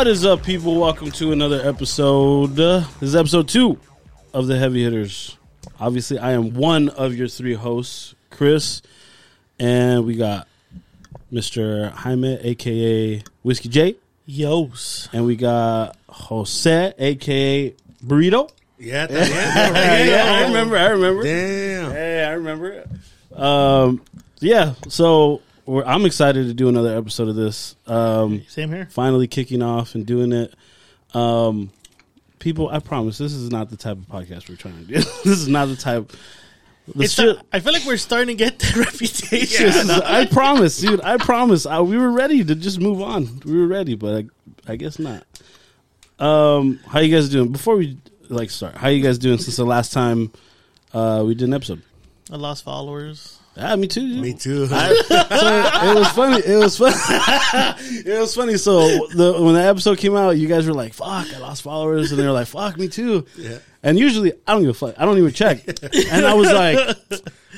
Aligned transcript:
What 0.00 0.08
is 0.08 0.24
up, 0.24 0.42
people? 0.42 0.80
Welcome 0.80 1.10
to 1.10 1.30
another 1.32 1.60
episode. 1.62 2.58
Uh, 2.58 2.84
this 3.00 3.10
is 3.10 3.14
episode 3.14 3.48
two 3.48 3.78
of 4.32 4.46
the 4.46 4.56
Heavy 4.56 4.82
Hitters. 4.82 5.36
Obviously, 5.78 6.18
I 6.18 6.32
am 6.32 6.54
one 6.54 6.88
of 6.88 7.14
your 7.14 7.28
three 7.28 7.52
hosts, 7.52 8.14
Chris, 8.30 8.80
and 9.58 10.06
we 10.06 10.14
got 10.14 10.48
Mr. 11.30 11.90
Jaime, 11.92 12.38
aka 12.40 13.22
Whiskey 13.42 13.68
J, 13.68 13.96
Yos. 14.24 15.10
and 15.12 15.26
we 15.26 15.36
got 15.36 15.98
Jose, 16.08 16.94
aka 16.96 17.74
Burrito. 18.02 18.50
Yeah, 18.78 19.06
yeah, 19.10 19.26
Yeah, 19.28 20.04
yeah, 20.04 20.32
I 20.32 20.42
remember. 20.46 20.78
I 20.78 20.86
remember. 20.86 21.22
Damn. 21.24 21.92
Yeah, 21.92 22.26
I 22.26 22.32
remember. 22.32 22.84
Um, 23.36 24.00
yeah. 24.40 24.72
So 24.88 25.42
we're, 25.70 25.84
I'm 25.84 26.04
excited 26.06 26.46
to 26.48 26.54
do 26.54 26.68
another 26.68 26.96
episode 26.96 27.28
of 27.28 27.36
this. 27.36 27.76
Um, 27.86 28.42
Same 28.48 28.70
here. 28.70 28.88
finally 28.90 29.26
kicking 29.28 29.62
off 29.62 29.94
and 29.94 30.04
doing 30.06 30.32
it. 30.32 30.54
Um, 31.14 31.70
people, 32.38 32.68
I 32.68 32.78
promise 32.80 33.18
this 33.18 33.32
is 33.32 33.50
not 33.50 33.70
the 33.70 33.76
type 33.76 33.96
of 33.98 34.06
podcast 34.06 34.48
we're 34.48 34.56
trying 34.56 34.78
to 34.78 34.84
do. 34.84 34.94
this 34.94 35.26
is 35.26 35.48
not 35.48 35.66
the 35.66 35.76
type. 35.76 36.12
The 36.94 37.04
It's 37.04 37.14
shit- 37.14 37.36
not- 37.36 37.46
I 37.52 37.60
feel 37.60 37.72
like 37.72 37.84
we're 37.84 37.96
starting 37.96 38.36
to 38.36 38.44
get 38.44 38.58
that 38.58 38.76
reputation. 38.92 39.66
this 39.66 39.76
is- 39.84 39.90
I 39.90 40.26
promise, 40.30 40.78
dude. 40.78 41.00
I 41.02 41.16
promise. 41.18 41.66
I, 41.66 41.80
we 41.80 41.96
were 41.98 42.10
ready 42.10 42.44
to 42.44 42.54
just 42.54 42.80
move 42.80 43.00
on. 43.02 43.40
We 43.44 43.58
were 43.60 43.66
ready, 43.66 43.94
but 43.94 44.24
I, 44.66 44.72
I 44.72 44.76
guess 44.76 44.98
not. 44.98 45.24
Um, 46.18 46.80
how 46.86 47.00
you 47.00 47.14
guys 47.14 47.28
doing? 47.28 47.50
Before 47.52 47.76
we 47.76 47.96
like 48.28 48.50
start, 48.50 48.76
how 48.76 48.88
you 48.88 49.02
guys 49.02 49.18
doing 49.18 49.38
since 49.38 49.56
the 49.56 49.64
last 49.64 49.92
time 49.92 50.30
uh, 50.92 51.22
we 51.26 51.34
did 51.34 51.48
an 51.48 51.54
episode? 51.54 51.82
I 52.30 52.36
lost 52.36 52.62
followers. 52.64 53.39
Ah, 53.56 53.76
me 53.76 53.86
too. 53.88 54.06
Me 54.20 54.32
too. 54.32 54.68
I, 54.70 54.94
so 55.08 55.90
it 55.90 55.98
was 55.98 56.08
funny. 56.08 56.40
It 56.40 56.56
was 56.56 56.78
fun. 56.78 56.92
it 58.06 58.18
was 58.20 58.34
funny. 58.34 58.56
So 58.56 59.06
the 59.08 59.42
when 59.42 59.54
the 59.54 59.62
episode 59.62 59.98
came 59.98 60.16
out, 60.16 60.30
you 60.38 60.48
guys 60.48 60.66
were 60.66 60.72
like, 60.72 60.94
"Fuck, 60.94 61.32
I 61.34 61.38
lost 61.38 61.62
followers," 61.62 62.10
and 62.12 62.20
they 62.20 62.24
were 62.24 62.32
like, 62.32 62.46
"Fuck, 62.46 62.78
me 62.78 62.88
too." 62.88 63.26
Yeah. 63.36 63.58
And 63.82 63.98
usually, 63.98 64.32
I 64.46 64.52
don't 64.52 64.60
give 64.62 64.70
a 64.70 64.74
fuck. 64.74 64.94
I 64.98 65.04
don't 65.04 65.18
even 65.18 65.32
check. 65.32 65.66
And 66.12 66.24
I 66.26 66.34
was 66.34 66.50
like, 66.52 66.78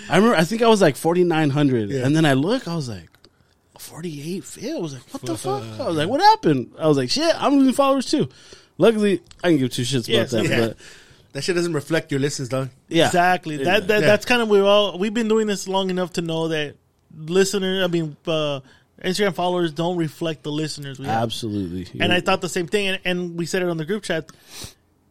I 0.09 0.17
remember. 0.17 0.37
I 0.37 0.45
think 0.45 0.63
I 0.63 0.69
was 0.69 0.81
like 0.81 0.97
forty 0.97 1.25
nine 1.25 1.51
hundred, 1.51 1.91
Yeah. 1.91 2.07
and 2.07 2.17
then 2.17 2.25
I 2.25 2.33
look. 2.35 2.67
I 2.67 2.75
was 2.75 2.89
like. 2.89 3.09
48 3.79 4.45
I 4.77 4.79
was 4.79 4.93
like, 4.95 5.03
what 5.13 5.23
the 5.23 5.37
fuck? 5.37 5.63
I 5.81 5.89
was 5.89 5.97
like, 5.97 6.09
what 6.09 6.21
happened? 6.21 6.73
I 6.79 6.87
was 6.87 6.97
like, 6.97 7.11
shit, 7.11 7.35
I'm 7.43 7.57
losing 7.57 7.73
followers 7.75 8.07
too. 8.07 8.29
Luckily, 8.79 9.21
I 9.43 9.49
can 9.49 9.59
give 9.59 9.71
two 9.71 9.83
shits 9.83 10.09
about 10.09 10.09
Yes, 10.09 10.31
that. 10.31 10.45
yeah. 10.45 10.59
But 10.69 10.77
that 11.33 11.43
shit 11.45 11.55
doesn't 11.57 11.73
reflect 11.73 12.11
your 12.11 12.21
listens, 12.21 12.49
dog. 12.49 12.71
yeah, 12.89 13.07
Exactly. 13.07 13.57
That, 13.65 13.89
that 13.89 14.01
Yeah. 14.01 14.07
that's 14.07 14.25
kind 14.25 14.43
of 14.43 14.49
we're 14.49 14.65
all 14.65 14.99
we've 14.99 15.15
been 15.15 15.29
doing 15.29 15.47
this 15.47 15.67
long 15.69 15.91
enough 15.91 16.15
to 16.15 16.23
know 16.23 16.49
that 16.49 16.77
listener. 17.17 17.83
I 17.85 17.87
mean, 17.89 18.17
uh, 18.27 18.61
Instagram 19.03 19.35
followers 19.35 19.73
don't 19.73 19.97
reflect 19.97 20.43
the 20.45 20.53
listeners 20.53 20.99
we 20.99 21.07
have. 21.07 21.23
absolutely. 21.25 21.89
And 22.01 22.13
I 22.13 22.21
thought 22.21 22.41
the 22.41 22.49
same 22.49 22.67
thing, 22.69 22.89
and, 22.89 23.01
and 23.05 23.37
we 23.39 23.47
said 23.47 23.63
it 23.63 23.69
on 23.69 23.77
the 23.77 23.85
group 23.85 24.03
chat. 24.05 24.31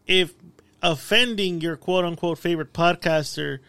If 0.07 0.33
offending 0.81 1.61
your 1.61 1.75
quote 1.77 2.05
unquote 2.05 2.37
favorite 2.37 2.73
podcaster 2.73 3.59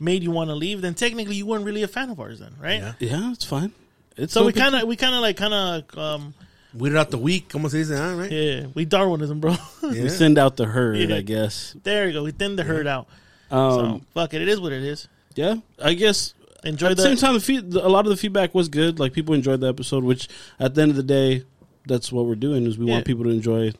made 0.00 0.22
you 0.22 0.30
want 0.30 0.48
to 0.50 0.54
leave, 0.54 0.80
then 0.80 0.94
technically 0.94 1.36
you 1.36 1.46
weren't 1.46 1.64
really 1.64 1.82
a 1.82 1.88
fan 1.88 2.10
of 2.10 2.20
ours, 2.20 2.38
then, 2.40 2.54
right? 2.60 2.80
Yeah. 2.80 2.92
yeah, 3.00 3.32
it's 3.32 3.44
fine. 3.44 3.72
It's 4.16 4.32
So 4.32 4.44
we 4.46 4.52
kind 4.52 4.74
of 4.74 4.86
we 4.88 4.96
kind 4.96 5.14
of 5.14 5.20
like 5.20 5.36
kind 5.36 5.54
of 5.54 5.98
um 5.98 6.34
Weeded 6.78 6.96
out 6.98 7.10
the 7.10 7.18
week, 7.18 7.48
como 7.48 7.68
se 7.68 7.78
dice, 7.78 7.90
ah, 7.98 8.14
right? 8.16 8.30
yeah 8.30 8.66
we 8.74 8.84
Darwinism, 8.84 9.40
bro. 9.40 9.56
Yeah. 9.82 10.02
we 10.04 10.08
send 10.08 10.38
out 10.38 10.56
the 10.56 10.66
herd, 10.66 10.96
Yeah. 10.96 11.16
I 11.16 11.22
guess. 11.22 11.74
there 11.82 12.06
you 12.06 12.12
go. 12.12 12.22
We 12.24 12.30
thin 12.32 12.56
the 12.56 12.62
herd 12.64 12.86
out. 12.86 13.06
Um, 13.50 13.72
So 13.72 14.00
fuck 14.14 14.34
it. 14.34 14.42
It 14.42 14.48
is 14.48 14.60
what 14.60 14.72
it 14.72 14.82
is. 14.82 15.08
yeah, 15.34 15.56
I 15.82 15.94
guess. 15.94 16.34
Enjoy 16.64 16.86
At 16.88 16.96
the 16.96 17.02
the 17.04 17.08
same 17.08 17.16
time, 17.16 17.34
the 17.34 17.40
feed, 17.40 17.72
a 17.74 17.88
lot 17.88 18.04
of 18.04 18.10
the 18.10 18.16
feedback 18.16 18.52
was 18.54 18.68
good. 18.68 18.98
Like 18.98 19.12
people 19.12 19.32
enjoyed 19.34 19.60
the 19.60 19.68
episode, 19.68 20.02
which 20.04 20.28
at 20.58 20.74
the 20.74 20.82
end 20.82 20.90
of 20.90 20.96
the 20.96 21.04
day, 21.04 21.44
that's 21.86 22.10
what 22.12 22.26
we're 22.26 22.34
doing. 22.34 22.66
Is 22.66 22.76
we 22.76 22.86
Yeah. 22.86 22.94
want 22.94 23.04
people 23.06 23.24
to 23.24 23.30
enjoy 23.30 23.72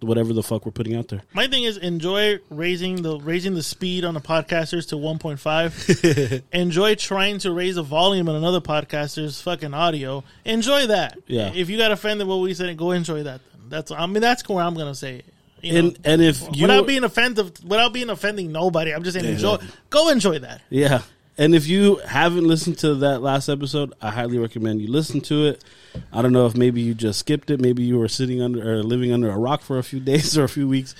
whatever 0.00 0.32
the 0.32 0.42
fuck 0.42 0.66
we're 0.66 0.72
putting 0.72 0.94
out 0.96 1.08
there. 1.08 1.22
My 1.32 1.46
thing 1.46 1.64
is 1.64 1.76
enjoy 1.76 2.38
raising 2.50 3.02
the 3.02 3.18
raising 3.18 3.54
the 3.54 3.62
speed 3.62 4.04
on 4.04 4.14
the 4.14 4.20
podcasters 4.20 4.88
to 4.88 4.96
1.5. 4.96 6.42
enjoy 6.52 6.94
trying 6.94 7.38
to 7.38 7.50
raise 7.50 7.76
the 7.76 7.82
volume 7.82 8.28
on 8.28 8.34
another 8.36 8.60
podcaster's 8.60 9.40
fucking 9.40 9.74
audio. 9.74 10.22
Enjoy 10.44 10.86
that. 10.86 11.18
Yeah. 11.26 11.52
If 11.54 11.70
you 11.70 11.78
got 11.78 11.92
offended 11.92 12.26
what 12.26 12.36
we 12.36 12.54
said, 12.54 12.76
go 12.76 12.90
enjoy 12.92 13.22
that. 13.24 13.40
That's 13.68 13.90
I 13.90 14.06
mean 14.06 14.20
that's 14.20 14.46
where 14.48 14.64
I'm 14.64 14.74
gonna 14.74 14.94
say. 14.94 15.16
It. 15.16 15.24
You 15.62 15.72
know, 15.72 15.78
And 15.78 15.98
and 16.04 16.22
if 16.22 16.42
you 16.54 16.62
without 16.62 16.86
being 16.86 17.02
offensive, 17.02 17.52
without 17.64 17.92
being 17.92 18.10
offending 18.10 18.52
nobody, 18.52 18.92
I'm 18.94 19.02
just 19.02 19.18
saying 19.18 19.32
enjoy. 19.32 19.56
Go 19.90 20.10
enjoy 20.10 20.38
that. 20.40 20.60
yeah, 20.68 21.02
and 21.38 21.54
if 21.54 21.66
you 21.66 21.96
haven't 21.96 22.44
listened 22.44 22.78
to 22.80 22.94
that 22.96 23.22
last 23.22 23.48
episode, 23.48 23.92
I 24.00 24.10
highly 24.10 24.38
recommend 24.38 24.80
you 24.82 24.88
listen 24.90 25.20
to 25.22 25.46
it. 25.46 25.64
I 26.12 26.22
don't 26.22 26.32
know 26.32 26.46
if 26.46 26.56
maybe 26.56 26.80
you 26.80 26.94
just 26.94 27.18
skipped 27.18 27.50
it, 27.50 27.60
maybe 27.60 27.82
you 27.82 27.98
were 27.98 28.08
sitting 28.08 28.42
under 28.42 28.78
or 28.78 28.82
living 28.82 29.12
under 29.12 29.30
a 29.30 29.38
rock 29.38 29.62
for 29.62 29.78
a 29.78 29.82
few 29.82 30.00
days 30.12 30.36
or 30.36 30.44
a 30.44 30.48
few 30.48 30.68
weeks. 30.68 30.94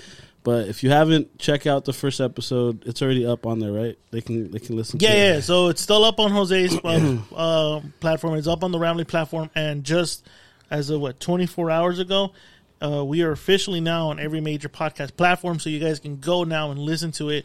But 0.45 0.69
if 0.69 0.85
you 0.85 0.91
haven't, 0.91 1.41
check 1.41 1.67
out 1.67 1.85
the 1.87 1.93
first 1.93 2.21
episode. 2.21 2.87
It's 2.87 3.03
already 3.03 3.27
up 3.27 3.47
on 3.47 3.59
there, 3.59 3.73
right? 3.73 3.99
They 4.13 4.21
can 4.21 4.53
they 4.53 4.61
can 4.61 4.77
listen. 4.77 5.01
Yeah, 5.01 5.11
to 5.11 5.17
it. 5.17 5.35
yeah. 5.35 5.41
So 5.41 5.69
it's 5.69 5.83
still 5.83 6.05
up 6.05 6.21
on 6.21 6.31
Jose's 6.31 6.79
uh, 6.85 7.17
uh, 7.35 7.81
platform. 7.99 8.35
It's 8.35 8.47
up 8.47 8.63
on 8.63 8.71
the 8.71 8.79
Ramley 8.79 9.09
platform, 9.09 9.51
and 9.57 9.83
just 9.83 10.25
as 10.71 10.91
of 10.91 11.01
what 11.01 11.19
24 11.19 11.71
hours 11.71 11.99
ago, 11.99 12.33
uh, 12.81 13.05
we 13.05 13.23
are 13.23 13.33
officially 13.33 13.81
now 13.81 14.11
on 14.11 14.21
every 14.21 14.41
major 14.41 14.69
podcast 14.69 15.17
platform. 15.17 15.59
So 15.59 15.69
you 15.69 15.81
guys 15.81 15.99
can 15.99 16.21
go 16.21 16.45
now 16.45 16.71
and 16.71 16.79
listen 16.79 17.11
to 17.13 17.31
it, 17.31 17.45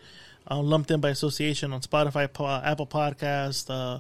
lumped 0.50 0.92
in 0.92 1.02
by 1.02 1.10
association 1.10 1.74
on 1.74 1.82
Spotify, 1.82 2.32
po- 2.32 2.46
Apple 2.48 2.86
Podcast, 2.88 3.70
uh, 3.70 4.00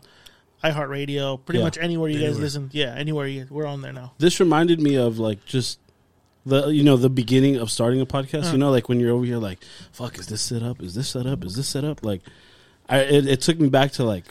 iHeartRadio, 0.64 1.44
pretty 1.46 1.60
Yeah. 1.60 1.66
much 1.66 1.78
anywhere 1.78 2.10
you 2.10 2.20
guys 2.20 2.40
listen. 2.40 2.70
Yeah, 2.74 2.94
anywhere 2.96 3.28
you, 3.28 3.48
we're 3.50 3.66
on 3.66 3.82
there 3.82 3.94
now. 3.94 4.14
this 4.18 4.40
reminded 4.40 4.80
me 4.82 4.96
of 4.96 5.20
like 5.20 5.44
just 5.46 5.80
the 6.46 6.68
you 6.70 6.84
know 6.84 6.98
the 6.98 7.10
beginning 7.10 7.58
of 7.58 7.70
starting 7.72 8.02
a 8.02 8.06
podcast. 8.06 8.52
You 8.52 8.58
know, 8.58 8.72
like 8.72 8.90
when 8.90 9.00
you're 9.00 9.12
over 9.12 9.26
here, 9.26 9.38
like, 9.38 9.60
fuck, 9.92 10.18
is 10.20 10.28
this 10.28 10.42
set 10.42 10.64
up? 10.64 10.82
Is 10.82 10.96
this 10.96 11.10
set 11.10 11.26
up? 11.26 11.44
Is 11.44 11.56
this 11.56 11.68
set 11.68 11.84
up? 11.84 12.04
Like, 12.04 12.22
I 12.90 13.00
it, 13.00 13.28
it 13.28 13.42
took 13.42 13.60
me 13.60 13.70
back 13.70 13.92
to 13.94 14.04
like 14.04 14.26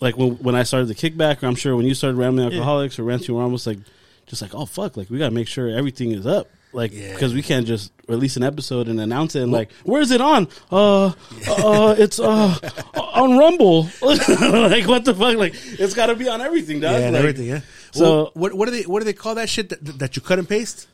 like 0.00 0.16
when 0.16 0.32
when 0.38 0.54
I 0.54 0.62
started 0.64 0.86
the 0.86 0.94
kickback. 0.94 1.42
Or 1.42 1.46
I'm 1.46 1.54
sure 1.54 1.76
when 1.76 1.86
you 1.86 1.94
started 1.94 2.16
Rambling 2.16 2.46
Alcoholics 2.52 2.98
or 2.98 3.04
Ranting, 3.04 3.34
we're 3.34 3.42
almost 3.42 3.66
like 3.66 3.78
just 4.26 4.42
like, 4.42 4.54
oh 4.54 4.66
fuck, 4.66 4.96
like 4.96 5.10
we 5.10 5.18
gotta 5.18 5.34
make 5.34 5.48
sure 5.48 5.68
everything 5.68 6.12
is 6.12 6.26
up. 6.26 6.48
Like, 6.72 6.92
Yeah. 6.92 7.12
because 7.12 7.34
we 7.34 7.42
can't 7.42 7.66
just 7.66 7.92
release 8.08 8.36
an 8.36 8.42
episode 8.42 8.88
and 8.88 8.98
announce 9.00 9.34
it 9.36 9.42
and 9.42 9.52
like, 9.52 9.70
where's 9.84 10.10
it 10.10 10.20
on? 10.20 10.48
Uh, 10.70 11.06
uh, 11.48 11.94
it's 11.98 12.18
uh 12.18 12.58
on 12.94 13.36
Rumble. 13.38 13.82
like, 14.02 14.86
what 14.88 15.04
the 15.04 15.14
fuck? 15.14 15.36
Like, 15.36 15.54
it's 15.78 15.94
got 15.94 16.06
to 16.06 16.16
be 16.16 16.28
on 16.28 16.40
everything, 16.40 16.80
dog. 16.80 16.92
Yeah, 17.00 17.06
Like, 17.10 17.14
everything, 17.16 17.46
yeah. 17.46 17.60
So- 17.92 18.00
So, 18.26 18.30
what, 18.34 18.54
what 18.54 18.66
do 18.68 18.72
they 18.74 18.82
what 18.84 19.00
do 19.00 19.04
they 19.04 19.12
call 19.12 19.34
that 19.36 19.48
shit 19.48 19.68
that, 19.68 19.84
that 19.98 20.16
you 20.16 20.22
cut 20.22 20.38
and 20.38 20.48
paste? 20.48 20.88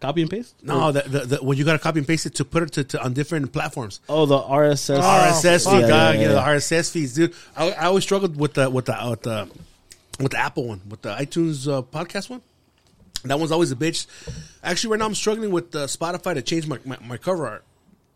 Copy 0.00 0.20
and 0.22 0.30
paste. 0.30 0.54
No, 0.62 0.92
the, 0.92 1.02
the, 1.02 1.18
the, 1.20 1.36
when 1.38 1.56
you 1.56 1.64
got 1.64 1.72
to 1.72 1.78
copy 1.78 1.98
and 1.98 2.06
paste 2.06 2.26
it 2.26 2.34
to 2.34 2.44
put 2.44 2.62
it 2.62 2.72
to, 2.72 2.84
to 2.84 3.02
on 3.02 3.12
different 3.14 3.52
platforms. 3.52 4.00
Oh, 4.08 4.26
the 4.26 4.38
RSS. 4.38 5.00
RSS 5.00 5.64
fuck. 5.64 5.72
feed, 5.72 5.80
Yeah, 5.82 5.86
dog. 5.88 6.14
yeah, 6.16 6.20
Yeah, 6.20 6.28
yeah. 6.28 6.34
the 6.34 6.40
RSS 6.40 6.90
feeds, 6.90 7.14
dude. 7.14 7.32
I, 7.56 7.70
I 7.72 7.84
always 7.86 8.04
struggled 8.04 8.36
with 8.36 8.54
the 8.54 8.68
with 8.68 8.84
the 8.86 8.96
with 9.10 9.22
the 9.22 9.48
with 10.20 10.32
the 10.32 10.38
Apple 10.38 10.66
one, 10.68 10.80
with 10.88 11.02
the 11.02 11.14
iTunes 11.14 11.66
uh, 11.72 11.82
podcast 11.82 12.28
one. 12.30 12.42
That 13.24 13.38
one's 13.38 13.52
always 13.52 13.72
a 13.72 13.76
bitch. 13.76 14.06
Actually, 14.62 14.90
right 14.92 14.98
now 15.00 15.06
I'm 15.06 15.14
struggling 15.14 15.50
with 15.50 15.74
uh, 15.74 15.86
Spotify 15.86 16.34
to 16.34 16.42
change 16.42 16.66
my, 16.66 16.78
my, 16.84 16.98
my 17.04 17.16
cover 17.16 17.46
art 17.46 17.64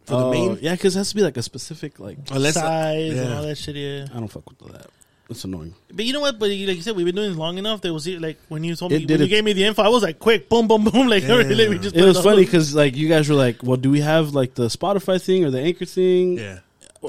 for 0.07 0.17
the 0.17 0.25
Oh, 0.27 0.31
main. 0.31 0.59
yeah, 0.61 0.73
because 0.75 0.95
it 0.97 0.99
has 1.01 1.09
to 1.11 1.15
be 1.17 1.23
like 1.23 1.37
a 1.37 1.43
specific 1.43 1.99
like. 1.99 2.19
Unless 2.31 2.55
Size 2.55 3.11
and 3.19 3.29
yeah. 3.31 3.37
all 3.37 3.43
that 3.43 3.57
shit. 3.59 3.77
Yeah. 3.77 4.07
I 4.15 4.19
don't 4.19 4.29
fuck 4.29 4.49
with 4.49 4.73
that. 4.73 4.87
It's 5.31 5.45
annoying. 5.45 5.75
But 5.93 6.07
you 6.07 6.15
know 6.15 6.21
what? 6.21 6.39
But 6.39 6.49
like 6.49 6.59
you 6.59 6.81
said, 6.81 6.97
we've 6.97 7.05
been 7.05 7.15
doing 7.15 7.29
this 7.29 7.37
long 7.39 7.59
enough. 7.59 7.83
There 7.83 7.93
was 7.93 8.07
like 8.09 8.39
when 8.49 8.65
you 8.65 8.75
told 8.75 8.93
me 8.93 8.97
It 8.97 9.01
did 9.07 9.11
when 9.11 9.21
you 9.21 9.27
it- 9.27 9.29
gave 9.29 9.45
me 9.45 9.53
the 9.53 9.65
info, 9.65 9.83
I 9.83 9.89
was 9.89 10.03
like, 10.03 10.19
quick, 10.19 10.49
boom, 10.49 10.67
boom, 10.69 10.85
boom. 10.85 11.07
Like, 11.09 11.23
Yeah. 11.25 11.37
really, 11.37 11.69
we 11.69 11.79
just 11.79 11.95
It 11.95 11.99
put 12.01 12.09
was 12.09 12.17
on. 12.17 12.23
funny 12.23 12.45
because 12.47 12.75
like 12.75 12.97
you 12.97 13.09
guys 13.11 13.29
were 13.29 13.35
like, 13.35 13.63
"Well, 13.63 13.77
do 13.77 13.91
we 13.91 14.01
have 14.01 14.35
like 14.35 14.55
the 14.55 14.69
Spotify 14.69 15.23
thing 15.23 15.45
or 15.45 15.51
the 15.51 15.61
Anchor 15.61 15.85
thing?" 15.85 16.39
Yeah. 16.39 16.61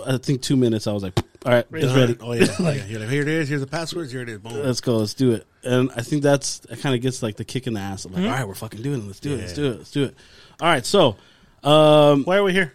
I 0.05 0.17
think 0.17 0.41
two 0.41 0.57
minutes. 0.57 0.85
I 0.85 0.91
was 0.91 1.01
like, 1.03 1.17
"All 1.45 1.51
right, 1.53 1.65
it's 1.71 1.93
Ready. 1.95 2.17
Oh 2.21 2.33
yeah. 2.33 2.45
yeah. 2.59 2.85
You're 2.85 2.99
like, 2.99 3.09
here 3.09 3.21
it 3.21 3.27
is. 3.27 3.49
Here's 3.49 3.61
the 3.61 3.67
passwords. 3.67 4.11
Here 4.11 4.21
it 4.21 4.29
is. 4.29 4.39
Boom. 4.39 4.53
Let's 4.63 4.81
go. 4.81 4.97
Let's 4.97 5.13
do 5.13 5.31
it." 5.33 5.45
And 5.63 5.89
I 5.95 6.01
think 6.01 6.23
that's 6.23 6.59
that 6.59 6.79
kind 6.79 6.95
of 6.95 7.01
gets 7.01 7.21
like 7.23 7.35
the 7.37 7.45
kick 7.45 7.67
in 7.67 7.73
the 7.73 7.79
ass. 7.79 8.05
Of 8.05 8.11
like, 8.13 8.23
"All 8.23 8.29
right, 8.31 8.47
we're 8.47 8.55
fucking 8.55 8.81
doing 8.81 9.01
it. 9.01 9.05
Let's 9.07 9.19
do 9.19 9.33
it. 9.33 9.37
Let's 9.41 9.53
do 9.53 9.65
it. 9.71 9.77
Let's 9.77 9.91
do 9.91 10.03
it." 10.05 10.15
All 10.61 10.67
right, 10.67 10.85
so 10.85 11.15
um, 11.63 12.23
Why 12.25 12.37
are 12.37 12.43
we 12.43 12.53
here? 12.53 12.73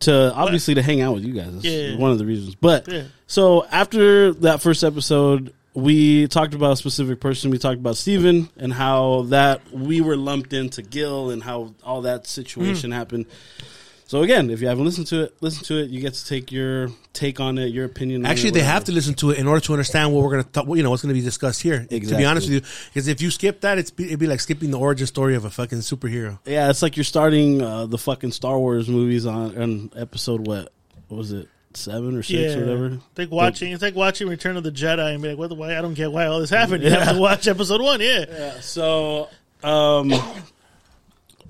to 0.00 0.32
obviously 0.34 0.74
to 0.74 0.82
hang 0.82 1.00
out 1.00 1.14
with 1.14 1.24
you 1.24 1.32
guys. 1.32 1.52
That's 1.52 1.64
Yeah. 1.64 1.96
one 1.96 2.10
of 2.10 2.18
the 2.18 2.26
reasons. 2.26 2.54
But 2.54 2.88
Yeah. 2.88 3.04
so 3.26 3.64
after 3.66 4.32
that 4.34 4.60
first 4.60 4.82
episode, 4.84 5.54
we 5.72 6.26
talked 6.26 6.52
about 6.52 6.72
a 6.72 6.76
specific 6.76 7.20
person. 7.20 7.50
We 7.50 7.56
talked 7.58 7.78
about 7.78 7.96
Steven 7.96 8.50
and 8.58 8.72
how 8.72 9.22
that 9.28 9.60
we 9.72 10.00
were 10.02 10.16
lumped 10.16 10.52
into 10.52 10.82
Gil 10.82 11.30
and 11.30 11.42
how 11.42 11.74
all 11.82 12.02
that 12.02 12.26
situation 12.26 12.90
Hmm. 12.90 12.96
happened. 12.96 13.26
So 14.12 14.22
again, 14.22 14.50
if 14.50 14.60
you 14.60 14.68
haven't 14.68 14.84
listened 14.84 15.06
to 15.06 15.22
it, 15.22 15.36
listen 15.40 15.64
to 15.64 15.82
it. 15.82 15.88
You 15.88 16.02
get 16.02 16.12
to 16.12 16.26
take 16.26 16.52
your 16.52 16.90
take 17.14 17.40
on 17.40 17.56
it, 17.56 17.68
your 17.68 17.86
opinion. 17.86 18.26
on 18.26 18.30
Actually, 18.30 18.50
it, 18.50 18.54
they 18.56 18.60
have 18.60 18.84
to 18.84 18.92
listen 18.92 19.14
to 19.14 19.30
it 19.30 19.38
in 19.38 19.48
order 19.48 19.62
to 19.62 19.72
understand 19.72 20.12
what 20.12 20.22
we're 20.22 20.32
going 20.32 20.44
to 20.44 20.50
talk. 20.50 20.66
You 20.68 20.82
know, 20.82 20.90
what's 20.90 21.02
going 21.02 21.14
to 21.14 21.18
be 21.18 21.24
discussed 21.24 21.62
here. 21.62 21.86
To 21.86 21.98
be 21.98 22.26
honest 22.26 22.50
with 22.50 22.56
you, 22.56 22.60
because 22.92 23.08
if 23.08 23.22
you 23.22 23.30
skip 23.30 23.62
that, 23.62 23.78
it's 23.78 23.90
be, 23.90 24.04
it'd 24.04 24.18
be 24.18 24.26
like 24.26 24.40
skipping 24.40 24.70
the 24.70 24.78
origin 24.78 25.06
story 25.06 25.34
of 25.34 25.46
a 25.46 25.50
fucking 25.50 25.78
superhero. 25.78 26.38
Yeah, 26.44 26.68
it's 26.68 26.82
like 26.82 26.98
you're 26.98 27.04
starting 27.04 27.62
uh, 27.62 27.86
the 27.86 27.96
fucking 27.96 28.32
Star 28.32 28.58
Wars 28.58 28.86
movies 28.86 29.24
on, 29.24 29.56
on 29.56 29.90
episode 29.96 30.46
what? 30.46 30.74
What 31.08 31.16
was 31.16 31.32
it? 31.32 31.48
Seven 31.72 32.14
or 32.14 32.22
six 32.22 32.38
Yeah, 32.38 32.58
or 32.58 32.66
whatever. 32.66 32.86
It's 32.88 33.18
like 33.18 33.30
watching. 33.30 33.72
It's 33.72 33.80
like 33.82 33.94
watching 33.94 34.28
Return 34.28 34.58
of 34.58 34.62
the 34.62 34.72
Jedi 34.72 35.14
and 35.14 35.22
be 35.22 35.30
like, 35.30 35.38
"What? 35.38 35.48
the- 35.48 35.54
Why? 35.54 35.78
I 35.78 35.80
don't 35.80 35.94
get 35.94 36.12
why 36.12 36.26
all 36.26 36.38
this 36.38 36.50
happened." 36.50 36.82
You 36.84 36.90
have 36.90 37.14
to 37.14 37.18
watch 37.18 37.48
episode 37.48 37.80
one. 37.80 38.02
Yeah, 38.02 38.26
Yeah. 38.28 38.60
So, 38.60 39.30
um, 39.64 40.12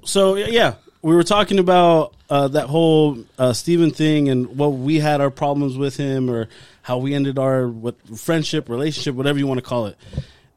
so 0.05 0.37
yeah, 0.37 0.75
we 1.03 1.15
were 1.15 1.25
talking 1.25 1.59
about 1.59 2.15
uh, 2.31 2.49
that 2.49 2.69
whole 2.69 3.19
uh, 3.39 3.53
Steven 3.53 3.91
thing 3.91 4.29
and 4.29 4.57
what 4.57 4.69
we 4.69 5.01
had 5.01 5.21
our 5.21 5.31
problems 5.31 5.77
with 5.77 5.97
him 5.97 6.31
or 6.31 6.49
how 6.83 6.99
we 6.99 7.15
ended 7.15 7.39
our 7.39 7.69
what 7.69 7.97
friendship, 8.19 8.69
relationship, 8.69 9.15
whatever 9.15 9.39
you 9.39 9.47
want 9.47 9.59
to 9.59 9.63
call 9.67 9.87
it. 9.87 9.97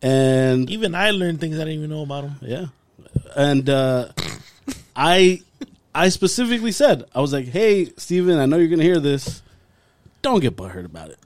And 0.01 0.69
Even 0.69 0.93
I 0.95 1.11
learned 1.11 1.39
things 1.41 1.55
I 1.55 1.59
didn't 1.65 1.79
even 1.79 1.89
know 1.89 2.03
about 2.03 2.25
him. 2.25 2.35
yeah, 2.41 2.65
and 3.35 3.67
uh, 3.69 4.09
I 4.95 5.41
I 5.95 6.09
specifically 6.09 6.71
said 6.71 7.05
I 7.15 7.21
was 7.21 7.33
like, 7.33 7.45
"Hey, 7.47 7.91
Steven, 7.97 8.37
I 8.37 8.45
know 8.45 8.57
you're 8.57 8.67
gonna 8.69 8.83
hear 8.83 8.99
this. 8.99 9.41
Don't 10.21 10.41
get 10.41 10.55
butthurt 10.55 10.85
about 10.85 11.09
it." 11.09 11.19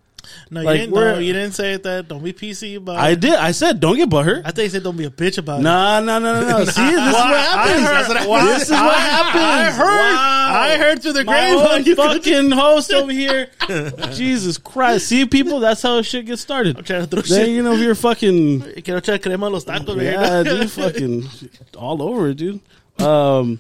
No, 0.52 0.62
Like, 0.62 0.80
you 0.82 0.88
didn't. 0.88 0.96
No, 0.96 1.18
you 1.20 1.34
didn't 1.34 1.52
say 1.54 1.78
that. 1.78 2.08
Don't 2.08 2.24
be 2.24 2.34
PC 2.34 2.78
about 2.78 2.98
I 2.98 3.10
it. 3.12 3.20
did. 3.20 3.34
I 3.36 3.52
said, 3.52 3.80
"Don't 3.80 3.96
get 3.98 4.10
butthurt." 4.10 4.42
I 4.46 4.52
thought 4.52 4.62
you 4.64 4.70
said 4.70 4.84
don't 4.84 4.98
be 4.98 5.06
a 5.06 5.10
bitch 5.10 5.38
about 5.38 5.60
it. 5.60 5.64
No, 5.64 6.00
no, 6.04 6.20
no, 6.20 6.42
no, 6.42 6.48
no. 6.48 6.66
See, 6.66 6.82
this 6.82 7.08
is 7.08 7.14
what 7.14 7.38
happens. 7.38 7.88
I 7.88 8.04
heard, 8.04 8.28
well, 8.28 8.46
this 8.46 8.64
is 8.64 8.72
what 8.72 8.80
I- 8.80 9.00
happens. 9.00 9.44
I 9.44 9.64
heard. 9.72 10.14
Wow. 10.14 10.62
I 10.62 10.78
heard 10.78 11.02
through 11.02 11.14
the 11.14 11.24
grapevine. 11.24 11.96
fucking 11.96 12.52
host 12.52 12.92
over 12.94 13.12
here. 13.12 13.50
Jesus 14.14 14.58
Christ. 14.58 15.08
See, 15.08 15.26
people, 15.26 15.60
that's 15.60 15.82
how 15.82 16.02
shit 16.02 16.26
gets 16.26 16.42
started. 16.42 16.78
I'm 16.78 16.84
trying 16.84 17.02
to 17.02 17.08
throw 17.08 17.22
Then, 17.22 17.46
shit. 17.46 17.50
you 17.50 17.62
know, 17.64 17.74
you're 17.74 17.96
fucking, 17.96 18.62
Quiero 18.84 19.00
echar 19.02 19.22
crema 19.22 19.50
los 19.50 19.66
tacos. 19.66 20.02
yeah, 20.02 20.44
dude, 20.44 20.72
fucking 20.72 21.30
all 21.78 22.02
over 22.02 22.30
it, 22.30 22.36
dude. 22.38 22.60
Um, 23.00 23.60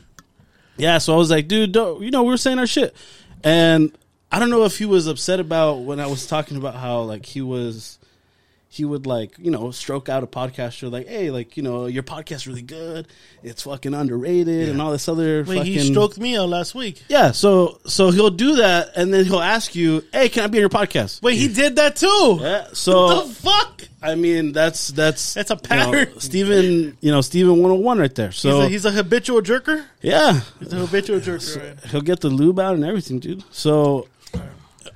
yeah, 0.77 0.98
so 0.98 1.13
I 1.13 1.18
was 1.18 1.30
like, 1.30 1.48
dude, 1.48 1.71
don't, 1.71 2.01
you 2.01 2.12
know, 2.12 2.24
we 2.24 2.30
were 2.30 2.38
saying 2.38 2.57
our 2.60 2.68
shit. 2.68 2.95
And 3.44 3.92
I 4.31 4.40
don't 4.40 4.50
know 4.50 4.64
if 4.66 4.78
he 4.78 4.86
was 4.86 5.08
upset 5.08 5.40
about 5.40 5.80
when 5.80 6.00
I 6.00 6.08
was 6.08 6.28
talking 6.28 6.58
about 6.58 6.76
how, 6.76 7.02
like, 7.02 7.26
he 7.26 7.42
was. 7.42 7.98
He 8.72 8.86
would 8.86 9.08
like, 9.08 9.34
you 9.40 9.50
know, 9.50 9.72
stroke 9.72 10.10
out 10.10 10.22
a 10.22 10.28
podcaster 10.28 10.92
like, 10.92 11.08
hey, 11.08 11.31
like, 11.31 11.58
you 11.58 11.64
know, 11.64 11.88
your 11.88 12.04
podcast's 12.04 12.46
really 12.46 12.62
good. 12.62 13.08
It's 13.42 13.64
fucking 13.64 13.96
underrated 13.96 14.70
and 14.70 14.80
all 14.80 14.92
this 14.92 15.10
other 15.10 15.44
Wait, 15.44 15.58
fucking 15.58 15.74
he 15.74 15.80
stroked 15.80 16.20
me 16.20 16.38
out 16.38 16.50
last 16.50 16.76
week. 16.76 17.02
Yeah, 17.10 17.31
so 17.31 17.80
so 17.88 18.12
he'll 18.12 18.30
do 18.30 18.58
that, 18.58 18.92
and 18.96 19.12
then 19.12 19.26
he'll 19.26 19.40
ask 19.40 19.74
you, 19.74 20.04
"Hey, 20.14 20.30
can 20.30 20.44
I 20.44 20.48
be 20.48 20.60
on 20.60 20.62
your 20.62 20.70
podcast?" 20.70 21.24
Wait, 21.24 21.40
he 21.40 21.48
did 21.48 21.78
that 21.78 21.96
too. 21.96 22.38
Yeah, 22.42 22.66
What 22.66 22.78
so 22.78 23.24
the 23.24 23.34
fuck? 23.34 23.81
I 24.04 24.14
mean, 24.14 24.52
that's 24.52 24.90
that's 24.90 25.34
That's 25.34 25.50
a 25.50 25.56
you 25.56 25.60
know, 25.76 25.92
pattern. 25.92 26.20
Steven, 26.20 26.96
you 27.02 27.12
know, 27.12 27.22
Steven 27.22 27.58
one 27.60 27.72
hundred 27.72 27.84
one 27.84 27.98
right 27.98 28.14
there. 28.14 28.31
So 28.31 28.50
he's, 28.52 28.60
a, 28.60 28.70
he's 28.70 28.86
a 28.86 28.92
habitual 28.92 29.42
jerker. 29.42 29.84
yeah, 30.04 30.42
He's 30.60 30.72
a 30.74 30.76
habitual 30.86 31.20
jerker. 31.22 31.58
right? 31.60 31.86
he'll 31.90 32.02
get 32.02 32.20
the 32.20 32.30
lube 32.30 32.60
out 32.60 32.76
and 32.76 32.86
everything, 32.86 33.18
dude. 33.18 33.44
So 33.50 34.08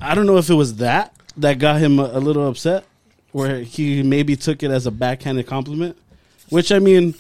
I 0.02 0.16
don't 0.16 0.26
know 0.26 0.38
if 0.38 0.50
it 0.50 0.54
was 0.56 0.76
that 0.78 1.14
that 1.38 1.60
got 1.60 1.80
him 1.80 2.00
a, 2.00 2.04
a 2.04 2.20
little 2.20 2.48
upset, 2.48 2.86
where 3.32 3.60
he 3.62 4.04
maybe 4.04 4.36
took 4.36 4.64
it 4.64 4.72
as 4.72 4.86
a 4.86 4.92
backhanded 4.92 5.48
compliment. 5.48 5.98
Which 6.50 6.72
I 6.72 6.80
mean, 6.80 7.16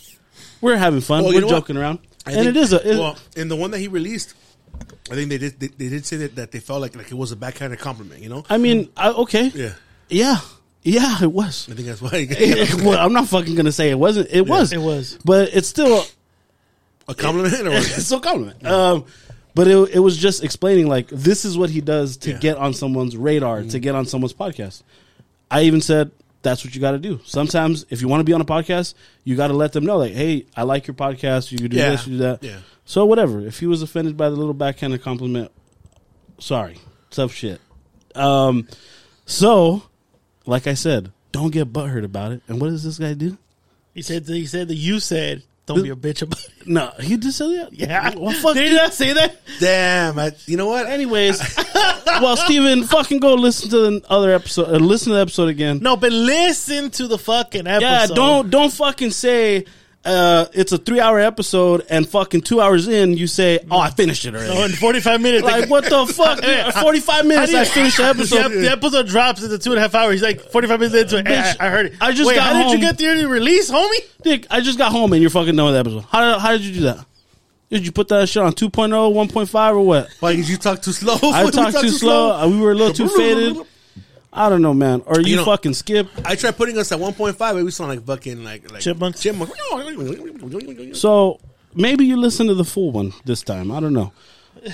we're 0.61 0.75
having 0.77 1.01
fun, 1.01 1.23
Well, 1.23 1.33
you 1.33 1.37
we're 1.37 1.41
know 1.41 1.47
what? 1.47 1.61
joking 1.61 1.77
around, 1.77 1.99
I 2.25 2.31
and 2.31 2.35
think- 2.43 2.47
it 2.49 2.57
is 2.57 2.73
a 2.73 2.91
it- 2.91 2.97
well 2.99 3.17
in 3.35 3.47
the 3.47 3.55
one 3.55 3.71
that 3.71 3.79
he 3.79 3.87
released. 3.87 4.35
I 5.11 5.15
think 5.15 5.29
they 5.29 5.37
did. 5.37 5.59
They, 5.59 5.67
they 5.67 5.89
did 5.89 6.05
say 6.05 6.17
that, 6.17 6.35
that 6.35 6.51
they 6.51 6.59
felt 6.59 6.81
like 6.81 6.95
like 6.95 7.11
it 7.11 7.15
was 7.15 7.31
a 7.31 7.35
backhanded 7.35 7.79
compliment. 7.79 8.21
You 8.21 8.29
know. 8.29 8.43
I 8.49 8.57
mean, 8.57 8.89
I, 8.95 9.09
okay, 9.11 9.51
Yeah. 9.53 9.73
yeah, 10.09 10.37
yeah, 10.81 11.17
it 11.21 11.31
was. 11.31 11.67
I 11.69 11.75
think 11.75 11.87
that's 11.87 12.01
why 12.01 12.27
well, 12.83 12.97
I'm 12.99 13.13
not 13.13 13.27
fucking 13.27 13.55
gonna 13.55 13.71
say 13.71 13.89
it 13.91 13.99
wasn't. 13.99 14.29
It 14.31 14.47
was. 14.47 14.71
It 14.71 14.79
was. 14.81 15.17
But 15.25 15.49
it's 15.53 15.67
still 15.67 16.05
a 17.07 17.13
compliment 17.15 17.67
or 17.67 17.71
it's 17.73 18.05
still 18.05 18.19
a 18.19 18.21
compliment. 18.21 18.65
Um, 18.65 19.05
but 19.55 19.67
it 19.67 19.95
it 19.95 19.99
was 19.99 20.17
just 20.17 20.43
explaining 20.43 20.87
like 20.87 21.07
this 21.09 21.45
is 21.45 21.57
what 21.57 21.69
he 21.69 21.81
does 21.81 22.17
to 22.17 22.31
Yeah. 22.31 22.37
get 22.39 22.57
on 22.57 22.73
someone's 22.73 23.15
radar, 23.17 23.63
to 23.63 23.79
get 23.79 23.95
on 23.95 24.05
someone's 24.05 24.33
podcast. 24.33 24.83
I 25.51 25.63
even 25.63 25.81
said 25.81 26.11
that's 26.41 26.65
what 26.65 26.75
you 26.75 26.81
got 26.81 26.91
to 26.91 26.99
do. 26.99 27.19
Sometimes 27.25 27.85
if 27.89 28.01
you 28.01 28.07
want 28.07 28.19
to 28.19 28.25
be 28.25 28.33
on 28.33 28.41
a 28.41 28.45
podcast, 28.45 28.95
you 29.23 29.35
got 29.35 29.47
to 29.47 29.53
let 29.53 29.71
them 29.71 29.85
know 29.85 29.97
like, 29.97 30.11
hey, 30.13 30.45
I 30.57 30.63
like 30.63 30.87
your 30.87 30.93
podcast. 30.95 31.51
You 31.51 31.69
do 31.69 31.77
Yeah. 31.77 31.91
this, 31.91 32.05
you 32.07 32.13
do 32.13 32.17
that. 32.19 32.43
Yeah. 32.43 32.57
So 32.85 33.05
whatever. 33.05 33.39
If 33.39 33.59
he 33.59 33.65
was 33.67 33.81
offended 33.81 34.17
by 34.17 34.29
the 34.29 34.35
little 34.35 34.53
backhanded 34.53 35.01
compliment, 35.03 35.51
sorry, 36.39 36.77
tough 37.11 37.33
shit. 37.33 37.61
Um, 38.15 38.67
so 39.25 39.83
like 40.45 40.67
I 40.67 40.73
said, 40.73 41.11
don't 41.31 41.51
get 41.51 41.71
butthurt 41.71 42.03
about 42.03 42.31
it. 42.33 42.41
And 42.47 42.59
what 42.59 42.69
does 42.69 42.83
this 42.83 42.99
guy 42.99 43.13
do? 43.13 43.37
He 43.93 44.01
said. 44.01 44.27
He 44.27 44.45
said 44.45 44.67
that 44.67 44.75
you 44.75 44.99
said 44.99 45.43
don't 45.65 45.81
be 45.83 45.89
a 45.89 45.95
bitch 45.95 46.21
about 46.23 46.43
it. 46.43 46.51
No, 46.65 46.91
he 46.99 47.17
did 47.17 47.31
say 47.33 47.57
that. 47.57 47.73
Yeah. 47.73 48.13
Well, 48.15 48.33
fuck. 48.33 48.55
Did 48.55 48.69
he 48.69 48.75
not 48.75 48.93
say 48.93 49.13
that? 49.13 49.35
Damn. 49.59 50.17
I, 50.19 50.31
you 50.45 50.57
know 50.57 50.67
what? 50.67 50.85
Anyways, 50.87 51.39
well, 52.05 52.37
Steven, 52.37 52.83
fucking 52.83 53.19
go 53.19 53.33
listen 53.33 53.69
to 53.69 53.77
the 53.77 54.05
other 54.09 54.33
episode. 54.33 54.69
Uh, 54.69 54.77
listen 54.77 55.09
to 55.09 55.15
the 55.15 55.21
episode 55.21 55.49
again. 55.49 55.79
No, 55.81 55.95
but 55.97 56.11
listen 56.11 56.89
to 56.91 57.07
the 57.07 57.17
fucking 57.17 57.67
episode. 57.67 57.81
yeah, 57.81 58.07
don't 58.07 58.49
don't 58.49 58.71
fucking 58.71 59.11
say 59.11 59.65
uh, 60.05 60.45
it's 60.53 60.71
a 60.71 60.77
three 60.77 60.99
hour 60.99 61.19
episode 61.19 61.85
and 61.89 62.07
fucking 62.07 62.41
two 62.41 62.59
hours 62.59 62.87
in 62.87 63.15
you 63.17 63.25
say, 63.27 63.59
oh, 63.71 63.79
I 63.79 63.89
finished 63.89 64.25
it 64.25 64.35
already. 64.35 64.53
No, 64.53 64.65
in 64.65 64.71
45 64.71 65.21
minutes. 65.21 65.43
like 65.43 65.69
what 65.69 65.85
the 65.85 66.05
fuck? 66.13 66.41
dude? 66.41 66.73
Forty 66.73 66.99
five 66.99 67.25
minutes, 67.25 67.53
I 67.53 67.63
finished 67.65 67.97
the 67.99 68.03
episode. 68.03 68.49
The, 68.49 68.71
episode 68.71 69.07
drops 69.07 69.43
into 69.43 69.57
two 69.57 69.71
and 69.71 69.79
a 69.79 69.81
half 69.81 69.95
hours. 69.95 70.15
He's 70.15 70.23
like 70.23 70.41
45 70.51 70.79
minutes 70.79 70.95
into 71.13 71.17
it. 71.19 71.25
Bitch, 71.25 71.55
I, 71.59 71.67
I 71.67 71.69
heard 71.69 71.85
it. 71.87 71.93
I 72.01 72.11
just 72.11 72.27
Wait, 72.27 72.35
got 72.35 72.53
how 72.53 72.63
did 72.63 72.73
you 72.73 72.79
get 72.79 72.97
the 72.97 73.07
early 73.07 73.25
release, 73.25 73.71
homie? 73.71 73.99
Dick, 74.23 74.45
I 74.49 74.59
just 74.61 74.77
got 74.77 74.91
home 74.91 75.13
and 75.13 75.21
you're 75.21 75.31
fucking 75.31 75.55
done 75.55 75.65
with 75.67 75.75
the 75.75 75.79
episode. 75.79 76.05
How 76.09 76.37
how 76.39 76.51
did 76.51 76.61
you 76.61 76.73
do 76.73 76.81
that? 76.81 77.05
Did 77.69 77.85
you 77.85 77.91
put 77.91 78.09
that 78.09 78.29
shit 78.29 78.43
on 78.43 78.53
2.0, 78.53 78.69
1.5, 78.71 79.71
or 79.75 79.81
what? 79.81 80.07
Why 80.19 80.35
did 80.35 80.47
you 80.47 80.57
talk 80.57 80.81
too 80.83 80.91
slow? 80.91 81.15
I 81.15 81.43
talked 81.49 81.73
talk 81.73 81.81
too 81.81 81.89
slow. 81.89 82.31
uh, 82.33 82.47
We 82.47 82.59
were 82.59 82.71
a 82.71 82.75
little 82.75 82.93
too 82.93 83.07
faded. 83.09 83.57
I 84.35 84.49
don't 84.49 84.61
know, 84.63 84.73
man. 84.73 85.03
Or 85.05 85.21
you, 85.21 85.27
You 85.27 85.35
know- 85.37 85.45
fucking 85.45 85.73
skip. 85.75 86.07
I 86.25 86.35
tried 86.35 86.57
putting 86.57 86.77
us 86.77 86.91
at 86.91 86.99
1.5, 86.99 87.37
but 87.37 87.55
we 87.63 87.69
sound 87.71 87.89
like 87.91 88.03
fucking 88.05 88.43
like, 88.43 88.71
like 88.71 88.81
Chipmunks? 88.81 89.21
Chipmunks. 89.21 89.53
So 90.99 91.39
maybe 91.75 92.05
you 92.05 92.17
listen 92.17 92.47
to 92.47 92.55
the 92.55 92.65
full 92.65 92.91
one 92.91 93.13
this 93.25 93.43
time. 93.43 93.71
I 93.71 93.79
don't 93.79 93.93
know. 93.93 94.11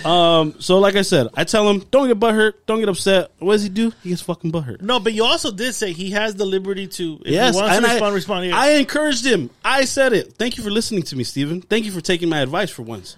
Um, 0.06 0.56
so 0.60 0.78
like 0.80 0.96
I 0.96 1.02
said, 1.02 1.28
I 1.34 1.46
tell 1.46 1.68
him, 1.70 1.80
don't 1.90 2.08
get 2.08 2.20
butthurt, 2.20 2.54
don't 2.68 2.80
get 2.80 2.90
upset. 2.90 3.32
What 3.40 3.54
does 3.54 3.64
he 3.64 3.70
do? 3.70 3.92
He 4.04 4.10
gets 4.10 4.22
fucking 4.22 4.52
butthurt. 4.52 4.82
No, 4.82 5.00
but 5.00 5.14
you 5.14 5.24
also 5.24 5.52
did 5.52 5.74
say 5.74 5.94
he 5.94 6.12
has 6.12 6.36
the 6.36 6.46
liberty 6.46 6.88
to, 6.88 7.20
if 7.26 7.32
Yes, 7.32 7.56
he 7.56 7.62
wants 7.62 7.78
to 7.80 7.88
I, 7.88 7.92
respond, 7.94 8.16
respond. 8.16 8.54
I 8.54 8.72
encouraged 8.74 9.26
him. 9.26 9.50
I 9.66 9.86
said 9.86 10.14
it. 10.14 10.34
Thank 10.34 10.58
you 10.58 10.64
for 10.64 10.70
listening 10.70 11.04
to 11.04 11.16
me, 11.16 11.24
Steven. 11.24 11.62
Thank 11.62 11.86
you 11.86 11.92
for 11.92 12.02
taking 12.02 12.30
my 12.30 12.42
advice 12.42 12.70
for 12.70 12.84
once. 12.84 13.16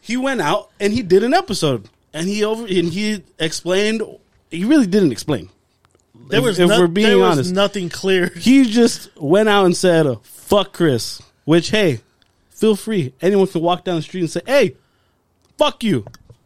He 0.00 0.16
went 0.16 0.40
out 0.40 0.70
and 0.80 0.92
he 0.92 1.02
did 1.02 1.22
an 1.22 1.34
episode, 1.34 1.88
and 2.12 2.28
he 2.28 2.44
over 2.44 2.62
and 2.66 2.88
he 2.92 3.22
explained. 3.38 4.02
He 4.50 4.64
really 4.64 4.86
didn't 4.86 5.12
explain. 5.12 5.50
There 6.28 6.42
was, 6.42 6.58
if 6.58 6.68
no- 6.68 6.78
we're 6.80 6.86
being 6.86 7.06
there 7.08 7.18
was 7.18 7.32
honest. 7.38 7.52
nothing 7.54 7.88
clear. 7.88 8.26
He 8.36 8.64
just 8.70 9.10
went 9.16 9.48
out 9.48 9.64
and 9.66 9.76
said, 9.76 10.06
"Fuck 10.22 10.72
Chris." 10.72 11.20
Which, 11.44 11.70
hey, 11.70 12.00
feel 12.50 12.74
free. 12.76 13.12
Anyone 13.20 13.46
can 13.46 13.60
walk 13.62 13.84
down 13.84 13.96
the 13.96 14.02
street 14.02 14.20
and 14.20 14.30
say, 14.30 14.40
"Hey, 14.46 14.76
fuck 15.58 15.82
you." 15.84 16.04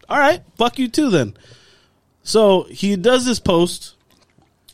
All 0.09 0.19
right, 0.19 0.43
fuck 0.57 0.79
you 0.79 0.89
too. 0.89 1.09
Then, 1.11 1.35
so 2.23 2.65
he 2.65 2.97
does 2.97 3.25
this 3.25 3.41
post. 3.41 3.95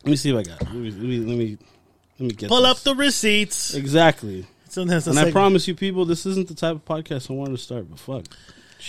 Let 0.04 0.10
me 0.10 0.16
see 0.16 0.30
if 0.30 0.36
I 0.36 0.42
got. 0.42 0.62
It. 0.62 0.66
Let 0.68 0.74
me 0.74 0.90
let 0.90 1.00
me 1.00 1.18
let 1.18 1.38
me, 1.38 1.58
let 2.18 2.26
me 2.28 2.34
get 2.34 2.48
Pull 2.48 2.62
this. 2.62 2.70
up 2.70 2.78
the 2.78 2.94
receipts. 2.94 3.74
exactly. 3.74 4.46
Sometimes 4.68 5.06
And 5.06 5.18
I 5.18 5.30
promise 5.30 5.66
you, 5.68 5.74
people, 5.74 6.04
this 6.04 6.26
isn't 6.26 6.48
the 6.48 6.54
type 6.54 6.74
of 6.76 6.84
podcast 6.84 7.30
I 7.30 7.34
wanted 7.34 7.52
to 7.52 7.58
start. 7.62 7.88
But 7.88 7.98
fuck, 7.98 8.24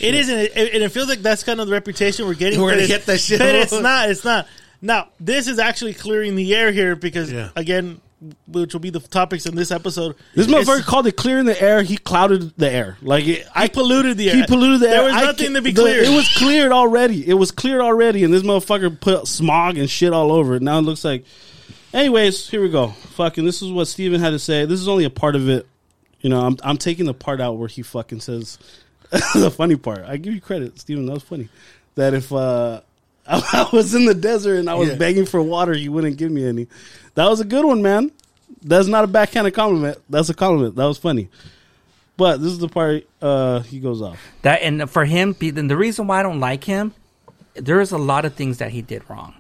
It 0.02 0.16
isn't, 0.16 0.38
it- 0.38 0.74
and 0.74 0.84
it 0.84 0.90
feels 0.92 1.08
like 1.08 1.20
that's 1.20 1.44
kind 1.44 1.62
of 1.62 1.68
the 1.68 1.74
reputation 1.74 2.26
we're 2.28 2.34
getting. 2.34 2.60
We're 2.62 2.72
gonna 2.72 2.88
get 2.88 3.06
that 3.06 3.20
shit. 3.20 3.40
But 3.40 3.56
it's 3.56 3.72
not. 3.72 4.10
It's 4.10 4.26
not. 4.26 4.48
Now, 4.82 5.10
this 5.20 5.48
is 5.48 5.60
actually 5.60 5.94
clearing 5.94 6.36
the 6.36 6.56
air 6.56 6.72
here 6.72 6.96
because, 6.96 7.32
Yeah. 7.32 7.50
again, 7.56 8.02
which 8.48 8.74
will 8.74 8.80
be 8.80 8.90
the 8.90 9.00
topics 9.00 9.46
in 9.46 9.56
this 9.56 9.70
episode. 9.72 10.16
this 10.36 10.48
motherfucker 10.48 10.84
called 10.84 11.06
it 11.08 11.16
clearing 11.18 11.46
the 11.46 11.60
air. 11.62 11.84
He 11.84 11.98
clouded 11.98 12.52
the 12.58 12.70
air. 12.72 12.98
Like 13.02 13.28
it, 13.28 13.48
I 13.54 13.68
polluted 13.68 14.18
the 14.18 14.30
air. 14.32 14.36
He 14.38 14.46
polluted 14.48 14.80
the 14.80 14.88
There 14.88 14.96
air. 14.96 15.04
There 15.04 15.14
was 15.14 15.22
nothing 15.24 15.48
ca- 15.50 15.54
to 15.54 15.62
be 15.62 15.72
the- 15.72 15.82
cleared. 15.82 16.04
It 16.06 16.16
was 16.16 16.28
cleared 16.36 16.72
already. 16.72 17.28
It 17.28 17.36
was 17.36 17.52
cleared 17.52 17.82
already, 17.82 18.24
and 18.24 18.34
this 18.34 18.42
motherfucker 18.44 19.00
put 19.00 19.28
smog 19.28 19.78
and 19.78 19.88
shit 19.90 20.14
all 20.14 20.32
over 20.32 20.56
it. 20.56 20.62
Now 20.64 20.80
it 20.80 20.82
looks 20.82 21.04
like. 21.06 21.26
Anyways, 21.94 22.50
here 22.50 22.62
we 22.62 22.70
go. 22.70 22.90
Fucking, 23.16 23.46
this 23.46 23.62
is 23.62 23.72
what 23.72 23.86
Steven 23.88 24.20
had 24.20 24.32
to 24.32 24.40
say. 24.40 24.66
This 24.66 24.80
is 24.80 24.88
only 24.88 25.06
a 25.06 25.10
part 25.10 25.36
of 25.36 25.48
it. 25.50 25.68
You 26.22 26.30
know, 26.30 26.42
I'm 26.42 26.58
I'm 26.64 26.78
taking 26.78 27.06
the 27.06 27.14
part 27.14 27.40
out 27.40 27.54
where 27.58 27.68
he 27.70 27.82
fucking 27.84 28.20
says 28.22 28.58
the 29.36 29.52
funny 29.52 29.76
part. 29.76 30.00
I 30.06 30.18
give 30.18 30.34
you 30.34 30.42
credit, 30.42 30.80
Steven. 30.80 31.06
That 31.06 31.14
was 31.14 31.24
funny. 31.24 31.50
That 31.96 32.14
if 32.16 32.32
uh, 32.34 32.82
I 33.54 33.70
was 33.74 33.94
in 33.94 34.06
the 34.06 34.14
desert 34.14 34.58
and 34.60 34.70
I 34.70 34.76
was 34.76 34.90
Yeah. 34.90 34.96
begging 34.96 35.26
for 35.26 35.42
water, 35.42 35.74
he 35.74 35.90
wouldn't 35.90 36.18
give 36.18 36.32
me 36.32 36.48
any. 36.48 36.68
That 37.16 37.30
was 37.30 37.40
a 37.40 37.46
good 37.46 37.66
one, 37.66 37.82
man. 37.82 38.12
That's 38.64 38.88
not 38.88 39.04
a 39.04 39.08
backhanded 39.08 39.54
compliment. 39.54 39.98
That's 40.10 40.30
a 40.30 40.34
compliment. 40.34 40.76
That 40.76 40.86
was 40.86 40.98
funny. 40.98 41.30
But 42.16 42.38
this 42.42 42.52
is 42.52 42.60
the 42.60 42.70
part 42.70 43.08
uh, 43.22 43.60
he 43.62 43.80
goes 43.80 44.02
off. 44.02 44.20
That 44.42 44.62
and 44.64 44.90
for 44.90 45.06
him, 45.06 45.34
be- 45.34 45.52
then 45.52 45.68
the 45.68 45.78
reason 45.78 46.08
why 46.08 46.20
I 46.20 46.24
don't 46.24 46.40
like 46.40 46.64
him, 46.64 46.94
there's 47.54 47.92
a 47.92 47.98
lot 47.98 48.26
of 48.26 48.34
things 48.34 48.58
that 48.58 48.72
he 48.72 48.82
did 48.82 49.08
wrong. 49.10 49.36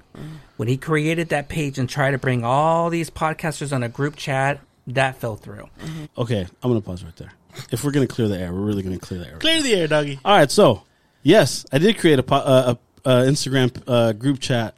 When 0.57 0.67
he 0.67 0.77
created 0.77 1.29
that 1.29 1.47
page 1.47 1.77
and 1.77 1.87
tried 1.87 2.11
to 2.11 2.17
bring 2.17 2.43
all 2.43 2.89
these 2.89 3.11
podcasters 3.11 3.71
on 3.71 3.83
a 3.83 3.89
group 3.89 4.15
chat, 4.15 4.59
that 4.87 5.17
fell 5.17 5.35
through. 5.35 5.69
Okay, 6.17 6.41
I'm 6.63 6.69
gonna 6.71 6.81
pause 6.81 7.03
right 7.03 7.15
there. 7.17 7.31
If 7.71 7.83
we're 7.83 7.91
gonna 7.91 8.07
clear 8.07 8.27
the 8.27 8.39
air, 8.39 8.51
we're 8.51 8.61
really 8.61 8.81
gonna 8.81 8.97
clear 8.97 9.19
the 9.19 9.27
air. 9.27 9.37
Clear 9.37 9.61
the 9.61 9.75
air, 9.75 9.87
doggy. 9.87 10.19
All 10.25 10.35
right, 10.35 10.49
so 10.49 10.81
yes, 11.21 11.65
I 11.71 11.77
did 11.77 11.99
create 11.99 12.17
a, 12.17 12.23
po- 12.23 12.35
uh, 12.37 12.75
a 13.07 13.25
Instagram 13.29 13.71
uh, 13.87 14.11
group 14.13 14.39
chat. 14.39 14.73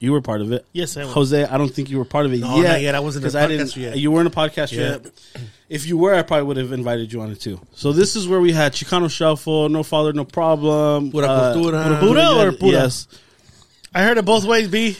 You 0.00 0.12
were 0.12 0.20
part 0.20 0.42
of 0.42 0.52
it. 0.52 0.66
Yes, 0.72 0.96
I 0.98 1.04
was. 1.04 1.14
Jose, 1.14 1.44
I 1.44 1.56
don't 1.56 1.68
think 1.72 1.88
you 1.88 1.96
were 1.98 2.04
part 2.04 2.26
of 2.26 2.32
it 2.34 2.40
No, 2.40 2.56
yet. 2.60 2.68
not 2.68 2.80
yet. 2.82 2.94
I 2.94 3.00
wasn't 3.00 3.24
a 3.24 3.26
'cause 3.28 3.34
I 3.34 3.46
podcaster 3.48 3.76
yet. 3.76 3.98
You 3.98 4.10
weren't 4.10 4.26
a 4.28 4.30
podcast 4.30 4.72
Yeah. 4.72 4.80
yet. 5.02 5.06
if 5.70 5.86
you 5.86 5.96
were, 5.96 6.14
I 6.14 6.22
probably 6.22 6.44
would 6.44 6.56
have 6.58 6.72
invited 6.72 7.10
you 7.12 7.22
on 7.22 7.30
it 7.30 7.40
too. 7.40 7.58
So 7.74 7.92
this 7.92 8.14
is 8.16 8.28
where 8.28 8.40
we 8.40 8.52
had 8.52 8.72
Chicano 8.74 9.10
Shuffle, 9.10 9.68
No 9.70 9.82
Father, 9.82 10.12
No 10.12 10.24
Problem, 10.24 11.10
Pura 11.10 11.26
uh, 11.26 11.54
Cultura. 11.54 12.00
Pura 12.00 12.34
or 12.48 12.52
Pura? 12.52 12.72
Yes, 12.72 13.06
I 13.94 14.02
heard 14.02 14.18
it 14.18 14.24
both 14.26 14.44
ways. 14.44 14.68
B. 14.68 14.96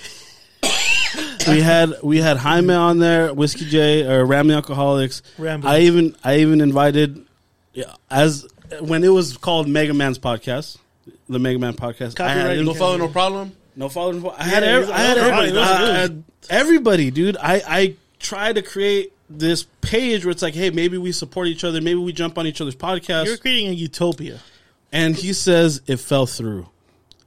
we 1.48 1.60
had 1.60 1.92
we 2.02 2.18
had 2.18 2.38
Jaime 2.38 2.72
on 2.72 2.98
there, 2.98 3.32
Whiskey 3.34 3.66
J 3.66 4.06
or 4.06 4.24
Rambling 4.24 4.56
Alcoholics. 4.56 5.22
I 5.38 5.80
even 5.80 6.16
I 6.24 6.38
even 6.38 6.60
invited 6.62 7.26
yeah, 7.74 7.92
as 8.10 8.46
when 8.80 9.04
it 9.04 9.08
was 9.08 9.36
called 9.36 9.68
Mega 9.68 9.92
Man's 9.92 10.18
podcast, 10.18 10.78
the 11.28 11.38
Mega 11.38 11.58
Man 11.58 11.74
podcast. 11.74 12.16
Copyright 12.16 12.58
No 12.64 12.74
follow, 12.74 12.96
no 12.96 13.08
problem. 13.08 13.52
no 13.76 13.88
follow. 13.88 14.12
No, 14.12 14.30
I 14.30 14.44
had 14.44 14.62
Yeah, 14.62 14.68
every, 14.70 14.86
he's 14.86 14.94
I 14.94 14.98
had 14.98 15.18
everybody, 15.18 15.52
oh, 15.52 15.60
I 15.62 15.98
had 15.98 16.24
everybody, 16.50 17.10
dude. 17.10 17.36
I 17.36 17.62
I 17.66 17.94
tried 18.18 18.54
to 18.56 18.62
create 18.62 19.12
this 19.30 19.64
page 19.80 20.24
where 20.24 20.32
it's 20.32 20.42
like, 20.42 20.54
hey, 20.54 20.70
maybe 20.70 20.98
we 20.98 21.10
support 21.12 21.48
each 21.48 21.64
other, 21.64 21.80
maybe 21.80 21.98
we 21.98 22.12
jump 22.12 22.36
on 22.38 22.46
each 22.46 22.60
other's 22.60 22.76
podcast. 22.76 23.26
You're 23.26 23.36
creating 23.38 23.68
a 23.68 23.72
utopia. 23.72 24.38
and 24.92 25.16
he 25.16 25.32
says 25.32 25.80
it 25.86 25.96
fell 25.96 26.26
through, 26.26 26.68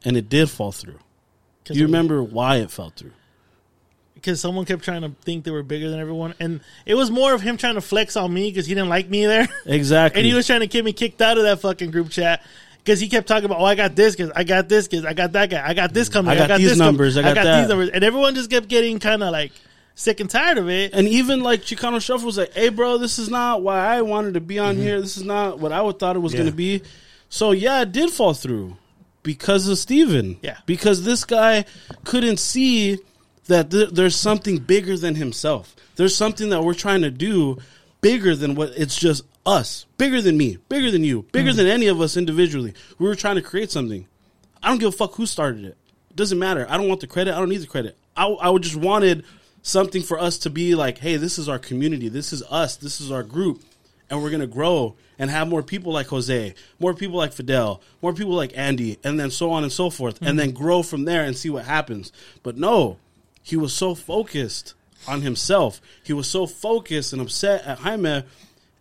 and 0.05 0.15
it 0.15 0.29
did 0.29 0.49
fall 0.49 0.71
through. 0.71 0.99
Do 1.65 1.73
you 1.73 1.83
remember 1.85 2.23
why 2.23 2.57
it 2.57 2.71
fell 2.71 2.91
through? 2.95 3.11
Because 4.13 4.39
someone 4.41 4.65
kept 4.65 4.83
trying 4.83 5.01
to 5.01 5.09
think 5.23 5.43
they 5.43 5.51
were 5.51 5.63
bigger 5.63 5.89
than 5.89 5.99
everyone, 5.99 6.33
and 6.39 6.61
it 6.85 6.95
was 6.95 7.11
more 7.11 7.33
of 7.33 7.41
him 7.41 7.57
trying 7.57 7.75
to 7.75 7.81
flex 7.81 8.15
on 8.15 8.33
me 8.33 8.49
because 8.49 8.65
he 8.65 8.73
didn't 8.73 8.89
like 8.89 9.09
me 9.09 9.25
there, 9.25 9.47
Exactly. 9.65 10.19
and 10.21 10.25
he 10.27 10.33
was 10.33 10.47
trying 10.47 10.61
to 10.61 10.67
get 10.67 10.83
me 10.85 10.93
kicked 10.93 11.21
out 11.21 11.37
of 11.37 11.43
that 11.43 11.59
fucking 11.59 11.91
group 11.91 12.09
chat. 12.09 12.43
Because 12.87 13.01
he 13.01 13.09
kept 13.09 13.27
talking 13.27 13.43
about, 13.43 13.59
oh, 13.59 13.65
I 13.65 13.75
got 13.75 13.97
this, 13.97 14.15
because 14.15 14.31
I 14.33 14.45
got 14.45 14.69
this, 14.69 14.87
because 14.87 15.03
I 15.03 15.13
got 15.13 15.33
that 15.33 15.49
guy, 15.49 15.61
I 15.61 15.73
got 15.73 15.93
this 15.93 16.07
coming, 16.07 16.31
I 16.31 16.47
got 16.47 16.57
these 16.57 16.69
this 16.69 16.77
com- 16.77 16.85
numbers, 16.85 17.17
I 17.17 17.21
got 17.21 17.33
that. 17.33 17.59
these 17.59 17.67
numbers, 17.67 17.89
and 17.89 18.01
everyone 18.01 18.33
just 18.33 18.49
kept 18.49 18.69
getting 18.69 18.97
kind 18.99 19.21
of 19.21 19.33
like 19.33 19.51
sick 19.93 20.21
and 20.21 20.29
tired 20.29 20.57
of 20.57 20.69
it. 20.69 20.93
And 20.93 21.05
even 21.05 21.41
like 21.41 21.63
Chicano 21.63 22.01
Shuffle 22.01 22.27
was 22.27 22.37
like, 22.37 22.53
"Hey, 22.53 22.69
bro, 22.69 22.97
this 22.97 23.19
is 23.19 23.29
not 23.29 23.61
why 23.61 23.77
I 23.77 24.03
wanted 24.03 24.35
to 24.35 24.39
be 24.39 24.57
on 24.57 24.75
mm-hmm. 24.75 24.83
here. 24.83 25.01
This 25.01 25.17
is 25.17 25.23
not 25.23 25.59
what 25.59 25.73
I 25.73 25.81
would 25.81 25.99
thought 25.99 26.15
it 26.15 26.19
was 26.19 26.31
Yeah. 26.31 26.37
going 26.37 26.49
to 26.49 26.55
be." 26.55 26.81
So 27.27 27.51
yeah, 27.51 27.81
it 27.81 27.91
did 27.91 28.09
fall 28.09 28.33
through 28.33 28.77
because 29.21 29.67
of 29.67 29.77
Steven. 29.77 30.37
Yeah. 30.41 30.59
because 30.65 31.03
this 31.03 31.25
guy 31.25 31.65
couldn't 32.05 32.39
see 32.39 32.99
that 33.47 33.69
th- 33.69 33.89
there's 33.89 34.15
something 34.15 34.59
bigger 34.59 34.95
than 34.95 35.15
himself. 35.15 35.75
There's 35.97 36.15
something 36.15 36.51
that 36.51 36.63
we're 36.63 36.73
trying 36.73 37.01
to 37.01 37.11
do 37.11 37.57
bigger 38.01 38.35
than 38.35 38.55
what 38.55 38.73
it's 38.75 38.95
just 38.95 39.23
us, 39.45 39.85
bigger 39.97 40.21
than 40.21 40.37
me, 40.37 40.57
bigger 40.69 40.91
than 40.91 41.03
you, 41.03 41.23
bigger 41.31 41.51
hmm. 41.51 41.57
than 41.57 41.67
any 41.67 41.87
of 41.87 42.01
us 42.01 42.17
individually. 42.17 42.73
We 42.99 43.07
were 43.07 43.15
trying 43.15 43.35
to 43.35 43.41
create 43.41 43.71
something. 43.71 44.07
I 44.61 44.69
don't 44.69 44.79
give 44.79 44.89
a 44.89 44.97
fuck 44.97 45.15
who 45.15 45.25
started 45.25 45.63
it. 45.65 45.77
It 46.09 46.15
doesn't 46.15 46.39
matter. 46.39 46.65
I 46.69 46.77
don't 46.77 46.87
want 46.87 47.01
the 47.01 47.07
credit. 47.07 47.33
I 47.33 47.39
don't 47.39 47.49
need 47.49 47.61
the 47.61 47.67
credit. 47.67 47.97
I, 48.15 48.27
I 48.27 48.49
would 48.49 48.63
just 48.63 48.75
wanted 48.75 49.23
something 49.61 50.01
for 50.01 50.19
us 50.19 50.37
to 50.39 50.49
be 50.49 50.75
like, 50.75 50.97
hey, 50.97 51.17
this 51.17 51.37
is 51.37 51.47
our 51.47 51.59
community. 51.59 52.09
This 52.09 52.33
is 52.33 52.43
us. 52.43 52.75
This 52.75 52.99
is 52.99 53.11
our 53.11 53.23
group. 53.23 53.61
And 54.09 54.23
we're 54.23 54.29
going 54.29 54.41
to 54.41 54.47
grow 54.47 54.95
and 55.19 55.29
have 55.29 55.47
more 55.47 55.63
people 55.63 55.91
like 55.91 56.07
Jose, 56.07 56.53
more 56.79 56.93
people 56.93 57.17
like 57.17 57.33
Fidel, 57.33 57.81
more 58.01 58.13
people 58.13 58.33
like 58.33 58.57
Andy, 58.57 58.97
and 59.03 59.19
then 59.19 59.29
so 59.29 59.51
on 59.51 59.63
and 59.63 59.71
so 59.71 59.89
forth. 59.89 60.19
And 60.21 60.31
hmm. 60.31 60.37
then 60.37 60.51
grow 60.51 60.83
from 60.83 61.05
there 61.05 61.23
and 61.23 61.35
see 61.35 61.49
what 61.49 61.65
happens. 61.65 62.11
But 62.43 62.57
no, 62.57 62.97
he 63.43 63.55
was 63.55 63.73
so 63.73 63.95
focused 63.95 64.73
on 65.07 65.21
himself. 65.21 65.81
He 66.03 66.13
was 66.13 66.27
so 66.27 66.45
focused 66.45 67.13
and 67.13 67.21
upset 67.21 67.65
at 67.65 67.79
Jaime 67.79 68.23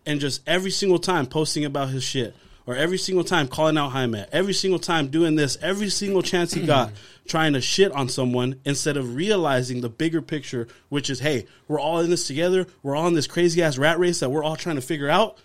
and 0.05 0.19
just 0.19 0.41
every 0.47 0.71
single 0.71 0.99
time 0.99 1.25
posting 1.25 1.65
about 1.65 1.89
his 1.89 2.03
shit 2.03 2.35
or 2.67 2.75
every 2.75 2.97
single 2.97 3.23
time 3.23 3.47
calling 3.47 3.77
out 3.77 3.91
Jaime, 3.91 4.25
every 4.31 4.53
single 4.53 4.79
time 4.79 5.07
doing 5.07 5.35
this, 5.35 5.57
every 5.61 5.89
single 5.89 6.21
chance 6.21 6.53
he 6.53 6.65
got 6.65 6.91
trying 7.27 7.53
to 7.53 7.61
shit 7.61 7.91
on 7.93 8.09
someone 8.09 8.59
instead 8.65 8.97
of 8.97 9.15
realizing 9.15 9.79
the 9.81 9.89
bigger 9.89 10.21
picture, 10.21 10.67
which 10.89 11.09
is, 11.09 11.19
hey, 11.19 11.45
we're 11.67 11.79
all 11.79 11.99
in 12.01 12.09
this 12.09 12.27
together. 12.27 12.67
We're 12.83 12.95
all 12.95 13.07
in 13.07 13.13
this 13.13 13.27
crazy 13.27 13.63
ass 13.63 13.77
rat 13.77 13.99
race 13.99 14.19
that 14.19 14.29
we're 14.29 14.43
all 14.43 14.57
trying 14.57 14.75
to 14.75 14.81
figure 14.81 15.09
out. 15.09 15.37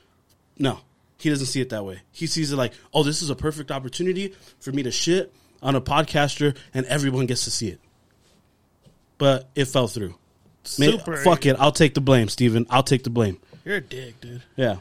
No, 0.59 0.81
he 1.19 1.31
doesn't 1.31 1.47
see 1.47 1.61
it 1.61 1.71
that 1.71 1.85
way. 1.85 2.01
He 2.11 2.27
sees 2.27 2.51
it 2.51 2.57
like, 2.57 2.73
oh, 2.93 3.05
this 3.05 3.23
is 3.23 3.31
a 3.31 3.37
perfect 3.37 3.71
opportunity 3.71 4.35
for 4.59 4.73
me 4.73 4.83
to 4.83 4.91
shit 4.91 5.33
on 5.63 5.77
a 5.77 5.81
podcaster 5.81 6.57
and 6.75 6.85
everyone 6.87 7.27
gets 7.27 7.45
to 7.45 7.53
see 7.53 7.69
it. 7.69 7.81
But 9.19 9.49
it 9.55 9.67
fell 9.67 9.87
through. 9.87 10.17
Ma- 10.79 10.87
Super. 10.87 11.17
fuck 11.19 11.45
it. 11.47 11.57
I'll 11.59 11.73
take 11.73 11.95
the 11.95 12.01
blame, 12.01 12.29
Steven. 12.29 12.67
I'll 12.71 12.83
take 12.83 13.03
the 13.05 13.11
blame. 13.11 13.39
You're 13.65 13.77
a 13.77 13.81
dick, 13.81 14.21
dude. 14.21 14.43
Yeah. 14.57 14.77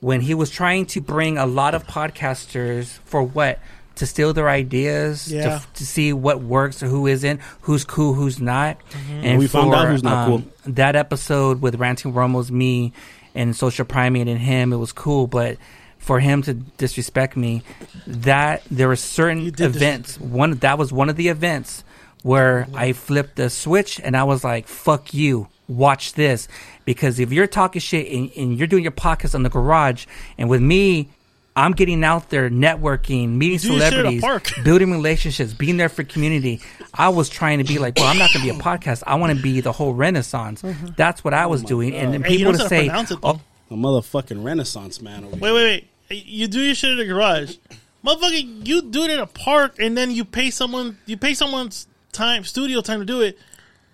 when 0.00 0.20
he 0.20 0.34
was 0.34 0.50
trying 0.50 0.86
to 0.86 1.00
bring 1.00 1.38
a 1.38 1.46
lot 1.46 1.74
of 1.74 1.86
podcasters 1.86 2.86
for 3.04 3.22
what 3.22 3.58
to 3.96 4.06
steal 4.06 4.32
their 4.32 4.48
ideas 4.48 5.30
Yeah. 5.32 5.58
to, 5.58 5.66
to 5.74 5.86
see 5.86 6.12
what 6.12 6.40
works 6.40 6.82
or 6.84 6.86
who 6.86 7.06
isn't 7.08 7.40
who's 7.62 7.84
cool 7.84 8.14
who's 8.14 8.40
not 8.40 8.78
Mm-hmm. 8.90 9.24
and 9.24 9.38
We 9.40 9.48
found 9.48 9.74
out 9.74 9.88
who's 9.88 10.04
not 10.04 10.30
um, 10.30 10.52
that 10.66 10.94
episode 10.94 11.60
with 11.60 11.74
ranting 11.76 12.12
Romo's 12.12 12.52
me 12.52 12.92
and 13.34 13.56
social 13.56 13.84
primate 13.84 14.28
and 14.28 14.38
him 14.38 14.72
it 14.72 14.76
was 14.76 14.92
cool 14.92 15.26
but 15.26 15.58
for 15.98 16.20
him 16.20 16.42
to 16.42 16.54
disrespect 16.54 17.36
me 17.36 17.62
that 18.06 18.62
there 18.70 18.86
were 18.86 18.94
certain 18.96 19.40
You 19.40 19.50
did 19.50 19.74
events 19.74 20.18
one 20.20 20.52
that 20.58 20.78
was 20.78 20.92
one 20.92 21.08
of 21.08 21.16
the 21.16 21.26
events 21.28 21.82
where 22.22 22.66
I 22.74 22.92
flipped 22.92 23.36
the 23.36 23.50
switch 23.50 24.00
and 24.00 24.16
I 24.16 24.24
was 24.24 24.44
like, 24.44 24.66
fuck 24.66 25.14
you, 25.14 25.48
watch 25.68 26.14
this. 26.14 26.48
Because 26.84 27.18
if 27.18 27.32
you're 27.32 27.46
talking 27.46 27.80
shit 27.80 28.10
and, 28.10 28.30
and 28.36 28.58
you're 28.58 28.66
doing 28.66 28.82
your 28.82 28.92
podcast 28.92 29.34
on 29.34 29.42
the 29.42 29.50
garage, 29.50 30.06
and 30.36 30.48
with 30.48 30.62
me, 30.62 31.10
I'm 31.58 31.72
getting 31.72 32.04
out 32.04 32.30
there, 32.30 32.48
networking, 32.48 33.30
meeting 33.30 33.58
do 33.58 33.72
your 33.72 33.80
shit 33.80 33.82
at 33.82 33.92
a 33.92 33.96
celebrities, 33.96 34.20
park. 34.20 34.50
building 34.64 34.92
relationships, 34.92 35.52
being 35.52 35.76
there 35.76 35.88
for 35.88 36.04
community. 36.04 36.60
I 36.94 37.08
was 37.08 37.28
trying 37.28 37.58
to 37.58 37.64
be 37.64 37.78
like, 37.78 37.96
well, 37.96 38.06
I'm 38.06 38.16
not 38.16 38.32
going 38.32 38.46
to 38.46 38.52
be 38.52 38.58
a 38.58 38.62
podcast. 38.62 39.02
I 39.06 39.16
want 39.16 39.36
to 39.36 39.42
be 39.42 39.60
the 39.60 39.72
whole 39.72 39.92
Renaissance. 39.92 40.62
Mm-hmm. 40.62 40.90
That's 40.96 41.24
what 41.24 41.34
I 41.34 41.46
oh 41.46 41.48
was 41.48 41.64
doing. 41.64 41.94
And 41.94 42.14
then 42.14 42.22
Hey, 42.22 42.36
people 42.36 42.52
to 42.52 42.68
say, 42.68 42.86
it, 42.86 43.18
oh. 43.24 43.40
A 43.70 43.74
motherfucking 43.74 44.42
renaissance 44.42 45.02
man 45.02 45.24
over 45.24 45.36
Wait, 45.36 45.42
here. 45.42 45.54
wait, 45.54 45.88
wait. 46.10 46.26
You 46.26 46.46
do 46.46 46.60
your 46.60 46.74
shit 46.74 46.92
in 46.92 46.98
the 46.98 47.04
garage. 47.04 47.56
Motherfucker, 48.04 48.66
you 48.66 48.82
do 48.82 49.02
it 49.02 49.10
in 49.10 49.18
a 49.18 49.26
park 49.26 49.76
and 49.80 49.96
then 49.96 50.12
you 50.12 50.24
pay 50.24 50.50
someone 50.50 50.96
you 51.06 51.16
pay 51.16 51.34
someone's 51.34 51.87
time, 52.12 52.44
studio 52.44 52.80
time 52.80 53.00
to 53.00 53.06
do 53.06 53.20
it. 53.22 53.38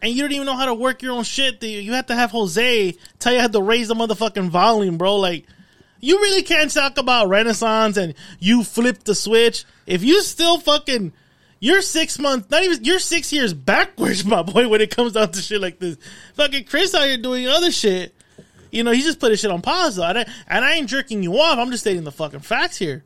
And 0.03 0.13
you 0.13 0.23
don't 0.23 0.33
even 0.33 0.47
know 0.47 0.57
how 0.57 0.67
to 0.67 0.75
work 0.75 1.03
your 1.03 1.13
own 1.13 1.25
shit. 1.25 1.63
You 1.63 1.81
you 1.81 1.93
have 1.93 2.07
to 2.07 2.15
have 2.15 2.31
Jose 2.31 2.95
tell 3.19 3.33
you 3.33 3.41
how 3.41 3.49
to 3.49 3.63
raise 3.63 3.89
the 3.89 3.95
motherfucking 3.95 4.51
volume, 4.51 4.99
bro. 4.99 5.17
Like, 5.17 5.47
you 6.01 6.19
really 6.21 6.43
can't 6.43 6.71
talk 6.71 6.99
about 6.99 7.29
Renaissance 7.29 7.97
and 7.97 8.15
you 8.39 8.63
flip 8.65 9.05
the 9.05 9.15
switch. 9.15 9.65
If 9.87 10.05
you 10.05 10.21
still 10.23 10.59
fucking, 10.59 11.15
you're 11.61 11.81
six 11.81 12.19
months, 12.19 12.51
not 12.51 12.63
even, 12.63 12.85
you're 12.85 12.99
six 12.99 13.33
years 13.33 13.55
backwards, 13.55 14.25
my 14.27 14.43
boy, 14.43 14.69
when 14.69 14.83
it 14.83 14.95
comes 14.95 15.13
down 15.13 15.33
to 15.33 15.41
shit 15.41 15.63
like 15.63 15.79
this. 15.79 15.97
Fucking 16.35 16.65
Chris 16.65 16.95
out 16.95 17.07
here 17.07 17.17
doing 17.17 17.49
other 17.49 17.73
shit. 17.73 18.15
You 18.71 18.83
know, 18.83 18.91
he 18.91 19.01
just 19.01 19.21
put 19.21 19.31
his 19.31 19.41
shit 19.41 19.51
on 19.51 19.63
pause, 19.63 19.97
though. 19.97 20.05
And 20.05 20.19
I, 20.19 20.27
and 20.49 20.65
I 20.65 20.75
ain't 20.75 20.91
jerking 20.91 21.23
you 21.23 21.39
off. 21.39 21.59
I'm 21.59 21.71
just 21.71 21.85
stating 21.85 22.05
the 22.05 22.13
fucking 22.13 22.41
facts 22.41 22.77
here. 22.77 23.05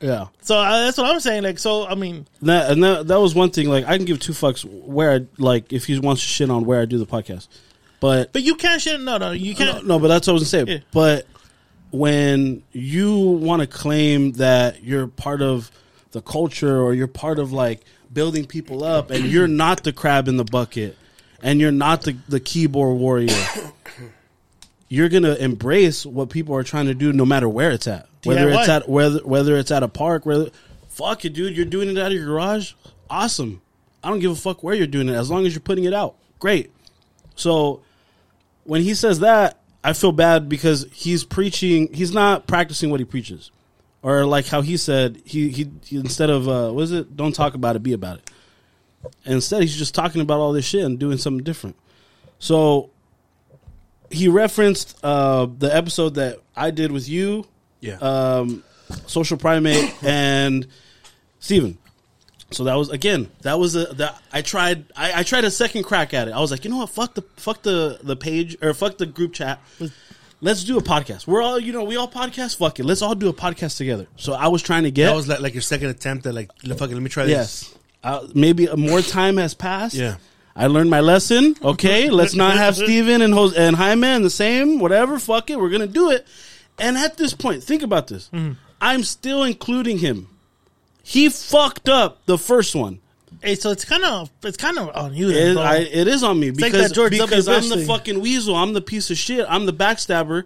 Yeah. 0.00 0.26
So 0.42 0.58
uh, 0.58 0.84
that's 0.84 0.98
what 0.98 1.10
I'm 1.10 1.20
saying. 1.20 1.44
Like, 1.44 1.58
so 1.58 1.86
I 1.86 1.94
mean, 1.94 2.26
that, 2.42 2.70
and 2.70 2.82
that, 2.84 3.06
that 3.08 3.20
was 3.20 3.34
one 3.34 3.50
thing. 3.50 3.68
Like, 3.68 3.86
I 3.86 3.96
can 3.96 4.04
give 4.04 4.20
two 4.20 4.32
fucks 4.32 4.64
where, 4.64 5.12
I, 5.12 5.20
like, 5.38 5.72
if 5.72 5.86
he 5.86 5.98
wants 5.98 6.22
to 6.22 6.28
shit 6.28 6.50
on 6.50 6.64
where 6.64 6.80
I 6.80 6.84
do 6.84 6.98
the 6.98 7.06
podcast. 7.06 7.48
But, 8.00 8.32
but 8.32 8.42
you 8.42 8.56
can't 8.56 8.82
shit. 8.82 9.00
No, 9.00 9.16
no, 9.16 9.30
you 9.30 9.52
no, 9.52 9.58
can't. 9.58 9.86
no, 9.86 9.98
but 9.98 10.08
that's 10.08 10.26
what 10.26 10.32
I 10.32 10.34
was 10.34 10.52
going 10.52 10.66
to 10.66 10.72
say. 10.72 10.76
Yeah. 10.76 10.80
But 10.92 11.26
when 11.90 12.62
you 12.72 13.18
want 13.18 13.62
to 13.62 13.66
claim 13.66 14.32
that 14.32 14.82
you're 14.82 15.06
part 15.06 15.40
of 15.40 15.70
the 16.10 16.20
culture 16.20 16.82
or 16.82 16.92
you're 16.92 17.06
part 17.06 17.38
of, 17.38 17.52
like, 17.52 17.80
building 18.12 18.44
people 18.44 18.84
up 18.84 19.10
and 19.10 19.24
you're 19.24 19.48
not 19.48 19.84
the 19.84 19.92
crab 19.92 20.28
in 20.28 20.36
the 20.36 20.44
bucket 20.44 20.96
and 21.42 21.60
you're 21.60 21.72
not 21.72 22.02
the, 22.02 22.16
the 22.28 22.40
keyboard 22.40 22.98
warrior, 22.98 23.34
you're 24.88 25.08
going 25.08 25.22
to 25.22 25.42
embrace 25.42 26.04
what 26.04 26.30
people 26.30 26.54
are 26.54 26.62
trying 26.62 26.86
to 26.86 26.94
do 26.94 27.12
no 27.12 27.24
matter 27.24 27.48
where 27.48 27.70
it's 27.70 27.86
at. 27.86 28.08
Whether 28.24 28.48
DIY. 28.48 28.60
it's 28.60 28.68
at 28.68 28.88
whether 28.88 29.18
whether 29.20 29.56
it's 29.56 29.70
at 29.70 29.82
a 29.82 29.88
park, 29.88 30.24
whether 30.24 30.50
fuck 30.88 31.24
it, 31.24 31.30
dude, 31.30 31.56
you're 31.56 31.66
doing 31.66 31.90
it 31.90 31.98
out 31.98 32.06
of 32.06 32.12
your 32.12 32.26
garage. 32.26 32.72
Awesome. 33.10 33.60
I 34.02 34.08
don't 34.08 34.20
give 34.20 34.30
a 34.30 34.36
fuck 34.36 34.62
where 34.62 34.74
you're 34.74 34.86
doing 34.86 35.08
it 35.08 35.14
as 35.14 35.30
long 35.30 35.46
as 35.46 35.54
you're 35.54 35.60
putting 35.60 35.84
it 35.84 35.94
out. 35.94 36.16
Great. 36.38 36.72
So 37.34 37.82
when 38.64 38.82
he 38.82 38.94
says 38.94 39.20
that, 39.20 39.60
I 39.82 39.92
feel 39.92 40.12
bad 40.12 40.48
because 40.48 40.86
he's 40.92 41.24
preaching. 41.24 41.92
He's 41.92 42.12
not 42.12 42.46
practicing 42.46 42.90
what 42.90 43.00
he 43.00 43.04
preaches, 43.04 43.50
or 44.02 44.24
like 44.24 44.46
how 44.46 44.62
he 44.62 44.76
said 44.76 45.20
he 45.24 45.50
he, 45.50 45.70
he 45.84 45.96
instead 45.96 46.30
of 46.30 46.48
uh, 46.48 46.70
what 46.70 46.82
is 46.82 46.92
it? 46.92 47.16
Don't 47.16 47.34
talk 47.34 47.54
about 47.54 47.76
it, 47.76 47.82
be 47.82 47.92
about 47.92 48.18
it. 48.18 48.30
Instead, 49.26 49.60
he's 49.60 49.76
just 49.76 49.94
talking 49.94 50.22
about 50.22 50.40
all 50.40 50.52
this 50.52 50.64
shit 50.64 50.82
and 50.82 50.98
doing 50.98 51.18
something 51.18 51.44
different. 51.44 51.76
So 52.38 52.90
he 54.14 54.28
referenced 54.28 54.96
uh, 55.02 55.46
the 55.58 55.74
episode 55.74 56.14
that 56.14 56.38
I 56.56 56.70
did 56.70 56.90
with 56.92 57.08
you 57.08 57.46
Yeah. 57.80 57.94
um, 58.00 58.62
social 59.06 59.36
primate 59.36 59.94
and 60.04 60.66
Steven. 61.40 61.78
So 62.50 62.64
that 62.64 62.74
was 62.74 62.90
again. 62.90 63.30
That 63.42 63.58
was 63.58 63.74
a 63.74 63.86
that 63.94 64.22
I 64.32 64.42
tried. 64.42 64.84
I, 64.96 65.20
I 65.20 65.22
tried 65.24 65.44
a 65.44 65.50
second 65.50 65.82
crack 65.84 66.14
at 66.14 66.28
it. 66.28 66.32
I 66.32 66.38
was 66.40 66.50
like, 66.50 66.64
you 66.64 66.70
know 66.70 66.76
what? 66.78 66.90
Fuck 66.90 67.14
the 67.14 67.22
fuck 67.36 67.62
the 67.62 67.98
the 68.02 68.14
page 68.16 68.56
or 68.62 68.72
fuck 68.74 68.96
the 68.98 69.06
group 69.06 69.32
chat. 69.32 69.60
Let's 70.40 70.62
do 70.62 70.76
a 70.78 70.82
podcast. 70.82 71.26
We're 71.26 71.42
all 71.42 71.58
you 71.58 71.72
know. 71.72 71.82
We 71.84 71.96
all 71.96 72.06
podcast. 72.08 72.56
Fuck 72.58 72.78
it. 72.78 72.84
Let's 72.84 73.02
all 73.02 73.14
do 73.16 73.28
a 73.28 73.32
podcast 73.32 73.76
together. 73.78 74.06
So 74.16 74.34
I 74.34 74.48
was 74.48 74.62
trying 74.62 74.84
to 74.84 74.90
get. 74.92 75.06
that 75.06 75.16
was 75.16 75.26
like, 75.26 75.40
like 75.40 75.54
your 75.54 75.62
second 75.62 75.88
attempt 75.88 76.26
at 76.26 76.34
like, 76.34 76.50
fucking, 76.62 76.92
let 76.94 77.02
me 77.02 77.08
try 77.08 77.24
this. 77.24 77.32
yes. 77.32 77.74
Uh, 78.04 78.28
maybe 78.34 78.68
more 78.76 79.00
time 79.00 79.38
has 79.38 79.54
passed. 79.54 79.94
Yeah. 79.96 80.16
I 80.56 80.68
learned 80.68 80.90
my 80.90 81.00
lesson. 81.00 81.56
Okay, 81.62 82.10
let's 82.10 82.34
not 82.34 82.56
have 82.56 82.76
Steven 82.76 83.22
and 83.22 83.34
Jose 83.34 83.56
and 83.56 83.76
Jaime 83.76 84.14
in 84.14 84.22
the 84.22 84.30
same. 84.30 84.78
Whatever, 84.78 85.18
fuck 85.18 85.50
it, 85.50 85.58
we're 85.58 85.70
gonna 85.70 85.86
do 85.86 86.10
it. 86.10 86.26
And 86.78 86.96
at 86.96 87.16
this 87.16 87.34
point, 87.34 87.62
think 87.62 87.82
about 87.82 88.08
this. 88.08 88.28
Mm-hmm. 88.32 88.52
I'm 88.80 89.02
still 89.02 89.42
including 89.44 89.98
him. 89.98 90.28
He 91.02 91.28
fucked 91.28 91.88
up 91.88 92.24
the 92.26 92.38
first 92.38 92.74
one. 92.74 93.00
Hey, 93.42 93.56
so 93.56 93.70
it's 93.70 93.84
kind 93.84 94.04
of 94.04 94.30
it's 94.42 94.56
kind 94.56 94.78
of 94.78 94.94
on 94.96 95.14
you. 95.14 95.32
Then, 95.32 95.54
bro. 95.54 95.62
I, 95.62 95.76
it 95.78 96.08
is 96.08 96.22
on 96.22 96.38
me 96.40 96.50
like 96.50 96.72
because, 96.72 96.92
George 96.92 97.10
because 97.10 97.48
I'm 97.48 97.68
the 97.68 97.76
thing. 97.76 97.86
fucking 97.86 98.20
weasel. 98.20 98.54
I'm 98.54 98.72
the 98.72 98.80
piece 98.80 99.10
of 99.10 99.18
shit. 99.18 99.44
I'm 99.48 99.66
the 99.66 99.72
backstabber, 99.72 100.44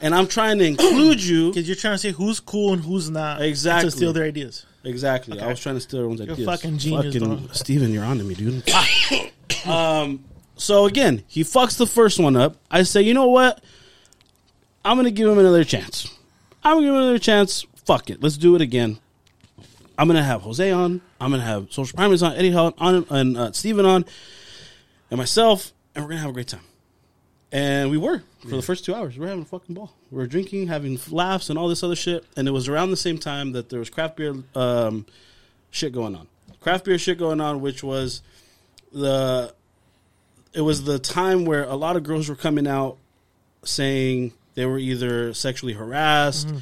and 0.00 0.14
I'm 0.14 0.26
trying 0.26 0.58
to 0.58 0.64
include 0.66 1.22
you. 1.22 1.50
Because 1.50 1.66
you're 1.66 1.76
trying 1.76 1.94
to 1.94 1.98
say 1.98 2.10
who's 2.10 2.40
cool 2.40 2.74
and 2.74 2.82
who's 2.82 3.08
not. 3.08 3.40
Exactly. 3.40 3.90
To 3.90 3.96
steal 3.96 4.12
their 4.12 4.24
ideas. 4.24 4.66
Exactly. 4.84 5.40
I 5.40 5.48
was 5.48 5.60
trying 5.60 5.76
to 5.76 5.80
steal 5.80 6.00
everyone's 6.00 6.20
You're 6.20 6.32
ideas. 6.32 6.46
fucking 6.46 6.78
genius, 6.78 7.14
Fucking 7.14 7.36
dog. 7.36 7.54
Steven, 7.54 7.92
you're 7.92 8.04
on 8.04 8.18
to 8.18 8.24
me, 8.24 8.34
dude. 8.34 8.70
um. 9.66 10.24
So 10.56 10.86
again, 10.86 11.24
he 11.26 11.42
fucks 11.42 11.76
the 11.78 11.86
first 11.86 12.20
one 12.20 12.36
up. 12.36 12.56
I 12.70 12.84
say, 12.84 13.02
you 13.02 13.12
know 13.14 13.26
what? 13.26 13.62
I'm 14.84 14.96
gonna 14.96 15.10
give 15.10 15.28
him 15.28 15.38
another 15.38 15.64
chance. 15.64 16.08
I'm 16.62 16.76
gonna 16.76 16.86
give 16.86 16.94
him 16.94 17.00
another 17.00 17.18
chance. 17.18 17.66
Fuck 17.84 18.10
it. 18.10 18.22
Let's 18.22 18.36
do 18.36 18.54
it 18.54 18.60
again. 18.60 18.98
I'm 19.98 20.06
gonna 20.06 20.22
have 20.22 20.42
Jose 20.42 20.70
on. 20.70 21.00
I'm 21.20 21.30
gonna 21.30 21.42
have 21.42 21.72
Social 21.72 21.96
Primate 21.96 22.22
on, 22.22 22.34
Eddie 22.36 22.54
on, 22.54 22.74
on 22.78 23.06
and 23.10 23.36
uh, 23.36 23.52
Steven 23.52 23.86
on, 23.86 24.04
and 25.10 25.18
myself, 25.18 25.72
and 25.94 26.04
we're 26.04 26.10
gonna 26.10 26.20
have 26.20 26.30
a 26.30 26.34
great 26.34 26.48
time. 26.48 26.60
And 27.54 27.88
we 27.88 27.98
were 27.98 28.20
for 28.40 28.56
the 28.56 28.62
first 28.62 28.84
two 28.84 28.96
hours. 28.96 29.14
We 29.14 29.20
were 29.20 29.28
having 29.28 29.42
a 29.42 29.46
fucking 29.46 29.76
ball. 29.76 29.94
We 30.10 30.18
were 30.18 30.26
drinking, 30.26 30.66
having 30.66 30.98
laughs, 31.08 31.50
and 31.50 31.58
all 31.58 31.68
this 31.68 31.84
other 31.84 31.94
shit. 31.94 32.24
And 32.36 32.48
it 32.48 32.50
was 32.50 32.68
around 32.68 32.90
the 32.90 32.96
same 32.96 33.16
time 33.16 33.52
that 33.52 33.68
there 33.68 33.78
was 33.78 33.90
craft 33.90 34.16
beer 34.16 34.34
um, 34.56 35.06
shit 35.70 35.92
going 35.92 36.16
on. 36.16 36.26
Craft 36.60 36.84
beer 36.84 36.98
shit 36.98 37.16
going 37.16 37.40
on, 37.40 37.60
which 37.60 37.84
was 37.84 38.22
the 38.92 39.54
it 40.52 40.62
was 40.62 40.82
the 40.82 40.98
time 40.98 41.44
where 41.44 41.62
a 41.62 41.76
lot 41.76 41.94
of 41.96 42.02
girls 42.02 42.28
were 42.28 42.34
coming 42.34 42.66
out 42.66 42.96
saying 43.62 44.32
they 44.56 44.66
were 44.66 44.78
either 44.78 45.32
sexually 45.32 45.74
harassed 45.74 46.52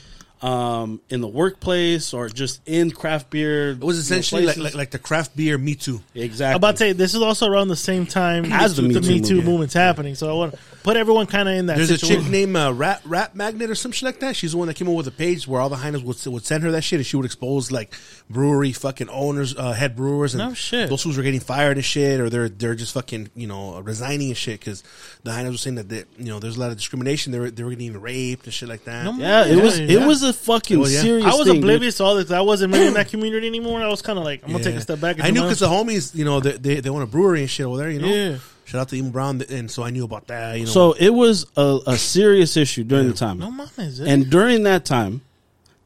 um, 0.42 1.00
in 1.08 1.20
the 1.20 1.28
workplace 1.28 2.12
or 2.12 2.28
just 2.28 2.60
in 2.66 2.90
craft 2.90 3.30
beer. 3.30 3.70
It 3.70 3.80
was 3.80 3.96
essentially 3.96 4.44
like, 4.44 4.58
like 4.58 4.74
like 4.74 4.90
the 4.90 4.98
craft 4.98 5.34
beer 5.36 5.56
Me 5.56 5.74
Too. 5.74 6.02
exactly. 6.14 6.52
I'm 6.52 6.56
about 6.56 6.72
to 6.72 6.76
say 6.78 6.92
this 6.92 7.14
is 7.14 7.22
also 7.22 7.46
around 7.48 7.68
the 7.68 7.76
same 7.76 8.04
time 8.04 8.52
As 8.52 8.76
the 8.76 8.82
Me 8.82 8.92
Too 8.94 9.00
Me 9.00 9.20
Too 9.20 9.34
movement. 9.36 9.44
movement's 9.46 9.74
happening. 9.74 10.14
So 10.16 10.28
I 10.28 10.32
want 10.34 10.52
to 10.52 10.58
put 10.82 10.96
everyone 10.96 11.26
kind 11.26 11.48
of 11.48 11.54
in 11.56 11.66
that. 11.66 11.76
There's 11.76 11.90
a 11.90 11.98
situation. 11.98 12.22
chick 12.24 12.30
named 12.32 12.56
uh, 12.56 12.72
Rat 12.74 13.02
Rat 13.04 13.34
Magnet 13.34 13.70
or 13.70 13.74
some 13.74 13.92
shit 13.92 14.04
like 14.04 14.20
that. 14.20 14.36
She's 14.36 14.52
the 14.52 14.58
one 14.58 14.68
that 14.68 14.74
came 14.74 14.88
up 14.88 14.94
with 14.94 15.06
a 15.06 15.10
page 15.12 15.46
where 15.46 15.60
all 15.60 15.68
the 15.68 15.76
hyenas 15.76 16.02
would 16.02 16.24
would 16.26 16.44
send 16.44 16.62
her 16.64 16.70
that 16.72 16.82
shit, 16.82 16.98
and 16.98 17.06
she 17.06 17.16
would 17.16 17.26
expose 17.26 17.70
like 17.70 17.94
brewery 18.28 18.72
fucking 18.72 19.08
owners, 19.08 19.56
uh, 19.56 19.72
head 19.72 19.96
brewers, 19.96 20.34
and 20.34 20.42
No 20.48 20.54
shit. 20.54 20.88
those 20.90 21.02
who's 21.02 21.16
were 21.16 21.22
getting 21.22 21.40
fired 21.40 21.76
and 21.76 21.84
shit, 21.84 22.20
or 22.20 22.28
they're 22.30 22.48
they're 22.48 22.74
just 22.74 22.94
fucking 22.94 23.30
you 23.34 23.46
know 23.46 23.78
resigning 23.80 24.28
and 24.28 24.36
shit 24.36 24.60
because 24.60 24.82
the 25.24 25.32
hyenas 25.32 25.52
were 25.52 25.58
saying 25.58 25.76
that 25.76 25.88
they, 25.88 26.04
you 26.18 26.26
know 26.26 26.38
there's 26.38 26.56
a 26.56 26.60
lot 26.60 26.70
of 26.70 26.76
discrimination. 26.76 27.32
They 27.32 27.38
were 27.38 27.50
they 27.50 27.62
were 27.62 27.70
getting 27.70 28.00
raped 28.00 28.44
and 28.44 28.52
shit 28.54 28.68
like 28.68 28.84
that. 28.84 29.04
No 29.04 29.12
yeah, 29.14 29.46
it 29.46 29.62
was 29.62 29.78
yeah. 29.78 30.00
it 30.00 30.06
was 30.06 30.22
a 30.22 30.32
fucking 30.32 30.78
Oh, 30.78 30.86
yeah. 30.86 31.00
serious. 31.00 31.24
I 31.26 31.34
was 31.34 31.46
thing, 31.46 31.54
dude. 31.56 31.64
oblivious 31.64 31.96
to 31.98 32.04
all 32.04 32.14
this. 32.16 32.30
I 32.30 32.40
wasn't 32.40 32.72
really 32.72 32.88
in 32.88 32.94
that 32.94 33.08
community 33.10 33.46
anymore. 33.46 33.80
I 33.82 33.88
was 33.88 34.02
kind 34.02 34.18
of 34.18 34.24
like, 34.24 34.42
I'm 34.44 34.52
gonna 34.52 34.64
take 34.64 34.74
a 34.76 34.80
step 34.80 35.00
back. 35.00 35.16
I 35.20 35.30
knew 35.30 35.42
because 35.42 35.60
the 35.60 35.66
homies, 35.68 36.14
you 36.14 36.24
know, 36.24 36.40
they, 36.40 36.52
they 36.52 36.80
they 36.80 36.88
own 36.90 37.02
a 37.02 37.06
brewery 37.06 37.40
and 37.42 37.50
shit 37.50 37.66
over 37.66 37.76
there. 37.76 37.90
You 37.90 38.00
know, 38.00 38.08
Yeah. 38.08 38.38
Shout 38.72 38.80
out 38.80 38.88
to 38.88 38.96
Emo 38.96 39.10
Brown, 39.10 39.42
and 39.50 39.70
so 39.70 39.82
I 39.82 39.90
knew 39.90 40.04
about 40.04 40.28
that. 40.28 40.58
You 40.58 40.64
know, 40.64 40.70
So 40.70 40.92
it 40.92 41.10
was 41.10 41.46
a, 41.56 41.80
a 41.86 41.96
serious 41.98 42.56
issue 42.56 42.84
during 42.84 43.06
the 43.06 43.12
time. 43.12 43.38
No 43.38 43.50
mama, 43.50 43.70
is 43.76 44.00
it? 44.00 44.08
And 44.08 44.30
during 44.30 44.62
that 44.62 44.86
time, 44.86 45.20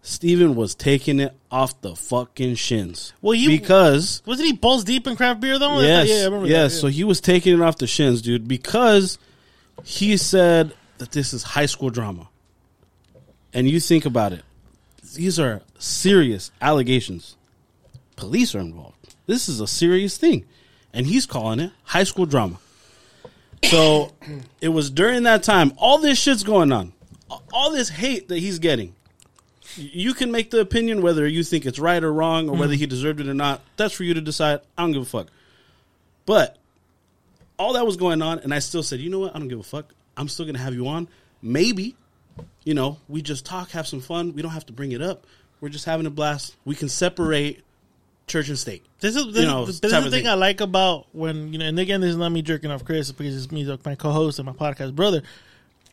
Steven 0.03 0.55
was 0.55 0.77
taking 0.77 1.19
it 1.19 1.35
off 1.51 1.81
the 1.81 1.97
fucking 1.97 2.55
shins. 2.55 3.13
Well, 3.21 3.35
you- 3.35 3.49
because 3.49 4.23
wasn't 4.25 4.47
he 4.47 4.53
balls 4.53 4.85
deep 4.85 5.09
in 5.09 5.17
craft 5.17 5.41
beer 5.41 5.59
though? 5.59 5.81
yes, 5.81 6.09
yeah, 6.09 6.15
I 6.15 6.25
remember 6.27 6.47
yes. 6.47 6.75
that. 6.75 6.79
So 6.79 6.87
he 6.87 7.03
was 7.03 7.21
taking 7.21 7.55
it 7.55 7.61
off 7.61 7.77
the 7.79 7.89
shins, 7.89 8.23
dude, 8.23 8.47
because 8.47 9.19
he 9.83 10.17
said 10.17 10.73
that 10.99 11.11
this 11.11 11.33
is 11.33 11.43
high 11.43 11.67
school 11.67 11.91
drama. 11.91 12.29
And 13.53 13.69
you 13.69 13.81
think 13.81 14.07
about 14.07 14.33
it, 14.33 14.43
these 15.17 15.41
are 15.41 15.63
serious 15.79 16.53
allegations. 16.61 17.37
Police 18.15 18.55
are 18.55 18.61
involved. 18.61 19.17
This 19.27 19.49
is 19.49 19.61
a 19.61 19.67
serious 19.67 20.17
thing, 20.17 20.45
and 20.93 21.05
he's 21.07 21.27
calling 21.27 21.59
it 21.59 21.73
high 21.83 22.05
school 22.05 22.27
drama. 22.27 22.59
So 23.71 24.13
it 24.61 24.69
was 24.69 24.91
during 24.91 25.25
that 25.25 25.43
time. 25.43 25.73
All 25.77 25.99
this 25.99 26.21
shit's 26.21 26.45
going 26.45 26.73
on. 26.73 26.93
All 27.53 27.73
this 27.73 27.89
hate 27.89 28.29
that 28.29 28.39
he's 28.39 28.59
getting. 28.59 28.95
You 29.77 30.15
can 30.15 30.31
make 30.31 30.51
the 30.51 30.61
opinion 30.61 31.03
whether 31.03 31.27
you 31.27 31.43
think 31.43 31.67
it's 31.67 31.79
right 31.79 32.03
or 32.03 32.13
wrong, 32.13 32.49
or 32.49 32.57
whether 32.57 32.73
mm-hmm. 32.73 32.81
he 32.81 32.87
deserved 32.87 33.21
it 33.21 33.29
or 33.29 33.35
not. 33.35 33.61
That's 33.77 33.93
for 33.93 34.05
you 34.05 34.15
to 34.15 34.21
decide. 34.21 34.61
I 34.79 34.83
don't 34.83 34.93
give 34.93 35.03
a 35.03 35.07
fuck. 35.07 35.29
But 36.25 36.57
all 37.59 37.75
that 37.75 37.85
was 37.85 37.97
going 37.97 38.23
on, 38.23 38.39
and 38.39 38.55
I 38.55 38.61
still 38.61 38.83
said, 38.83 39.01
you 39.01 39.11
know 39.11 39.19
what? 39.21 39.35
I 39.35 39.39
don't 39.39 39.49
give 39.49 39.61
a 39.61 39.65
fuck. 39.65 39.93
I'm 40.17 40.29
still 40.29 40.47
gonna 40.47 40.59
have 40.59 40.75
you 40.75 40.89
on. 40.89 41.09
Maybe, 41.43 41.97
you 42.65 42.75
know, 42.75 42.99
we 43.09 43.21
just 43.21 43.45
talk, 43.45 43.71
have 43.71 43.87
some 43.87 44.01
fun. 44.01 44.33
We 44.33 44.43
don't 44.43 44.53
have 44.53 44.67
to 44.67 44.73
bring 44.73 44.93
it 44.93 45.03
up. 45.03 45.27
We're 45.61 45.69
just 45.69 45.85
having 45.85 46.07
a 46.07 46.11
blast. 46.11 46.57
We 46.65 46.75
can 46.75 46.89
separate 46.89 47.63
church 48.27 48.49
and 48.49 48.59
state. 48.59 48.85
This 49.01 49.17
is 49.17 49.27
this, 49.33 49.45
You 49.45 49.49
know, 49.49 49.67
this 49.67 49.77
is 49.77 49.81
the 49.81 49.89
thing 49.89 50.11
thing. 50.11 50.29
I 50.29 50.35
like 50.35 50.61
about 50.61 51.07
when 51.13 51.53
you 51.53 51.59
know, 51.59 51.67
and 51.67 51.79
again, 51.79 52.01
this 52.01 52.11
is 52.11 52.17
not 52.17 52.31
me 52.31 52.43
jerking 52.43 52.71
off 52.71 52.85
Chris 52.85 53.13
because 53.13 53.37
it's 53.37 53.53
me, 53.53 53.65
like, 53.65 53.85
my 53.85 53.95
co-host 53.95 54.39
and 54.39 54.47
my 54.47 54.53
podcast 54.53 54.95
brother. 54.95 55.23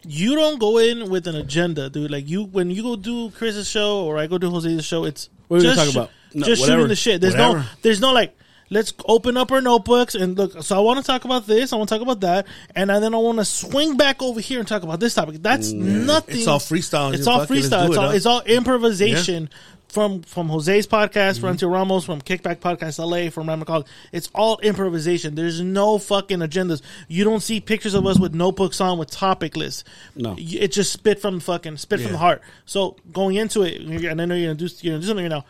You 0.06 0.36
don't 0.36 0.60
go 0.60 0.80
in 0.80 1.10
with 1.10 1.28
an 1.28 1.36
agenda, 1.36 1.90
dude. 1.90 2.12
Like 2.12 2.28
you, 2.28 2.44
when 2.44 2.70
you 2.70 2.84
go 2.84 2.98
do 2.98 3.32
Chris's 3.32 3.70
show 3.70 4.04
or 4.04 4.18
I 4.18 4.28
go 4.28 4.38
do 4.38 4.50
Jose's 4.50 4.84
show, 4.84 5.06
it's 5.06 5.30
What 5.48 5.58
are 5.58 5.60
we 5.60 5.66
just 5.68 5.78
gonna 5.78 5.92
about? 5.92 6.12
No, 6.34 6.46
just 6.46 6.62
whatever. 6.62 6.80
shooting 6.80 6.90
the 6.90 6.96
shit. 6.96 7.22
There's 7.22 7.36
no, 7.36 7.64
there's 7.82 8.02
no 8.02 8.12
like. 8.12 8.38
Let's 8.70 8.92
open 9.06 9.38
up 9.38 9.52
our 9.52 9.62
notebooks 9.62 10.16
and 10.16 10.36
look. 10.36 10.64
So 10.64 10.76
I 10.76 10.80
want 10.80 11.00
to 11.00 11.06
talk 11.06 11.26
about 11.26 11.46
this. 11.46 11.72
I 11.72 11.76
want 11.76 11.90
to 11.90 11.96
talk 11.96 12.02
about 12.02 12.22
that, 12.22 12.48
and 12.76 12.90
then 12.90 13.14
I 13.14 13.18
want 13.18 13.38
to 13.38 13.46
swing 13.46 13.98
back 13.98 14.22
over 14.24 14.40
here 14.40 14.58
and 14.58 14.68
talk 14.68 14.82
about 14.82 15.00
this 15.00 15.14
topic. 15.14 15.44
That's 15.44 15.72
mm. 15.72 16.06
nothing. 16.06 16.38
It's 16.38 16.48
all 16.48 16.60
freestyle. 16.60 17.14
It's 17.14 17.28
all 17.28 17.42
fuck 17.42 17.52
it, 17.52 17.54
let's 17.54 17.68
freestyle. 17.68 17.86
It's 17.88 17.96
it, 17.96 18.00
all 18.00 18.08
huh? 18.08 18.16
it's 18.16 18.26
all 18.26 18.42
improvisation 18.42 19.50
from 19.94 20.24
from 20.24 20.50
Jose's 20.50 20.88
podcast, 20.88 21.40
Mm-hmm. 21.40 21.66
Ramos, 21.68 22.04
from 22.04 22.20
Kickback 22.22 22.58
Podcast 22.58 22.98
LA, 23.00 23.30
from 23.30 23.48
Ryan 23.48 23.64
McCall. 23.64 23.88
It's 24.12 24.30
all 24.34 24.60
improvisation. 24.60 25.36
There's 25.36 25.62
no 25.62 26.00
fucking 26.00 26.40
agendas. 26.40 26.82
You 27.08 27.24
don't 27.24 27.42
see 27.42 27.62
pictures 27.62 27.94
of 27.94 28.06
us 28.08 28.20
with 28.20 28.34
notebooks 28.34 28.82
on 28.82 28.98
with 28.98 29.12
topic 29.12 29.56
lists. 29.56 29.84
No. 30.16 30.36
It 30.38 30.72
just 30.72 30.92
spit 30.92 31.22
from 31.22 31.36
the 31.36 31.42
fucking 31.42 31.78
spit 31.78 32.02
from 32.02 32.12
the 32.12 32.18
heart. 32.18 32.42
So 32.66 32.98
going 33.12 33.36
into 33.36 33.62
it, 33.62 33.82
and 33.82 34.22
I 34.22 34.26
know 34.26 34.36
you're 34.36 34.54
gonna 34.54 34.68
do 34.68 34.74
you're 34.82 34.94
gonna 34.94 35.02
do 35.02 35.08
something 35.08 35.26
right 35.26 35.30
now. 35.30 35.46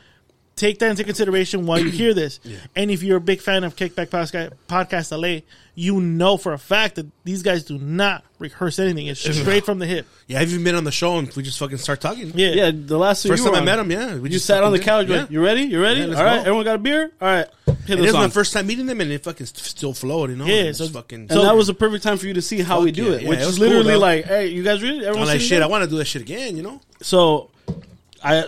Take 0.56 0.78
that 0.80 0.92
into 0.92 1.04
consideration 1.04 1.66
while 1.66 1.80
you 1.80 1.90
hear 1.90 2.14
this. 2.14 2.40
And 2.76 2.92
if 2.92 3.02
you're 3.04 3.18
a 3.18 3.22
big 3.22 3.42
fan 3.42 3.64
of 3.64 3.76
Kickback 3.76 4.08
Podcast, 4.10 4.54
Podcast 4.68 5.12
LA, 5.12 5.42
you 5.76 6.00
know 6.00 6.38
for 6.38 6.54
a 6.54 6.60
fact 6.60 6.96
that 6.96 7.08
these 7.24 7.42
guys 7.42 7.64
do 7.64 7.80
not 7.80 8.24
rehearse 8.38 8.78
anything. 8.78 9.08
It's 9.08 9.20
straight 9.40 9.66
from 9.66 9.80
the 9.80 9.88
hip. 9.88 10.06
yeah, 10.28 10.40
I've 10.40 10.52
even 10.52 10.64
been 10.64 10.76
on 10.76 10.84
the 10.84 10.92
show 10.92 11.18
and 11.18 11.32
we 11.34 11.42
just 11.42 11.58
fucking 11.58 11.78
start 11.80 12.00
talking. 12.02 12.32
Yeah. 12.36 12.50
Yeah, 12.50 12.72
the 12.74 12.98
last 13.00 13.26
First 13.26 13.40
you 13.44 13.46
time 13.52 13.54
were 13.54 13.60
I 13.62 13.66
met 13.66 13.80
him, 13.80 13.90
yeah, 13.92 14.16
we 14.16 14.30
You 14.30 14.34
just 14.34 14.46
sat 14.46 14.64
on 14.64 14.72
the 14.72 14.78
couch. 14.80 15.08
did- 15.08 15.22
Like, 15.22 15.32
you 15.32 15.44
ready? 15.44 15.62
You 15.64 15.82
ready? 15.82 16.02
Yeah, 16.02 16.16
All 16.18 16.24
right, 16.24 16.36
go. 16.36 16.42
everyone 16.42 16.66
got 16.66 16.76
a 16.76 16.80
beer. 16.80 17.12
All 17.20 17.28
right, 17.28 17.48
hit 17.66 17.68
And 17.68 17.86
this 17.88 17.98
this 17.98 18.08
is 18.10 18.14
my 18.14 18.30
first 18.30 18.54
time 18.54 18.68
meeting 18.68 18.86
them, 18.86 19.02
and 19.02 19.12
it 19.12 19.24
fucking 19.24 19.48
st- 19.48 19.58
still 19.66 19.94
flowed, 19.96 20.30
you 20.30 20.36
know. 20.36 20.46
Yeah, 20.46 20.64
It's 20.70 20.78
so- 20.78 20.88
fucking. 20.88 21.22
and 21.22 21.30
that 21.30 21.56
was 21.56 21.70
a 21.70 21.74
perfect 21.74 22.04
time 22.04 22.18
for 22.20 22.28
you 22.28 22.34
to 22.36 22.42
see 22.44 22.62
how 22.62 22.82
we 22.82 22.92
do 22.92 23.06
yeah, 23.06 23.12
it, 23.14 23.22
yeah, 23.24 23.30
which 23.30 23.40
it 23.40 23.42
is 23.42 23.48
was 23.48 23.58
cool, 23.58 23.68
literally 23.70 23.94
though. 23.94 24.00
like, 24.00 24.26
hey, 24.26 24.48
you 24.50 24.62
guys 24.62 24.84
ready? 24.84 25.00
Everyone 25.00 25.22
like 25.28 25.40
sitting 25.42 25.48
shit. 25.48 25.64
I 25.64 25.68
want 25.68 25.84
to 25.84 25.90
do 25.90 25.98
that 25.98 26.06
shit 26.06 26.22
again, 26.22 26.56
you 26.56 26.62
know. 26.64 26.80
So, 27.02 27.50
I 28.24 28.46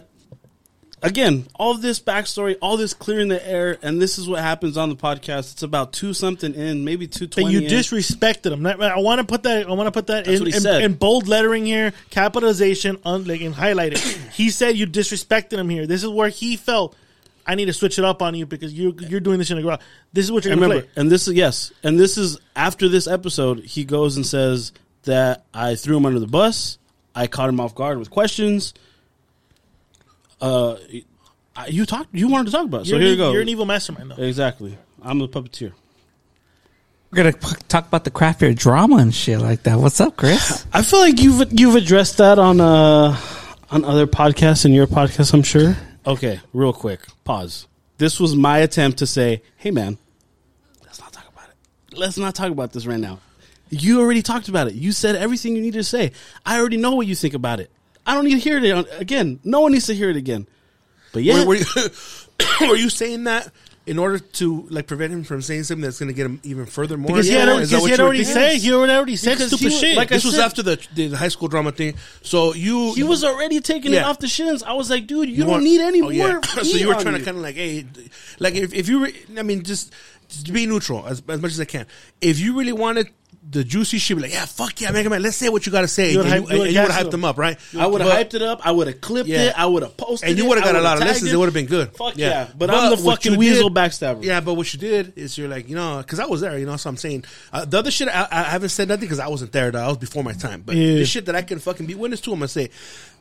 again, 1.02 1.48
all 1.56 1.76
this 1.76 2.00
backstory, 2.00 2.58
all 2.62 2.78
this 2.78 2.94
clearing 2.94 3.28
the 3.28 3.48
air, 3.48 3.78
and 3.82 4.02
this 4.02 4.18
is 4.18 4.28
what 4.28 4.40
happens 4.40 4.78
on 4.78 4.90
the 4.90 4.96
podcast. 4.96 5.54
It's 5.54 5.64
about 5.64 5.94
two 5.94 6.14
something 6.14 6.54
in, 6.54 6.84
maybe 6.84 7.08
two 7.08 7.28
twenty. 7.28 7.52
You 7.52 7.62
in. 7.62 7.66
disrespected 7.66 8.52
him. 8.52 8.66
I 8.66 8.98
want 9.00 9.20
to 9.20 9.26
put 9.26 9.44
that. 9.44 9.68
I 9.68 9.72
want 9.72 9.88
to 9.88 9.92
put 9.92 10.08
that 10.08 10.28
in, 10.28 10.48
in, 10.48 10.82
in 10.82 10.94
bold 10.94 11.28
lettering 11.28 11.66
here, 11.66 11.94
capitalization, 12.10 12.98
on 13.06 13.26
like 13.26 13.42
and 13.42 13.54
highlight 13.54 13.94
it. 13.94 14.00
he 14.34 14.50
said 14.50 14.76
you 14.78 14.88
disrespected 14.88 15.58
him 15.58 15.70
here. 15.70 15.88
This 15.88 16.04
is 16.04 16.10
where 16.10 16.30
he 16.30 16.58
felt. 16.58 16.96
I 17.48 17.54
need 17.54 17.66
to 17.66 17.74
switch 17.74 18.00
it 18.00 18.06
up 18.06 18.24
on 18.24 18.34
you 18.34 18.48
because 18.48 18.74
you 18.74 18.96
you're 19.00 19.20
doing 19.20 19.38
this 19.38 19.52
in 19.52 19.58
the 19.58 19.64
garage. 19.64 19.82
This 20.14 20.26
is 20.26 20.32
what 20.32 20.46
you're 20.46 20.56
going 20.56 20.70
to 20.70 20.82
play. 20.82 20.90
and 20.96 21.12
this 21.12 21.28
is 21.28 21.36
yes, 21.36 21.72
and 21.84 22.00
this 22.00 22.18
is 22.18 22.40
after 22.56 22.90
this 22.90 23.06
episode. 23.08 23.60
He 23.60 23.86
goes 23.86 24.16
and 24.16 24.26
says 24.26 24.72
that 25.04 25.46
I 25.54 25.76
threw 25.76 25.98
him 25.98 26.06
under 26.06 26.20
the 26.20 26.28
bus. 26.28 26.80
I 27.14 27.28
caught 27.28 27.50
him 27.50 27.60
off 27.60 27.76
guard 27.76 27.98
with 28.00 28.10
questions. 28.10 28.74
Uh, 30.46 30.78
you 31.68 31.86
talked. 31.86 32.14
You 32.14 32.28
wanted 32.28 32.46
to 32.46 32.52
talk 32.52 32.66
about. 32.66 32.82
It, 32.82 32.86
so 32.86 32.92
You're, 32.92 33.02
here 33.02 33.10
you 33.12 33.18
go. 33.18 33.32
you're 33.32 33.42
an 33.42 33.50
evil 33.50 33.66
mastermind, 33.66 34.12
though. 34.12 34.22
Exactly. 34.24 34.78
I'm 35.02 35.20
the 35.20 35.28
puppeteer. 35.28 35.72
We're 37.12 37.18
gonna 37.18 37.34
p- 37.34 37.62
talk 37.68 37.88
about 37.88 38.04
the 38.04 38.12
craft 38.12 38.42
beer 38.42 38.54
drama 38.54 38.98
and 38.98 39.14
shit 39.14 39.40
like 39.40 39.64
that. 39.64 39.80
What's 39.80 40.02
up, 40.02 40.18
Chris? 40.18 40.66
I 40.74 40.82
feel 40.82 41.00
like 41.00 41.20
you've 41.20 41.52
you've 41.58 41.76
addressed 41.76 42.18
that 42.18 42.38
on 42.40 42.60
uh 42.60 43.18
on 43.72 43.86
other 43.86 44.06
podcasts 44.06 44.66
and 44.66 44.74
your 44.74 44.88
podcast. 44.88 45.34
I'm 45.34 45.44
sure. 45.44 45.76
Okay, 46.06 46.40
real 46.54 46.74
quick. 46.74 47.00
Pause. 47.24 47.68
This 47.98 48.20
was 48.20 48.36
my 48.36 48.60
attempt 48.60 49.00
to 49.00 49.08
say, 49.08 49.42
"Hey, 49.56 49.72
man, 49.72 49.98
let's 50.84 51.00
not 51.00 51.14
talk 51.14 51.28
about 51.32 51.50
it. 51.50 51.98
Let's 51.98 52.18
not 52.18 52.36
talk 52.36 52.52
about 52.52 52.74
this 52.74 52.86
right 52.86 53.00
now. 53.00 53.20
You 53.70 54.02
already 54.02 54.22
talked 54.22 54.50
about 54.50 54.68
it. 54.68 54.76
You 54.76 54.92
said 54.92 55.16
everything 55.16 55.56
you 55.56 55.62
needed 55.62 55.80
to 55.80 55.84
say. 55.84 56.12
I 56.46 56.60
already 56.60 56.78
know 56.78 56.96
what 56.96 57.08
you 57.08 57.16
think 57.16 57.34
about 57.34 57.60
it. 57.60 57.72
I 58.06 58.14
don't 58.14 58.26
need 58.26 58.34
to 58.36 58.40
hear 58.40 58.58
it 58.58 58.88
again. 59.00 59.40
No 59.44 59.62
one 59.62 59.72
needs 59.72 59.88
to 59.88 59.96
hear 59.96 60.10
it 60.10 60.16
again. 60.16 60.48
But 61.14 61.24
yeah, 61.24 61.40
Were, 61.42 61.48
were 61.48 61.56
you, 61.56 61.66
were 62.62 62.76
you 62.76 62.90
saying 62.90 63.24
that 63.24 63.52
in 63.86 64.00
order 64.00 64.18
to 64.18 64.68
like 64.70 64.88
prevent 64.88 65.14
him 65.14 65.24
from 65.24 65.42
saying 65.42 65.64
something 65.64 65.84
that's 65.84 66.00
going 66.00 66.08
to 66.08 66.14
get 66.14 66.26
him 66.26 66.40
even 66.44 66.66
further 66.66 66.98
more. 66.98 67.08
Because 67.08 67.28
he 67.28 67.34
had, 67.34 67.48
is 67.50 67.70
that 67.70 67.78
because 67.78 67.82
what 67.82 67.86
he 67.86 67.92
had 67.92 68.00
you 68.00 68.06
already 68.06 68.24
said 68.24 68.58
he 68.58 68.74
already 68.74 69.16
said 69.16 69.38
Because 69.38 69.52
stupid 69.52 69.74
shit. 69.74 69.96
like 69.96 70.10
This 70.10 70.26
was 70.26 70.40
after 70.40 70.64
the, 70.64 70.88
the 70.96 71.10
high 71.10 71.28
school 71.28 71.48
drama 71.48 71.72
thing. 71.72 71.96
So 72.22 72.54
you 72.54 72.94
He 72.94 73.04
was 73.04 73.24
already 73.24 73.60
taking 73.60 73.94
it 73.94 74.04
off 74.04 74.20
the 74.20 74.28
shins. 74.28 74.64
I 74.64 74.74
was 74.74 74.90
like, 74.90 75.08
dude, 75.08 75.30
you, 75.30 75.44
don't 75.44 75.52
want- 75.52 75.64
need 75.64 75.82
any 75.82 76.02
oh, 76.02 76.10
yeah. 76.10 76.32
more. 76.34 76.44
so 76.44 76.62
you 76.64 76.88
were 76.88 76.96
trying 76.96 77.18
to 77.18 77.24
kind 77.24 77.38
of 77.38 77.44
like, 77.44 77.56
hey, 77.56 77.86
like 78.40 78.56
if, 78.56 78.74
if 78.74 78.90
you, 78.90 79.06
re- 79.06 79.26
I 79.38 79.44
mean, 79.44 79.64
just, 79.64 79.94
just 80.30 80.52
be 80.52 80.66
neutral 80.66 81.06
as, 81.06 81.22
as 81.28 81.42
much 81.42 81.52
as 81.52 81.60
I 81.60 81.66
can. 81.66 81.86
If 82.22 82.40
you 82.40 82.58
really 82.58 82.74
wanted 82.74 83.10
the 83.48 83.64
juicy 83.64 84.00
shit, 84.00 84.18
be 84.18 84.24
like, 84.24 84.34
yeah, 84.34 84.46
fuck 84.46 84.82
yeah, 84.82 84.92
Mega 84.92 85.10
Man, 85.10 85.22
let's 85.22 85.38
say 85.38 85.50
what 85.50 85.66
you 85.66 85.72
got 85.72 85.82
to 85.82 85.88
say. 85.88 86.12
You 86.12 86.18
would've 86.18 86.32
hyped- 86.34 86.36
you 86.36 86.40
and 86.42 86.52
you 86.52 86.58
would've 86.58 86.84
would 86.84 86.92
have 86.92 87.08
hyped 87.08 87.12
them 87.12 87.24
up, 87.26 87.38
right? 87.38 87.58
I 87.78 87.86
would 87.86 88.02
have 88.02 88.12
hyped 88.12 88.34
it 88.34 88.42
up. 88.42 88.62
I 88.66 88.72
would 88.72 88.88
have 88.88 89.02
clipped 89.02 89.30
Yeah. 89.30 89.44
it. 89.50 89.54
I 89.60 89.66
would 89.66 89.84
have 89.84 89.96
posted 89.96 90.30
And 90.30 90.38
you 90.38 90.48
would 90.48 90.58
have 90.58 90.66
got 90.66 90.76
a 90.76 90.82
lot 90.82 90.98
of 90.98 91.04
listens. 91.08 91.32
it. 91.32 91.34
It 91.36 91.38
would 91.38 91.46
have 91.46 91.54
been 91.54 91.68
good. 91.68 91.96
Fuck 91.96 92.18
yeah. 92.18 92.46
But, 92.58 92.68
But 92.68 92.70
I'm 92.72 92.90
the 92.92 92.98
fucking 92.98 93.38
weasel 93.38 93.70
did- 93.70 93.76
backstabber. 93.78 94.24
Yeah, 94.24 94.40
but 94.42 94.56
what 94.56 94.74
you 94.74 94.80
did 94.80 95.14
is 95.16 95.38
you're 95.38 95.48
like, 95.48 95.70
you 95.70 95.76
know, 95.76 95.98
because 96.00 96.20
I 96.20 96.26
was 96.26 96.42
there, 96.42 96.58
you 96.58 96.66
know, 96.66 96.76
so 96.78 96.90
I'm 96.90 96.98
saying 96.98 97.26
uh, 97.54 97.66
the 97.66 97.78
other 97.78 97.92
shit 97.92 98.08
I, 98.08 98.28
I 98.32 98.44
haven't 98.44 98.70
said 98.70 98.88
nothing 98.88 99.02
because 99.02 99.20
I 99.20 99.28
wasn't 99.28 99.52
there. 99.52 99.70
Though. 99.72 99.84
I 99.84 99.88
was 99.90 99.98
before 99.98 100.24
my 100.24 100.34
time. 100.34 100.64
But 100.66 100.76
Yeah. 100.76 100.96
this 100.96 101.10
shit 101.10 101.26
that 101.28 101.36
I 101.36 101.42
can 101.44 101.60
fucking 101.60 101.86
be 101.86 101.94
witness 101.96 102.22
to, 102.22 102.32
I'm 102.34 102.40
gonna 102.40 102.48
say 102.48 102.70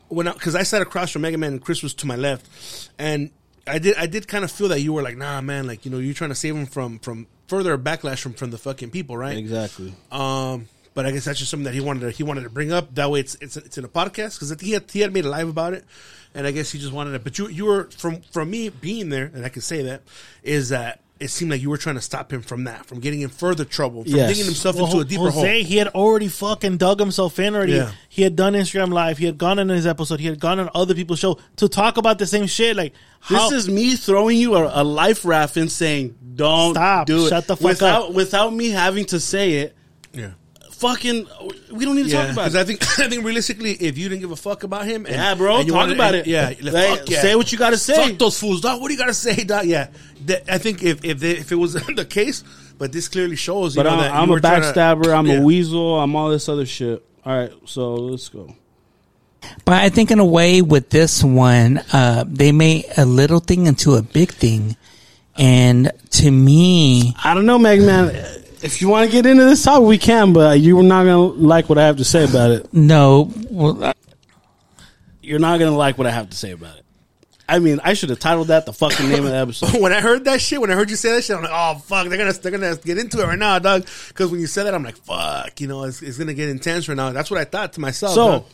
when 0.07 0.25
because 0.25 0.55
I, 0.55 0.63
sat 0.63 0.81
across 0.81 1.11
from 1.11 1.21
Mega 1.23 1.37
Man 1.37 1.53
and 1.53 1.61
Chris 1.63 1.81
was 1.83 1.93
to 1.95 2.07
my 2.07 2.15
left, 2.15 2.89
and 2.99 3.29
I 3.67 3.79
did 3.79 3.95
I 3.97 4.05
did 4.05 4.27
kind 4.27 4.43
of 4.43 4.51
feel 4.51 4.69
that 4.69 4.81
you 4.81 4.93
were 4.93 5.01
like, 5.01 5.17
nah, 5.17 5.41
man, 5.41 5.67
like 5.67 5.85
you 5.85 5.91
know, 5.91 5.97
you're 5.97 6.13
trying 6.13 6.29
to 6.29 6.35
save 6.35 6.55
him 6.55 6.65
from 6.65 6.99
from 6.99 7.27
further 7.47 7.77
backlash 7.77 8.19
from 8.19 8.33
from 8.33 8.51
the 8.51 8.57
fucking 8.57 8.91
people, 8.91 9.17
right? 9.17 9.37
Exactly. 9.37 9.93
Um, 10.11 10.67
but 10.93 11.05
I 11.05 11.11
guess 11.11 11.25
that's 11.25 11.39
just 11.39 11.51
something 11.51 11.65
that 11.65 11.73
he 11.73 11.81
wanted 11.81 12.01
to 12.01 12.11
he 12.11 12.23
wanted 12.23 12.43
to 12.43 12.49
bring 12.49 12.71
up. 12.71 12.93
That 12.95 13.09
way, 13.11 13.19
it's 13.19 13.35
it's 13.41 13.57
it's 13.57 13.77
in 13.77 13.85
a 13.85 13.89
podcast 13.89 14.39
because 14.39 14.55
he 14.61 14.71
had 14.71 14.89
he 14.89 15.01
had 15.01 15.13
made 15.13 15.25
a 15.25 15.29
live 15.29 15.49
about 15.49 15.73
it, 15.73 15.83
and 16.33 16.47
I 16.47 16.51
guess 16.51 16.71
he 16.71 16.79
just 16.79 16.93
wanted 16.93 17.13
it. 17.15 17.23
But 17.23 17.37
you 17.37 17.47
you 17.49 17.65
were 17.65 17.89
from 17.91 18.21
from 18.31 18.49
me 18.49 18.69
being 18.69 19.09
there, 19.09 19.29
and 19.33 19.45
I 19.45 19.49
can 19.49 19.61
say 19.61 19.81
that 19.83 20.03
is 20.43 20.69
that 20.69 21.01
it 21.19 21.29
seemed 21.29 21.49
like 21.51 21.61
you 21.61 21.69
were 21.69 21.77
trying 21.77 21.95
to 21.95 22.01
stop 22.01 22.31
him 22.33 22.41
from 22.41 22.65
that, 22.65 22.85
from 22.85 22.99
getting 22.99 23.21
in 23.21 23.29
further 23.29 23.63
trouble, 23.63 24.03
from 24.03 24.13
Yes. 24.13 24.29
digging 24.29 24.45
himself 24.45 24.75
Well, 24.75 24.85
into 24.87 24.99
a 24.99 25.05
deeper 25.05 25.29
Jose, 25.29 25.61
hole. 25.61 25.63
he 25.65 25.77
had 25.77 25.87
already 25.89 26.27
fucking 26.27 26.75
dug 26.77 26.99
himself 26.99 27.39
in 27.39 27.55
already. 27.55 27.73
Yeah. 27.73 27.91
He 28.09 28.23
had 28.23 28.35
done 28.35 28.53
Instagram 28.53 28.91
live. 28.91 29.17
He 29.17 29.25
had 29.25 29.37
gone 29.37 29.57
on 29.59 29.69
his 29.69 29.87
episode. 29.87 30.19
He 30.19 30.27
had 30.27 30.39
gone 30.39 30.59
on 30.59 30.69
other 30.75 30.93
people's 30.93 31.19
show 31.19 31.37
to 31.55 31.69
talk 31.69 31.97
about 31.97 32.19
the 32.19 32.25
same 32.25 32.47
shit. 32.47 32.75
Like 32.75 32.93
how, 33.21 33.49
This 33.49 33.63
is 33.63 33.69
me 33.69 33.95
throwing 33.95 34.37
you 34.37 34.55
a, 34.55 34.81
a 34.81 34.83
life 34.83 35.23
raft 35.23 35.55
and 35.57 35.71
saying, 35.71 36.15
"Don't 36.35 36.73
Stop. 36.73 37.07
do 37.07 37.25
it." 37.25 37.29
Shut 37.29 37.47
the 37.47 37.55
fuck 37.55 37.63
without, 37.69 38.09
up. 38.09 38.13
Without 38.13 38.53
me 38.53 38.69
having 38.71 39.05
to 39.05 39.19
say 39.19 39.53
it, 39.53 39.75
Yeah. 40.13 40.31
Fucking, 40.87 41.27
we 41.71 41.85
don't 41.85 41.95
need 41.95 42.03
to 42.03 42.09
Yeah, 42.09 42.23
talk 42.27 42.33
about 42.33 42.51
because 42.51 42.55
it. 42.55 42.59
I 42.59 42.63
think 42.63 42.99
I 42.99 43.09
think 43.09 43.23
realistically, 43.25 43.71
if 43.73 43.97
you 43.97 44.09
didn't 44.09 44.21
give 44.21 44.31
a 44.31 44.35
fuck 44.35 44.63
about 44.63 44.85
him, 44.85 45.05
and, 45.05 45.15
yeah, 45.15 45.35
bro, 45.35 45.57
and 45.57 45.65
you 45.67 45.71
talk 45.73 45.79
wanted- 45.81 45.95
about 45.95 46.15
and- 46.15 46.27
it. 46.27 46.29
Yeah, 46.29 46.53
Like, 46.61 46.99
fuck 46.99 47.09
yeah. 47.09 47.21
say 47.21 47.35
what 47.35 47.51
you 47.51 47.57
got 47.57 47.71
to 47.71 47.77
say. 47.77 47.95
Fuck 47.95 48.17
those 48.19 48.39
fools, 48.39 48.61
dog. 48.61 48.81
What 48.81 48.87
do 48.89 48.93
you 48.93 48.99
got 48.99 49.07
to 49.07 49.13
say, 49.13 49.43
dog? 49.43 49.65
Yeah, 49.65 49.87
That- 50.25 50.43
I 50.51 50.57
think 50.57 50.83
if 50.83 51.03
if, 51.03 51.19
they, 51.19 51.31
if 51.31 51.51
it 51.51 51.55
was 51.55 51.73
the 51.95 52.05
case, 52.05 52.43
but 52.77 52.91
this 52.91 53.07
clearly 53.07 53.35
shows. 53.35 53.75
You 53.75 53.83
But 53.83 53.89
know, 53.89 53.95
I'm, 53.95 54.01
that 54.01 54.13
I'm 54.13 54.27
you 54.27 54.31
a 54.33 54.35
were 54.35 54.39
trying 54.41 54.61
to- 54.61 54.67
backstabber. 54.67 55.17
I'm 55.17 55.27
Yeah. 55.27 55.39
a 55.39 55.41
weasel. 55.41 55.99
I'm 55.99 56.15
all 56.15 56.29
this 56.29 56.47
other 56.49 56.65
shit. 56.65 57.03
All 57.25 57.35
right, 57.37 57.51
so 57.65 57.95
let's 57.95 58.29
go. 58.29 58.53
But 59.63 59.75
I 59.75 59.89
think 59.89 60.09
in 60.11 60.19
a 60.19 60.25
way 60.25 60.61
with 60.63 60.89
this 60.89 61.23
one, 61.23 61.79
uh, 61.93 62.23
they 62.27 62.51
made 62.51 62.85
a 62.97 63.05
little 63.05 63.39
thing 63.39 63.67
into 63.67 63.93
a 63.95 64.01
big 64.01 64.31
thing. 64.31 64.75
And 65.37 65.91
to 66.11 66.31
me, 66.31 67.13
I 67.23 67.33
don't 67.33 67.45
know, 67.45 67.59
Meg 67.59 67.81
man. 67.81 68.15
If 68.65 68.81
you 68.81 68.89
want 68.89 69.05
to 69.05 69.11
get 69.11 69.27
into 69.27 69.45
this 69.45 69.63
topic, 69.63 69.87
we 69.87 69.99
can, 69.99 70.33
but 70.33 70.59
you're 70.59 70.81
not 70.81 71.03
gonna 71.03 71.19
like 71.19 71.69
what 71.69 71.77
I 71.77 71.85
have 71.85 71.97
to 71.97 72.03
say 72.03 72.23
about 72.23 72.49
it. 72.49 72.73
no, 72.73 73.31
well, 73.51 73.83
uh, 73.83 73.93
You're 75.21 75.37
not 75.37 75.59
gonna 75.59 75.77
like 75.77 75.99
what 75.99 76.07
I 76.07 76.11
have 76.11 76.31
to 76.31 76.35
say 76.35 76.49
about 76.49 76.77
it. 76.77 76.85
I 77.47 77.59
mean, 77.59 77.79
I 77.83 77.93
should 77.93 78.09
have 78.09 78.17
titled 78.17 78.47
that 78.47 78.65
the 78.65 78.73
fucking 78.73 79.07
name 79.07 79.23
of 79.23 79.29
the 79.29 79.37
episode. 79.37 79.79
when 79.81 79.93
I 79.93 80.01
heard 80.01 80.25
that 80.25 80.41
shit, 80.41 80.59
when 80.59 80.71
I 80.71 80.73
heard 80.73 80.89
you 80.89 80.95
say 80.95 81.11
that 81.11 81.23
shit, 81.23 81.35
I'm 81.35 81.43
like, 81.43 81.51
oh 81.53 81.77
fuck, 81.77 82.07
they're 82.07 82.17
gonna 82.17 82.33
they're 82.33 82.51
gonna 82.51 82.75
get 82.77 82.97
into 82.97 83.21
it 83.21 83.25
right 83.27 83.37
now, 83.37 83.59
dog. 83.59 83.85
Because 84.07 84.31
when 84.31 84.39
you 84.39 84.47
said 84.47 84.63
that, 84.63 84.73
I'm 84.73 84.83
like, 84.83 84.97
fuck, 84.97 85.61
you 85.61 85.67
know, 85.67 85.83
it's, 85.83 86.01
it's 86.01 86.17
gonna 86.17 86.33
get 86.33 86.49
intense 86.49 86.89
right 86.89 86.97
now. 86.97 87.11
That's 87.11 87.29
what 87.29 87.39
I 87.39 87.45
thought 87.45 87.73
to 87.73 87.81
myself. 87.81 88.15
So, 88.15 88.27
dog. 88.27 88.45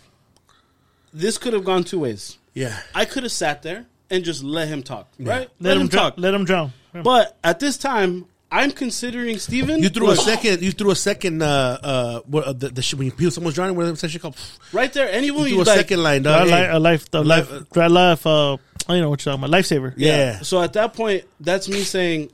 this 1.13 1.38
could 1.38 1.54
have 1.54 1.63
gone 1.63 1.86
two 1.86 2.00
ways. 2.00 2.38
yeah, 2.54 2.78
I 2.93 3.06
could 3.06 3.24
have 3.24 3.32
sat 3.32 3.63
there 3.63 3.86
and 4.10 4.26
just 4.26 4.43
let 4.43 4.67
him 4.67 4.84
talk, 4.84 5.08
right? 5.21 5.47
let, 5.62 5.78
him 5.78 5.88
talk. 5.88 6.15
Let 6.17 6.34
him 6.34 6.43
drown. 6.43 6.74
But 6.91 7.38
at 7.45 7.62
this 7.62 7.78
time, 7.78 8.26
I'm 8.52 8.72
considering 8.72 9.38
Steven. 9.40 9.80
you 9.82 9.90
threw 9.90 10.08
look, 10.08 10.18
a 10.18 10.22
second. 10.22 10.62
You 10.62 10.72
threw 10.72 10.92
a 10.92 10.96
second. 10.96 11.42
Uh, 11.42 11.78
uh, 11.82 12.20
what, 12.26 12.44
uh 12.46 12.54
the, 12.54 12.70
the 12.70 12.82
shit 12.82 13.00
when 13.00 13.06
you 13.06 13.12
people 13.14 13.32
someone's 13.32 13.56
drowning. 13.56 13.76
What's 13.76 14.02
that 14.02 14.10
shit 14.12 14.22
called? 14.22 14.36
right 14.74 14.92
there. 14.92 15.10
Anyone 15.10 15.44
You 15.44 15.58
you 15.58 15.64
threw 15.64 15.64
a 15.64 15.66
like, 15.74 15.78
second 15.78 16.04
line, 16.04 16.22
Dry 16.24 16.40
dog. 16.40 16.46
li- 16.48 16.52
Hey. 16.54 16.70
a 16.70 16.80
life, 16.80 17.06
a 17.14 17.22
life, 17.24 17.52
Life- 17.52 17.70
dry 17.72 17.88
life. 17.88 18.28
Uh, 18.28 18.58
I 18.90 19.00
know 19.00 19.10
what 19.10 19.24
you're 19.26 19.34
talking 19.34 19.46
about. 19.46 19.58
Lifesaver. 19.58 19.94
Yeah. 19.96 20.40
So 20.42 20.62
at 20.62 20.74
that 20.74 20.94
point, 20.94 21.24
that's 21.40 21.70
me 21.70 21.82
saying, 21.84 22.30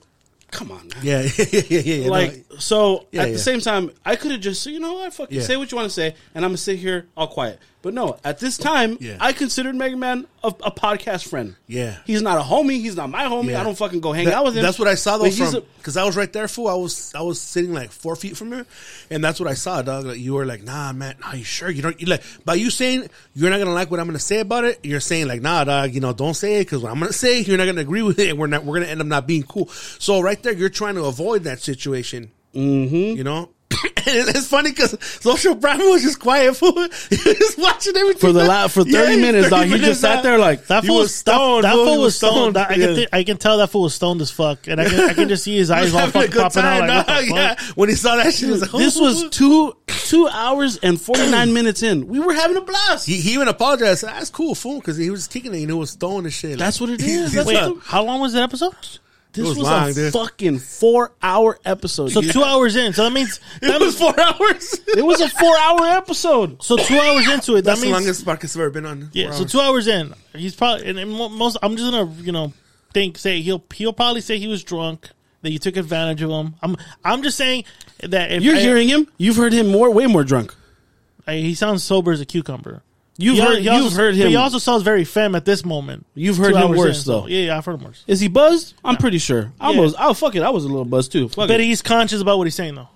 "Come 0.49 0.71
on, 0.71 0.87
man." 0.87 0.99
Yeah, 1.03 1.21
yeah, 1.37 1.45
yeah, 1.51 1.61
yeah. 1.69 1.79
yeah. 1.95 2.09
like 2.09 2.45
no, 2.49 2.57
so 2.57 3.05
Yeah, 3.11 3.21
at 3.23 3.27
yeah. 3.27 3.33
the 3.33 3.39
same 3.39 3.59
time 3.59 3.91
i 4.03 4.15
could 4.15 4.31
have 4.31 4.39
just 4.41 4.63
said, 4.63 4.73
you 4.73 4.79
know 4.79 4.93
what 4.95 5.13
fucking 5.13 5.37
Yeah. 5.37 5.43
say 5.43 5.57
what 5.57 5.69
you 5.71 5.77
want 5.77 5.89
to 5.89 5.93
say 5.93 6.15
and 6.33 6.43
i'm 6.43 6.49
gonna 6.51 6.57
sit 6.57 6.79
here 6.79 7.05
all 7.15 7.27
quiet 7.27 7.59
but 7.81 7.93
no 7.93 8.17
at 8.23 8.39
this 8.39 8.57
time 8.57 8.97
Yeah. 8.99 9.17
i 9.19 9.31
considered 9.33 9.75
mega 9.75 9.95
man 9.95 10.25
a, 10.43 10.47
a 10.47 10.71
podcast 10.71 11.27
friend 11.27 11.55
Yeah. 11.67 11.97
he's 12.05 12.21
not 12.21 12.37
a 12.37 12.41
homie 12.41 12.79
he's 12.81 12.95
not 12.95 13.09
my 13.09 13.23
homie 13.23 13.51
Yeah. 13.51 13.61
i 13.61 13.63
don't 13.63 13.77
fucking 13.77 13.99
go 14.01 14.11
hang 14.13 14.25
That- 14.25 14.33
out 14.33 14.45
with 14.45 14.57
him 14.57 14.63
That's 14.63 14.79
what 14.79 14.87
I 14.87 14.95
saw 14.95 15.17
though, 15.17 15.29
from 15.31 15.63
because 15.77 15.95
I 15.95 16.03
was 16.03 16.17
right 16.17 16.31
there, 16.33 16.49
fool. 16.49 16.67
I 16.67 16.73
was 16.73 17.13
I 17.15 17.21
was 17.21 17.39
sitting 17.39 17.73
like 17.73 17.91
four 17.91 18.17
feet 18.17 18.35
from 18.35 18.51
her, 18.51 18.65
and 19.09 19.23
that's 19.23 19.39
what 19.39 19.47
I 19.47 19.53
saw, 19.53 19.81
dog. 19.81 20.03
Like 20.05 20.19
you 20.19 20.33
were 20.33 20.45
like, 20.45 20.61
nah, 20.61 20.91
man, 20.91 21.15
are 21.23 21.33
you 21.37 21.45
sure 21.45 21.69
you 21.69 21.81
don't? 21.81 21.97
You 22.01 22.07
like 22.07 22.23
by 22.43 22.55
you 22.55 22.69
saying 22.69 23.07
you're 23.33 23.49
not 23.49 23.59
gonna 23.59 23.73
like 23.73 23.89
what 23.89 24.01
I'm 24.01 24.05
gonna 24.05 24.19
say 24.19 24.39
about 24.41 24.65
it. 24.65 24.79
You're 24.83 24.99
saying 24.99 25.27
like, 25.29 25.41
nah, 25.41 25.63
dog, 25.63 25.93
you 25.93 26.01
know, 26.01 26.11
don't 26.11 26.33
say 26.33 26.55
it 26.59 26.65
because 26.65 26.83
what 26.83 26.91
I'm 26.91 26.99
gonna 26.99 27.13
say, 27.13 27.39
you're 27.39 27.57
not 27.57 27.67
gonna 27.67 27.79
agree 27.79 28.01
with 28.01 28.19
it, 28.19 28.27
and 28.29 28.37
we're 28.37 28.47
not 28.47 28.65
we're 28.65 28.79
gonna 28.79 28.91
end 28.91 28.99
up 28.99 29.07
not 29.07 29.27
being 29.27 29.43
cool. 29.43 29.67
So 29.69 30.19
right 30.19 30.41
there, 30.43 30.51
you're 30.51 30.67
trying 30.67 30.95
to 30.95 31.05
avoid 31.05 31.43
that 31.45 31.61
situation. 31.61 32.31
Mm-hmm. 32.53 33.17
You 33.17 33.23
know. 33.23 33.49
And 33.83 33.93
it's 34.29 34.47
funny 34.47 34.71
because 34.71 34.97
social 35.21 35.55
primate 35.55 35.85
was 35.89 36.01
just 36.03 36.19
quiet, 36.19 36.55
fool. 36.55 36.71
He 36.73 37.15
was 37.15 37.23
just 37.37 37.57
watching 37.57 37.95
everything 37.97 38.19
for 38.21 38.31
the 38.31 38.45
la- 38.45 38.67
for 38.67 38.83
30 38.83 39.21
minutes 39.21 39.49
dog 39.49 39.65
he 39.67 39.77
just 39.79 40.01
sat 40.01 40.09
minutes, 40.09 40.23
there 40.23 40.37
like 40.37 40.67
That 40.67 40.85
fool 40.85 40.95
was 40.97 41.03
was 41.05 41.15
stoned. 41.15 41.63
That, 41.65 41.73
fool. 41.73 41.85
fool 41.85 41.93
was 41.95 42.01
was 42.03 42.15
stoned. 42.17 42.55
stoned. 42.55 42.57
I, 42.57 42.69
Yeah. 42.75 42.85
can 42.87 42.95
thi- 42.95 43.07
I 43.13 43.23
can 43.23 43.37
tell 43.37 43.57
that 43.57 43.69
fool 43.69 43.83
was 43.83 43.95
stoned 43.95 44.21
as 44.21 44.31
fuck, 44.31 44.67
and 44.67 44.79
I 44.79 44.85
can, 44.89 44.99
I 45.09 45.13
can 45.13 45.27
just 45.29 45.43
see 45.43 45.57
his 45.57 45.69
eyes 45.71 45.93
all 45.93 45.99
having 46.01 46.09
a 46.09 46.13
fucking 46.25 46.31
good 46.31 46.41
popping 46.41 46.63
out. 46.63 46.79
time, 46.79 46.87
Like, 46.87 47.07
what 47.07 47.17
fuck? 47.57 47.59
Yeah, 47.67 47.73
when 47.75 47.89
he 47.89 47.95
saw 47.95 48.15
that 48.15 48.33
shit, 48.33 48.45
he 48.45 48.51
was 48.51 48.61
like, 48.61 48.71
this 48.71 48.97
"Oh." 48.97 49.03
was 49.03 49.29
two 49.29 49.73
two 49.87 50.27
hours 50.29 50.77
and 50.77 50.99
49 51.01 51.53
minutes 51.53 51.83
in 51.83 52.07
we 52.07 52.19
were 52.19 52.33
having 52.33 52.55
a 52.55 52.61
blast 52.61 53.05
He, 53.07 53.17
he 53.19 53.33
even 53.33 53.47
apologized. 53.49 54.03
That's 54.03 54.29
cool, 54.29 54.55
fool, 54.55 54.79
because 54.79 54.95
he 54.97 55.09
was 55.09 55.27
kicking 55.27 55.53
it. 55.53 55.57
You 55.59 55.67
know, 55.67 55.77
was 55.77 55.91
stoned 55.91 56.25
and 56.25 56.33
shit. 56.33 56.57
That's 56.57 56.79
what 56.79 56.89
it 56.89 57.01
is. 57.01 57.33
That's 57.33 57.47
Wait, 57.47 57.77
how 57.83 58.03
long 58.03 58.21
was 58.21 58.33
that 58.33 58.43
episode? 58.43 58.73
This 59.37 59.47
was 59.49 59.57
was, 59.57 59.67
long, 59.67 59.89
a 59.89 59.93
dude. 59.93 60.13
fucking 60.13 60.59
four 60.59 61.13
hour 61.21 61.57
episode 61.65 62.09
So 62.11 62.21
dude. 62.21 62.31
two 62.33 62.43
hours 62.43 62.75
in. 62.75 62.93
So 62.93 63.03
that 63.05 63.13
means 63.13 63.39
that 63.61 63.75
it 63.75 63.85
was 63.85 63.97
four 63.97 64.13
hours. 64.19 64.79
it 64.87 65.05
was 65.05 65.21
a 65.21 65.29
four 65.29 65.57
hour 65.57 65.85
episode 65.85 66.61
So 66.61 66.75
two 66.77 66.99
hours 66.99 67.27
into 67.29 67.53
it. 67.55 67.61
That 67.61 67.71
That's 67.71 67.79
the 67.81 67.85
means 67.87 67.93
longest 67.97 68.25
podcast 68.25 68.55
I've 68.55 68.61
ever 68.61 68.69
been 68.71 68.85
on. 68.85 69.09
yeah. 69.13 69.31
So 69.31 69.41
hours. 69.41 69.51
two 69.51 69.59
hours 69.59 69.87
in, 69.87 70.13
he's 70.35 70.55
probably 70.55 70.87
and, 70.89 70.99
and 70.99 71.11
most. 71.11 71.57
I'm 71.63 71.75
just 71.77 71.91
gonna 71.91 72.11
you 72.21 72.31
know 72.31 72.53
think 72.93 73.17
say 73.17 73.41
he'll 73.41 73.63
he'll 73.73 73.93
probably 73.93 74.21
say 74.21 74.37
he 74.39 74.47
was 74.47 74.63
drunk 74.63 75.09
that 75.43 75.51
you 75.51 75.59
took 75.59 75.77
advantage 75.77 76.21
of 76.21 76.29
him. 76.31 76.55
I'm 76.61 76.75
I'm 77.05 77.23
just 77.23 77.37
saying 77.37 77.63
that 78.01 78.31
if 78.31 78.43
you're 78.43 78.55
I- 78.55 78.59
hearing 78.59 78.87
him 78.87 79.07
you've 79.17 79.35
heard 79.37 79.53
him 79.53 79.67
more 79.67 79.91
way 79.91 80.07
more 80.07 80.23
drunk 80.23 80.53
I- 81.27 81.35
he 81.37 81.53
sounds 81.55 81.83
sober 81.83 82.11
as 82.11 82.21
a 82.21 82.25
cucumber. 82.25 82.81
You've 83.19 83.35
He 83.35 83.41
heard- 83.41 83.57
he 83.59 83.63
you've 83.65 83.73
also- 83.83 83.95
heard 83.95 84.17
but 84.17 84.27
He 84.29 84.35
also 84.35 84.57
sounds 84.59 84.83
very 84.83 85.03
femme 85.03 85.33
at 85.35 85.43
this 85.45 85.65
moment. 85.65 86.05
You've 86.13 86.37
heard 86.37 86.55
him 86.55 86.75
worse, 86.75 86.97
in, 86.99 87.03
so- 87.03 87.21
though. 87.21 87.27
Yeah, 87.27 87.45
yeah, 87.47 87.57
I've 87.57 87.65
heard 87.65 87.75
him 87.79 87.85
worse. 87.85 88.03
Is 88.07 88.19
he 88.19 88.27
buzzed? 88.27 88.73
I'm 88.85 88.97
pretty 88.97 89.17
sure. 89.17 89.51
I 89.59 89.71
Yeah. 89.71 89.79
was. 89.79 89.95
Oh 89.99 90.13
fuck 90.13 90.35
it. 90.35 90.43
I 90.43 90.49
was 90.51 90.63
a 90.65 90.67
little 90.67 90.85
buzzed 90.85 91.11
too. 91.11 91.27
Fuck 91.29 91.47
But 91.47 91.59
it. 91.59 91.63
he's 91.65 91.81
conscious 91.81 92.21
about 92.21 92.37
what 92.37 92.45
he's 92.45 92.55
saying, 92.55 92.75
though. 92.75 92.87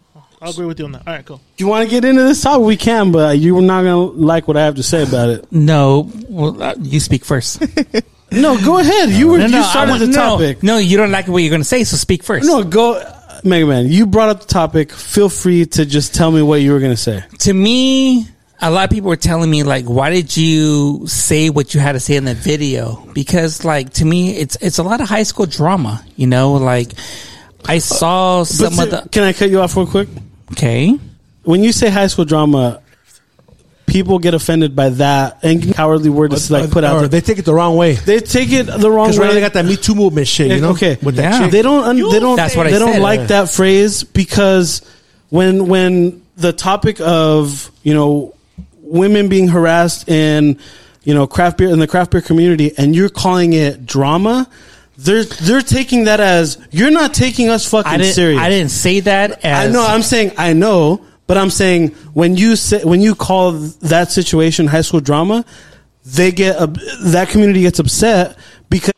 I'll 0.44 0.50
agree 0.52 0.66
with 0.66 0.80
you 0.80 0.86
on 0.86 0.92
that. 0.94 1.04
All 1.06 1.14
right, 1.14 1.24
cool. 1.26 1.40
If 1.54 1.60
you 1.60 1.68
want 1.68 1.86
to 1.88 1.90
get 1.90 2.04
into 2.04 2.24
this 2.24 2.42
topic, 2.42 2.66
we 2.66 2.76
can. 2.76 3.12
But 3.12 3.38
you're 3.38 3.62
not 3.62 3.84
gonna 3.84 3.98
like 4.00 4.48
what 4.48 4.58
I 4.58 4.62
have 4.66 4.76
to 4.76 4.84
say 4.84 5.04
about 5.04 5.30
it. 5.30 5.52
no, 5.52 6.10
well, 6.30 6.62
uh, 6.62 6.74
you 6.82 7.00
speak 7.00 7.26
first. 7.26 7.62
No, 8.34 8.58
go 8.64 8.78
ahead. 8.80 9.10
You 9.10 9.28
were. 9.28 9.40
no, 9.40 9.48
no, 9.48 9.58
you 9.58 9.64
I 9.64 9.68
started 9.70 9.90
want- 9.92 10.00
the 10.00 10.08
no, 10.08 10.14
topic. 10.14 10.64
No, 10.64 10.78
you 10.78 10.96
don't 10.96 11.12
like 11.12 11.28
what 11.28 11.40
you're 11.40 11.50
going 11.50 11.60
to 11.64 11.68
say, 11.68 11.84
so 11.84 11.98
speak 11.98 12.24
first. 12.24 12.48
No, 12.48 12.64
go. 12.64 13.04
Mega 13.44 13.66
Man, 13.66 13.88
you 13.90 14.06
brought 14.06 14.30
up 14.30 14.40
the 14.40 14.48
topic. 14.48 14.94
Feel 14.94 15.28
free 15.28 15.66
to 15.66 15.86
just 15.86 16.16
tell 16.16 16.32
me 16.32 16.42
what 16.42 16.62
you 16.62 16.72
were 16.72 16.80
gonna 16.80 16.96
say. 16.96 17.24
to 17.40 17.54
me, 17.54 18.26
a 18.62 18.70
lot 18.70 18.84
of 18.86 18.90
people 18.92 19.10
were 19.10 19.16
telling 19.16 19.50
me 19.50 19.64
like, 19.64 19.86
why 19.86 20.10
did 20.12 20.36
you 20.38 21.08
say 21.08 21.50
what 21.50 21.74
you 21.74 21.80
had 21.80 21.94
to 21.94 22.00
say 22.00 22.16
in 22.16 22.26
the 22.26 22.36
video? 22.36 23.08
Because 23.14 23.66
like 23.66 23.94
to 23.94 24.06
me, 24.06 24.32
it's 24.38 24.56
it's 24.62 24.78
a 24.78 24.84
lot 24.84 25.02
of 25.02 25.10
high 25.10 25.24
school 25.24 25.46
drama. 25.48 26.04
You 26.16 26.28
know, 26.28 26.54
like 26.54 26.92
I 27.66 27.80
saw 27.80 28.44
some 28.44 28.76
But 28.76 28.84
of 28.94 29.00
to- 29.00 29.04
the 29.04 29.10
can 29.10 29.24
I 29.24 29.34
cut 29.34 29.50
you 29.50 29.60
off 29.62 29.76
real 29.76 29.88
quick? 29.88 30.10
okay. 30.52 30.98
When 31.44 31.64
you 31.64 31.72
say 31.72 31.90
high 31.90 32.06
school 32.08 32.26
drama, 32.26 32.82
people 33.88 34.20
get 34.20 34.34
offended 34.34 34.76
by 34.76 34.90
that 34.90 35.44
and 35.44 35.74
cowardly 35.74 36.10
word 36.10 36.32
to 36.32 36.54
like 36.54 36.70
put 36.72 36.84
out. 36.84 37.00
There. 37.00 37.08
they 37.08 37.22
take 37.22 37.40
it 37.40 37.46
the 37.46 37.54
wrong 37.54 37.76
way. 37.76 37.94
They 37.96 38.20
take 38.20 38.52
it 38.52 38.64
the 38.68 38.90
wrong 38.92 39.08
Because 39.08 39.20
way. 39.20 39.24
right 39.26 39.28
now 39.30 39.34
they 39.34 39.42
got 39.42 39.54
that 39.54 39.66
Me 39.66 39.76
Too 39.76 39.96
movement 39.96 40.28
shit, 40.28 40.48
you 40.48 40.54
eh, 40.58 40.60
know? 40.60 40.70
okay. 40.72 40.98
With 41.02 41.16
that 41.16 41.34
Yeah. 41.34 41.40
chick. 41.40 41.52
They 41.52 41.62
don't. 41.64 41.84
Un, 41.84 41.96
they 42.12 42.20
don't. 42.20 42.36
That's 42.36 42.56
what 42.56 42.68
I 42.68 42.72
they 42.72 42.80
don't 42.80 42.94
said. 42.94 43.02
like 43.02 43.28
that 43.30 43.50
phrase 43.50 44.04
because 44.04 44.82
when 45.30 45.68
when 45.68 46.22
the 46.38 46.54
topic 46.54 47.02
of 47.02 47.72
you 47.84 47.94
know 47.96 48.34
women 48.92 49.30
being 49.30 49.48
harassed 49.48 50.10
in 50.10 50.60
you 51.04 51.14
know 51.14 51.26
craft 51.28 51.58
beer 51.58 51.70
in 51.70 51.80
the 51.80 51.88
craft 51.88 52.12
beer 52.12 52.22
community, 52.22 52.74
and 52.78 52.96
you're 52.96 53.10
calling 53.10 53.54
it 53.54 53.86
drama, 53.86 54.50
they're 54.98 55.24
they're 55.24 55.62
taking 55.62 56.06
that 56.06 56.20
as 56.20 56.58
you're 56.72 56.92
not 56.92 57.14
taking 57.14 57.50
us 57.50 57.68
fucking 57.68 57.92
I 57.92 57.98
didn't. 57.98 58.14
serious. 58.14 58.40
I 58.40 58.50
didn't 58.50 58.72
say 58.72 59.00
that. 59.02 59.44
As, 59.44 59.70
I 59.70 59.72
know. 59.72 59.86
I'm 59.86 60.04
saying 60.04 60.34
I 60.38 60.54
know, 60.54 61.06
but 61.28 61.38
I'm 61.38 61.50
saying 61.50 61.90
when 62.14 62.36
you 62.36 62.56
say 62.56 62.84
when 62.84 63.02
you 63.02 63.16
call 63.16 63.54
that 63.54 64.12
situation 64.12 64.68
high 64.68 64.82
school 64.82 65.00
drama, 65.00 65.46
they 66.06 66.32
get 66.32 66.58
up 66.58 66.76
that 67.06 67.30
community 67.30 67.62
gets 67.62 67.80
upset 67.80 68.38
because. 68.70 68.94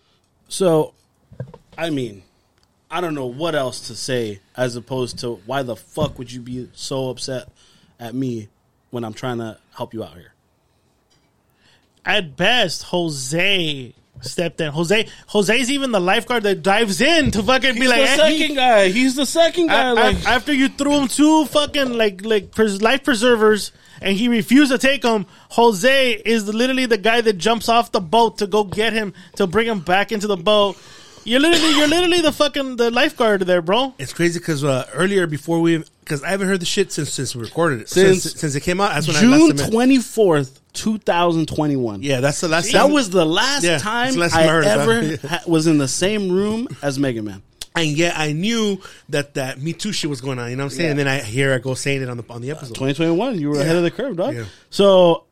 So, 0.50 0.94
I 1.78 1.90
mean, 1.90 2.22
I 2.92 3.02
don't 3.02 3.16
know 3.16 3.26
what 3.26 3.56
else 3.56 3.88
to 3.88 3.96
say 3.96 4.40
as 4.56 4.76
opposed 4.76 5.20
to 5.20 5.36
why 5.48 5.64
the 5.64 5.76
fuck 5.76 6.20
would 6.20 6.32
you 6.32 6.42
be 6.42 6.70
so 6.74 7.10
upset 7.10 7.50
at 8.00 8.14
me 8.14 8.50
when 8.94 9.04
I'm 9.04 9.14
trying 9.14 9.40
to 9.40 9.58
help 9.76 9.94
you 9.94 10.04
out 10.04 10.14
here? 10.14 10.34
At 12.06 12.36
best, 12.38 12.84
Jose 12.84 13.94
stepped 14.22 14.62
in. 14.62 14.72
Jose, 14.72 15.08
Jose's 15.28 15.72
even 15.72 15.92
the 15.92 16.00
lifeguard 16.00 16.44
that 16.44 16.62
dives 16.62 17.02
in 17.02 17.32
to 17.32 17.42
fucking 17.44 17.74
be 17.76 17.82
He's 17.82 17.90
like, 17.90 18.02
the 18.02 18.08
"Hey, 18.08 18.40
second 18.40 18.56
guy. 18.56 18.90
He's 18.90 19.16
the 19.16 19.26
second 19.26 19.68
guy. 19.68 19.90
a- 19.90 19.94
like, 19.94 20.24
a- 20.26 20.30
after 20.30 20.54
you 20.54 20.70
threw 20.70 20.94
him 20.94 21.08
two 21.08 21.46
fucking 21.46 21.94
like 21.94 22.24
like 22.26 22.52
pres- 22.52 22.82
life 22.82 23.04
preservers 23.04 23.72
and 24.02 24.18
he 24.18 24.28
refused 24.28 24.72
to 24.72 24.78
take 24.78 25.02
them, 25.02 25.26
Jose 25.52 26.12
is 26.14 26.48
literally 26.54 26.86
the 26.86 26.98
guy 26.98 27.22
that 27.22 27.34
jumps 27.38 27.68
off 27.70 27.92
the 27.92 28.02
boat 28.02 28.38
to 28.40 28.48
go 28.48 28.64
get 28.64 28.94
him 28.94 29.14
to 29.38 29.48
bring 29.48 29.68
him 29.68 29.80
back 29.80 30.12
into 30.12 30.28
the 30.28 30.38
boat. 30.38 30.78
You're 31.26 31.40
literally 31.40 31.78
you're 31.78 31.88
literally 31.88 32.22
the 32.22 32.32
fucking 32.32 32.76
the 32.78 32.92
lifeguard 32.92 33.42
there, 33.44 33.62
bro. 33.62 33.94
It's 33.98 34.14
crazy 34.14 34.40
because 34.40 34.64
uh, 34.64 34.88
earlier 34.94 35.26
before 35.28 35.62
we, 35.62 35.84
because 36.02 36.24
I 36.24 36.30
haven't 36.30 36.48
heard 36.48 36.60
the 36.60 36.66
shit 36.66 36.92
since 36.92 37.12
since 37.14 37.36
we 37.36 37.42
recorded 37.44 37.82
it. 37.82 37.90
Since- 37.90 38.24
Since 38.24 38.40
since, 38.42 38.56
it 38.56 38.62
came 38.62 38.82
out, 38.82 38.94
that's 38.94 39.08
when 39.08 39.16
I 39.16 39.20
June 39.22 39.56
last 39.56 39.72
twenty 39.72 40.00
fourth, 40.00 40.60
two 40.74 40.98
thousand 40.98 41.48
twenty 41.48 41.76
one. 41.76 42.04
Yeah, 42.04 42.20
that's 42.20 42.42
the 42.42 42.48
last. 42.48 42.72
That 42.72 42.82
time- 42.84 42.92
was 42.94 43.10
the 43.10 43.26
last 43.26 43.64
Yeah, 43.64 43.78
time 43.78 44.14
the 44.14 44.20
last 44.20 44.36
I 44.36 44.44
ever 44.46 45.18
ha- 45.28 45.42
was 45.48 45.68
in 45.68 45.78
the 45.78 45.88
same 45.88 46.32
room 46.32 46.68
as 46.82 47.00
Mega 47.00 47.22
Man. 47.22 47.42
and 47.76 47.88
yet 47.88 48.14
I 48.18 48.34
knew 48.34 48.82
that 49.10 49.36
that 49.36 49.62
Me 49.62 49.74
Too 49.74 49.92
shit 49.94 50.10
was 50.10 50.20
going 50.22 50.40
on. 50.40 50.50
You 50.50 50.56
know 50.58 50.66
what 50.66 50.74
I'm 50.74 50.78
saying? 50.78 50.90
And 50.92 51.00
then 51.00 51.08
I 51.08 51.22
hear 51.22 51.54
I 51.54 51.58
go 51.60 51.74
saying 51.74 52.02
it 52.02 52.10
on 52.10 52.18
the 52.18 52.24
on 52.30 52.42
the 52.42 52.52
episode. 52.52 52.76
2021, 52.76 53.40
you 53.40 53.50
were 53.50 53.60
ahead 53.62 53.76
of 53.78 53.84
the 53.84 53.92
curve, 53.92 54.18
dog. 54.18 54.36
Yeah. 54.36 54.46
So 54.70 55.24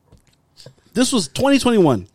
this 0.93 1.12
was 1.12 1.27
2021. 1.27 2.08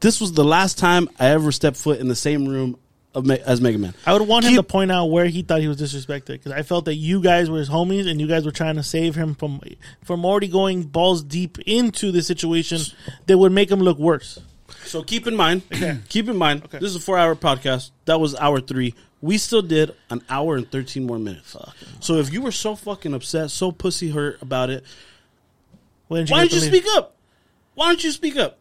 This 0.00 0.18
was 0.20 0.32
the 0.32 0.44
last 0.44 0.78
time 0.78 1.10
I 1.18 1.26
ever 1.26 1.52
stepped 1.52 1.76
foot 1.76 2.00
in 2.00 2.08
the 2.08 2.14
same 2.16 2.48
room 2.48 2.78
Me- 3.14 3.40
as 3.44 3.60
Mega 3.60 3.76
Man. 3.78 3.92
I 4.06 4.12
would 4.12 4.26
want 4.28 4.44
him 4.44 4.54
to 4.54 4.62
point 4.62 4.92
out 4.92 5.06
where 5.06 5.26
he 5.26 5.42
thought 5.42 5.60
he 5.60 5.66
was 5.68 5.78
disrespected 5.80 6.26
because 6.28 6.52
I 6.52 6.62
felt 6.62 6.84
that 6.84 6.94
you 6.94 7.20
guys 7.20 7.50
were 7.50 7.58
his 7.58 7.68
homies 7.68 8.08
and 8.08 8.20
you 8.20 8.28
guys 8.28 8.44
were 8.44 8.52
trying 8.52 8.76
to 8.76 8.82
save 8.84 9.16
him 9.16 9.34
from 9.34 9.60
from 10.04 10.24
already 10.24 10.46
going 10.48 10.82
balls 10.84 11.22
deep 11.24 11.58
into 11.60 12.12
the 12.12 12.22
situation 12.22 12.80
that 13.26 13.36
would 13.36 13.50
make 13.52 13.68
him 13.70 13.80
look 13.80 13.98
worse. 13.98 14.38
So 14.84 15.02
keep 15.02 15.26
in 15.26 15.34
mind, 15.34 15.62
keep 16.08 16.28
in 16.28 16.36
mind, 16.36 16.62
this 16.70 16.82
is 16.84 16.96
a 16.96 17.00
four-hour 17.00 17.34
podcast. 17.34 17.90
That 18.04 18.20
was 18.20 18.36
hour 18.36 18.60
three. 18.60 18.94
We 19.20 19.38
still 19.38 19.60
did 19.62 19.94
an 20.08 20.22
hour 20.30 20.56
and 20.56 20.70
thirteen 20.70 21.04
more 21.04 21.18
minutes. 21.18 21.56
So 21.98 22.14
if 22.16 22.32
you 22.32 22.40
were 22.42 22.52
so 22.52 22.76
fucking 22.76 23.12
upset, 23.12 23.50
so 23.50 23.72
pussy 23.72 24.10
hurt 24.10 24.40
about 24.40 24.70
it, 24.70 24.84
Why 26.06 26.24
didn't 26.24 26.30
you 26.30 26.36
get 26.42 26.50
to 26.50 26.60
leave? 26.60 26.64
speak 26.84 26.84
up? 26.96 27.16
Why 27.74 27.88
don't 27.88 28.02
you 28.04 28.12
speak 28.12 28.36
up? 28.36 28.58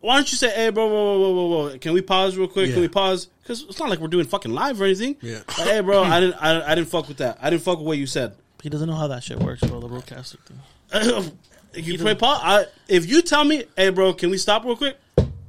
Why 0.00 0.16
don't 0.16 0.30
you 0.30 0.38
say, 0.38 0.50
"Hey, 0.50 0.70
bro, 0.70 0.86
whoa, 0.86 0.92
whoa, 0.92 1.18
whoa, 1.18 1.32
whoa, 1.32 1.68
whoa. 1.70 1.78
can 1.78 1.92
we 1.92 2.02
pause 2.02 2.36
real 2.36 2.48
quick? 2.48 2.68
Yeah. 2.68 2.74
Can 2.74 2.82
we 2.82 2.88
pause?" 2.88 3.28
Because 3.42 3.62
it's 3.64 3.78
not 3.80 3.88
like 3.88 3.98
we're 3.98 4.08
doing 4.08 4.26
fucking 4.26 4.52
live 4.52 4.80
or 4.80 4.84
anything. 4.84 5.16
Yeah. 5.20 5.38
Like, 5.58 5.68
hey, 5.68 5.80
bro, 5.80 6.02
I 6.02 6.20
didn't, 6.20 6.36
I, 6.42 6.72
I 6.72 6.74
didn't 6.74 6.88
fuck 6.88 7.08
with 7.08 7.16
that. 7.18 7.38
I 7.40 7.50
didn't 7.50 7.62
fuck 7.62 7.78
with 7.78 7.86
what 7.86 7.98
you 7.98 8.06
said. 8.06 8.34
He 8.62 8.68
doesn't 8.68 8.88
know 8.88 8.94
how 8.94 9.08
that 9.08 9.22
shit 9.24 9.38
works, 9.40 9.62
bro. 9.62 9.80
The 9.80 9.88
broadcaster 9.88 10.38
thing. 10.44 11.32
you 11.74 11.98
play 11.98 12.14
pause. 12.14 12.40
I, 12.42 12.64
if 12.88 13.08
you 13.08 13.22
tell 13.22 13.44
me, 13.44 13.64
"Hey, 13.76 13.90
bro, 13.90 14.12
can 14.12 14.30
we 14.30 14.38
stop 14.38 14.64
real 14.64 14.76
quick?" 14.76 14.96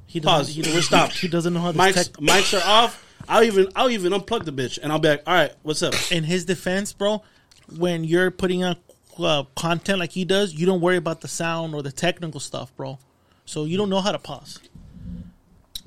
He 0.07 0.19
Pause. 0.19 0.55
he, 0.55 0.61
We're 0.63 0.81
stopped. 0.81 1.19
He 1.19 1.27
doesn't 1.27 1.53
know 1.53 1.59
how 1.59 1.71
this 1.71 1.79
Mics, 1.81 2.05
tech. 2.05 2.13
mics 2.13 2.59
are 2.59 2.67
off. 2.67 3.05
I'll 3.27 3.43
even, 3.43 3.67
I'll 3.75 3.91
even 3.91 4.11
unplug 4.11 4.43
the 4.45 4.51
bitch, 4.51 4.79
and 4.81 4.91
I'll 4.91 4.97
be 4.97 5.09
like, 5.09 5.23
"All 5.27 5.35
right, 5.35 5.51
what's 5.61 5.83
up?" 5.83 5.93
In 6.11 6.23
his 6.23 6.45
defense, 6.45 6.93
bro, 6.93 7.21
when 7.77 8.03
you're 8.03 8.31
putting 8.31 8.63
out 8.63 8.77
uh, 9.19 9.43
content 9.55 9.99
like 9.99 10.11
he 10.11 10.25
does, 10.25 10.53
you 10.53 10.65
don't 10.65 10.81
worry 10.81 10.97
about 10.97 11.21
the 11.21 11.27
sound 11.27 11.75
or 11.75 11.83
the 11.83 11.91
technical 11.91 12.39
stuff, 12.39 12.75
bro. 12.75 12.97
So 13.49 13.65
you 13.65 13.77
don't 13.77 13.89
know 13.89 13.99
how 13.99 14.11
to 14.11 14.19
pause. 14.19 14.59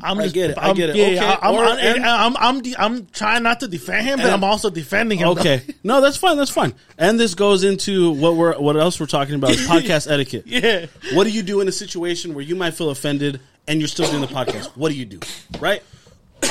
I'm 0.04 0.18
I 0.18 0.24
just, 0.24 0.34
get 0.34 0.50
it. 0.50 0.58
I 0.58 0.66
I'm- 0.66 0.74
get 0.74 0.90
it. 0.90 0.96
Yeah, 0.96 1.06
Okay, 1.06 1.18
I'm, 1.42 1.54
I'm, 1.54 1.78
and- 1.78 2.04
I'm, 2.04 2.36
I'm, 2.36 2.60
de- 2.60 2.74
I'm 2.76 3.06
trying 3.06 3.44
not 3.44 3.60
to 3.60 3.68
defend 3.68 4.04
him, 4.04 4.16
but 4.18 4.26
And- 4.26 4.34
I'm 4.34 4.42
also 4.42 4.68
defending 4.68 5.18
him. 5.18 5.28
Okay, 5.28 5.62
no, 5.84 6.00
that's 6.00 6.16
fine. 6.16 6.36
That's 6.36 6.50
fine. 6.50 6.74
And 6.98 7.20
this 7.20 7.36
goes 7.36 7.62
into 7.62 8.10
what 8.10 8.34
we're, 8.34 8.58
what 8.58 8.76
else 8.76 8.98
we're 8.98 9.06
talking 9.06 9.36
about 9.36 9.50
is 9.52 9.60
podcast 9.68 10.10
etiquette. 10.10 10.44
Yeah. 10.46 10.86
What 11.12 11.22
do 11.24 11.30
you 11.30 11.42
do 11.44 11.60
in 11.60 11.68
a 11.68 11.72
situation 11.72 12.34
where 12.34 12.44
you 12.44 12.56
might 12.56 12.74
feel 12.74 12.90
offended 12.90 13.40
and 13.68 13.78
you're 13.80 13.86
still 13.88 14.10
doing 14.10 14.22
the 14.22 14.26
podcast? 14.26 14.76
What 14.76 14.88
do 14.90 14.96
you 14.96 15.04
do? 15.04 15.20
Right? 15.60 15.84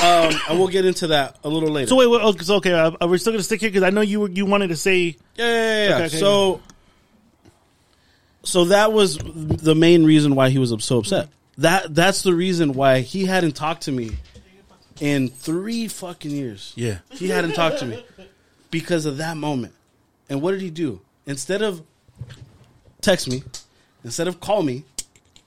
Um, 0.02 0.32
and 0.48 0.58
we'll 0.58 0.68
get 0.68 0.86
into 0.86 1.08
that 1.08 1.36
a 1.44 1.48
little 1.50 1.68
later. 1.68 1.88
So 1.88 1.96
wait, 1.96 2.06
wait 2.06 2.22
okay, 2.22 2.44
so 2.44 2.54
okay, 2.56 2.72
uh, 2.72 2.92
are 3.02 3.08
we 3.08 3.18
still 3.18 3.34
gonna 3.34 3.42
stick 3.42 3.60
here? 3.60 3.68
Because 3.68 3.82
I 3.82 3.90
know 3.90 4.00
you 4.00 4.20
were, 4.20 4.30
you 4.30 4.46
wanted 4.46 4.68
to 4.68 4.76
say 4.76 5.18
Yeah, 5.36 5.44
yeah, 5.44 5.52
yeah. 5.84 5.88
yeah. 5.88 5.96
Okay. 6.06 6.08
So, 6.16 6.62
so 8.44 8.66
that 8.66 8.92
was 8.92 9.18
the 9.18 9.74
main 9.74 10.04
reason 10.04 10.34
why 10.34 10.50
he 10.50 10.58
was 10.58 10.74
so 10.84 10.98
upset. 10.98 11.28
That 11.58 11.94
that's 11.94 12.22
the 12.22 12.34
reason 12.34 12.72
why 12.72 13.00
he 13.00 13.24
hadn't 13.26 13.52
talked 13.52 13.82
to 13.82 13.92
me 13.92 14.16
in 15.00 15.28
three 15.28 15.88
fucking 15.88 16.30
years. 16.30 16.72
Yeah. 16.76 16.98
he 17.10 17.28
hadn't 17.28 17.52
talked 17.54 17.78
to 17.80 17.86
me 17.86 18.04
because 18.70 19.06
of 19.06 19.18
that 19.18 19.36
moment. 19.36 19.74
And 20.28 20.40
what 20.40 20.52
did 20.52 20.60
he 20.60 20.70
do? 20.70 21.00
Instead 21.26 21.62
of 21.62 21.82
text 23.00 23.28
me, 23.28 23.42
instead 24.04 24.28
of 24.28 24.40
call 24.40 24.62
me, 24.62 24.84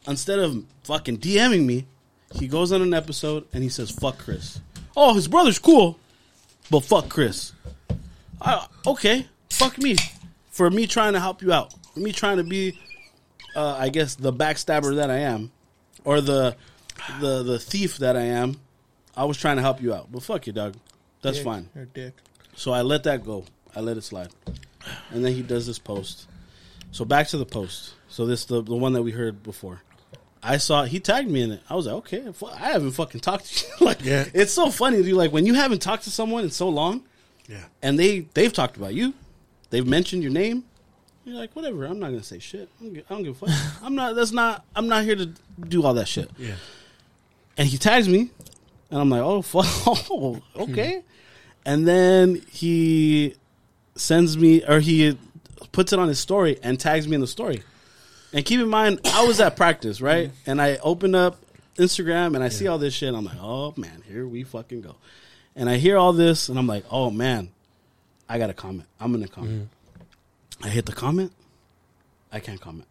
instead 0.08 0.39
of 0.39 0.63
fucking 0.84 1.17
DMing 1.17 1.65
me, 1.65 1.86
he 2.34 2.47
goes 2.47 2.71
on 2.71 2.81
an 2.81 2.93
episode 2.93 3.45
and 3.53 3.63
he 3.63 3.69
says, 3.69 3.91
"Fuck 3.91 4.19
Chris." 4.19 4.60
Oh, 4.95 5.13
his 5.13 5.27
brother's 5.27 5.60
cool, 5.60 5.99
but 6.69 6.81
fuck 6.81 7.10
Chris. 7.10 7.51
I, 8.41 8.67
okay, 8.86 9.27
fuck 9.49 9.77
me 9.77 9.95
for 10.51 10.69
me 10.69 10.88
trying 10.88 11.13
to 11.13 11.19
help 11.19 11.41
you 11.41 11.51
out. 11.51 11.73
For 11.95 11.99
me 12.01 12.12
trying 12.12 12.38
to 12.38 12.43
be, 12.43 12.77
uh, 13.55 13.75
I 13.79 13.89
guess, 13.89 14.13
the 14.15 14.31
backstabber 14.31 14.95
that 14.97 15.10
I 15.10 15.19
am, 15.19 15.51
or 16.03 16.21
the 16.21 16.55
the 17.19 17.41
the 17.41 17.58
thief 17.60 17.97
that 17.97 18.15
I 18.15 18.23
am. 18.23 18.60
I 19.17 19.23
was 19.23 19.38
trying 19.38 19.55
to 19.55 19.62
help 19.62 19.81
you 19.81 19.93
out, 19.93 20.12
but 20.12 20.21
fuck 20.23 20.45
you, 20.45 20.53
dog. 20.53 20.75
That's 21.21 21.39
fine. 21.39 21.69
You're 21.73 21.86
a 21.86 21.88
dick. 21.88 22.13
So 22.55 22.71
I 22.73 22.81
let 22.81 23.03
that 23.03 23.23
go. 23.25 23.45
I 23.75 23.79
let 23.79 23.95
it 23.97 24.03
slide, 24.03 24.27
and 25.12 25.23
then 25.25 25.34
he 25.34 25.41
does 25.41 25.65
this 25.65 25.79
post. 25.79 26.27
So 26.91 27.03
back 27.05 27.27
to 27.29 27.38
the 27.38 27.45
post. 27.45 27.93
So 28.10 28.25
this 28.25 28.45
the 28.45 28.62
the 28.62 28.75
one 28.75 28.93
that 28.93 29.01
we 29.03 29.12
heard 29.12 29.41
before. 29.41 29.81
I 30.43 30.58
saw 30.58 30.84
he 30.84 30.99
tagged 30.99 31.29
me 31.31 31.41
in 31.41 31.51
it. 31.53 31.62
I 31.69 31.75
was 31.75 31.88
like, 31.88 31.95
okay, 31.95 32.31
fu- 32.34 32.45
I 32.45 32.71
haven't 32.73 32.91
fucking 32.91 33.21
talked 33.21 33.45
to 33.47 33.65
you. 33.67 33.73
like, 33.88 34.03
Yeah. 34.05 34.25
it's 34.34 34.51
so 34.53 34.69
funny, 34.69 35.01
dude. 35.01 35.15
Like 35.15 35.31
when 35.31 35.45
you 35.47 35.55
haven't 35.55 35.81
talked 35.81 36.03
to 36.03 36.12
someone 36.12 36.43
in 36.43 36.51
so 36.51 36.69
long, 36.69 37.03
Yeah. 37.47 37.63
and 37.81 37.97
they 37.97 38.27
they've 38.36 38.53
talked 38.53 38.75
about 38.77 38.93
you, 38.93 39.13
they've 39.71 39.88
mentioned 39.88 40.21
your 40.23 40.31
name. 40.34 40.65
You're 41.25 41.35
like, 41.35 41.55
whatever. 41.55 41.85
I'm 41.85 41.99
not 41.99 42.11
gonna 42.11 42.23
say 42.23 42.38
shit. 42.38 42.69
I 42.79 42.83
don't 42.83 42.93
give, 42.93 43.05
I 43.09 43.13
don't 43.15 43.23
give 43.23 43.41
a 43.41 43.47
fuck. 43.47 43.83
I'm 43.83 43.95
not. 43.95 44.15
That's 44.15 44.31
not. 44.31 44.63
I'm 44.75 44.88
not 44.88 45.03
here 45.03 45.15
to 45.15 45.25
do 45.67 45.83
all 45.83 45.95
that 45.95 46.07
shit. 46.07 46.29
Yeah. 46.38 46.53
And 47.57 47.67
he 47.67 47.77
tags 47.77 48.07
me, 48.07 48.29
and 48.91 48.99
I'm 48.99 49.09
like, 49.09 49.21
oh 49.21 49.41
fuck, 49.41 49.65
oh, 49.88 50.41
okay. 50.55 51.01
and 51.65 51.88
then 51.88 52.41
he 52.51 53.35
sends 53.95 54.38
me, 54.38 54.63
or 54.63 54.79
he 54.79 55.17
puts 55.71 55.93
it 55.93 55.99
on 55.99 56.07
his 56.07 56.19
story 56.19 56.59
and 56.61 56.79
tags 56.79 57.07
me 57.07 57.15
in 57.15 57.21
the 57.21 57.27
story. 57.27 57.63
And 58.33 58.45
keep 58.45 58.59
in 58.59 58.67
mind, 58.67 58.99
I 59.05 59.25
was 59.25 59.39
at 59.39 59.55
practice, 59.55 60.01
right? 60.01 60.29
Mm-hmm. 60.29 60.51
And 60.51 60.61
I 60.61 60.77
open 60.77 61.15
up 61.15 61.38
Instagram 61.77 62.35
and 62.35 62.43
I 62.43 62.49
see 62.49 62.67
all 62.67 62.77
this 62.77 62.93
shit. 62.93 63.13
I'm 63.13 63.25
like, 63.25 63.38
oh 63.41 63.73
man, 63.77 64.03
here 64.07 64.27
we 64.27 64.43
fucking 64.43 64.81
go. 64.81 64.95
And 65.55 65.69
I 65.69 65.77
hear 65.77 65.97
all 65.97 66.11
this, 66.13 66.49
and 66.49 66.59
I'm 66.59 66.67
like, 66.67 66.83
oh 66.91 67.09
man, 67.09 67.49
I 68.27 68.38
got 68.38 68.47
to 68.47 68.53
comment. 68.53 68.88
I'm 68.99 69.11
gonna 69.11 69.27
comment. 69.27 69.53
Mm-hmm. 69.53 69.74
I 70.63 70.69
hit 70.69 70.85
the 70.85 70.93
comment. 70.93 71.31
I 72.31 72.39
can't 72.39 72.59
comment. 72.59 72.87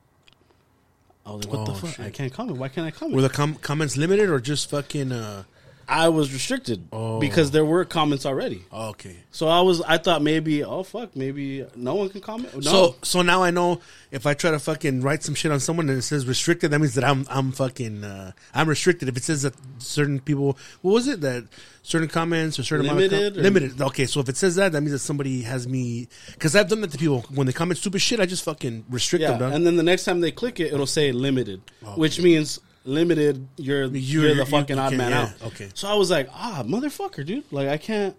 I 1.27 1.31
was 1.33 1.45
like, 1.47 1.55
what 1.55 1.67
the 1.67 1.73
Oh, 1.73 1.75
fuck? 1.75 1.91
shit. 1.97 2.07
I 2.07 2.11
can't 2.11 2.33
comment. 2.33 2.59
Why 2.59 2.69
can't 2.69 2.87
I 2.87 2.91
comment? 2.91 3.17
Were 3.17 3.23
the 3.23 3.31
com- 3.31 3.55
comments 3.57 3.97
limited 3.97 4.29
or 4.29 4.41
just 4.41 4.71
fucking? 4.71 5.13
uh 5.13 5.45
I 5.89 6.09
was 6.09 6.33
restricted 6.33 6.89
Oh. 6.93 7.19
because 7.21 7.51
there 7.51 7.65
were 7.65 7.85
comments 7.85 8.25
already. 8.27 8.63
oh, 8.73 8.91
Okay. 8.91 9.17
So 9.31 9.49
I 9.49 9.61
was, 9.63 9.81
I 9.83 9.99
thought 9.99 10.23
maybe, 10.23 10.63
oh 10.63 10.83
fuck, 10.85 11.17
maybe 11.17 11.67
no 11.75 11.95
one 11.97 12.09
can 12.09 12.21
comment. 12.21 12.55
No. 12.55 12.61
So 12.61 12.97
so 13.03 13.23
now 13.23 13.43
I 13.43 13.51
know 13.51 13.81
if 14.13 14.27
I 14.27 14.35
try 14.35 14.51
to 14.53 14.59
fucking 14.61 15.01
write 15.03 15.23
some 15.25 15.35
shit 15.35 15.51
on 15.51 15.59
someone 15.61 15.89
and 15.89 15.99
it 15.99 16.03
says 16.03 16.27
restricted, 16.27 16.71
that 16.71 16.79
means 16.79 16.95
that 16.95 17.05
I'm 17.05 17.27
I'm 17.29 17.51
fucking 17.53 18.05
uh, 18.05 18.33
I'm 18.55 18.69
restricted. 18.69 19.09
If 19.09 19.17
it 19.17 19.25
says 19.25 19.43
that 19.43 19.55
certain 19.79 20.21
people, 20.21 20.57
what 20.83 20.93
was 20.93 21.09
it 21.09 21.21
that 21.23 21.45
certain 21.83 22.09
comments 22.09 22.59
or 22.59 22.63
certain 22.63 22.87
amount 22.87 23.05
of 23.05 23.11
com- 23.11 23.19
Limited 23.19 23.39
or- 23.39 23.43
limited. 23.43 23.83
Okay, 23.83 24.07
so 24.07 24.21
if 24.21 24.29
it 24.29 24.37
says 24.37 24.55
that, 24.55 24.73
that 24.73 24.81
means 24.81 24.93
that 24.93 25.01
somebody 25.01 25.43
has 25.43 25.67
me 25.69 26.09
because 26.33 26.55
I've 26.57 26.69
done 26.69 26.81
that 26.83 26.93
to 26.93 26.99
people 26.99 27.25
when 27.35 27.47
they 27.47 27.53
comment 27.53 27.79
stupid 27.79 28.01
shit. 28.01 28.21
I 28.21 28.27
just 28.27 28.45
fucking 28.45 28.85
restrict 28.89 29.23
yeah, 29.23 29.31
them. 29.33 29.39
Dog. 29.41 29.53
and 29.53 29.67
then 29.67 29.77
the 29.77 29.83
next 29.83 30.05
time 30.05 30.21
they 30.21 30.31
click 30.31 30.61
it, 30.61 30.73
it'll 30.73 30.87
say 30.87 31.11
limited, 31.13 31.61
which 31.97 32.21
means 32.21 32.61
limited. 32.85 33.47
You're 33.57 33.85
you're, 33.85 33.91
You're- 34.25 34.35
the 34.37 34.47
fucking 34.47 34.77
you 34.77 34.83
odd 34.83 34.95
man 34.95 35.11
yeah, 35.11 35.23
out. 35.23 35.43
okay. 35.49 35.69
So 35.75 35.89
I 35.89 35.95
was 35.95 36.11
like, 36.11 36.29
ah, 36.33 36.63
motherfucker, 36.67 37.25
dude. 37.25 37.45
Like 37.53 37.69
I 37.69 37.77
can't, 37.79 38.17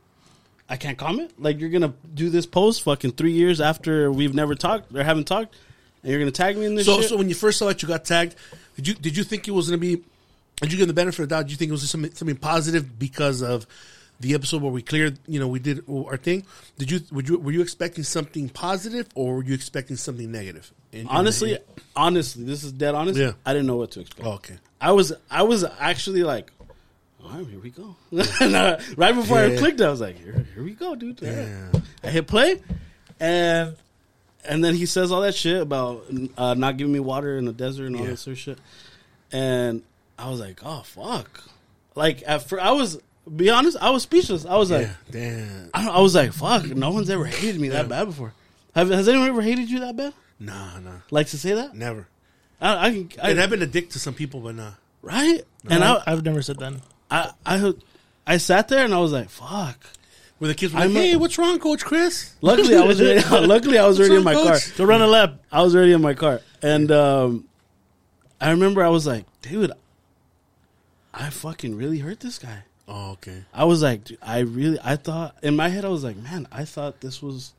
I 0.70 0.78
can't 0.78 0.98
comment. 0.98 1.32
Like 1.42 1.60
you're 1.60 1.70
gonna 1.70 1.94
do 2.14 2.30
this 2.30 2.46
post 2.46 2.84
fucking 2.84 3.12
three 3.12 3.34
years 3.34 3.62
after 3.62 4.12
we've 4.12 4.34
never 4.34 4.56
talked 4.56 4.94
or 4.96 5.04
haven't 5.04 5.26
talked, 5.28 5.56
and 6.04 6.12
you're 6.12 6.20
gonna 6.20 6.32
tag 6.32 6.58
me 6.58 6.66
in 6.66 6.76
this 6.76 6.86
So, 6.86 7.00
shit. 7.02 7.10
so 7.10 7.18
when 7.18 7.30
you 7.30 7.36
first 7.36 7.60
saw 7.60 7.68
it, 7.70 7.82
you 7.82 7.88
got 7.88 8.06
tagged. 8.06 8.36
Did 8.76 8.88
you 8.88 8.94
did 8.96 9.16
you 9.18 9.24
think 9.24 9.48
it 9.48 9.52
was 9.52 9.70
going 9.70 9.80
to 9.80 9.82
be? 9.96 10.04
Did 10.62 10.72
you 10.72 10.78
give 10.78 10.88
the 10.88 10.94
benefit 10.94 11.20
of 11.24 11.30
the 11.30 11.36
doubt? 11.36 11.44
Did 11.44 11.52
you 11.52 11.58
think 11.58 11.70
it 11.70 11.72
was 11.74 11.82
just 11.82 11.92
something, 11.92 12.14
something 12.14 12.38
positive 12.38 12.98
because 12.98 13.42
of 13.42 13.66
the 14.20 14.34
episode 14.34 14.62
where 14.62 14.72
we 14.72 14.82
cleared, 14.82 15.20
you 15.28 15.40
know, 15.40 15.48
we 15.48 15.60
did 15.60 15.84
our 15.90 16.18
thing. 16.18 16.46
Did 16.78 16.90
you? 16.92 17.02
Would 17.12 17.28
you? 17.30 17.38
Were 17.40 17.52
you 17.52 17.62
expecting 17.62 18.04
something 18.04 18.50
positive 18.50 19.08
or 19.16 19.36
were 19.36 19.44
you 19.44 19.54
expecting 19.54 19.98
something 19.98 20.32
negative? 20.32 20.72
In- 20.92 21.08
Honestly, 21.08 21.54
in- 21.54 21.60
honestly, 21.96 22.44
this 22.46 22.64
is 22.64 22.72
dead 22.72 22.96
honest. 22.96 23.20
Yeah. 23.20 23.34
I 23.46 23.54
didn't 23.54 23.68
know 23.68 23.76
what 23.76 23.92
to 23.92 24.00
expect. 24.00 24.26
oh, 24.28 24.34
okay. 24.34 24.56
I 24.80 24.92
was 24.94 25.12
I 25.30 25.44
was 25.44 25.66
actually 25.80 26.24
like, 26.24 26.52
all 27.24 27.30
right, 27.32 27.46
here 27.48 27.60
we 27.60 27.70
go. 27.72 27.96
Right 28.98 29.14
before 29.16 29.38
I 29.38 29.48
Yeah. 29.48 29.58
clicked, 29.58 29.82
I 29.82 29.90
was 29.90 30.00
like, 30.02 30.18
here, 30.18 30.46
here 30.54 30.64
we 30.64 30.72
go, 30.74 30.96
dude. 30.96 31.22
Yeah. 31.22 31.72
I 32.04 32.10
hit 32.10 32.28
play, 32.28 32.62
and 33.20 33.76
and 34.46 34.64
then 34.64 34.76
he 34.76 34.86
says 34.86 35.12
all 35.12 35.22
that 35.22 35.36
shit 35.36 35.62
about 35.62 36.06
uh, 36.38 36.54
not 36.54 36.78
giving 36.78 36.94
me 36.94 37.00
water 37.00 37.38
in 37.38 37.46
the 37.46 37.52
desert 37.54 37.88
and 37.88 37.96
all 37.98 38.04
Yeah. 38.04 38.12
this 38.12 38.22
sort 38.22 38.34
of 38.34 38.40
shit. 38.40 38.60
And 39.32 39.82
I 40.18 40.30
was 40.30 40.40
like, 40.40 40.60
oh 40.64 40.82
fuck! 40.86 41.42
Like 41.96 42.24
at 42.28 42.48
first, 42.48 42.64
I 42.64 42.72
was 42.72 43.00
be 43.34 43.50
honest, 43.50 43.78
I 43.82 43.90
was 43.90 44.04
speechless. 44.04 44.46
I 44.46 44.56
was 44.58 44.70
like, 44.72 44.88
Yeah. 44.88 44.94
Damn. 45.12 45.70
I, 45.74 45.86
don't- 45.86 45.96
I 45.96 46.00
was 46.02 46.14
like, 46.16 46.32
fuck! 46.34 46.66
No 46.68 46.92
one's 46.92 47.10
ever 47.10 47.26
hated 47.26 47.60
me 47.60 47.70
that 47.70 47.88
bad 47.90 48.06
before. 48.06 48.34
Have, 48.76 48.90
has 48.90 49.08
anyone 49.08 49.28
ever 49.30 49.42
hated 49.42 49.70
you 49.70 49.80
that 49.82 49.96
bad? 49.96 50.14
Nah, 50.40 50.80
nah. 50.80 50.98
Like 51.12 51.28
to 51.28 51.38
say 51.38 51.54
that? 51.54 51.76
Never. 51.76 52.08
I, 52.62 52.88
I, 52.88 52.92
can- 52.92 53.10
I, 53.22 53.32
And 53.32 53.42
I've 53.42 53.50
been 53.50 53.62
a 53.62 53.68
dick 53.68 53.90
to 53.92 54.00
some 54.00 54.14
people, 54.14 54.42
but 54.42 54.56
nah. 54.56 54.72
right? 55.02 55.42
And 55.70 55.84
I, 55.84 55.94
I, 55.96 56.04
I've 56.08 56.24
never 56.24 56.42
said 56.42 56.60
that. 56.60 56.74
I, 57.10 57.32
I, 57.46 57.74
I 58.28 58.38
sat 58.38 58.68
there 58.68 58.84
and 58.84 58.94
I 58.94 59.00
was 59.00 59.12
like, 59.12 59.30
"Fuck!" 59.30 59.80
Where 60.40 60.48
the 60.50 60.56
kids 60.56 60.74
were 60.74 60.80
like, 60.82 60.90
I'm 60.90 60.96
a- 60.98 61.00
"Hey, 61.00 61.16
what's 61.16 61.38
wrong, 61.38 61.58
Coach 61.60 61.86
Chris?" 61.86 62.34
Luckily, 62.42 62.76
I 62.76 62.84
was 62.84 63.00
already, 63.02 63.22
luckily 63.48 63.78
I 63.78 63.88
was 63.88 64.00
already 64.00 64.16
in 64.16 64.24
my 64.24 64.34
car. 64.34 64.54
Coach? 64.54 64.76
Go 64.78 64.86
run 64.86 65.02
a 65.02 65.08
lap. 65.08 65.36
I 65.52 65.62
was 65.62 65.76
already 65.76 65.94
in 65.94 66.02
my 66.02 66.14
car, 66.16 66.42
and 66.62 66.92
um, 66.92 67.46
I 68.42 68.52
remember 68.52 68.84
I 68.84 68.90
was 68.90 69.06
like, 69.08 69.26
"Dude, 69.42 69.72
I 71.14 71.30
fucking 71.30 71.76
really 71.78 72.00
hurt 72.00 72.20
this 72.20 72.38
guy." 72.40 72.64
Oh, 72.88 73.12
okay. 73.14 73.44
I 73.54 73.66
was 73.66 73.82
like, 73.82 74.04
dude, 74.04 74.20
I 74.22 74.40
really, 74.40 74.78
I 74.84 74.96
thought 74.96 75.36
in 75.42 75.56
my 75.56 75.70
head, 75.70 75.86
I 75.86 75.90
was 75.90 76.04
like, 76.04 76.18
"Man, 76.18 76.48
I 76.52 76.66
thought 76.66 77.02
this 77.02 77.22
was." 77.22 77.54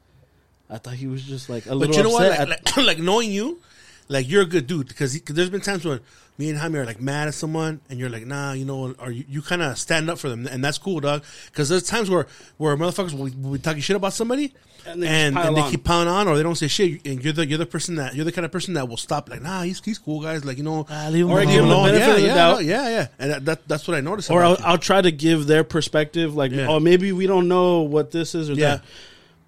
I 0.68 0.78
thought 0.78 0.94
he 0.94 1.06
was 1.06 1.22
just 1.22 1.48
like 1.48 1.66
a 1.66 1.74
little 1.74 1.94
But 1.94 1.96
you 1.96 2.02
know 2.02 2.10
what? 2.10 2.48
Like, 2.48 2.48
like, 2.48 2.76
like 2.86 2.98
knowing 2.98 3.30
you, 3.30 3.60
like 4.08 4.28
you're 4.28 4.42
a 4.42 4.46
good 4.46 4.66
dude 4.66 4.88
because 4.88 5.20
there's 5.22 5.50
been 5.50 5.60
times 5.60 5.84
when 5.84 6.00
me 6.38 6.50
and 6.50 6.58
Jaime 6.58 6.78
are 6.78 6.84
like 6.86 7.00
mad 7.00 7.28
at 7.28 7.34
someone, 7.34 7.80
and 7.88 7.98
you're 7.98 8.10
like, 8.10 8.26
nah, 8.26 8.52
you 8.52 8.64
know, 8.64 8.94
or 8.98 9.10
you, 9.10 9.24
you 9.28 9.42
kind 9.42 9.62
of 9.62 9.78
stand 9.78 10.10
up 10.10 10.18
for 10.18 10.28
them, 10.28 10.46
and 10.46 10.62
that's 10.64 10.78
cool, 10.78 11.00
dog. 11.00 11.22
Because 11.46 11.68
there's 11.68 11.82
times 11.84 12.10
where 12.10 12.26
where 12.58 12.76
motherfuckers 12.76 13.12
will, 13.12 13.30
will 13.42 13.52
be 13.52 13.58
talking 13.58 13.80
shit 13.80 13.96
about 13.96 14.12
somebody, 14.12 14.52
And 14.86 15.02
and 15.02 15.02
they 15.02 15.08
and, 15.08 15.34
just 15.34 15.44
pile 15.46 15.54
they 15.64 15.70
keep 15.70 15.84
piling 15.84 16.08
on, 16.08 16.28
or 16.28 16.36
they 16.36 16.42
don't 16.42 16.54
say 16.54 16.68
shit, 16.68 17.06
and 17.06 17.22
you're 17.24 17.32
the 17.32 17.46
you're 17.46 17.58
the 17.58 17.66
person 17.66 17.94
that 17.96 18.14
you're 18.14 18.24
the 18.24 18.32
kind 18.32 18.44
of 18.44 18.52
person 18.52 18.74
that 18.74 18.88
will 18.88 18.96
stop, 18.96 19.30
like, 19.30 19.40
nah, 19.42 19.62
he's 19.62 19.82
he's 19.84 19.98
cool, 19.98 20.20
guys, 20.20 20.44
like 20.44 20.58
you 20.58 20.62
know, 20.64 20.86
Ah, 20.90 21.08
leave 21.10 21.24
him 21.24 21.30
Or 21.32 21.40
alone. 21.40 21.46
give 21.52 21.62
him 21.64 21.68
the 21.70 21.74
benefit 21.76 22.00
yeah, 22.00 22.10
of 22.14 22.20
the 22.20 22.26
yeah, 22.26 22.34
doubt. 22.34 22.64
yeah, 22.64 22.88
yeah, 22.88 23.06
and 23.18 23.30
that, 23.30 23.44
that 23.46 23.68
that's 23.68 23.88
what 23.88 23.96
I 23.96 24.00
noticed. 24.00 24.30
or 24.30 24.42
I'll. 24.44 24.56
I'll 24.62 24.78
try 24.78 25.00
to 25.00 25.10
give 25.10 25.46
their 25.46 25.64
perspective, 25.64 26.34
like, 26.36 26.52
Yeah. 26.52 26.66
oh, 26.68 26.80
maybe 26.80 27.12
we 27.12 27.26
don't 27.26 27.48
know 27.48 27.80
what 27.80 28.10
this 28.10 28.34
is 28.34 28.50
or 28.50 28.54
Yeah. 28.54 28.66
that. 28.76 28.84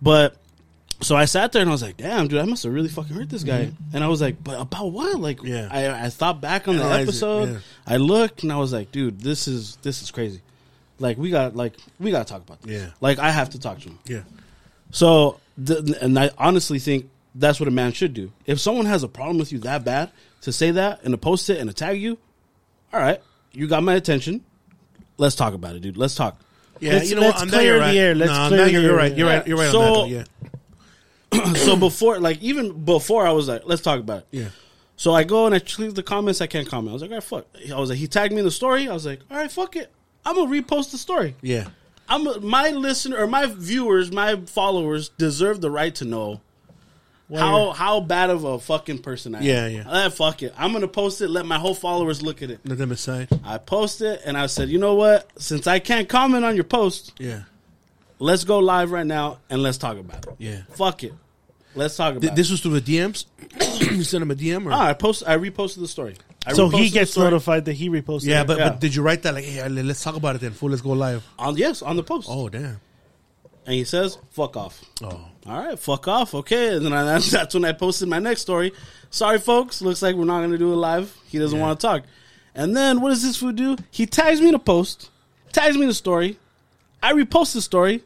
But 0.00 0.36
so 1.00 1.14
I 1.16 1.24
sat 1.26 1.52
there 1.52 1.62
and 1.62 1.68
I 1.70 1.72
was 1.72 1.82
like, 1.82 1.96
damn, 1.96 2.26
dude, 2.28 2.40
I 2.40 2.44
must 2.44 2.64
have 2.64 2.72
really 2.72 2.88
fucking 2.88 3.14
hurt 3.14 3.28
this 3.30 3.44
guy. 3.44 3.70
And 3.92 4.02
I 4.04 4.08
was 4.08 4.20
like, 4.20 4.42
but 4.42 4.60
about 4.60 4.86
what? 4.92 5.20
Like, 5.20 5.38
Mm-hmm. 5.38 5.46
Yeah. 5.46 5.68
I, 5.70 6.06
I 6.06 6.08
thought 6.10 6.40
back 6.40 6.66
on 6.68 6.76
the 6.76 6.82
Analyze 6.82 7.02
episode. 7.08 7.48
yeah. 7.50 7.58
I 7.86 7.96
looked 7.98 8.42
and 8.42 8.52
I 8.52 8.56
was 8.56 8.72
like, 8.72 8.90
dude, 8.92 9.20
this 9.20 9.46
is 9.48 9.76
this 9.82 10.02
is 10.02 10.10
crazy. 10.10 10.40
Like, 10.98 11.16
we 11.16 11.30
got 11.30 11.54
like 11.54 11.74
we 12.00 12.10
got 12.10 12.26
to 12.26 12.32
talk 12.32 12.42
about 12.42 12.60
this. 12.62 12.72
Yeah. 12.82 12.90
Like, 13.00 13.18
I 13.20 13.30
have 13.30 13.50
to 13.50 13.60
talk 13.60 13.78
to 13.80 13.88
him. 13.90 13.98
yeah, 14.06 14.22
So, 14.90 15.38
th- 15.64 15.96
and 16.00 16.18
I 16.18 16.30
honestly 16.38 16.78
think 16.80 17.08
that's 17.34 17.60
what 17.60 17.68
a 17.68 17.72
man 17.72 17.92
should 17.92 18.14
do. 18.14 18.32
If 18.46 18.58
someone 18.58 18.86
has 18.86 19.04
a 19.04 19.08
problem 19.08 19.38
with 19.38 19.52
you 19.52 19.58
that 19.60 19.84
bad, 19.84 20.10
to 20.42 20.52
say 20.52 20.72
that 20.72 21.02
and 21.04 21.12
to 21.12 21.18
post 21.18 21.48
it 21.50 21.58
and 21.58 21.70
to 21.70 21.74
tag 21.74 22.00
you, 22.02 22.18
all 22.92 23.00
right, 23.00 23.20
you 23.52 23.68
got 23.68 23.82
my 23.84 23.94
attention. 23.94 24.42
Let's 25.18 25.36
talk 25.36 25.54
about 25.54 25.76
it, 25.76 25.80
dude. 25.82 25.96
Let's 25.96 26.14
talk. 26.16 26.40
yeah. 26.80 26.94
Let's- 26.94 27.10
you 27.10 27.14
know 27.16 27.22
let's 27.22 27.34
what? 27.34 27.42
On 27.42 27.48
that, 27.48 27.56
clear 27.58 27.76
you're 27.76 27.86
the 27.92 27.98
air. 27.98 28.14
Let's 28.16 28.32
no, 28.32 28.48
clear 28.48 28.58
that, 28.58 28.64
the 28.66 28.72
you're, 28.72 28.82
you're 28.82 28.96
right. 28.96 29.16
You're 29.16 29.26
right. 29.28 29.46
You're 29.46 29.58
right. 29.58 29.70
So- 29.70 29.80
on 29.80 29.84
that, 29.84 29.92
though, 29.92 30.04
yeah, 30.06 30.24
so 31.56 31.76
before, 31.76 32.18
like 32.20 32.40
even 32.42 32.84
before, 32.84 33.26
I 33.26 33.32
was 33.32 33.48
like, 33.48 33.62
let's 33.64 33.82
talk 33.82 34.00
about 34.00 34.20
it. 34.20 34.26
yeah. 34.30 34.48
So 34.96 35.14
I 35.14 35.22
go 35.22 35.46
and 35.46 35.54
I 35.54 35.60
leave 35.78 35.94
the 35.94 36.02
comments. 36.02 36.40
I 36.40 36.48
can't 36.48 36.66
comment. 36.68 36.90
I 36.90 36.92
was 36.94 37.02
like, 37.02 37.12
all 37.12 37.16
right, 37.18 37.22
fuck. 37.22 37.46
I 37.72 37.78
was 37.78 37.88
like, 37.90 37.98
he 37.98 38.08
tagged 38.08 38.32
me 38.32 38.40
in 38.40 38.44
the 38.44 38.50
story. 38.50 38.88
I 38.88 38.92
was 38.92 39.06
like, 39.06 39.20
all 39.30 39.36
right, 39.36 39.50
fuck 39.50 39.76
it. 39.76 39.92
I'm 40.26 40.34
gonna 40.34 40.50
repost 40.50 40.90
the 40.90 40.98
story. 40.98 41.36
Yeah. 41.40 41.68
I'm 42.08 42.26
a, 42.26 42.40
my 42.40 42.70
listener 42.70 43.16
or 43.18 43.26
my 43.28 43.46
viewers, 43.46 44.10
my 44.10 44.36
followers 44.46 45.10
deserve 45.10 45.60
the 45.60 45.70
right 45.70 45.94
to 45.96 46.04
know 46.04 46.40
how 47.32 47.70
how 47.72 48.00
bad 48.00 48.30
of 48.30 48.44
a 48.44 48.58
fucking 48.58 48.98
person 49.00 49.34
I 49.34 49.38
am. 49.38 49.44
Yeah, 49.44 49.66
yeah. 49.68 49.84
Ah, 49.86 50.08
fuck 50.08 50.42
it. 50.42 50.52
I'm 50.56 50.72
gonna 50.72 50.88
post 50.88 51.20
it. 51.20 51.28
Let 51.28 51.44
my 51.46 51.58
whole 51.58 51.74
followers 51.74 52.22
look 52.22 52.42
at 52.42 52.50
it. 52.50 52.60
Let 52.64 52.78
them 52.78 52.90
aside. 52.90 53.28
I 53.44 53.58
post 53.58 54.00
it 54.00 54.22
and 54.24 54.36
I 54.36 54.46
said, 54.46 54.68
you 54.70 54.78
know 54.78 54.94
what? 54.94 55.30
Since 55.40 55.66
I 55.66 55.78
can't 55.78 56.08
comment 56.08 56.44
on 56.44 56.54
your 56.56 56.64
post, 56.64 57.12
Yeah. 57.18 57.42
Let's 58.18 58.44
go 58.44 58.58
live 58.58 58.90
right 58.90 59.06
now 59.06 59.38
and 59.50 59.62
let's 59.62 59.78
talk 59.78 59.98
about 59.98 60.26
it. 60.26 60.34
Yeah. 60.38 60.62
Fuck 60.74 61.04
it. 61.04 61.12
Let's 61.74 61.96
talk 61.96 62.12
about 62.12 62.22
Th- 62.22 62.32
it. 62.32 62.36
This 62.36 62.50
was 62.50 62.60
through 62.60 62.80
the 62.80 62.96
DMs. 62.98 63.26
you 63.92 64.02
sent 64.02 64.22
him 64.22 64.30
a 64.30 64.34
DM, 64.34 64.66
or 64.66 64.72
Ah, 64.72 64.86
I 64.88 64.92
post. 64.94 65.22
I 65.26 65.36
reposted 65.36 65.76
the 65.80 65.88
story. 65.88 66.16
I 66.46 66.52
So 66.54 66.68
reposted 66.68 66.78
he 66.78 66.84
the 66.84 66.90
gets 66.90 67.10
story 67.12 67.24
notified 67.30 67.64
that 67.66 67.74
he 67.74 67.88
reposted. 67.90 68.24
yeah, 68.24 68.40
it. 68.42 68.46
but 68.46 68.58
Yeah. 68.58 68.70
but 68.70 68.80
did 68.80 68.94
you 68.94 69.02
write 69.02 69.22
that 69.22 69.34
like, 69.34 69.44
hey, 69.44 69.68
let- 69.68 69.84
let's 69.84 70.02
talk 70.02 70.16
about 70.16 70.34
it 70.36 70.40
then? 70.40 70.52
Fool, 70.52 70.70
let's 70.70 70.82
go 70.82 70.90
live. 70.90 71.24
on 71.38 71.56
yes 71.56 71.82
on 71.82 71.96
the 71.96 72.02
post. 72.02 72.28
Oh 72.30 72.48
damn. 72.48 72.80
and 73.66 73.74
he 73.74 73.84
says, 73.84 74.16
"Fuck 74.30 74.56
off." 74.56 74.82
Oh. 75.02 75.20
All 75.46 75.64
right, 75.66 75.78
fuck 75.78 76.08
off. 76.08 76.34
Okay, 76.34 76.74
and 76.76 76.84
then 76.84 76.92
I, 76.92 77.04
that's, 77.04 77.30
that's 77.36 77.54
when 77.54 77.64
I 77.64 77.72
posted 77.72 78.08
my 78.08 78.18
next 78.18 78.40
story. 78.42 78.72
Sorry, 79.10 79.38
folks. 79.38 79.80
Looks 79.82 80.02
like 80.02 80.16
we're 80.16 80.24
not 80.24 80.38
going 80.40 80.50
to 80.52 80.58
do 80.58 80.72
it 80.72 80.76
live. 80.76 81.14
He 81.26 81.38
doesn't 81.38 81.58
want 81.58 81.78
to 81.78 81.86
talk. 81.86 82.02
And 82.54 82.76
then 82.76 83.00
what 83.00 83.10
does 83.10 83.22
this 83.22 83.36
fool 83.36 83.52
do? 83.52 83.76
He 83.90 84.04
tags 84.06 84.40
me 84.40 84.48
in 84.48 84.54
a 84.54 84.58
post, 84.58 85.10
tags 85.52 85.76
me 85.76 85.82
in 85.82 85.88
the 85.88 85.94
story. 85.94 86.38
I 87.02 87.12
repost 87.12 87.52
the 87.54 87.62
story, 87.62 88.02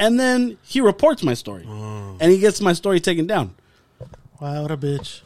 and 0.00 0.18
then 0.18 0.58
he 0.64 0.80
reports 0.80 1.22
my 1.22 1.34
story, 1.34 1.64
Oh. 1.68 2.16
and 2.20 2.32
he 2.32 2.38
gets 2.38 2.60
my 2.60 2.72
story 2.72 2.98
taken 2.98 3.28
down. 3.28 3.54
wow, 4.40 4.62
what 4.62 4.70
a 4.72 4.76
bitch. 4.76 5.20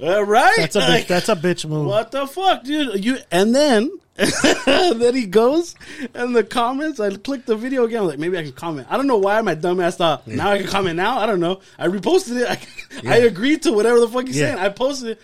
All 0.00 0.22
right, 0.24 0.54
That's 0.58 0.76
a 0.76 0.80
bitch. 0.80 0.88
Like, 0.88 1.06
That's 1.08 1.28
a 1.28 1.36
bitch 1.36 1.66
move. 1.68 1.86
what 1.86 2.10
the 2.12 2.26
fuck, 2.28 2.62
dude? 2.64 3.04
You 3.04 3.18
and 3.32 3.54
then 3.54 3.90
then 4.66 5.14
he 5.14 5.26
goes 5.26 5.74
and 6.14 6.36
the 6.36 6.44
comments. 6.44 7.00
I 7.00 7.10
click 7.16 7.46
the 7.46 7.56
video 7.56 7.84
again. 7.84 8.02
I'm 8.02 8.06
like, 8.08 8.18
maybe 8.18 8.38
I 8.38 8.42
can 8.42 8.52
comment. 8.52 8.86
I 8.90 8.96
don't 8.96 9.06
know 9.08 9.18
why 9.18 9.40
my 9.40 9.54
dumbass 9.56 9.96
thought 9.96 10.26
now 10.28 10.50
I 10.50 10.58
can 10.58 10.66
comment 10.68 10.96
now. 10.96 11.18
I 11.18 11.26
don't 11.26 11.40
know. 11.40 11.60
I 11.78 11.88
reposted 11.88 12.40
it. 12.42 13.04
I, 13.08 13.14
I 13.14 13.16
agreed 13.18 13.62
to 13.62 13.72
whatever 13.72 13.98
the 14.00 14.08
fuck 14.08 14.26
he's 14.26 14.36
Yeah. 14.38 14.54
saying. 14.54 14.58
I 14.58 14.68
posted 14.68 15.10
it, 15.10 15.20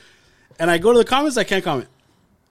and 0.58 0.70
I 0.70 0.78
go 0.78 0.92
to 0.92 0.98
the 0.98 1.04
comments. 1.04 1.36
I 1.36 1.44
can't 1.44 1.62
comment, 1.64 1.88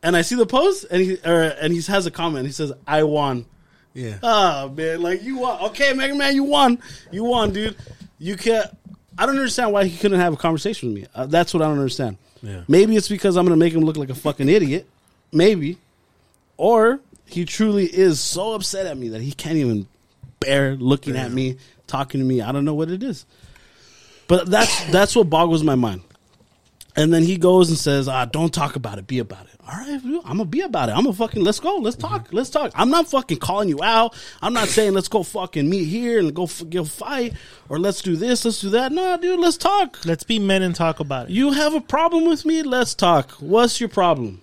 and 0.04 0.16
I 0.16 0.22
see 0.22 0.36
the 0.36 0.46
post, 0.46 0.86
and 0.92 1.02
he 1.02 1.18
or, 1.26 1.42
and 1.44 1.74
he 1.74 1.82
has 1.92 2.06
a 2.06 2.12
comment. 2.12 2.46
He 2.46 2.52
says, 2.54 2.72
"I 2.88 3.04
won." 3.04 3.46
Yeah. 3.94 4.18
Oh 4.22 4.70
man, 4.70 5.02
like 5.02 5.24
you 5.24 5.40
won. 5.40 5.62
Okay, 5.68 5.94
Mega 5.94 6.16
Man, 6.16 6.36
you 6.36 6.44
won. 6.44 6.80
You 7.12 7.24
won, 7.24 7.52
dude. 7.52 7.76
You 8.20 8.36
can't. 8.36 8.70
I 9.18 9.26
don't 9.26 9.36
understand 9.36 9.74
why 9.74 9.86
he 9.86 9.98
couldn't 9.98 10.20
have 10.20 10.34
a 10.34 10.38
conversation 10.38 10.90
with 10.90 11.02
me. 11.02 11.08
Uh, 11.14 11.26
that's 11.26 11.54
what 11.54 11.62
I 11.62 11.66
don't 11.66 11.78
understand. 11.78 12.18
Yeah. 12.42 12.64
Maybe 12.68 12.96
it's 12.96 13.10
because 13.10 13.36
I'm 13.36 13.46
going 13.46 13.58
to 13.58 13.64
make 13.64 13.74
him 13.74 13.82
look 13.82 13.98
like 13.98 14.10
a 14.10 14.16
fucking 14.16 14.48
idiot. 14.48 14.88
Maybe, 15.32 15.78
or 16.58 17.00
he 17.26 17.46
truly 17.46 17.86
is 17.86 18.20
so 18.20 18.54
upset 18.54 18.86
at 18.86 18.98
me 18.98 19.10
that 19.10 19.22
he 19.22 19.32
can't 19.32 19.58
even 19.58 19.88
bear 20.40 20.76
looking 20.76 21.16
at 21.18 21.32
me, 21.32 21.58
talking 21.88 22.20
to 22.20 22.26
me. 22.26 22.42
I 22.42 22.52
don't 22.52 22.66
know 22.66 22.74
what 22.74 22.90
it 22.90 23.04
is. 23.04 23.26
But 24.28 24.50
that's 24.50 24.86
that's 24.92 25.16
what 25.16 25.30
boggles 25.30 25.64
my 25.64 25.76
mind. 25.76 26.02
And 26.96 27.14
then 27.14 27.24
he 27.24 27.38
goes 27.38 27.70
and 27.70 27.78
says, 27.78 28.08
"Ah, 28.08 28.26
don't 28.26 28.54
talk 28.54 28.76
about 28.76 29.00
it. 29.00 29.08
Be 29.08 29.20
about 29.20 29.46
it." 29.46 29.59
All 29.72 29.78
right, 29.78 30.02
I'm 30.04 30.22
gonna 30.24 30.46
be 30.46 30.62
about 30.62 30.90
it. 30.90 30.94
I'm 30.94 31.04
gonna 31.04 31.14
fucking 31.14 31.44
let's 31.44 31.60
go. 31.60 31.78
Let's 31.78 31.96
talk. 31.96 32.26
Mm-hmm. 32.26 32.36
Let's 32.36 32.50
talk. 32.50 32.72
I'm 32.74 32.90
not 32.90 33.08
fucking 33.08 33.38
calling 33.38 33.70
you 33.70 33.84
out. 33.84 34.16
I'm 34.42 34.54
not 34.54 34.68
saying 34.68 34.94
let's 34.94 35.08
go 35.08 35.22
fucking 35.22 35.70
meet 35.70 35.86
here 35.86 36.18
and 36.18 36.34
go 36.34 36.50
go 36.70 36.84
fight 36.86 37.34
or 37.68 37.78
let's 37.78 38.02
do 38.02 38.16
this, 38.16 38.46
let's 38.46 38.62
do 38.62 38.70
that. 38.72 38.92
No, 38.92 39.18
dude, 39.18 39.40
let's 39.40 39.58
talk. 39.58 40.04
Let's 40.06 40.24
be 40.24 40.40
men 40.40 40.64
and 40.64 40.74
talk 40.74 41.00
about 41.00 41.30
it. 41.30 41.34
You 41.34 41.52
have 41.52 41.76
a 41.76 41.82
problem 41.82 42.26
with 42.26 42.46
me? 42.46 42.64
Let's 42.64 42.96
talk. 42.96 43.32
What's 43.34 43.80
your 43.80 43.90
problem? 43.90 44.42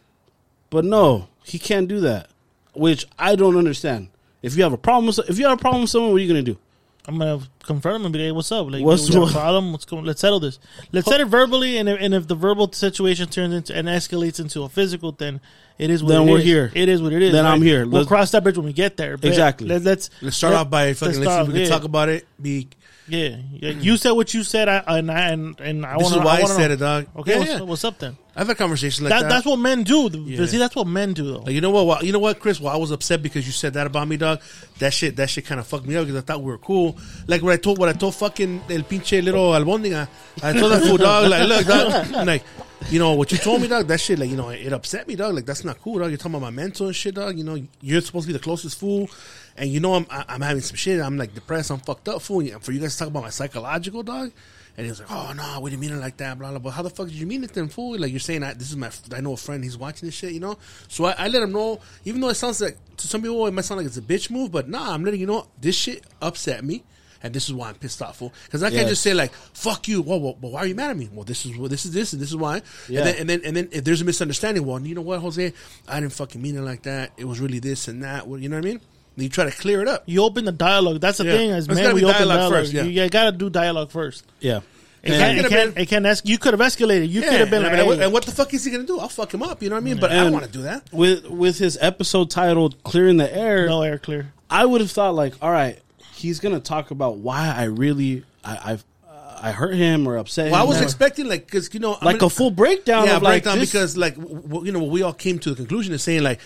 But 0.70 0.84
no, 0.84 1.26
he 1.42 1.58
can't 1.58 1.88
do 1.88 1.98
that, 2.00 2.30
which 2.74 3.06
I 3.18 3.34
don't 3.34 3.56
understand. 3.56 4.10
If 4.42 4.56
you 4.56 4.62
have 4.62 4.72
a 4.72 4.78
problem, 4.78 5.06
with, 5.06 5.18
if 5.28 5.40
you 5.40 5.48
have 5.48 5.58
a 5.58 5.60
problem 5.60 5.82
with 5.82 5.90
someone, 5.90 6.12
what 6.12 6.18
are 6.18 6.20
you 6.20 6.28
gonna 6.28 6.42
do? 6.42 6.56
I'm 7.08 7.18
gonna 7.18 7.40
confront 7.62 7.96
him 7.96 8.04
and 8.06 8.12
be 8.12 8.18
like, 8.18 8.24
hey, 8.26 8.32
"What's 8.32 8.50
up? 8.52 8.70
Like, 8.70 8.82
What's 8.84 9.08
we 9.08 9.14
have 9.14 9.22
what- 9.22 9.30
a 9.30 9.34
problem? 9.34 9.72
What's 9.72 9.84
going? 9.84 10.04
Let's 10.04 10.20
settle 10.20 10.40
this. 10.40 10.58
Let's 10.92 11.06
set 11.08 11.20
it 11.20 11.26
verbally, 11.26 11.78
and 11.78 11.88
if, 11.88 12.00
and 12.00 12.14
if 12.14 12.26
the 12.26 12.34
verbal 12.34 12.72
situation 12.72 13.28
turns 13.28 13.54
into 13.54 13.74
and 13.76 13.86
escalates 13.88 14.40
into 14.40 14.62
a 14.62 14.68
physical, 14.68 15.12
then 15.12 15.40
it 15.78 15.90
is 15.90 16.02
what 16.02 16.10
it 16.10 16.14
is. 16.14 16.18
Then 16.20 16.28
it 16.28 16.32
we're 16.32 16.38
is. 16.38 16.44
here. 16.44 16.72
It 16.74 16.88
is 16.88 17.02
what 17.02 17.12
it 17.12 17.22
is. 17.22 17.32
Then 17.32 17.46
I'm 17.46 17.62
here. 17.62 17.82
We'll 17.84 17.98
Let's- 18.00 18.08
cross 18.08 18.30
that 18.32 18.42
bridge 18.42 18.56
when 18.56 18.66
we 18.66 18.72
get 18.72 18.96
there. 18.96 19.16
But 19.16 19.28
Exactly. 19.28 19.68
Let, 19.68 19.82
let's 19.82 20.10
Let's 20.20 20.36
start 20.36 20.54
let- 20.54 20.60
off 20.62 20.70
by 20.70 20.92
fucking. 20.94 21.14
Let's, 21.14 21.16
see 21.16 21.22
if 21.22 21.26
we 21.26 21.32
off, 21.32 21.46
can 21.48 21.56
yeah. 21.56 21.68
talk 21.68 21.84
about 21.84 22.08
it. 22.08 22.26
Be 22.42 22.68
Yeah, 23.08 23.36
Yeah, 23.52 23.70
you 23.70 23.96
said 23.98 24.12
what 24.12 24.34
you 24.34 24.42
said, 24.42 24.68
I, 24.68 24.82
and 24.98 25.10
I 25.12 25.28
and, 25.30 25.60
and 25.60 25.86
I 25.86 25.94
this 25.98 26.02
want 26.10 26.16
is 26.16 26.24
why 26.24 26.38
I, 26.38 26.42
wanna 26.42 26.54
said 26.54 26.68
know. 26.68 26.74
it, 26.74 26.78
dog. 26.78 27.06
Okay, 27.18 27.32
Yeah, 27.32 27.38
what's, 27.38 27.50
yeah. 27.52 27.60
what's 27.60 27.84
up 27.84 27.98
then? 28.00 28.16
I've 28.38 28.48
had 28.48 28.58
conversations 28.58 29.00
like 29.00 29.10
that, 29.10 29.22
that. 29.22 29.28
that's 29.30 29.46
what 29.46 29.56
men 29.56 29.82
do. 29.82 30.10
Yeah. 30.12 30.44
See, 30.44 30.58
that's 30.58 30.76
what 30.76 30.86
men 30.86 31.14
do 31.14 31.32
though. 31.32 31.38
Like, 31.38 31.54
you 31.54 31.62
know 31.62 31.70
what? 31.70 31.86
Well, 31.86 32.04
you 32.04 32.12
know 32.12 32.18
what, 32.18 32.38
Chris? 32.38 32.60
Well, 32.60 32.72
I 32.72 32.76
was 32.76 32.90
upset 32.90 33.22
because 33.22 33.46
you 33.46 33.52
said 33.52 33.72
that 33.74 33.86
about 33.86 34.06
me, 34.08 34.18
dog. 34.18 34.42
That 34.78 34.92
shit, 34.92 35.16
that 35.16 35.30
shit 35.30 35.46
kind 35.46 35.58
of 35.58 35.66
fucked 35.66 35.86
me 35.86 35.96
up 35.96 36.04
because 36.04 36.22
I 36.22 36.24
thought 36.24 36.42
we 36.42 36.50
were 36.50 36.58
cool. 36.58 36.98
Like 37.26 37.40
what 37.40 37.54
I 37.54 37.56
told, 37.56 37.78
what 37.78 37.88
I 37.88 37.94
told 37.94 38.14
fucking 38.14 38.62
el 38.68 38.82
pinche 38.82 39.24
little 39.24 39.54
oh. 39.54 39.58
albondiga. 39.58 40.06
I 40.42 40.52
told 40.52 40.72
that 40.72 40.82
fool, 40.82 40.98
dog. 40.98 41.30
Like, 41.30 41.48
look, 41.48 41.66
dog. 41.66 42.26
Like, 42.26 42.42
you 42.90 42.98
know 42.98 43.14
what 43.14 43.32
you 43.32 43.38
told 43.38 43.62
me, 43.62 43.68
dog. 43.68 43.86
That 43.86 44.00
shit, 44.00 44.18
like, 44.18 44.28
you 44.28 44.36
know, 44.36 44.50
it 44.50 44.72
upset 44.72 45.08
me, 45.08 45.16
dog. 45.16 45.34
Like, 45.34 45.46
that's 45.46 45.64
not 45.64 45.80
cool, 45.80 45.98
dog. 45.98 46.10
You're 46.10 46.18
talking 46.18 46.32
about 46.32 46.42
my 46.42 46.50
mental 46.50 46.86
and 46.86 46.94
shit, 46.94 47.14
dog. 47.14 47.38
You 47.38 47.44
know, 47.44 47.58
you're 47.80 48.02
supposed 48.02 48.26
to 48.26 48.32
be 48.34 48.38
the 48.38 48.42
closest 48.42 48.78
fool, 48.78 49.08
and 49.56 49.70
you 49.70 49.80
know, 49.80 49.94
I'm, 49.94 50.06
I'm 50.10 50.42
having 50.42 50.60
some 50.60 50.76
shit. 50.76 51.00
I'm 51.00 51.16
like 51.16 51.34
depressed. 51.34 51.70
I'm 51.70 51.78
fucked 51.78 52.08
up, 52.08 52.20
fool. 52.20 52.40
And 52.40 52.62
for 52.62 52.72
you 52.72 52.80
guys 52.80 52.92
to 52.92 52.98
talk 52.98 53.08
about 53.08 53.22
my 53.22 53.30
psychological, 53.30 54.02
dog. 54.02 54.30
And 54.76 54.84
he 54.84 54.90
was 54.90 55.00
like, 55.00 55.10
"Oh 55.10 55.32
no, 55.34 55.60
we 55.60 55.70
didn't 55.70 55.80
mean 55.80 55.92
it 55.92 55.96
like 55.96 56.18
that." 56.18 56.38
Blah 56.38 56.50
blah. 56.50 56.58
But 56.58 56.70
how 56.70 56.82
the 56.82 56.90
fuck 56.90 57.06
did 57.06 57.16
you 57.16 57.26
mean 57.26 57.42
it 57.44 57.52
then, 57.54 57.68
fool? 57.68 57.98
Like 57.98 58.10
you're 58.10 58.20
saying, 58.20 58.42
I, 58.42 58.52
"This 58.52 58.70
is 58.70 58.76
my, 58.76 58.90
I 59.14 59.20
know 59.20 59.32
a 59.32 59.36
friend. 59.36 59.64
He's 59.64 59.78
watching 59.78 60.06
this 60.06 60.14
shit," 60.14 60.32
you 60.32 60.40
know. 60.40 60.58
So 60.88 61.06
I, 61.06 61.14
I 61.18 61.28
let 61.28 61.42
him 61.42 61.52
know, 61.52 61.80
even 62.04 62.20
though 62.20 62.28
it 62.28 62.34
sounds 62.34 62.60
like 62.60 62.76
to 62.98 63.08
some 63.08 63.22
people 63.22 63.46
it 63.46 63.54
might 63.54 63.64
sound 63.64 63.78
like 63.78 63.86
it's 63.86 63.96
a 63.96 64.02
bitch 64.02 64.30
move, 64.30 64.52
but 64.52 64.68
nah, 64.68 64.92
I'm 64.92 65.04
letting 65.04 65.20
you 65.20 65.26
know 65.26 65.46
this 65.60 65.76
shit 65.76 66.04
upset 66.20 66.62
me, 66.62 66.84
and 67.22 67.34
this 67.34 67.46
is 67.46 67.54
why 67.54 67.70
I'm 67.70 67.74
pissed 67.76 68.02
off, 68.02 68.18
fool. 68.18 68.34
Because 68.44 68.62
I 68.62 68.70
can't 68.70 68.88
just 68.88 69.02
say 69.02 69.14
like, 69.14 69.32
"Fuck 69.32 69.88
you." 69.88 70.02
Well, 70.02 70.20
well, 70.20 70.36
well, 70.40 70.52
why 70.52 70.60
are 70.60 70.66
you 70.66 70.74
mad 70.74 70.90
at 70.90 70.96
me? 70.96 71.08
Well, 71.10 71.24
this 71.24 71.46
is 71.46 71.56
well, 71.56 71.68
this 71.68 71.86
is 71.86 71.92
this, 71.92 72.12
and 72.12 72.20
this 72.20 72.28
is 72.28 72.36
why. 72.36 72.60
Yeah. 72.88 73.00
And 73.00 73.06
then 73.06 73.16
and 73.18 73.30
then 73.30 73.40
and 73.44 73.56
then 73.56 73.68
if 73.72 73.84
there's 73.84 74.02
a 74.02 74.04
misunderstanding, 74.04 74.66
well, 74.66 74.80
you 74.80 74.94
know 74.94 75.00
what, 75.00 75.20
Jose, 75.20 75.52
I 75.88 76.00
didn't 76.00 76.12
fucking 76.12 76.42
mean 76.42 76.56
it 76.56 76.62
like 76.62 76.82
that. 76.82 77.12
It 77.16 77.24
was 77.24 77.40
really 77.40 77.60
this 77.60 77.88
and 77.88 78.02
that. 78.04 78.28
Well, 78.28 78.38
you 78.38 78.50
know 78.50 78.56
what 78.56 78.66
I 78.66 78.68
mean? 78.68 78.80
And 79.16 79.22
you 79.24 79.28
try 79.30 79.44
to 79.44 79.50
clear 79.50 79.80
it 79.82 79.88
up. 79.88 80.02
you 80.06 80.22
open 80.22 80.44
the 80.44 80.52
dialogue. 80.52 81.00
That's 81.00 81.18
the 81.18 81.24
Yeah. 81.24 81.32
thing. 81.32 81.50
As 81.50 81.64
It's 81.66 81.74
we 81.74 81.80
be 81.80 81.86
open 81.88 82.02
dialogue 82.02 82.28
dialogue. 82.38 82.52
first, 82.52 82.72
yeah. 82.72 82.82
You, 82.84 83.02
you 83.02 83.08
got 83.08 83.24
to 83.24 83.32
do 83.32 83.48
dialogue 83.50 83.90
first. 83.90 84.24
Yeah. 84.40 84.60
It 85.02 85.10
can't. 85.10 85.38
It 85.38 85.48
can't. 85.48 85.74
been- 85.74 85.82
It 85.82 85.86
can't. 85.88 86.06
Es- 86.06 86.22
you 86.24 86.36
could 86.36 86.52
have 86.52 86.60
escalated. 86.60 87.08
You 87.08 87.22
could 87.22 87.32
have 87.40 87.48
been 87.50 87.64
and, 87.64 87.72
like, 87.72 87.80
I 87.80 87.88
mean, 87.88 87.98
hey, 87.98 88.04
and 88.04 88.12
what 88.12 88.24
the 88.24 88.32
fuck 88.32 88.52
is 88.52 88.64
he 88.64 88.70
gonna 88.72 88.84
do? 88.84 88.98
I'll 88.98 89.08
fuck 89.08 89.32
him 89.32 89.42
up. 89.42 89.62
You 89.62 89.68
know 89.70 89.76
what 89.76 89.82
I 89.82 89.84
mean? 89.84 89.98
But 89.98 90.10
I 90.12 90.16
don't 90.16 90.32
want 90.32 90.44
to 90.46 90.50
do 90.50 90.62
that. 90.62 90.82
With 90.92 91.26
with 91.30 91.58
his 91.58 91.78
episode 91.80 92.28
titled 92.30 92.82
"Clearing 92.82 93.16
the 93.16 93.32
Air," 93.34 93.66
no 93.68 93.82
air 93.82 93.98
clear. 93.98 94.32
I 94.50 94.66
would 94.66 94.80
have 94.80 94.90
thought 94.90 95.14
like, 95.14 95.34
all 95.40 95.50
right, 95.50 95.78
he's 96.14 96.40
gonna 96.40 96.58
talk 96.60 96.90
about 96.90 97.18
why 97.18 97.54
I 97.56 97.64
really 97.64 98.24
I 98.44 98.72
I've, 98.72 98.84
uh, 99.08 99.38
I 99.42 99.52
hurt 99.52 99.74
him 99.76 100.08
or 100.08 100.16
upset 100.16 100.50
Well, 100.50 100.60
I 100.60 100.64
was 100.64 100.80
or- 100.80 100.82
expecting 100.84 101.28
like 101.28 101.46
because 101.46 101.72
you 101.72 101.78
know 101.80 101.92
like 102.02 102.18
gonna- 102.18 102.26
a 102.26 102.30
full 102.30 102.50
breakdown 102.50 103.06
yeah 103.06 103.16
of 103.16 103.22
like 103.22 103.44
breakdown 103.44 103.60
this- 103.60 103.70
because 103.70 103.96
like 103.96 104.16
w- 104.16 104.42
w- 104.42 104.66
you 104.66 104.72
know 104.72 104.82
we 104.82 105.02
all 105.02 105.12
came 105.12 105.38
to 105.38 105.50
the 105.50 105.56
conclusion 105.56 105.94
of 105.94 106.00
saying 106.00 106.24
like 106.24 106.40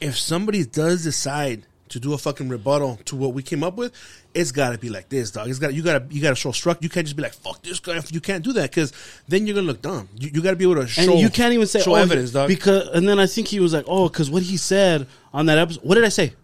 if 0.00 0.16
somebody 0.16 0.64
does 0.64 1.02
decide 1.02 1.62
to 1.88 2.00
do 2.00 2.12
a 2.12 2.18
fucking 2.18 2.48
rebuttal 2.48 2.98
to 3.04 3.16
what 3.16 3.34
we 3.34 3.42
came 3.42 3.62
up 3.62 3.76
with, 3.76 3.92
it's 4.34 4.52
got 4.52 4.70
to 4.70 4.78
be 4.78 4.88
like 4.88 5.08
this, 5.08 5.30
dog. 5.30 5.48
It's 5.48 5.58
got 5.58 5.74
you 5.74 5.82
got 5.82 6.08
to 6.08 6.14
you 6.14 6.22
got 6.22 6.30
to 6.30 6.34
show 6.34 6.52
struck. 6.52 6.82
You 6.82 6.88
can't 6.88 7.06
just 7.06 7.16
be 7.16 7.22
like 7.22 7.34
fuck 7.34 7.62
this 7.62 7.80
guy. 7.80 8.00
You 8.10 8.20
can't 8.20 8.42
do 8.42 8.52
that 8.54 8.70
because 8.70 8.92
then 9.28 9.46
you're 9.46 9.54
gonna 9.54 9.66
look 9.66 9.82
dumb. 9.82 10.08
You, 10.16 10.30
you 10.34 10.42
got 10.42 10.50
to 10.50 10.56
be 10.56 10.64
able 10.64 10.76
to 10.76 10.86
show. 10.86 11.12
and 11.12 11.20
you 11.20 11.30
can't 11.30 11.52
even 11.52 11.66
say 11.66 11.80
show 11.80 11.92
oh, 11.92 11.96
evidence, 11.96 12.32
dog. 12.32 12.48
Because 12.48 12.88
and 12.88 13.08
then 13.08 13.18
I 13.18 13.26
think 13.26 13.48
he 13.48 13.60
was 13.60 13.72
like, 13.72 13.84
oh, 13.88 14.08
because 14.08 14.30
what 14.30 14.42
he 14.42 14.56
said 14.56 15.06
on 15.32 15.46
that 15.46 15.58
episode. 15.58 15.84
What 15.84 15.96
did 15.96 16.04
I 16.04 16.08
say? 16.08 16.34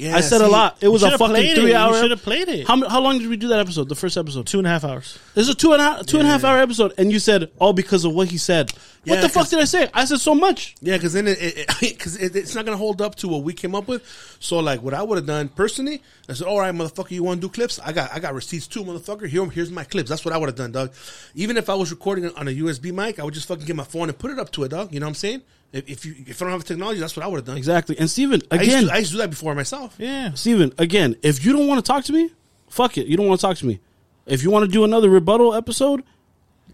Yeah, 0.00 0.16
I 0.16 0.22
said 0.22 0.40
a 0.40 0.48
lot. 0.48 0.78
It 0.80 0.88
was 0.88 1.02
a 1.02 1.10
fucking 1.10 1.26
played 1.26 1.58
it. 1.58 1.60
three 1.60 1.74
hour. 1.74 1.94
should've 1.94 2.22
played 2.22 2.48
it. 2.48 2.66
How, 2.66 2.88
how 2.88 3.00
long 3.00 3.18
did 3.18 3.28
we 3.28 3.36
do 3.36 3.48
that 3.48 3.60
episode? 3.60 3.88
The 3.90 3.94
first 3.94 4.16
episode. 4.16 4.46
Two 4.46 4.56
and 4.56 4.66
a 4.66 4.70
half 4.70 4.82
hours. 4.82 5.18
This 5.34 5.46
is 5.46 5.54
a 5.54 5.56
two 5.56 5.72
and 5.72 5.82
a 5.82 5.84
half, 5.84 6.06
two 6.06 6.18
and 6.18 6.26
a 6.26 6.30
half 6.30 6.42
hour 6.42 6.58
episode, 6.58 6.94
and 6.96 7.12
you 7.12 7.18
said 7.18 7.50
all 7.58 7.74
because 7.74 8.06
of 8.06 8.14
what 8.14 8.28
he 8.28 8.38
said. 8.38 8.72
what 9.04 9.20
the 9.20 9.28
fuck 9.28 9.48
did 9.48 9.58
I 9.58 9.64
say? 9.64 9.90
I 9.92 10.06
said 10.06 10.20
so 10.20 10.34
much. 10.34 10.74
Yeah, 10.80 10.96
because 10.96 11.12
then 11.12 11.26
it, 11.28 11.68
because 11.80 12.16
it, 12.22 12.34
it's 12.34 12.54
not 12.54 12.64
gonna 12.64 12.78
hold 12.78 13.02
up 13.02 13.16
to 13.16 13.28
what 13.28 13.42
we 13.42 13.52
came 13.52 13.74
up 13.74 13.88
with. 13.88 14.02
So 14.40 14.58
like, 14.58 14.82
what 14.82 14.94
I 14.94 15.02
would 15.02 15.16
have 15.16 15.26
done 15.26 15.48
personally, 15.48 16.02
I 16.30 16.32
said, 16.32 16.46
"All 16.46 16.58
right, 16.58 16.74
motherfucker, 16.74 17.10
you 17.10 17.22
want 17.22 17.42
to 17.42 17.48
do 17.48 17.52
clips? 17.52 17.78
I 17.78 17.92
got 17.92 18.10
I 18.10 18.20
got 18.20 18.32
receipts 18.32 18.66
too, 18.66 18.84
motherfucker. 18.84 19.28
Here, 19.28 19.44
here's 19.50 19.70
my 19.70 19.84
clips. 19.84 20.08
That's 20.08 20.24
what 20.24 20.32
I 20.32 20.38
would 20.38 20.48
have 20.48 20.56
done, 20.56 20.72
dog. 20.72 20.92
Even 21.34 21.58
if 21.58 21.68
I 21.68 21.74
was 21.74 21.90
recording 21.90 22.24
it 22.24 22.36
on 22.38 22.48
a 22.48 22.52
USB 22.52 22.90
mic, 22.90 23.18
I 23.18 23.24
would 23.24 23.34
just 23.34 23.48
fucking 23.48 23.66
get 23.66 23.76
my 23.76 23.84
phone 23.84 24.08
and 24.08 24.18
put 24.18 24.30
it 24.30 24.38
up 24.38 24.50
to 24.52 24.64
it, 24.64 24.70
dog. 24.70 24.94
You 24.94 25.00
know 25.00 25.06
what 25.06 25.10
I'm 25.10 25.14
saying? 25.16 25.42
If, 25.72 25.88
if 25.88 26.04
you 26.04 26.14
if 26.26 26.40
I 26.40 26.44
don't 26.44 26.52
have 26.52 26.62
the 26.62 26.68
technology, 26.68 27.00
that's 27.00 27.16
what 27.16 27.24
I 27.24 27.28
would 27.28 27.36
have 27.36 27.44
done. 27.44 27.56
Exactly. 27.56 27.96
And 27.98 28.10
Steven, 28.10 28.42
I 28.50 28.56
used, 28.56 28.68
again, 28.68 28.86
to, 28.86 28.92
I 28.92 28.98
used 28.98 29.10
to 29.10 29.16
do 29.16 29.22
that 29.22 29.30
before 29.30 29.54
myself. 29.54 29.94
Yeah. 29.98 30.32
Steven, 30.34 30.72
again, 30.78 31.16
if 31.22 31.44
you 31.44 31.52
don't 31.52 31.68
want 31.68 31.84
to 31.84 31.88
talk 31.88 32.04
to 32.04 32.12
me, 32.12 32.30
fuck 32.68 32.98
it. 32.98 33.06
You 33.06 33.16
don't 33.16 33.26
want 33.26 33.40
to 33.40 33.46
talk 33.46 33.56
to 33.58 33.66
me. 33.66 33.80
If 34.26 34.42
you 34.42 34.50
want 34.50 34.64
to 34.64 34.70
do 34.70 34.84
another 34.84 35.08
rebuttal 35.08 35.54
episode, 35.54 36.04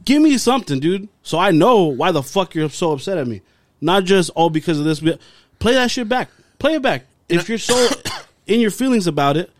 give 0.04 0.22
me 0.22 0.38
something, 0.38 0.80
dude, 0.80 1.08
so 1.22 1.38
I 1.38 1.50
know 1.50 1.84
why 1.84 2.12
the 2.12 2.22
fuck 2.22 2.54
you're 2.54 2.70
so 2.70 2.92
upset 2.92 3.18
at 3.18 3.26
me. 3.26 3.42
Not 3.80 4.04
just 4.04 4.30
all 4.30 4.50
because 4.50 4.78
of 4.78 4.84
this. 4.84 5.00
but 5.00 5.20
Play 5.58 5.74
that 5.74 5.90
shit 5.90 6.08
back. 6.08 6.30
Play 6.58 6.74
it 6.74 6.82
back. 6.82 7.04
If 7.28 7.48
you're 7.48 7.58
so 7.58 7.88
in 8.46 8.60
your 8.60 8.70
feelings 8.70 9.06
about 9.06 9.36
it, 9.36 9.50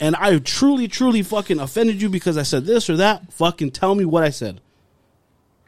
and 0.00 0.16
I 0.16 0.38
truly, 0.38 0.88
truly 0.88 1.22
fucking 1.22 1.60
offended 1.60 2.00
you 2.02 2.08
because 2.08 2.36
I 2.36 2.42
said 2.42 2.64
this 2.64 2.90
or 2.90 2.96
that, 2.96 3.32
fucking 3.32 3.70
tell 3.70 3.94
me 3.94 4.04
what 4.04 4.22
I 4.22 4.30
said, 4.30 4.60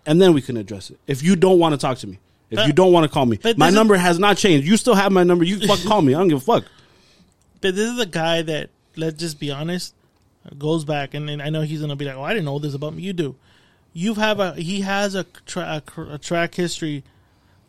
and 0.05 0.21
then 0.21 0.33
we 0.35 0.43
can 0.43 0.57
address 0.57 0.91
it. 0.91 0.99
If 1.07 1.23
you 1.23 1.37
don't 1.37 1.59
want 1.59 1.75
to 1.75 1.79
talk 1.79 1.99
to 1.99 2.07
me, 2.07 2.19
if 2.51 2.59
you 2.59 2.65
Uh, 2.65 2.73
don't 2.73 2.93
want 2.93 3.05
to 3.05 3.09
call 3.13 3.27
me, 3.27 3.39
my 3.45 3.53
this 3.53 3.69
is- 3.69 3.75
number 3.75 3.97
has 3.97 4.19
not 4.19 4.37
changed. 4.37 4.67
You 4.67 4.77
still 4.77 4.95
have 4.95 5.13
my 5.13 5.23
number. 5.25 5.45
You 5.45 5.59
fucking 5.67 5.87
call 5.89 6.03
me. 6.03 6.15
I 6.15 6.19
don't 6.19 6.29
give 6.29 6.39
a 6.39 6.41
fuck. 6.41 6.65
But 7.61 7.75
this 7.75 7.91
is 7.91 7.99
a 7.99 8.07
guy 8.07 8.43
that, 8.43 8.71
let's 8.97 9.19
just 9.19 9.41
be 9.41 9.51
honest, 9.51 9.95
goes 10.59 10.85
back, 10.85 11.15
and, 11.15 11.29
and 11.29 11.43
I 11.43 11.51
know 11.51 11.63
he's 11.63 11.81
gonna 11.81 11.97
be 11.97 12.05
like, 12.05 12.17
"Oh, 12.17 12.23
I 12.23 12.33
didn't 12.33 12.45
know 12.45 12.59
this 12.59 12.75
about 12.75 12.95
me." 12.95 13.03
You 13.03 13.13
do. 13.13 13.35
You 13.93 14.15
have 14.15 14.39
a 14.41 14.55
he 14.55 14.83
has 14.83 15.15
a, 15.15 15.25
tra- 15.47 15.83
a, 15.97 16.01
a 16.15 16.19
track 16.19 16.55
history 16.55 17.03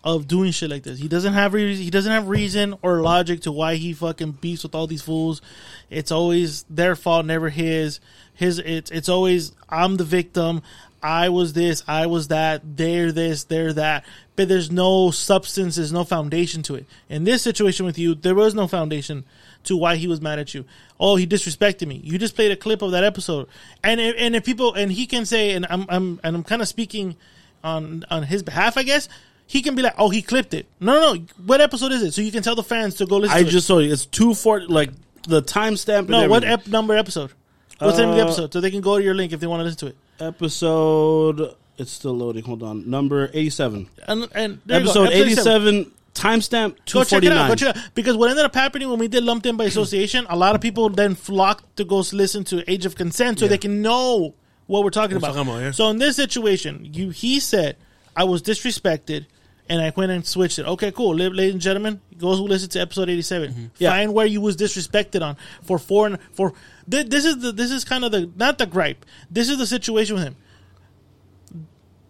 of 0.03 0.27
doing 0.27 0.51
shit 0.51 0.69
like 0.69 0.83
this. 0.83 0.99
He 0.99 1.07
doesn't 1.07 1.33
have 1.33 1.53
re- 1.53 1.75
he 1.75 1.89
doesn't 1.89 2.11
have 2.11 2.27
reason 2.27 2.75
or 2.81 3.01
logic 3.01 3.41
to 3.41 3.51
why 3.51 3.75
he 3.75 3.93
fucking 3.93 4.33
beefs 4.33 4.63
with 4.63 4.75
all 4.75 4.85
these 4.87 5.01
fools. 5.01 5.41
It's 5.89 6.11
always 6.11 6.63
their 6.69 6.95
fault, 6.95 7.25
never 7.25 7.49
his. 7.49 7.99
His 8.33 8.59
it's 8.59 8.91
it's 8.91 9.09
always 9.09 9.53
I'm 9.69 9.95
the 9.97 10.03
victim. 10.03 10.61
I 11.07 11.29
was 11.29 11.53
this, 11.53 11.83
I 11.87 12.07
was 12.07 12.27
that, 12.27 12.61
they're 12.75 13.11
this, 13.13 13.45
they're 13.45 13.71
that. 13.73 14.03
But 14.35 14.49
there's 14.49 14.69
no 14.69 15.09
substance, 15.11 15.77
there's 15.77 15.93
no 15.93 16.03
foundation 16.03 16.63
to 16.63 16.75
it. 16.75 16.85
In 17.09 17.23
this 17.23 17.41
situation 17.41 17.85
with 17.85 17.97
you, 17.97 18.13
there 18.13 18.35
was 18.35 18.53
no 18.53 18.67
foundation 18.67 19.23
to 19.63 19.77
why 19.77 19.95
he 19.95 20.07
was 20.07 20.19
mad 20.21 20.37
at 20.39 20.53
you. 20.53 20.65
Oh, 20.99 21.15
he 21.15 21.25
disrespected 21.25 21.87
me. 21.87 22.01
You 22.03 22.17
just 22.17 22.35
played 22.35 22.51
a 22.51 22.55
clip 22.55 22.81
of 22.81 22.91
that 22.91 23.03
episode, 23.03 23.47
and 23.83 23.99
if, 24.01 24.15
and 24.17 24.35
if 24.35 24.43
people 24.43 24.73
and 24.73 24.91
he 24.91 25.05
can 25.05 25.25
say, 25.25 25.51
and 25.51 25.65
I'm 25.69 25.85
I'm 25.89 26.19
and 26.23 26.35
I'm 26.35 26.43
kind 26.43 26.61
of 26.61 26.67
speaking 26.67 27.15
on 27.63 28.03
on 28.09 28.23
his 28.23 28.43
behalf, 28.43 28.77
I 28.77 28.83
guess 28.83 29.07
he 29.45 29.61
can 29.61 29.75
be 29.75 29.81
like, 29.81 29.95
oh, 29.97 30.09
he 30.09 30.21
clipped 30.21 30.53
it. 30.53 30.65
No, 30.79 30.93
no, 30.93 31.13
no. 31.13 31.25
What 31.45 31.61
episode 31.61 31.91
is 31.93 32.03
it? 32.03 32.13
So 32.13 32.21
you 32.21 32.31
can 32.31 32.43
tell 32.43 32.55
the 32.55 32.63
fans 32.63 32.95
to 32.95 33.05
go 33.05 33.17
listen. 33.17 33.37
I 33.37 33.43
just 33.43 33.65
saw 33.67 33.79
you. 33.79 33.91
It's 33.93 34.05
two 34.05 34.33
forty. 34.33 34.65
Like 34.67 34.91
the 35.27 35.41
timestamp. 35.41 36.09
no. 36.09 36.27
What 36.27 36.43
ep- 36.43 36.67
number 36.67 36.95
episode? 36.97 37.31
What's 37.79 37.97
the 37.97 38.03
name 38.03 38.09
of 38.11 38.15
the 38.17 38.21
Uh, 38.23 38.25
episode? 38.25 38.53
So 38.53 38.61
they 38.61 38.71
can 38.71 38.81
go 38.81 38.97
to 38.97 39.03
your 39.03 39.13
link 39.15 39.31
if 39.33 39.39
they 39.39 39.47
want 39.47 39.59
to 39.61 39.63
listen 39.63 39.79
to 39.79 39.87
it. 39.87 39.97
Episode? 40.19 41.55
It's 41.77 41.91
still 41.91 42.13
loading. 42.13 42.43
Hold 42.43 42.63
on. 42.63 42.89
Number 42.89 43.29
eighty-seven. 43.33 43.87
And 44.07 44.27
and 44.33 44.61
there 44.65 44.79
you 44.79 44.85
go. 44.85 44.91
Episode 44.91 45.03
Episode 45.03 45.13
eighty-seven. 45.13 45.91
Timestamp 46.13 46.77
two 46.85 46.97
Go 46.97 47.03
check 47.03 47.23
it 47.23 47.31
out. 47.31 47.47
Go 47.49 47.55
check. 47.55 47.77
Because 47.93 48.17
what 48.17 48.29
ended 48.29 48.43
up 48.43 48.55
happening 48.55 48.89
when 48.89 48.97
we 48.97 49.07
did 49.07 49.23
lumped 49.23 49.45
in 49.45 49.55
by 49.57 49.65
association, 49.65 50.25
a 50.29 50.35
lot 50.35 50.55
of 50.55 50.61
people 50.61 50.89
then 50.89 51.13
flocked 51.13 51.77
to 51.77 51.85
go 51.85 52.03
listen 52.11 52.43
to 52.45 52.69
Age 52.69 52.85
of 52.87 52.95
Consent 52.95 53.37
so 53.39 53.47
they 53.47 53.59
can 53.59 53.83
know 53.83 54.33
what 54.65 54.83
we're 54.83 54.89
talking 54.89 55.17
about. 55.17 55.35
talking 55.35 55.41
about, 55.43 55.61
yeah. 55.61 55.71
So 55.71 55.89
in 55.89 55.99
this 55.99 56.15
situation, 56.15 56.89
you 56.91 57.11
he 57.11 57.39
said 57.39 57.77
I 58.15 58.23
was 58.23 58.41
disrespected. 58.41 59.27
And 59.69 59.81
I 59.81 59.91
went 59.97 60.13
and 60.13 60.25
switched 60.25 60.59
it. 60.59 60.65
Okay, 60.65 60.93
cool. 60.93 61.13
Ladies 61.13 61.51
and 61.51 61.59
gentlemen, 61.59 61.99
go 62.17 62.29
listen 62.29 62.69
to 62.69 62.79
episode 62.79 63.09
eighty-seven. 63.09 63.51
Mm-hmm. 63.51 63.65
Yeah. 63.79 63.89
Find 63.89 64.13
where 64.13 64.25
you 64.25 64.39
was 64.39 64.55
disrespected 64.55 65.21
on 65.21 65.35
for 65.63 65.77
four 65.77 66.07
and 66.07 66.19
for. 66.31 66.53
Thi- 66.89 67.03
This 67.03 67.25
is 67.25 67.37
the 67.39 67.51
this 67.51 67.71
is 67.71 67.83
kind 67.85 68.03
of 68.05 68.11
the 68.11 68.29
not 68.35 68.57
the 68.57 68.65
gripe. 68.65 69.05
This 69.29 69.49
is 69.49 69.57
the 69.57 69.67
situation 69.67 70.15
with 70.15 70.23
him 70.23 70.35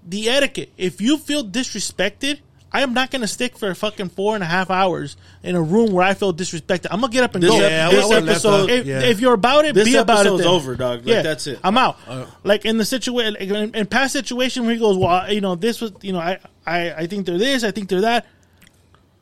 the 0.05 0.29
etiquette. 0.29 0.71
If 0.77 1.01
you 1.01 1.17
feel 1.17 1.43
disrespected, 1.43 2.39
I 2.71 2.81
am 2.81 2.93
not 2.93 3.11
going 3.11 3.21
to 3.21 3.27
stick 3.27 3.57
for 3.57 3.73
fucking 3.75 4.09
four 4.09 4.35
and 4.35 4.43
a 4.43 4.47
half 4.47 4.69
hours 4.69 5.17
in 5.43 5.55
a 5.55 5.61
room 5.61 5.91
where 5.91 6.05
I 6.05 6.13
feel 6.13 6.33
disrespected. 6.33 6.87
I'm 6.91 7.01
gonna 7.01 7.11
get 7.11 7.23
up 7.23 7.33
and 7.35 7.43
This 7.43 7.51
go. 7.51 7.59
Yeah, 7.59 7.89
this 7.89 8.11
episode. 8.11 8.69
if, 8.69 8.85
Yeah. 8.85 9.01
if 9.01 9.19
you're 9.19 9.33
about 9.33 9.65
it, 9.65 9.75
This 9.75 9.85
be 9.85 9.95
about 9.95 10.25
it. 10.25 10.29
episode's 10.29 10.45
over, 10.45 10.75
dog. 10.75 11.05
Like, 11.05 11.23
that's 11.23 11.47
it. 11.47 11.59
I'm 11.63 11.77
out. 11.77 11.97
Uh, 12.07 12.25
like 12.43 12.65
in 12.65 12.77
the 12.77 12.85
situation, 12.85 13.33
like, 13.39 13.49
in, 13.49 13.75
in 13.75 13.85
past 13.87 14.13
situation 14.13 14.63
where 14.65 14.73
he 14.73 14.79
goes, 14.79 14.97
well, 14.97 15.31
you 15.31 15.41
know, 15.41 15.55
this 15.55 15.81
was, 15.81 15.91
you 16.01 16.13
know, 16.13 16.19
I, 16.19 16.39
I, 16.65 16.91
I 16.93 17.07
think 17.07 17.25
they're 17.25 17.37
this, 17.37 17.63
I 17.63 17.71
think 17.71 17.89
they're 17.89 18.01
that. 18.01 18.25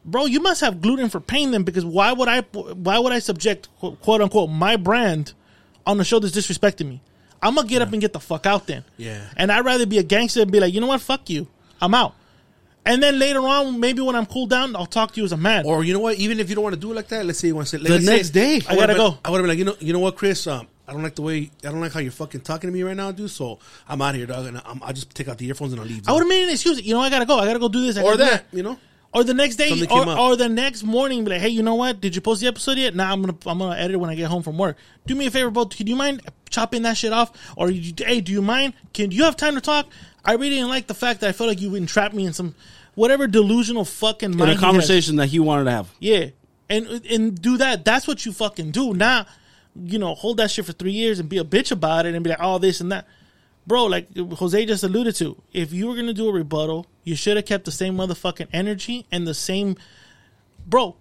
Bro, 0.04 0.26
you 0.26 0.40
must 0.40 0.62
have 0.62 0.82
gluten 0.82 1.10
for 1.10 1.20
pain 1.20 1.50
then, 1.52 1.64
because 1.64 1.84
why 1.86 2.12
would 2.14 2.28
I, 2.28 2.42
why 2.42 3.00
would 3.00 3.12
I 3.14 3.20
subject 3.20 3.70
quote 3.80 4.22
unquote 4.22 4.50
my 4.52 4.76
brand 4.76 5.34
on 5.86 5.98
the 5.98 6.04
show 6.04 6.20
that's 6.20 6.36
disrespecting 6.36 6.88
me? 6.88 7.02
I'm 7.42 7.56
gonna 7.56 7.68
get 7.68 7.82
up 7.82 7.92
and 7.92 8.02
get 8.02 8.14
the 8.14 8.20
fuck 8.20 8.46
out 8.46 8.66
then. 8.68 8.84
Yeah. 8.98 9.22
And 9.38 9.52
I'd 9.52 9.66
rather 9.66 9.86
be 9.86 9.98
a 10.00 10.04
gangster 10.04 10.42
and 10.42 10.52
be 10.52 10.60
like, 10.60 10.74
you 10.74 10.82
know 10.82 10.88
what, 10.88 11.02
fuck 11.02 11.30
you, 11.30 11.48
I'm 11.82 11.94
out. 11.94 12.16
And 12.88 13.02
then 13.02 13.18
later 13.18 13.40
on, 13.40 13.80
maybe 13.80 14.02
when 14.02 14.16
I'm 14.16 14.28
cooled 14.28 14.52
down, 14.52 14.76
I'll 14.76 14.86
talk 14.86 15.12
to 15.14 15.20
you 15.20 15.26
as 15.26 15.32
a 15.32 15.38
man. 15.38 15.66
Or 15.66 15.84
you 15.84 15.92
know 15.94 16.00
what? 16.00 16.18
Even 16.18 16.40
if 16.40 16.50
you 16.50 16.56
don't 16.56 16.64
want 16.64 16.76
to 16.76 16.80
do 16.80 16.92
it 16.92 16.96
like 16.96 17.08
that, 17.08 17.26
let's 17.26 17.40
say 17.40 17.48
you 17.48 17.56
want 17.56 17.68
to 17.68 17.80
say 17.80 17.84
The 17.84 18.00
say- 18.00 18.16
next 18.16 18.30
day. 18.30 18.62
I 18.68 18.76
gotta 18.76 18.94
go. 18.94 19.18
I 19.26 19.32
would 19.32 19.38
have 19.38 19.44
been 19.44 19.50
like, 19.50 19.58
you 19.58 19.66
know, 19.66 19.76
you 19.80 19.92
know 19.94 20.00
what, 20.00 20.16
Chris? 20.16 20.46
Um, 20.48 20.68
I 20.88 20.94
don't 20.94 21.02
like 21.02 21.16
the 21.16 21.24
way 21.24 21.50
I 21.64 21.72
don't 21.72 21.82
like 21.82 21.94
how 21.94 22.00
you're 22.00 22.12
fucking 22.12 22.42
talking 22.42 22.70
to 22.70 22.74
me 22.74 22.84
right 22.84 22.96
now, 22.96 23.12
dude. 23.12 23.32
So 23.32 23.58
I'm 23.90 24.02
out 24.04 24.14
here, 24.14 24.28
dog, 24.28 24.46
and 24.46 24.62
I'm, 24.64 24.84
I'll 24.84 24.94
just 24.94 25.10
take 25.16 25.28
out 25.28 25.40
the 25.40 25.48
earphones 25.48 25.74
and 25.74 25.82
I'll 25.82 25.88
leave. 25.88 26.08
I 26.08 26.12
would 26.12 26.20
have 26.20 26.28
made 26.28 26.44
an 26.44 26.52
excuse. 26.52 26.80
You 26.86 26.94
know, 26.94 27.02
I 27.02 27.10
gotta 27.10 27.26
go. 27.26 27.40
I 27.40 27.46
gotta 27.48 27.58
go 27.60 27.70
do 27.70 27.82
this. 27.84 27.98
I 27.98 28.04
or 28.04 28.12
do 28.12 28.18
that, 28.20 28.46
you 28.54 28.62
know. 28.62 28.78
Or 29.16 29.24
the 29.24 29.34
next 29.34 29.56
day, 29.56 29.72
or, 29.90 30.20
or 30.20 30.36
the 30.36 30.50
next 30.50 30.84
morning, 30.84 31.24
be 31.24 31.32
like, 31.32 31.42
hey, 31.42 31.48
you 31.48 31.64
know 31.64 31.76
what? 31.76 32.02
Did 32.02 32.16
you 32.16 32.22
post 32.22 32.42
the 32.42 32.48
episode 32.48 32.78
yet? 32.78 32.94
Nah, 32.96 33.14
I'm 33.14 33.22
gonna 33.22 33.38
I'm 33.46 33.60
gonna 33.60 33.78
edit 33.78 33.94
it 33.94 33.98
when 33.98 34.10
I 34.10 34.16
get 34.16 34.30
home 34.30 34.44
from 34.44 34.58
work. 34.58 34.76
Do 35.06 35.16
me 35.16 35.26
a 35.26 35.32
favor, 35.32 35.50
bro. 35.50 35.66
Could 35.68 35.88
you 35.88 35.96
mind 35.96 36.22
chopping 36.50 36.82
that 36.82 36.98
shit 36.98 37.14
off? 37.14 37.32
Or 37.56 37.72
you, 37.72 37.94
hey, 37.98 38.20
do 38.20 38.34
you 38.34 38.42
mind? 38.42 38.74
Can 38.94 39.10
do 39.10 39.16
you 39.16 39.24
have 39.24 39.38
time 39.38 39.56
to 39.56 39.62
talk? 39.62 39.88
I 40.26 40.34
really 40.34 40.58
didn't 40.58 40.68
like 40.68 40.88
the 40.88 40.94
fact 40.94 41.22
that 41.22 41.30
I 41.30 41.32
felt 41.32 41.48
like 41.48 41.62
you 41.62 41.76
entrapped 41.76 42.14
me 42.14 42.26
in 42.26 42.34
some 42.34 42.56
whatever 42.96 43.26
delusional 43.26 43.86
fucking 43.86 44.34
in 44.34 44.42
a 44.42 44.52
he 44.54 44.58
conversation 44.58 45.16
that 45.16 45.28
he 45.28 45.40
wanted 45.40 45.64
to 45.64 45.72
have. 45.72 45.90
Yeah, 46.00 46.32
and 46.70 46.86
and 47.10 47.42
do 47.42 47.56
that. 47.56 47.86
That's 47.86 48.10
what 48.10 48.26
you 48.26 48.34
fucking 48.34 48.72
do. 48.72 48.94
Not 48.94 49.30
you 49.82 49.98
know 49.98 50.14
hold 50.14 50.38
that 50.38 50.52
shit 50.52 50.66
for 50.66 50.74
three 50.74 50.92
years 50.92 51.20
and 51.20 51.30
be 51.30 51.38
a 51.38 51.46
bitch 51.46 51.72
about 51.72 52.06
it 52.06 52.16
and 52.16 52.24
be 52.24 52.32
like, 52.32 52.40
oh 52.42 52.58
this 52.58 52.82
and 52.82 52.92
that, 52.92 53.08
bro. 53.66 53.86
Like 53.86 54.10
Jose 54.18 54.66
just 54.66 54.84
alluded 54.84 55.16
to, 55.16 55.42
if 55.54 55.72
you 55.72 55.88
were 55.88 55.96
gonna 55.96 56.14
do 56.14 56.28
a 56.28 56.34
rebuttal, 56.34 56.86
you 57.06 57.16
should 57.16 57.38
have 57.38 57.46
kept 57.46 57.64
the 57.64 57.72
same 57.72 57.96
motherfucking 57.96 58.48
energy 58.52 59.06
and 59.12 59.26
the 59.26 59.34
same, 59.34 59.78
bro. 60.68 60.98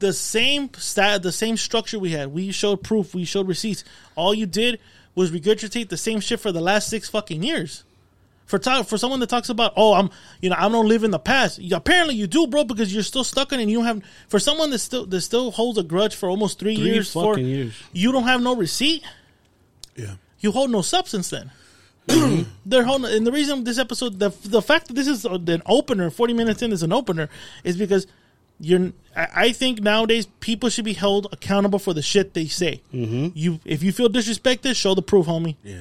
The 0.00 0.12
same 0.12 0.68
stat, 0.74 1.22
the 1.22 1.32
same 1.32 1.56
structure 1.56 1.98
we 1.98 2.10
had. 2.10 2.34
We 2.34 2.52
showed 2.52 2.82
proof. 2.82 3.14
We 3.14 3.24
showed 3.24 3.48
receipts. 3.48 3.84
All 4.16 4.34
you 4.34 4.44
did 4.44 4.78
was 5.14 5.30
regurgitate 5.30 5.88
the 5.88 5.96
same 5.96 6.20
shit 6.20 6.40
for 6.40 6.52
the 6.52 6.60
last 6.60 6.90
six 6.90 7.08
fucking 7.08 7.42
years 7.42 7.84
for 8.46 8.58
talk, 8.58 8.86
for 8.86 8.98
someone 8.98 9.20
that 9.20 9.28
talks 9.30 9.48
about 9.48 9.72
oh 9.76 9.94
I'm 9.94 10.10
you 10.40 10.50
know 10.50 10.56
I 10.58 10.68
don't 10.68 10.88
live 10.88 11.04
in 11.04 11.10
the 11.10 11.18
past. 11.18 11.58
You, 11.58 11.76
apparently 11.76 12.14
you 12.14 12.26
do, 12.26 12.46
bro, 12.46 12.64
because 12.64 12.92
you're 12.92 13.02
still 13.02 13.24
stuck 13.24 13.52
in 13.52 13.60
it. 13.60 13.62
and 13.62 13.70
You 13.70 13.78
don't 13.78 13.86
have 13.86 14.02
for 14.28 14.38
someone 14.38 14.70
that 14.70 14.80
still 14.80 15.06
that 15.06 15.20
still 15.22 15.50
holds 15.50 15.78
a 15.78 15.82
grudge 15.82 16.14
for 16.14 16.28
almost 16.28 16.58
three, 16.58 16.76
Three 16.76 16.84
years. 16.84 17.12
For 17.12 17.34
fucking 17.34 17.46
years. 17.46 17.74
you 17.92 18.12
don't 18.12 18.24
have 18.24 18.42
no 18.42 18.54
receipt. 18.56 19.02
Yeah. 19.96 20.14
You 20.40 20.52
hold 20.52 20.70
no 20.70 20.82
substance. 20.82 21.30
Then 21.30 21.50
they're 22.66 22.84
holding, 22.84 23.14
and 23.14 23.26
the 23.26 23.32
reason 23.32 23.64
this 23.64 23.78
episode 23.78 24.18
the 24.18 24.30
the 24.44 24.62
fact 24.62 24.88
that 24.88 24.94
this 24.94 25.06
is 25.06 25.24
an 25.24 25.62
opener, 25.66 26.10
forty 26.10 26.34
minutes 26.34 26.62
in 26.62 26.72
is 26.72 26.82
an 26.82 26.92
opener, 26.92 27.28
is 27.62 27.76
because. 27.76 28.06
You're, 28.60 28.92
I 29.16 29.28
I 29.34 29.52
think 29.52 29.82
nowadays 29.82 30.26
people 30.38 30.68
should 30.68 30.84
be 30.84 30.92
held 30.92 31.26
accountable 31.32 31.80
for 31.80 31.92
the 31.92 32.02
shit 32.02 32.34
they 32.34 32.46
say. 32.46 32.82
Mm-hmm. 32.94 33.30
You, 33.34 33.58
if 33.64 33.82
you 33.82 33.90
feel 33.90 34.08
disrespected, 34.08 34.76
show 34.76 34.94
the 34.94 35.02
proof, 35.02 35.26
homie. 35.26 35.56
Yeah. 35.64 35.80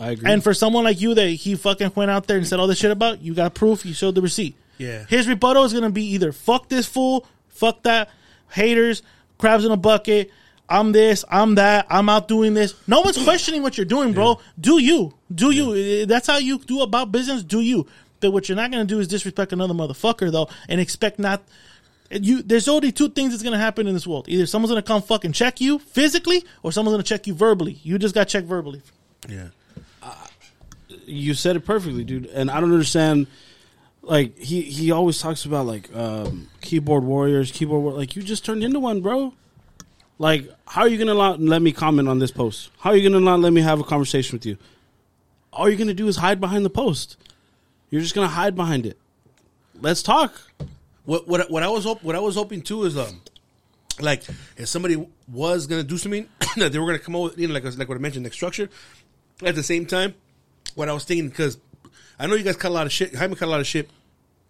I 0.00 0.10
agree. 0.12 0.32
And 0.32 0.42
for 0.42 0.52
someone 0.52 0.84
like 0.84 1.00
you 1.00 1.14
that 1.14 1.28
he 1.28 1.54
fucking 1.54 1.92
went 1.94 2.10
out 2.10 2.26
there 2.26 2.38
and 2.38 2.46
said 2.46 2.58
all 2.58 2.66
this 2.66 2.78
shit 2.78 2.90
about, 2.90 3.22
you 3.22 3.34
got 3.34 3.54
proof, 3.54 3.84
you 3.84 3.94
showed 3.94 4.16
the 4.16 4.22
receipt. 4.22 4.56
Yeah. 4.78 5.04
His 5.04 5.28
rebuttal 5.28 5.64
is 5.64 5.72
gonna 5.72 5.90
be 5.90 6.04
either 6.14 6.32
fuck 6.32 6.68
this 6.68 6.86
fool, 6.86 7.26
fuck 7.48 7.82
that, 7.82 8.10
haters, 8.50 9.02
crabs 9.38 9.64
in 9.64 9.72
a 9.72 9.76
bucket, 9.76 10.30
I'm 10.70 10.92
this, 10.92 11.24
I'm 11.28 11.56
that, 11.56 11.86
I'm 11.90 12.08
out 12.08 12.28
doing 12.28 12.54
this. 12.54 12.74
No 12.86 13.00
one's 13.00 13.22
questioning 13.24 13.62
what 13.62 13.76
you're 13.76 13.84
doing, 13.84 14.12
bro. 14.12 14.40
Do 14.58 14.78
you. 14.78 15.12
Do 15.34 15.50
you. 15.50 16.06
That's 16.06 16.26
how 16.26 16.38
you 16.38 16.58
do 16.60 16.80
about 16.82 17.10
business, 17.12 17.42
do 17.42 17.60
you. 17.60 17.86
But 18.20 18.30
what 18.32 18.48
you're 18.48 18.56
not 18.56 18.70
gonna 18.70 18.84
do 18.84 19.00
is 19.00 19.08
disrespect 19.08 19.52
another 19.52 19.74
motherfucker 19.74 20.30
though 20.30 20.48
and 20.68 20.80
expect 20.80 21.18
not 21.18 21.42
you 22.10 22.42
there's 22.42 22.68
only 22.68 22.92
two 22.92 23.08
things 23.08 23.32
that's 23.32 23.42
gonna 23.42 23.58
happen 23.58 23.86
in 23.86 23.94
this 23.94 24.06
world. 24.06 24.28
Either 24.28 24.46
someone's 24.46 24.70
gonna 24.70 24.82
come 24.82 25.00
fucking 25.02 25.32
check 25.32 25.60
you 25.60 25.78
physically 25.78 26.44
or 26.62 26.70
someone's 26.70 26.94
gonna 26.94 27.02
check 27.02 27.26
you 27.26 27.34
verbally. 27.34 27.78
You 27.82 27.98
just 27.98 28.14
got 28.14 28.28
checked 28.28 28.46
verbally. 28.46 28.82
Yeah. 29.28 29.48
you 31.06 31.34
said 31.34 31.56
it 31.56 31.60
perfectly, 31.60 32.04
dude. 32.04 32.26
And 32.26 32.50
I 32.50 32.60
don't 32.60 32.72
understand. 32.72 33.26
Like 34.02 34.36
he 34.38 34.62
he 34.62 34.90
always 34.90 35.18
talks 35.18 35.44
about 35.44 35.66
like 35.66 35.94
um, 35.94 36.48
keyboard 36.62 37.04
warriors, 37.04 37.52
keyboard 37.52 37.82
war- 37.82 37.92
like 37.92 38.16
you 38.16 38.22
just 38.22 38.44
turned 38.44 38.64
into 38.64 38.80
one, 38.80 39.00
bro. 39.02 39.34
Like 40.20 40.50
how 40.66 40.82
are 40.82 40.88
you 40.88 40.98
gonna 40.98 41.14
not 41.14 41.40
let 41.40 41.62
me 41.62 41.72
comment 41.72 42.06
on 42.06 42.18
this 42.18 42.30
post? 42.30 42.68
How 42.80 42.90
are 42.90 42.96
you 42.96 43.08
gonna 43.08 43.24
not 43.24 43.40
let 43.40 43.54
me 43.54 43.62
have 43.62 43.80
a 43.80 43.84
conversation 43.84 44.36
with 44.36 44.44
you? 44.44 44.58
All 45.50 45.66
you're 45.66 45.78
gonna 45.78 45.94
do 45.94 46.08
is 46.08 46.16
hide 46.18 46.38
behind 46.38 46.62
the 46.62 46.70
post. 46.70 47.16
You're 47.88 48.02
just 48.02 48.14
gonna 48.14 48.28
hide 48.28 48.54
behind 48.54 48.84
it. 48.84 48.98
Let's 49.80 50.02
talk. 50.02 50.38
What 51.06 51.26
what 51.26 51.50
what 51.50 51.62
I 51.62 51.68
was 51.68 51.84
hop- 51.84 52.02
what 52.02 52.14
I 52.14 52.20
was 52.20 52.34
hoping 52.34 52.60
too 52.60 52.84
is 52.84 52.98
um 52.98 53.22
like 53.98 54.24
if 54.58 54.68
somebody 54.68 55.02
was 55.26 55.66
gonna 55.66 55.82
do 55.82 55.96
something 55.96 56.28
that 56.58 56.70
they 56.70 56.78
were 56.78 56.84
gonna 56.84 56.98
come 56.98 57.16
out 57.16 57.22
with 57.22 57.38
you 57.38 57.48
know 57.48 57.54
like 57.54 57.64
like 57.64 57.88
what 57.88 57.96
I 57.96 58.00
mentioned 58.00 58.26
like 58.26 58.34
structure 58.34 58.68
at 59.42 59.54
the 59.54 59.62
same 59.62 59.86
time 59.86 60.14
what 60.74 60.90
I 60.90 60.92
was 60.92 61.04
thinking 61.04 61.30
because 61.30 61.56
I 62.18 62.26
know 62.26 62.34
you 62.34 62.44
guys 62.44 62.56
cut 62.56 62.70
a 62.70 62.74
lot 62.74 62.84
of 62.84 62.92
shit 62.92 63.14
Jaime 63.14 63.36
cut 63.36 63.48
a 63.48 63.50
lot 63.50 63.60
of 63.60 63.66
shit 63.66 63.88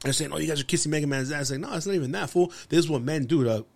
and 0.04 0.12
saying 0.12 0.32
oh 0.32 0.38
you 0.38 0.48
guys 0.48 0.60
are 0.60 0.64
kissing 0.64 0.90
Mega 0.90 1.06
Man's 1.06 1.30
ass 1.30 1.52
like 1.52 1.60
no 1.60 1.72
it's 1.74 1.86
not 1.86 1.94
even 1.94 2.10
that 2.10 2.28
fool 2.28 2.52
this 2.70 2.80
is 2.80 2.90
what 2.90 3.02
men 3.02 3.24
do 3.26 3.44
dog 3.44 3.66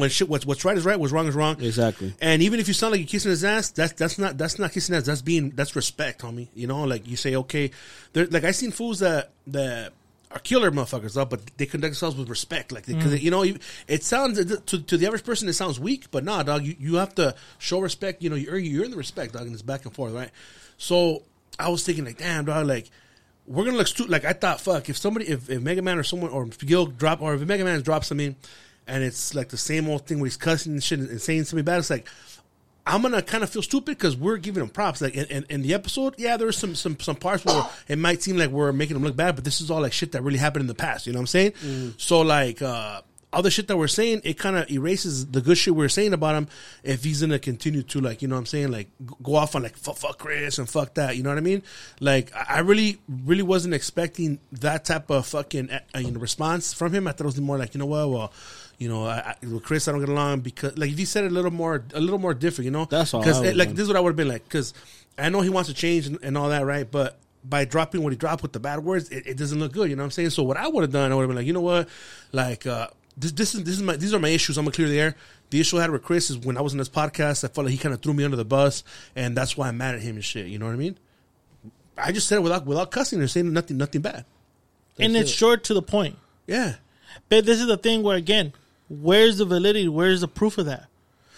when 0.00 0.10
shit 0.10 0.28
what's 0.28 0.44
what's 0.44 0.64
right 0.64 0.76
is 0.76 0.84
right 0.84 0.98
what's 0.98 1.12
wrong 1.12 1.26
is 1.26 1.34
wrong 1.34 1.60
Exactly. 1.60 2.12
and 2.20 2.42
even 2.42 2.58
if 2.60 2.68
you 2.68 2.74
sound 2.74 2.92
like 2.92 3.00
you're 3.00 3.08
kissing 3.08 3.30
his 3.30 3.44
ass, 3.44 3.70
that's 3.70 3.92
that's 3.92 4.18
not 4.18 4.36
that's 4.36 4.58
not 4.58 4.72
kissing 4.72 4.94
ass. 4.94 5.04
That's 5.04 5.22
being 5.22 5.50
that's 5.50 5.76
respect, 5.76 6.22
homie. 6.22 6.48
You 6.54 6.66
know, 6.66 6.84
like 6.84 7.06
you 7.06 7.16
say, 7.16 7.36
okay, 7.36 7.70
there 8.12 8.26
like 8.26 8.44
I 8.44 8.50
seen 8.50 8.70
fools 8.70 9.00
that 9.00 9.30
that 9.48 9.92
are 10.34 10.40
killer 10.40 10.70
motherfuckers 10.70 11.16
up, 11.16 11.30
but 11.30 11.40
they 11.56 11.66
conduct 11.66 11.92
themselves 11.92 12.16
with 12.16 12.28
respect, 12.28 12.72
like 12.72 12.86
because 12.86 13.12
mm. 13.12 13.22
you 13.22 13.30
know 13.30 13.44
it 13.86 14.02
sounds 14.02 14.44
to 14.44 14.78
to 14.78 14.96
the 14.96 15.06
average 15.06 15.24
person 15.24 15.48
it 15.48 15.52
sounds 15.52 15.78
weak, 15.78 16.10
but 16.10 16.24
nah, 16.24 16.42
dog, 16.42 16.64
you, 16.64 16.74
you 16.78 16.94
have 16.96 17.14
to 17.14 17.34
show 17.58 17.78
respect. 17.80 18.22
You 18.22 18.30
know, 18.30 18.36
you 18.36 18.48
earn 18.48 18.64
you 18.64 18.82
earn 18.82 18.90
the 18.90 18.96
respect, 18.96 19.34
dog, 19.34 19.42
and 19.42 19.52
it's 19.52 19.62
back 19.62 19.84
and 19.84 19.94
forth, 19.94 20.12
right? 20.12 20.30
So 20.76 21.22
I 21.58 21.68
was 21.68 21.84
thinking 21.84 22.04
like, 22.04 22.18
damn, 22.18 22.44
dog, 22.44 22.66
like. 22.66 22.90
We're 23.46 23.66
gonna 23.66 23.76
look 23.76 23.88
stupid. 23.88 24.10
Like 24.10 24.24
I 24.24 24.32
thought, 24.32 24.58
fuck. 24.58 24.88
If 24.88 24.96
somebody, 24.96 25.28
if, 25.28 25.50
if 25.50 25.60
Mega 25.60 25.82
Man 25.82 25.98
or 25.98 26.02
someone, 26.02 26.30
or 26.30 26.46
if 26.46 26.58
Gil 26.60 26.86
drop, 26.86 27.20
or 27.20 27.34
if 27.34 27.42
Mega 27.42 27.62
Man 27.62 27.82
drops 27.82 28.06
something, 28.06 28.36
and 28.86 29.02
it's 29.02 29.34
like 29.34 29.48
the 29.48 29.56
same 29.56 29.88
old 29.88 30.06
thing 30.06 30.20
where 30.20 30.26
he's 30.26 30.36
cussing 30.36 30.72
and 30.72 30.82
shit 30.82 30.98
and 30.98 31.20
saying 31.20 31.44
something 31.44 31.64
bad, 31.64 31.78
it's 31.78 31.90
like 31.90 32.08
I'm 32.86 33.00
gonna 33.02 33.22
kind 33.22 33.42
of 33.42 33.50
feel 33.50 33.62
stupid 33.62 33.96
because 33.96 34.16
we're 34.16 34.36
giving 34.36 34.62
him 34.62 34.68
props. 34.68 35.00
Like 35.00 35.14
in, 35.14 35.24
in, 35.26 35.46
in 35.48 35.62
the 35.62 35.72
episode, 35.72 36.14
yeah, 36.18 36.36
there's 36.36 36.58
some 36.58 36.74
some 36.74 36.98
some 37.00 37.16
parts 37.16 37.44
where 37.44 37.66
it 37.88 37.98
might 37.98 38.22
seem 38.22 38.36
like 38.36 38.50
we're 38.50 38.72
making 38.72 38.96
him 38.96 39.02
look 39.02 39.16
bad, 39.16 39.36
but 39.36 39.44
this 39.44 39.60
is 39.60 39.70
all 39.70 39.80
like 39.80 39.92
shit 39.92 40.12
that 40.12 40.22
really 40.22 40.38
happened 40.38 40.62
in 40.62 40.66
the 40.66 40.74
past. 40.74 41.06
You 41.06 41.12
know 41.12 41.18
what 41.18 41.22
I'm 41.22 41.26
saying? 41.28 41.52
So 41.96 42.20
like 42.20 42.60
uh, 42.60 43.00
all 43.32 43.40
the 43.42 43.50
shit 43.50 43.68
that 43.68 43.76
we're 43.78 43.88
saying, 43.88 44.20
it 44.24 44.38
kind 44.38 44.56
of 44.56 44.70
erases 44.70 45.26
the 45.26 45.40
good 45.40 45.56
shit 45.56 45.74
we're 45.74 45.88
saying 45.88 46.12
about 46.12 46.34
him. 46.34 46.48
If 46.82 47.04
he's 47.04 47.22
gonna 47.22 47.38
continue 47.38 47.82
to 47.84 48.00
like, 48.02 48.20
you 48.20 48.28
know 48.28 48.34
what 48.34 48.40
I'm 48.40 48.46
saying, 48.46 48.70
like 48.70 48.90
go 49.22 49.36
off 49.36 49.56
on 49.56 49.62
like 49.62 49.78
fuck, 49.78 49.96
fuck 49.96 50.18
Chris 50.18 50.58
and 50.58 50.68
fuck 50.68 50.92
that. 50.94 51.16
You 51.16 51.22
know 51.22 51.30
what 51.30 51.38
I 51.38 51.42
mean? 51.42 51.62
Like 52.00 52.34
I 52.34 52.56
I 52.56 52.58
really 52.60 52.98
really 53.08 53.42
wasn't 53.42 53.72
expecting 53.72 54.40
that 54.52 54.84
type 54.84 55.08
of 55.08 55.26
fucking 55.26 55.70
uh, 55.70 55.98
you 55.98 56.10
know 56.10 56.20
response 56.20 56.74
from 56.74 56.92
him. 56.92 57.08
I 57.08 57.12
thought 57.12 57.22
it 57.22 57.26
was 57.26 57.40
more 57.40 57.56
like 57.56 57.74
you 57.74 57.78
know 57.78 57.86
what, 57.86 58.10
well. 58.10 58.32
You 58.78 58.88
know, 58.88 59.06
I, 59.06 59.36
I, 59.42 59.46
with 59.46 59.62
Chris, 59.62 59.86
I 59.88 59.92
don't 59.92 60.00
get 60.00 60.08
along 60.08 60.40
because, 60.40 60.76
like, 60.76 60.90
if 60.90 60.98
he 60.98 61.04
said 61.04 61.24
it 61.24 61.30
a 61.30 61.34
little 61.34 61.50
more, 61.50 61.84
a 61.94 62.00
little 62.00 62.18
more 62.18 62.34
different, 62.34 62.66
you 62.66 62.70
know, 62.72 62.86
That's 62.86 63.14
all 63.14 63.20
Because, 63.20 63.40
like, 63.40 63.56
done. 63.56 63.74
this 63.76 63.82
is 63.82 63.88
what 63.88 63.96
I 63.96 64.00
would 64.00 64.10
have 64.10 64.16
been 64.16 64.28
like. 64.28 64.44
Because 64.44 64.74
I 65.16 65.28
know 65.28 65.40
he 65.42 65.48
wants 65.48 65.68
to 65.68 65.74
change 65.74 66.06
and, 66.06 66.18
and 66.22 66.36
all 66.36 66.48
that, 66.48 66.66
right? 66.66 66.90
But 66.90 67.18
by 67.44 67.64
dropping 67.64 68.02
what 68.02 68.12
he 68.12 68.16
dropped 68.16 68.42
with 68.42 68.52
the 68.52 68.60
bad 68.60 68.80
words, 68.84 69.10
it, 69.10 69.26
it 69.26 69.36
doesn't 69.36 69.58
look 69.58 69.72
good. 69.72 69.90
You 69.90 69.96
know 69.96 70.02
what 70.02 70.06
I'm 70.06 70.10
saying? 70.10 70.30
So 70.30 70.42
what 70.42 70.56
I 70.56 70.66
would 70.66 70.82
have 70.82 70.90
done, 70.92 71.12
I 71.12 71.14
would 71.14 71.22
have 71.22 71.28
been 71.28 71.36
like, 71.36 71.46
you 71.46 71.52
know 71.52 71.60
what, 71.60 71.88
like, 72.32 72.66
uh, 72.66 72.88
this, 73.16 73.30
this 73.32 73.54
is 73.54 73.62
this 73.62 73.76
is 73.76 73.82
my 73.82 73.94
these 73.96 74.12
are 74.12 74.18
my 74.18 74.28
issues. 74.28 74.58
I'm 74.58 74.64
gonna 74.64 74.74
clear 74.74 74.88
the 74.88 74.98
air. 74.98 75.14
The 75.50 75.60
issue 75.60 75.78
I 75.78 75.82
had 75.82 75.90
with 75.90 76.02
Chris 76.02 76.30
is 76.30 76.38
when 76.38 76.58
I 76.58 76.62
was 76.62 76.72
in 76.72 76.78
this 76.78 76.88
podcast, 76.88 77.44
I 77.44 77.48
felt 77.48 77.66
like 77.66 77.70
he 77.70 77.78
kind 77.78 77.94
of 77.94 78.02
threw 78.02 78.12
me 78.12 78.24
under 78.24 78.36
the 78.36 78.44
bus, 78.44 78.82
and 79.14 79.36
that's 79.36 79.56
why 79.56 79.68
I'm 79.68 79.76
mad 79.76 79.94
at 79.94 80.00
him 80.00 80.16
and 80.16 80.24
shit. 80.24 80.46
You 80.48 80.58
know 80.58 80.66
what 80.66 80.72
I 80.72 80.76
mean? 80.78 80.98
I 81.96 82.10
just 82.10 82.26
said 82.26 82.36
it 82.36 82.40
without 82.40 82.66
without 82.66 82.90
cussing 82.90 83.20
and 83.20 83.30
saying 83.30 83.52
nothing 83.52 83.76
nothing 83.76 84.00
bad. 84.00 84.24
and 84.98 85.16
it's 85.16 85.30
short 85.30 85.62
to 85.64 85.74
the 85.74 85.82
point. 85.82 86.18
Yeah. 86.48 86.74
But 87.28 87.46
this 87.46 87.60
is 87.60 87.66
the 87.68 87.76
thing 87.76 88.02
where 88.02 88.16
again, 88.16 88.52
where's 89.00 89.38
the 89.38 89.44
validity? 89.44 89.88
Where's 89.88 90.20
the 90.20 90.28
proof 90.28 90.58
of 90.58 90.66
that? 90.66 90.86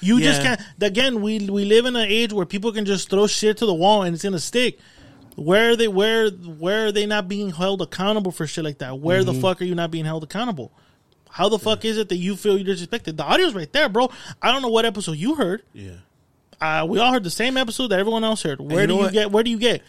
You 0.01 0.21
just 0.21 0.43
can't. 0.43 0.61
Again, 0.81 1.23
we 1.23 1.49
we 1.49 1.65
live 1.65 1.87
in 1.87 1.97
an 1.97 2.09
age 2.09 2.33
where 2.33 2.47
people 2.47 2.73
can 2.73 2.85
just 2.85 3.09
throw 3.09 3.27
shit 3.27 3.57
to 3.59 3.67
the 3.67 3.75
wall 3.75 4.03
and 4.03 4.15
it's 4.15 4.23
gonna 4.23 4.39
stick. 4.39 4.79
Where 5.37 5.71
are 5.71 5.77
they? 5.77 5.89
Where 5.89 6.31
where 6.31 6.87
are 6.87 6.93
they 6.93 7.07
not 7.07 7.29
being 7.29 7.51
held 7.51 7.83
accountable 7.83 8.33
for 8.33 8.47
shit 8.47 8.65
like 8.65 8.79
that? 8.79 8.99
Where 8.99 9.25
the 9.25 9.35
fuck 9.35 9.61
are 9.61 9.65
you 9.65 9.75
not 9.75 9.91
being 9.91 10.05
held 10.05 10.25
accountable? 10.25 10.73
How 11.31 11.49
the 11.49 11.59
fuck 11.59 11.85
is 11.85 11.99
it 11.99 12.09
that 12.09 12.17
you 12.17 12.37
feel 12.37 12.57
you're 12.57 12.75
disrespected? 12.75 13.17
The 13.17 13.25
audio's 13.25 13.55
right 13.55 13.71
there, 13.73 13.89
bro. 13.89 14.11
I 14.41 14.53
don't 14.53 14.63
know 14.63 14.71
what 14.71 14.87
episode 14.87 15.19
you 15.19 15.35
heard. 15.35 15.63
Yeah. 15.75 15.93
Uh, 16.59 16.87
we 16.89 16.99
all 16.99 17.13
heard 17.13 17.25
the 17.25 17.31
same 17.31 17.59
episode 17.59 17.89
that 17.89 17.99
everyone 17.99 18.25
else 18.25 18.43
heard. 18.43 18.61
Where 18.61 18.83
you 18.83 18.87
do 18.87 18.95
you 18.95 19.01
what? 19.01 19.13
get? 19.13 19.31
Where 19.31 19.45
do 19.45 19.51
you 19.51 19.59
get? 19.59 19.83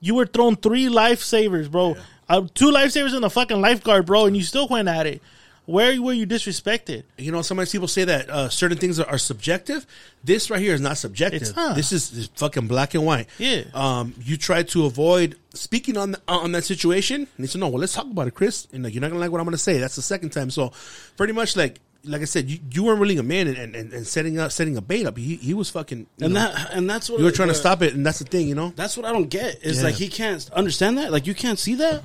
You 0.00 0.14
were 0.14 0.26
thrown 0.26 0.54
three 0.54 0.86
lifesavers, 0.86 1.70
bro. 1.70 1.96
Uh, 2.28 2.46
two 2.54 2.70
lifesavers 2.70 3.14
and 3.14 3.24
a 3.24 3.30
fucking 3.30 3.60
lifeguard, 3.60 4.06
bro, 4.06 4.26
and 4.26 4.36
you 4.36 4.42
still 4.42 4.68
went 4.68 4.86
at 4.88 5.06
it. 5.06 5.22
Where 5.66 6.00
were 6.02 6.12
you 6.12 6.26
disrespected? 6.26 7.04
You 7.16 7.32
know, 7.32 7.40
sometimes 7.40 7.72
people 7.72 7.88
say 7.88 8.04
that 8.04 8.28
uh, 8.28 8.48
certain 8.50 8.76
things 8.76 9.00
are, 9.00 9.06
are 9.08 9.16
subjective. 9.18 9.86
This 10.22 10.50
right 10.50 10.60
here 10.60 10.74
is 10.74 10.80
not 10.82 10.98
subjective. 10.98 11.40
It's 11.42 11.56
not. 11.56 11.74
This 11.74 11.90
is, 11.90 12.12
is 12.12 12.26
fucking 12.36 12.66
black 12.68 12.92
and 12.94 13.06
white. 13.06 13.28
Yeah. 13.38 13.62
Um, 13.72 14.14
you 14.22 14.36
try 14.36 14.62
to 14.62 14.84
avoid 14.84 15.36
speaking 15.54 15.96
on 15.96 16.10
the, 16.12 16.20
on 16.28 16.52
that 16.52 16.64
situation, 16.64 17.22
and 17.22 17.28
he 17.38 17.46
said, 17.46 17.60
"No, 17.60 17.68
well, 17.68 17.80
let's 17.80 17.94
talk 17.94 18.04
about 18.04 18.28
it, 18.28 18.34
Chris." 18.34 18.68
And 18.74 18.84
like, 18.84 18.92
you're 18.92 19.00
not 19.00 19.08
gonna 19.08 19.20
like 19.20 19.30
what 19.30 19.40
I'm 19.40 19.46
gonna 19.46 19.56
say. 19.56 19.78
That's 19.78 19.96
the 19.96 20.02
second 20.02 20.30
time. 20.30 20.50
So, 20.50 20.72
pretty 21.16 21.32
much 21.32 21.56
like. 21.56 21.80
Like 22.06 22.20
I 22.20 22.26
said, 22.26 22.50
you, 22.50 22.58
you 22.70 22.84
weren't 22.84 23.00
really 23.00 23.16
a 23.16 23.22
man 23.22 23.46
and, 23.48 23.74
and, 23.74 23.90
and 23.94 24.06
setting 24.06 24.38
up 24.38 24.52
setting 24.52 24.76
a 24.76 24.82
bait 24.82 25.06
up. 25.06 25.16
He 25.16 25.36
he 25.36 25.54
was 25.54 25.70
fucking 25.70 26.00
you 26.18 26.26
And 26.26 26.34
know, 26.34 26.40
that 26.40 26.72
and 26.74 26.90
that's 26.90 27.08
what 27.08 27.18
you 27.18 27.24
were 27.24 27.30
trying 27.30 27.48
to 27.48 27.54
stop 27.54 27.80
it, 27.80 27.94
and 27.94 28.04
that's 28.04 28.18
the 28.18 28.26
thing, 28.26 28.46
you 28.46 28.54
know. 28.54 28.74
That's 28.76 28.94
what 28.98 29.06
I 29.06 29.12
don't 29.12 29.30
get. 29.30 29.64
Is 29.64 29.78
Yeah. 29.78 29.84
like 29.84 29.94
he 29.94 30.08
can't 30.08 30.46
understand 30.52 30.98
that. 30.98 31.10
Like 31.12 31.26
you 31.26 31.32
can't 31.34 31.58
see 31.58 31.76
that. 31.76 32.02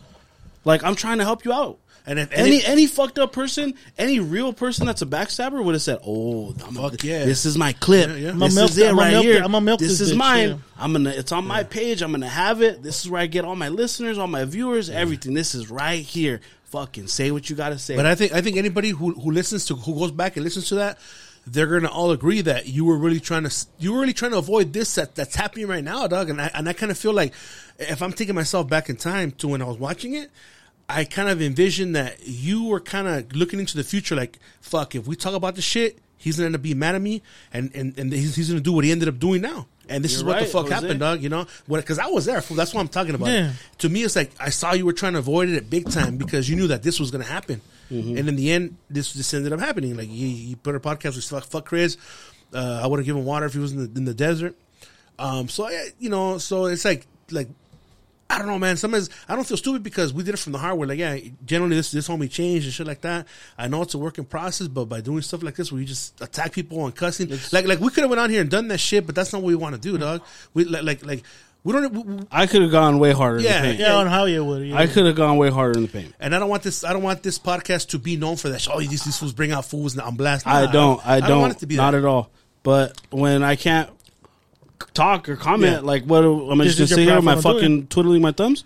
Like 0.63 0.85
I'm 0.85 0.95
trying 0.95 1.17
to 1.17 1.25
help 1.25 1.43
you 1.43 1.51
out. 1.51 1.79
And 2.05 2.17
if 2.17 2.31
Any 2.31 2.57
any, 2.63 2.65
any 2.65 2.87
fucked 2.87 3.19
up 3.19 3.31
person, 3.33 3.75
any 3.97 4.19
real 4.19 4.51
person 4.53 4.87
that's 4.87 5.01
a 5.01 5.05
backstabber 5.05 5.63
would 5.63 5.75
have 5.75 5.81
said, 5.81 5.99
"Oh, 6.05 6.55
I'm 6.65 6.75
a, 6.77 6.89
Fuck 6.89 7.03
yeah. 7.03 7.25
this 7.25 7.45
is 7.45 7.57
my 7.57 7.73
clip. 7.73 8.09
Yeah, 8.09 8.15
yeah. 8.15 8.29
I'ma 8.31 8.45
This 8.47 8.55
milk 8.55 8.69
is 8.71 8.77
it- 8.77 8.85
it 8.85 8.89
I'ma 8.89 9.01
right 9.01 9.11
milk 9.11 9.23
here. 9.25 9.43
I'ma 9.43 9.59
milk 9.59 9.79
this 9.79 9.89
this 9.99 10.01
is 10.01 10.13
bitch, 10.13 10.17
mine. 10.17 10.49
yeah. 10.49 10.55
I'm 10.79 10.91
gonna. 10.93 11.11
It's 11.11 11.31
on 11.31 11.45
my 11.45 11.63
page. 11.63 12.01
I'm 12.01 12.11
gonna 12.11 12.27
have 12.27 12.61
it. 12.61 12.81
This 12.81 13.01
is 13.01 13.09
where 13.09 13.21
I 13.21 13.27
get 13.27 13.45
all 13.45 13.55
my 13.55 13.69
listeners, 13.69 14.17
all 14.17 14.27
my 14.27 14.45
viewers, 14.45 14.89
everything. 14.89 15.33
This 15.33 15.53
is 15.53 15.69
right 15.69 16.01
here. 16.03 16.41
Fucking 16.65 17.07
say 17.07 17.31
what 17.31 17.49
you 17.49 17.55
gotta 17.55 17.77
say. 17.79 17.95
but 17.95 18.05
I 18.05 18.15
think 18.15 18.31
I 18.33 18.41
think 18.41 18.57
anybody 18.57 18.89
who 18.89 19.11
who 19.13 19.31
listens 19.31 19.65
to 19.65 19.75
who 19.75 19.93
goes 19.97 20.11
back 20.11 20.35
and 20.37 20.43
listens 20.43 20.67
to 20.69 20.75
that, 20.75 20.99
they're 21.47 21.65
gonna 21.67 21.91
all 21.91 22.11
agree 22.11 22.41
that 22.41 22.67
you 22.67 22.85
were 22.85 22.97
really 22.97 23.19
trying 23.19 23.43
to 23.43 23.65
you 23.79 23.93
were 23.93 23.99
really 24.01 24.13
trying 24.13 24.31
to 24.31 24.37
avoid 24.37 24.71
this 24.73 24.95
that, 24.95 25.15
that's 25.15 25.35
happening 25.35 25.67
right 25.67 25.83
now, 25.83 26.07
dog. 26.07 26.29
And 26.29 26.39
I 26.41 26.49
and 26.53 26.69
I 26.69 26.73
kind 26.73 26.91
of 26.91 26.97
feel 26.97 27.13
like 27.13 27.33
if 27.79 28.01
I'm 28.03 28.13
taking 28.13 28.35
myself 28.35 28.67
back 28.69 28.89
in 28.89 28.97
time 28.97 29.31
to 29.39 29.47
when 29.47 29.61
I 29.61 29.65
was 29.65 29.77
watching 29.77 30.13
it. 30.15 30.31
I 30.89 31.03
kind 31.05 31.29
of 31.29 31.41
envisioned 31.41 31.95
that 31.95 32.17
you 32.27 32.65
were 32.65 32.79
kind 32.79 33.07
of 33.07 33.35
looking 33.35 33.59
into 33.59 33.77
the 33.77 33.83
future, 33.83 34.15
like, 34.15 34.39
fuck, 34.59 34.95
if 34.95 35.05
we 35.07 35.15
talk 35.15 35.35
about 35.35 35.55
the 35.55 35.61
shit, 35.61 35.99
he's 36.17 36.37
gonna 36.37 36.47
end 36.47 36.55
up 36.55 36.61
being 36.63 36.79
mad 36.79 36.95
at 36.95 37.01
me, 37.01 37.21
and 37.53 37.69
and, 37.75 37.97
and 37.97 38.11
he's, 38.11 38.35
he's 38.35 38.49
gonna 38.49 38.59
do 38.59 38.73
what 38.73 38.83
he 38.83 38.91
ended 38.91 39.07
up 39.07 39.19
doing 39.19 39.41
now. 39.41 39.67
And 39.87 40.03
this 40.03 40.11
You're 40.13 40.19
is 40.19 40.23
what 40.25 40.39
the 40.39 40.45
fuck 40.45 40.63
Jose. 40.63 40.73
happened, 40.75 40.99
dog. 40.99 41.21
You 41.23 41.29
know, 41.29 41.45
because 41.67 41.97
I 41.99 42.07
was 42.07 42.25
there. 42.25 42.41
That's 42.41 42.73
what 42.73 42.81
I'm 42.81 42.87
talking 42.89 43.15
about. 43.15 43.29
Yeah. 43.29 43.53
To 43.79 43.89
me, 43.89 44.03
it's 44.03 44.15
like 44.15 44.31
I 44.39 44.49
saw 44.49 44.73
you 44.73 44.85
were 44.85 44.93
trying 44.93 45.13
to 45.13 45.19
avoid 45.19 45.49
it 45.49 45.57
at 45.57 45.69
big 45.69 45.89
time 45.91 46.17
because 46.17 46.49
you 46.49 46.55
knew 46.55 46.67
that 46.67 46.83
this 46.83 46.99
was 46.99 47.11
gonna 47.11 47.23
happen, 47.23 47.61
Mm-hmm. 47.91 48.17
and 48.17 48.29
in 48.29 48.35
the 48.35 48.51
end, 48.51 48.77
this 48.89 49.13
this 49.13 49.33
ended 49.33 49.51
up 49.53 49.59
happening. 49.59 49.95
Like 49.97 50.09
he, 50.09 50.31
he 50.35 50.55
put 50.55 50.75
a 50.75 50.79
podcast 50.79 51.15
with 51.15 51.25
fuck, 51.25 51.43
fuck 51.45 51.65
Chris. 51.65 51.97
Uh, 52.53 52.81
I 52.83 52.87
would 52.87 52.99
have 52.99 53.05
given 53.05 53.25
water 53.25 53.45
if 53.47 53.53
he 53.53 53.59
was 53.59 53.71
in 53.73 53.79
the 53.93 53.97
in 53.99 54.05
the 54.05 54.13
desert. 54.13 54.55
Um, 55.17 55.49
so 55.49 55.65
I, 55.67 55.89
you 55.99 56.09
know, 56.09 56.37
so 56.37 56.65
it's 56.65 56.85
like 56.85 57.07
like 57.31 57.47
I 58.31 58.37
don't 58.37 58.47
know, 58.47 58.59
man. 58.59 58.77
Sometimes 58.77 59.09
I 59.27 59.35
don't 59.35 59.43
feel 59.47 59.57
stupid 59.57 59.81
because 59.81 60.13
we 60.13 60.23
did 60.23 60.35
it 60.35 60.37
from 60.37 60.53
the 60.53 60.59
heart. 60.59 60.77
We're 60.77 60.85
like, 60.85 60.99
yeah, 60.99 61.17
generally 61.45 61.75
this 61.75 61.91
this 61.91 62.07
homie 62.07 62.29
changed 62.29 62.65
and 62.65 62.73
shit 62.73 62.85
like 62.85 63.01
that. 63.01 63.27
I 63.57 63.67
know 63.67 63.81
it's 63.81 63.95
a 63.95 63.97
working 63.97 64.23
process, 64.25 64.67
but 64.67 64.85
by 64.85 65.01
doing 65.01 65.21
stuff 65.21 65.41
like 65.41 65.55
this, 65.55 65.71
where 65.71 65.81
you 65.81 65.87
just 65.87 66.21
attack 66.21 66.53
people 66.53 66.85
and 66.85 66.95
cussing, 66.95 67.29
like 67.51 67.65
like 67.65 67.79
we 67.79 67.89
could 67.89 68.01
have 68.01 68.09
went 68.09 68.19
on 68.19 68.29
here 68.29 68.41
and 68.41 68.49
done 68.49 68.67
that 68.67 68.77
shit, 68.79 69.05
but 69.05 69.15
that's 69.15 69.33
not 69.33 69.41
what 69.41 69.47
we 69.47 69.55
want 69.55 69.75
to 69.75 69.81
do, 69.81 69.97
dog. 69.97 70.21
We 70.53 70.65
like 70.65 70.83
like 70.83 71.05
like 71.05 71.23
we 71.63 71.73
don't. 71.73 71.91
We, 71.91 72.01
we- 72.03 72.23
I 72.31 72.45
could 72.45 72.61
have 72.61 72.71
gone 72.71 72.99
way 72.99 73.11
harder. 73.13 73.39
Yeah, 73.41 73.57
in 73.57 73.61
the 73.63 73.67
paint. 73.69 73.79
Yeah, 73.79 73.95
on 73.95 74.05
how 74.07 74.25
you 74.25 74.45
would. 74.45 74.67
Yeah. 74.67 74.77
I 74.77 74.85
could 74.85 75.07
have 75.07 75.15
gone 75.15 75.37
way 75.37 75.49
harder 75.49 75.77
in 75.79 75.85
the 75.87 75.91
paint. 75.91 76.13
and 76.19 76.35
I 76.35 76.39
don't 76.39 76.49
want 76.49 76.61
this. 76.63 76.83
I 76.83 76.93
don't 76.93 77.03
want 77.03 77.23
this 77.23 77.39
podcast 77.39 77.89
to 77.89 77.99
be 77.99 78.15
known 78.15 78.35
for 78.37 78.49
that. 78.49 78.65
Oh, 78.71 78.79
these 78.79 79.03
these 79.03 79.17
fools 79.17 79.33
bring 79.33 79.51
out 79.51 79.65
fools 79.65 79.93
and 79.93 80.03
I'm 80.03 80.15
blasting. 80.15 80.51
I 80.51 80.65
Nah, 80.65 80.71
don't. 80.71 81.05
I 81.07 81.19
don't. 81.19 81.41
want 81.41 81.53
it 81.53 81.59
to 81.59 81.65
be 81.65 81.77
not 81.77 81.91
that. 81.91 81.97
at 81.97 82.05
all. 82.05 82.29
But 82.61 82.99
when 83.09 83.41
I 83.43 83.55
can't 83.55 83.89
talk 84.93 85.27
or 85.29 85.35
comment, 85.35 85.73
Yeah. 85.73 85.79
like 85.79 86.03
what? 86.05 86.23
Am 86.23 86.59
I 86.61 86.63
This 86.65 86.75
just 86.75 86.91
is 86.91 86.95
gonna 86.97 87.01
sit 87.05 87.09
here, 87.09 87.17
am 87.17 87.27
I 87.27 87.33
platform 87.33 87.55
to 87.55 87.59
do 87.61 87.65
fucking 87.67 87.87
twiddling 87.87 88.21
my 88.21 88.31
thumbs? 88.31 88.63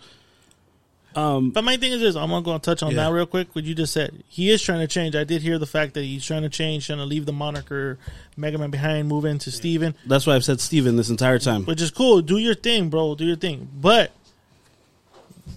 Um, 1.16 1.52
but 1.52 1.64
my 1.64 1.78
thing 1.78 1.92
is 1.92 2.02
this: 2.02 2.16
I'm 2.16 2.30
gonna 2.30 2.42
go 2.42 2.54
and 2.56 2.64
touch 2.64 2.82
on 2.82 2.92
Yeah. 2.92 3.04
that 3.06 3.12
real 3.14 3.28
quick. 3.28 3.50
What 3.56 3.66
you 3.66 3.76
just 3.76 3.94
said, 3.94 4.24
he 4.30 4.50
is 4.50 4.62
trying 4.64 4.80
to 4.80 4.88
change. 4.88 5.16
I 5.16 5.24
did 5.24 5.44
hear 5.44 5.60
the 5.60 5.68
fact 5.68 5.94
that 5.94 6.04
he's 6.04 6.26
trying 6.26 6.42
to 6.42 6.50
change, 6.50 6.88
trying 6.88 6.98
to 6.98 7.06
leave 7.06 7.28
the 7.28 7.32
moniker 7.34 8.00
Mega 8.36 8.58
Man 8.58 8.72
behind, 8.72 9.08
move 9.10 9.24
into 9.26 9.52
Steven, 9.52 9.94
That's 10.08 10.26
why 10.26 10.34
I've 10.34 10.44
said 10.44 10.60
Steven 10.60 10.96
this 10.96 11.12
entire 11.12 11.38
time. 11.38 11.66
which 11.66 11.82
is 11.82 11.92
cool. 11.92 12.22
Do 12.24 12.40
your 12.40 12.56
thing, 12.56 12.90
bro. 12.90 13.14
Do 13.14 13.26
your 13.26 13.36
thing. 13.36 13.68
But 13.80 14.12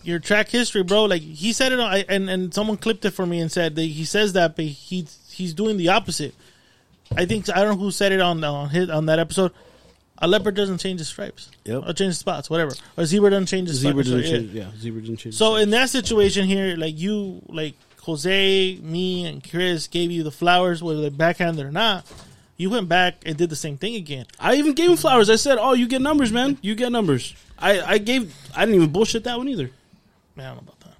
your 0.02 0.18
track 0.18 0.48
history, 0.50 0.82
bro. 0.82 1.04
Like 1.04 1.22
he 1.22 1.52
said 1.54 1.72
it 1.72 1.80
on, 1.80 1.90
I, 1.90 2.04
and 2.08 2.28
and 2.28 2.52
someone 2.52 2.76
clipped 2.76 3.04
it 3.06 3.12
for 3.12 3.24
me 3.24 3.40
and 3.40 3.50
said 3.50 3.76
that 3.76 3.82
he 3.84 4.04
says 4.04 4.34
that, 4.34 4.56
but 4.56 4.64
he 4.66 5.06
he's 5.30 5.54
doing 5.54 5.78
the 5.78 5.88
opposite. 5.88 6.34
I 7.16 7.24
think 7.24 7.48
I 7.48 7.62
don't 7.62 7.78
know 7.78 7.84
who 7.84 7.90
said 7.90 8.12
it 8.12 8.20
on 8.20 8.44
on 8.44 8.68
his 8.70 8.90
on 8.90 9.06
that 9.06 9.18
episode. 9.18 9.52
A 10.18 10.26
leopard 10.26 10.54
doesn't 10.54 10.78
change 10.78 11.00
his 11.00 11.08
stripes. 11.08 11.50
Yep. 11.64 11.82
Or 11.86 11.92
change 11.92 12.14
spots, 12.14 12.48
whatever. 12.48 12.72
Or 12.96 13.04
a 13.04 13.06
zebra 13.06 13.30
doesn't 13.30 13.46
change 13.46 13.68
his 13.68 13.78
Zebra 13.78 14.02
didn't 14.02 14.22
change. 14.22 14.52
Yeah, 14.52 14.70
Zebra 14.78 15.02
didn't 15.02 15.18
change. 15.18 15.34
So 15.34 15.56
in 15.56 15.70
that 15.70 15.90
situation 15.90 16.46
here, 16.46 16.76
like 16.76 16.98
you, 16.98 17.42
like 17.48 17.74
Jose, 18.02 18.76
me, 18.82 19.26
and 19.26 19.48
Chris 19.48 19.88
gave 19.88 20.10
you 20.10 20.22
the 20.22 20.30
flowers, 20.30 20.82
whether 20.82 21.00
they're 21.00 21.10
backhanded 21.10 21.66
or 21.66 21.72
not. 21.72 22.06
You 22.56 22.70
went 22.70 22.88
back 22.88 23.16
and 23.26 23.36
did 23.36 23.50
the 23.50 23.56
same 23.56 23.76
thing 23.76 23.96
again. 23.96 24.24
I 24.40 24.54
even 24.54 24.72
gave 24.72 24.90
him 24.90 24.96
flowers. 24.96 25.28
I 25.28 25.36
said, 25.36 25.58
"Oh, 25.60 25.74
you 25.74 25.86
get 25.86 26.00
numbers, 26.00 26.32
man. 26.32 26.56
You 26.62 26.74
get 26.74 26.90
numbers." 26.90 27.34
I 27.58 27.82
I 27.82 27.98
gave. 27.98 28.34
I 28.54 28.60
didn't 28.64 28.76
even 28.76 28.92
bullshit 28.92 29.24
that 29.24 29.36
one 29.36 29.48
either. 29.48 29.70
Man, 30.34 30.46
I 30.46 30.54
don't 30.54 30.64
know 30.64 30.72
about 30.72 30.80
that. 30.80 30.96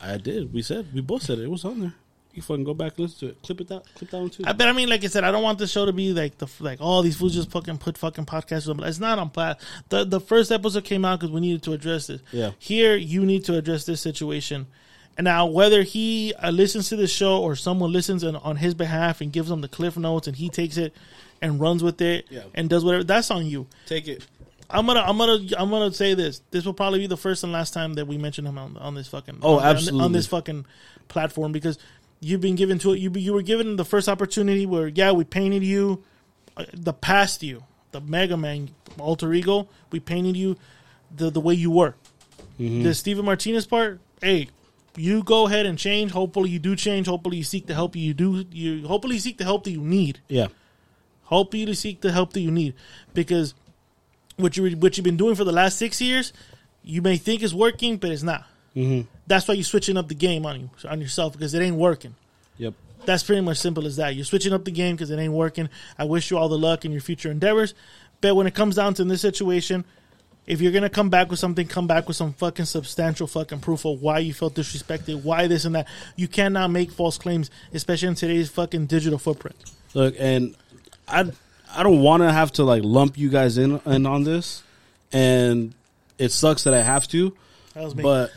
I 0.00 0.18
did. 0.18 0.52
We 0.52 0.60
said 0.60 0.92
we 0.92 1.00
both 1.00 1.22
said 1.22 1.38
it. 1.38 1.44
It 1.44 1.50
was 1.50 1.64
on 1.64 1.80
there. 1.80 1.94
You 2.32 2.42
fucking 2.42 2.62
go 2.64 2.74
back 2.74 2.92
and 2.96 3.00
listen 3.00 3.18
to 3.28 3.34
it. 3.34 3.42
Clip 3.42 3.60
it 3.60 3.68
that. 3.68 3.82
Clip 3.96 4.08
that 4.10 4.18
one 4.18 4.30
too. 4.30 4.44
I, 4.46 4.52
but 4.52 4.68
I 4.68 4.72
mean, 4.72 4.88
like 4.88 5.02
I 5.02 5.08
said, 5.08 5.24
I 5.24 5.32
don't 5.32 5.42
want 5.42 5.58
this 5.58 5.70
show 5.72 5.84
to 5.86 5.92
be 5.92 6.12
like 6.12 6.38
the 6.38 6.46
like 6.60 6.80
all 6.80 7.02
these 7.02 7.16
fools 7.16 7.34
just 7.34 7.50
fucking 7.50 7.78
put 7.78 7.98
fucking 7.98 8.26
podcasts. 8.26 8.68
on. 8.68 8.82
It's 8.84 9.00
not 9.00 9.18
on 9.18 9.30
plat. 9.30 9.60
The 9.88 10.04
the 10.04 10.20
first 10.20 10.52
episode 10.52 10.84
came 10.84 11.04
out 11.04 11.18
because 11.18 11.32
we 11.32 11.40
needed 11.40 11.62
to 11.64 11.72
address 11.72 12.06
this. 12.06 12.20
Yeah. 12.32 12.52
Here, 12.58 12.94
you 12.96 13.26
need 13.26 13.44
to 13.46 13.56
address 13.56 13.84
this 13.84 14.00
situation. 14.00 14.66
And 15.18 15.24
now, 15.24 15.46
whether 15.46 15.82
he 15.82 16.32
uh, 16.38 16.50
listens 16.50 16.88
to 16.90 16.96
the 16.96 17.08
show 17.08 17.42
or 17.42 17.56
someone 17.56 17.92
listens 17.92 18.22
on, 18.24 18.36
on 18.36 18.56
his 18.56 18.74
behalf 18.74 19.20
and 19.20 19.32
gives 19.32 19.50
him 19.50 19.60
the 19.60 19.68
cliff 19.68 19.96
notes 19.96 20.28
and 20.28 20.36
he 20.36 20.48
takes 20.48 20.76
it 20.76 20.94
and 21.42 21.60
runs 21.60 21.82
with 21.82 22.00
it 22.00 22.26
Yeah. 22.30 22.44
and 22.54 22.70
does 22.70 22.84
whatever, 22.84 23.02
that's 23.04 23.30
on 23.30 23.44
you. 23.44 23.66
Take 23.86 24.06
it. 24.08 24.24
I'm 24.70 24.86
gonna, 24.86 25.00
I'm 25.00 25.18
gonna, 25.18 25.40
I'm 25.58 25.68
gonna 25.68 25.92
say 25.92 26.14
this. 26.14 26.40
This 26.52 26.64
will 26.64 26.74
probably 26.74 27.00
be 27.00 27.06
the 27.08 27.16
first 27.16 27.42
and 27.42 27.52
last 27.52 27.74
time 27.74 27.94
that 27.94 28.06
we 28.06 28.18
mention 28.18 28.46
him 28.46 28.56
on, 28.56 28.76
on 28.76 28.94
this 28.94 29.08
fucking, 29.08 29.40
Oh, 29.42 29.56
on, 29.56 29.62
on- 29.64 29.66
absolutely. 29.76 30.04
on 30.04 30.12
this 30.12 30.26
fucking 30.28 30.64
platform 31.08 31.50
because 31.50 31.76
you've 32.20 32.40
been 32.40 32.56
given 32.56 32.78
to 32.80 32.92
it. 32.92 32.98
You, 32.98 33.10
you 33.14 33.32
were 33.32 33.42
given 33.42 33.76
the 33.76 33.84
first 33.84 34.08
opportunity 34.08 34.66
where, 34.66 34.88
yeah, 34.88 35.12
we 35.12 35.24
painted 35.24 35.62
you, 35.64 36.02
uh, 36.56 36.64
the 36.72 36.92
past 36.92 37.42
you, 37.42 37.64
the 37.92 38.00
Mega 38.00 38.36
Man 38.36 38.70
alter 38.98 39.32
ego. 39.32 39.68
We 39.90 40.00
painted 40.00 40.36
you 40.36 40.56
the 41.14 41.30
the 41.30 41.40
way 41.40 41.54
you 41.54 41.70
were. 41.70 41.94
Mm-hmm. 42.58 42.82
The 42.82 42.94
Steven 42.94 43.24
Martinez 43.24 43.66
part, 43.66 44.00
hey, 44.20 44.48
you 44.96 45.22
go 45.22 45.46
ahead 45.46 45.66
and 45.66 45.78
change. 45.78 46.10
Hopefully, 46.12 46.50
you 46.50 46.58
do 46.58 46.76
change. 46.76 47.06
Hopefully, 47.06 47.38
you 47.38 47.44
seek 47.44 47.66
the 47.66 47.74
help 47.74 47.96
you 47.96 48.12
do. 48.14 48.44
You 48.52 48.86
hopefully 48.86 49.14
you 49.16 49.20
seek 49.20 49.38
the 49.38 49.44
help 49.44 49.64
that 49.64 49.70
you 49.70 49.80
need 49.80 50.20
Yeah. 50.28 50.48
help 51.28 51.54
you 51.54 51.66
to 51.66 51.74
seek 51.74 52.00
the 52.00 52.12
help 52.12 52.32
that 52.34 52.40
you 52.40 52.50
need 52.50 52.74
because 53.14 53.54
what 54.36 54.56
you 54.56 54.70
what 54.76 54.96
you've 54.96 55.04
been 55.04 55.16
doing 55.16 55.34
for 55.34 55.44
the 55.44 55.52
last 55.52 55.78
six 55.78 56.00
years, 56.00 56.32
you 56.82 57.00
may 57.02 57.16
think 57.16 57.42
is 57.42 57.54
working, 57.54 57.96
but 57.96 58.10
it's 58.10 58.22
not. 58.22 58.44
Mm-hmm. 58.76 59.08
That's 59.26 59.46
why 59.48 59.54
you're 59.54 59.64
switching 59.64 59.96
up 59.96 60.08
the 60.08 60.14
game 60.14 60.46
on 60.46 60.60
you 60.60 60.70
on 60.88 61.00
yourself 61.00 61.32
because 61.32 61.54
it 61.54 61.62
ain't 61.62 61.76
working. 61.76 62.14
Yep. 62.58 62.74
That's 63.04 63.22
pretty 63.22 63.40
much 63.40 63.58
simple 63.58 63.86
as 63.86 63.96
that. 63.96 64.14
You're 64.14 64.24
switching 64.24 64.52
up 64.52 64.64
the 64.64 64.70
game 64.70 64.94
because 64.94 65.10
it 65.10 65.18
ain't 65.18 65.32
working. 65.32 65.68
I 65.98 66.04
wish 66.04 66.30
you 66.30 66.38
all 66.38 66.48
the 66.48 66.58
luck 66.58 66.84
in 66.84 66.92
your 66.92 67.00
future 67.00 67.30
endeavors, 67.30 67.74
but 68.20 68.34
when 68.36 68.46
it 68.46 68.54
comes 68.54 68.76
down 68.76 68.94
to 68.94 69.04
this 69.04 69.22
situation, 69.22 69.84
if 70.46 70.60
you're 70.60 70.72
gonna 70.72 70.90
come 70.90 71.10
back 71.10 71.30
with 71.30 71.38
something, 71.38 71.66
come 71.66 71.86
back 71.86 72.06
with 72.08 72.16
some 72.16 72.32
fucking 72.34 72.64
substantial 72.66 73.26
fucking 73.26 73.60
proof 73.60 73.84
of 73.84 74.02
why 74.02 74.18
you 74.18 74.32
felt 74.34 74.54
disrespected, 74.54 75.22
why 75.22 75.46
this 75.46 75.64
and 75.64 75.74
that. 75.74 75.86
You 76.16 76.28
cannot 76.28 76.70
make 76.70 76.90
false 76.90 77.18
claims, 77.18 77.50
especially 77.72 78.08
in 78.08 78.14
today's 78.14 78.50
fucking 78.50 78.86
digital 78.86 79.18
footprint. 79.18 79.56
Look, 79.94 80.14
and 80.18 80.54
I 81.08 81.30
I 81.74 81.82
don't 81.82 82.02
want 82.02 82.22
to 82.22 82.32
have 82.32 82.52
to 82.52 82.64
like 82.64 82.82
lump 82.84 83.16
you 83.16 83.30
guys 83.30 83.58
in, 83.58 83.80
in 83.86 84.06
on 84.06 84.24
this, 84.24 84.62
and 85.12 85.72
it 86.18 86.32
sucks 86.32 86.64
that 86.64 86.74
I 86.74 86.82
have 86.82 87.06
to, 87.08 87.34
That 87.74 87.84
was 87.84 87.94
me. 87.94 88.02
but 88.02 88.30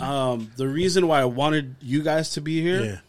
um, 0.00 0.50
the 0.56 0.68
reason 0.68 1.06
why 1.08 1.20
I 1.20 1.24
wanted 1.24 1.76
you 1.80 2.02
guys 2.02 2.32
to 2.32 2.40
be 2.40 2.60
here, 2.62 3.00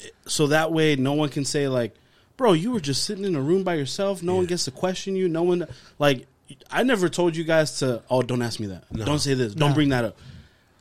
Yeah. 0.00 0.08
so 0.26 0.48
that 0.48 0.72
way 0.72 0.96
no 0.96 1.14
one 1.14 1.28
can 1.28 1.44
say 1.44 1.68
like, 1.68 1.94
bro, 2.36 2.52
you 2.52 2.70
were 2.72 2.80
just 2.80 3.04
sitting 3.04 3.24
in 3.24 3.34
a 3.34 3.40
room 3.40 3.64
by 3.64 3.74
yourself. 3.74 4.22
No 4.22 4.36
one 4.36 4.46
gets 4.46 4.64
to 4.66 4.70
question 4.70 5.16
you. 5.16 5.28
No 5.28 5.42
one 5.42 5.66
like. 5.98 6.26
I 6.70 6.82
never 6.82 7.08
told 7.10 7.36
you 7.36 7.44
guys 7.44 7.78
to. 7.80 8.02
Oh, 8.10 8.22
don't 8.22 8.40
ask 8.42 8.58
me 8.60 8.66
that. 8.68 8.84
Don't 8.92 9.18
say 9.18 9.34
this. 9.34 9.54
Don't 9.54 9.70
No. 9.70 9.74
bring 9.74 9.90
that 9.90 10.04
up. 10.04 10.16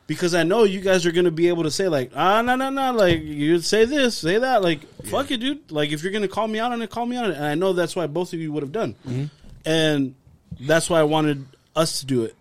Because 0.05 0.33
I 0.33 0.43
know 0.43 0.63
you 0.63 0.79
guys 0.79 1.05
are 1.05 1.11
gonna 1.11 1.31
be 1.31 1.49
able 1.49 1.63
to 1.63 1.71
say 1.71 1.89
like, 1.89 2.11
ah, 2.15 2.41
no, 2.41 2.55
no, 2.55 2.69
no, 2.69 2.93
like 2.93 3.21
you 3.21 3.59
say 3.59 3.83
this, 3.83 4.17
say 4.17 4.37
that, 4.37 4.61
like, 4.61 4.79
fuck 5.05 5.29
it, 5.31 5.37
dude. 5.41 5.69
Like 5.69 5.91
if 5.91 6.01
you're 6.03 6.13
gonna 6.13 6.29
call 6.29 6.47
me 6.47 6.59
out 6.59 6.71
on 6.71 6.81
it, 6.81 6.89
call 6.89 7.05
me 7.05 7.17
out 7.17 7.25
on 7.25 7.31
it. 7.31 7.35
And 7.35 7.45
I 7.45 7.55
know 7.55 7.73
that's 7.73 7.93
why 7.95 8.07
both 8.07 8.31
of 8.31 8.39
you 8.39 8.51
would 8.53 8.63
have 8.63 8.71
done, 8.71 8.95
Mm-hmm. 9.05 9.25
and 9.65 10.15
that's 10.61 10.89
why 10.89 11.01
I 11.01 11.03
wanted 11.03 11.45
us 11.75 11.99
to 11.99 12.05
do 12.05 12.23
it 12.23 12.35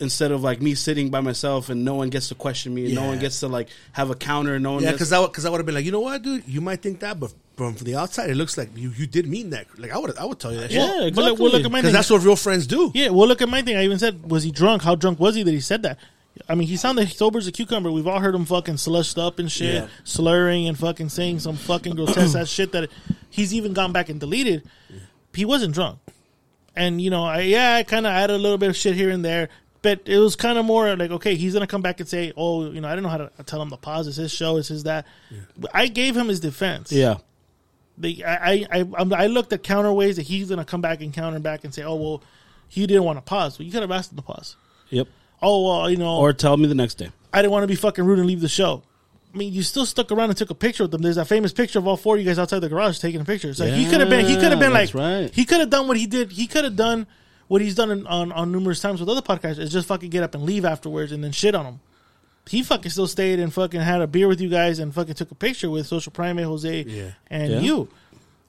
instead 0.00 0.32
of 0.32 0.42
like 0.42 0.60
me 0.60 0.74
sitting 0.74 1.10
by 1.10 1.20
myself 1.20 1.68
and 1.68 1.84
no 1.84 1.94
one 1.94 2.10
gets 2.10 2.28
to 2.28 2.34
question 2.34 2.74
me, 2.74 2.86
and 2.86 2.94
no 2.94 3.06
one 3.06 3.18
gets 3.18 3.40
to 3.40 3.48
like 3.48 3.68
have 3.92 4.10
a 4.10 4.14
counter, 4.14 4.58
no 4.58 4.72
one. 4.72 4.82
Yeah, 4.82 4.90
gets, 4.90 4.98
because 4.98 5.12
I 5.12 5.26
because 5.26 5.44
I 5.46 5.50
would 5.50 5.58
have 5.58 5.66
been 5.66 5.74
like, 5.74 5.84
you 5.84 5.92
know 5.92 6.00
what, 6.00 6.22
dude, 6.22 6.46
you 6.48 6.60
might 6.60 6.82
think 6.82 7.00
that, 7.00 7.20
but 7.20 7.32
from 7.56 7.74
from 7.74 7.84
the 7.84 7.96
outside, 7.96 8.30
it 8.30 8.34
looks 8.36 8.56
like 8.58 8.70
you 8.76 8.90
you 8.96 9.06
did 9.06 9.26
mean 9.28 9.50
that. 9.50 9.66
Like 9.78 9.90
I 9.92 9.98
would 9.98 10.16
I 10.18 10.24
would 10.24 10.38
tell 10.40 10.52
you 10.52 10.60
that. 10.60 10.70
Yeah, 10.70 10.86
shit. 10.86 10.88
Well, 10.88 11.06
exactly. 11.06 11.24
look, 11.30 11.38
well, 11.38 11.50
look 11.52 11.64
at 11.64 11.70
my 11.70 11.78
because 11.80 11.88
thing. 11.90 11.92
that's 11.94 12.10
what 12.10 12.22
real 12.22 12.36
friends 12.36 12.66
do. 12.66 12.90
Yeah, 12.94 13.10
well, 13.10 13.28
look 13.28 13.42
at 13.42 13.48
my 13.48 13.62
thing. 13.62 13.76
I 13.76 13.84
even 13.84 13.98
said, 13.98 14.30
was 14.30 14.42
he 14.42 14.50
drunk? 14.50 14.82
How 14.82 14.94
drunk 14.94 15.20
was 15.20 15.34
he 15.34 15.42
that 15.42 15.50
he 15.52 15.60
said 15.60 15.82
that? 15.82 15.98
I 16.48 16.54
mean, 16.54 16.68
he 16.68 16.76
sounded 16.76 17.10
sober 17.10 17.38
as 17.38 17.46
a 17.48 17.52
cucumber. 17.52 17.90
We've 17.92 18.06
all 18.06 18.20
heard 18.20 18.34
him 18.34 18.46
fucking 18.46 18.78
slushed 18.78 19.18
up 19.18 19.38
and 19.38 19.50
shit, 19.52 19.74
Yeah. 19.74 19.88
slurring 20.04 20.68
and 20.68 20.78
fucking 20.78 21.10
saying 21.10 21.40
some 21.40 21.56
fucking 21.56 21.96
grotesque 21.96 22.36
ass 22.36 22.48
shit 22.48 22.72
that 22.72 22.88
he's 23.28 23.52
even 23.52 23.74
gone 23.74 23.92
back 23.92 24.08
and 24.08 24.18
deleted. 24.18 24.62
He 25.34 25.44
wasn't 25.44 25.74
drunk, 25.74 25.98
and 26.74 27.00
you 27.00 27.10
know, 27.10 27.24
I, 27.24 27.40
yeah, 27.40 27.74
I 27.74 27.82
kind 27.82 28.06
of 28.06 28.12
added 28.12 28.34
a 28.34 28.38
little 28.38 28.58
bit 28.58 28.70
of 28.70 28.76
shit 28.76 28.94
here 28.94 29.10
and 29.10 29.24
there, 29.24 29.48
but 29.82 30.02
it 30.04 30.18
was 30.18 30.36
kind 30.36 30.58
of 30.58 30.64
more 30.64 30.94
like, 30.96 31.10
okay, 31.10 31.34
he's 31.34 31.54
gonna 31.54 31.66
come 31.66 31.82
back 31.82 32.00
and 32.00 32.08
say, 32.08 32.32
oh, 32.36 32.70
you 32.70 32.80
know, 32.80 32.88
I 32.88 32.94
don't 32.94 33.02
know 33.02 33.08
how 33.08 33.18
to 33.18 33.30
tell 33.46 33.62
him 33.62 33.70
to 33.70 33.76
pause. 33.76 34.06
It's 34.06 34.16
his 34.16 34.32
show. 34.32 34.56
It's 34.56 34.68
his 34.68 34.84
that. 34.84 35.06
I 35.72 35.88
gave 35.88 36.16
him 36.16 36.28
his 36.28 36.40
defense. 36.40 36.92
yeah, 36.92 37.18
They, 37.96 38.22
I, 38.24 38.66
I, 38.70 38.84
I, 38.98 39.04
I 39.24 39.26
looked 39.26 39.52
at 39.52 39.62
counter 39.62 39.92
ways 39.92 40.16
that 40.16 40.22
he's 40.22 40.48
gonna 40.50 40.64
come 40.64 40.80
back 40.80 41.00
and 41.00 41.12
counter 41.12 41.38
back 41.40 41.64
and 41.64 41.74
say, 41.74 41.82
oh 41.82 41.94
well, 41.96 42.22
he 42.68 42.86
didn't 42.86 43.04
want 43.04 43.18
to 43.18 43.22
pause. 43.22 43.58
Well, 43.58 43.66
you 43.66 43.72
could 43.72 43.82
have 43.82 43.90
asked 43.90 44.12
him 44.12 44.16
to 44.16 44.22
pause. 44.22 44.56
yep. 44.90 45.08
Oh 45.42 45.66
well, 45.66 45.90
you 45.90 45.96
know, 45.96 46.18
Or 46.18 46.32
tell 46.32 46.56
me 46.56 46.66
the 46.66 46.74
next 46.74 46.94
day. 46.96 47.10
I 47.32 47.40
didn't 47.40 47.52
want 47.52 47.62
to 47.62 47.68
be 47.68 47.76
fucking 47.76 48.04
rude 48.04 48.18
and 48.18 48.28
leave 48.28 48.40
the 48.40 48.48
show. 48.48 48.82
I 49.32 49.36
mean, 49.36 49.52
you 49.52 49.62
still 49.62 49.86
stuck 49.86 50.10
around 50.10 50.30
and 50.30 50.36
took 50.36 50.50
a 50.50 50.54
picture 50.54 50.82
with 50.84 50.90
them. 50.90 51.02
There's 51.02 51.16
that 51.16 51.26
famous 51.28 51.52
picture 51.52 51.78
of 51.78 51.86
all 51.86 51.96
four 51.96 52.16
of 52.16 52.20
you 52.20 52.26
guys 52.26 52.38
outside 52.38 52.58
the 52.58 52.68
garage 52.68 52.98
taking 52.98 53.20
a 53.20 53.24
picture. 53.24 53.54
So 53.54 53.64
he 53.64 53.88
could 53.88 54.00
have 54.00 54.10
been, 54.10 54.26
he 54.26 54.34
could 54.34 54.50
have 54.50 54.58
been 54.58 54.72
like, 54.72 54.92
right. 54.92 55.32
he 55.32 55.44
could 55.44 55.60
have 55.60 55.70
done 55.70 55.86
what 55.86 55.96
he 55.96 56.06
did. 56.06 56.32
He 56.32 56.48
could 56.48 56.64
have 56.64 56.74
done 56.74 57.06
what 57.50 57.60
he's 57.60 57.74
done 57.74 57.90
in, 57.90 58.06
on 58.06 58.30
on 58.30 58.52
numerous 58.52 58.78
times 58.80 59.00
with 59.00 59.08
other 59.08 59.20
podcasts. 59.22 59.58
Is 59.58 59.72
just 59.72 59.88
fucking 59.88 60.08
get 60.08 60.22
up 60.22 60.36
and 60.36 60.44
leave 60.44 60.64
afterwards 60.64 61.10
and 61.10 61.22
then 61.24 61.32
shit 61.32 61.56
on 61.56 61.64
them. 61.64 61.80
He 62.48 62.62
fucking 62.62 62.90
still 62.92 63.08
stayed 63.08 63.40
and 63.40 63.52
fucking 63.52 63.80
had 63.80 64.00
a 64.00 64.06
beer 64.06 64.28
with 64.28 64.40
you 64.40 64.48
guys 64.48 64.78
and 64.78 64.94
fucking 64.94 65.14
took 65.14 65.32
a 65.32 65.34
picture 65.34 65.68
with 65.68 65.88
Social 65.88 66.12
Primate, 66.12 66.44
Jose, 66.46 66.84
Yeah. 66.86 67.10
and 67.28 67.50
Yeah. 67.52 67.60
you. 67.60 67.88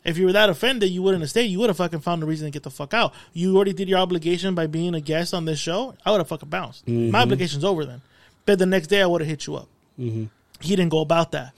If 0.05 0.19
you 0.19 0.25
were 0.27 0.33
that 0.33 0.49
offended, 0.49 0.91
you 0.91 1.01
wouldn't 1.01 1.21
have 1.21 1.29
stayed. 1.31 1.45
You 1.47 1.59
would 1.59 1.69
have 1.69 1.77
fucking 1.77 1.99
found 2.01 2.21
a 2.21 2.27
reason 2.27 2.45
to 2.47 2.51
get 2.51 2.61
the 2.63 2.69
fuck 2.71 2.93
out. 2.93 3.11
You 3.33 3.55
already 3.55 3.73
did 3.73 3.89
your 3.89 3.97
obligation 3.99 4.53
by 4.53 4.67
being 4.67 4.93
a 4.93 5.01
guest 5.01 5.33
on 5.33 5.45
this 5.45 5.59
show. 5.59 5.95
I 6.05 6.11
would 6.11 6.19
have 6.19 6.27
fucking 6.27 6.49
bounced. 6.49 6.85
Mm-hmm. 6.85 7.11
My 7.11 7.21
obligation's 7.21 7.63
over 7.63 7.85
then. 7.85 8.01
But 8.45 8.59
the 8.59 8.65
next 8.67 8.87
day, 8.87 9.01
I 9.01 9.05
would 9.07 9.21
have 9.21 9.27
hit 9.29 9.45
you 9.47 9.55
up. 9.55 9.67
Mm-hmm. 9.99 10.25
He 10.59 10.75
didn't 10.75 10.89
go 10.89 11.01
about 11.01 11.31
that. 11.33 11.53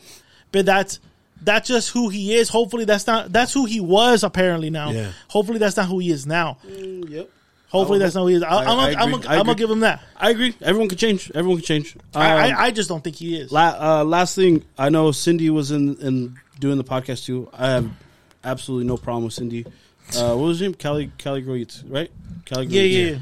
But 0.54 0.66
that's 0.66 1.00
that's 1.44 1.68
just 1.68 1.90
who 1.92 2.10
he 2.10 2.34
is. 2.36 2.50
Hopefully, 2.50 2.86
that's 2.86 3.06
not 3.08 3.32
that's 3.32 3.54
who 3.54 3.66
he 3.66 3.80
was 3.80 4.24
apparently 4.24 4.70
now. 4.70 4.92
Yeah. 4.92 5.12
Hopefully, 5.28 5.60
that's 5.60 5.78
not 5.78 5.88
who 5.88 6.00
he 6.00 6.10
is 6.12 6.26
now. 6.26 6.58
Yep. 6.68 7.30
Hopefully, 7.70 7.98
that's 8.00 8.14
not 8.16 8.22
who 8.22 8.28
he 8.28 8.36
is. 8.36 8.44
I, 8.44 8.48
I- 8.50 8.60
I'm 8.60 8.66
gonna 8.66 8.82
I 8.82 8.86
I'm 8.86 8.86
agree. 8.86 8.94
gonna- 8.94 9.14
I 9.14 9.14
I'm 9.14 9.22
gonna 9.40 9.52
agree. 9.52 9.56
give 9.56 9.70
him 9.72 9.80
that. 9.82 10.02
I 10.16 10.30
agree. 10.30 10.56
Everyone 10.62 10.90
can 10.90 10.98
change. 10.98 11.32
Everyone 11.34 11.58
can 11.58 11.66
change. 11.66 11.96
I, 12.14 12.32
Um, 12.52 12.56
I 12.58 12.64
I 12.66 12.72
just 12.72 12.88
don't 12.90 13.04
think 13.04 13.16
he 13.16 13.38
is. 13.40 13.52
La- 13.52 14.00
uh, 14.02 14.04
last 14.04 14.36
thing, 14.36 14.64
I 14.78 14.90
know 14.90 15.12
Cindy 15.12 15.50
was 15.50 15.72
in, 15.72 15.96
in 15.98 16.36
doing 16.60 16.78
the 16.78 16.84
podcast 16.84 17.26
too. 17.26 17.50
I 17.54 17.70
have 17.72 17.90
absolutely 18.44 18.86
no 18.88 18.98
problem 18.98 19.24
with 19.26 19.34
Cindy. 19.34 19.66
Uh, 20.16 20.36
what 20.36 20.46
was 20.48 20.60
her 20.60 20.66
name? 20.66 20.74
Kelly 20.76 21.12
Kelly 21.18 21.42
Groyitz, 21.42 21.84
right? 21.88 22.12
Callie 22.48 22.68
yeah, 22.68 22.82
yeah, 22.84 23.12
yeah. 23.14 23.18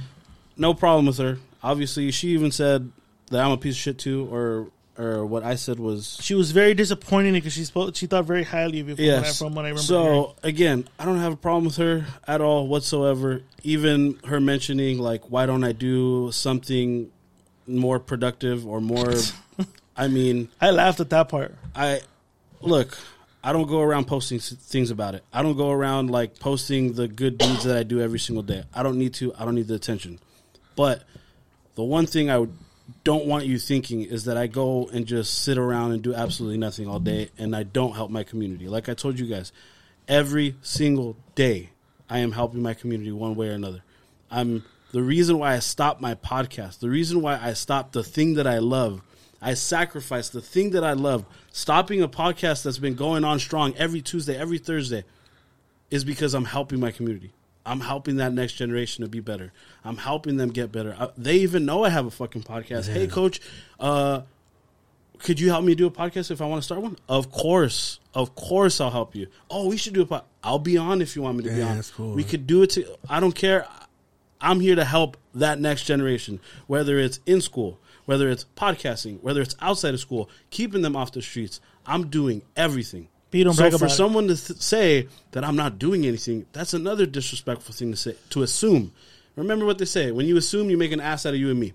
No 0.58 0.74
problem 0.74 1.06
with 1.06 1.18
her. 1.20 1.38
Obviously, 1.64 2.12
she 2.12 2.30
even 2.30 2.52
said 2.52 2.92
that 3.30 3.40
I'm 3.46 3.52
a 3.52 3.58
piece 3.58 3.76
of 3.76 3.80
shit 3.80 4.00
too, 4.00 4.28
or 4.32 4.68
or 4.98 5.26
what 5.26 5.44
I 5.44 5.56
said 5.56 5.80
was 5.80 6.18
She 6.22 6.36
was 6.36 6.52
very 6.52 6.74
disappointed 6.74 7.34
because 7.34 7.54
she 7.54 7.66
spoke. 7.66 7.96
She 7.96 8.08
thought 8.08 8.26
very 8.26 8.44
highly 8.44 8.80
of 8.82 8.90
you. 8.90 8.96
From, 8.96 9.06
what, 9.06 9.14
I, 9.14 9.18
yes. 9.18 9.40
from 9.40 9.56
what 9.56 9.66
I 9.66 9.70
remember. 9.70 9.82
hearing. 9.82 10.24
so 10.26 10.36
again, 10.44 10.88
I 11.00 11.06
don't 11.06 11.20
have 11.20 11.34
a 11.34 11.38
problem 11.38 11.66
with 11.66 11.78
her 11.78 12.06
at 12.28 12.42
all 12.42 12.68
whatsoever. 12.68 13.42
Even 13.64 14.20
her 14.26 14.40
mentioning 14.40 15.00
like, 15.00 15.30
why 15.32 15.46
don't 15.46 15.64
I 15.64 15.72
do 15.72 16.32
something 16.32 17.12
more 17.68 18.00
productive 18.00 18.68
or 18.68 18.82
more? 18.82 19.14
I 19.96 20.08
mean, 20.08 20.50
I 20.60 20.72
laughed 20.72 21.00
at 21.00 21.10
that 21.12 21.30
part. 21.30 21.56
I 21.76 22.02
look. 22.62 22.98
I 23.44 23.54
don't 23.54 23.68
go 23.68 23.82
around 23.82 24.06
posting 24.06 24.40
things 24.40 24.92
about 24.92 25.16
it. 25.16 25.24
I 25.34 25.42
don't 25.42 25.58
go 25.58 25.72
around 25.72 26.12
like 26.12 26.38
posting 26.38 26.94
the 26.94 27.08
good 27.08 27.40
deeds 27.40 27.64
that 27.64 27.76
I 27.76 27.84
do 27.84 28.00
every 28.00 28.20
single 28.20 28.44
day. 28.44 28.64
I 28.74 28.84
don't 28.84 28.98
need 28.98 29.16
to. 29.16 29.34
I 29.38 29.46
don't 29.46 29.56
need 29.56 29.68
the 29.68 29.74
attention. 29.74 30.20
But 30.76 31.04
the 31.76 31.84
one 31.84 32.06
thing 32.06 32.30
I 32.30 32.38
would, 32.38 32.54
don't 33.04 33.26
want 33.26 33.46
you 33.46 33.58
thinking 33.58 34.02
is 34.02 34.26
that 34.26 34.38
I 34.38 34.48
go 34.48 34.90
and 34.92 35.06
just 35.06 35.44
sit 35.44 35.58
around 35.58 35.92
and 35.92 36.02
do 36.02 36.14
absolutely 36.14 36.58
nothing 36.58 36.88
all 36.88 37.00
day 37.00 37.30
and 37.38 37.56
I 37.56 37.64
don't 37.64 37.94
help 37.96 38.12
my 38.12 38.24
community. 38.24 38.68
Like 38.68 38.90
I 38.90 38.94
told 38.94 39.20
you 39.20 39.28
guys, 39.28 39.52
every 40.08 40.56
single 40.62 41.16
day 41.36 41.70
I 42.10 42.20
am 42.20 42.34
helping 42.34 42.62
my 42.62 42.74
community 42.74 43.12
one 43.12 43.36
way 43.36 43.50
or 43.50 43.54
another. 43.54 43.84
I'm 44.30 44.64
the 44.92 45.02
reason 45.02 45.40
why 45.40 45.54
I 45.54 45.60
stopped 45.60 46.02
my 46.02 46.16
podcast, 46.16 46.80
the 46.80 46.90
reason 46.90 47.22
why 47.22 47.40
I 47.42 47.54
stopped 47.54 47.94
the 47.94 48.04
thing 48.04 48.36
that 48.36 48.48
I 48.48 48.60
love. 48.60 49.02
I 49.42 49.56
sacrificed 49.56 50.34
the 50.34 50.42
thing 50.42 50.72
that 50.72 50.84
I 50.84 50.94
love, 50.94 51.26
stopping 51.52 52.02
a 52.04 52.08
podcast 52.08 52.64
that's 52.64 52.78
been 52.78 52.94
going 52.94 53.24
on 53.24 53.40
strong 53.40 53.74
every 53.76 54.02
Tuesday, 54.02 54.38
every 54.38 54.60
Thursday, 54.60 55.04
is 55.90 56.04
because 56.04 56.36
I'm 56.36 56.46
helping 56.46 56.80
my 56.80 56.92
community. 56.92 57.32
I'm 57.66 57.82
helping 57.82 58.18
that 58.18 58.34
next 58.34 58.54
generation 58.54 59.04
to 59.04 59.10
be 59.10 59.20
better. 59.20 59.52
I'm 59.84 59.98
helping 59.98 60.38
them 60.38 60.50
get 60.50 60.72
better. 60.72 60.96
Uh, 60.98 61.10
they 61.18 61.36
even 61.38 61.66
know 61.66 61.84
I 61.84 61.90
have 61.90 62.06
a 62.06 62.12
fucking 62.12 62.44
podcast. 62.44 62.92
Hey, 62.92 63.08
coach, 63.08 63.40
uh, 63.80 64.22
could 65.20 65.40
you 65.40 65.50
help 65.50 65.64
me 65.64 65.76
do 65.76 65.86
a 65.86 65.92
podcast 65.92 66.32
if 66.32 66.42
I 66.42 66.46
want 66.46 66.62
to 66.62 66.66
start 66.66 66.82
one? 66.82 66.98
Of 67.08 67.32
course, 67.32 68.00
of 68.14 68.34
course, 68.36 68.82
I'll 68.82 68.90
help 68.90 69.16
you. 69.16 69.28
Oh, 69.50 69.68
we 69.68 69.78
should 69.78 69.94
do 69.94 70.02
a 70.02 70.06
pod. 70.06 70.24
I'll 70.44 70.60
be 70.60 70.78
on 70.78 71.02
if 71.02 71.16
you 71.16 71.22
want 71.22 71.38
me 71.38 71.44
to 71.44 71.52
be 71.52 71.62
on. 71.62 71.82
cool, 71.96 72.14
we 72.14 72.24
man. 72.24 72.32
could 72.32 72.48
do 72.48 72.64
it. 72.64 72.72
To, 72.72 72.98
I 73.08 73.20
don't 73.20 73.36
care. 73.36 73.68
I'm 74.40 74.60
here 74.60 74.76
to 74.76 74.84
help 74.86 75.18
that 75.36 75.60
next 75.60 75.84
generation, 75.84 76.40
whether 76.66 76.98
it's 76.98 77.20
in 77.28 77.42
school, 77.42 77.80
whether 78.06 78.28
it's 78.30 78.46
podcasting, 78.56 79.22
whether 79.22 79.40
it's 79.42 79.56
outside 79.62 79.94
of 79.94 80.00
school, 80.00 80.30
keeping 80.50 80.82
them 80.82 80.96
off 80.96 81.12
the 81.12 81.22
streets. 81.22 81.62
I'm 81.86 82.08
doing 82.08 82.42
everything. 82.56 83.08
You 83.32 83.44
don't 83.46 83.54
so 83.54 83.78
for 83.78 83.86
it. 83.86 83.90
someone 83.90 84.28
to 84.28 84.36
th- 84.36 84.60
say 84.60 85.08
that 85.32 85.44
I'm 85.46 85.56
not 85.56 85.80
doing 85.80 86.06
anything, 86.06 86.46
that's 86.52 86.74
another 86.74 87.06
disrespectful 87.06 87.74
thing 87.74 87.92
to 87.92 87.98
say. 87.98 88.16
To 88.32 88.44
assume. 88.44 88.92
Remember 89.36 89.66
what 89.66 89.78
they 89.78 89.86
say: 89.86 90.12
when 90.12 90.26
you 90.26 90.36
assume, 90.38 90.70
you 90.70 90.78
make 90.78 90.92
an 90.92 91.00
ass 91.00 91.26
out 91.26 91.34
of 91.34 91.40
you 91.40 91.50
and 91.50 91.60
me, 91.60 91.74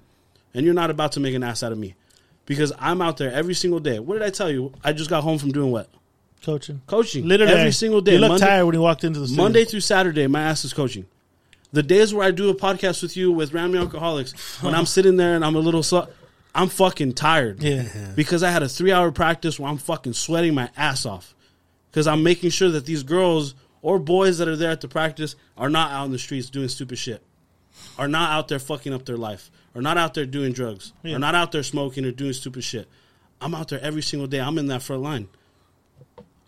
and 0.53 0.65
you're 0.67 0.75
not 0.75 0.91
about 0.91 1.13
to 1.13 1.21
make 1.21 1.35
an 1.35 1.43
ass 1.43 1.63
out 1.63 1.73
of 1.73 1.79
me, 1.79 1.95
because 2.45 2.73
I'm 2.79 3.01
out 3.01 3.17
there 3.17 3.33
every 3.33 3.55
single 3.55 3.81
day. 3.81 3.99
What 3.99 4.15
did 4.15 4.23
I 4.23 4.31
tell 4.31 4.51
you? 4.51 4.73
I 4.85 4.93
just 4.93 5.09
got 5.09 5.23
home 5.23 5.39
from 5.39 5.53
doing 5.53 5.71
what? 5.71 5.89
coaching. 6.43 6.81
Coaching. 6.87 7.27
Literally, 7.27 7.53
every 7.55 7.73
single 7.73 8.01
day. 8.01 8.13
You 8.13 8.19
look 8.19 8.29
Monday- 8.29 8.47
tired 8.47 8.67
when 8.67 8.75
you 8.75 8.81
walked 8.83 9.03
into 9.03 9.19
the 9.19 9.27
studio. 9.27 9.43
Monday 9.43 9.65
through 9.65 9.81
Saturday, 9.81 10.27
my 10.29 10.43
ass 10.43 10.65
is 10.65 10.73
coaching. 10.73 11.07
The 11.73 11.83
days 11.83 12.15
where 12.15 12.25
I 12.27 12.31
do 12.31 12.49
a 12.51 12.55
podcast 12.55 13.03
with 13.03 13.17
you 13.17 13.33
with 13.33 13.53
Rambling 13.53 13.83
Alcoholics, 13.83 14.63
when 14.63 14.75
I'm 14.75 14.87
sitting 14.87 15.17
there 15.17 15.35
and 15.35 15.45
I'm 15.45 15.57
a 15.57 15.59
little, 15.59 15.83
slu- 15.83 16.09
I'm 16.55 16.69
fucking 16.69 17.15
tired. 17.15 17.63
Yeah. 17.63 17.89
Because 18.15 18.43
I 18.45 18.51
had 18.51 18.63
a 18.63 18.69
three 18.69 18.93
hour 18.93 19.11
practice 19.11 19.59
where 19.59 19.69
I'm 19.69 19.79
fucking 19.79 20.13
sweating 20.13 20.55
my 20.55 20.71
ass 20.77 21.05
off. 21.05 21.35
Because 21.97 22.07
I'm 22.07 22.23
making 22.23 22.51
sure 22.51 22.69
that 22.69 22.85
these 22.85 23.03
girls 23.03 23.55
or 23.81 23.99
boys 23.99 24.37
that 24.37 24.49
are 24.49 24.57
there 24.57 24.71
at 24.71 24.83
the 24.83 24.89
practice 24.89 25.35
are 25.57 25.71
not 25.71 25.93
out 25.93 26.05
in 26.05 26.13
the 26.13 26.19
streets 26.19 26.51
doing 26.51 26.69
stupid 26.69 26.99
shit, 26.99 27.23
are 27.97 28.07
not 28.07 28.33
out 28.33 28.49
there 28.49 28.59
fucking 28.59 28.93
up 28.93 29.07
their 29.07 29.17
life, 29.17 29.51
are 29.75 29.81
not 29.81 29.97
out 29.97 30.13
there 30.13 30.27
doing 30.27 30.53
drugs, 30.53 30.93
Yeah. 31.03 31.17
are 31.17 31.19
not 31.19 31.35
out 31.35 31.53
there 31.53 31.63
smoking 31.63 32.05
or 32.05 32.11
doing 32.11 32.35
stupid 32.35 32.65
shit. 32.65 32.87
I'm 33.41 33.55
out 33.55 33.69
there 33.69 33.81
every 33.81 34.03
single 34.03 34.27
day. 34.27 34.43
I'm 34.43 34.59
in 34.59 34.67
that 34.67 34.83
front 34.83 35.01
line 35.01 35.29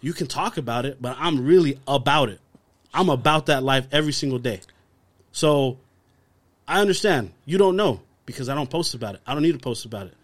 you 0.01 0.13
can 0.13 0.27
talk 0.27 0.59
about 0.59 0.87
it, 0.87 1.01
but 1.01 1.17
I'm 1.19 1.45
really 1.45 1.79
about 1.89 2.29
it. 2.29 2.41
I'm 2.93 3.09
about 3.09 3.47
that 3.47 3.63
life 3.63 3.87
every 3.91 4.13
single 4.13 4.39
day. 4.39 4.61
So 5.33 5.79
I 6.67 6.81
understand. 6.81 7.33
You 7.47 7.59
don't 7.59 7.77
know 7.77 8.01
because 8.27 8.49
I 8.49 8.55
don't 8.55 8.71
post 8.71 8.95
about 8.95 9.15
it. 9.15 9.23
I 9.27 9.33
don't 9.35 9.43
need 9.43 9.53
to 9.53 9.59
post 9.59 9.85
about 9.85 10.07
it. 10.07 10.15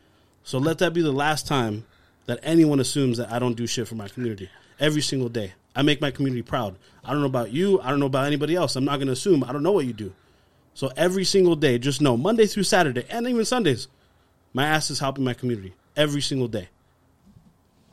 So 0.44 0.58
let 0.58 0.78
that 0.78 0.92
be 0.92 1.02
the 1.02 1.12
last 1.12 1.46
time 1.46 1.86
that 2.26 2.38
anyone 2.42 2.80
assumes 2.80 3.18
that 3.18 3.32
I 3.32 3.38
don't 3.38 3.56
do 3.56 3.66
shit 3.66 3.88
for 3.88 3.94
my 3.94 4.08
community. 4.08 4.48
Every 4.78 5.02
single 5.02 5.28
day. 5.28 5.52
I 5.76 5.82
make 5.82 6.00
my 6.00 6.10
community 6.10 6.42
proud. 6.42 6.76
I 7.04 7.12
don't 7.12 7.20
know 7.20 7.26
about 7.26 7.52
you. 7.52 7.80
I 7.80 7.90
don't 7.90 8.00
know 8.00 8.06
about 8.06 8.26
anybody 8.26 8.54
else. 8.54 8.76
I'm 8.76 8.84
not 8.84 8.96
going 8.96 9.06
to 9.06 9.12
assume. 9.12 9.44
I 9.44 9.52
don't 9.52 9.62
know 9.62 9.72
what 9.72 9.86
you 9.86 9.92
do. 9.92 10.12
So 10.74 10.90
every 10.96 11.24
single 11.24 11.56
day, 11.56 11.78
just 11.78 12.00
know 12.00 12.16
Monday 12.16 12.46
through 12.46 12.64
Saturday 12.64 13.04
and 13.10 13.26
even 13.28 13.44
Sundays, 13.44 13.88
my 14.52 14.66
ass 14.66 14.90
is 14.90 14.98
helping 14.98 15.24
my 15.24 15.34
community 15.34 15.74
every 15.96 16.20
single 16.20 16.48
day. 16.48 16.68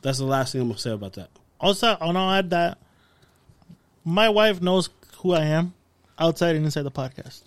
That's 0.02 0.18
the 0.18 0.24
last 0.24 0.52
thing 0.52 0.60
I'm 0.60 0.68
going 0.68 0.76
to 0.76 0.82
say 0.82 0.90
about 0.90 1.14
that. 1.14 1.30
Also, 1.60 1.96
and 2.00 2.18
I'll 2.18 2.30
add 2.30 2.50
that 2.50 2.78
my 4.04 4.28
wife 4.28 4.60
knows 4.60 4.90
who 5.18 5.32
I 5.32 5.44
am 5.44 5.74
outside 6.18 6.56
and 6.56 6.64
inside 6.64 6.82
the 6.82 6.90
podcast. 6.90 7.42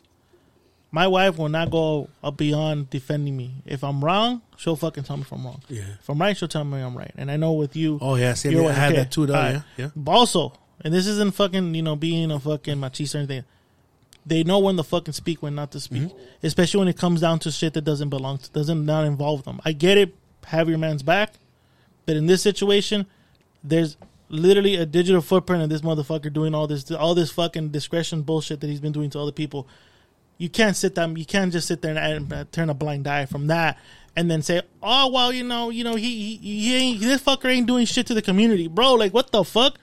My 0.91 1.07
wife 1.07 1.37
will 1.37 1.49
not 1.49 1.71
go 1.71 2.09
up 2.23 2.37
beyond 2.37 2.89
defending 2.89 3.35
me. 3.35 3.55
If 3.65 3.83
I'm 3.83 4.03
wrong, 4.03 4.41
she'll 4.55 4.77
fucking 4.77 5.03
tell 5.03 5.17
me 5.17 5.23
if 5.23 5.31
I'm 5.33 5.43
wrong. 5.45 5.61
Yeah. 5.67 5.83
If 5.99 6.07
I'm 6.09 6.19
right, 6.19 6.37
she'll 6.37 6.47
tell 6.47 6.63
me 6.63 6.79
I'm 6.79 6.97
right. 6.97 7.11
And 7.17 7.29
I 7.29 7.35
know 7.35 7.51
with 7.53 7.75
you, 7.75 7.99
Oh 8.01 8.15
yeah, 8.15 8.33
see, 8.33 8.49
you're 8.51 8.69
I 8.69 8.71
had 8.71 8.93
okay. 8.93 9.01
that 9.01 9.11
too. 9.11 9.25
Though, 9.25 9.35
All 9.35 9.51
yeah, 9.51 9.61
yeah. 9.77 9.89
Also, 10.07 10.53
and 10.81 10.93
this 10.93 11.05
isn't 11.07 11.33
fucking 11.35 11.75
you 11.75 11.81
know 11.81 11.95
being 11.97 12.31
a 12.31 12.39
fucking 12.39 12.77
machista 12.77 13.15
or 13.15 13.17
anything. 13.19 13.43
They 14.25 14.43
know 14.43 14.59
when 14.59 14.75
to 14.77 14.83
fucking 14.83 15.13
speak, 15.13 15.43
when 15.43 15.53
not 15.55 15.71
to 15.71 15.79
speak, 15.79 16.03
Mm-hmm. 16.03 16.17
especially 16.43 16.79
when 16.79 16.87
it 16.87 16.97
comes 16.97 17.21
down 17.21 17.39
to 17.39 17.51
shit 17.51 17.73
that 17.73 17.83
doesn't 17.83 18.09
belong 18.09 18.37
to, 18.39 18.49
doesn't 18.51 18.85
not 18.85 19.05
involve 19.05 19.43
them. 19.43 19.59
I 19.65 19.71
get 19.73 19.97
it, 19.99 20.15
have 20.45 20.67
your 20.69 20.77
man's 20.79 21.03
back, 21.03 21.33
but 22.05 22.15
in 22.15 22.25
this 22.25 22.41
situation, 22.41 23.05
there's 23.63 23.97
literally 24.29 24.75
a 24.77 24.85
digital 24.85 25.21
footprint 25.21 25.61
of 25.61 25.69
this 25.69 25.81
motherfucker 25.81 26.33
doing 26.33 26.55
all 26.55 26.65
this, 26.67 26.89
all 26.91 27.13
this 27.13 27.31
fucking 27.31 27.69
discretion 27.69 28.23
bullshit 28.23 28.61
that 28.61 28.67
he's 28.67 28.79
been 28.79 28.91
doing 28.93 29.09
to 29.11 29.19
other 29.19 29.31
people. 29.31 29.67
You 30.37 30.49
can't 30.49 30.75
sit 30.75 30.95
there, 30.95 31.07
you 31.09 31.25
can't 31.25 31.51
just 31.51 31.67
sit 31.67 31.81
there 31.81 31.97
and, 31.97 32.31
uh, 32.31 32.45
turn 32.51 32.69
a 32.69 32.73
blind 32.73 33.07
eye 33.07 33.25
from 33.25 33.47
that, 33.47 33.77
and 34.15 34.29
then 34.29 34.41
say, 34.41 34.61
"Oh 34.83 35.09
well, 35.11 35.31
you 35.31 35.43
know, 35.43 35.69
you 35.69 35.83
know, 35.83 35.95
he, 35.95 36.37
he, 36.37 36.59
he 36.59 36.75
ain't, 36.75 36.99
this 37.01 37.21
fucker 37.21 37.49
ain't 37.49 37.67
doing 37.67 37.85
shit 37.85 38.07
to 38.07 38.13
the 38.13 38.21
community, 38.21 38.67
bro. 38.67 38.93
Like, 38.93 39.13
what 39.13 39.31
the 39.31 39.43
fuck?" 39.43 39.79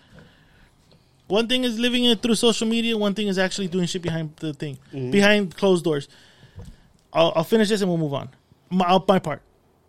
One 1.29 1.49
thing 1.49 1.65
is 1.65 1.79
living 1.79 2.05
it 2.05 2.21
through 2.21 2.35
social 2.35 2.67
media. 2.69 2.99
One 2.99 3.15
thing 3.15 3.29
is 3.29 3.39
actually 3.39 3.69
doing 3.69 3.87
shit 3.87 4.03
behind 4.03 4.37
the 4.37 4.53
thing, 4.53 4.79
behind 5.11 5.57
closed 5.57 5.83
doors. 5.85 6.07
I'll, 7.11 7.33
I'll 7.35 7.45
finish 7.45 7.71
this 7.71 7.81
and 7.81 7.89
we'll 7.89 7.97
move 7.99 8.13
on. 8.13 8.29
My, 8.69 8.99
my 9.09 9.19
part. 9.19 9.41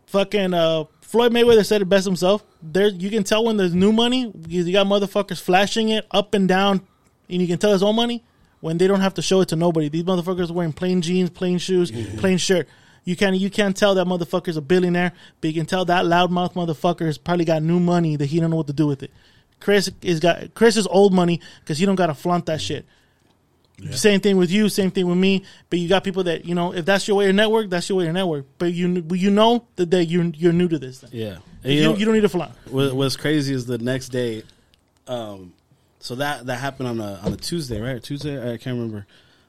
Fucking 0.06 0.54
uh, 0.54 0.86
Floyd 1.02 1.34
Mayweather 1.34 1.66
said 1.66 1.82
it 1.82 1.86
best 1.90 2.06
himself. 2.06 2.46
There, 2.62 2.88
you 2.88 3.10
can 3.10 3.24
tell 3.24 3.44
when 3.44 3.58
there's 3.58 3.74
new 3.74 3.92
money. 3.92 4.28
because 4.28 4.68
You 4.68 4.72
got 4.72 4.88
motherfuckers 4.88 5.42
flashing 5.42 5.90
it 5.90 6.06
up 6.12 6.34
and 6.34 6.48
down, 6.48 6.82
and 7.30 7.42
you 7.42 7.48
can 7.48 7.58
tell 7.58 7.74
it's 7.74 7.84
old 7.84 7.96
money 7.96 8.24
when 8.64 8.78
they 8.78 8.88
don't 8.88 9.02
have 9.02 9.14
to 9.16 9.22
show 9.22 9.42
it 9.42 9.50
to 9.50 9.58
nobody. 9.58 9.90
These 9.90 10.06
motherfuckers 10.06 10.50
are 10.50 10.54
wearing 10.54 10.72
plain 10.72 11.02
jeans, 11.02 11.30
plain 11.30 11.58
shoes, 11.58 11.92
plain 12.18 12.38
shirt. 12.38 12.66
You 13.04 13.18
can't 13.18 13.36
you 13.38 13.50
can't 13.50 13.76
tell 13.76 13.96
that 13.96 14.08
motherfucker's 14.08 14.56
a 14.56 14.62
billionaire, 14.62 15.12
but 15.42 15.50
you 15.50 15.54
can 15.54 15.66
tell 15.66 15.84
that 15.86 16.06
loudmouth 16.06 16.54
motherfucker 16.54 17.06
has 17.06 17.18
probably 17.18 17.44
got 17.44 17.62
new 17.62 17.82
money 17.82 18.16
that 18.16 18.28
he 18.28 18.40
don't 18.40 18.52
know 18.52 18.56
what 18.56 18.68
to 18.68 18.74
do 18.74 18.88
with 18.88 19.04
it. 19.04 19.12
Chris 19.60 19.92
is 20.02 20.22
got 20.22 20.54
Chris 20.54 20.78
is 20.78 20.88
old 20.88 21.14
money 21.14 21.42
because 21.60 21.78
he 21.78 21.86
don't 21.86 21.96
got 21.96 22.08
to 22.08 22.14
flaunt 22.14 22.46
that 22.46 22.62
shit. 22.62 22.86
Same 23.92 24.22
thing 24.22 24.38
with 24.38 24.50
you, 24.50 24.70
same 24.70 24.92
thing 24.92 25.08
with 25.08 25.18
me. 25.18 25.44
But 25.70 25.80
you 25.80 25.90
got 25.90 26.06
people 26.06 26.24
that 26.24 26.46
you 26.46 26.56
know 26.56 26.74
if 26.74 26.86
that's 26.86 27.06
your 27.06 27.18
way 27.18 27.28
of 27.30 27.36
network, 27.36 27.70
that's 27.70 27.90
your 27.90 27.98
way 27.98 28.08
of 28.08 28.14
network. 28.14 28.46
But 28.58 28.72
you 28.72 29.06
you 29.12 29.30
know 29.30 29.66
that 29.76 29.92
they, 29.92 30.04
you're 30.04 30.24
you're 30.24 30.54
new 30.54 30.70
to 30.70 30.80
this 30.80 31.00
thing. 31.02 31.10
Yeah. 31.12 31.40
You, 31.66 31.72
you 31.74 31.84
know- 31.84 31.96
you 31.98 32.06
don't 32.06 32.14
need 32.14 32.22
to 32.22 32.30
flaunt. 32.30 32.54
What's 32.72 33.18
crazy 33.18 33.54
is 33.54 33.66
the 33.66 33.78
next 33.80 34.10
day. 34.10 34.44
Um, 35.06 35.52
so 36.04 36.16
that 36.16 36.46
that 36.48 36.58
happened 36.58 36.90
on 36.90 37.00
a 37.00 37.14
on 37.24 37.32
a 37.32 37.38
Tuesday, 37.38 37.80
right? 37.80 38.04
Tuesday, 38.04 38.36
I 38.38 38.58
can't 38.58 38.76
remember. 38.76 39.06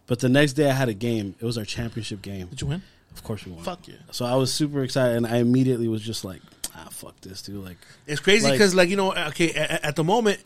But 0.07 0.20
the 0.20 0.28
next 0.28 0.52
day, 0.52 0.70
I 0.70 0.72
had 0.72 0.88
a 0.88 0.94
game. 0.94 1.34
It 1.40 1.44
was 1.44 1.59
our 1.59 1.64
championship 1.64 2.22
game. 2.22 2.46
Did 2.46 2.61
you 2.61 2.68
win? 2.68 2.82
Of 3.12 3.24
course, 3.24 3.44
we 3.44 3.50
won. 3.52 3.64
Fuck 3.64 3.88
yeah. 3.88 3.94
So 4.12 4.24
I 4.24 4.36
was 4.36 4.52
super 4.55 4.84
excited, 4.84 5.16
and 5.16 5.26
I 5.26 5.38
immediately 5.38 5.88
was 5.88 6.00
just 6.02 6.24
like, 6.24 6.40
"Ah, 6.76 6.86
fuck 6.92 7.20
this, 7.22 7.42
dude!" 7.42 7.64
Like, 7.64 7.78
It's 8.07 8.20
crazy 8.20 8.46
because, 8.52 8.72
like, 8.74 8.88
you 8.88 8.96
know, 8.96 9.12
okay, 9.30 9.52
at, 9.52 9.84
at 9.84 9.96
the 9.96 10.05
moment, 10.05 10.38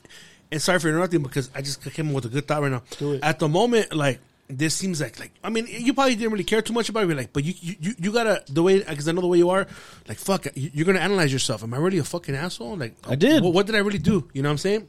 and 0.51 0.63
sorry 0.63 0.79
for 0.79 0.89
interrupting 0.89 1.23
because 1.23 1.51
I 1.55 1.61
just 1.61 1.83
came 1.83 2.09
up 2.09 2.15
with 2.15 2.25
a 2.25 2.29
good 2.31 2.49
thought 2.49 2.63
right 2.63 2.71
now. 2.73 2.83
Do 2.99 3.13
it. 3.13 3.23
At 3.23 3.39
the 3.39 3.49
moment, 3.49 3.93
like, 3.95 4.21
this 4.49 4.75
seems 4.75 5.01
like, 5.03 5.19
like, 5.21 5.33
I 5.45 5.51
mean, 5.51 5.67
you 5.69 5.93
probably 5.93 6.15
didn't 6.15 6.33
really 6.33 6.45
care 6.45 6.63
too 6.63 6.73
much 6.73 6.89
about 6.89 7.11
it, 7.11 7.15
like, 7.17 7.35
but 7.35 7.45
you, 7.45 7.53
you, 7.61 7.95
you, 7.99 8.13
gotta 8.13 8.43
the 8.49 8.63
way 8.63 8.79
because 8.79 9.07
I 9.09 9.13
know 9.13 9.21
the 9.21 9.27
way 9.27 9.37
you 9.39 9.51
are, 9.51 9.67
like, 10.09 10.19
fuck, 10.19 10.47
you- 10.55 10.71
you're 10.73 10.87
gonna 10.87 11.01
analyze 11.01 11.33
yourself. 11.33 11.63
Am 11.63 11.75
I 11.75 11.77
really 11.79 11.99
a 11.99 12.05
fucking 12.05 12.35
asshole? 12.35 12.77
Like, 12.79 12.95
I 13.07 13.15
did. 13.15 13.43
What, 13.43 13.53
what 13.53 13.67
did 13.67 13.75
I 13.75 13.81
really 13.81 13.99
do? 13.99 14.27
You 14.33 14.43
know 14.43 14.49
what 14.49 14.53
I'm 14.53 14.59
saying? 14.59 14.89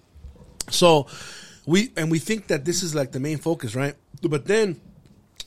So, 0.72 1.07
we 1.65 1.91
and 1.95 2.09
we 2.11 2.20
think 2.20 2.47
that 2.47 2.65
this 2.65 2.84
is 2.84 2.95
like 2.95 3.11
the 3.11 3.20
main 3.20 3.38
focus, 3.38 3.76
right? 3.76 3.95
But 4.22 4.45
then 4.45 4.80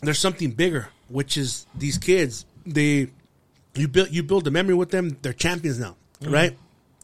there's 0.03 0.19
something 0.19 0.51
bigger, 0.51 0.89
which 1.09 1.37
is 1.37 1.67
these 1.75 1.99
kids. 1.99 2.47
They 2.67 3.09
you 3.75 3.89
build 3.89 4.11
you 4.13 4.23
build 4.23 4.47
a 4.47 4.51
memory 4.51 4.75
with 4.75 4.91
them. 4.91 5.17
They're 5.23 5.33
champions 5.33 5.79
now, 5.79 5.97
mm-hmm. 6.21 6.33
right? 6.33 6.59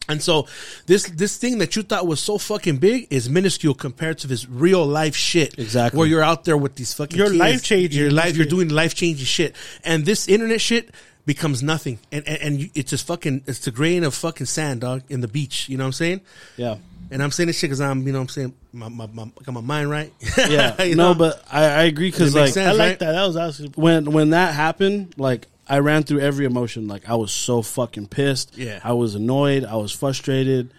And 0.09 0.21
so 0.23 0.47
this 0.87 1.03
this 1.03 1.37
thing 1.37 1.59
that 1.59 1.75
you 1.75 1.83
thought 1.83 2.07
was 2.07 2.19
so 2.19 2.37
fucking 2.37 2.77
big 2.77 3.07
is 3.11 3.29
minuscule 3.29 3.75
compared 3.75 4.17
to 4.19 4.27
this 4.27 4.49
real 4.49 4.85
life 4.85 5.15
shit. 5.15 5.57
Exactly. 5.59 5.97
Where 5.97 6.07
you're 6.07 6.23
out 6.23 6.45
there 6.45 6.57
with 6.57 6.75
these 6.75 6.93
fucking 6.93 7.17
You're 7.17 7.27
kids. 7.27 7.39
life-changing. 7.39 7.99
Your 7.99 8.11
life. 8.11 8.35
You're 8.35 8.47
doing 8.47 8.69
life 8.69 8.95
changing 8.95 9.25
shit, 9.25 9.55
and 9.83 10.05
this 10.05 10.27
internet 10.27 10.61
shit 10.61 10.89
becomes 11.25 11.61
nothing. 11.61 11.99
And 12.11 12.27
and, 12.27 12.41
and 12.41 12.71
it's 12.73 12.89
just 12.89 13.05
fucking. 13.05 13.43
It's 13.45 13.59
the 13.59 13.71
grain 13.71 14.03
of 14.03 14.15
fucking 14.15 14.47
sand, 14.47 14.81
dog, 14.81 15.03
in 15.09 15.21
the 15.21 15.27
beach. 15.27 15.69
You 15.69 15.77
know 15.77 15.83
what 15.83 15.89
I'm 15.89 15.93
saying? 15.93 16.21
yeah, 16.57 16.77
And 17.11 17.23
I'm 17.23 17.31
saying 17.31 17.47
this 17.47 17.57
shit 17.57 17.69
because 17.69 17.81
I'm, 17.81 18.05
you 18.05 18.13
know, 18.13 18.19
what 18.19 18.23
I'm 18.23 18.29
saying 18.29 18.53
my 18.71 18.87
my, 18.89 19.07
my 19.07 19.31
got 19.43 19.53
my 19.53 19.61
mind 19.61 19.89
right. 19.89 20.13
yeah. 20.37 20.81
You 20.83 20.95
no, 20.95 21.13
know? 21.13 21.17
but 21.17 21.43
I, 21.51 21.63
I 21.65 21.83
agree 21.83 22.11
because 22.11 22.35
like 22.35 22.53
sense. 22.53 22.67
I 22.67 22.71
like 22.71 22.79
right? 22.79 22.99
that. 22.99 23.11
That 23.13 23.25
was 23.25 23.35
actually 23.37 23.69
when 23.75 24.11
when 24.11 24.29
that 24.31 24.53
happened, 24.53 25.15
like 25.17 25.47
I 25.67 25.79
ran 25.79 26.03
through 26.03 26.19
every 26.19 26.45
emotion. 26.45 26.87
Like 26.87 27.09
I 27.09 27.15
was 27.15 27.31
so 27.31 27.61
fucking 27.61 28.07
pissed. 28.07 28.57
Yeah. 28.57 28.79
I 28.83 28.93
was 28.93 29.15
annoyed. 29.15 29.65
I 29.65 29.75
was 29.75 29.91
frustrated. 29.91 30.71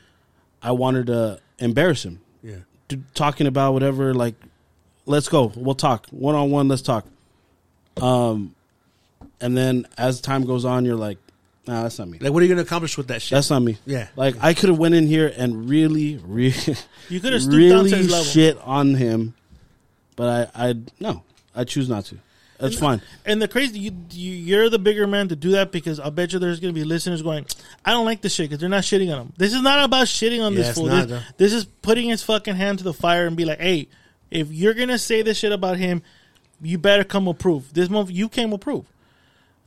I 0.63 0.73
wanted 0.73 1.07
to 1.07 1.41
embarrass 1.59 2.05
him. 2.05 2.21
yeah. 2.43 2.57
d- 2.89 3.03
talking 3.15 3.47
about 3.47 3.73
whatever 3.75 4.15
like 4.15 4.35
let's 5.07 5.29
go 5.29 5.53
we'll 5.57 5.75
talk 5.75 6.07
one 6.11 6.35
on 6.35 6.51
one 6.51 6.69
let's 6.69 6.81
talk 6.83 7.05
um 8.01 8.55
and 9.41 9.57
then 9.57 9.87
as 9.99 10.21
time 10.21 10.45
goes 10.45 10.65
on 10.65 10.85
you're 10.85 10.97
like 10.97 11.19
nah 11.71 11.83
that's 11.85 11.99
not 11.99 12.09
me 12.09 12.19
Like, 12.19 12.33
what 12.33 12.43
are 12.43 12.47
you 12.47 12.51
gonna 12.53 12.63
accomplish 12.63 12.97
with 12.99 13.09
that 13.09 13.23
shit? 13.23 13.37
that's 13.37 13.51
not 13.51 13.61
me 13.63 13.79
Yeah. 13.87 14.09
like 14.17 14.35
i 14.41 14.55
could 14.55 14.69
have 14.69 14.79
went 14.79 14.95
in 14.95 15.07
here 15.07 15.33
and 15.37 15.69
really 15.69 16.17
really 16.25 16.55
You 17.09 17.21
could 17.21 17.33
have 17.33 17.43
stooped 17.43 17.69
down 17.71 17.85
to 17.87 17.97
really 17.97 18.25
shit 18.25 18.59
on 18.63 18.95
him 18.95 19.35
but 20.17 20.51
i 20.57 20.69
i 20.71 20.75
no 20.99 21.23
i 21.55 21.65
choose 21.65 21.89
not 21.89 22.05
to 22.07 22.19
that's 22.59 22.79
fine 22.79 23.01
And 23.25 23.41
the 23.41 23.49
crazy, 23.49 23.79
you, 23.79 23.93
you 24.11 24.33
you're 24.33 24.69
the 24.69 24.79
bigger 24.79 25.07
man 25.07 25.29
to 25.29 25.37
do 25.37 25.53
that 25.53 25.73
because 25.73 25.99
I'll 25.99 26.11
bet 26.11 26.35
you 26.35 26.39
there's 26.39 26.61
going 26.61 26.75
to 26.75 26.79
be 26.79 26.85
listeners 26.85 27.23
going, 27.23 27.47
I 27.87 27.93
don't 27.93 28.05
like 28.05 28.21
this 28.21 28.35
shit 28.35 28.51
because 28.51 28.61
they're 28.61 28.69
not 28.69 28.83
shitting 28.83 29.11
on 29.11 29.19
him. 29.19 29.33
This 29.39 29.55
is 29.55 29.63
not 29.63 29.83
about 29.83 30.09
shitting 30.09 30.45
on 30.45 30.53
Yeah, 30.53 30.59
this 30.59 30.75
fool. 30.75 30.85
not, 30.89 31.09
this, 31.09 31.23
this 31.39 31.53
is 31.55 31.65
putting 31.65 32.11
his 32.11 32.23
fucking 32.23 32.57
hand 32.57 32.77
to 32.81 32.85
the 32.85 32.93
fire 32.93 33.27
and 33.27 33.35
be 33.35 33.47
like, 33.47 33.61
hey, 33.61 33.89
if 34.31 34.53
you're 34.53 34.75
going 34.75 34.91
to 34.91 34.99
say 34.99 35.23
this 35.23 35.39
shit 35.39 35.53
about 35.53 35.79
him, 35.79 36.03
you 36.61 36.77
better 36.77 37.03
come 37.03 37.25
with 37.25 37.39
proof. 37.39 37.73
This 37.73 37.89
month 37.89 38.11
you 38.11 38.29
came 38.29 38.51
with 38.51 38.61
proof. 38.61 38.85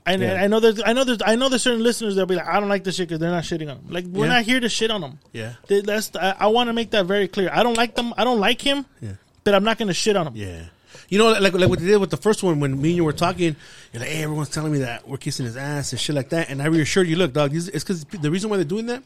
And 0.06 0.22
Yeah. 0.22 0.42
I 0.44 0.48
know 0.48 0.60
there's, 0.60 0.82
I 0.86 0.94
know 0.94 1.04
there's, 1.04 1.20
I 1.26 1.36
know 1.36 1.50
there's 1.50 1.64
certain 1.64 1.82
listeners 1.84 2.16
that'll 2.16 2.28
be 2.28 2.36
like, 2.36 2.48
I 2.48 2.60
don't 2.60 2.70
like 2.70 2.84
this 2.84 2.96
shit 2.96 3.08
because 3.08 3.20
they're 3.20 3.32
not 3.32 3.44
shitting 3.44 3.70
on 3.72 3.78
him. 3.78 3.86
Like 3.90 4.06
we're 4.06 4.26
Yeah. 4.26 4.34
not 4.34 4.44
here 4.44 4.60
to 4.60 4.68
shit 4.70 4.92
on 4.92 5.02
him. 5.02 5.20
Yeah. 5.32 5.54
Th- 5.68 5.84
That's 5.84 6.12
I, 6.16 6.36
I 6.40 6.48
want 6.48 6.68
to 6.68 6.74
make 6.74 6.92
that 6.92 7.06
very 7.06 7.28
clear. 7.28 7.50
I 7.54 7.64
don't 7.64 7.78
like 7.78 7.96
them. 7.96 8.14
I 8.18 8.24
don't 8.24 8.40
like 8.40 8.62
him. 8.62 8.86
Yeah. 9.02 9.12
But 9.44 9.56
I'm 9.56 9.64
not 9.64 9.78
going 9.78 9.88
to 9.88 9.94
shit 9.94 10.16
on 10.16 10.28
him. 10.28 10.36
Yeah. 10.36 10.64
You 11.10 11.18
know, 11.20 11.32
like 11.32 11.54
like 11.54 11.70
what 11.70 11.80
they 11.80 11.86
did 11.86 11.98
with 11.98 12.10
the 12.12 12.18
first 12.18 12.44
one 12.44 12.60
when 12.60 12.82
me 12.82 12.90
and 12.90 12.96
you 12.98 13.04
were 13.04 13.14
talking, 13.14 13.56
you're 13.92 14.00
like, 14.02 14.10
hey, 14.10 14.24
everyone's 14.24 14.50
telling 14.50 14.72
me 14.72 14.80
that 14.80 15.08
we're 15.08 15.18
kissing 15.18 15.46
his 15.46 15.56
ass 15.58 15.92
and 15.92 16.00
shit 16.00 16.16
like 16.16 16.30
that, 16.30 16.50
and 16.50 16.62
I 16.62 16.68
reassured 16.68 17.08
you, 17.08 17.16
look, 17.18 17.34
dog, 17.34 17.52
these, 17.52 17.68
it's 17.68 17.84
because 17.84 18.04
the 18.06 18.32
reason 18.32 18.50
why 18.50 18.56
they're 18.58 18.64
doing 18.66 18.86
that 18.88 19.04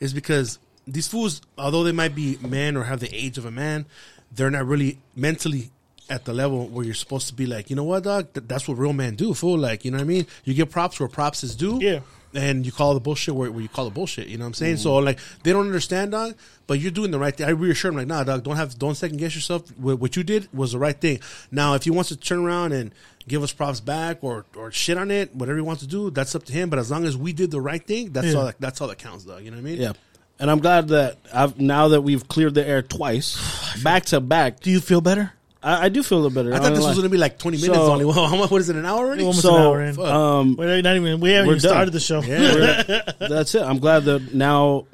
is 0.00 0.12
because 0.12 0.58
these 0.86 1.08
fools, 1.08 1.40
although 1.58 1.82
they 1.82 1.92
might 1.92 2.14
be 2.14 2.38
men 2.42 2.76
or 2.76 2.84
have 2.84 3.00
the 3.00 3.12
age 3.14 3.36
of 3.38 3.46
a 3.46 3.50
man, 3.50 3.86
they're 4.32 4.50
not 4.50 4.66
really 4.66 4.98
mentally 5.16 5.70
at 6.10 6.24
the 6.26 6.32
level 6.34 6.66
where 6.66 6.84
you're 6.84 6.94
supposed 6.94 7.28
to 7.28 7.34
be 7.34 7.46
like, 7.46 7.70
you 7.70 7.76
know 7.76 7.84
what, 7.84 8.02
dog, 8.02 8.32
Th- 8.34 8.46
that's 8.46 8.66
what 8.68 8.76
real 8.78 8.92
men 8.92 9.14
do, 9.14 9.32
fool. 9.32 9.58
Like, 9.58 9.84
you 9.84 9.90
know 9.90 9.98
what 9.98 10.02
I 10.04 10.06
mean? 10.06 10.26
You 10.44 10.52
give 10.54 10.68
props 10.70 10.98
where 11.00 11.08
props 11.08 11.42
is 11.44 11.54
due. 11.56 11.78
Yeah. 11.80 12.00
And 12.32 12.64
you 12.64 12.70
call 12.70 12.94
the 12.94 13.00
bullshit 13.00 13.34
where, 13.34 13.50
where 13.50 13.60
you 13.60 13.68
call 13.68 13.86
the 13.86 13.90
bullshit. 13.90 14.28
You 14.28 14.38
know 14.38 14.44
what 14.44 14.48
I'm 14.48 14.54
saying? 14.54 14.74
Mm-hmm. 14.76 14.82
So 14.82 14.96
like 14.98 15.18
they 15.42 15.52
don't 15.52 15.66
understand, 15.66 16.12
dog. 16.12 16.34
But 16.68 16.78
you're 16.78 16.92
doing 16.92 17.10
the 17.10 17.18
right 17.18 17.36
thing. 17.36 17.46
I 17.46 17.50
reassure 17.50 17.90
them, 17.90 17.98
like, 17.98 18.06
nah, 18.06 18.22
dog, 18.22 18.44
don't 18.44 18.54
have, 18.56 18.78
don't 18.78 18.94
second 18.94 19.16
guess 19.18 19.34
yourself. 19.34 19.68
What, 19.76 19.98
what 19.98 20.14
you 20.16 20.22
did 20.22 20.48
was 20.54 20.70
the 20.72 20.78
right 20.78 21.00
thing. 21.00 21.18
Now, 21.50 21.74
if 21.74 21.82
he 21.84 21.90
wants 21.90 22.10
to 22.10 22.16
turn 22.16 22.38
around 22.44 22.70
and 22.72 22.92
give 23.26 23.42
us 23.42 23.52
props 23.52 23.80
back 23.80 24.18
or 24.22 24.46
or 24.56 24.70
shit 24.70 24.96
on 24.96 25.10
it, 25.10 25.34
whatever 25.34 25.56
he 25.58 25.62
wants 25.62 25.82
to 25.82 25.88
do, 25.88 26.10
that's 26.10 26.34
up 26.36 26.44
to 26.44 26.52
him. 26.52 26.70
But 26.70 26.78
as 26.78 26.88
long 26.90 27.04
as 27.04 27.16
we 27.16 27.32
did 27.32 27.50
the 27.50 27.60
right 27.60 27.84
thing, 27.84 28.12
that's 28.12 28.28
Yeah. 28.28 28.34
all. 28.34 28.44
That, 28.46 28.60
that's 28.60 28.80
all 28.80 28.86
that 28.88 28.98
counts, 28.98 29.24
dog. 29.24 29.42
You 29.44 29.50
know 29.50 29.56
what 29.56 29.62
I 29.62 29.70
mean? 29.70 29.80
yeah 29.80 29.92
and 30.38 30.50
i'm 30.50 30.58
glad 30.60 30.88
that 30.88 31.18
i've 31.34 31.60
now 31.60 31.88
that 31.88 32.00
we've 32.00 32.26
cleared 32.26 32.54
the 32.54 32.66
air 32.66 32.80
twice 32.80 33.36
back 33.84 34.06
to 34.06 34.18
back 34.22 34.58
Do 34.60 34.70
you 34.70 34.80
feel 34.80 35.02
better? 35.02 35.34
I, 35.62 35.86
I 35.86 35.88
do 35.90 36.02
feel 36.02 36.18
a 36.18 36.22
little 36.22 36.34
better 36.42 36.54
I 36.54 36.58
thought 36.58 36.70
this 36.74 36.84
was 36.84 36.96
going 36.96 37.02
to 37.02 37.08
be 37.10 37.18
like 37.18 37.38
20 37.38 37.58
minutes 37.58 37.76
So- 37.76 37.92
only. 37.92 38.04
Well, 38.06 38.26
how 38.26 38.36
much? 38.36 38.50
What 38.50 38.60
is 38.62 38.68
it? 38.70 38.76
An 38.76 38.86
hour 38.86 38.98
already? 39.06 39.22
Almost 39.22 39.42
so 39.42 39.54
an 39.56 39.62
hour 39.62 39.82
in. 39.82 40.00
um 40.00 40.56
We're 40.56 40.80
not 40.82 40.96
even. 40.96 41.20
We 41.20 41.30
haven't 41.32 41.48
We're 41.48 41.56
even 41.56 41.62
done. 41.62 41.70
started 41.70 41.90
the 41.92 42.00
show. 42.00 42.22
Yeah. 42.22 43.02
that's 43.28 43.54
it 43.54 43.62
i'm 43.62 43.78
glad 43.78 44.04
that 44.04 44.32
now 44.34 44.86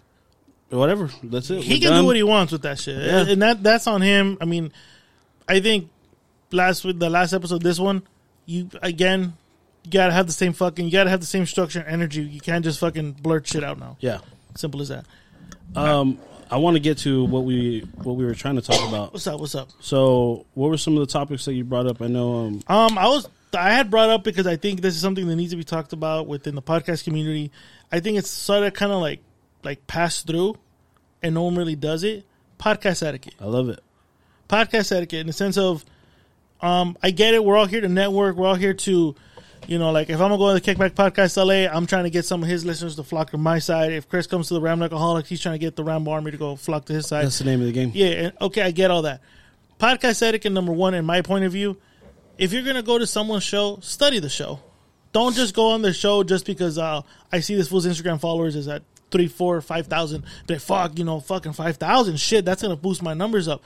whatever 0.71 1.09
that's 1.23 1.51
it 1.51 1.63
he 1.63 1.75
We're 1.75 1.81
can 1.81 1.91
done. 1.91 2.01
do 2.03 2.07
what 2.07 2.17
he 2.17 2.23
wants 2.25 2.53
with 2.53 2.63
that 2.63 2.79
shit, 2.81 3.01
Yeah. 3.01 3.27
and 3.29 3.41
that 3.43 3.63
that's 3.63 3.87
on 3.87 4.03
him. 4.03 4.37
I 4.41 4.45
mean, 4.45 4.73
I 5.49 5.61
think 5.61 5.89
last 6.51 6.85
with 6.85 6.99
the 6.99 7.09
last 7.11 7.33
episode, 7.33 7.63
this 7.63 7.79
one, 7.79 8.03
you 8.47 8.69
again, 8.83 9.35
you 9.85 9.91
gotta 9.93 10.13
have 10.13 10.27
the 10.27 10.33
same 10.33 10.53
fucking, 10.53 10.85
you 10.85 10.91
gotta 10.91 11.11
have 11.11 11.21
the 11.21 11.27
same 11.27 11.47
structure 11.47 11.79
and 11.79 11.89
energy. 11.89 12.23
You 12.23 12.41
can't 12.41 12.65
just 12.65 12.81
fucking 12.81 13.13
blurt 13.13 13.47
shit 13.47 13.63
out 13.63 13.79
now. 13.79 13.97
yeah 14.01 14.19
Simple 14.57 14.81
as 14.83 14.89
that. 14.89 15.05
Um, 15.77 16.19
I 16.51 16.59
want 16.59 16.75
to 16.77 16.81
get 16.81 16.99
to 16.99 17.25
what 17.25 17.45
we 17.45 17.81
what 18.03 18.17
we 18.17 18.25
were 18.25 18.35
trying 18.35 18.57
to 18.57 18.63
talk 18.63 18.89
about. 18.89 19.13
What's 19.13 19.27
up? 19.27 19.41
What's 19.41 19.55
up? 19.55 19.69
So, 19.81 20.47
what 20.55 20.69
were 20.71 20.79
some 20.79 20.97
of 20.97 21.01
the 21.01 21.13
topics 21.13 21.45
that 21.47 21.55
you 21.55 21.65
brought 21.65 21.87
up? 21.87 22.01
I 22.01 22.07
know. 22.07 22.47
Um, 22.47 22.63
Um, 22.69 22.99
I 22.99 23.07
was 23.09 23.29
I 23.57 23.71
had 23.71 23.91
brought 23.91 24.11
up 24.11 24.23
because 24.25 24.47
I 24.47 24.57
think 24.57 24.81
this 24.81 24.95
is 24.95 25.01
something 25.01 25.27
that 25.29 25.37
needs 25.37 25.53
to 25.53 25.57
be 25.57 25.65
talked 25.65 25.93
about 25.93 26.27
within 26.27 26.55
the 26.55 26.63
podcast 26.63 27.05
community. 27.05 27.51
I 27.91 28.01
think 28.01 28.19
it's 28.19 28.31
sort 28.31 28.65
of 28.65 28.75
kind 28.75 28.93
of 28.93 29.01
like 29.01 29.21
like 29.63 29.87
passed 29.87 30.27
through, 30.27 30.57
and 31.23 31.35
no 31.35 31.43
one 31.45 31.57
really 31.57 31.77
does 31.77 32.05
it. 32.05 32.25
Podcast 32.59 33.05
etiquette. 33.07 33.35
I 33.41 33.47
love 33.47 33.69
it. 33.69 33.81
podcast 34.49 34.95
etiquette 34.95 35.21
in 35.21 35.27
the 35.27 35.33
sense 35.33 35.59
of 35.59 35.85
um 36.61 36.97
I 37.03 37.11
get 37.11 37.35
it, 37.35 37.45
we're 37.45 37.57
all 37.57 37.67
here 37.67 37.81
to 37.81 37.89
network, 37.89 38.37
we're 38.37 38.47
all 38.49 38.55
here 38.55 38.75
to 38.75 39.15
you 39.67 39.79
know, 39.79 39.91
like 39.91 40.09
if 40.11 40.21
I'm 40.21 40.31
gonna 40.31 40.39
go 40.39 40.55
to 40.55 40.61
the 40.61 40.75
Kickback 40.75 40.91
Podcast 40.91 41.37
LA, 41.37 41.71
I'm 41.71 41.87
trying 41.87 42.05
to 42.05 42.11
get 42.11 42.25
some 42.25 42.43
of 42.43 42.49
his 42.49 42.65
listeners 42.65 42.97
to 42.97 43.03
flock 43.03 43.31
to 43.31 43.39
my 43.39 43.59
side. 43.59 43.93
If 43.93 44.09
Chris 44.09 44.27
comes 44.27 44.49
to 44.49 44.55
the 44.55 44.61
Ram 44.61 44.83
Alcoholics, 44.83 45.29
he's 45.29 45.41
trying 45.41 45.55
to 45.55 45.59
get 45.59 45.77
the 45.77 45.85
Rambo 45.85 46.11
Army 46.11 46.31
to 46.31 46.37
go 46.37 46.57
flock 46.57 46.85
to 46.87 46.93
his 46.93 47.07
side. 47.07 47.25
That's 47.25 47.39
the 47.39 47.45
name 47.45 47.61
of 47.61 47.67
the 47.67 47.73
game. 47.73 47.91
Yeah, 47.95 48.07
and, 48.07 48.33
okay, 48.41 48.63
I 48.63 48.71
get 48.71 48.91
all 48.91 49.03
that. 49.03 49.21
Podcast 49.81 50.23
etiquette 50.23 50.53
number 50.53 50.73
one, 50.73 50.95
in 50.95 51.05
my 51.05 51.23
point 51.23 51.45
of 51.45 51.53
view, 51.53 51.77
if 52.39 52.53
you're 52.53 52.63
gonna 52.63 52.83
go 52.83 52.99
to 52.99 53.07
someone's 53.07 53.45
show, 53.45 53.79
study 53.81 54.19
the 54.19 54.29
show. 54.29 54.61
Don't 55.13 55.35
just 55.35 55.55
go 55.55 55.71
on 55.71 55.83
the 55.83 55.93
show 55.93 56.23
just 56.23 56.45
because 56.45 56.79
uh, 56.79 57.03
I 57.33 57.41
see 57.41 57.55
this 57.55 57.69
fool's 57.69 57.87
Instagram 57.87 58.21
followers 58.21 58.55
is 58.55 58.69
at 58.69 58.83
three, 59.11 59.29
four, 59.29 59.61
five 59.61 59.87
thousand. 59.87 60.25
But 60.47 60.61
fuck, 60.61 60.99
you 60.99 61.05
know, 61.05 61.21
fucking 61.21 61.55
five 61.55 61.77
thousand. 61.77 62.19
Shit, 62.21 62.45
that's 62.45 62.63
gonna 62.63 62.77
boost 62.77 63.03
my 63.03 63.15
numbers 63.15 63.49
up. 63.49 63.63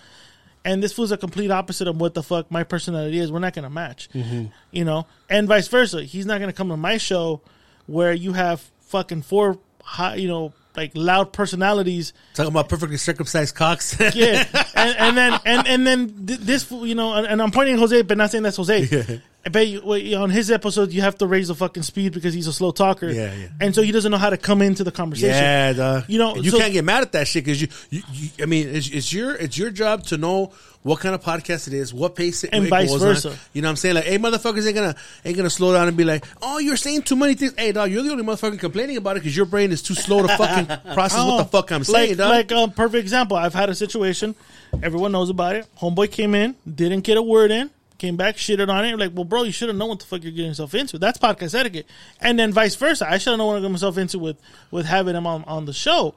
And 0.65 0.83
this 0.83 0.93
fool's 0.93 1.11
a 1.11 1.17
complete 1.17 1.51
opposite 1.51 1.89
of 1.89 1.99
what 1.99 2.15
the 2.15 2.23
fuck 2.23 2.51
my 2.51 2.65
personality 2.65 3.19
is. 3.19 3.33
We're 3.33 3.39
not 3.39 3.55
gonna 3.55 3.71
match, 3.71 4.11
mm-hmm. 4.11 4.47
you 4.71 4.85
know, 4.85 5.07
and 5.29 5.49
vice 5.49 5.69
versa. 5.69 6.03
He's 6.03 6.27
not 6.27 6.41
gonna 6.41 6.53
come 6.53 6.69
to 6.69 6.77
my 6.77 6.99
show 6.99 7.41
where 7.87 8.13
you 8.13 8.35
have 8.35 8.61
fucking 8.83 9.23
four, 9.23 9.59
high, 9.83 10.17
you 10.17 10.29
know, 10.29 10.53
like 10.77 10.93
loud 10.95 11.33
personalities 11.33 12.13
Talking 12.35 12.53
about 12.53 12.69
perfectly 12.69 12.97
circumcised 12.97 13.55
cocks. 13.55 13.99
yeah, 14.15 14.45
and, 14.75 14.97
and 14.99 15.17
then 15.17 15.41
and 15.45 15.67
and 15.67 15.87
then 15.87 16.27
th- 16.27 16.41
this, 16.41 16.71
you 16.71 16.95
know, 16.95 17.15
and, 17.15 17.27
and 17.27 17.43
I'm 17.43 17.51
pointing 17.51 17.75
at 17.75 17.81
Jose, 17.81 18.03
but 18.03 18.19
not 18.19 18.31
saying 18.31 18.45
that's 18.45 18.57
Jose. 18.57 19.21
I 19.45 19.49
bet 19.49 19.69
you, 19.69 19.81
well, 19.83 19.97
you 19.97 20.17
know, 20.17 20.23
on 20.25 20.31
his 20.31 20.51
episode, 20.51 20.93
you 20.93 21.01
have 21.01 21.17
to 21.19 21.27
raise 21.27 21.49
the 21.49 21.55
fucking 21.55 21.83
speed 21.83 22.13
because 22.13 22.35
he's 22.35 22.47
a 22.47 22.53
slow 22.53 22.73
talker. 22.73 23.09
Yeah, 23.09 23.35
yeah. 23.35 23.47
And 23.59 23.75
so 23.75 23.81
he 23.81 23.91
doesn't 23.91 24.11
know 24.13 24.19
how 24.19 24.29
to 24.29 24.37
come 24.37 24.61
into 24.61 24.85
the 24.85 24.93
conversation. 24.93 25.31
Yeah, 25.35 25.73
dog. 25.73 26.05
You 26.09 26.19
know, 26.19 26.35
And 26.35 26.45
you 26.45 26.51
so- 26.51 26.59
can't 26.59 26.75
get 26.75 26.85
mad 26.85 27.03
at 27.03 27.13
that 27.13 27.27
shit 27.27 27.45
because 27.45 27.63
you, 27.63 27.69
you, 27.89 28.03
you, 28.13 28.29
I 28.43 28.47
mean, 28.47 28.69
it's, 28.69 28.91
it's 28.91 29.13
your, 29.13 29.35
it's 29.35 29.57
your 29.57 29.71
job 29.71 30.05
to 30.07 30.19
know 30.19 30.53
what 30.83 31.01
kind 31.01 31.15
of 31.15 31.23
podcast 31.23 31.69
it 31.69 31.75
is, 31.75 31.93
what 31.93 32.17
pace 32.17 32.45
it, 32.45 32.51
And 32.53 32.67
it 32.67 32.71
vice 32.71 32.91
goes 32.91 33.03
versa. 33.03 33.31
On. 33.31 33.37
You 33.55 33.63
know 33.63 33.69
what 33.69 33.71
I'm 33.71 33.77
saying? 33.77 33.95
Like, 33.95 34.05
hey, 34.05 34.19
motherfuckers 34.19 34.67
ain't 34.67 34.75
gonna, 34.75 34.95
ain't 35.25 35.37
gonna 35.37 35.51
slow 35.51 35.73
down 35.73 35.89
and 35.89 35.97
be 35.97 36.05
like, 36.05 36.25
oh, 36.43 36.59
you're 36.59 36.77
saying 36.77 37.03
too 37.03 37.17
many 37.17 37.35
things. 37.35 37.55
Hey, 37.57 37.73
dog, 37.73 37.91
you're 37.91 38.03
the 38.03 38.11
only 38.11 38.25
motherfucker 38.25 38.59
complaining 38.59 38.99
about 38.99 39.17
it 39.17 39.21
because 39.21 39.37
your 39.37 39.47
brain 39.47 39.73
is 39.73 39.83
too 39.83 39.95
slow 39.95 40.23
to 40.23 40.29
fucking 40.37 40.67
process 40.95 41.19
what 41.19 41.37
the 41.37 41.43
oh, 41.43 41.45
fuck 41.45 41.71
I'm 41.73 41.85
saying, 41.85 42.17
like, 42.17 42.47
dog. 42.47 42.53
Like 42.53 42.71
a 42.71 42.73
perfect 42.75 43.01
example. 43.01 43.39
I've 43.39 43.55
had 43.55 43.71
a 43.71 43.75
situation. 43.75 44.35
Everyone 44.83 45.13
knows 45.13 45.31
about 45.31 45.57
it. 45.57 45.67
Homeboy 45.79 46.11
came 46.11 46.35
in, 46.35 46.57
didn't 46.73 47.01
get 47.01 47.17
a 47.17 47.23
word 47.23 47.51
in. 47.51 47.71
Came 48.01 48.17
back, 48.17 48.37
shitted 48.37 48.69
on 48.69 48.85
it. 48.85 48.99
Like, 48.99 49.13
well, 49.15 49.25
bro, 49.25 49.45
you 49.45 49.53
should 49.53 49.69
have 49.69 49.77
known 49.77 49.91
what 49.91 50.01
the 50.01 50.07
fuck 50.07 50.23
you're 50.25 50.33
getting 50.33 50.47
yourself 50.49 50.75
into. 50.75 50.99
That's 50.99 51.19
podcast 51.19 51.55
etiquette. 51.55 51.87
And 52.21 52.37
then 52.39 52.53
vice 52.53 52.75
versa. 52.75 53.09
I 53.09 53.19
should 53.19 53.31
have 53.31 53.39
known 53.39 53.49
what 53.49 53.57
I 53.59 53.61
got 53.61 53.71
myself 53.71 53.97
into 53.99 54.19
with 54.19 54.37
with 54.73 54.87
having 54.87 55.15
him 55.15 55.27
on 55.27 55.45
on 55.45 55.67
the 55.67 55.73
show. 55.73 56.15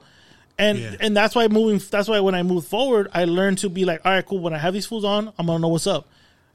And 0.58 0.78
Yeah. 0.78 0.96
and 1.00 1.16
that's 1.16 1.34
why 1.34 1.46
moving. 1.48 1.80
That's 1.90 2.08
why 2.08 2.18
when 2.20 2.34
I 2.34 2.42
move 2.42 2.66
forward, 2.66 3.08
I 3.14 3.24
learned 3.24 3.58
to 3.58 3.68
be 3.68 3.84
like, 3.84 4.00
all 4.04 4.12
right, 4.12 4.26
cool. 4.26 4.38
When 4.40 4.52
I 4.54 4.58
have 4.58 4.74
these 4.74 4.86
fools 4.86 5.04
on, 5.04 5.32
I'm 5.38 5.46
gonna 5.46 5.60
know 5.60 5.68
what's 5.68 5.86
up. 5.86 6.08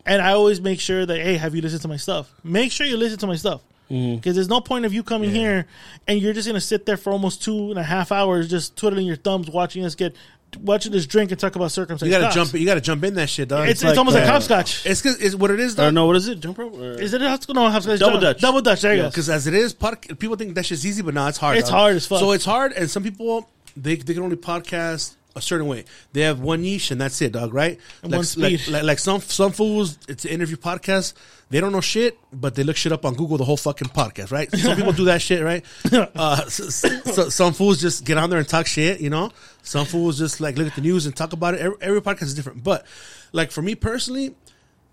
And 0.05 0.21
I 0.21 0.31
always 0.31 0.59
make 0.59 0.79
sure 0.79 1.05
that, 1.05 1.17
hey, 1.19 1.35
have 1.37 1.53
you 1.55 1.61
listened 1.61 1.81
to 1.83 1.87
my 1.87 1.97
stuff? 1.97 2.33
Make 2.43 2.71
sure 2.71 2.87
you 2.87 2.97
listen 2.97 3.19
to 3.19 3.27
my 3.27 3.35
stuff. 3.35 3.61
Mm-hmm. 3.91 4.15
Because 4.15 4.35
there's 4.35 4.47
no 4.49 4.61
point 4.61 4.85
of 4.85 4.93
you 4.93 5.01
coming 5.03 5.31
here 5.31 5.65
and 6.07 6.21
you're 6.21 6.33
just 6.33 6.47
gonna 6.47 6.61
sit 6.61 6.85
there 6.85 6.95
for 6.97 7.11
almost 7.11 7.43
two 7.43 7.69
and 7.71 7.79
a 7.79 7.83
half 7.83 8.11
hours 8.11 8.47
just 8.49 8.75
twiddling 8.77 9.05
your 9.05 9.15
thumbs, 9.17 9.49
watching 9.49 9.83
us 9.83 9.95
get, 9.95 10.15
watching 10.57 10.91
this 10.91 11.05
drink 11.05 11.31
and 11.31 11.39
talk 11.39 11.55
about 11.55 11.71
circumstances. 11.71 12.13
You 12.13 12.19
gotta 12.21 12.33
jump. 12.33 12.53
You 12.53 12.65
gotta 12.65 12.81
jump 12.81 13.03
in 13.03 13.13
that 13.15 13.29
shit, 13.29 13.47
dog. 13.49 13.67
It's, 13.67 13.83
like, 13.83 13.91
it's 13.91 13.97
almost 13.97 14.15
like 14.15 14.25
uh, 14.25 14.31
hopscotch. 14.31 14.85
It's 14.85 15.01
cause 15.01 15.19
it's 15.21 15.35
what 15.35 15.51
it 15.51 15.59
is, 15.59 15.73
Or 15.75 15.83
dog. 15.83 15.93
no, 15.93 16.05
what 16.07 16.15
is 16.15 16.27
it? 16.27 16.39
Jump 16.39 16.57
rope? 16.57 16.73
Or- 16.75 16.99
Is 16.99 17.13
it 17.13 17.21
a 17.21 17.29
hopscotch? 17.29 17.55
No, 17.55 17.69
hopscotch. 17.69 17.99
Double 17.99 18.19
Dutch. 18.19 18.39
Double 18.41 18.61
Dutch. 18.61 18.81
There 18.81 18.95
you 18.95 19.01
go. 19.03 19.09
Because 19.09 19.29
as 19.29 19.47
it 19.47 19.53
is, 19.53 19.73
pod, 19.73 19.99
people 20.19 20.35
think 20.35 20.55
that 20.55 20.65
shit's 20.65 20.85
easy, 20.85 21.01
but 21.01 21.13
no, 21.13 21.27
it's 21.27 21.37
hard. 21.37 21.57
It's 21.57 21.69
dog. 21.69 21.77
hard 21.77 21.95
as 21.95 22.05
fuck. 22.07 22.19
So 22.19 22.31
it's 22.31 22.45
hard, 22.45 22.73
and 22.73 22.89
some 22.89 23.03
people 23.03 23.49
they 23.77 23.95
they 23.95 24.13
can 24.13 24.23
only 24.23 24.35
podcast 24.35 25.15
a 25.35 25.41
certain 25.41 25.67
way. 25.67 25.85
They 26.13 26.21
have 26.21 26.39
one 26.39 26.61
niche, 26.61 26.91
and 26.91 26.99
that's 26.99 27.21
it, 27.21 27.31
dog. 27.33 27.53
Right? 27.53 27.79
And 28.03 28.11
like. 28.11 28.37
Like, 28.37 28.67
like, 28.67 28.83
like 28.83 28.99
some 28.99 29.21
some 29.21 29.51
fools, 29.51 29.97
it's 30.07 30.25
an 30.25 30.31
interview 30.31 30.57
podcast. 30.57 31.13
They 31.49 31.59
don't 31.59 31.71
know 31.71 31.81
shit, 31.81 32.17
but 32.31 32.53
they 32.55 32.63
look 32.63 32.75
shit 32.75 32.91
up 32.91 33.05
on 33.05 33.15
Google 33.15 33.37
the 33.37 33.43
whole 33.43 33.57
fucking 33.57 33.89
podcast, 33.89 34.31
right? 34.31 34.51
Some 34.51 34.75
people 34.75 34.91
do 34.91 35.05
that 35.05 35.21
shit, 35.21 35.43
right? 35.43 35.65
Uh, 36.15 36.45
so, 36.45 36.69
so, 36.69 37.29
some 37.29 37.53
fools 37.53 37.79
just 37.79 38.03
get 38.03 38.17
on 38.17 38.29
there 38.29 38.39
and 38.39 38.47
talk 38.47 38.67
shit, 38.67 38.99
you 38.99 39.09
know. 39.09 39.31
Some 39.63 39.85
fools 39.85 40.17
just 40.17 40.41
like 40.41 40.57
look 40.57 40.67
at 40.67 40.75
the 40.75 40.81
news 40.81 41.05
and 41.05 41.15
talk 41.15 41.33
about 41.33 41.53
it. 41.53 41.61
Every, 41.61 41.77
every 41.81 42.01
podcast 42.01 42.23
is 42.23 42.33
different, 42.35 42.63
but 42.63 42.85
like 43.31 43.51
for 43.51 43.61
me 43.61 43.75
personally, 43.75 44.35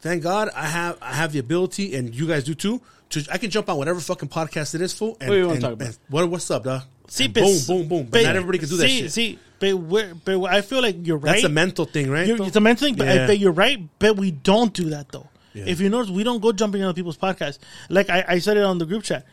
thank 0.01 0.23
God 0.23 0.51
I 0.55 0.67
have 0.67 0.99
I 1.01 1.15
have 1.15 1.33
the 1.33 1.39
ability, 1.39 1.95
and 1.95 2.15
you 2.15 2.27
guys 2.27 2.45
do 2.45 2.55
too. 2.55 2.81
To 3.11 3.25
I 3.31 3.39
can 3.39 3.51
jump 3.51 3.69
on 3.69 3.77
whatever 3.77 4.01
fucking 4.01 4.29
podcast 4.29 4.75
it 4.75 4.81
is, 4.81 4.93
fool. 4.93 5.17
And, 5.21 5.29
What 5.29 5.35
do 5.35 5.41
you 5.41 5.47
wanna 5.49 5.61
talk 5.61 5.73
about? 5.73 5.89
and 5.89 5.99
what 6.09 6.29
what's 6.29 6.51
up, 6.51 6.65
dog? 6.65 6.83
See, 7.09 7.29
boom, 7.29 7.59
boom, 7.67 7.89
boom. 7.89 8.07
But, 8.11 8.23
not 8.23 8.37
everybody 8.37 8.59
can 8.59 8.69
do 8.69 8.77
that 8.79 8.89
see, 8.89 9.01
shit. 9.01 9.13
See, 9.13 9.39
but, 9.59 9.75
we're, 9.77 10.15
but 10.15 10.41
I 10.45 10.61
feel 10.61 10.83
like 10.83 11.07
you're 11.07 11.17
right. 11.19 11.33
That's 11.33 11.45
a 11.45 11.49
mental 11.49 11.85
thing, 11.85 12.11
right? 12.11 12.27
You're, 12.27 12.43
it's 12.47 12.57
a 12.57 12.61
mental 12.61 12.87
thing, 12.87 12.97
but, 12.97 13.09
I, 13.09 13.27
but 13.27 13.39
you're 13.39 13.53
right. 13.53 13.81
But 13.99 14.17
we 14.17 14.31
don't 14.31 14.73
do 14.73 14.91
that 14.91 15.11
though. 15.11 15.29
Yeah. 15.55 15.65
If 15.67 15.81
you 15.81 15.89
notice, 15.89 16.11
we 16.11 16.23
don't 16.25 16.41
go 16.43 16.53
jumping 16.53 16.83
on 16.83 16.89
other 16.89 16.95
people's 16.97 17.17
podcasts. 17.17 17.59
Like 17.89 18.11
I, 18.11 18.25
I 18.29 18.39
said 18.41 18.57
it 18.59 18.63
on 18.65 18.79
the 18.79 18.87
group 18.87 19.05
chat. 19.05 19.25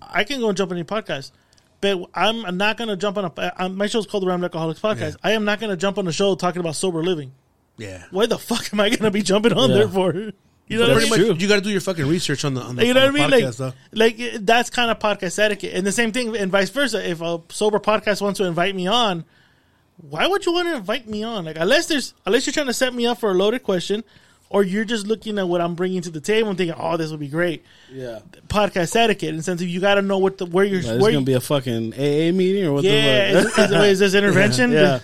I 0.00 0.24
can 0.24 0.38
go 0.40 0.48
and 0.48 0.56
jump 0.56 0.70
on 0.70 0.76
any 0.76 0.84
podcast, 0.86 1.32
but 1.80 1.98
I'm 2.14 2.56
not 2.56 2.76
going 2.76 2.88
to 2.88 2.96
jump 2.96 3.18
on 3.18 3.24
a. 3.24 3.52
I'm, 3.60 3.76
my 3.76 3.86
show's 3.88 4.06
called 4.06 4.22
the 4.22 4.28
Rambling 4.28 4.46
Alcoholics 4.50 4.80
Podcast. 4.80 5.12
Yeah. 5.12 5.16
I 5.24 5.32
am 5.32 5.44
not 5.44 5.58
going 5.58 5.70
to 5.70 5.76
jump 5.76 5.98
on 5.98 6.06
a 6.06 6.12
show 6.12 6.34
talking 6.36 6.60
about 6.60 6.76
sober 6.76 7.02
living. 7.02 7.32
yeah. 7.76 8.04
Why 8.12 8.26
the 8.26 8.38
fuck 8.38 8.72
am 8.72 8.78
I 8.80 8.88
going 8.90 9.00
to 9.00 9.10
be 9.10 9.22
jumping 9.22 9.52
on 9.54 9.70
Yeah. 9.70 9.76
there 9.76 9.88
for? 9.88 10.32
You 10.68 10.78
know 10.78 10.82
what 10.82 10.90
I 10.90 10.94
Pretty 10.94 11.10
mean? 11.22 11.28
much, 11.30 11.40
you 11.42 11.46
got 11.48 11.54
to 11.54 11.60
do 11.60 11.70
your 11.70 11.80
fucking 11.80 12.08
research 12.08 12.44
on 12.44 12.54
the 12.54 12.60
on 12.60 12.74
the, 12.74 12.84
You 12.84 12.92
know 12.92 13.06
on 13.06 13.12
what 13.12 13.20
I 13.20 13.26
the 13.30 13.36
mean? 13.36 13.44
podcast, 13.46 13.58
dog. 13.58 13.74
Like, 13.92 14.18
like 14.18 14.32
that's 14.44 14.68
kind 14.68 14.90
of 14.90 14.98
podcast 14.98 15.38
etiquette, 15.38 15.72
and 15.74 15.86
the 15.86 15.92
same 15.92 16.10
thing, 16.10 16.36
and 16.36 16.50
vice 16.50 16.70
versa. 16.70 17.08
If 17.08 17.20
a 17.20 17.40
sober 17.50 17.78
podcast 17.78 18.20
wants 18.20 18.38
to 18.38 18.46
invite 18.46 18.74
me 18.74 18.88
on, 18.88 19.24
why 19.98 20.26
would 20.26 20.44
you 20.46 20.52
want 20.52 20.68
to 20.68 20.76
invite 20.76 21.08
me 21.08 21.22
on? 21.22 21.44
Like, 21.44 21.56
unless 21.58 21.86
there's 21.86 22.14
unless 22.24 22.46
you're 22.46 22.52
trying 22.52 22.66
to 22.66 22.74
set 22.74 22.92
me 22.94 23.06
up 23.06 23.18
for 23.18 23.30
a 23.30 23.34
loaded 23.34 23.62
question, 23.62 24.04
or 24.50 24.62
you're 24.62 24.84
just 24.84 25.06
looking 25.06 25.38
at 25.38 25.48
what 25.48 25.60
I'm 25.60 25.74
bringing 25.74 26.02
to 26.02 26.10
the 26.10 26.20
table 26.20 26.50
and 26.50 26.58
thinking, 26.58 26.76
oh, 26.78 26.96
this 26.96 27.10
would 27.10 27.20
be 27.20 27.28
great. 27.28 27.64
yeah. 27.90 28.20
Podcast 28.48 28.94
etiquette, 28.94 29.30
in 29.30 29.36
the 29.38 29.42
sense 29.42 29.60
of 29.62 29.68
you 29.68 29.80
got 29.80 29.94
to 29.96 30.02
know 30.02 30.18
what 30.18 30.38
the 30.38 30.46
where 30.46 30.64
you're 30.64 30.80
Is 30.80 30.86
where 30.86 30.98
this 30.98 31.06
gonna 31.12 31.20
be 31.22 31.32
a 31.32 31.40
fucking 31.40 31.94
AA 31.94 32.32
meeting 32.32 32.64
or 32.66 32.74
what? 32.74 32.84
yeah, 32.84 33.32
the 33.32 33.38
is, 33.38 33.54
fuck? 33.54 33.70
is, 33.70 33.72
is 33.92 33.98
this 33.98 34.14
intervention? 34.14 34.70
Yeah. 34.72 35.00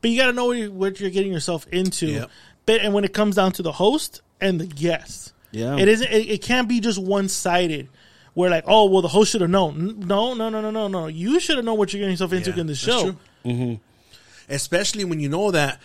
But 0.00 0.10
you 0.10 0.18
got 0.18 0.26
to 0.26 0.32
know 0.32 0.46
what, 0.46 0.56
you, 0.56 0.72
what 0.72 0.98
you're 0.98 1.10
getting 1.10 1.32
yourself 1.32 1.66
into. 1.70 2.06
Yep. 2.06 2.30
But 2.66 2.80
and 2.80 2.92
when 2.94 3.04
it 3.04 3.12
comes 3.14 3.36
down 3.36 3.52
to 3.52 3.62
the 3.62 3.70
host 3.72 4.20
and 4.40 4.60
the 4.60 4.66
guest, 4.66 5.32
Yeah. 5.52 5.76
it 5.76 5.86
isn't. 5.88 6.10
It, 6.10 6.28
it 6.30 6.42
can't 6.42 6.68
be 6.68 6.80
just 6.80 6.98
one 6.98 7.28
sided. 7.28 7.88
Where 8.34 8.48
like, 8.50 8.64
oh 8.66 8.86
well, 8.86 9.02
the 9.02 9.08
host 9.08 9.30
should 9.30 9.42
have 9.42 9.50
known. 9.50 10.00
No, 10.06 10.32
no, 10.34 10.48
no, 10.48 10.60
no, 10.62 10.70
no, 10.70 10.88
no. 10.88 11.06
You 11.06 11.38
should 11.38 11.56
have 11.56 11.64
known 11.66 11.76
what 11.78 11.92
you're 11.92 11.98
getting 12.00 12.12
yourself 12.14 12.32
into 12.32 12.50
Yeah, 12.50 12.60
in 12.62 12.66
the 12.66 12.72
that's 12.72 12.80
show. 12.80 13.02
true. 13.02 13.16
Mm-hmm. 13.44 13.74
Especially 14.48 15.04
when 15.04 15.20
you 15.20 15.28
know 15.28 15.50
that 15.50 15.80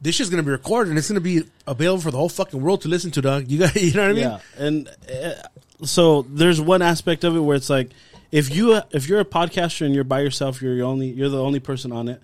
this 0.00 0.18
is 0.20 0.28
gonna 0.28 0.42
be 0.42 0.50
recorded 0.50 0.90
and 0.90 0.98
it's 0.98 1.08
gonna 1.08 1.20
be 1.20 1.44
available 1.66 2.02
for 2.02 2.10
the 2.10 2.16
whole 2.16 2.28
fucking 2.28 2.60
world 2.60 2.82
to 2.82 2.88
listen 2.88 3.10
to, 3.12 3.22
dog. 3.22 3.48
You 3.48 3.60
got, 3.60 3.76
you 3.80 3.92
know 3.92 4.02
what 4.02 4.10
I 4.10 4.12
mean? 4.12 4.22
Yeah, 4.22 4.38
and 4.58 4.88
uh, 5.10 5.34
so 5.84 6.22
there's 6.22 6.60
one 6.60 6.82
aspect 6.82 7.24
of 7.24 7.36
it 7.36 7.40
where 7.40 7.56
it's 7.56 7.70
like 7.70 7.90
if 8.32 8.54
you 8.54 8.80
if 8.90 9.08
you're 9.08 9.20
a 9.20 9.24
podcaster 9.24 9.86
and 9.86 9.94
you're 9.94 10.04
by 10.04 10.20
yourself, 10.20 10.60
you're 10.60 10.74
the 10.74 10.82
only 10.82 11.10
you're 11.10 11.28
the 11.28 11.42
only 11.42 11.60
person 11.60 11.92
on 11.92 12.08
it. 12.08 12.20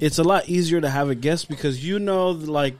It's 0.00 0.18
a 0.18 0.24
lot 0.24 0.48
easier 0.48 0.80
to 0.80 0.90
have 0.90 1.08
a 1.08 1.14
guest 1.14 1.48
because 1.48 1.84
you 1.84 1.98
know 1.98 2.30
like 2.30 2.74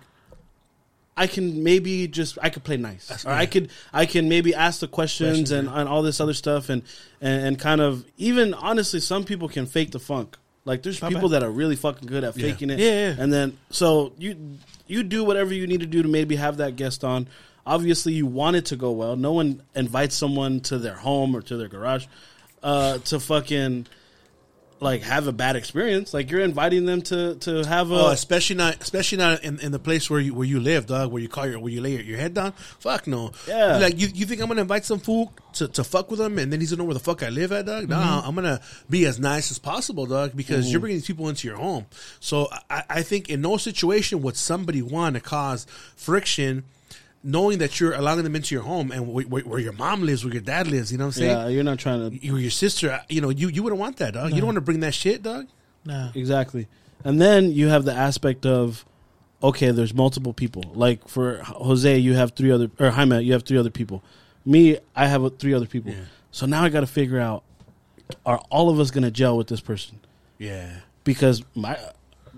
I 1.17 1.27
can 1.27 1.65
maybe 1.65 2.07
just 2.07 2.39
I 2.41 2.51
could 2.51 2.65
play 2.65 2.77
nice, 2.77 3.25
or 3.25 3.31
I 3.31 3.47
could 3.47 3.71
I 3.93 4.07
can 4.07 4.29
maybe 4.29 4.55
ask 4.55 4.81
the 4.81 4.89
questions 4.89 5.31
Questions, 5.31 5.51
and, 5.51 5.69
yeah. 5.69 5.81
and 5.81 5.89
all 5.89 6.03
this 6.03 6.21
other 6.21 6.35
stuff, 6.35 6.69
and, 6.69 6.83
and 7.21 7.47
and 7.47 7.59
kind 7.59 7.81
of 7.81 8.05
even 8.19 8.55
honestly, 8.55 9.01
some 9.01 9.25
people 9.25 9.49
can 9.49 9.67
fake 9.67 9.91
the 9.91 9.99
funk. 9.99 10.37
Like 10.69 10.83
there's 10.83 11.01
Not 11.01 11.11
people 11.11 11.31
bad. 11.31 11.41
that 11.41 11.47
are 11.47 11.51
really 11.51 11.77
fucking 11.77 12.07
good 12.07 12.23
at 12.25 12.35
faking 12.35 12.69
it, 12.71 12.79
Yeah, 12.79 13.09
yeah. 13.09 13.17
and 13.19 13.33
then 13.33 13.57
so 13.71 14.13
you 14.19 14.59
you 14.87 15.03
do 15.03 15.25
whatever 15.25 15.53
you 15.55 15.67
need 15.67 15.81
to 15.81 15.87
do 15.87 16.03
to 16.03 16.09
maybe 16.09 16.37
have 16.37 16.59
that 16.59 16.77
guest 16.77 17.03
on. 17.05 17.27
Obviously, 17.67 18.13
you 18.13 18.27
want 18.27 18.57
it 18.57 18.67
to 18.67 18.77
go 18.77 18.93
well. 18.93 19.17
No 19.17 19.33
one 19.33 19.63
invites 19.75 20.15
someone 20.15 20.61
to 20.61 20.79
their 20.79 20.95
home 20.95 21.35
or 21.35 21.41
to 21.43 21.57
their 21.57 21.69
garage 21.69 22.07
uh, 22.63 22.99
to 22.99 23.19
fucking 23.19 23.87
like 24.81 25.03
have 25.03 25.27
a 25.27 25.33
bad 25.33 25.57
experience. 25.57 26.15
Like 26.15 26.31
you're 26.31 26.41
inviting 26.41 26.85
them 26.87 27.03
to 27.03 27.35
to 27.37 27.65
have 27.65 27.91
a 27.91 27.95
Oh, 27.95 28.09
especially 28.09 28.57
not, 28.57 28.81
especially 28.81 29.19
not 29.19 29.43
in, 29.43 29.59
in 29.61 29.73
the 29.73 29.79
place 29.79 30.09
where 30.09 30.21
you 30.21 30.35
where 30.35 30.47
you 30.47 30.61
live, 30.61 30.87
dog. 30.87 31.11
Where 31.13 31.21
you 31.23 31.29
call 31.29 31.47
your 31.47 31.59
where 31.59 31.73
you 31.73 31.81
lay 31.81 31.93
your, 31.93 32.03
your 32.03 32.19
head 32.19 32.35
down. 32.35 32.53
Fuck 32.79 33.07
no. 33.07 33.33
Yeah. 33.47 33.79
Like 33.79 33.99
you, 34.01 34.09
you 34.15 34.27
think 34.27 34.41
I'm 34.41 34.49
gonna 34.49 34.61
invite 34.63 34.85
some 34.85 34.99
fool 35.01 35.33
to, 35.55 35.67
to 35.69 35.83
fuck 35.85 36.11
with 36.11 36.21
him, 36.21 36.39
and 36.39 36.53
then 36.53 36.61
he's 36.61 36.71
gonna 36.71 36.83
know 36.83 36.87
where 36.87 36.95
the 36.95 37.01
fuck 37.01 37.23
I 37.23 37.31
live 37.31 37.51
at, 37.53 37.67
dog? 37.67 37.89
No, 37.89 37.97
Mm-hmm. 37.97 38.29
I'm 38.29 38.35
gonna 38.35 38.61
be 38.89 39.07
as 39.07 39.19
nice 39.19 39.51
as 39.51 39.59
possible, 39.59 40.07
dog, 40.07 40.37
because 40.37 40.71
you're 40.71 40.81
bringing 40.81 40.99
these 40.99 41.07
people 41.07 41.29
into 41.29 41.49
your 41.49 41.57
home. 41.57 41.87
So 42.21 42.49
I, 42.71 42.85
I 42.89 43.03
think 43.03 43.29
in 43.29 43.41
no 43.41 43.57
situation 43.57 44.23
would 44.23 44.37
somebody 44.37 44.83
want 44.83 45.15
to 45.17 45.21
cause 45.21 45.67
friction. 45.97 46.65
Knowing 47.25 47.59
that 47.59 47.81
you're 47.81 47.95
allowing 47.95 48.23
them 48.23 48.37
into 48.37 48.55
your 48.55 48.63
home 48.63 48.93
and 48.93 49.13
where, 49.13 49.25
where, 49.27 49.43
where 49.43 49.59
your 49.59 49.73
mom 49.73 50.03
lives, 50.03 50.25
where 50.25 50.33
your 50.33 50.43
dad 50.43 50.69
lives, 50.69 50.93
you 50.93 50.99
know 50.99 51.07
what 51.07 51.17
I'm 51.17 51.21
saying? 51.21 51.31
yeah. 51.31 51.49
You're 51.49 51.65
not 51.65 51.79
trying 51.79 52.11
to 52.11 52.17
You 52.25 52.37
your 52.37 52.51
sister, 52.51 53.01
you 53.09 53.21
know, 53.21 53.31
you, 53.31 53.49
you 53.49 53.63
wouldn't 53.63 53.81
want 53.81 53.97
that, 53.97 54.15
dog. 54.15 54.31
You 54.31 54.37
don't 54.37 54.47
want 54.47 54.57
to 54.57 54.63
bring 54.63 54.81
that 54.81 54.95
shit, 54.95 55.23
dog. 55.23 55.49
Nah. 55.85 56.11
Exactly. 56.15 56.69
And 57.05 57.21
then 57.21 57.51
you 57.53 57.69
have 57.69 57.85
the 57.85 57.93
aspect 57.93 58.47
of 58.47 58.85
okay, 59.43 59.71
there's 59.71 59.95
multiple 59.95 60.33
people. 60.33 60.65
Like 60.75 61.09
for 61.09 61.39
Jose, 61.39 61.99
you 61.99 62.15
have 62.15 62.33
three 62.33 62.51
other 62.51 62.71
or 62.79 62.91
Jaime, 62.91 63.21
you 63.23 63.33
have 63.33 63.43
three 63.43 63.59
other 63.59 63.71
people. 63.71 64.03
Me, 64.45 64.79
I 64.95 65.07
have 65.07 65.25
uh, 65.25 65.31
three 65.31 65.55
other 65.55 65.67
people. 65.67 65.93
Yeah. 65.93 66.05
So 66.31 66.47
now 66.47 66.63
I 66.63 66.69
got 66.69 66.81
to 66.81 66.87
figure 66.87 67.21
out 67.21 67.43
are 68.25 68.39
all 68.51 68.71
of 68.71 68.81
us 68.81 68.91
going 68.91 69.05
to 69.05 69.11
gel 69.11 69.37
with 69.37 69.49
this 69.49 69.61
person? 69.61 70.01
Yeah. 70.39 70.71
Because 71.05 71.43
my 71.55 71.79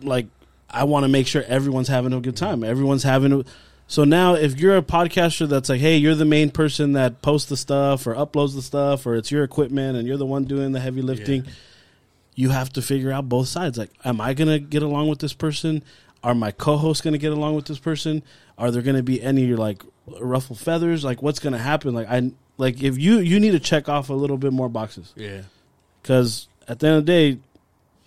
like 0.03 0.27
I 0.69 0.85
want 0.85 1.05
to 1.05 1.09
make 1.09 1.27
sure 1.27 1.43
everyone's 1.43 1.89
having 1.89 2.13
a 2.13 2.21
good 2.21 2.37
time. 2.37 2.63
Everyone's 2.65 3.03
having 3.03 3.33
a 3.33 3.45
so 3.91 4.05
now, 4.05 4.35
if 4.35 4.61
you're 4.61 4.77
a 4.77 4.83
podcaster 4.83 5.49
that's 5.49 5.69
like, 5.69 5.81
hey, 5.81 5.97
you're 5.97 6.15
the 6.15 6.25
main 6.25 6.51
person 6.53 6.93
that 6.93 7.23
posts 7.23 7.49
the 7.49 7.57
stuff 7.57 8.07
or 8.07 8.15
uploads 8.15 8.55
the 8.55 8.63
stuff, 8.63 9.05
or 9.05 9.17
it's 9.17 9.33
your 9.33 9.43
equipment 9.43 9.97
and 9.97 10.07
you're 10.07 10.17
the 10.17 10.25
one 10.25 10.45
doing 10.45 10.71
the 10.71 10.79
heavy 10.79 11.03
lifting, 11.03 11.45
you 12.37 12.51
have 12.51 12.73
to 12.75 12.83
figure 12.83 13.11
out 13.11 13.29
both 13.29 13.49
sides. 13.49 13.77
Like, 13.77 13.91
am 14.05 14.21
I 14.21 14.33
gonna 14.33 14.61
get 14.61 14.85
along 14.85 15.09
with 15.09 15.19
this 15.19 15.33
person? 15.33 15.83
Are 16.23 16.37
my 16.37 16.53
co-hosts 16.53 17.03
gonna 17.03 17.19
get 17.19 17.33
along 17.33 17.57
with 17.57 17.65
this 17.65 17.81
person? 17.81 18.23
Are 18.57 18.71
there 18.71 18.81
gonna 18.81 19.03
be 19.03 19.21
any 19.21 19.57
like 19.57 19.83
ruffle 20.21 20.55
feathers? 20.55 21.03
Like, 21.03 21.21
what's 21.21 21.41
gonna 21.41 21.59
happen? 21.59 21.93
Like, 21.93 22.09
I 22.09 22.31
like 22.59 22.85
if 22.85 22.97
you 22.97 23.19
you 23.19 23.41
need 23.41 23.51
to 23.53 23.59
check 23.61 23.89
off 23.89 24.09
a 24.09 24.15
little 24.15 24.39
bit 24.39 24.53
more 24.53 24.69
boxes 24.69 25.13
Yeah. 25.17 25.43
because 26.01 26.47
at 26.69 26.79
the 26.79 26.87
end 26.87 26.97
of 26.99 27.07
the 27.07 27.13
day, 27.13 27.39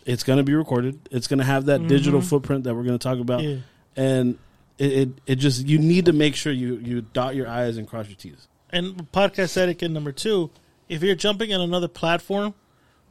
it's 0.06 0.24
gonna 0.24 0.44
be 0.44 0.56
recorded. 0.56 0.98
It's 1.12 1.28
gonna 1.28 1.44
have 1.44 1.66
that 1.66 1.88
digital 1.90 2.22
mm-hmm. 2.22 2.30
footprint 2.30 2.64
that 2.64 2.74
we're 2.74 2.84
gonna 2.84 2.98
talk 2.98 3.20
about, 3.20 3.44
Yeah. 3.44 3.58
and 3.98 4.38
it, 4.78 4.92
it 4.92 5.10
it 5.26 5.36
just 5.36 5.66
you 5.68 5.78
need 5.78 6.06
to 6.06 6.14
make 6.14 6.36
sure 6.36 6.52
you 6.52 6.76
you 6.78 7.02
dot 7.02 7.36
your 7.36 7.48
i's 7.48 7.78
and 7.78 7.88
cross 7.88 8.08
your 8.08 8.16
t's. 8.16 8.48
And 8.70 9.12
podcast 9.12 9.58
etiquette 9.58 9.92
number 9.92 10.12
two: 10.12 10.52
if 10.90 11.04
you're 11.04 11.16
jumping 11.16 11.54
on 11.54 11.62
another 11.62 11.88
platform, 11.88 12.54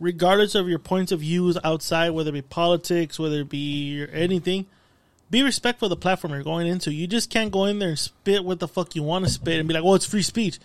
regardless 0.00 0.54
of 0.54 0.68
your 0.68 0.78
points 0.78 1.12
of 1.12 1.20
views 1.20 1.56
outside, 1.64 2.10
whether 2.10 2.30
it 2.30 2.34
be 2.34 2.42
politics, 2.42 3.18
whether 3.18 3.40
it 3.40 3.48
be 3.48 4.06
anything, 4.12 4.66
be 5.30 5.42
respectful 5.42 5.86
of 5.86 5.90
the 5.90 5.96
platform 5.96 6.32
you're 6.32 6.42
going 6.42 6.66
into. 6.66 6.92
You 6.92 7.06
just 7.06 7.30
can't 7.30 7.52
go 7.52 7.64
in 7.64 7.78
there 7.78 7.90
and 7.90 7.98
spit 7.98 8.44
what 8.44 8.60
the 8.60 8.68
fuck 8.68 8.94
you 8.96 9.02
want 9.02 9.24
to 9.24 9.30
spit 9.30 9.58
and 9.58 9.68
be 9.68 9.74
like, 9.74 9.84
"Oh, 9.84 9.94
it's 9.94 10.06
free 10.06 10.22
speech." 10.22 10.58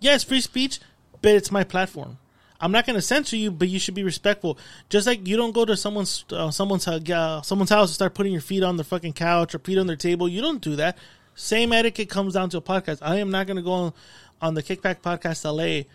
Yeah, 0.00 0.14
it's 0.14 0.24
free 0.24 0.40
speech, 0.40 0.80
but 1.22 1.34
it's 1.34 1.50
my 1.50 1.64
platform. 1.64 2.18
I'm 2.60 2.72
not 2.72 2.86
going 2.86 2.94
to 2.94 3.02
censor 3.02 3.36
you, 3.36 3.50
but 3.50 3.68
you 3.68 3.78
should 3.78 3.94
be 3.94 4.04
respectful. 4.04 4.58
Just 4.88 5.06
like 5.06 5.26
you 5.26 5.36
don't 5.36 5.52
go 5.52 5.64
to 5.64 5.76
someone's 5.76 6.24
uh, 6.30 6.50
someone's 6.50 6.86
uh, 6.86 7.42
someone's 7.42 7.70
house 7.70 7.90
and 7.90 7.94
start 7.94 8.14
putting 8.14 8.32
your 8.32 8.40
feet 8.40 8.62
on 8.62 8.76
their 8.76 8.84
fucking 8.84 9.12
couch 9.12 9.54
or 9.54 9.58
feet 9.58 9.78
on 9.78 9.86
their 9.86 9.96
table. 9.96 10.28
You 10.28 10.40
don't 10.40 10.60
do 10.60 10.76
that. 10.76 10.96
Same 11.34 11.72
etiquette 11.72 12.08
comes 12.08 12.34
down 12.34 12.50
to 12.50 12.58
a 12.58 12.62
podcast. 12.62 12.98
I 13.02 13.16
am 13.16 13.30
not 13.30 13.46
going 13.46 13.56
to 13.56 13.62
go 13.62 13.72
on, 13.72 13.92
on 14.40 14.54
the 14.54 14.62
Kickback 14.62 15.00
Podcast 15.02 15.44
LA 15.44 15.88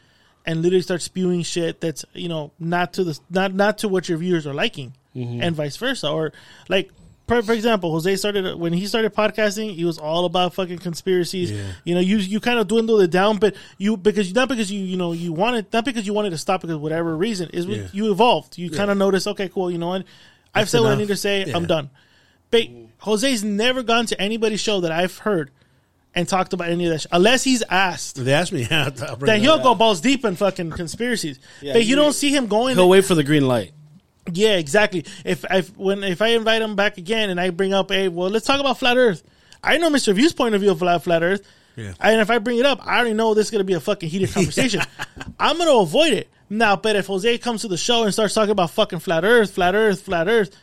and 0.45 0.61
literally 0.61 0.81
start 0.81 1.01
spewing 1.01 1.43
shit 1.43 1.79
that's 1.81 2.05
you 2.13 2.27
know 2.27 2.51
not 2.59 2.93
to 2.93 3.03
the 3.03 3.19
not 3.29 3.53
not 3.53 3.77
to 3.79 3.87
what 3.87 4.09
your 4.09 4.17
viewers 4.17 4.45
are 4.45 4.53
liking, 4.53 4.93
and 5.41 5.55
vice 5.55 5.77
versa. 5.77 6.09
Or 6.09 6.33
like 6.67 6.91
for, 7.29 7.41
for 7.41 7.53
example, 7.53 7.91
Jose 7.93 8.13
started 8.17 8.55
when 8.55 8.73
he 8.73 8.85
started 8.87 9.13
podcasting. 9.15 9.73
He 9.73 9.85
was 9.85 9.97
all 9.97 10.25
about 10.25 10.53
fucking 10.53 10.79
conspiracies. 10.79 11.51
Yeah. 11.51 11.61
You 11.85 11.95
know, 11.95 12.01
you 12.01 12.17
you 12.17 12.41
kind 12.41 12.59
of 12.59 12.67
dwindled 12.67 13.01
it 13.01 13.11
down, 13.11 13.37
but 13.37 13.55
you 13.77 13.95
because 13.95 14.33
not 14.35 14.49
because 14.49 14.69
you 14.69 14.81
you 14.83 14.97
know 14.97 15.13
you 15.13 15.31
wanted 15.31 15.71
not 15.71 15.85
because 15.85 16.05
you 16.05 16.13
wanted 16.13 16.31
to 16.31 16.37
stop 16.37 16.59
because 16.61 16.75
whatever 16.75 17.15
reason 17.15 17.49
is 17.53 17.65
Yeah. 17.65 17.87
you 17.93 18.11
evolved. 18.11 18.57
You 18.57 18.69
kind 18.69 18.91
of 18.91 18.97
noticed. 18.97 19.27
Okay, 19.27 19.47
cool. 19.47 19.71
You 19.71 19.77
know 19.77 19.87
what? 19.87 20.01
I've 20.53 20.63
That's 20.63 20.71
said 20.71 20.81
what 20.81 20.91
I 20.91 20.95
need 20.95 21.07
to 21.07 21.15
say. 21.15 21.45
Yeah. 21.45 21.55
I'm 21.55 21.65
done. 21.67 21.89
But 22.51 22.63
Jose's 22.97 23.43
never 23.43 23.83
gone 23.83 24.07
to 24.07 24.19
anybody's 24.21 24.59
show 24.59 24.81
that 24.81 24.91
I've 24.91 25.17
heard 25.19 25.51
and 26.15 26.27
talked 26.27 26.53
about 26.53 26.69
any 26.69 26.85
of 26.87 26.91
that, 26.91 27.01
shit, 27.01 27.11
unless 27.11 27.43
he's 27.43 27.61
asked. 27.69 28.15
They 28.25 28.33
asked 28.33 28.51
me. 28.51 28.67
I'll 28.71 28.89
bring 28.89 29.27
That 29.27 29.37
it 29.37 29.41
he'll 29.41 29.51
up. 29.53 29.63
go 29.63 29.75
balls 29.75 30.01
deep 30.01 30.25
in 30.25 30.35
fucking 30.35 30.71
conspiracies. 30.71 31.39
Yeah, 31.61 31.73
but 31.73 31.83
you 31.83 31.89
he- 31.89 31.95
don't 31.95 32.13
see 32.13 32.33
him 32.35 32.47
going. 32.47 32.75
He'll 32.75 32.89
wait 32.89 33.05
for 33.05 33.13
the 33.13 33.23
green 33.23 33.47
light. 33.47 33.71
Yeah, 34.33 34.55
exactly. 34.55 35.05
If 35.25 35.45
if 35.49 35.75
when 35.77 36.03
if 36.03 36.21
I 36.21 36.29
invite 36.29 36.61
him 36.61 36.75
back 36.75 36.97
again 36.97 37.29
and 37.29 37.39
I 37.39 37.49
bring 37.49 37.73
up, 37.73 37.91
hey, 37.91 38.07
well, 38.07 38.29
let's 38.29 38.45
talk 38.45 38.59
about 38.59 38.79
flat 38.79 38.97
Earth. 38.97 39.23
I 39.63 39.77
know 39.77 39.89
Mr. 39.89 40.13
View's 40.13 40.33
point 40.33 40.55
of 40.55 40.61
view 40.61 40.71
of 40.71 40.79
flat, 40.79 41.03
flat 41.03 41.23
Earth. 41.23 41.45
Yeah. 41.75 41.93
And 41.99 42.19
if 42.19 42.29
I 42.29 42.39
bring 42.39 42.57
it 42.57 42.65
up, 42.65 42.85
I 42.85 42.97
already 42.97 43.13
know 43.13 43.33
this 43.33 43.47
is 43.47 43.51
going 43.51 43.59
to 43.59 43.65
be 43.65 43.73
a 43.73 43.79
fucking 43.79 44.09
heated 44.09 44.31
conversation. 44.33 44.81
I'm 45.39 45.57
going 45.57 45.69
to 45.69 45.79
avoid 45.79 46.13
it. 46.13 46.29
Now, 46.49 46.75
but 46.75 46.95
if 46.95 47.07
Jose 47.07 47.37
comes 47.37 47.61
to 47.61 47.67
the 47.67 47.77
show 47.77 48.03
and 48.03 48.13
starts 48.13 48.33
talking 48.33 48.51
about 48.51 48.71
fucking 48.71 48.99
flat 48.99 49.23
Earth, 49.23 49.51
flat 49.51 49.75
Earth, 49.75 50.01
flat 50.01 50.27
Earth, 50.27 50.55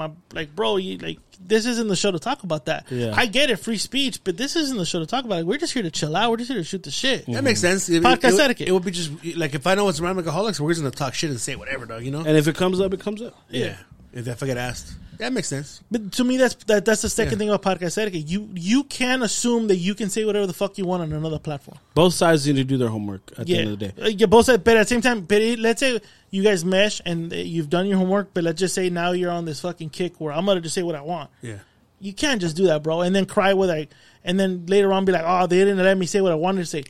my 0.00 0.10
like, 0.32 0.54
bro, 0.56 0.76
you 0.76 0.98
like 0.98 1.18
this 1.40 1.66
isn't 1.66 1.88
the 1.88 1.96
show 1.96 2.10
to 2.10 2.18
talk 2.18 2.42
about 2.42 2.66
that. 2.66 2.86
Yeah. 2.90 3.12
I 3.14 3.26
get 3.26 3.50
it, 3.50 3.56
free 3.56 3.78
speech, 3.78 4.22
but 4.24 4.36
this 4.36 4.56
isn't 4.56 4.76
the 4.76 4.86
show 4.86 4.98
to 4.98 5.06
talk 5.06 5.24
about 5.24 5.40
it. 5.40 5.46
We're 5.46 5.58
just 5.58 5.72
here 5.72 5.82
to 5.82 5.90
chill 5.90 6.16
out. 6.16 6.30
We're 6.30 6.38
just 6.38 6.50
here 6.50 6.58
to 6.58 6.64
shoot 6.64 6.82
the 6.82 6.90
shit. 6.90 7.26
That 7.26 7.44
makes 7.44 7.60
sense. 7.60 7.88
It, 7.88 8.02
Podcast 8.02 8.34
it, 8.34 8.40
etiquette. 8.40 8.68
It 8.68 8.72
would 8.72 8.84
be 8.84 8.90
just 8.90 9.10
like 9.36 9.54
if 9.54 9.66
I 9.66 9.74
know 9.74 9.88
it's 9.88 10.00
around 10.00 10.16
alcoholics, 10.16 10.58
we're 10.60 10.70
just 10.70 10.82
gonna 10.82 10.90
talk 10.90 11.14
shit 11.14 11.30
and 11.30 11.40
say 11.40 11.56
whatever, 11.56 11.86
dog. 11.86 12.04
You 12.04 12.10
know? 12.10 12.20
And 12.20 12.36
if 12.36 12.48
it 12.48 12.56
comes 12.56 12.80
up, 12.80 12.92
it 12.92 13.00
comes 13.00 13.22
up. 13.22 13.36
yeah. 13.48 13.76
If, 14.12 14.26
if 14.26 14.42
I 14.42 14.46
get 14.46 14.56
asked, 14.56 14.92
that 15.20 15.32
makes 15.32 15.48
sense. 15.48 15.80
But 15.90 16.12
to 16.12 16.24
me, 16.24 16.36
that's 16.36 16.54
that, 16.66 16.84
that's 16.84 17.02
the 17.02 17.08
second 17.08 17.32
Yeah. 17.34 17.38
thing 17.38 17.48
about 17.50 17.62
podcast 17.62 17.96
etiquette. 17.98 18.28
You 18.28 18.48
you 18.54 18.84
can 18.84 19.22
assume 19.22 19.68
that 19.68 19.76
you 19.76 19.94
can 19.94 20.10
say 20.10 20.24
whatever 20.24 20.46
the 20.46 20.52
fuck 20.52 20.76
you 20.78 20.84
want 20.84 21.02
on 21.02 21.12
another 21.12 21.38
platform. 21.38 21.78
Both 21.94 22.14
sides 22.14 22.46
need 22.46 22.56
to 22.56 22.64
do 22.64 22.76
their 22.76 22.88
homework 22.88 23.32
at 23.38 23.46
the 23.46 23.56
end 23.58 23.70
of 23.70 23.78
the 23.78 23.88
day. 23.88 24.02
Uh, 24.02 24.08
yeah, 24.08 24.26
both 24.26 24.46
sides. 24.46 24.62
But 24.62 24.76
at 24.76 24.84
the 24.84 24.88
same 24.94 25.00
time, 25.00 25.20
but 25.22 25.40
it, 25.40 25.58
let's 25.58 25.80
say 25.80 26.00
you 26.30 26.42
guys 26.42 26.64
mesh 26.64 27.00
and 27.06 27.32
uh, 27.32 27.36
you've 27.36 27.70
done 27.70 27.86
your 27.86 27.98
homework. 27.98 28.34
But 28.34 28.44
let's 28.44 28.58
just 28.60 28.74
say 28.74 28.90
now 28.90 29.12
you're 29.12 29.30
on 29.30 29.44
this 29.44 29.60
fucking 29.60 29.90
kick 29.90 30.20
where 30.20 30.32
I'm 30.32 30.44
gonna 30.46 30.60
just 30.60 30.74
say 30.74 30.82
what 30.82 30.94
I 30.96 31.02
want. 31.02 31.30
Yeah. 31.42 31.58
You 32.00 32.12
can't 32.14 32.40
just 32.40 32.56
do 32.56 32.66
that, 32.68 32.82
bro, 32.82 33.02
and 33.02 33.14
then 33.14 33.26
cry 33.26 33.52
with 33.52 33.68
like, 33.68 33.90
and 34.24 34.40
then 34.40 34.64
later 34.66 34.90
on 34.92 35.04
be 35.04 35.12
like, 35.12 35.24
oh, 35.26 35.46
they 35.46 35.58
didn't 35.58 35.76
let 35.78 35.98
me 35.98 36.06
say 36.06 36.20
what 36.22 36.32
I 36.32 36.34
wanted 36.36 36.60
to 36.60 36.66
say. 36.66 36.84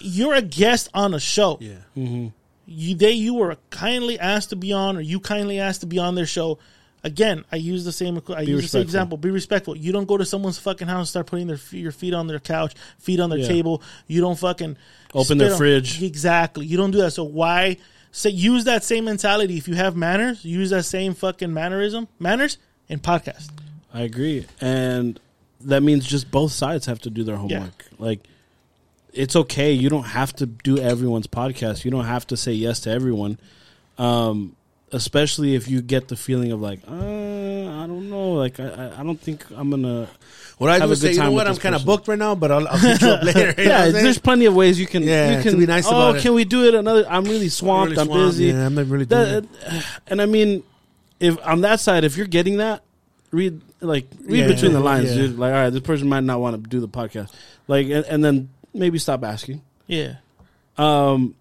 You're 0.00 0.34
a 0.34 0.42
guest 0.42 0.88
on 0.92 1.14
a 1.14 1.20
show. 1.20 1.56
Yeah. 1.60 1.76
you 2.66 2.94
they 2.96 3.12
you 3.12 3.34
were 3.34 3.56
kindly 3.70 4.18
asked 4.18 4.50
to 4.50 4.56
be 4.56 4.72
on 4.72 4.96
or 4.96 5.00
you 5.00 5.20
kindly 5.20 5.60
asked 5.60 5.82
to 5.82 5.86
be 5.86 5.98
on 5.98 6.14
their 6.14 6.26
show 6.26 6.58
again 7.04 7.44
i 7.52 7.56
use 7.56 7.84
the 7.84 7.92
same 7.92 8.20
i 8.34 8.40
use 8.40 8.62
the 8.62 8.68
same 8.68 8.82
example 8.82 9.16
be 9.16 9.30
respectful 9.30 9.76
you 9.76 9.92
don't 9.92 10.06
go 10.06 10.16
to 10.16 10.24
someone's 10.24 10.58
fucking 10.58 10.88
house 10.88 10.98
and 11.00 11.08
start 11.08 11.26
putting 11.26 11.46
their 11.46 11.58
your 11.70 11.92
feet 11.92 12.14
on 12.14 12.26
their 12.26 12.40
couch 12.40 12.74
feet 12.98 13.20
on 13.20 13.30
their 13.30 13.38
Yeah. 13.40 13.46
table 13.48 13.82
you 14.08 14.20
don't 14.20 14.38
fucking 14.38 14.76
Open 15.14 15.38
their 15.38 15.48
spit 15.50 15.52
on- 15.52 15.58
fridge. 15.58 16.02
exactly 16.02 16.66
you 16.66 16.76
don't 16.76 16.90
do 16.90 16.98
that 16.98 17.12
so 17.12 17.22
why 17.24 17.76
say 18.10 18.30
use 18.30 18.64
that 18.64 18.82
same 18.82 19.04
mentality 19.04 19.56
if 19.58 19.68
you 19.68 19.74
have 19.74 19.94
manners 19.96 20.44
use 20.44 20.70
that 20.70 20.84
same 20.84 21.14
fucking 21.14 21.52
mannerism 21.52 22.08
manners 22.18 22.58
in 22.88 22.98
podcast 22.98 23.50
I 23.92 24.00
agree, 24.00 24.44
and 24.60 25.20
that 25.60 25.84
means 25.84 26.04
just 26.04 26.28
both 26.32 26.50
sides 26.50 26.86
have 26.86 26.98
to 27.02 27.10
do 27.10 27.22
their 27.22 27.36
homework. 27.36 27.84
Like, 28.00 28.26
it's 29.12 29.36
okay. 29.36 29.72
You 29.72 29.88
don't 29.88 30.02
have 30.06 30.34
to 30.34 30.46
do 30.46 30.78
everyone's 30.78 31.28
podcast. 31.28 31.84
You 31.84 31.92
don't 31.92 32.04
have 32.06 32.26
to 32.26 32.36
say 32.36 32.50
yes 32.54 32.80
to 32.80 32.90
everyone. 32.90 33.38
Um, 33.96 34.56
especially 34.94 35.54
if 35.54 35.68
you 35.68 35.82
get 35.82 36.08
the 36.08 36.16
feeling 36.16 36.52
of 36.52 36.60
like, 36.60 36.80
uh, 36.88 36.92
I 36.94 37.86
don't 37.86 38.08
know, 38.10 38.32
like 38.34 38.58
I, 38.60 38.68
I- 38.68 39.00
I 39.00 39.02
don't 39.02 39.20
think 39.20 39.44
I'm 39.54 39.70
gonna. 39.70 40.08
What 40.58 40.70
I 40.70 40.78
have 40.78 40.88
do 40.88 40.92
a 40.92 40.96
say, 40.96 41.12
you 41.12 41.18
know 41.18 41.32
what? 41.32 41.48
I'm 41.48 41.56
kind 41.56 41.74
of 41.74 41.84
booked 41.84 42.06
right 42.06 42.18
now, 42.18 42.34
but 42.36 42.52
I'll, 42.52 42.66
I'll 42.68 42.78
hit 42.78 43.02
you 43.02 43.08
up 43.08 43.22
later. 43.28 43.60
You 43.60 43.68
Yeah, 43.68 43.88
there's 43.90 44.18
plenty 44.18 44.46
of 44.46 44.54
ways 44.54 44.78
you 44.78 44.86
can. 44.86 45.02
Yeah, 45.02 45.30
you 45.38 45.42
to 45.42 45.50
can 45.50 45.58
be 45.58 45.66
nice 45.66 45.86
oh, 45.86 45.90
about 45.90 46.16
it. 46.16 46.22
can 46.22 46.32
we 46.34 46.44
do 46.44 46.64
it 46.68 46.74
another? 46.74 47.04
I'm 47.08 47.24
really 47.24 47.48
swamped. 47.48 47.96
really 47.96 48.10
I'm 48.12 48.16
busy. 48.26 48.44
Yeah, 48.46 48.66
I'm 48.66 48.74
not 48.74 48.86
really 48.86 49.04
doing 49.04 49.22
That- 49.24 49.84
and 50.06 50.22
I 50.22 50.26
mean, 50.26 50.62
if 51.18 51.44
on 51.46 51.62
that 51.62 51.80
side, 51.80 52.04
if 52.04 52.16
you're 52.16 52.28
getting 52.28 52.58
that, 52.58 52.82
read 53.32 53.60
like 53.80 54.06
read 54.24 54.40
Yeah, 54.42 54.46
between 54.46 54.72
the 54.72 54.80
lines, 54.80 55.10
yeah. 55.10 55.22
dude. 55.22 55.38
Like, 55.38 55.52
all 55.52 55.58
right, 55.58 55.70
this 55.70 55.82
person 55.82 56.08
might 56.08 56.22
not 56.24 56.40
want 56.40 56.62
to 56.62 56.68
do 56.70 56.78
the 56.80 56.88
podcast. 56.88 57.32
Like, 57.66 57.86
and, 57.88 58.04
and 58.06 58.24
then 58.24 58.48
maybe 58.72 58.98
stop 58.98 59.24
asking. 59.24 59.60
yeah 59.88 60.14
Um, 60.78 61.34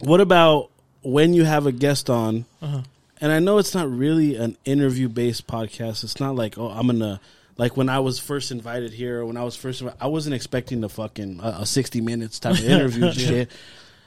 what 0.00 0.20
about 0.20 0.69
when 1.02 1.34
you 1.34 1.44
have 1.44 1.66
a 1.66 1.72
guest 1.72 2.10
on? 2.10 2.46
Uh-huh. 2.60 2.82
And 3.20 3.32
I 3.32 3.38
know 3.38 3.58
it's 3.58 3.74
not 3.74 3.90
really 3.90 4.36
an 4.36 4.56
interview 4.64 5.08
based 5.08 5.46
podcast. 5.46 6.04
It's 6.04 6.20
not 6.20 6.36
like 6.36 6.56
oh, 6.56 6.68
I'm 6.68 6.86
gonna 6.86 7.20
like 7.58 7.76
when 7.76 7.88
I 7.88 7.98
was 7.98 8.18
first 8.18 8.50
invited 8.50 8.92
here. 8.92 9.24
When 9.24 9.36
I 9.36 9.44
was 9.44 9.56
first, 9.56 9.82
I 10.00 10.06
wasn't 10.06 10.34
expecting 10.34 10.80
the 10.80 10.88
fucking 10.88 11.40
uh, 11.40 11.58
a 11.60 11.66
60 11.66 12.00
minutes 12.00 12.38
type 12.38 12.54
of 12.54 12.64
interview 12.64 13.04
and 13.06 13.14
shit. 13.14 13.50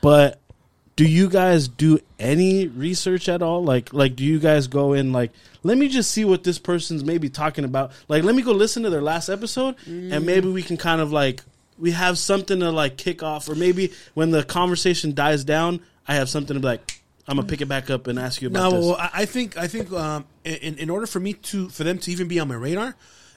But 0.02 0.40
do 0.96 1.06
you 1.06 1.30
guys 1.30 1.68
do 1.68 2.00
any 2.20 2.68
research 2.68 3.30
at 3.30 3.42
all? 3.42 3.64
Like, 3.64 3.94
like 3.94 4.16
do 4.16 4.24
you 4.24 4.40
guys 4.40 4.68
go 4.68 4.94
in 4.94 5.12
like, 5.12 5.32
let 5.64 5.78
me 5.78 5.88
just 5.88 6.12
see 6.12 6.26
what 6.26 6.44
this 6.44 6.60
person's 6.60 7.04
maybe 7.04 7.30
talking 7.30 7.64
about. 7.64 7.92
Like, 8.08 8.24
let 8.24 8.36
me 8.36 8.42
go 8.42 8.52
listen 8.52 8.84
to 8.84 8.90
their 8.90 9.02
last 9.02 9.30
episode, 9.30 9.76
and 9.86 10.26
maybe 10.26 10.50
we 10.50 10.62
can 10.62 10.78
kind 10.78 11.02
of 11.02 11.12
like 11.12 11.42
we 11.80 11.92
have 11.92 12.18
something 12.18 12.60
to 12.60 12.72
like 12.72 12.98
kick 12.98 13.24
off, 13.24 13.50
or 13.50 13.56
maybe 13.56 13.94
when 14.14 14.32
the 14.32 14.44
conversation 14.44 15.14
dies 15.14 15.44
down, 15.44 15.80
I 16.08 16.16
have 16.16 16.30
something 16.30 16.54
to 16.56 16.60
be 16.60 16.66
like, 16.68 17.02
I'm 17.28 17.38
gonna 17.38 17.48
pick 17.48 17.62
it 17.62 17.68
back 17.68 17.90
up 17.90 18.08
and 18.08 18.20
ask 18.20 18.42
you 18.42 18.50
about 18.50 18.72
No, 18.72 18.78
this. 18.78 18.86
well, 18.86 18.96
I 19.00 19.10
I 19.14 19.26
think 19.26 19.58
I 19.58 19.68
think 19.68 19.92
um, 19.94 20.26
in 20.44 20.78
in 20.78 20.90
order 20.90 21.06
for 21.08 21.20
me 21.20 21.34
to 21.34 21.70
for 21.70 21.84
them 21.84 21.98
to 22.00 22.12
even 22.12 22.28
be 22.28 22.40
on 22.40 22.48
my 22.50 22.56
radar, 22.56 22.96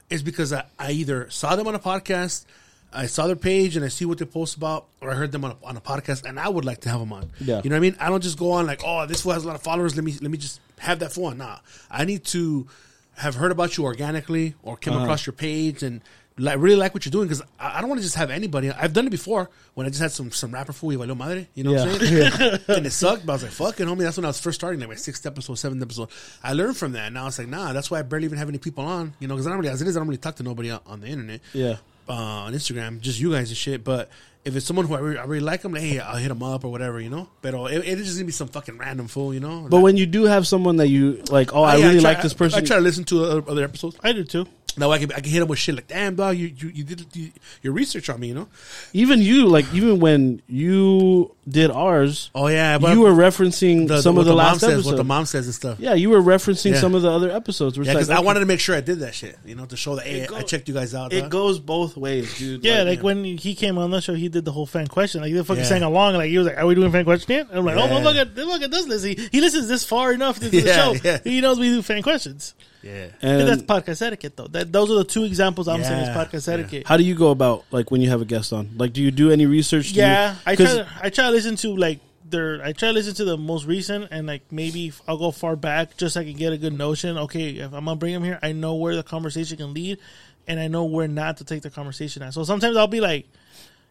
is 0.09 0.21
because 0.23 0.51
I, 0.53 0.65
I 0.77 0.91
either 0.91 1.29
saw 1.29 1.55
them 1.55 1.67
on 1.67 1.75
a 1.75 1.79
podcast, 1.79 2.45
I 2.91 3.05
saw 3.05 3.27
their 3.27 3.35
page 3.37 3.75
and 3.77 3.85
I 3.85 3.87
see 3.87 4.03
what 4.05 4.17
they 4.17 4.25
post 4.25 4.57
about, 4.57 4.87
or 4.99 5.11
I 5.11 5.15
heard 5.15 5.31
them 5.31 5.45
on 5.45 5.51
a, 5.51 5.65
on 5.65 5.77
a 5.77 5.81
podcast, 5.81 6.25
and 6.25 6.37
I 6.39 6.49
would 6.49 6.65
like 6.65 6.81
to 6.81 6.89
have 6.89 6.99
them 6.99 7.13
on. 7.13 7.31
Yeah. 7.39 7.61
you 7.63 7.69
know 7.69 7.75
what 7.75 7.77
I 7.77 7.79
mean. 7.81 7.95
I 7.99 8.09
don't 8.09 8.21
just 8.23 8.37
go 8.37 8.51
on 8.51 8.65
like, 8.67 8.81
oh, 8.85 9.05
this 9.05 9.21
fool 9.21 9.31
has 9.33 9.43
a 9.45 9.47
lot 9.47 9.55
of 9.55 9.61
followers. 9.63 9.95
Let 9.95 10.03
me 10.03 10.13
let 10.21 10.29
me 10.31 10.37
just 10.37 10.59
have 10.79 10.99
that 10.99 11.13
fool 11.13 11.25
on. 11.27 11.37
Nah, 11.37 11.59
I 11.89 12.03
need 12.03 12.25
to 12.25 12.67
have 13.15 13.35
heard 13.35 13.51
about 13.51 13.77
you 13.77 13.85
organically 13.85 14.55
or 14.63 14.75
came 14.75 14.93
Uh-huh. 14.93 15.03
across 15.03 15.25
your 15.25 15.33
page 15.33 15.81
and. 15.83 16.01
Like, 16.39 16.59
really 16.59 16.75
like 16.75 16.93
what 16.93 17.03
you're 17.03 17.11
doing 17.11 17.27
because 17.27 17.41
I, 17.59 17.77
I 17.77 17.81
don't 17.81 17.89
want 17.89 17.99
to 17.99 18.03
just 18.03 18.15
have 18.15 18.29
anybody. 18.29 18.69
I've 18.71 18.93
done 18.93 19.07
it 19.07 19.09
before 19.09 19.49
when 19.73 19.87
I 19.87 19.89
just 19.89 20.01
had 20.01 20.11
some 20.11 20.31
some 20.31 20.51
rapper 20.51 20.71
fool 20.73 20.91
valió 20.91 21.17
madre, 21.17 21.47
you 21.55 21.63
know 21.63 21.71
what 21.73 21.81
I'm 21.81 21.89
Yeah. 22.15 22.29
saying? 22.29 22.59
and 22.67 22.85
it 22.85 22.91
sucked, 22.91 23.25
but 23.25 23.33
I 23.33 23.35
was 23.35 23.43
like, 23.43 23.51
fuck 23.51 23.79
it, 23.79 23.87
homie. 23.87 23.99
That's 23.99 24.17
when 24.17 24.25
I 24.25 24.29
was 24.29 24.39
first 24.39 24.59
starting, 24.59 24.79
like 24.79 24.89
my 24.89 24.95
sixth 24.95 25.25
episode, 25.25 25.55
seventh 25.55 25.81
episode. 25.81 26.09
I 26.43 26.53
learned 26.53 26.77
from 26.77 26.91
that. 26.91 27.11
Now 27.11 27.25
it's 27.27 27.39
like, 27.39 27.47
nah, 27.47 27.73
that's 27.73 27.89
why 27.89 27.99
I 27.99 28.01
barely 28.03 28.25
even 28.25 28.37
have 28.37 28.49
any 28.49 28.59
people 28.59 28.83
on, 28.85 29.13
you 29.19 29.27
know, 29.27 29.33
because 29.33 29.47
I 29.47 29.49
don't 29.49 29.59
really, 29.59 29.71
as 29.71 29.81
it 29.81 29.87
is, 29.87 29.97
I 29.97 29.99
don't 29.99 30.07
really 30.07 30.17
talk 30.19 30.35
to 30.35 30.43
nobody 30.43 30.69
on, 30.69 30.79
on 30.85 30.99
the 31.01 31.07
internet, 31.07 31.41
yeah. 31.53 31.77
uh, 32.07 32.13
on 32.13 32.53
Instagram, 32.53 32.99
just 32.99 33.19
you 33.19 33.31
guys 33.31 33.49
and 33.49 33.57
shit. 33.57 33.83
But 33.83 34.09
if 34.47 34.55
it's 34.55 34.65
someone 34.65 34.85
who 34.87 34.95
I 34.95 34.99
really, 34.99 35.17
I 35.17 35.25
really 35.25 35.43
like 35.43 35.61
them, 35.61 35.73
like, 35.73 35.81
hey, 35.83 35.99
I'll 35.99 36.15
hit 36.17 36.29
them 36.29 36.41
up 36.41 36.63
or 36.63 36.69
whatever, 36.71 36.99
you 37.01 37.09
know. 37.09 37.27
But 37.41 37.53
it, 37.53 37.85
it's 37.85 38.03
just 38.03 38.15
gonna 38.15 38.25
be 38.25 38.31
some 38.31 38.47
fucking 38.47 38.77
random 38.77 39.07
fool, 39.07 39.33
you 39.33 39.39
know. 39.41 39.67
But 39.69 39.81
when 39.81 39.97
you 39.97 40.05
do 40.05 40.23
have 40.23 40.47
someone 40.47 40.77
that 40.77 40.87
you 40.87 41.21
like, 41.29 41.53
oh, 41.53 41.63
I 41.63 41.75
yeah, 41.75 41.87
really 41.87 41.99
try- 41.99 42.13
like 42.13 42.21
this 42.23 42.33
person. 42.33 42.63
I, 42.63 42.65
try 42.65 42.77
to 42.77 42.81
listen 42.81 43.03
to 43.05 43.23
other, 43.25 43.43
other 43.51 43.63
episodes. 43.63 43.97
i 44.03 44.13
do 44.13 44.23
too 44.23 44.47
Now 44.77 44.91
I 44.91 44.99
can 44.99 45.11
I 45.11 45.19
can 45.19 45.31
hit 45.31 45.39
them 45.39 45.49
with 45.49 45.59
shit 45.59 45.75
like, 45.75 45.87
damn 45.87 46.15
dog, 46.15 46.37
you 46.37 46.47
you, 46.47 46.69
you 46.69 46.83
did 46.83 47.05
you, 47.15 47.31
your 47.61 47.73
research 47.73 48.09
on 48.09 48.19
me, 48.19 48.27
you 48.29 48.35
know. 48.35 48.47
even 48.93 49.21
you, 49.21 49.47
like, 49.47 49.65
even 49.73 49.99
when 49.99 50.41
you 50.47 51.33
did 51.47 51.71
ours, 51.71 52.29
Oh 52.35 52.47
yeah, 52.47 52.77
but 52.77 52.93
you 52.93 53.01
were 53.01 53.11
referencing 53.11 53.87
the, 53.87 54.01
some 54.01 54.15
what 54.15 54.21
of 54.21 54.25
the, 54.27 54.31
mom 54.35 54.37
last 54.37 54.59
says, 54.59 54.69
episodes. 54.69 54.85
what 54.87 54.97
the 54.97 55.03
mom 55.03 55.25
says 55.25 55.45
and 55.47 55.55
stuff. 55.55 55.79
yeah, 55.79 55.93
you 55.93 56.09
were 56.09 56.21
referencing 56.21 56.71
Yeah. 56.73 56.79
some 56.79 56.93
of 56.93 57.01
the 57.01 57.09
other 57.11 57.31
episodes. 57.31 57.77
Which 57.77 57.87
Yeah, 57.87 57.93
like, 57.93 57.99
because 58.01 58.09
I 58.11 58.17
okay. 58.17 58.25
wanted 58.25 58.41
to 58.41 58.45
make 58.45 58.59
sure 58.59 58.75
I 58.75 58.81
did 58.81 58.99
that 58.99 59.15
shit, 59.15 59.37
you 59.45 59.55
know, 59.55 59.65
to 59.65 59.77
show 59.77 59.95
that 59.95 60.05
hey, 60.05 60.21
It 60.21 60.29
go- 60.29 60.35
I 60.35 60.41
checked 60.43 60.67
you 60.67 60.73
guys 60.73 60.93
out. 60.93 61.11
It 61.13 61.21
dog. 61.21 61.31
goes 61.31 61.59
both 61.59 61.95
ways, 61.97 62.37
dude. 62.37 62.63
Yeah, 62.63 62.83
like, 62.83 62.99
yeah. 62.99 63.03
when 63.03 63.23
he 63.23 63.55
came 63.55 63.77
on 63.77 63.89
the 63.91 64.01
show, 64.01 64.13
he 64.13 64.29
did 64.29 64.36
the 64.45 64.51
whole 64.51 64.65
fan 64.65 64.87
question. 64.87 65.21
Like, 65.21 65.31
he 65.31 65.43
fucking 65.43 65.63
Yeah. 65.63 65.69
sang 65.69 65.83
along. 65.83 66.15
Like, 66.15 66.29
he 66.29 66.37
was 66.37 66.47
like, 66.47 66.57
Are 66.57 66.65
we 66.65 66.75
doing 66.75 66.91
fan 66.91 67.03
question 67.05 67.31
yet? 67.35 67.47
And 67.49 67.59
I'm 67.59 67.65
like, 67.65 67.75
Oh, 67.75 67.87
well, 67.87 67.99
Yeah. 67.99 68.03
look 68.03 68.15
at, 68.17 68.35
look 68.37 68.61
at 68.61 68.71
this, 68.71 68.87
Lizzie. 68.87 69.17
He 69.31 69.41
listens 69.41 69.67
this 69.67 69.83
far 69.83 70.13
enough 70.13 70.41
into 70.41 70.61
the 70.61 70.73
show. 70.73 70.95
yeah. 71.03 71.19
He 71.23 71.41
knows 71.41 71.59
we 71.59 71.69
do 71.69 71.81
fan 71.81 72.01
questions. 72.03 72.53
yeah. 72.83 73.07
And 73.21 73.41
And 73.41 73.49
that's 73.49 73.61
podcast 73.63 74.01
etiquette, 74.05 74.35
though. 74.37 74.47
That 74.47 74.71
Those 74.71 74.91
are 74.91 74.95
the 74.95 75.03
two 75.03 75.23
examples 75.23 75.67
I'm 75.67 75.83
saying 75.83 76.01
is 76.03 76.07
Yeah, 76.09 76.25
podcast 76.25 76.47
yeah. 76.47 76.53
etiquette. 76.53 76.87
how 76.87 76.97
do 76.97 77.03
you 77.03 77.15
go 77.15 77.31
about 77.31 77.65
like 77.71 77.91
when 77.91 78.01
you 78.01 78.09
have 78.09 78.21
a 78.21 78.25
guest 78.25 78.53
on? 78.53 78.69
Like, 78.77 78.93
do 78.93 79.01
you 79.01 79.11
do 79.11 79.31
any 79.31 79.45
research? 79.45 79.93
Do 79.93 79.99
Yeah, 79.99 80.33
you, 80.33 80.37
I 80.45 80.55
try. 80.55 80.65
'cause- 80.65 80.75
To, 80.75 80.87
I 81.03 81.09
try 81.09 81.25
to 81.25 81.31
listen 81.31 81.55
to 81.57 81.75
like 81.75 81.99
their. 82.29 82.61
I 82.61 82.73
try 82.73 82.89
to 82.89 82.93
listen 82.93 83.13
to 83.15 83.23
the 83.25 83.37
most 83.37 83.65
recent, 83.65 84.09
and 84.11 84.27
like 84.27 84.41
maybe 84.51 84.91
I'll 85.07 85.17
go 85.17 85.31
far 85.31 85.55
back 85.55 85.95
just 85.97 86.15
so 86.15 86.19
I 86.21 86.23
can 86.25 86.33
get 86.33 86.51
a 86.51 86.57
good 86.57 86.77
notion. 86.77 87.17
Okay, 87.17 87.51
if 87.51 87.73
I'm 87.73 87.85
gonna 87.85 87.95
bring 87.95 88.13
them 88.13 88.23
here, 88.23 88.37
I 88.43 88.51
know 88.51 88.75
where 88.75 88.95
the 88.97 89.03
conversation 89.03 89.55
can 89.57 89.73
lead, 89.73 89.97
and 90.45 90.59
I 90.59 90.67
know 90.67 90.83
where 90.83 91.07
not 91.07 91.37
to 91.37 91.45
take 91.45 91.61
the 91.61 91.69
conversation 91.69 92.21
at. 92.23 92.33
So 92.33 92.43
sometimes 92.43 92.75
I'll 92.75 92.87
be 92.87 92.99
like, 92.99 93.27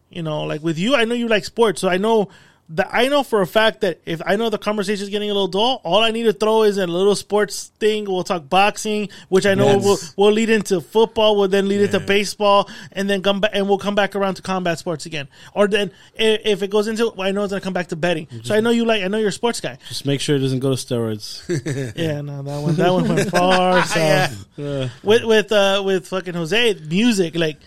you 0.09 0.23
know, 0.23 0.43
like 0.43 0.63
with 0.63 0.77
you, 0.77 0.95
I 0.95 1.05
know 1.05 1.15
you 1.15 1.27
like 1.27 1.45
sports, 1.45 1.81
so 1.81 1.89
I 1.89 1.97
know 1.97 2.29
that 2.69 2.89
I 2.91 3.07
know 3.07 3.23
for 3.23 3.41
a 3.41 3.47
fact 3.47 3.79
that 3.79 4.01
if 4.05 4.21
I 4.25 4.35
know 4.35 4.49
the 4.49 4.57
conversation 4.57 5.01
is 5.03 5.09
getting 5.09 5.29
a 5.29 5.33
little 5.33 5.47
dull, 5.47 5.79
all 5.85 6.03
I 6.03 6.11
need 6.11 6.23
to 6.23 6.33
throw 6.33 6.63
is 6.63 6.77
a 6.77 6.85
little 6.85 7.15
sports 7.15 7.71
thing. 7.79 8.03
We'll 8.03 8.25
talk 8.25 8.49
boxing, 8.49 9.07
which 9.29 9.45
I 9.45 9.53
know 9.55 9.67
Yes. 9.79 9.85
will 10.17 10.25
will 10.27 10.33
lead 10.33 10.49
into 10.49 10.81
football, 10.81 11.37
will 11.37 11.47
then 11.47 11.69
lead 11.69 11.79
into 11.79 12.01
baseball, 12.01 12.69
and 12.91 13.09
then 13.09 13.21
come 13.23 13.39
back 13.39 13.51
and 13.53 13.69
we'll 13.69 13.77
come 13.77 13.95
back 13.95 14.17
around 14.17 14.35
to 14.35 14.41
combat 14.41 14.79
sports 14.79 15.05
again. 15.05 15.29
Or 15.53 15.69
then 15.69 15.91
if 16.15 16.61
it 16.61 16.69
goes 16.69 16.89
into, 16.89 17.13
I 17.21 17.31
know 17.31 17.45
it's 17.45 17.51
gonna 17.51 17.61
come 17.61 17.71
back 17.71 17.87
to 17.87 17.95
betting. 17.95 18.27
So 18.43 18.53
I 18.53 18.59
know 18.59 18.71
you 18.71 18.83
like, 18.83 19.01
I 19.01 19.07
know 19.07 19.17
you're 19.17 19.29
a 19.29 19.31
sports 19.31 19.61
guy. 19.61 19.77
Just 19.87 20.05
make 20.05 20.19
sure 20.19 20.35
it 20.35 20.39
doesn't 20.39 20.59
go 20.59 20.75
to 20.75 20.75
steroids. 20.75 21.47
Yeah, 21.95 22.19
no, 22.19 22.43
that 22.43 22.59
one 22.61 22.75
that 22.75 22.91
one 22.91 23.07
went 23.07 23.29
far. 23.31 23.81
So 23.85 24.27
Uh, 24.61 24.89
with 25.03 25.23
with 25.23 25.51
uh 25.53 25.81
with 25.85 26.05
fucking 26.09 26.33
Jose, 26.33 26.73
music 26.89 27.33
like 27.37 27.59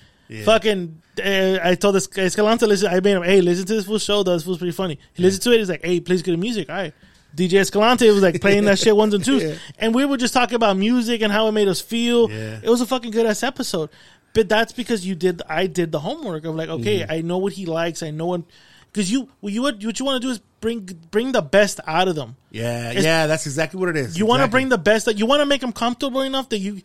fucking. 0.44 1.00
I 1.20 1.74
told 1.74 1.94
this 1.94 2.09
Escalante, 2.16 2.66
listen. 2.66 2.88
I 2.88 3.01
made 3.01 3.12
him, 3.16 3.22
hey, 3.22 3.40
listen 3.40 3.66
to 3.66 3.74
this 3.74 3.86
full 3.86 3.98
show. 3.98 4.22
Though 4.22 4.32
this 4.34 4.47
was 4.47 4.59
pretty 4.59 4.72
funny. 4.72 4.98
He 5.14 5.22
listened 5.22 5.42
to 5.44 5.52
it. 5.52 5.59
He's 5.59 5.68
like, 5.68 5.84
hey, 5.84 6.01
please 6.01 6.22
get 6.22 6.32
the 6.32 6.36
music. 6.38 6.68
All 6.70 6.76
right. 6.76 6.94
DJ 7.36 7.55
Escalante 7.60 8.09
was 8.10 8.22
like 8.22 8.40
playing 8.40 8.64
that 8.64 8.78
shit 8.78 8.97
ones 8.97 9.14
and 9.14 9.24
twos, 9.24 9.42
Yeah. 9.44 9.55
and 9.78 9.94
we 9.94 10.05
were 10.05 10.16
just 10.16 10.34
talking 10.34 10.56
about 10.56 10.76
music 10.76 11.22
and 11.22 11.32
how 11.32 11.47
it 11.47 11.52
made 11.52 11.68
us 11.68 11.80
feel. 11.80 12.28
Yeah. 12.28 12.59
It 12.62 12.68
was 12.68 12.80
a 12.80 12.86
fucking 12.86 13.12
good 13.12 13.24
ass 13.26 13.42
episode. 13.44 13.88
But 14.34 14.48
that's 14.48 14.72
because 14.72 15.06
you 15.06 15.14
did. 15.14 15.40
I 15.48 15.66
did 15.66 15.92
the 15.92 16.01
homework 16.01 16.44
of 16.44 16.55
like, 16.56 16.68
okay, 16.68 17.01
Mm-hmm. 17.01 17.10
I 17.12 17.20
know 17.20 17.38
what 17.38 17.52
he 17.52 17.66
likes. 17.66 18.02
I 18.02 18.10
know 18.10 18.26
what 18.26 18.42
because 18.92 19.10
you 19.12 19.28
what 19.40 19.52
you 19.52 19.62
what 19.62 19.98
you 20.01 20.05
want 20.05 20.20
to 20.20 20.26
do 20.26 20.32
is 20.32 20.40
bring 20.60 20.80
bring 21.12 21.30
the 21.32 21.42
best 21.42 21.78
out 21.86 22.09
of 22.09 22.16
them. 22.16 22.34
Yeah, 22.51 22.90
It's- 22.90 23.05
yeah, 23.05 23.26
that's 23.28 23.47
exactly 23.47 23.78
what 23.78 23.88
it 23.90 23.97
is. 23.97 24.18
You 24.18 24.26
want 24.26 24.42
to 24.42 24.48
bring 24.48 24.68
the 24.68 24.78
best 24.78 25.06
that 25.06 25.16
you 25.18 25.26
want 25.26 25.40
to 25.40 25.47
make 25.47 25.60
them 25.60 25.72
comfortable 25.72 26.22
enough 26.22 26.48
that 26.48 26.59
you 26.59 26.82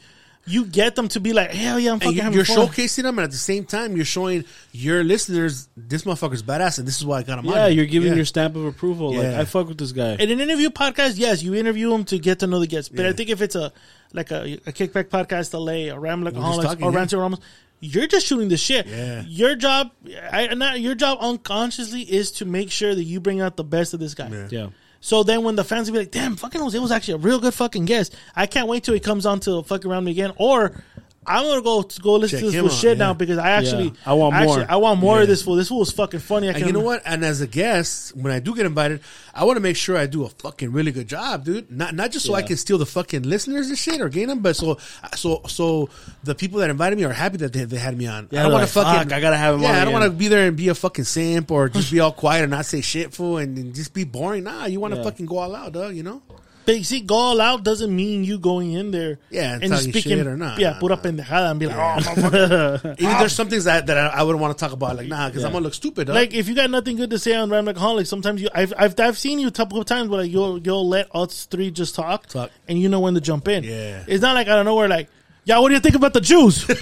you 0.47 0.65
get 0.65 0.95
them 0.95 1.07
to 1.09 1.19
be 1.19 1.33
like, 1.33 1.51
hell 1.51 1.79
yeah, 1.79 1.91
I'm 1.93 1.99
fucking 1.99 2.09
and 2.09 2.15
you- 2.17 2.21
having 2.23 2.35
you're 2.37 2.45
fun. 2.45 2.67
showcasing 2.67 3.03
them, 3.03 3.17
and 3.17 3.25
at 3.25 3.31
the 3.31 3.37
same 3.37 3.65
time, 3.65 3.95
you're 3.95 4.05
showing 4.05 4.45
your 4.71 5.03
listeners 5.03 5.67
this 5.75 6.03
motherfucker's 6.03 6.43
badass, 6.43 6.77
and 6.79 6.87
this 6.87 6.97
is 6.97 7.05
why 7.05 7.19
I 7.19 7.23
got 7.23 7.39
him. 7.39 7.45
yeah, 7.45 7.67
here. 7.67 7.77
you're 7.77 7.85
giving 7.85 8.09
Yeah. 8.09 8.15
your 8.17 8.25
stamp 8.25 8.55
of 8.55 8.65
approval. 8.65 9.13
Like 9.13 9.23
Yeah. 9.23 9.41
I 9.41 9.45
fuck 9.45 9.67
with 9.67 9.77
this 9.77 9.91
guy. 9.91 10.13
In 10.15 10.29
an 10.29 10.39
interview 10.39 10.69
podcast, 10.69 11.13
yes, 11.17 11.41
you 11.41 11.55
interview 11.55 11.93
him 11.93 12.03
to 12.05 12.19
get 12.19 12.39
to 12.39 12.47
know 12.47 12.59
the 12.59 12.67
guests. 12.67 12.89
But 12.89 13.05
I 13.05 13.13
think 13.13 13.29
if 13.29 13.41
it's 13.41 13.55
a 13.55 13.71
like 14.13 14.31
a, 14.31 14.43
a 14.65 14.71
kickback 14.71 15.05
podcast, 15.05 15.53
LA, 15.53 15.91
a 15.93 15.99
Ram 15.99 16.23
just 16.23 16.35
Alcoholics, 16.35 16.81
or 16.81 16.91
yeah. 16.91 16.97
Rancho 16.97 17.19
Ramos, 17.19 17.39
you're 17.81 18.07
just 18.07 18.25
shooting 18.27 18.47
the 18.49 18.55
shit. 18.57 18.87
Yeah. 18.87 19.23
Your 19.27 19.55
job, 19.55 19.91
I, 20.31 20.53
not 20.53 20.79
your 20.79 20.95
job 20.95 21.17
unconsciously 21.21 22.01
is 22.01 22.31
to 22.33 22.45
make 22.45 22.71
sure 22.71 22.95
that 22.95 23.03
you 23.03 23.19
bring 23.19 23.41
out 23.41 23.57
the 23.57 23.63
best 23.63 23.93
of 23.93 23.99
this 23.99 24.13
guy. 24.13 24.29
Yeah. 24.29 24.47
yeah. 24.51 24.67
So 25.05 25.21
then 25.21 25.43
when 25.43 25.55
the 25.55 25.63
fans 25.63 25.87
will 25.87 25.93
be 25.93 25.99
like, 25.99 26.09
damn, 26.09 26.35
fucking 26.35 26.59
Jose 26.59 26.79
was 26.79 26.91
actually 26.91 27.13
a 27.13 27.17
real 27.17 27.39
good 27.39 27.53
fucking 27.53 27.85
guest. 27.85 28.15
I 28.35 28.47
can't 28.47 28.67
wait 28.67 28.83
till 28.83 28.95
he 28.95 28.99
comes 28.99 29.27
on 29.27 29.39
to 29.41 29.61
fucking 29.61 29.91
around 29.91 30.03
me 30.03 30.09
again. 30.09 30.31
Or 30.37 30.83
I'm 31.27 31.43
gonna 31.43 31.61
go 31.61 31.83
go 32.01 32.15
listen 32.15 32.39
Check 32.39 32.45
to 32.45 32.51
this 32.51 32.59
fool 32.59 32.69
out, 32.69 32.75
shit 32.75 32.97
yeah. 32.97 33.03
now 33.05 33.13
because 33.13 33.37
I 33.37 33.51
actually. 33.51 33.93
I 34.05 34.13
want 34.13 34.35
actually, 34.35 34.57
more. 34.57 34.71
I 34.71 34.75
want 34.75 34.99
more 34.99 35.21
of 35.21 35.27
this 35.27 35.41
fool. 35.41 35.55
This 35.55 35.69
fool 35.69 35.81
is 35.81 35.91
fucking 35.91 36.19
funny. 36.19 36.49
I 36.49 36.53
And 36.53 36.65
you 36.65 36.71
know 36.71 36.81
what? 36.81 37.01
And 37.05 37.25
as 37.25 37.41
a 37.41 37.47
guest, 37.47 38.15
when 38.15 38.31
I 38.31 38.39
do 38.39 38.55
get 38.55 38.65
invited, 38.65 39.01
I 39.33 39.43
want 39.43 39.57
to 39.57 39.61
make 39.61 39.75
sure 39.75 39.97
I 39.97 40.05
do 40.05 40.23
a 40.23 40.29
fucking 40.29 40.71
really 40.71 40.91
good 40.91 41.07
job, 41.07 41.45
dude. 41.45 41.71
Not 41.71 41.95
not 41.95 42.11
just 42.11 42.25
so 42.25 42.33
I 42.33 42.41
can 42.41 42.57
steal 42.57 42.77
the 42.77 42.85
fucking 42.85 43.23
listeners 43.23 43.69
and 43.69 43.77
shit 43.77 44.01
or 44.01 44.09
gain 44.09 44.27
them, 44.27 44.39
but 44.39 44.55
so 44.55 44.77
so 45.15 45.41
so 45.47 45.89
the 46.23 46.35
people 46.35 46.59
that 46.59 46.69
invited 46.69 46.97
me 46.97 47.05
are 47.05 47.13
happy 47.13 47.37
that 47.37 47.53
they, 47.53 47.63
they 47.63 47.77
had 47.77 47.97
me 47.97 48.07
on. 48.07 48.27
I 48.31 48.43
don't 48.43 48.51
want 48.51 48.69
to 48.69 48.79
like, 48.79 48.85
fucking. 48.85 49.09
"Fuck, 49.09 49.13
I 49.13 49.21
gotta 49.21 49.37
have 49.37 49.55
him 49.55 49.61
Yeah, 49.61 49.81
I 49.81 49.85
don't 49.85 49.93
want 49.93 50.05
to 50.05 50.11
be 50.11 50.27
there 50.27 50.47
and 50.47 50.55
be 50.55 50.69
a 50.69 50.75
fucking 50.75 51.05
simp 51.05 51.51
or 51.51 51.69
just 51.69 51.91
be 51.91 51.99
all 52.01 52.11
quiet 52.11 52.43
and 52.43 52.51
not 52.51 52.65
say 52.65 52.81
shit, 52.81 53.13
fool, 53.13 53.37
and, 53.37 53.57
and 53.57 53.73
just 53.73 53.93
be 53.93 54.03
boring. 54.03 54.43
Nah, 54.43 54.65
you 54.65 54.79
want 54.79 54.93
to 54.93 55.03
fucking 55.03 55.25
go 55.25 55.39
all 55.39 55.55
out, 55.55 55.73
dog. 55.73 55.95
You 55.95 56.03
know. 56.03 56.21
But 56.65 56.77
you 56.77 56.83
see, 56.83 57.01
go 57.01 57.15
all 57.15 57.41
out 57.41 57.63
doesn't 57.63 57.95
mean 57.95 58.23
you 58.23 58.39
going 58.39 58.73
in 58.73 58.91
there 58.91 59.19
Yeah, 59.29 59.53
and 59.53 59.63
and 59.63 59.71
talking 59.73 59.91
speaking 59.91 60.17
shit 60.17 60.27
or 60.27 60.35
not. 60.35 60.59
Yeah, 60.59 60.71
Nah, 60.71 60.79
pura 60.79 60.95
nah. 60.95 61.01
pendejada 61.01 61.51
and 61.51 61.59
be 61.59 61.67
like, 61.67 61.77
ah, 61.77 61.95
oh, 61.97 62.01
motherfucker. 62.01 62.95
Even 62.99 63.17
there's 63.19 63.33
some 63.33 63.49
things 63.49 63.65
that, 63.65 63.85
that 63.87 63.97
I, 63.97 64.07
I 64.19 64.23
wouldn't 64.23 64.41
want 64.41 64.57
to 64.57 64.63
talk 64.63 64.73
about, 64.73 64.95
like 64.95 65.07
nah, 65.07 65.29
because 65.29 65.43
I'm 65.43 65.51
gonna 65.51 65.63
look 65.63 65.73
stupid. 65.73 66.07
Dog. 66.07 66.15
like 66.15 66.33
if 66.33 66.47
you 66.47 66.55
got 66.55 66.69
nothing 66.69 66.97
good 66.97 67.09
to 67.11 67.19
say 67.19 67.35
on 67.35 67.49
Rambling 67.49 67.75
Alcoholics, 67.75 68.09
sometimes 68.09 68.41
you 68.41 68.49
I've, 68.53 68.73
I've 68.77 68.99
I've 68.99 69.17
seen 69.17 69.39
you 69.39 69.47
a 69.47 69.51
couple 69.51 69.79
of 69.79 69.85
times 69.85 70.09
where 70.09 70.21
like 70.21 70.31
you'll 70.31 70.57
you'll 70.59 70.87
let 70.87 71.13
us 71.15 71.45
three 71.45 71.69
just 71.71 71.95
talk, 71.95 72.27
Talk. 72.27 72.51
and 72.67 72.79
you 72.79 72.89
know 72.89 72.99
when 72.99 73.13
to 73.13 73.21
jump 73.21 73.47
in. 73.47 73.63
Yeah. 73.63 74.03
it's 74.07 74.21
not 74.21 74.33
like 74.35 74.47
I 74.47 74.55
don't 74.55 74.65
know 74.65 74.75
where 74.75 74.87
like. 74.89 75.09
Yeah, 75.47 75.59
what 75.59 75.67
do 75.69 75.75
you 75.75 75.79
think 75.79 75.93
about 75.93 76.13
the 76.13 76.21
Jews? 76.21 76.67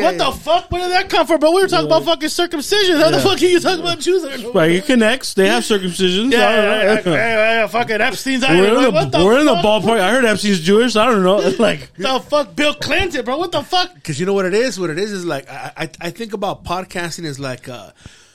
what 0.00 0.16
the 0.16 0.32
fuck? 0.40 0.70
Where 0.70 0.80
did 0.80 0.92
that 0.92 1.10
come 1.10 1.26
from, 1.26 1.40
bro? 1.40 1.50
We 1.52 1.60
were 1.60 1.68
talking 1.68 1.84
about 1.86 2.04
fucking 2.04 2.30
circumcision. 2.30 2.96
How 2.96 3.10
the 3.10 3.20
fuck 3.20 3.40
are 3.40 3.44
you 3.44 3.60
talking 3.60 3.80
about 3.80 3.98
Jews? 4.00 4.24
I 4.24 4.38
don't. 4.38 4.54
Right, 4.54 4.70
it 4.70 4.86
connects. 4.86 5.34
They 5.34 5.46
have 5.48 5.62
circumcisions. 5.62 6.32
Yeah, 6.32 6.48
I 6.48 6.52
don't 6.56 6.64
yeah, 6.64 6.82
yeah, 6.84 6.90
like, 6.94 7.04
hey, 7.04 7.60
hey, 7.60 7.66
fucking 7.70 8.00
Epstein's 8.00 8.44
Island. 8.44 8.60
We're, 8.62 8.68
in 8.68 8.74
Like, 8.76 8.84
the, 8.86 8.90
what 8.92 9.12
the 9.12 9.24
we're 9.26 9.40
in 9.40 9.44
the 9.44 9.54
fuck? 9.56 9.64
ballpark. 9.64 10.00
I 10.00 10.10
heard 10.10 10.24
Epstein's 10.24 10.60
Jewish. 10.60 10.96
I 10.96 11.04
don't 11.04 11.22
know. 11.22 11.40
Like, 11.58 11.92
The 11.98 12.18
fuck, 12.20 12.56
Bill 12.56 12.72
Clinton, 12.74 13.26
bro? 13.26 13.36
What 13.36 13.52
the 13.52 13.62
fuck? 13.62 13.94
Because 13.94 14.18
you 14.18 14.24
know 14.24 14.32
what 14.32 14.46
it 14.46 14.54
is? 14.54 14.80
What 14.80 14.88
it 14.88 14.98
is 14.98 15.12
is 15.12 15.26
like 15.26 15.50
I, 15.50 15.72
I 15.76 15.90
I 16.00 16.10
think 16.10 16.32
about 16.32 16.64
podcasting 16.64 17.24
is 17.24 17.38
like 17.38 17.68
uh 17.68 17.90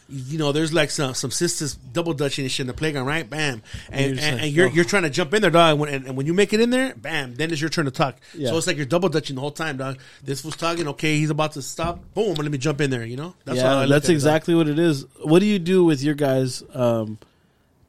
you 0.10 0.38
know, 0.38 0.52
there's 0.52 0.74
like 0.74 0.90
some 0.90 1.14
some 1.14 1.32
sisters 1.32 1.76
double 1.76 2.14
dutching 2.14 2.46
and 2.46 2.52
shit 2.52 2.62
in 2.62 2.68
the 2.68 2.74
playground, 2.74 3.06
right? 3.06 3.30
Bam, 3.30 3.62
and 3.92 4.00
you're 4.00 4.10
and, 4.10 4.18
just 4.18 4.28
and, 4.28 4.52
you're 4.52 4.68
oh. 4.68 4.72
you're 4.72 4.86
trying 4.86 5.04
to 5.04 5.10
jump 5.10 5.34
in 5.34 5.42
there, 5.42 5.52
dog. 5.52 5.72
And 5.72 5.80
when, 5.80 5.94
and, 5.94 6.08
and 6.08 6.18
when 6.18 6.26
you 6.26 6.34
make 6.34 6.54
it 6.54 6.62
in 6.62 6.70
there, 6.70 6.96
bam, 6.96 7.36
then 7.36 7.52
it's 7.52 7.60
your 7.60 7.70
turn 7.70 7.86
to 7.86 7.92
talk. 7.92 8.18
Yeah. 8.34 8.50
So 8.50 8.58
it's 8.58 8.68
like 8.68 8.78
you're 8.78 8.86
double 8.86 9.10
dutching 9.10 9.36
the 9.36 9.42
whole 9.42 9.52
time, 9.52 9.78
dog. 9.78 10.00
This 10.24 10.44
was 10.44 10.56
talking, 10.56 10.88
okay, 10.90 11.18
he's 11.18 11.30
about 11.30 11.54
to 11.54 11.62
stop. 11.62 12.00
Boom, 12.14 12.36
let 12.36 12.50
me 12.52 12.58
jump 12.58 12.80
in 12.82 12.90
there. 12.90 13.06
You 13.06 13.18
know, 13.18 13.36
that's 13.46 13.58
yeah, 13.58 13.86
that's 13.86 14.06
at 14.06 14.12
it, 14.12 14.14
exactly 14.14 14.56
what 14.56 14.68
it 14.68 14.80
is. 14.80 15.06
What 15.24 15.40
do 15.40 15.46
you 15.46 15.60
do 15.60 15.84
with 15.84 16.02
your 16.02 16.16
guys? 16.16 16.64
Um, 16.74 17.18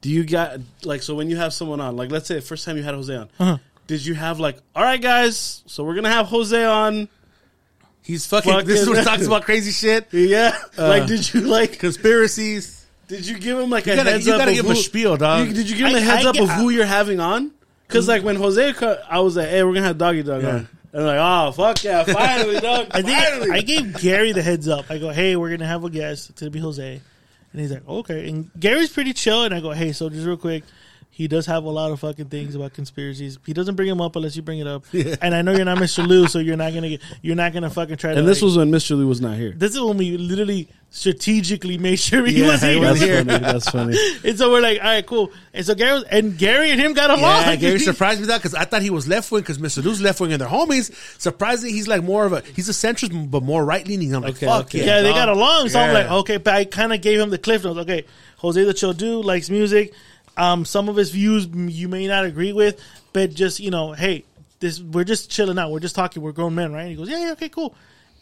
do 0.01 0.09
you 0.09 0.25
got 0.25 0.59
like 0.83 1.01
so 1.01 1.15
when 1.15 1.29
you 1.29 1.37
have 1.37 1.53
someone 1.53 1.79
on, 1.79 1.95
like 1.95 2.11
let's 2.11 2.27
say 2.27 2.35
the 2.35 2.41
first 2.41 2.65
time 2.65 2.77
you 2.77 2.83
had 2.83 2.95
Jose 2.95 3.15
on, 3.15 3.29
Uh-huh. 3.39 3.57
did 3.87 4.05
you 4.05 4.13
have 4.13 4.39
like, 4.39 4.57
all 4.75 4.83
right, 4.83 5.01
guys, 5.01 5.63
so 5.67 5.83
we're 5.83 5.95
gonna 5.95 6.09
have 6.09 6.27
Jose 6.27 6.65
on? 6.65 7.09
He's 8.09 8.25
fucking. 8.25 8.65
This 8.65 8.81
is 8.81 8.89
what 8.89 9.03
talks 9.03 9.27
about 9.27 9.43
crazy 9.43 9.69
shit, 9.71 10.07
Yeah, 10.11 10.57
uh, 10.79 10.87
like 10.87 11.05
did 11.05 11.31
you 11.31 11.41
like? 11.41 11.77
conspiracies. 11.77 12.85
Did 13.07 13.27
you 13.27 13.37
give 13.37 13.59
him 13.59 13.69
like 13.69 13.85
a 13.85 13.91
You 13.91 13.95
gotta- 13.97 14.11
heads 14.11 14.25
you 14.25 14.33
up? 14.33 14.39
gotta 14.39 14.53
give 14.53 14.65
who, 14.65 14.71
a 14.71 14.75
spiel, 14.75 15.15
dog. 15.15 15.47
You- 15.47 15.53
did 15.53 15.69
you 15.69 15.75
give 15.77 15.87
him 15.87 15.93
a 15.95 15.97
I- 15.97 16.01
heads 16.01 16.25
I 16.25 16.29
up 16.29 16.33
get- 16.35 16.43
of 16.43 16.49
who 16.51 16.69
you're 16.71 16.85
having 16.85 17.19
on? 17.19 17.51
Because 17.87 18.07
like 18.07 18.23
when 18.23 18.35
Jose, 18.35 18.73
cut, 18.73 19.03
I 19.09 19.19
was 19.19 19.35
like, 19.35 19.49
hey, 19.49 19.63
we're 19.63 19.73
gonna 19.75 19.85
have 19.87 19.97
Doggy 19.99 20.23
Dog 20.23 20.41
Yeah. 20.41 20.49
on, 20.49 20.67
and 20.93 21.05
like, 21.05 21.17
oh 21.19 21.51
fuck 21.51 21.83
yeah, 21.83 22.03
finally, 22.21 22.59
dog, 22.59 22.87
I 22.91 23.01
think 23.03 23.19
finally. 23.19 23.51
I 23.51 23.61
gave 23.61 23.99
Gary 24.01 24.31
the 24.31 24.41
heads 24.41 24.67
up. 24.67 24.85
I 24.89 24.97
go, 24.97 25.09
hey, 25.09 25.35
we're 25.35 25.51
gonna 25.51 25.67
have 25.67 25.83
a 25.83 25.89
guest. 25.91 26.29
It's 26.31 26.39
gonna 26.41 26.49
be 26.51 26.59
Jose, 26.59 27.01
and 27.53 27.61
he's 27.61 27.71
like, 27.71 27.87
okay. 27.87 28.27
And 28.29 28.49
Gary's 28.59 28.89
pretty 28.91 29.13
chill. 29.13 29.43
And 29.43 29.53
I 29.53 29.59
go, 29.59 29.69
hey, 29.71 29.91
so 29.91 30.09
just 30.09 30.25
real 30.25 30.37
quick, 30.37 30.63
he 31.19 31.27
does 31.27 31.45
have 31.47 31.65
a 31.65 31.69
lot 31.69 31.91
of 31.91 31.99
fucking 31.99 32.27
things 32.27 32.55
about 32.55 32.71
conspiracies. 32.71 33.37
He 33.45 33.51
doesn't 33.51 33.75
bring 33.75 33.89
them 33.89 33.99
up 33.99 34.15
unless 34.15 34.37
you 34.37 34.41
bring 34.41 34.59
it 34.59 34.67
up. 34.67 34.85
Yeah. 34.93 35.17
And 35.21 35.35
I 35.35 35.41
know 35.41 35.51
you're 35.51 35.65
not 35.65 35.77
Mr. 35.77 36.07
Lou, 36.07 36.27
so 36.27 36.39
you're 36.39 36.55
not 36.55 36.73
gonna 36.73 36.87
get, 36.89 37.01
you're 37.21 37.35
not 37.35 37.51
gonna 37.51 37.69
fucking 37.69 37.97
try. 37.97 38.13
to 38.13 38.19
and 38.19 38.25
this 38.27 38.37
like- 38.41 38.45
was 38.45 38.57
when 38.57 38.71
Mr. 38.71 38.97
Lee 38.97 39.03
was 39.03 39.19
not 39.19 39.35
here. 39.35 39.51
this 39.51 39.73
is 39.75 39.81
when 39.81 39.97
we 39.97 40.15
literally 40.17 40.69
strategically 40.91 41.77
made 41.77 41.97
sure 41.99 42.25
he 42.25 42.39
Yeah, 42.41 42.47
was 42.53 42.61
he 42.61 42.67
here. 42.69 42.79
was 42.79 42.99
That's 42.99 43.03
here. 43.03 43.25
funny. 43.25 43.39
That's 43.39 43.69
funny. 43.69 43.97
And 44.23 44.37
so 44.37 44.49
we're 44.51 44.61
like, 44.61 44.79
all 44.79 44.85
right, 44.85 45.05
cool. 45.05 45.31
And 45.53 45.65
so 45.65 45.75
Gary 45.75 45.93
was, 45.93 46.03
and 46.05 46.37
Gary 46.37 46.71
and 46.71 46.79
him 46.79 46.93
got 46.93 47.09
along. 47.09 47.41
Yeah, 47.43 47.55
Gary 47.57 47.79
surprised 47.91 48.21
me 48.21 48.27
that 48.27 48.37
because 48.37 48.55
I 48.55 48.63
thought 48.65 48.81
he 48.81 48.89
was 48.89 49.07
left 49.07 49.31
wing 49.31 49.41
because 49.41 49.57
Mr. 49.57 49.83
Lou's 49.83 50.01
left 50.01 50.19
wing 50.21 50.31
and 50.31 50.41
they're 50.41 50.47
homies. 50.47 50.89
Surprisingly, 51.19 51.73
he's 51.73 51.87
like 51.87 52.01
more 52.03 52.25
of 52.25 52.33
a 52.33 52.41
he's 52.55 52.69
a 52.69 52.71
centrist 52.71 53.29
but 53.29 53.43
more 53.43 53.63
right 53.65 53.85
leaning. 53.87 54.15
I'm 54.15 54.21
like, 54.23 54.35
Okay, 54.37 54.45
fuck 54.45 54.65
okay. 54.67 54.79
yeah, 54.79 54.97
Yeah, 54.97 55.01
they 55.01 55.11
got 55.11 55.27
along. 55.29 55.69
So 55.69 55.79
I'm 55.81 55.93
like, 55.93 56.09
okay, 56.21 56.37
but 56.37 56.53
I 56.53 56.63
kind 56.65 56.93
of 56.93 57.01
gave 57.01 57.19
him 57.19 57.29
the 57.29 57.37
cliff 57.37 57.63
notes. 57.65 57.79
Okay, 57.79 58.05
Jose 58.37 58.63
the 58.63 58.73
chill 58.73 58.93
dude 58.93 59.25
likes 59.25 59.49
music. 59.49 59.93
Um, 60.39 60.63
some 60.63 60.87
of 60.87 60.95
his 60.95 61.11
views 61.11 61.47
you 61.47 61.89
may 61.89 62.07
not 62.07 62.23
agree 62.23 62.53
with, 62.53 62.81
but 63.11 63.33
just 63.33 63.59
you 63.59 63.71
know, 63.71 63.91
hey, 63.91 64.23
this 64.59 64.79
we're 64.79 65.03
just 65.03 65.29
chilling 65.29 65.59
out. 65.59 65.69
We're 65.69 65.81
just 65.81 65.95
talking. 65.95 66.23
We're 66.23 66.31
grown 66.31 66.55
men, 66.55 66.71
right? 66.71 66.83
And 66.83 66.89
he 66.91 66.95
goes, 66.95 67.09
yeah, 67.09 67.19
yeah, 67.19 67.31
okay, 67.33 67.49
cool. 67.49 67.75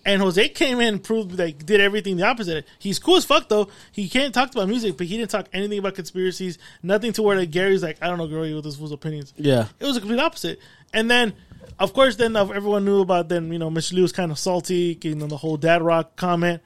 And 0.04 0.22
Jose 0.22 0.50
came 0.50 0.80
in 0.80 0.96
and 0.96 1.04
proved 1.04 1.38
like 1.38 1.66
did 1.66 1.80
everything 1.80 2.18
the 2.18 2.26
opposite. 2.26 2.66
He's 2.80 2.98
cool 2.98 3.18
as 3.18 3.26
fuck 3.26 3.50
though. 3.50 3.68
He 3.92 4.10
can't 4.10 4.34
talk 4.34 4.52
about 4.52 4.68
music, 4.68 4.98
but 4.98 5.06
he 5.06 5.18
didn't 5.18 5.30
talk 5.30 5.48
anything 5.54 5.78
about 5.78 5.96
conspiracies. 5.96 6.58
Nothing 6.82 7.14
to 7.14 7.22
where 7.22 7.38
like 7.38 7.52
Gary's 7.52 7.84
like, 7.84 7.98
I 8.02 8.08
don't 8.08 8.18
know, 8.18 8.28
girl, 8.28 8.42
with 8.56 8.64
this 8.64 8.78
fool's 8.78 8.92
opinions. 8.92 9.34
Yeah. 9.38 9.68
It 9.80 9.86
was 9.86 9.98
a 9.98 10.00
complete 10.00 10.20
opposite. 10.20 10.60
And 10.94 11.12
then, 11.12 11.34
of 11.78 11.94
course, 11.94 12.16
then 12.16 12.36
uh, 12.36 12.48
everyone 12.48 12.86
knew 12.86 13.02
about 13.02 13.30
then, 13.30 13.52
you 13.52 13.60
know, 13.60 13.70
Mr. 13.70 13.94
Lee 13.94 14.02
was 14.02 14.14
kind 14.14 14.32
of 14.32 14.40
salty, 14.40 14.98
you 15.04 15.16
know, 15.16 15.28
the 15.28 15.38
whole 15.38 15.58
dad 15.58 15.82
rock 15.82 16.16
comment. 16.16 16.62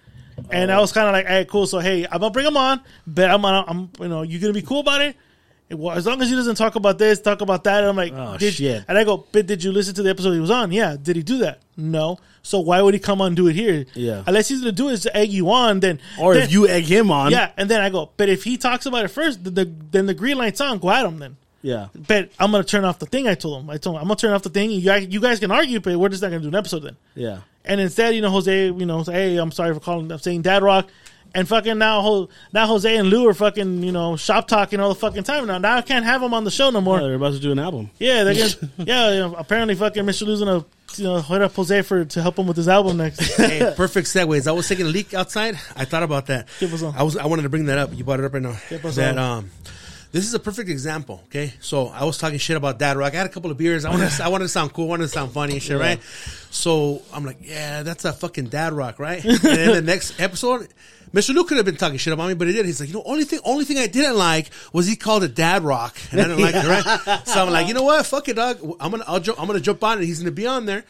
And 0.49 0.72
I 0.72 0.80
was 0.80 0.91
kind 0.91 1.07
of 1.07 1.14
like, 1.14 1.26
hey, 1.26 1.45
cool. 1.45 1.68
So, 1.68 1.80
hey, 1.80 2.06
I'm 2.06 2.19
going 2.19 2.32
to 2.32 2.34
bring 2.34 2.45
him 2.45 2.57
on, 2.57 2.82
but 3.06 3.30
I'm, 3.30 3.41
gonna, 3.41 3.65
I'm, 3.68 3.90
you 3.99 4.07
know, 4.07 4.22
you 4.22 4.40
going 4.40 4.53
to 4.53 4.60
be 4.60 4.65
cool 4.65 4.80
about 4.80 5.02
it? 5.02 5.15
Well, 5.73 5.95
as 5.98 6.06
long 6.06 6.22
as 6.22 6.30
he 6.30 6.35
doesn't 6.35 6.56
talk 6.56 6.76
about 6.76 6.98
this, 6.98 7.19
talk 7.22 7.41
about 7.41 7.64
that. 7.65 7.80
And 7.81 7.89
I'm 7.89 7.95
like, 7.95 8.14
Oh, 8.15 8.38
did, 8.38 8.53
shit. 8.53 8.84
And 8.88 8.98
I 8.98 9.03
go, 9.03 9.26
but 9.31 9.45
did 9.48 9.64
you 9.64 9.72
listen 9.72 9.93
to 9.95 10.03
the 10.03 10.10
episode 10.10 10.34
he 10.34 10.39
was 10.39 10.52
on? 10.52 10.72
Yeah. 10.72 10.95
Did 11.02 11.15
he 11.15 11.23
do 11.23 11.38
that? 11.39 11.61
No. 11.77 12.18
So 12.43 12.60
why 12.60 12.81
would 12.81 12.93
he 12.93 12.99
come 12.99 13.22
on 13.22 13.27
and 13.27 13.35
do 13.35 13.48
it 13.48 13.56
here? 13.56 13.85
Yeah. 13.93 14.23
Unless 14.27 14.48
he's 14.49 14.61
going 14.61 14.76
to 14.76 14.81
do 14.84 14.89
it 14.89 14.98
to 14.98 15.15
egg 15.15 15.30
you 15.31 15.49
on, 15.52 15.80
then. 15.80 15.99
Or 16.19 16.34
then- 16.34 16.43
if 16.43 16.52
you 16.52 16.68
egg 16.68 16.84
him 16.85 17.11
on, 17.11 17.31
Yeah. 17.31 17.52
And 17.57 17.69
then 17.69 17.81
I 17.81 17.89
go, 17.89 18.10
but 18.18 18.30
if 18.30 18.43
he 18.43 18.57
talks 18.57 18.85
about 18.85 19.06
it 19.06 19.10
first, 19.10 19.43
the, 19.43 19.49
the, 19.52 19.65
then 19.91 20.06
the 20.07 20.14
green 20.14 20.38
light's 20.38 20.60
on. 20.61 20.80
Go 20.80 20.89
at 20.89 21.06
him 21.06 21.19
then. 21.19 21.38
yeah, 21.61 21.88
But 21.95 22.31
I'm 22.39 22.52
gonna 22.52 22.64
turn 22.64 22.84
off 22.85 22.98
the 22.99 23.06
thing. 23.06 23.27
I 23.27 23.35
told 23.35 23.61
him. 23.64 23.69
I 23.69 23.77
told 23.77 23.95
him 23.95 24.02
I'm 24.02 24.07
gonna 24.07 24.15
turn 24.18 24.34
off 24.34 24.41
the 24.41 24.49
thing. 24.49 24.72
You 24.72 24.81
guys, 24.81 25.07
you 25.07 25.19
guys 25.22 25.39
can 25.39 25.52
argue, 25.52 25.80
but 25.80 25.95
we're 25.98 26.10
just 26.10 26.22
not 26.23 26.30
gonna 26.31 26.41
do 26.41 26.48
an 26.48 26.56
episode 26.56 26.80
then. 26.84 26.98
yeah. 27.15 27.39
And 27.64 27.80
instead, 27.80 28.15
you 28.15 28.22
know, 28.22 28.31
Jose, 28.31 28.65
you 28.65 28.85
know, 28.88 29.03
say, 29.03 29.14
hey, 29.14 29.38
I'm 29.38 29.52
sorry 29.52 29.72
for 29.76 29.80
calling, 29.80 30.11
I'm 30.11 30.18
saying 30.18 30.41
Dad 30.41 30.64
Rock, 30.64 30.88
and 31.34 31.48
fucking 31.48 31.78
now, 31.78 32.28
now 32.52 32.68
Jose 32.68 32.95
and 32.95 33.10
Lou 33.10 33.28
are 33.28 33.34
fucking, 33.34 33.84
you 33.84 33.91
know, 33.91 34.18
shop 34.18 34.48
talking 34.48 34.80
all 34.80 34.90
the 34.90 34.95
fucking 34.95 35.24
time 35.24 35.48
now. 35.48 35.58
Now 35.58 35.78
I 35.78 35.82
can't 35.82 36.06
have 36.06 36.22
them 36.22 36.34
on 36.34 36.44
the 36.44 36.52
show 36.52 36.70
no 36.70 36.82
more. 36.82 36.99
Oh, 36.99 37.03
they're 37.03 37.16
about 37.16 37.34
to 37.34 37.40
do 37.40 37.52
an 37.52 37.60
album. 37.60 37.90
Yeah, 37.99 38.24
they're 38.24 38.36
gonna, 38.36 38.72
yeah. 38.78 39.12
You 39.12 39.20
know, 39.20 39.36
apparently, 39.36 39.76
fucking 39.76 40.03
Mr. 40.03 40.26
Lou's 40.26 40.40
gonna 40.40 40.66
you 40.98 41.06
know, 41.06 41.22
hit 41.22 41.41
up 41.41 41.53
Jose 41.53 41.82
for 41.84 42.06
to 42.06 42.22
help 42.22 42.38
him 42.38 42.48
with 42.48 42.58
his 42.58 42.68
album 42.68 42.98
next. 42.98 43.20
hey, 43.38 43.74
perfect 43.76 44.08
segues. 44.08 44.48
I 44.48 44.52
was 44.52 44.68
taking 44.68 44.86
a 44.86 44.90
leak 44.90 45.14
outside. 45.14 45.56
I 45.76 45.86
thought 45.86 46.03
about 46.03 46.28
that. 46.28 46.48
¿Qué 46.60 46.68
pasó? 46.68 46.94
I 46.95 47.03
was 47.03 47.18
I 47.18 47.26
wanted 47.26 47.44
to 47.44 47.49
bring 47.49 47.66
that 47.66 47.78
up. 47.78 47.91
You 47.94 48.03
brought 48.03 48.20
it 48.20 48.26
up 48.26 48.34
right 48.34 48.44
now. 48.44 48.52
¿Qué 48.52 48.80
pasó? 48.80 48.95
That 48.95 49.18
um, 49.18 49.49
this 50.12 50.26
is 50.26 50.34
a 50.34 50.40
perfect 50.40 50.70
example. 50.70 51.22
Okay, 51.26 51.53
so 51.62 51.88
I 51.88 52.03
was 52.03 52.18
talking 52.18 52.40
shit 52.40 52.58
about 52.58 52.80
Dad 52.80 52.98
Rock. 52.98 53.14
I 53.14 53.18
had 53.18 53.26
a 53.26 53.30
couple 53.30 53.52
of 53.52 53.58
beers. 53.58 53.86
I 53.86 53.91
wanted 53.91 54.12
to, 54.12 54.24
I 54.24 54.28
wanted 54.28 54.45
to 54.45 54.49
sound 54.49 54.74
cool. 54.74 54.86
I 54.86 54.90
wanted 54.90 55.03
to 55.03 55.10
sound 55.10 55.32
funny 55.32 55.53
and 55.53 55.64
shit, 55.64 55.80
right? 55.80 56.02
So 56.49 57.02
I'm 57.14 57.26
like, 57.26 57.38
yeah, 57.41 57.84
that's 57.84 58.03
a 58.06 58.14
fucking 58.14 58.48
Dad 58.48 58.74
Rock, 58.74 58.99
right? 58.99 59.24
and 59.24 59.40
then 59.40 59.74
the 59.74 59.82
next 59.82 60.20
episode. 60.20 60.68
Mr. 61.14 61.34
Luke 61.34 61.48
could 61.50 61.58
have 61.58 61.66
been 61.66 61.76
talking 61.76 61.98
shit 61.98 62.14
about 62.14 62.28
me, 62.30 62.34
but 62.36 62.48
he 62.48 62.54
did. 62.54 62.66
He's 62.66 62.80
like, 62.80 62.88
you 62.90 62.96
know, 62.96 63.04
only 63.06 63.26
thing, 63.26 63.40
only 63.44 63.66
thing 63.66 63.78
I 63.78 63.88
didn't 63.88 64.16
like 64.18 64.50
was 64.72 64.88
he 64.88 64.96
called 64.96 65.24
it 65.24 65.36
dad 65.36 65.62
rock, 65.64 65.98
and 66.12 66.22
I 66.22 66.24
didn't 66.24 66.42
like 66.42 66.56
it, 66.56 66.66
right? 66.66 67.28
So 67.28 67.46
I'm 67.46 67.52
like, 67.52 67.68
you 67.68 67.74
know 67.74 67.84
what? 67.84 68.06
Fuck 68.06 68.30
it, 68.30 68.36
dog. 68.36 68.60
I'm 68.80 68.92
gonna, 68.92 69.04
I'll 69.08 69.20
jump, 69.20 69.40
I'm 69.42 69.48
gonna 69.48 69.60
jump 69.60 69.84
on 69.84 70.02
it. 70.02 70.06
He's 70.06 70.20
gonna 70.20 70.32
be 70.32 70.48
on 70.48 70.66
there. 70.66 70.84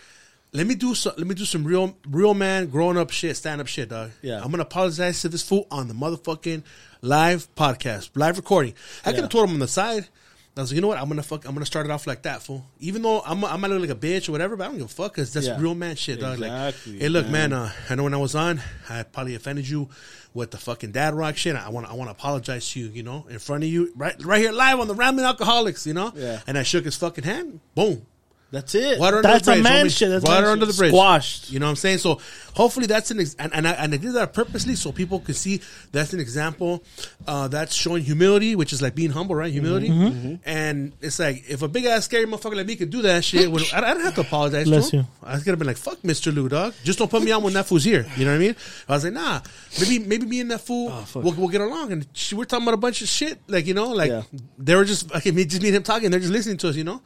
Let 0.54 0.68
me 0.68 0.76
do 0.76 0.94
some, 0.94 1.14
let 1.18 1.26
me 1.26 1.34
do 1.34 1.46
some 1.46 1.64
real, 1.64 1.96
real 2.10 2.34
man, 2.34 2.68
grown 2.68 2.98
up 2.98 3.10
shit, 3.12 3.38
stand 3.38 3.62
up 3.62 3.68
shit, 3.68 3.90
dog. 3.90 4.12
Yeah. 4.22 4.42
I'm 4.44 4.52
gonna 4.52 4.64
apologize 4.64 5.22
to 5.22 5.30
this 5.30 5.42
fool 5.44 5.66
on 5.72 5.88
the 5.88 5.94
motherfucking 5.94 6.64
live 7.02 7.48
podcast, 7.56 8.10
live 8.16 8.38
recording. 8.38 8.74
I 9.04 9.12
could 9.12 9.16
Yeah. 9.16 9.22
have 9.22 9.30
told 9.32 9.48
him 9.50 9.56
on 9.56 9.60
the 9.60 9.68
side. 9.68 10.08
I 10.58 10.62
was 10.62 10.70
like, 10.72 10.76
you 10.76 10.82
know 10.82 10.90
what? 10.90 10.98
I'm 10.98 11.08
gonna 11.08 11.24
fuck. 11.24 11.46
I'm 11.46 11.54
gonna 11.54 11.66
start 11.66 11.86
it 11.86 11.92
off 11.92 12.06
like 12.08 12.24
that, 12.24 12.42
fool. 12.44 12.66
Even 12.80 13.02
though 13.04 13.22
I'm, 13.22 13.44
I 13.46 13.56
might 13.56 13.70
look 13.72 13.80
like 13.80 13.90
a 13.90 13.96
bitch 13.96 14.28
or 14.28 14.34
whatever, 14.34 14.58
but 14.58 14.66
I 14.66 14.68
don't 14.68 14.78
give 14.80 14.86
a 14.88 14.90
fuck 14.90 15.14
because 15.14 15.32
that's 15.34 15.48
Yeah. 15.48 15.58
real 15.60 15.76
man 15.76 15.96
shit, 15.96 16.20
dog. 16.20 16.40
Like, 16.40 16.74
hey, 16.76 17.08
look, 17.08 17.26
man. 17.28 17.52
man. 17.52 17.54
uh, 17.54 17.72
I 17.90 17.96
know 17.96 18.04
when 18.04 18.14
I 18.14 18.18
was 18.18 18.36
on, 18.36 18.62
I 18.90 19.04
probably 19.04 19.36
offended 19.36 19.68
you 19.70 19.88
with 20.34 20.52
the 20.52 20.58
fucking 20.58 20.92
dad 20.92 21.14
rock 21.14 21.38
shit. 21.38 21.56
I 21.56 21.70
want, 21.70 21.88
I 21.88 21.94
want 21.94 22.08
to 22.10 22.12
apologize 22.12 22.70
to 22.72 22.80
you, 22.82 22.88
you 22.90 23.02
know, 23.04 23.28
in 23.30 23.40
front 23.40 23.64
of 23.64 23.70
you, 23.70 23.94
right, 23.96 24.16
right 24.26 24.42
here, 24.42 24.52
live 24.52 24.80
on 24.82 24.88
the 24.90 24.96
Rambling 24.96 25.26
Alcoholics, 25.26 25.88
you 25.88 25.94
know. 25.94 26.12
Yeah. 26.16 26.42
And 26.48 26.58
I 26.58 26.64
shook 26.64 26.84
his 26.86 26.96
fucking 26.98 27.24
hand. 27.24 27.62
Boom. 27.76 28.06
That's 28.52 28.76
it. 28.76 29.00
Water 29.00 29.18
under 29.18 29.30
That's 29.30 29.46
the 29.46 29.52
a 29.52 29.56
bridge. 29.56 29.64
man 29.64 29.86
homie. 29.86 29.98
shit. 29.98 30.10
That's 30.10 30.26
Water 30.26 30.42
man 30.42 30.52
under 30.52 30.66
shit. 30.66 30.76
the 30.76 30.78
bridge. 30.80 30.92
Squashed. 30.92 31.52
You 31.52 31.60
know 31.60 31.68
what 31.68 31.70
I'm 31.72 31.76
saying? 31.78 32.00
So 32.00 32.20
hopefully 32.54 32.86
that's 32.86 33.10
an 33.10 33.22
ex- 33.22 33.34
and 33.40 33.54
and 33.54 33.66
I, 33.66 33.72
and 33.72 33.94
I 33.94 33.98
did 33.98 34.14
that 34.16 34.34
purposely 34.34 34.76
so 34.76 34.92
people 34.92 35.20
could 35.22 35.38
see 35.38 35.62
that's 35.94 36.12
an 36.12 36.20
example 36.20 36.84
uh, 37.28 37.48
that's 37.48 37.74
showing 37.74 38.04
humility, 38.04 38.58
which 38.58 38.74
is 38.74 38.82
like 38.82 38.94
being 38.94 39.12
humble, 39.12 39.36
right? 39.36 39.52
Humility, 39.54 39.88
Mm-hmm. 39.90 40.36
and 40.44 40.92
it's 41.00 41.18
like 41.18 41.44
if 41.50 41.62
a 41.62 41.70
big 41.70 41.86
ass 41.86 42.04
scary 42.04 42.26
motherfucker 42.26 42.58
like 42.58 42.68
me 42.68 42.76
could 42.76 42.90
do 42.90 43.02
that 43.04 43.24
shit, 43.24 43.50
well, 43.50 43.64
I, 43.74 43.78
I 43.78 43.94
don't 43.94 44.04
have 44.04 44.16
to 44.16 44.22
apologize. 44.22 44.68
Bless 44.68 44.90
to 44.90 44.98
him. 44.98 45.06
you. 45.22 45.28
I 45.28 45.38
could 45.38 45.48
have 45.48 45.58
been 45.60 45.68
like, 45.68 45.78
"Fuck, 45.78 46.04
Mister 46.04 46.32
Lou, 46.32 46.50
dog. 46.50 46.74
Just 46.84 47.00
don't 47.00 47.10
put 47.10 47.24
me 47.24 47.32
on 47.32 47.44
when 47.44 47.54
that 47.54 47.68
fool's 47.68 47.86
here." 47.86 48.06
You 48.18 48.26
know 48.26 48.32
what 48.32 48.36
I 48.36 48.40
mean? 48.40 48.56
I 48.90 48.92
was 48.94 49.04
like, 49.06 49.14
"Nah, 49.14 49.40
maybe 49.80 50.00
maybe 50.00 50.26
me 50.26 50.42
and 50.42 50.52
that 50.52 50.60
fool 50.60 50.90
Oh, 50.92 51.08
we'll, 51.16 51.34
we'll 51.36 51.48
get 51.48 51.62
along." 51.62 51.94
And 51.94 52.06
she, 52.12 52.36
we're 52.36 52.44
talking 52.44 52.66
about 52.66 52.74
a 52.74 52.78
bunch 52.78 53.02
of 53.02 53.08
shit, 53.08 53.40
like 53.48 53.66
you 53.66 53.74
know, 53.74 53.92
like 53.92 54.10
Yeah. 54.12 54.24
they 54.58 54.76
were 54.76 54.84
just 54.84 55.10
okay, 55.16 55.32
me 55.32 55.46
just 55.46 55.62
me 55.62 55.70
and 55.70 55.78
him 55.78 55.84
talking. 55.84 56.12
They're 56.12 56.20
just 56.20 56.34
listening 56.34 56.58
to 56.58 56.68
us, 56.70 56.76
you 56.76 56.84
know. 56.84 57.02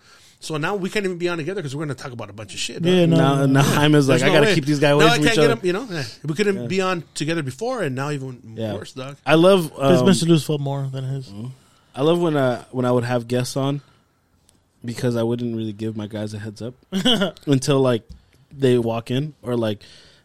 So 0.46 0.58
now 0.58 0.76
we 0.76 0.92
can't 0.92 1.06
even 1.06 1.18
be 1.18 1.28
on 1.28 1.40
together 1.40 1.60
because 1.60 1.76
we're 1.76 1.86
going 1.86 1.98
to 1.98 2.04
talk 2.04 2.12
about 2.12 2.30
a 2.30 2.34
bunch 2.34 2.54
of 2.54 2.60
shit. 2.60 2.84
dog. 2.84 2.86
Yeah, 2.92 3.08
no, 3.08 3.16
now, 3.18 3.36
no, 3.38 3.46
now 3.48 3.64
Jaime's 3.64 4.08
like, 4.08 4.20
There's 4.20 4.30
I 4.32 4.34
no 4.36 4.42
gotta 4.42 4.54
keep 4.54 4.66
these 4.66 4.80
guys 4.80 4.92
away 4.94 5.06
Now 5.06 5.12
I 5.14 5.18
can't 5.18 5.30
each 5.30 5.36
get 5.36 5.44
other. 5.46 5.56
them, 5.56 5.66
you 5.66 5.74
know, 5.74 5.88
yeah. 5.90 6.04
we 6.24 6.34
couldn't 6.36 6.68
be 6.68 6.82
on 6.82 7.04
together 7.16 7.42
before, 7.42 7.82
and 7.82 7.96
now 7.96 8.12
even 8.12 8.54
Yeah. 8.56 8.74
worse, 8.76 8.94
dog. 8.94 9.18
I 9.26 9.34
love. 9.36 9.66
It's 9.72 10.02
Um, 10.02 10.06
Mr. 10.08 10.28
Lou's 10.28 10.44
fault 10.46 10.62
more 10.62 10.88
than 10.92 11.04
his. 11.04 11.30
Mm-hmm. 11.30 11.48
I 11.96 12.02
love 12.04 12.22
when 12.22 12.38
I 12.38 12.58
when 12.72 12.86
I 12.86 12.92
would 12.92 13.06
have 13.06 13.28
guests 13.28 13.58
on 13.58 13.82
because 14.84 15.16
I 15.16 15.24
wouldn't 15.24 15.56
really 15.58 15.74
give 15.74 15.98
my 15.98 16.06
guys 16.06 16.34
a 16.36 16.40
heads 16.40 16.62
up 16.62 16.76
until 17.48 17.80
like 17.82 18.04
they 18.56 18.78
walk 18.78 19.10
in 19.10 19.34
or 19.42 19.56
like 19.58 19.82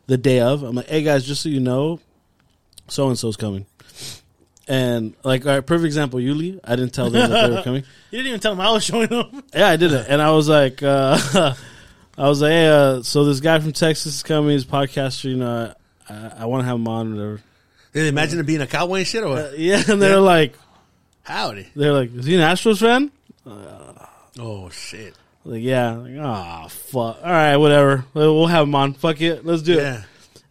the 0.07 0.19
day 0.19 0.41
of. 0.41 0.63
I'm 0.65 0.75
like, 0.77 0.89
hey 0.89 1.03
guys, 1.03 1.25
just 1.25 1.43
so 1.43 1.49
you 1.49 1.61
know, 1.61 1.99
so 2.89 3.09
and 3.09 3.19
so's 3.19 3.39
coming. 3.39 3.65
And 4.71 5.15
like, 5.25 5.45
all 5.47 5.53
right, 5.53 5.67
perfect 5.67 5.87
example, 5.87 6.21
Yuli. 6.21 6.61
I 6.63 6.77
didn't 6.77 6.95
tell 6.95 7.11
them 7.11 7.29
that 7.29 7.49
they 7.49 7.55
were 7.57 7.63
coming. 7.63 7.83
You 8.13 8.19
didn't 8.19 8.29
even 8.29 8.41
tell 8.41 8.53
him 8.53 8.61
I 8.61 8.71
was 8.71 8.85
showing 8.85 9.09
him. 9.09 9.43
Yeah, 9.55 9.69
I 9.69 9.77
did 9.77 9.93
it, 9.93 10.07
and 10.09 10.23
I 10.23 10.31
was 10.33 10.49
like, 10.49 10.81
uh, 10.83 11.19
I 12.19 12.29
was 12.29 12.41
like, 12.41 12.51
hey, 12.51 12.69
uh, 12.69 13.03
so 13.03 13.25
this 13.25 13.41
guy 13.41 13.59
from 13.61 13.73
Texas 13.73 14.15
is 14.17 14.23
coming. 14.23 14.51
He's 14.53 14.63
a 14.65 14.67
podcaster. 14.67 15.25
You 15.25 15.37
know, 15.39 15.75
I, 16.09 16.33
I 16.39 16.45
want 16.47 16.63
to 16.63 16.67
have 16.67 16.77
him 16.77 16.87
on. 16.89 17.15
Whatever. 17.17 17.37
Did 17.93 18.03
they 18.03 18.09
imagine 18.09 18.39
it 18.39 18.47
being 18.47 18.61
a 18.61 18.67
cowboy 18.69 18.99
and 18.99 19.07
shit, 19.07 19.25
or 19.25 19.31
what? 19.31 19.45
Uh, 19.45 19.51
yeah, 19.57 19.83
and 19.89 20.01
they're 20.01 20.11
Yeah. 20.13 20.17
like, 20.19 20.55
howdy? 21.23 21.69
they're 21.75 21.93
like, 21.93 22.15
is 22.15 22.27
he 22.27 22.35
an 22.37 22.41
Astros 22.41 22.79
fan? 22.79 23.11
Oh 24.39 24.71
shit! 24.71 25.15
Like, 25.45 25.63
yeah. 25.63 25.93
Like, 25.95 26.15
oh, 26.17 26.69
fuck. 26.69 27.19
All 27.23 27.31
right, 27.31 27.57
whatever. 27.57 28.05
We'll 28.15 28.37
we'll 28.37 28.47
have 28.47 28.67
him 28.69 28.75
on. 28.77 28.93
Fuck 28.95 29.21
it. 29.21 29.45
Let's 29.45 29.63
do 29.63 29.79
it. 29.79 30.01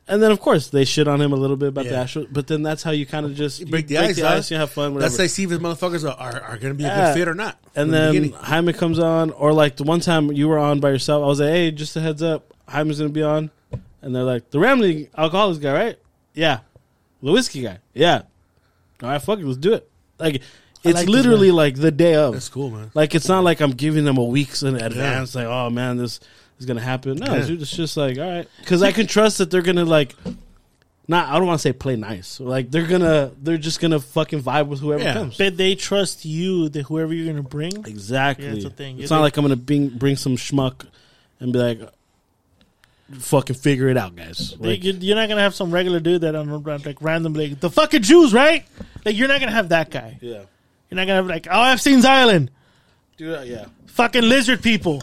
Yeah, 0.09 0.13
And 0.13 0.23
then, 0.23 0.31
of 0.31 0.39
course, 0.39 0.69
they 0.69 0.85
shit 0.85 1.07
on 1.07 1.21
him 1.21 1.31
a 1.31 1.35
little 1.35 1.55
bit 1.55 1.69
about 1.69 1.85
the 1.85 1.91
Yeah. 1.91 2.03
Astros. 2.03 2.27
But 2.31 2.47
then 2.47 2.63
that's 2.63 2.83
how 2.83 2.91
you 2.91 3.05
kind 3.05 3.25
of 3.25 3.35
just 3.35 3.59
you 3.59 3.67
break 3.67 3.87
the 3.87 3.97
ice, 3.97 4.17
dog. 4.17 4.49
You 4.49 4.57
have 4.57 4.71
fun. 4.71 4.93
Whatever. 4.93 5.09
That's 5.09 5.19
like 5.19 5.29
see 5.29 5.43
if 5.43 5.49
the 5.49 5.57
motherfuckers 5.57 6.03
are, 6.03 6.17
are, 6.17 6.41
are 6.41 6.57
going 6.57 6.73
to 6.73 6.77
be 6.77 6.85
a 6.85 6.95
good 6.95 7.13
fit 7.13 7.27
or 7.27 7.35
not. 7.35 7.57
and 7.75 7.89
the 7.89 7.97
then 7.97 8.11
beginning. 8.13 8.33
Jaime 8.33 8.73
comes 8.73 8.99
on, 8.99 9.31
or 9.31 9.53
like 9.53 9.75
the 9.77 9.83
one 9.83 9.99
time 9.99 10.31
you 10.31 10.47
were 10.47 10.59
on 10.59 10.79
by 10.79 10.89
yourself, 10.89 11.23
I 11.23 11.27
was 11.27 11.39
like, 11.39 11.49
hey, 11.51 11.71
just 11.71 11.95
a 11.95 12.01
heads 12.01 12.23
up, 12.23 12.53
Jaime's 12.67 12.99
going 12.99 13.09
to 13.09 13.13
be 13.13 13.23
on. 13.23 13.51
And 14.01 14.15
they're 14.15 14.23
like, 14.23 14.49
the 14.49 14.59
Rambling 14.59 15.09
Alcoholics 15.17 15.59
guy, 15.59 15.73
right? 15.73 15.99
Yeah. 16.33 16.59
The 17.21 17.31
whiskey 17.33 17.61
guy. 17.63 17.79
Yeah. 17.93 18.21
All 19.03 19.09
right, 19.09 19.21
fuck 19.21 19.39
it. 19.39 19.45
Let's 19.45 19.57
do 19.57 19.73
it. 19.73 19.89
Like, 20.17 20.35
it's 20.35 20.95
like 20.95 21.05
this 21.05 21.07
literally 21.07 21.51
like 21.51 21.75
the 21.75 21.91
day 21.91 22.15
of. 22.15 22.31
that's 22.33 22.47
cool, 22.47 22.69
man. 22.69 22.91
Like 22.93 23.13
it's 23.13 23.27
not 23.27 23.43
like 23.43 23.59
I'm 23.59 23.71
giving 23.71 24.05
them 24.05 24.17
a 24.17 24.23
week's 24.23 24.63
in 24.63 24.75
advance. 24.75 25.35
Like, 25.35 25.47
oh 25.47 25.69
man, 25.69 25.97
this 25.97 26.21
is 26.59 26.65
gonna 26.65 26.81
happen. 26.81 27.17
No, 27.17 27.33
Yeah. 27.35 27.45
dude, 27.45 27.61
it's 27.61 27.75
just 27.75 27.97
like, 27.97 28.17
all 28.17 28.29
right, 28.29 28.47
because 28.59 28.83
I 28.83 28.91
can 28.91 29.07
trust 29.07 29.37
that 29.39 29.49
they're 29.49 29.61
gonna 29.61 29.85
like, 29.85 30.15
not. 31.07 31.29
I 31.29 31.37
don't 31.39 31.47
want 31.47 31.59
to 31.59 31.61
say 31.63 31.73
play 31.73 31.95
nice. 31.95 32.39
Like 32.39 32.69
they're 32.69 32.85
gonna, 32.85 33.31
they're 33.41 33.57
just 33.57 33.79
gonna 33.79 33.99
fucking 33.99 34.41
vibe 34.43 34.67
with 34.67 34.79
whoever 34.79 35.03
Yeah. 35.03 35.13
comes. 35.13 35.37
But 35.37 35.57
they 35.57 35.73
trust 35.75 36.23
you 36.25 36.69
that 36.69 36.83
whoever 36.83 37.13
you're 37.13 37.25
going 37.31 37.43
to 37.43 37.49
bring. 37.49 37.71
Exactly. 37.85 38.45
Yeah, 38.45 38.51
that's 38.51 38.63
the 38.65 38.69
thing. 38.69 38.99
It's 38.99 39.09
Yeah, 39.09 39.17
not 39.17 39.21
they- 39.21 39.23
like 39.23 39.37
I'm 39.37 39.43
gonna 39.45 39.55
bring 39.55 39.89
bring 39.89 40.15
some 40.17 40.35
schmuck 40.35 40.85
and 41.39 41.51
be 41.51 41.57
like, 41.57 41.79
fucking 43.17 43.55
figure 43.55 43.87
it 43.89 43.97
out, 43.97 44.15
guys. 44.15 44.55
Like, 44.59 44.83
you- 44.83 44.93
you're 44.99 45.15
not 45.15 45.29
gonna 45.29 45.41
have 45.41 45.55
some 45.55 45.71
regular 45.71 45.99
dude 45.99 46.21
that 46.21 46.35
on 46.35 46.63
like 46.63 47.01
randomly 47.01 47.53
the 47.55 47.69
fucking 47.71 48.03
Jews, 48.03 48.33
right? 48.33 48.65
Like 49.05 49.15
you're 49.17 49.27
not 49.27 49.39
gonna 49.39 49.51
have 49.51 49.69
that 49.69 49.89
guy. 49.89 50.19
yeah, 50.21 50.29
You're 50.89 50.95
not 50.97 51.07
gonna 51.07 51.15
have 51.15 51.27
like 51.27 51.47
oh 51.49 51.63
Epstein's 51.71 52.05
Island, 52.05 52.51
dude. 53.17 53.35
uh, 53.35 53.41
Yeah, 53.41 53.65
fucking 53.87 54.23
lizard 54.23 54.61
people. 54.61 55.01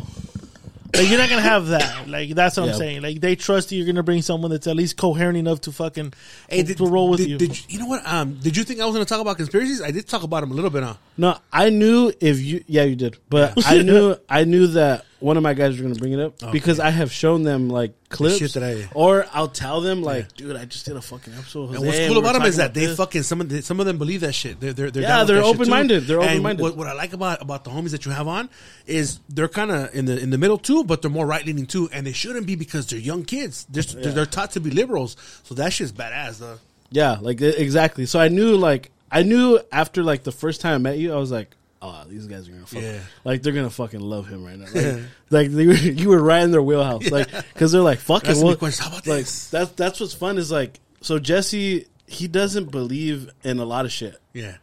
Like 0.97 1.09
you're 1.09 1.18
not 1.18 1.28
gonna 1.28 1.43
have 1.43 1.66
that. 1.68 2.09
Like 2.09 2.31
that's 2.31 2.56
what 2.56 2.66
Yeah. 2.66 2.73
I'm 2.73 2.78
saying. 2.78 3.02
Like 3.02 3.20
they 3.20 3.36
trust 3.36 3.70
you. 3.73 3.78
You're 3.78 3.86
gonna 3.86 4.02
bring 4.02 4.23
someone 4.23 4.51
that's 4.51 4.66
at 4.66 4.77
least 4.77 4.97
coherent 4.97 5.36
enough 5.39 5.60
to 5.62 5.73
fucking 5.73 6.12
Hey, 6.48 6.59
to, 6.62 6.68
did, 6.68 6.77
to 6.78 6.86
roll 6.86 7.10
with 7.10 7.20
did, 7.20 7.28
you. 7.28 7.39
Did 7.39 7.59
you, 7.59 7.64
you 7.68 7.78
know 7.78 7.86
what? 7.86 8.06
Um, 8.06 8.35
did 8.43 8.56
you 8.56 8.64
think 8.64 8.81
I 8.81 8.85
was 8.86 8.94
going 8.94 9.05
to 9.05 9.09
talk 9.09 9.20
about 9.20 9.36
conspiracies? 9.36 9.82
I 9.82 9.90
did 9.90 10.06
talk 10.09 10.23
about 10.23 10.40
them 10.40 10.51
a 10.52 10.55
little 10.55 10.70
bit, 10.70 10.82
huh? 10.82 10.94
no, 11.16 11.39
I 11.52 11.70
knew 11.70 12.12
if 12.20 12.40
you, 12.40 12.64
yeah, 12.66 12.85
you 12.85 12.97
did, 12.97 13.18
but 13.28 13.55
I 13.66 13.82
knew, 13.82 14.16
I 14.28 14.44
knew 14.44 14.66
that 14.68 15.05
one 15.18 15.36
of 15.36 15.43
my 15.43 15.55
guys 15.55 15.76
were 15.76 15.82
gonna 15.82 15.94
bring 15.94 16.12
it 16.12 16.20
up 16.20 16.52
because 16.52 16.78
I 16.78 16.90
have 16.90 17.10
shown 17.10 17.43
them 17.43 17.68
like 17.70 17.94
clips, 18.10 18.52
that 18.52 18.62
I- 18.62 18.88
or 18.94 19.26
I'll 19.32 19.48
tell 19.48 19.80
them 19.80 20.02
like, 20.02 20.34
dude, 20.36 20.55
I 20.56 20.64
just 20.66 20.84
did 20.84 20.97
a 20.97 21.01
fucking 21.01 21.32
episode. 21.32 21.74
And 21.74 21.86
what's 21.86 21.98
cool 22.06 22.18
about 22.18 22.34
them 22.34 22.43
is 22.43 22.56
that 22.56 22.74
they 22.74 22.86
this." 22.86 22.97
fucking 22.97 23.22
some 23.22 23.40
of 23.40 23.48
the, 23.48 23.62
some 23.62 23.80
of 23.80 23.86
them 23.86 23.97
believe 23.98 24.20
that 24.20 24.34
shit. 24.34 24.60
They're 24.60 24.72
they're, 24.72 24.90
they're 24.90 25.02
Yeah, 25.02 25.24
they're 25.24 25.40
too. 25.40 25.47
open-minded. 25.48 26.06
They're 26.06 26.20
open-minded. 26.20 26.62
What, 26.62 26.76
what 26.76 26.86
I 26.86 26.93
like 26.93 27.12
about 27.12 27.40
about 27.40 27.64
the 27.64 27.70
homies 27.70 27.90
that 27.93 28.05
you 28.05 28.12
have 28.12 28.28
on 28.28 28.51
is 28.86 29.20
they're 29.28 29.48
kind 29.48 29.70
of 29.70 29.94
in 29.94 30.05
the 30.05 30.18
in 30.18 30.30
the 30.30 30.38
middle 30.38 30.59
too, 30.59 30.84
but 30.84 31.02
they're 31.02 31.10
more 31.10 31.26
right 31.26 31.44
leaning 31.44 31.66
too, 31.66 31.88
and 31.93 32.06
they 32.06 32.12
shouldn't 32.12 32.47
be 32.47 32.55
because 32.55 32.86
they're 32.86 32.98
young 32.98 33.24
kids. 33.24 33.66
They're, 33.70 33.82
they're, 33.82 34.12
they're 34.12 34.26
taught 34.26 34.51
to 34.52 34.60
be 34.60 34.70
liberals, 34.70 35.16
so 35.44 35.55
that 35.55 35.72
shit's 35.72 35.93
badass. 35.93 36.38
Though. 36.38 36.59
Yeah, 36.90 37.18
like 37.20 37.40
exactly. 37.40 38.06
So 38.06 38.20
I 38.20 38.28
knew, 38.28 38.56
like, 38.56 38.90
I 39.10 39.22
knew 39.22 39.59
after 39.72 40.02
like 40.05 40.22
the 40.24 40.32
first 40.32 40.60
time 40.60 40.74
I 40.74 40.78
met 40.78 40.98
you, 40.98 41.12
I 41.12 41.16
was 41.16 41.30
like, 41.32 41.56
oh, 41.82 42.05
these 42.09 42.27
guys 42.27 42.48
are 42.48 42.53
gonna, 42.53 42.66
fuck 42.66 42.82
Yeah. 42.82 43.01
like 43.24 43.43
they're 43.43 43.53
gonna 43.53 43.70
fucking 43.70 44.01
love 44.01 44.27
him 44.28 44.44
right 44.44 44.59
now. 44.59 44.66
Like, 44.74 45.03
like 45.31 45.51
they 45.51 45.65
you 45.90 46.09
were 46.09 46.23
right 46.23 46.43
in 46.43 46.51
their 46.51 46.62
wheelhouse, 46.62 47.11
like, 47.11 47.31
because 47.53 47.73
they're 47.73 47.81
like, 47.82 47.98
fucking, 47.98 48.31
Asking 48.31 48.48
me 48.48 48.55
what? 48.55 48.77
how 48.78 48.89
about 48.89 49.07
like 49.07 49.24
this? 49.24 49.51
that's 49.51 49.70
that's 49.73 50.01
what's 50.01 50.15
fun 50.15 50.39
is 50.39 50.51
like, 50.51 50.81
so 51.01 51.19
Jesse, 51.19 51.86
he 52.07 52.28
doesn't 52.28 52.70
believe 52.70 53.31
in 53.44 53.59
a 53.59 53.65
lot 53.65 53.85
of 53.85 53.93
shit. 53.93 54.16
Yeah, 54.32 54.57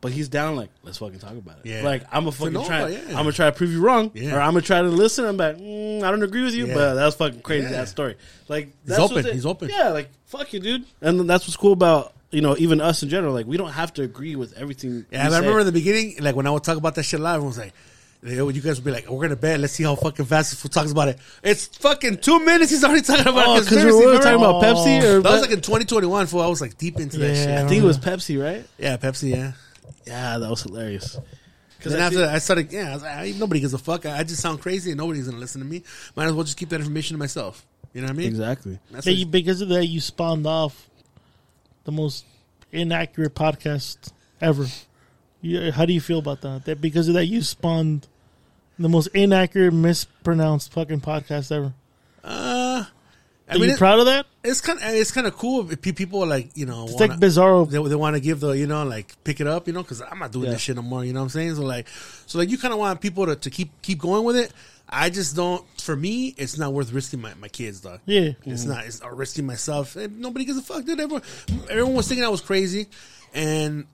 But 0.00 0.12
he's 0.12 0.28
down 0.28 0.56
like, 0.56 0.70
let's 0.82 0.98
fucking 0.98 1.18
talk 1.18 1.32
about 1.32 1.58
it. 1.64 1.66
Yeah. 1.66 1.82
Like 1.82 2.04
I'm 2.12 2.26
a 2.26 2.32
fucking 2.32 2.52
no, 2.54 2.64
try. 2.64 2.88
yeah. 2.88 3.00
I'm 3.08 3.14
gonna 3.16 3.32
try 3.32 3.46
to 3.46 3.52
prove 3.56 3.70
you 3.70 3.80
wrong, 3.80 4.10
Yeah. 4.14 4.36
or 4.36 4.40
I'm 4.40 4.52
gonna 4.52 4.62
try 4.62 4.80
to 4.82 4.88
listen. 4.88 5.24
I'm 5.24 5.36
like, 5.36 5.56
mm, 5.58 6.02
I 6.02 6.10
don't 6.10 6.22
agree 6.22 6.44
with 6.44 6.54
you, 6.54 6.66
Yeah. 6.66 6.74
but 6.74 6.94
that 6.94 7.04
was 7.04 7.14
fucking 7.16 7.40
crazy. 7.42 7.68
That 7.68 7.88
story. 7.88 8.16
Like 8.48 8.68
that's 8.84 9.00
open. 9.00 9.16
what's 9.16 9.28
it- 9.28 9.34
He's 9.34 9.46
open. 9.46 9.68
Yeah, 9.70 9.90
like 9.90 10.10
fuck 10.26 10.52
you, 10.52 10.60
dude. 10.60 10.84
And 11.00 11.28
that's 11.28 11.46
what's 11.46 11.56
cool 11.56 11.72
about 11.72 12.12
you 12.34 12.40
know 12.42 12.56
even 12.58 12.80
us 12.80 13.02
in 13.02 13.08
general. 13.08 13.32
Like 13.32 13.46
we 13.46 13.56
don't 13.56 13.72
have 13.72 13.92
to 13.94 14.02
agree 14.02 14.36
with 14.36 14.52
everything. 14.58 15.06
yeah. 15.10 15.22
I 15.22 15.26
remember 15.26 15.60
in 15.60 15.66
the 15.66 15.72
beginning, 15.72 16.16
like 16.20 16.36
when 16.36 16.46
I 16.46 16.50
would 16.50 16.64
talk 16.64 16.76
about 16.76 16.94
that 16.96 17.04
shit 17.04 17.20
live, 17.20 17.42
I 17.42 17.44
was 17.44 17.58
like. 17.58 17.72
You 18.26 18.50
guys 18.52 18.76
would 18.78 18.86
be 18.86 18.90
like, 18.90 19.06
"We're 19.06 19.20
gonna 19.20 19.36
bet. 19.36 19.60
Let's 19.60 19.74
see 19.74 19.84
how 19.84 19.94
fucking 19.96 20.24
fast 20.24 20.50
this 20.50 20.58
fool 20.58 20.70
talks 20.70 20.90
about 20.90 21.08
it." 21.08 21.18
It's 21.42 21.66
fucking 21.66 22.16
two 22.18 22.42
minutes. 22.42 22.70
He's 22.70 22.82
already 22.82 23.02
talking 23.02 23.26
about 23.26 23.46
Oh, 23.46 23.60
because 23.60 23.84
we 23.84 24.06
were 24.06 24.16
talking 24.16 24.36
about 24.36 24.62
Pepsi, 24.62 25.02
or 25.02 25.20
That 25.20 25.30
was 25.30 25.42
like 25.42 25.50
in 25.50 25.60
2021. 25.60 26.26
Fool, 26.28 26.40
I 26.40 26.46
was 26.46 26.62
like 26.62 26.78
deep 26.78 26.98
into 26.98 27.18
that 27.18 27.36
shit. 27.36 27.50
I 27.50 27.68
think 27.68 27.82
it 27.82 27.86
was 27.86 27.98
Pepsi, 27.98 28.42
right? 28.42 28.64
Yeah, 28.78 28.96
Pepsi. 28.96 29.28
Yeah. 29.36 29.52
Yeah, 30.06 30.38
that 30.38 30.48
was 30.48 30.62
hilarious. 30.62 31.18
Because 31.76 31.92
then 31.92 32.00
after 32.00 32.20
that, 32.20 32.34
I 32.34 32.38
started, 32.38 32.72
yeah, 32.72 32.92
I 32.92 32.94
was 32.94 33.02
like, 33.02 33.12
"Ah, 33.14 33.38
nobody 33.38 33.60
gives 33.60 33.74
a 33.74 33.78
fuck. 33.78 34.06
I, 34.06 34.20
I 34.20 34.22
just 34.24 34.40
sound 34.40 34.58
crazy 34.62 34.90
and 34.90 34.96
nobody's 34.98 35.28
to 35.28 35.36
listen 35.36 35.60
to 35.60 35.66
me. 35.66 35.82
Might 36.16 36.24
as 36.24 36.32
well 36.32 36.44
just 36.44 36.56
keep 36.56 36.70
that 36.70 36.80
information 36.80 37.16
to 37.16 37.18
myself. 37.18 37.66
You 37.92 38.00
know 38.00 38.06
what 38.06 38.14
I 38.14 38.16
mean? 38.16 38.28
Exactly. 38.28 38.78
That's 38.90 39.06
Yeah, 39.06 39.12
you, 39.12 39.26
because 39.26 39.60
of 39.60 39.68
that, 39.68 39.84
you 39.84 40.00
spawned 40.00 40.46
off 40.46 40.88
the 41.84 41.92
most 41.92 42.24
inaccurate 42.72 43.34
podcast 43.34 44.12
ever. 44.40 44.66
How 45.72 45.84
do 45.84 45.92
you 45.92 46.00
feel 46.00 46.18
about 46.18 46.40
that? 46.42 46.64
That 46.64 46.80
because 46.80 47.08
of 47.08 47.14
that, 47.14 47.26
you 47.26 47.42
spawned 47.42 48.08
the 48.78 48.88
most 48.88 49.08
inaccurate, 49.08 49.72
mispronounced 49.72 50.72
fucking 50.72 51.00
podcast 51.00 51.52
ever. 51.52 51.74
Uh, 52.22 52.63
Are 53.48 53.54
mean, 53.58 53.64
you 53.64 53.74
it- 53.74 53.78
proud 53.78 53.98
of 53.98 54.06
that? 54.06 54.26
it's 54.42 54.60
kind 54.60 54.78
of 54.78 54.84
it's 54.94 55.10
kind 55.10 55.26
of 55.26 55.36
cool 55.36 55.70
if 55.70 55.80
people 55.82 56.22
are 56.22 56.26
like 56.26 56.50
you 56.56 56.66
know 56.66 56.84
It's 56.84 56.94
wanna- 56.94 57.12
like 57.12 57.20
Bizarro. 57.20 57.68
they, 57.70 57.82
they 57.88 57.94
want 57.94 58.14
to 58.16 58.20
give 58.20 58.40
the 58.40 58.50
you 58.52 58.66
know 58.66 58.84
like 58.84 59.14
pick 59.24 59.40
it 59.40 59.46
up 59.46 59.66
you 59.66 59.72
know 59.72 59.82
because 59.82 60.00
I'm 60.02 60.18
not 60.18 60.32
doing 60.32 60.46
Yeah. 60.46 60.52
this 60.52 60.60
shit 60.62 60.76
no 60.76 60.82
more 60.82 61.04
you 61.04 61.12
know 61.12 61.20
what 61.20 61.24
I'm 61.24 61.30
saying 61.30 61.54
so 61.56 61.62
like 61.62 61.86
so 62.26 62.38
like 62.38 62.48
you 62.50 62.58
kind 62.58 62.72
of 62.72 62.78
want 62.80 63.00
people 63.00 63.26
to, 63.26 63.36
to 63.36 63.50
keep 63.50 63.70
keep 63.82 63.98
going 63.98 64.24
with 64.24 64.36
it 64.36 64.52
I 64.88 65.08
just 65.10 65.34
don't 65.36 65.64
for 65.80 65.96
me 65.96 66.34
it's 66.38 66.56
not 66.58 66.72
worth 66.72 66.92
risking 66.92 67.20
my, 67.22 67.32
my 67.34 67.48
kids 67.48 67.80
dog 67.80 68.00
Yeah. 68.06 68.32
it's 68.44 68.64
mm. 68.64 68.68
not 68.68 68.84
it's 68.86 69.00
not 69.02 69.16
risking 69.16 69.46
myself 69.46 69.96
and 69.96 70.20
nobody 70.20 70.44
gives 70.46 70.58
a 70.58 70.62
fuck 70.62 70.84
dude 70.84 71.00
everyone 71.00 71.22
everyone 71.70 71.94
was 71.94 72.08
thinking 72.08 72.24
I 72.24 72.28
was 72.28 72.40
crazy 72.42 72.86
and 73.34 73.86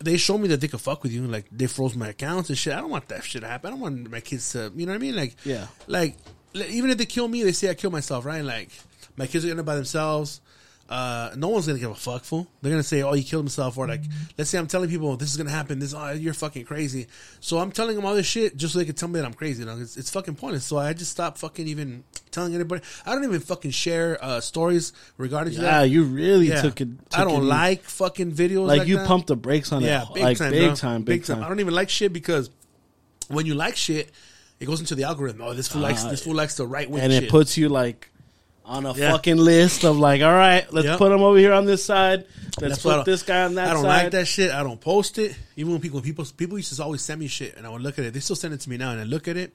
they 0.00 0.16
showed 0.16 0.38
me 0.38 0.48
that 0.48 0.60
they 0.60 0.68
could 0.68 0.80
fuck 0.80 1.02
with 1.02 1.12
you 1.12 1.22
like 1.26 1.46
they 1.50 1.66
froze 1.66 1.96
my 1.96 2.08
accounts 2.08 2.48
and 2.50 2.58
shit 2.58 2.72
I 2.72 2.80
don't 2.80 2.90
want 2.90 3.08
that 3.08 3.24
shit 3.24 3.42
to 3.42 3.48
happen 3.48 3.68
I 3.68 3.70
don't 3.70 3.80
want 3.80 4.10
my 4.10 4.20
kids 4.20 4.52
to 4.52 4.72
you 4.76 4.86
know 4.86 4.92
what 4.92 4.96
I 4.96 5.00
mean 5.00 5.16
like 5.16 5.34
Yeah. 5.44 5.66
like 5.86 6.16
like, 6.54 6.70
even 6.70 6.88
if 6.90 6.96
they 6.96 7.04
kill 7.04 7.28
me, 7.28 7.42
they 7.42 7.52
say 7.52 7.68
I 7.68 7.74
kill 7.74 7.90
myself, 7.90 8.24
right? 8.24 8.42
Like 8.42 8.70
my 9.18 9.26
kids 9.26 9.44
are 9.44 9.48
gonna 9.48 9.62
by 9.62 9.74
themselves. 9.74 10.40
Uh, 10.88 11.34
no 11.36 11.48
one's 11.48 11.66
gonna 11.66 11.78
give 11.78 11.90
a 11.90 11.94
fuck, 11.94 12.24
fool. 12.24 12.46
They're 12.62 12.70
gonna 12.72 12.82
say, 12.82 13.02
"Oh, 13.02 13.12
he 13.12 13.22
killed 13.22 13.42
himself," 13.44 13.76
or 13.76 13.86
like, 13.86 14.00
let's 14.38 14.48
say 14.48 14.56
I'm 14.58 14.66
telling 14.66 14.88
people 14.88 15.14
this 15.18 15.30
is 15.30 15.36
gonna 15.36 15.50
happen. 15.50 15.78
This, 15.80 15.92
oh, 15.92 16.12
you're 16.12 16.32
fucking 16.32 16.64
crazy. 16.64 17.08
So 17.40 17.58
I'm 17.58 17.70
telling 17.72 17.94
them 17.94 18.06
all 18.06 18.14
this 18.14 18.24
shit 18.24 18.56
just 18.56 18.72
so 18.72 18.78
they 18.78 18.86
can 18.86 18.94
tell 18.94 19.06
me 19.10 19.20
that 19.20 19.26
I'm 19.26 19.34
crazy. 19.34 19.60
You 19.60 19.66
know? 19.66 19.76
it's, 19.78 19.98
it's 19.98 20.08
fucking 20.10 20.36
pointless. 20.36 20.64
So 20.64 20.78
I 20.78 20.94
just 20.94 21.10
stopped 21.10 21.36
fucking 21.38 21.68
even 21.68 22.04
telling 22.30 22.54
anybody. 22.54 22.80
I 23.04 23.14
don't 23.14 23.22
even 23.24 23.40
fucking 23.40 23.72
share 23.72 24.16
uh, 24.24 24.40
stories 24.40 24.94
regarding 25.18 25.52
to 25.56 25.60
Yeah, 25.60 25.80
that. 25.80 25.90
you 25.90 26.04
really 26.04 26.48
Yeah. 26.48 26.62
took 26.62 26.80
it. 26.80 26.88
I 27.12 27.24
don't 27.24 27.42
it- 27.42 27.46
like 27.48 27.82
fucking 27.82 28.32
videos 28.32 28.66
like, 28.66 28.78
like, 28.78 28.88
you 28.88 28.96
that. 28.96 29.06
pumped 29.06 29.26
the 29.26 29.36
brakes 29.36 29.72
on 29.72 29.82
Yeah, 29.82 30.04
it, 30.04 30.14
big 30.14 30.22
like 30.22 30.38
time, 30.38 30.50
big 30.52 30.74
time, 30.76 31.02
big, 31.02 31.24
time. 31.26 31.42
I 31.44 31.48
don't 31.48 31.60
even 31.60 31.74
like 31.74 31.90
shit 31.90 32.14
because 32.14 32.48
when 33.28 33.44
you 33.44 33.54
like 33.54 33.76
shit, 33.76 34.10
it 34.58 34.64
goes 34.64 34.80
into 34.80 34.94
the 34.94 35.04
algorithm. 35.04 35.42
Oh, 35.42 35.52
this 35.52 35.68
fool 35.68 35.82
likes 35.82 36.02
Uh, 36.02 36.08
this 36.12 36.22
fool 36.24 36.34
likes 36.34 36.54
the 36.56 36.66
right 36.66 36.88
wing 36.88 37.02
and 37.02 37.12
shit. 37.12 37.24
it 37.24 37.30
puts 37.30 37.58
you 37.58 37.68
like 37.68 38.10
on 38.68 38.86
a 38.86 38.92
Yeah. 38.94 39.10
fucking 39.12 39.36
list 39.38 39.84
of 39.84 39.98
like, 39.98 40.22
all 40.22 40.32
right, 40.32 40.70
let's 40.72 40.86
Yep. 40.86 40.98
put 40.98 41.10
him 41.10 41.22
over 41.22 41.38
here 41.38 41.52
on 41.52 41.64
this 41.64 41.84
side. 41.84 42.26
Let's 42.60 42.74
That's 42.74 42.82
put 42.82 43.04
this 43.04 43.22
guy 43.22 43.44
on 43.44 43.54
that 43.54 43.64
side. 43.66 43.70
I 43.70 43.74
don't 43.74 43.82
side. 43.82 44.02
like 44.02 44.12
that 44.12 44.26
shit. 44.28 44.50
I 44.50 44.62
don't 44.62 44.80
post 44.80 45.18
it. 45.18 45.34
Even 45.56 45.72
when 45.72 45.80
people, 45.80 45.96
when 45.98 46.04
people, 46.04 46.24
people 46.36 46.58
used 46.58 46.74
to 46.76 46.82
always 46.82 47.02
send 47.02 47.20
me 47.20 47.28
shit, 47.28 47.56
and 47.56 47.66
I 47.66 47.70
would 47.70 47.82
look 47.82 47.98
at 47.98 48.04
it. 48.04 48.12
They 48.14 48.20
still 48.20 48.36
send 48.36 48.52
it 48.54 48.60
to 48.60 48.70
me 48.70 48.76
now, 48.76 48.90
and 48.92 49.00
I 49.00 49.04
look 49.04 49.26
at 49.28 49.36
it, 49.36 49.52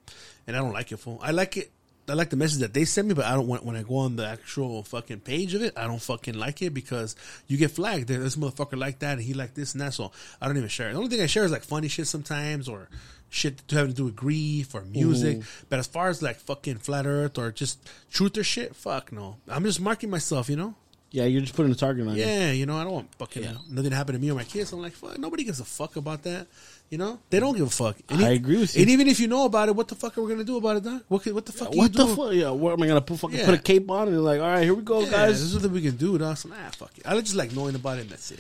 and 0.48 0.56
I 0.56 0.60
don't 0.60 0.74
like 0.74 0.92
it. 0.92 0.98
Fool. 0.98 1.20
I 1.22 1.32
like 1.32 1.58
it. 1.58 1.72
I 2.10 2.14
like 2.14 2.30
the 2.30 2.36
message 2.36 2.60
that 2.60 2.74
they 2.74 2.84
send 2.86 3.08
me, 3.08 3.14
but 3.14 3.26
I 3.26 3.34
don't 3.34 3.48
want 3.48 3.64
when 3.64 3.76
I 3.78 3.84
go 3.84 3.98
on 3.98 4.18
the 4.18 4.28
actual 4.28 4.84
fucking 4.84 5.22
page 5.22 5.54
of 5.54 5.62
it. 5.62 5.78
I 5.78 5.88
don't 5.88 6.02
fucking 6.02 6.34
like 6.34 6.62
it 6.62 6.74
because 6.74 7.16
you 7.48 7.58
get 7.58 7.72
flagged. 7.72 8.08
There, 8.10 8.20
This 8.20 8.36
motherfucker 8.36 8.78
like 8.78 9.00
that, 9.00 9.14
and 9.14 9.22
he 9.22 9.34
like 9.34 9.54
this 9.54 9.72
and 9.74 9.82
that. 9.82 9.94
So 9.94 10.12
I 10.42 10.48
don't 10.48 10.58
even 10.58 10.68
share 10.70 10.90
it. 10.90 10.94
The 10.94 10.98
only 11.00 11.10
thing 11.10 11.22
I 11.22 11.28
share 11.28 11.46
is 11.46 11.52
like 11.52 11.64
funny 11.64 11.88
shit 11.88 12.08
sometimes, 12.08 12.68
or 12.68 12.90
shit 13.30 13.66
to 13.70 13.76
have 13.78 13.88
to 13.88 13.94
do 13.94 14.06
with 14.06 14.16
grief 14.16 14.76
or 14.76 14.82
music. 14.82 15.42
But 15.70 15.80
as 15.80 15.88
far 15.88 16.10
as 16.10 16.22
like 16.22 16.38
fucking 16.38 16.80
flat 16.80 17.06
Earth 17.06 17.38
or 17.38 17.52
just 17.52 17.90
truth 18.12 18.38
or 18.38 18.44
shit, 18.44 18.76
fuck 18.76 19.12
no. 19.12 19.38
I'm 19.48 19.64
just 19.64 19.80
marking 19.80 20.10
myself, 20.10 20.50
you 20.50 20.56
know. 20.58 20.76
Yeah, 21.12 21.26
you're 21.26 21.42
just 21.42 21.56
putting 21.56 21.72
a 21.72 21.76
target 21.76 22.08
on 22.08 22.16
you. 22.16 22.24
Yeah, 22.26 22.52
you 22.52 22.66
know, 22.66 22.76
I 22.76 22.84
don't 22.84 22.94
want 22.94 23.16
fucking 23.16 23.44
Yeah. 23.44 23.54
nothing 23.70 23.92
to 23.92 23.96
happen 23.96 24.14
to 24.16 24.20
me 24.20 24.32
or 24.32 24.36
my 24.36 24.44
kids. 24.46 24.74
I'm 24.74 24.82
like, 24.82 24.94
fuck, 24.94 25.18
nobody 25.20 25.44
gives 25.44 25.60
a 25.60 25.64
fuck 25.64 25.96
about 25.96 26.24
that. 26.24 26.48
You 26.94 27.00
know, 27.00 27.18
they 27.32 27.40
don't 27.40 27.58
give 27.58 27.66
a 27.66 27.70
fuck. 27.72 27.96
And 28.10 28.24
I 28.24 28.34
e- 28.34 28.36
agree 28.36 28.60
with 28.60 28.76
you. 28.76 28.82
And 28.84 28.92
even 28.92 29.08
if 29.08 29.20
you 29.20 29.28
know 29.28 29.46
about 29.46 29.68
it, 29.70 29.76
what 29.76 29.88
the 29.88 29.96
fuck 29.96 30.16
are 30.16 30.22
we 30.22 30.30
gonna 30.32 30.44
do 30.44 30.58
about 30.58 30.78
it, 30.78 30.84
dog? 30.84 31.02
What, 31.08 31.24
can- 31.24 31.34
what 31.34 31.46
the 31.48 31.52
fuck? 31.52 31.70
can 31.70 31.78
What 31.80 31.92
you 31.98 32.06
the 32.06 32.16
fuck? 32.16 32.34
Yeah, 32.34 32.52
what 32.52 32.74
am 32.74 32.84
I 32.84 32.88
gonna 32.88 33.02
put 33.02 33.18
fucking 33.20 33.40
Yeah. 33.40 33.46
put 33.48 33.56
a 33.56 33.64
cape 33.72 33.90
on 33.90 34.10
and 34.10 34.24
like, 34.24 34.40
all 34.40 34.48
right, 34.48 34.64
here 34.64 34.76
we 34.76 34.84
go, 34.84 35.02
Yeah, 35.02 35.10
guys. 35.10 35.42
this 35.42 35.54
is 35.56 35.64
what 35.64 35.72
we 35.72 35.82
can 35.82 35.96
do, 35.98 36.18
dog. 36.20 36.38
So, 36.38 36.50
nah, 36.50 36.70
fuck 36.70 36.92
it. 36.96 37.04
I 37.08 37.20
just 37.20 37.34
like 37.36 37.52
knowing 37.56 37.74
about 37.74 37.98
it. 37.98 38.02
and 38.02 38.10
That's 38.12 38.30
it. 38.30 38.40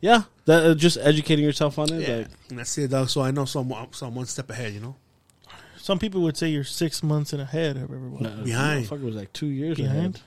Yeah, 0.00 0.22
that 0.44 0.60
uh, 0.64 0.74
just 0.76 0.98
educating 0.98 1.44
yourself 1.44 1.76
on 1.80 1.92
it. 1.92 2.06
Yeah, 2.08 2.16
Like, 2.18 2.26
and 2.50 2.58
that's 2.60 2.78
it, 2.78 2.90
dog. 2.92 3.08
So 3.08 3.22
I 3.22 3.32
know 3.32 3.44
some, 3.44 3.74
so 3.90 4.06
I'm 4.06 4.14
one 4.14 4.26
step 4.26 4.48
ahead. 4.50 4.72
You 4.74 4.80
know, 4.80 4.96
Some 5.78 5.98
people 5.98 6.20
would 6.22 6.36
say 6.36 6.50
you're 6.50 6.62
six 6.62 7.02
months 7.02 7.32
in 7.32 7.40
ahead 7.40 7.76
of 7.76 7.82
everyone. 7.84 8.22
nah, 8.22 8.44
Behind. 8.44 8.86
Fucker 8.86 9.02
was 9.02 9.16
like 9.16 9.32
two 9.32 9.46
years 9.46 9.76
Behind? 9.78 9.98
ahead. 9.98 10.20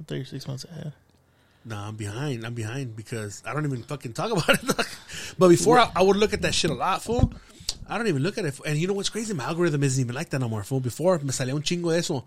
I 0.00 0.02
thought 0.04 0.14
you're 0.16 0.24
six 0.24 0.48
months 0.48 0.64
ahead. 0.64 0.92
Nah, 1.66 1.88
I'm 1.88 1.96
behind. 1.96 2.46
I'm 2.46 2.54
behind 2.54 2.96
because 2.96 3.42
I 3.44 3.52
don't 3.52 3.64
even 3.64 3.82
fucking 3.82 4.12
talk 4.12 4.30
about 4.30 4.48
it. 4.48 4.86
But 5.38 5.48
before 5.48 5.78
I, 5.78 5.90
I 5.94 6.02
would 6.02 6.16
look 6.16 6.32
at 6.32 6.42
that 6.42 6.54
shit 6.54 6.70
a 6.70 6.74
lot, 6.74 7.02
fool. 7.02 7.32
I 7.88 7.98
don't 7.98 8.08
even 8.08 8.22
look 8.22 8.36
at 8.38 8.44
it. 8.44 8.58
And 8.66 8.76
you 8.78 8.86
know 8.88 8.94
what's 8.94 9.08
crazy? 9.10 9.32
My 9.34 9.44
algorithm 9.44 9.82
isn't 9.84 10.00
even 10.02 10.14
like 10.14 10.30
that 10.30 10.40
no 10.40 10.48
more, 10.48 10.62
fool. 10.64 10.80
Before, 10.80 11.18
me 11.20 11.30
salía 11.30 11.54
un 11.54 11.62
chingo 11.62 11.92
de 11.92 11.98
eso. 11.98 12.24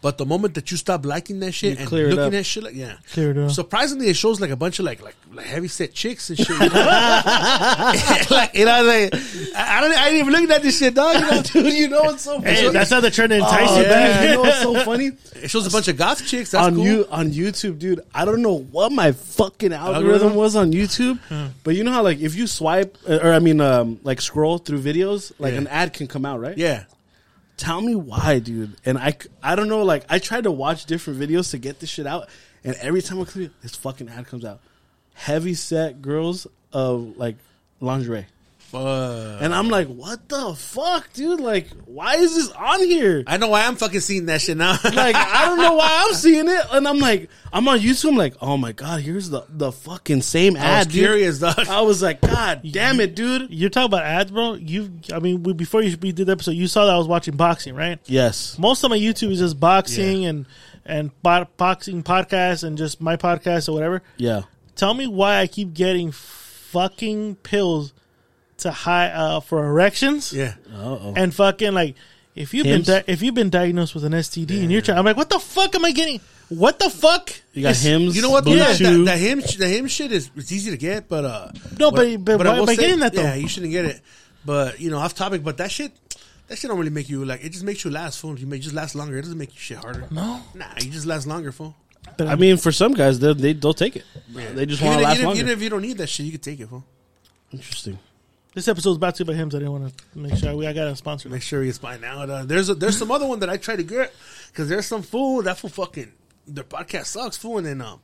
But 0.00 0.18
the 0.18 0.26
moment 0.26 0.54
that 0.54 0.70
you 0.70 0.76
stop 0.76 1.04
liking 1.06 1.38
that 1.40 1.52
shit 1.52 1.74
You 1.74 1.78
and 1.80 1.88
clear 1.88 2.06
it 2.08 2.14
looking 2.14 2.34
up. 2.34 2.40
at 2.40 2.46
shit 2.46 2.62
like, 2.64 2.74
yeah. 2.74 2.96
Clear 3.12 3.30
it 3.32 3.38
up. 3.38 3.50
Surprisingly, 3.50 4.08
it 4.08 4.16
shows 4.16 4.40
like 4.40 4.50
a 4.50 4.56
bunch 4.56 4.78
of 4.78 4.84
like 4.84 5.02
like, 5.02 5.14
like 5.32 5.46
heavy 5.46 5.68
set 5.68 5.92
chicks 5.94 6.28
and 6.30 6.38
shit. 6.38 6.48
You 6.48 6.58
know? 6.58 6.66
like, 8.30 8.54
you 8.54 8.64
know, 8.64 8.82
like, 8.84 9.14
I, 9.56 9.78
I 9.78 9.80
don't, 9.80 9.92
I 9.96 10.08
ain't 10.08 10.18
even 10.18 10.32
looking 10.32 10.50
at 10.50 10.62
this 10.62 10.78
shit, 10.78 10.94
dog. 10.94 11.14
You 11.14 11.20
know, 11.30 11.42
Dude, 11.68 11.72
you 11.74 11.88
know 11.88 12.02
what's 12.02 12.22
so 12.22 12.40
funny? 12.40 12.50
Hey, 12.54 12.68
that's 12.70 12.90
not 12.90 13.02
the 13.02 13.10
trend 13.10 13.30
to 13.30 13.36
entice 13.36 13.68
Oh, 13.70 13.76
you 13.76 13.82
dude, 13.82 13.90
back. 13.92 14.24
you 14.28 14.34
know 14.34 14.40
what's 14.40 14.62
so 14.62 14.84
funny? 14.84 15.10
it 15.36 15.50
shows 15.50 15.66
a 15.66 15.70
bunch 15.70 15.88
of 15.88 15.96
goth 15.96 16.24
chicks. 16.26 16.52
That's 16.52 16.66
on 16.66 16.74
cool. 16.76 16.84
you 16.84 17.06
on 17.10 17.30
YouTube, 17.30 17.78
dude. 17.78 18.00
I 18.14 18.24
don't 18.24 18.42
know 18.42 18.58
what 18.58 18.92
my 18.92 19.12
fucking 19.12 19.72
algorithm, 19.72 20.04
Algorithm? 20.12 20.34
was 20.34 20.56
on 20.56 20.72
YouTube, 20.72 21.18
but 21.64 21.74
you 21.74 21.84
know 21.84 21.92
how 21.92 22.02
like 22.02 22.20
if 22.20 22.34
you 22.34 22.46
swipe 22.46 22.96
uh, 23.08 23.18
or 23.22 23.32
I 23.32 23.38
mean 23.40 23.60
um 23.60 23.98
like 24.02 24.20
scroll 24.20 24.58
through 24.58 24.80
videos, 24.80 25.01
like 25.38 25.52
Yeah. 25.52 25.58
an 25.58 25.66
ad 25.68 25.92
can 25.92 26.06
come 26.06 26.24
out, 26.24 26.40
right? 26.40 26.56
yeah. 26.56 26.84
Tell 27.58 27.80
me 27.80 27.94
why, 27.94 28.38
dude. 28.40 28.76
And 28.84 28.98
I, 28.98 29.14
I 29.42 29.54
don't 29.54 29.68
know. 29.68 29.82
Like 29.84 30.04
I 30.08 30.18
tried 30.18 30.44
to 30.44 30.50
watch 30.50 30.86
different 30.86 31.20
videos 31.20 31.50
to 31.52 31.58
get 31.58 31.78
this 31.80 31.90
shit 31.90 32.06
out, 32.06 32.28
and 32.64 32.74
every 32.80 33.02
time 33.02 33.20
I 33.20 33.24
click, 33.24 33.50
this 33.62 33.76
fucking 33.76 34.08
ad 34.08 34.26
comes 34.26 34.44
out. 34.44 34.60
Heavy 35.14 35.54
set 35.54 36.00
girls 36.02 36.46
of 36.72 37.16
like 37.16 37.36
lingerie. 37.80 38.26
Fuck. 38.72 39.42
And 39.42 39.54
I'm 39.54 39.68
like, 39.68 39.86
what 39.88 40.28
the 40.28 40.54
fuck, 40.54 41.12
dude? 41.12 41.40
Like, 41.40 41.68
why 41.84 42.16
is 42.16 42.34
this 42.34 42.50
on 42.52 42.80
here? 42.80 43.22
I 43.26 43.36
know 43.36 43.48
why 43.48 43.66
I'm 43.66 43.76
fucking 43.76 44.00
seeing 44.00 44.26
that 44.26 44.40
shit 44.40 44.56
now. 44.56 44.72
like 44.84 45.14
I 45.14 45.44
don't 45.46 45.58
know 45.58 45.74
why 45.74 46.04
I'm 46.08 46.14
seeing 46.14 46.48
it, 46.48 46.64
and 46.72 46.88
I'm 46.88 46.98
like, 46.98 47.28
I'm 47.52 47.68
on 47.68 47.78
YouTube. 47.80 48.08
I'm 48.08 48.16
like, 48.16 48.34
oh 48.40 48.56
my 48.56 48.72
god, 48.72 49.02
here's 49.02 49.28
the 49.28 49.44
the 49.50 49.70
fucking 49.72 50.22
same 50.22 50.56
I 50.56 50.60
ad. 50.60 50.86
was 50.86 50.94
dude. 50.94 51.04
curious, 51.04 51.38
dog. 51.40 51.58
I 51.68 51.82
was 51.82 52.02
like, 52.02 52.22
god 52.22 52.62
damn 52.70 52.98
it, 53.00 53.14
dude. 53.14 53.50
You're 53.50 53.68
talking 53.70 53.86
about 53.86 54.04
ads, 54.04 54.30
bro. 54.30 54.54
You, 54.54 54.90
I 55.12 55.18
mean, 55.18 55.42
we, 55.42 55.52
before 55.52 55.82
you 55.82 55.96
we 56.00 56.12
did 56.12 56.26
the 56.28 56.32
episode, 56.32 56.52
you 56.52 56.66
saw 56.66 56.86
that 56.86 56.94
I 56.94 56.98
was 56.98 57.06
watching 57.06 57.36
boxing, 57.36 57.74
right? 57.74 57.98
Yes, 58.06 58.58
Most 58.58 58.82
of 58.84 58.90
my 58.90 58.98
YouTube 58.98 59.30
is 59.32 59.38
just 59.40 59.60
boxing 59.60 60.22
Yeah. 60.22 60.28
and 60.30 60.46
and 60.86 61.22
bo- 61.22 61.46
boxing 61.58 62.02
podcasts 62.02 62.64
and 62.64 62.78
just 62.78 63.00
my 63.02 63.16
podcast 63.16 63.68
or 63.68 63.72
whatever. 63.72 64.02
yeah. 64.16 64.42
Tell 64.74 64.94
me 64.94 65.06
why 65.06 65.38
I 65.40 65.46
keep 65.46 65.74
getting 65.74 66.10
fucking 66.12 67.36
pills 67.36 67.92
to 68.62 68.70
high 68.72 69.08
uh, 69.10 69.40
for 69.40 69.64
erections 69.66 70.32
Yeah. 70.32 70.54
Uh-oh. 70.74 71.14
and 71.16 71.34
fucking 71.34 71.72
like 71.72 71.94
if 72.34 72.54
you've 72.54 72.64
been 72.64 72.82
di- 72.82 73.04
if 73.06 73.20
you've 73.22 73.34
been 73.34 73.50
diagnosed 73.50 73.94
with 73.94 74.04
an 74.04 74.12
STD 74.12 74.62
and 74.62 74.72
you're 74.72 74.80
trying, 74.80 74.98
I'm 74.98 75.04
like, 75.04 75.16
what 75.18 75.28
the 75.28 75.38
fuck 75.38 75.74
am 75.74 75.84
I 75.84 75.92
getting? 75.92 76.20
What 76.48 76.78
the 76.78 76.88
fuck? 76.90 77.30
You 77.52 77.62
got 77.62 77.70
It's- 77.70 77.82
Hims. 77.82 78.16
You 78.16 78.22
know 78.22 78.30
what? 78.30 78.46
Yeah, 78.46 78.74
Chew. 78.74 79.04
that, 79.04 79.12
that 79.12 79.18
him, 79.18 79.40
the 79.58 79.68
him 79.68 79.86
shit 79.86 80.12
is 80.12 80.30
it's 80.36 80.50
easy 80.52 80.70
to 80.70 80.76
get, 80.78 81.08
but 81.08 81.24
uh, 81.24 81.52
No, 81.78 81.90
what- 81.90 82.24
but- 82.24 82.38
but 82.38 82.46
I 82.46 82.50
why 82.50 82.56
will 82.60 82.62
am 82.64 82.68
I 82.70 82.76
getting 82.76 83.00
that, 83.00 83.12
though? 83.14 83.22
Yeah, 83.22 83.34
you 83.34 83.48
shouldn't 83.48 83.72
get 83.72 83.84
it. 83.84 84.00
But 84.44 84.80
you 84.80 84.90
know, 84.90 84.98
off 84.98 85.14
topic. 85.14 85.42
But 85.44 85.58
that 85.58 85.70
shit, 85.70 85.92
that 86.48 86.58
shit 86.58 86.68
don't 86.68 86.78
really 86.78 86.90
make 86.90 87.08
you 87.08 87.24
like. 87.24 87.44
It 87.44 87.50
just 87.50 87.64
makes 87.64 87.84
you 87.84 87.90
last, 87.90 88.18
fool. 88.18 88.38
You 88.38 88.46
may 88.46 88.58
just 88.58 88.74
last 88.74 88.94
longer. 88.94 89.16
It 89.18 89.22
doesn't 89.22 89.38
make 89.38 89.52
you 89.54 89.60
shit 89.60 89.76
harder. 89.78 90.06
No. 90.10 90.40
nah, 90.54 90.66
you 90.80 90.90
just 90.90 91.06
last 91.06 91.26
longer, 91.26 91.52
fool. 91.52 91.76
But 92.16 92.26
I 92.28 92.34
mean, 92.36 92.56
for 92.56 92.72
some 92.72 92.94
guys, 92.94 93.20
they 93.20 93.32
they 93.34 93.52
they'll 93.52 93.72
take 93.74 93.94
it. 93.96 94.04
Yeah. 94.34 94.50
They 94.52 94.66
just 94.66 94.82
want 94.82 94.94
Even, 94.94 94.98
to 95.02 95.04
last 95.04 95.14
even, 95.16 95.26
longer. 95.26 95.40
even 95.42 95.52
if 95.52 95.62
you 95.62 95.70
don't 95.70 95.82
need 95.82 95.98
that 95.98 96.08
shit, 96.08 96.26
you 96.26 96.32
can 96.32 96.40
take 96.40 96.60
it, 96.60 96.68
fool. 96.68 96.84
Interesting. 97.52 97.98
This 98.54 98.68
episode 98.68 98.90
is 98.90 98.96
about 98.96 99.14
to 99.16 99.24
by 99.24 99.34
him, 99.34 99.50
so 99.50 99.56
I 99.56 99.60
didn't 99.60 99.72
want 99.72 99.96
to 99.96 100.18
make 100.18 100.36
sure 100.36 100.54
we 100.54 100.66
I 100.66 100.72
got 100.72 100.88
a 100.88 100.96
sponsor. 100.96 101.28
Make 101.28 101.42
sure 101.42 101.62
he's 101.62 101.78
by 101.78 101.96
now. 101.96 102.22
Uh, 102.22 102.44
there's 102.44 102.68
a, 102.68 102.74
there's 102.74 102.98
some 102.98 103.10
other 103.10 103.26
one 103.26 103.40
that 103.40 103.48
I 103.48 103.56
try 103.56 103.76
to 103.76 103.82
get 103.82 104.12
because 104.48 104.68
there's 104.68 104.86
some 104.86 105.02
fool 105.02 105.42
that 105.42 105.58
fool 105.58 105.70
fucking 105.70 106.12
their 106.46 106.64
podcast 106.64 107.06
sucks, 107.06 107.36
fool. 107.36 107.58
And 107.58 107.66
then 107.66 107.80
um, 107.80 108.00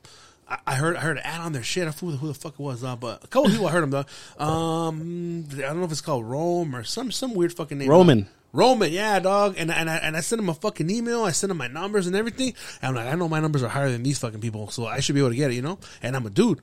I, 0.47 0.57
I 0.65 0.75
heard 0.75 0.95
I 0.97 1.01
heard 1.01 1.17
an 1.17 1.23
ad 1.23 1.41
on 1.41 1.53
their 1.53 1.63
shit. 1.63 1.87
I 1.87 1.91
fool 1.91 2.11
who 2.11 2.27
the 2.27 2.33
fuck 2.33 2.53
it 2.53 2.59
was, 2.59 2.83
uh, 2.83 2.95
but 2.95 3.23
a 3.23 3.27
couple 3.27 3.49
people 3.51 3.67
I 3.67 3.71
heard 3.71 3.83
them 3.83 3.91
though. 3.91 4.43
Um, 4.43 5.45
I 5.53 5.61
don't 5.61 5.79
know 5.79 5.85
if 5.85 5.91
it's 5.91 6.01
called 6.01 6.25
Rome 6.25 6.75
or 6.75 6.83
some 6.83 7.11
some 7.11 7.33
weird 7.35 7.53
fucking 7.53 7.77
name. 7.77 7.89
Roman. 7.89 8.27
Roman, 8.51 8.91
yeah, 8.91 9.19
dog. 9.19 9.55
And 9.57 9.71
and 9.71 9.89
I 9.89 9.97
and 9.97 10.17
I 10.17 10.21
sent 10.21 10.41
him 10.41 10.49
a 10.49 10.53
fucking 10.53 10.89
email. 10.89 11.23
I 11.23 11.31
sent 11.31 11.51
him 11.51 11.57
my 11.57 11.67
numbers 11.67 12.07
and 12.07 12.15
everything. 12.15 12.53
And 12.81 12.89
I'm 12.89 12.95
like, 12.95 13.13
I 13.13 13.15
know 13.15 13.29
my 13.29 13.39
numbers 13.39 13.61
are 13.63 13.67
higher 13.69 13.91
than 13.91 14.01
these 14.03 14.17
fucking 14.19 14.41
people, 14.41 14.69
so 14.71 14.85
I 14.87 14.99
should 15.01 15.15
be 15.15 15.21
able 15.21 15.29
to 15.29 15.35
get 15.35 15.51
it, 15.51 15.55
you 15.55 15.61
know. 15.61 15.77
And 16.01 16.15
I'm 16.15 16.25
a 16.25 16.29
dude. 16.29 16.61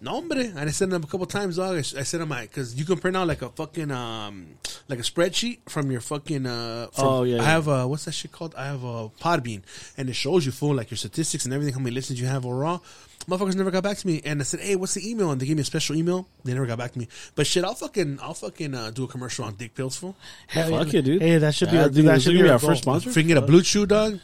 No, 0.00 0.12
hombre. 0.12 0.38
And 0.44 0.60
I 0.60 0.70
sent 0.70 0.92
him 0.92 1.02
a 1.02 1.06
couple 1.06 1.26
times, 1.26 1.56
dog. 1.56 1.74
I, 1.74 1.78
I 1.78 1.82
sent 1.82 2.22
him 2.22 2.28
my 2.28 2.42
because 2.42 2.74
you 2.76 2.84
can 2.84 2.98
print 2.98 3.16
out 3.16 3.26
like 3.28 3.42
a 3.42 3.50
fucking 3.50 3.90
um 3.90 4.46
like 4.88 5.00
a 5.00 5.02
spreadsheet 5.02 5.58
from 5.68 5.90
your 5.90 6.00
fucking 6.00 6.46
uh. 6.46 6.86
From, 6.92 7.04
Oh, 7.06 7.22
yeah, 7.24 7.42
I 7.42 7.44
have 7.44 7.68
a 7.68 7.86
what's 7.86 8.06
that 8.06 8.12
shit 8.12 8.32
called? 8.32 8.54
I 8.56 8.66
have 8.66 8.84
a 8.84 9.08
Podbean, 9.20 9.62
and 9.98 10.08
it 10.08 10.14
shows 10.14 10.46
you 10.46 10.52
full 10.52 10.74
like 10.74 10.90
your 10.90 10.98
statistics 10.98 11.44
and 11.44 11.52
everything, 11.52 11.74
how 11.74 11.80
many 11.80 11.94
listens 11.94 12.20
you 12.20 12.26
have 12.26 12.46
overall. 12.46 12.82
Motherfuckers 13.28 13.56
never 13.56 13.70
got 13.70 13.82
back 13.82 13.98
to 13.98 14.06
me, 14.06 14.22
and 14.24 14.40
I 14.40 14.44
said, 14.44 14.60
"Hey, 14.60 14.74
what's 14.74 14.94
the 14.94 15.08
email?" 15.08 15.30
And 15.30 15.38
they 15.40 15.44
gave 15.46 15.56
me 15.56 15.60
a 15.62 15.64
special 15.64 15.94
email. 15.96 16.26
They 16.44 16.54
never 16.54 16.64
got 16.66 16.78
back 16.78 16.92
to 16.92 16.98
me. 16.98 17.08
But 17.34 17.46
shit, 17.46 17.62
I'll 17.62 17.74
fucking, 17.74 18.20
I'll 18.22 18.32
fucking 18.34 18.74
uh, 18.74 18.90
do 18.90 19.04
a 19.04 19.08
commercial 19.08 19.44
on 19.44 19.54
dick 19.56 19.74
pills, 19.74 19.96
fool. 19.96 20.16
Hell 20.46 20.70
Fuck 20.70 20.92
yeah, 20.94 21.00
dude. 21.02 21.20
Hey, 21.20 21.36
that 21.38 21.54
should 21.54 21.68
be 21.70 21.76
Yeah, 21.76 21.82
our, 21.82 21.88
I 21.88 21.92
think 21.92 22.06
that 22.06 22.14
this 22.14 22.22
should 22.24 22.32
be 22.32 22.40
our, 22.42 22.52
our 22.54 22.58
goal. 22.58 22.70
first 22.70 22.82
sponsor. 22.82 23.10
If 23.10 23.16
we 23.16 23.22
can 23.22 23.28
get 23.28 23.36
a 23.38 23.42
Blue 23.42 23.60
Chew, 23.62 23.84
dog. 23.86 24.18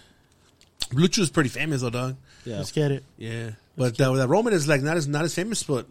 Blue 0.90 1.08
Chew 1.08 1.22
is 1.22 1.30
pretty 1.30 1.50
famous, 1.50 1.82
though, 1.82 1.90
dog. 1.90 2.16
Yeah. 2.46 2.56
Let's 2.58 2.72
get 2.72 2.90
it. 2.92 3.04
Yeah, 3.18 3.50
but 3.76 3.96
that, 3.98 4.10
that 4.12 4.28
Roman 4.28 4.52
is 4.54 4.66
like 4.68 4.80
not 4.82 4.96
as 4.96 5.06
not 5.06 5.24
as 5.24 5.34
famous, 5.34 5.62
but 5.62 5.86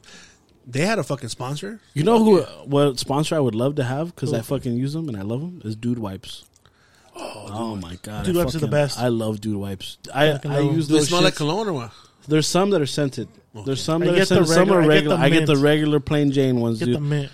they 0.65 0.81
had 0.85 0.97
a 0.99 1.03
fucking 1.03 1.29
sponsor. 1.29 1.79
You 1.93 2.03
know 2.03 2.23
who? 2.23 2.41
What 2.65 2.97
sponsor 2.99 3.35
I 3.35 3.39
would 3.39 3.55
love 3.55 3.75
to 3.75 3.83
have 3.83 4.07
because 4.15 4.33
I 4.33 4.41
fucking 4.41 4.73
use 4.75 4.93
them 4.93 5.07
and 5.09 5.17
I 5.17 5.21
love 5.21 5.41
them 5.41 5.61
is 5.65 5.75
Dude 5.75 5.99
Wipes. 5.99 6.45
Oh, 7.15 7.75
my 7.75 7.95
god, 8.01 8.25
Dude 8.25 8.35
I 8.37 8.39
wipes 8.39 8.55
are 8.55 8.59
the 8.59 8.67
best. 8.67 8.97
I 8.99 9.09
love 9.09 9.39
dude 9.39 9.55
wipes. 9.55 9.99
I 10.13 10.31
Fucking 10.31 10.49
I 10.51 10.61
use 10.61 10.87
Do 10.87 10.93
they 10.93 10.99
those. 10.99 11.09
smell 11.09 11.21
like 11.21 11.35
cologne 11.35 11.67
or 11.67 11.73
what? 11.73 11.91
There's 12.27 12.47
some 12.47 12.69
that 12.71 12.81
are 12.81 12.85
scented. 12.85 13.27
There's 13.65 13.83
some 13.83 14.01
I 14.01 14.05
that 14.05 14.11
are 14.11 14.15
get 14.15 14.29
the 14.29 14.45
scented. 14.45 14.47
Some 14.47 14.69
regular- 14.71 14.81
I 14.81 14.83
get 14.83 14.87
the 14.87 15.09
regular. 15.09 15.17
I 15.25 15.29
get 15.29 15.45
the 15.47 15.57
regular 15.57 15.99
plain 15.99 16.31
Jane 16.31 16.59
ones, 16.59 16.79
Get 16.79 16.85
dude. 16.85 16.95
the 16.95 16.99
mint. 17.01 17.31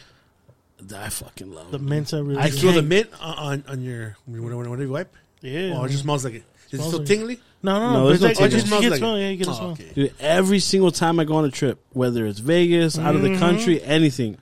I 0.95 1.09
fucking 1.09 1.51
love 1.53 1.71
The 1.71 1.77
mint. 1.79 1.89
mints 1.89 2.13
are 2.13 2.23
really 2.23 2.39
I 2.41 2.45
You 2.47 2.51
good. 2.51 2.59
throw 2.61 2.71
the 2.71 2.81
mint 2.81 3.09
on, 3.21 3.35
on, 3.37 3.63
on 3.67 3.81
your 3.83 4.15
whenever, 4.25 4.57
whenever 4.57 4.83
you 4.83 4.89
wipe. 4.89 5.13
Yeah. 5.41 5.73
Oh, 5.75 5.83
it 5.83 5.89
just 5.89 6.03
smells 6.03 6.23
like 6.25 6.35
it. 6.35 6.43
Does 6.71 6.79
it 6.79 6.83
Smells 6.83 6.91
feel 6.91 6.99
like- 6.99 7.07
tingly? 7.07 7.39
no, 7.63 7.79
no, 7.79 7.79
No, 7.79 7.93
no. 8.03 8.07
there's 8.07 8.21
no 8.21 8.27
it's 8.27 8.39
like, 8.39 8.49
tingle. 8.51 8.57
you, 8.59 8.63
It 8.63 8.67
smells 8.67 8.81
get 8.81 8.91
like 8.91 8.97
smell. 8.99 9.15
it. 9.15 9.21
Yeah, 9.21 9.29
you 9.29 9.37
get 9.37 9.47
a 9.47 9.51
Oh, 9.51 9.53
smell. 9.53 9.71
okay. 9.71 9.91
Dude, 9.95 10.13
every 10.19 10.59
single 10.59 10.91
time 10.91 11.19
I 11.19 11.23
go 11.25 11.35
on 11.35 11.45
a 11.45 11.51
trip, 11.51 11.79
whether 11.93 12.25
it's 12.25 12.39
Vegas, 12.39 12.97
out 12.97 13.15
of 13.15 13.21
the 13.21 13.29
Mm-hmm. 13.29 13.39
country, 13.39 13.83
anything, 13.83 14.37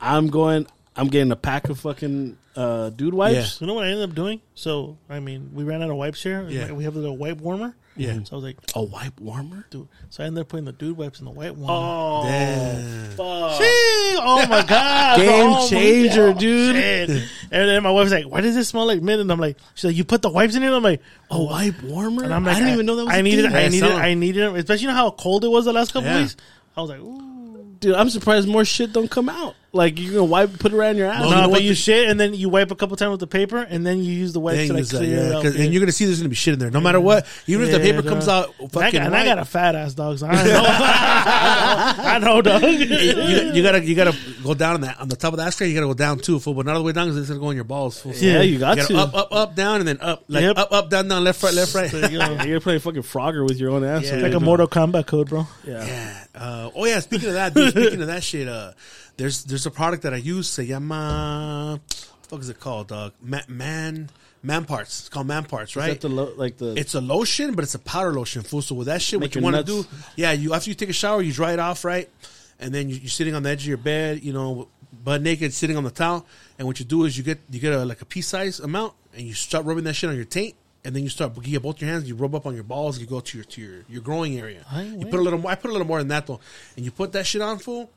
I'm 0.00 0.28
going. 0.28 0.66
I'm 0.98 1.08
getting 1.08 1.30
a 1.30 1.36
pack 1.36 1.68
of 1.68 1.78
fucking 1.80 2.38
uh, 2.56 2.88
dude 2.90 3.12
wipes. 3.12 3.60
You 3.60 3.66
know 3.66 3.74
what 3.74 3.84
I 3.84 3.90
ended 3.90 4.08
up 4.08 4.14
doing? 4.16 4.40
So, 4.54 4.96
I 5.10 5.20
mean, 5.20 5.50
we 5.52 5.62
ran 5.62 5.82
out 5.82 5.90
of 5.90 5.96
wipes 5.96 6.22
here. 6.22 6.46
Yeah. 6.48 6.72
We 6.72 6.84
have 6.84 6.96
a 6.96 6.98
little 6.98 7.16
wipe 7.18 7.38
warmer. 7.38 7.74
Yeah. 7.96 8.22
So 8.24 8.32
I 8.32 8.34
was 8.36 8.44
like, 8.44 8.58
A 8.74 8.82
wipe 8.82 9.20
warmer. 9.20 9.66
dude. 9.70 9.88
So 10.10 10.22
I 10.22 10.26
ended 10.26 10.42
up 10.42 10.48
putting 10.48 10.64
the 10.66 10.72
dude 10.72 10.96
wipes 10.96 11.18
in 11.18 11.24
the 11.24 11.30
white 11.30 11.54
warmer. 11.56 11.72
Oh, 11.74 12.22
Damn. 12.24 13.10
fuck. 13.12 13.58
Gee, 13.58 13.64
oh 14.18 14.46
my 14.48 14.62
god, 14.68 15.18
Game 15.18 15.46
Oh 15.50 15.62
my 15.62 15.66
changer, 15.68 16.32
God. 16.32 16.38
dude. 16.40 16.76
Shit. 16.76 17.10
And 17.10 17.68
then 17.68 17.82
my 17.82 17.90
wife's 17.90 18.10
like, 18.12 18.26
"Why 18.26 18.40
does 18.40 18.54
this 18.54 18.68
smell 18.68 18.86
like 18.86 19.00
mint?" 19.02 19.20
And 19.20 19.30
I'm 19.32 19.38
like, 19.40 19.56
"She's 19.74 19.84
like, 19.84 19.96
you 19.96 20.04
put 20.04 20.22
the 20.22 20.30
wipes 20.30 20.54
in 20.56 20.62
it." 20.62 20.70
I'm 20.72 20.82
like, 20.82 21.00
A 21.00 21.34
oh. 21.34 21.44
wipe 21.46 21.82
warmer. 21.82 22.24
And 22.24 22.34
I'm 22.34 22.44
like, 22.44 22.56
I 22.56 22.58
didn't 22.60 22.74
even 22.74 22.86
know 22.86 22.96
that 22.96 23.04
was 23.06 23.14
I 23.14 23.18
a 23.18 23.22
needed, 23.22 23.46
thing. 23.46 23.54
I 23.54 23.60
Yeah, 23.62 23.68
needed, 23.68 23.88
sound- 23.88 24.02
I 24.02 24.14
needed 24.14 24.42
them, 24.42 24.54
especially 24.56 24.82
you 24.82 24.88
know 24.88 24.94
how 24.94 25.10
cold 25.10 25.44
it 25.44 25.48
was 25.48 25.64
the 25.64 25.72
last 25.72 25.92
couple 25.92 26.08
Yeah. 26.10 26.20
weeks. 26.22 26.36
I 26.76 26.80
was 26.82 26.90
like, 26.90 27.00
ooh. 27.00 27.22
Dude, 27.80 27.94
I'm 27.94 28.08
surprised 28.10 28.48
more 28.48 28.64
shit 28.64 28.92
don't 28.92 29.10
come 29.10 29.28
out. 29.28 29.54
Like 29.76 29.98
you're 30.00 30.12
gonna 30.14 30.24
wipe, 30.24 30.58
put 30.58 30.72
it 30.72 30.76
around 30.76 30.96
your 30.96 31.06
ass. 31.08 31.20
No, 31.22 31.28
you 31.28 31.34
know 31.36 31.40
but 31.42 31.50
what 31.50 31.62
you 31.62 31.68
the- 31.70 31.74
shit, 31.76 32.08
and 32.08 32.18
then 32.18 32.34
you 32.34 32.48
wipe 32.48 32.70
a 32.70 32.74
couple 32.74 32.96
times 32.96 33.12
with 33.12 33.20
the 33.20 33.26
paper, 33.26 33.58
and 33.58 33.86
then 33.86 33.98
you 34.02 34.12
use 34.12 34.32
the 34.32 34.40
wipes 34.40 34.66
to 34.66 34.72
like 34.74 34.86
that- 34.86 34.96
clear 34.96 35.18
it 35.18 35.28
yeah, 35.30 35.36
out. 35.36 35.42
'cause- 35.42 35.54
yeah. 35.56 35.64
and 35.64 35.72
you're 35.72 35.80
gonna 35.80 35.92
see 35.92 36.06
there's 36.06 36.18
gonna 36.18 36.28
be 36.28 36.34
shit 36.34 36.54
in 36.54 36.58
there, 36.58 36.70
no 36.70 36.80
matter 36.80 37.00
what. 37.00 37.26
Even 37.46 37.66
if 37.66 37.70
the 37.72 37.78
Yeah, 37.78 37.84
paper 37.92 38.02
duh. 38.02 38.08
comes 38.08 38.26
out 38.28 38.54
and 38.58 38.66
I, 38.66 38.70
fucking 38.70 38.98
got, 38.98 39.06
and 39.06 39.14
I 39.16 39.24
got 39.24 39.38
a 39.38 39.44
fat 39.44 39.74
ass 39.76 39.94
dog, 39.94 40.18
so 40.18 40.26
I 40.30 40.44
know. 40.44 40.64
I 42.02 42.18
know, 42.18 42.42
dog. 42.42 42.62
you, 42.62 42.70
you 43.52 43.62
gotta 43.62 43.84
you 43.84 43.94
gotta 43.94 44.16
go 44.42 44.54
down 44.54 44.74
on 44.74 44.80
that 44.82 45.00
on 45.00 45.08
the 45.08 45.16
top 45.16 45.32
of 45.32 45.38
the 45.38 45.44
ashtray. 45.44 45.68
You 45.68 45.74
gotta 45.74 45.86
go 45.86 45.94
down 45.94 46.18
too, 46.18 46.38
fool, 46.38 46.54
but 46.54 46.66
not 46.66 46.72
all 46.76 46.80
the 46.82 46.86
way 46.86 46.92
down 46.92 47.06
because 47.08 47.18
it's 47.18 47.28
gonna 47.28 47.40
go 47.40 47.50
in 47.50 47.56
your 47.56 47.64
balls. 47.64 48.00
Fool. 48.00 48.12
yeah, 48.16 48.42
you 48.42 48.58
got 48.58 48.76
You 48.76 48.82
gotta 48.82 48.94
to. 48.94 49.00
up, 49.00 49.14
up, 49.14 49.28
up, 49.32 49.54
down, 49.56 49.80
and 49.80 49.88
then 49.88 49.98
up, 50.00 50.24
like 50.28 50.42
Yep. 50.42 50.58
up, 50.58 50.72
up, 50.72 50.90
down, 50.90 51.08
down, 51.08 51.24
left, 51.24 51.42
right, 51.42 51.54
left, 51.54 51.74
right. 51.74 51.90
There 51.90 52.10
you 52.10 52.18
go. 52.18 52.26
You're 52.26 52.36
gonna 52.36 52.60
play 52.60 52.78
fucking 52.78 53.02
Frogger 53.02 53.46
with 53.46 53.58
your 53.58 53.70
own 53.70 53.84
ass. 53.84 54.04
Yeah. 54.04 54.16
like 54.16 54.32
a 54.34 54.40
Mortal 54.40 54.66
Kombat 54.68 55.06
code, 55.06 55.28
bro. 55.28 55.46
Yeah. 55.66 55.84
Yeah. 55.84 56.24
Uh, 56.34 56.70
oh 56.74 56.84
yeah. 56.84 57.00
Speaking 57.00 57.28
of 57.28 57.34
that, 57.34 57.54
dude, 57.54 57.70
speaking 57.70 58.00
of 58.02 58.08
that 58.08 58.22
shit, 58.22 58.48
uh, 58.48 58.72
there's 59.16 59.44
there's 59.44 59.66
a 59.66 59.70
product 59.70 60.02
that 60.02 60.12
I 60.14 60.18
use. 60.18 60.48
Se 60.48 60.64
llama. 60.64 61.80
What 61.80 62.22
the 62.22 62.28
fuck 62.28 62.40
is 62.40 62.48
it 62.48 62.60
called, 62.60 62.92
uh, 62.92 62.96
dog? 62.96 63.12
Man, 63.22 63.44
man, 63.48 64.10
man 64.42 64.64
parts. 64.64 65.00
It's 65.00 65.08
called 65.08 65.26
man 65.26 65.44
parts, 65.44 65.76
right? 65.76 66.02
lo- 66.04 66.32
like 66.36 66.56
the 66.58 66.74
It's 66.74 66.94
a 66.94 67.00
lotion, 67.00 67.54
but 67.54 67.62
it's 67.64 67.74
a 67.74 67.78
powder 67.78 68.12
lotion, 68.12 68.42
fool. 68.42 68.62
So 68.62 68.74
with 68.74 68.86
that 68.88 69.00
shit, 69.02 69.20
what 69.20 69.34
you 69.34 69.42
want 69.42 69.56
to 69.56 69.64
do, 69.64 69.84
yeah, 70.16 70.32
you 70.32 70.54
after 70.54 70.70
you 70.70 70.74
take 70.74 70.88
a 70.90 70.94
shower, 70.94 71.22
you 71.22 71.32
dry 71.32 71.52
it 71.52 71.58
off, 71.58 71.84
right? 71.84 72.08
And 72.58 72.74
then 72.74 72.88
you, 72.88 72.96
you're 72.96 73.10
sitting 73.10 73.34
on 73.34 73.42
the 73.42 73.50
edge 73.50 73.62
of 73.62 73.68
your 73.68 73.76
bed, 73.76 74.22
you 74.24 74.32
know, 74.32 74.68
butt 75.04 75.20
naked, 75.22 75.52
sitting 75.52 75.76
on 75.76 75.84
the 75.84 75.90
towel. 75.90 76.26
And 76.58 76.66
what 76.66 76.78
you 76.80 76.86
do 76.86 77.04
is 77.04 77.16
you 77.16 77.22
get 77.22 77.38
you 77.50 77.60
get 77.60 77.72
a 77.72 77.84
like 77.84 78.00
a 78.02 78.06
pea 78.06 78.22
size 78.22 78.60
amount, 78.60 78.94
and 79.14 79.22
you 79.26 79.34
start 79.34 79.64
rubbing 79.64 79.84
that 79.84 79.94
shit 79.94 80.10
on 80.10 80.16
your 80.16 80.24
taint. 80.24 80.54
And 80.84 80.94
then 80.94 81.02
you 81.02 81.08
start, 81.08 81.34
you 81.36 81.42
get 81.42 81.62
both 81.62 81.80
your 81.80 81.90
hands, 81.90 82.08
you 82.08 82.14
rub 82.14 82.32
up 82.36 82.46
on 82.46 82.54
your 82.54 82.62
balls, 82.62 83.00
you 83.00 83.06
go 83.06 83.18
to 83.18 83.38
your 83.38 83.44
to 83.44 83.60
your, 83.60 83.84
your 83.88 84.00
growing 84.02 84.38
area. 84.38 84.64
Ay, 84.70 84.84
You 84.96 85.06
put 85.06 85.18
a 85.18 85.22
little 85.22 85.40
more. 85.40 85.50
I 85.50 85.56
put 85.56 85.70
a 85.70 85.72
little 85.72 85.86
more 85.86 85.98
than 85.98 86.08
that 86.08 86.28
though, 86.28 86.38
and 86.76 86.84
you 86.84 86.92
put 86.92 87.10
that 87.12 87.26
shit 87.26 87.42
on 87.42 87.58
full, 87.58 87.90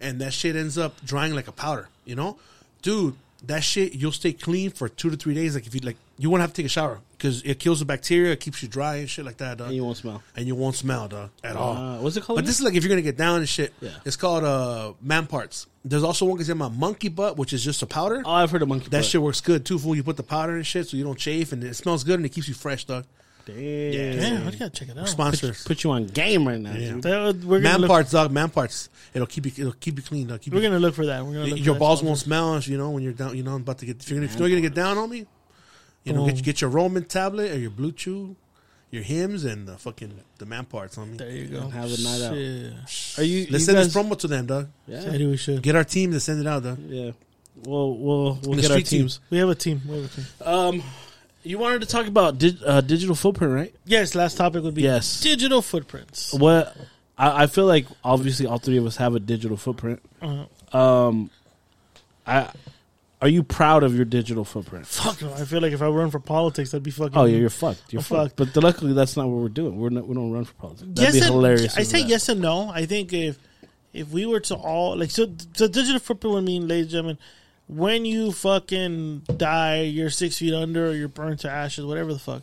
and 0.00 0.20
that 0.20 0.32
shit 0.32 0.56
ends 0.56 0.76
up 0.78 1.04
drying 1.04 1.34
like 1.34 1.48
a 1.48 1.52
powder. 1.52 1.88
You 2.04 2.14
know, 2.14 2.38
dude, 2.82 3.14
that 3.46 3.62
shit 3.64 3.94
you'll 3.94 4.12
stay 4.12 4.32
clean 4.32 4.70
for 4.70 4.88
two 4.88 5.10
to 5.10 5.16
three 5.16 5.34
days. 5.34 5.54
Like 5.54 5.66
if 5.66 5.74
you 5.74 5.80
like, 5.80 5.96
you 6.18 6.30
won't 6.30 6.40
have 6.40 6.50
to 6.50 6.56
take 6.56 6.66
a 6.66 6.68
shower 6.70 7.00
because 7.16 7.42
it 7.42 7.58
kills 7.58 7.78
the 7.80 7.84
bacteria, 7.84 8.32
it 8.32 8.40
keeps 8.40 8.62
you 8.62 8.68
dry 8.68 8.96
and 8.96 9.08
shit 9.10 9.24
like 9.24 9.38
that, 9.38 9.58
dog. 9.58 9.68
and 9.68 9.76
you 9.76 9.84
won't 9.84 9.96
smell. 9.96 10.22
And 10.36 10.46
you 10.46 10.54
won't 10.54 10.76
smell, 10.76 11.08
dog, 11.08 11.30
at 11.42 11.56
all. 11.56 11.76
Uh, 11.76 12.00
what's 12.00 12.16
it 12.16 12.22
called? 12.24 12.38
But 12.38 12.46
this 12.46 12.58
is 12.58 12.64
like 12.64 12.74
if 12.74 12.82
you're 12.82 12.90
gonna 12.90 13.02
get 13.02 13.16
down 13.16 13.38
and 13.38 13.48
shit. 13.48 13.72
Yeah. 13.80 13.90
It's 14.04 14.16
called 14.16 14.44
uh 14.44 14.92
man 15.00 15.26
parts. 15.26 15.66
There's 15.84 16.02
also 16.04 16.24
one 16.24 16.42
called 16.42 16.56
my 16.58 16.68
monkey 16.68 17.08
butt, 17.08 17.36
which 17.36 17.52
is 17.52 17.62
just 17.62 17.82
a 17.82 17.86
powder. 17.86 18.22
oh, 18.24 18.30
I've 18.30 18.50
heard 18.50 18.62
of 18.62 18.68
monkey. 18.68 18.88
that 18.88 18.98
butt. 18.98 19.04
shit 19.04 19.20
works 19.20 19.40
good 19.40 19.64
too. 19.66 19.78
Fool, 19.78 19.94
you 19.94 20.02
put 20.02 20.16
the 20.16 20.22
powder 20.22 20.54
and 20.56 20.66
shit, 20.66 20.88
so 20.88 20.96
you 20.96 21.04
don't 21.04 21.18
chafe, 21.18 21.52
and 21.52 21.62
it 21.62 21.74
smells 21.74 22.04
good 22.04 22.16
and 22.16 22.24
it 22.26 22.30
keeps 22.30 22.48
you 22.48 22.54
fresh, 22.54 22.84
dog. 22.84 23.04
Damn. 23.46 24.18
Damn, 24.18 24.48
I 24.48 24.50
gotta 24.52 24.70
check 24.70 24.88
it 24.88 24.96
out. 24.98 25.08
Sponsors. 25.08 25.64
Put 25.64 25.84
you 25.84 25.90
on 25.90 26.06
game 26.06 26.48
right 26.48 26.60
now. 26.60 26.72
Yeah. 26.72 26.94
That- 26.96 27.42
we're 27.44 27.58
gonna 27.58 27.60
Man 27.60 27.80
look, 27.82 27.88
parts, 27.88 28.10
dog. 28.12 28.32
Man 28.32 28.48
parts. 28.50 28.88
It'll 29.12 29.26
keep 29.26 29.44
you. 29.46 29.52
It'll 29.56 29.72
keep 29.78 29.96
you 29.98 30.02
clean. 30.02 30.26
Keep 30.38 30.52
We're 30.54 30.60
you, 30.62 30.68
gonna 30.68 30.80
look 30.80 30.94
for 30.94 31.06
that. 31.06 31.24
We're 31.24 31.34
gonna 31.34 31.46
look 31.46 31.58
your 31.60 31.74
for 31.74 31.78
balls 31.80 32.02
won't 32.02 32.18
smell. 32.18 32.58
You 32.60 32.78
know 32.78 32.90
when 32.90 33.02
you're 33.02 33.12
down. 33.12 33.36
You 33.36 33.42
know 33.42 33.54
I'm 33.54 33.60
about 33.62 33.78
to 33.78 33.86
get. 33.86 34.02
If 34.02 34.08
you're 34.10 34.18
gonna, 34.18 34.32
if 34.32 34.38
you're 34.38 34.48
gonna 34.48 34.60
get 34.60 34.74
down 34.74 34.96
on 34.98 35.10
me, 35.10 35.26
you 36.04 36.12
know, 36.12 36.24
get 36.26 36.38
Oh. 36.38 36.40
get 36.42 36.60
your 36.62 36.70
Roman 36.70 37.04
tablet 37.04 37.52
or 37.52 37.58
your 37.58 37.70
Blue 37.70 37.92
Chew, 37.92 38.34
your 38.90 39.02
Hims 39.02 39.44
and 39.44 39.68
the 39.68 39.76
fucking 39.76 40.12
the 40.38 40.46
man 40.46 40.64
parts 40.64 40.96
on 40.98 41.10
me. 41.12 41.16
There 41.18 41.30
you 41.30 41.46
go. 41.46 41.60
And 41.62 41.72
have 41.72 41.92
a 41.92 42.02
night 42.02 42.22
out. 42.22 42.88
Shit. 42.88 43.18
Are 43.18 43.24
you? 43.24 43.40
Let's 43.42 43.50
you 43.52 43.58
send 43.60 43.76
guys, 43.78 43.92
this 43.92 44.02
promo 44.02 44.18
to 44.18 44.26
them, 44.26 44.46
dog. 44.46 44.68
Yeah. 44.86 45.10
Maybe 45.10 45.26
we 45.26 45.36
should. 45.36 45.62
Get 45.62 45.76
our 45.76 45.84
team 45.84 46.12
to 46.12 46.20
send 46.20 46.40
it 46.40 46.46
out, 46.46 46.62
dog. 46.62 46.78
Yeah. 46.88 47.10
We'll 47.66 47.96
we'll 47.96 48.38
we'll 48.42 48.54
The 48.56 48.62
get 48.62 48.70
our 48.70 48.76
street 48.78 48.86
team. 48.86 49.00
teams. 49.02 49.20
We 49.30 49.38
have 49.38 49.48
a 49.48 49.54
team. 49.54 49.80
We 49.86 49.96
have 49.96 50.04
a 50.06 50.08
team. 50.08 50.24
Um, 50.44 50.82
you 51.44 51.58
wanted 51.58 51.82
to 51.82 51.86
talk 51.86 52.06
about 52.06 52.42
uh, 52.66 52.80
digital 52.80 53.14
footprint, 53.14 53.52
right? 53.52 53.74
Yes. 53.84 54.14
Last 54.14 54.36
topic 54.36 54.62
would 54.64 54.74
be 54.74 54.82
Yes. 54.82 55.20
digital 55.20 55.62
footprints. 55.62 56.32
What 56.34 56.76
I, 57.16 57.44
I 57.44 57.46
feel 57.46 57.66
like 57.66 57.86
obviously 58.02 58.46
all 58.46 58.58
three 58.58 58.76
of 58.78 58.86
us 58.86 58.96
have 58.96 59.14
a 59.14 59.20
digital 59.20 59.56
footprint. 59.56 60.00
Uh, 60.20 60.46
Um, 60.76 61.30
I 62.26 62.50
are 63.22 63.28
you 63.28 63.42
proud 63.42 63.84
of 63.84 63.94
your 63.94 64.04
digital 64.04 64.44
footprint? 64.44 64.86
fuck 64.86 65.22
no. 65.22 65.32
I 65.32 65.44
feel 65.44 65.60
like 65.62 65.72
if 65.72 65.80
I 65.80 65.88
run 65.88 66.10
for 66.10 66.18
politics, 66.18 66.72
that'd 66.72 66.82
be 66.82 66.90
fucking. 66.90 67.16
Oh 67.16 67.24
yeah, 67.24 67.38
you're 67.38 67.48
fucked. 67.48 67.90
You're 67.92 68.00
I'm 68.00 68.04
fucked. 68.04 68.36
But 68.36 68.54
luckily, 68.56 68.92
that's 68.92 69.16
not 69.16 69.28
what 69.28 69.40
we're 69.40 69.48
doing. 69.48 69.78
We're 69.78 69.88
not. 69.90 70.06
We 70.06 70.14
don't 70.14 70.30
run 70.32 70.44
for 70.44 70.52
politics. 70.54 70.88
That'd 70.92 71.12
be 71.14 71.18
and, 71.20 71.26
hilarious. 71.28 71.76
I 71.76 71.82
if 71.82 71.86
say 71.86 72.02
that- 72.02 72.08
yes 72.08 72.28
and 72.28 72.40
no. 72.40 72.68
I 72.68 72.84
think 72.86 73.12
if 73.12 73.38
if 73.94 74.10
we 74.10 74.26
were 74.26 74.40
to 74.40 74.56
all 74.56 74.96
like 74.98 75.10
so, 75.10 75.32
so 75.54 75.68
digital 75.68 76.00
footprint 76.00 76.34
would 76.34 76.44
mean, 76.44 76.68
ladies 76.68 76.86
and 76.86 76.90
gentlemen, 76.90 77.18
when 77.66 78.04
you 78.04 78.32
fucking 78.32 79.20
die, 79.36 79.82
you're 79.82 80.10
six 80.10 80.38
feet 80.38 80.52
under, 80.54 80.88
or 80.88 80.92
you're 80.92 81.08
burned 81.08 81.40
to 81.40 81.50
ashes, 81.50 81.84
whatever 81.84 82.12
the 82.12 82.18
fuck. 82.18 82.42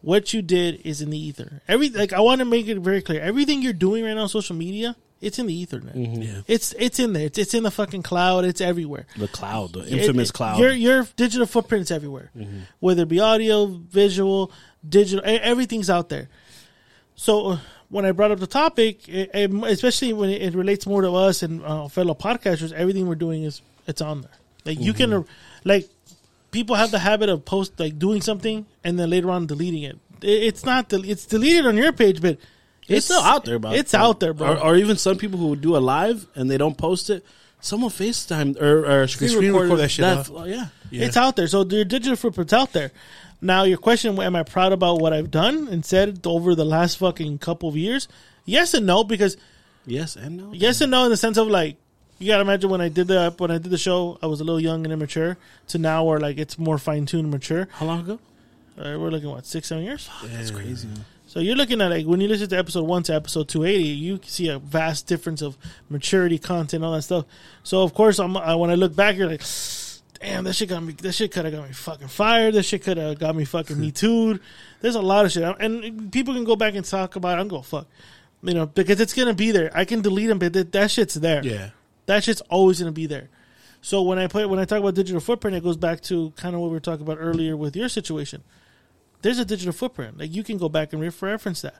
What 0.00 0.32
you 0.32 0.42
did 0.42 0.82
is 0.84 1.00
in 1.02 1.10
the 1.10 1.18
ether. 1.18 1.60
Every 1.66 1.88
like 1.90 2.12
I 2.12 2.20
want 2.20 2.38
to 2.40 2.44
make 2.44 2.68
it 2.68 2.78
very 2.78 3.02
clear. 3.02 3.20
Everything 3.20 3.62
you're 3.62 3.72
doing 3.72 4.04
right 4.04 4.14
now 4.14 4.22
on 4.22 4.28
social 4.28 4.54
media, 4.54 4.94
it's 5.20 5.38
in 5.40 5.46
the 5.46 5.54
ether. 5.54 5.80
Man. 5.80 5.94
Mm-hmm. 5.94 6.22
Yeah. 6.22 6.40
It's 6.46 6.72
it's 6.78 7.00
in 7.00 7.14
there. 7.14 7.26
It's 7.26 7.36
it's 7.38 7.52
in 7.54 7.64
the 7.64 7.70
fucking 7.72 8.02
cloud. 8.04 8.44
It's 8.44 8.60
everywhere. 8.60 9.06
the 9.16 9.26
cloud, 9.26 9.72
the 9.72 9.80
infamous 9.88 10.28
It- 10.28 10.30
it- 10.30 10.34
cloud. 10.34 10.52
Mm-hmm. 10.54 10.62
Your 10.62 10.72
your 10.72 11.08
digital 11.16 11.46
footprint's 11.46 11.90
everywhere, 11.90 12.30
whether 12.78 13.02
it 13.02 13.08
be 13.08 13.18
audio, 13.18 13.66
visual, 13.66 14.52
digital, 14.88 15.22
everything's 15.24 15.90
out 15.90 16.08
there. 16.10 16.28
So 17.16 17.46
uh, 17.48 17.58
when 17.88 18.04
I 18.04 18.12
brought 18.12 18.30
up 18.30 18.38
the 18.38 18.46
topic, 18.46 19.08
it, 19.08 19.30
it- 19.34 19.52
especially 19.64 20.12
when 20.12 20.30
it, 20.30 20.42
it 20.42 20.54
relates 20.54 20.86
more 20.86 21.02
to 21.02 21.10
us 21.12 21.42
and 21.42 21.64
uh, 21.64 21.88
fellow 21.88 22.14
podcasters, 22.14 22.72
everything 22.72 23.08
we're 23.08 23.16
doing 23.16 23.42
is 23.42 23.62
it's 23.88 24.00
on 24.00 24.20
there. 24.20 24.30
Like 24.68 24.78
you 24.80 24.92
Mm-hmm. 24.92 25.22
can, 25.22 25.24
like 25.64 25.88
people 26.52 26.76
have 26.76 26.90
the 26.92 26.98
habit 27.00 27.28
of 27.28 27.44
post 27.44 27.78
like 27.80 27.98
doing 27.98 28.20
something 28.22 28.66
and 28.84 28.98
then 28.98 29.10
later 29.10 29.30
on 29.30 29.46
deleting 29.46 29.82
it. 29.82 29.98
it 30.22 30.28
it's 30.48 30.64
not 30.64 30.88
del- 30.90 31.04
it's 31.04 31.26
deleted 31.26 31.66
on 31.66 31.76
your 31.76 31.92
page, 31.92 32.20
but 32.22 32.38
it's 32.86 33.06
still 33.06 33.20
out 33.20 33.44
there, 33.44 33.58
bro. 33.58 33.72
It's 33.72 33.92
out 33.94 34.20
there, 34.20 34.32
bro. 34.32 34.48
Or, 34.54 34.58
or 34.62 34.76
even 34.76 34.96
some 34.96 35.16
people 35.18 35.38
who 35.38 35.56
do 35.56 35.76
a 35.76 35.78
live 35.78 36.26
and 36.36 36.50
they 36.50 36.56
don't 36.58 36.76
post 36.78 37.10
it. 37.10 37.24
Someone 37.60 37.90
FaceTime 37.90 38.60
or, 38.62 39.02
or 39.02 39.06
screen, 39.08 39.30
screen 39.30 39.52
record 39.52 39.64
record 39.64 39.76
that 39.80 39.88
shit, 39.90 40.04
That, 40.04 40.46
yeah. 40.48 40.66
Yeah. 40.90 41.06
It's 41.06 41.16
out 41.16 41.34
there. 41.34 41.48
So 41.48 41.64
your 41.66 41.84
digital 41.84 42.14
footprint's 42.16 42.52
out 42.52 42.72
there. 42.72 42.92
Now 43.40 43.64
your 43.64 43.78
question, 43.78 44.16
am 44.20 44.36
I 44.36 44.42
proud 44.44 44.72
about 44.72 45.00
what 45.00 45.12
I've 45.12 45.30
done 45.30 45.66
and 45.68 45.84
said 45.84 46.20
over 46.24 46.54
the 46.54 46.64
last 46.64 46.98
fucking 46.98 47.38
couple 47.38 47.68
of 47.68 47.76
years? 47.76 48.06
Yes 48.44 48.74
and 48.74 48.86
no, 48.86 49.02
because 49.04 49.36
Yes 49.86 50.16
and 50.16 50.36
no. 50.36 50.50
yes 50.52 50.80
and 50.80 50.90
no 50.90 51.04
in 51.04 51.10
the 51.10 51.16
sense 51.16 51.36
of 51.36 51.48
like 51.48 51.76
you 52.18 52.26
gotta 52.28 52.42
imagine 52.42 52.70
when 52.70 52.80
I 52.80 52.88
did 52.88 53.06
the 53.08 53.34
when 53.38 53.50
I 53.50 53.58
did 53.58 53.70
the 53.70 53.78
show, 53.78 54.18
I 54.22 54.26
was 54.26 54.40
a 54.40 54.44
little 54.44 54.60
young 54.60 54.84
and 54.84 54.92
immature 54.92 55.36
to 55.68 55.78
now 55.78 56.04
where 56.04 56.18
like 56.18 56.38
it's 56.38 56.58
more 56.58 56.78
fine 56.78 57.06
tuned 57.06 57.24
and 57.24 57.30
mature. 57.30 57.68
How 57.72 57.86
long 57.86 58.00
ago? 58.00 58.18
Uh, 58.78 58.96
we're 58.98 59.10
looking 59.10 59.28
what 59.30 59.44
six 59.46 59.68
seven 59.68 59.84
years. 59.84 60.08
That's 60.24 60.50
crazy. 60.50 60.88
So 61.26 61.40
you're 61.40 61.56
looking 61.56 61.80
at 61.82 61.90
like 61.90 62.06
when 62.06 62.20
you 62.20 62.28
listen 62.28 62.48
to 62.48 62.56
episode 62.58 62.84
one 62.84 63.02
to 63.04 63.14
episode 63.14 63.48
two 63.48 63.64
eighty, 63.64 63.88
you 63.88 64.18
see 64.24 64.48
a 64.48 64.58
vast 64.58 65.06
difference 65.06 65.42
of 65.42 65.58
maturity, 65.90 66.38
content, 66.38 66.82
all 66.82 66.92
that 66.92 67.02
stuff. 67.02 67.26
So 67.62 67.82
of 67.82 67.92
course, 67.92 68.18
I'm 68.18 68.36
I, 68.36 68.54
when 68.54 68.70
I 68.70 68.74
look 68.74 68.96
back, 68.96 69.16
you're 69.16 69.28
like, 69.28 69.42
damn, 70.20 70.44
that 70.44 70.54
shit 70.54 70.70
got 70.70 70.82
me. 70.82 70.94
That 70.94 71.12
shit 71.12 71.30
could 71.30 71.44
have 71.44 71.54
got 71.54 71.66
me 71.66 71.74
fucking 71.74 72.08
fired. 72.08 72.54
That 72.54 72.62
shit 72.62 72.82
could 72.82 72.96
have 72.96 73.18
got 73.18 73.36
me 73.36 73.44
fucking 73.44 73.78
me 73.78 73.90
too'd. 73.92 74.40
There's 74.80 74.94
a 74.94 75.02
lot 75.02 75.26
of 75.26 75.32
shit, 75.32 75.42
and 75.60 76.10
people 76.12 76.34
can 76.34 76.44
go 76.44 76.56
back 76.56 76.74
and 76.74 76.84
talk 76.84 77.16
about. 77.16 77.30
it. 77.30 77.32
I 77.32 77.36
don't 77.36 77.48
go 77.48 77.62
fuck, 77.62 77.86
you 78.42 78.54
know, 78.54 78.66
because 78.66 79.00
it's 79.00 79.12
gonna 79.12 79.34
be 79.34 79.50
there. 79.50 79.70
I 79.74 79.84
can 79.84 80.00
delete 80.00 80.28
them, 80.28 80.38
but 80.38 80.52
that, 80.54 80.72
that 80.72 80.90
shit's 80.90 81.14
there. 81.14 81.44
Yeah. 81.44 81.70
That 82.08 82.24
shit's 82.24 82.40
always 82.50 82.80
gonna 82.80 82.92
be 82.92 83.06
there. 83.06 83.28
So 83.80 84.02
when 84.02 84.18
I 84.18 84.26
put 84.26 84.48
when 84.50 84.58
I 84.58 84.64
talk 84.64 84.80
about 84.80 84.94
digital 84.94 85.20
footprint, 85.20 85.56
it 85.56 85.62
goes 85.62 85.76
back 85.76 86.00
to 86.10 86.32
kind 86.32 86.54
of 86.54 86.60
what 86.60 86.68
we 86.68 86.72
were 86.74 86.80
talking 86.80 87.06
about 87.06 87.18
earlier 87.20 87.56
with 87.56 87.76
your 87.76 87.88
situation 87.88 88.42
there's 89.22 89.38
a 89.38 89.44
digital 89.44 89.72
footprint. 89.72 90.18
Like 90.18 90.32
you 90.32 90.44
can 90.44 90.58
go 90.58 90.68
back 90.68 90.92
and 90.92 91.02
reference 91.02 91.62
that. 91.62 91.74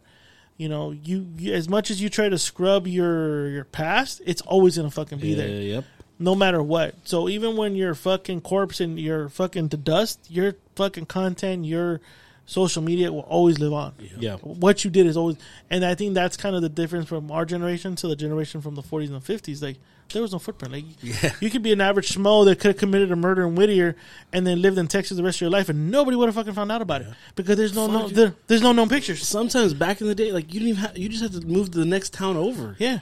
You 0.57 0.69
know, 0.69 0.91
you, 0.91 1.29
you 1.37 1.55
as 1.55 1.69
much 1.69 1.89
as 1.89 2.03
you 2.03 2.09
try 2.09 2.29
to 2.29 2.37
scrub 2.39 2.87
your 2.89 3.49
your 3.49 3.65
past, 3.65 4.21
it's 4.27 4.43
always 4.43 4.77
gonna 4.77 4.91
fucking 4.91 5.19
be 5.19 5.29
Yeah, 5.29 5.37
there. 5.37 5.49
Yep. 5.63 5.85
no 6.19 6.35
matter 6.35 6.61
what. 6.61 6.97
So 7.05 7.29
even 7.29 7.57
when 7.57 7.77
you're 7.77 7.95
fucking 7.95 8.41
corpse 8.41 8.81
and 8.81 8.99
you're 8.99 9.29
fucking 9.29 9.69
to 9.69 9.77
dust, 9.77 10.27
your 10.29 10.55
fucking 10.75 11.07
content, 11.07 11.65
your 11.65 12.01
social 12.49 12.81
media 12.83 13.13
will 13.13 13.21
always 13.21 13.59
live 13.59 13.75
on. 13.75 13.93
Yeah. 14.19 14.37
What 14.37 14.83
you 14.83 14.91
did 14.91 15.05
is 15.07 15.19
always, 15.19 15.37
and 15.69 15.85
I 15.85 15.95
think 15.95 16.15
that's 16.15 16.35
kind 16.39 16.57
of 16.57 16.63
the 16.63 16.71
difference 16.71 17.07
from 17.07 17.31
our 17.31 17.45
generation 17.45 17.95
to 17.97 18.09
the 18.09 18.17
generation 18.17 18.63
from 18.63 18.75
the 18.75 18.81
40s 18.83 19.13
and 19.13 19.21
the 19.21 19.33
50s. 19.35 19.63
Like 19.63 19.77
there 20.15 20.23
was 20.23 20.33
no 20.33 20.39
footprint. 20.39 20.73
Like 20.73 20.85
Yeah. 21.03 21.35
you 21.41 21.51
could 21.51 21.63
be 21.63 21.73
an 21.75 21.83
average 21.83 22.09
schmo 22.15 22.47
that 22.47 22.59
could 22.59 22.69
have 22.69 22.79
committed 22.79 23.13
a 23.13 23.17
murder 23.17 23.47
in 23.47 23.55
Whittier 23.55 23.97
and 24.33 24.47
then 24.47 24.63
lived 24.63 24.79
in 24.79 24.89
Texas 24.89 25.19
the 25.19 25.23
rest 25.23 25.37
of 25.37 25.41
your 25.43 25.51
life, 25.51 25.69
and 25.69 25.91
nobody 25.91 26.17
would 26.17 26.27
have 26.27 26.37
fucking 26.37 26.55
found 26.55 26.73
out 26.73 26.81
about 26.81 27.03
it 27.03 27.09
because 27.37 27.59
there's 27.59 27.75
no, 27.75 27.87
no 27.87 28.09
there, 28.09 28.35
there's 28.47 28.63
no 28.63 28.73
known 28.73 28.89
pictures. 28.89 29.29
Sometimes 29.29 29.75
back 29.75 30.01
in 30.01 30.07
the 30.07 30.15
day, 30.15 30.33
like 30.33 30.47
you 30.55 30.61
didn't 30.61 30.69
even 30.71 30.83
have, 30.83 30.97
you 30.97 31.11
just 31.11 31.23
had 31.23 31.33
to 31.33 31.47
move 31.47 31.71
to 31.73 31.79
the 31.79 31.85
next 31.85 32.15
town 32.15 32.39
over. 32.39 32.77
Yeah. 32.79 33.01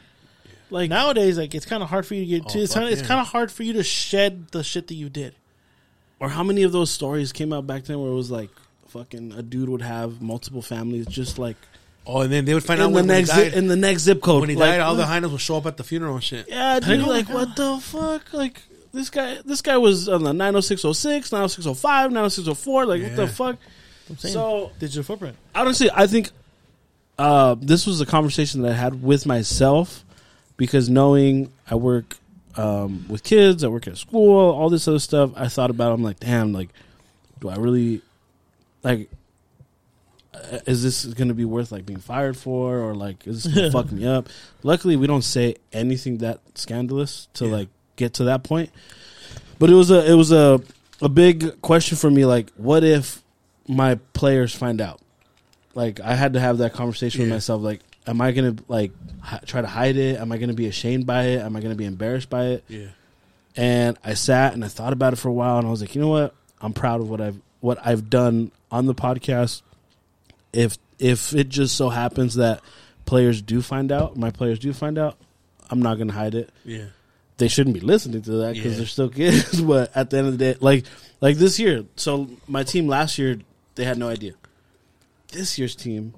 Like 0.70 0.90
Nowadays, 0.90 1.38
like 1.38 1.54
it's 1.54 1.66
kind 1.66 1.84
of 1.84 1.88
hard 1.88 2.04
for 2.04 2.14
you 2.16 2.22
to 2.22 2.26
get 2.26 2.42
oh, 2.46 2.48
to. 2.54 2.58
Oh, 2.58 2.62
It's 2.62 2.74
kind 2.74 2.86
of 2.86 2.92
it's 2.92 3.02
yeah. 3.02 3.06
kind 3.06 3.20
of 3.20 3.28
hard 3.28 3.52
for 3.52 3.62
you 3.62 3.74
to 3.74 3.84
shed 3.84 4.48
the 4.48 4.64
shit 4.64 4.88
that 4.88 4.94
you 4.96 5.08
did. 5.08 5.36
or 6.18 6.30
how 6.30 6.42
many 6.42 6.64
of 6.64 6.72
those 6.72 6.90
stories 6.90 7.32
came 7.32 7.52
out 7.52 7.64
back 7.68 7.84
then 7.84 8.00
where 8.00 8.10
it 8.10 8.14
was 8.16 8.32
like 8.32 8.50
fucking 8.88 9.32
a 9.32 9.42
dude 9.42 9.68
would 9.68 9.82
have 9.82 10.20
multiple 10.22 10.62
families 10.62 11.06
just 11.06 11.38
like 11.38 11.56
Oh, 12.08 12.20
and 12.20 12.32
then 12.32 12.44
they 12.44 12.54
would 12.54 12.62
find 12.62 12.80
out 12.80 12.86
in 12.86 12.92
the 12.92 12.96
when, 12.98 13.06
next 13.08 13.32
he 13.32 13.36
zip, 13.36 13.52
died. 13.52 13.58
in 13.58 13.66
the 13.66 13.74
next 13.74 14.02
zip 14.02 14.20
code 14.22 14.42
when 14.42 14.50
he 14.50 14.54
like, 14.54 14.70
died, 14.70 14.80
all 14.80 14.94
the 14.94 15.02
what? 15.02 15.08
hyenas 15.08 15.30
will 15.32 15.38
show 15.38 15.56
up 15.56 15.66
at 15.66 15.76
the 15.76 15.82
funeral 15.84 16.14
and 16.14 16.22
shit. 16.22 16.48
yeah 16.48 16.78
dude 16.78 17.00
I 17.00 17.04
like 17.06 17.28
what 17.28 17.56
the 17.56 17.78
fuck 17.82 18.32
like 18.32 18.62
this 18.92 19.10
guy 19.10 19.38
this 19.44 19.60
guy 19.60 19.76
was 19.76 20.08
on 20.08 20.22
the 20.22 20.32
90606 20.32 21.32
90605 21.32 22.12
90604 22.12 22.86
like 22.86 23.02
what 23.02 23.16
the 23.16 23.26
fuck 23.26 23.56
I'm 24.08 24.16
saying, 24.18 24.34
so 24.34 24.70
digital 24.78 25.02
footprint. 25.02 25.36
honestly, 25.54 25.90
I 25.92 26.06
think 26.06 26.30
uh, 27.18 27.56
this 27.58 27.86
was 27.86 28.00
a 28.00 28.06
conversation 28.06 28.62
that 28.62 28.72
I 28.72 28.74
had 28.74 29.02
with 29.02 29.26
myself 29.26 30.04
because 30.56 30.88
knowing 30.88 31.52
I 31.68 31.74
work 31.74 32.16
um, 32.56 33.06
with 33.08 33.24
kids, 33.24 33.64
I 33.64 33.68
work 33.68 33.86
at 33.88 33.96
school, 33.98 34.38
all 34.50 34.70
this 34.70 34.86
other 34.86 34.98
stuff. 34.98 35.32
I 35.34 35.48
thought 35.48 35.70
about. 35.70 35.90
It, 35.90 35.94
I'm 35.94 36.02
like, 36.02 36.20
damn, 36.20 36.52
like, 36.52 36.68
do 37.40 37.48
I 37.48 37.56
really 37.56 38.00
like? 38.86 39.10
uh, 40.34 40.58
Is 40.66 40.82
this 40.82 41.04
going 41.06 41.28
to 41.28 41.34
be 41.34 41.44
worth 41.44 41.72
like 41.72 41.86
being 41.86 41.98
fired 42.00 42.36
for, 42.36 42.78
or 42.78 42.94
like 42.94 43.26
is 43.26 43.44
this 43.44 43.54
going 43.54 43.66
to 43.72 43.72
fuck 43.72 43.90
me 43.92 44.06
up? 44.06 44.28
Luckily, 44.62 44.96
we 44.96 45.06
don't 45.06 45.22
say 45.22 45.56
anything 45.72 46.18
that 46.18 46.40
scandalous 46.54 47.28
to 47.34 47.46
Yeah. 47.46 47.52
like 47.52 47.68
get 47.96 48.14
to 48.14 48.24
that 48.24 48.42
point. 48.44 48.70
But 49.58 49.70
it 49.70 49.74
was 49.74 49.90
a 49.90 50.10
it 50.10 50.14
was 50.14 50.32
a 50.32 50.60
a 51.02 51.08
big 51.08 51.60
question 51.62 51.96
for 51.96 52.10
me. 52.10 52.24
Like, 52.24 52.50
what 52.56 52.84
if 52.84 53.22
my 53.68 53.96
players 54.12 54.54
find 54.54 54.80
out? 54.80 55.00
Like, 55.74 56.00
I 56.00 56.14
had 56.14 56.34
to 56.34 56.40
have 56.40 56.58
that 56.58 56.72
conversation 56.72 57.22
with 57.22 57.30
myself. 57.30 57.62
Like, 57.62 57.80
am 58.06 58.20
I 58.20 58.32
gonna 58.32 58.56
like 58.68 58.92
hi- 59.20 59.40
try 59.46 59.60
to 59.62 59.66
hide 59.66 59.96
it? 59.96 60.18
Am 60.20 60.30
I 60.32 60.38
gonna 60.38 60.52
be 60.54 60.66
ashamed 60.66 61.06
by 61.06 61.24
it? 61.24 61.40
Am 61.40 61.56
I 61.56 61.60
gonna 61.60 61.74
be 61.74 61.84
embarrassed 61.86 62.28
by 62.30 62.44
it? 62.46 62.64
Yeah. 62.68 62.86
And 63.56 63.96
I 64.04 64.12
sat 64.14 64.52
and 64.52 64.62
I 64.64 64.68
thought 64.68 64.92
about 64.92 65.14
it 65.14 65.16
for 65.16 65.28
a 65.28 65.32
while, 65.32 65.56
and 65.58 65.66
I 65.66 65.70
was 65.70 65.80
like, 65.80 65.94
you 65.94 66.00
know 66.02 66.08
what? 66.08 66.34
I'm 66.60 66.74
proud 66.74 67.00
of 67.00 67.08
what 67.08 67.20
I've 67.22 67.38
what 67.60 67.78
I've 67.84 68.10
done 68.10 68.52
on 68.76 68.86
the 68.86 68.94
podcast. 68.94 69.62
If 70.52 70.78
if 70.98 71.34
it 71.34 71.48
just 71.48 71.76
so 71.76 71.88
happens 71.88 72.34
that 72.36 72.60
players 73.04 73.42
do 73.42 73.60
find 73.62 73.90
out, 73.92 74.16
my 74.16 74.30
players 74.30 74.58
do 74.58 74.72
find 74.72 74.98
out, 74.98 75.16
I'm 75.70 75.80
not 75.82 75.98
gonna 75.98 76.12
hide 76.12 76.34
it 76.34 76.50
Yeah. 76.64 76.86
they 77.38 77.48
shouldn't 77.48 77.74
be 77.74 77.80
listening 77.80 78.22
to 78.22 78.30
that 78.42 78.54
because 78.54 78.72
Yeah. 78.72 78.78
they're 78.78 78.86
still 78.86 79.08
kids. 79.10 79.60
but 79.72 79.94
at 79.96 80.10
the 80.10 80.18
end 80.18 80.26
of 80.28 80.38
the 80.38 80.52
day, 80.52 80.56
like 80.60 80.84
like 81.20 81.36
this 81.36 81.58
year, 81.58 81.84
so 81.96 82.28
my 82.48 82.62
team 82.64 82.88
last 82.88 83.18
year 83.18 83.38
they 83.74 83.84
had 83.84 83.98
no 83.98 84.08
idea. 84.08 84.32
This 85.32 85.58
year's 85.58 85.74
team, 85.76 86.14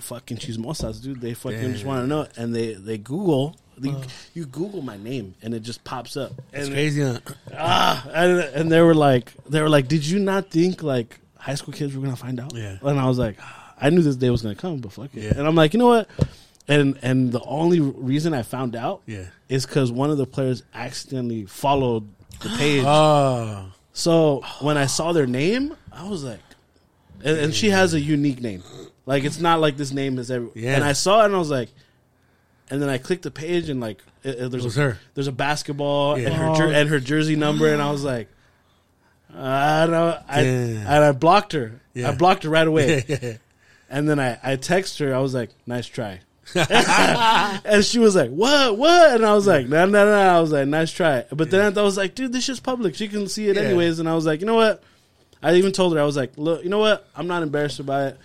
fucking 0.00 0.36
choose 0.38 0.58
chismosas, 0.58 1.02
dude. 1.02 1.20
They 1.20 1.34
fucking 1.34 1.62
Yeah. 1.62 1.72
just 1.72 1.84
want 1.84 2.02
to 2.04 2.06
know, 2.06 2.26
and 2.36 2.54
they 2.54 2.74
they 2.74 2.98
Google. 2.98 3.56
they- 3.78 3.94
you 4.34 4.46
Google 4.46 4.82
my 4.82 4.96
name 4.96 5.34
and 5.42 5.52
it 5.52 5.60
just 5.60 5.82
pops 5.82 6.16
up. 6.16 6.30
It's 6.52 6.66
And 6.66 6.74
crazy. 6.74 7.02
Huh? 7.02 7.18
ah, 7.56 8.06
and, 8.14 8.38
and 8.54 8.70
they 8.70 8.80
were 8.80 8.94
like, 8.94 9.32
they 9.48 9.60
were 9.60 9.68
like, 9.68 9.88
did 9.88 10.06
you 10.06 10.20
not 10.20 10.48
think 10.50 10.82
like 10.84 11.18
high 11.44 11.54
school 11.54 11.74
kids 11.74 11.94
were 11.94 12.02
gonna 12.02 12.16
find 12.16 12.40
out? 12.40 12.52
Yeah. 12.54 12.78
And 12.82 12.98
I 12.98 13.06
was 13.06 13.18
like, 13.18 13.38
I 13.80 13.90
knew 13.90 14.02
this 14.02 14.16
day 14.16 14.30
was 14.30 14.42
gonna 14.42 14.54
come, 14.54 14.78
but 14.78 14.92
fuck 14.92 15.14
it. 15.14 15.22
Yeah. 15.24 15.32
And 15.36 15.46
I'm 15.46 15.54
like, 15.54 15.74
you 15.74 15.78
know 15.78 15.88
what? 15.88 16.08
And 16.66 16.98
and 17.02 17.30
the 17.32 17.42
only 17.42 17.80
reason 17.80 18.32
I 18.32 18.42
found 18.42 18.74
out 18.74 19.02
Yeah. 19.06 19.24
is 19.48 19.66
because 19.66 19.92
one 19.92 20.10
of 20.10 20.16
the 20.16 20.26
players 20.26 20.62
accidentally 20.74 21.44
followed 21.46 22.08
the 22.40 22.48
page. 22.56 22.84
Oh. 22.86 23.66
so 23.92 24.42
when 24.60 24.76
I 24.78 24.86
saw 24.86 25.12
their 25.12 25.26
name, 25.26 25.76
I 25.92 26.08
was 26.08 26.24
like, 26.24 26.40
and, 27.22 27.36
and 27.38 27.54
she 27.54 27.70
has 27.70 27.94
a 27.94 28.00
unique 28.00 28.40
name. 28.40 28.62
Like 29.06 29.24
it's 29.24 29.38
not 29.38 29.60
like 29.60 29.76
this 29.76 29.92
name 29.92 30.18
is 30.18 30.30
every. 30.30 30.50
Yeah. 30.54 30.74
And 30.76 30.84
I 30.84 30.94
saw 30.94 31.22
it 31.22 31.26
and 31.26 31.34
I 31.34 31.38
was 31.38 31.50
like, 31.50 31.68
and 32.70 32.80
then 32.80 32.88
I 32.88 32.96
clicked 32.98 33.22
the 33.24 33.30
page 33.30 33.68
and 33.68 33.80
like 33.80 33.98
it, 34.22 34.36
it- 34.40 34.50
there's 34.50 34.64
It 34.64 34.76
a, 34.76 34.80
her. 34.80 34.98
there's 35.12 35.26
a 35.26 35.32
basketball 35.32 36.18
Yeah. 36.18 36.28
and 36.28 36.34
her 36.36 36.54
jer- 36.56 36.72
and 36.72 36.88
her 36.88 37.00
jersey 37.00 37.36
number 37.36 37.70
and 37.70 37.82
I 37.82 37.90
was 37.90 38.02
like, 38.04 38.28
I 39.36 39.80
don't 39.86 39.90
know. 39.92 40.18
I 40.28 40.40
Yeah. 40.42 40.48
and 40.96 41.04
I 41.04 41.12
blocked 41.12 41.52
her. 41.52 41.80
Yeah. 41.92 42.10
I 42.10 42.14
blocked 42.14 42.44
her 42.44 42.50
right 42.50 42.66
away. 42.66 43.04
Yeah. 43.08 43.36
And 43.90 44.08
then 44.08 44.18
I, 44.18 44.38
I 44.42 44.56
text 44.56 44.98
her. 44.98 45.14
I 45.14 45.18
was 45.20 45.34
like, 45.34 45.50
"Nice 45.66 45.86
try," 45.86 46.20
and 46.54 47.84
she 47.84 47.98
was 47.98 48.16
like, 48.16 48.30
"What? 48.30 48.76
What?" 48.78 49.14
And 49.14 49.24
I 49.24 49.34
was 49.34 49.46
like, 49.46 49.68
"No, 49.68 49.84
no, 49.86 50.04
no." 50.04 50.12
I 50.12 50.40
was 50.40 50.50
like, 50.52 50.66
"Nice 50.66 50.90
try." 50.90 51.24
But 51.30 51.50
then 51.50 51.76
I 51.78 51.82
was 51.82 51.96
like, 51.96 52.14
"Dude, 52.14 52.32
this 52.32 52.44
shit's 52.44 52.60
public. 52.60 52.94
She 52.94 53.08
can 53.08 53.28
see 53.28 53.48
it 53.48 53.56
Yeah. 53.56 53.62
anyways." 53.62 53.98
And 54.00 54.08
I 54.08 54.14
was 54.14 54.26
like, 54.26 54.40
"You 54.40 54.46
know 54.46 54.54
what?" 54.56 54.82
I 55.42 55.54
even 55.54 55.72
told 55.72 55.94
her 55.94 56.00
I 56.00 56.04
was 56.04 56.16
like, 56.16 56.32
"Look, 56.36 56.64
you 56.64 56.70
know 56.70 56.78
what? 56.78 57.06
I'm 57.14 57.26
not 57.26 57.42
embarrassed 57.42 57.78
about 57.78 58.08
it. 58.14 58.18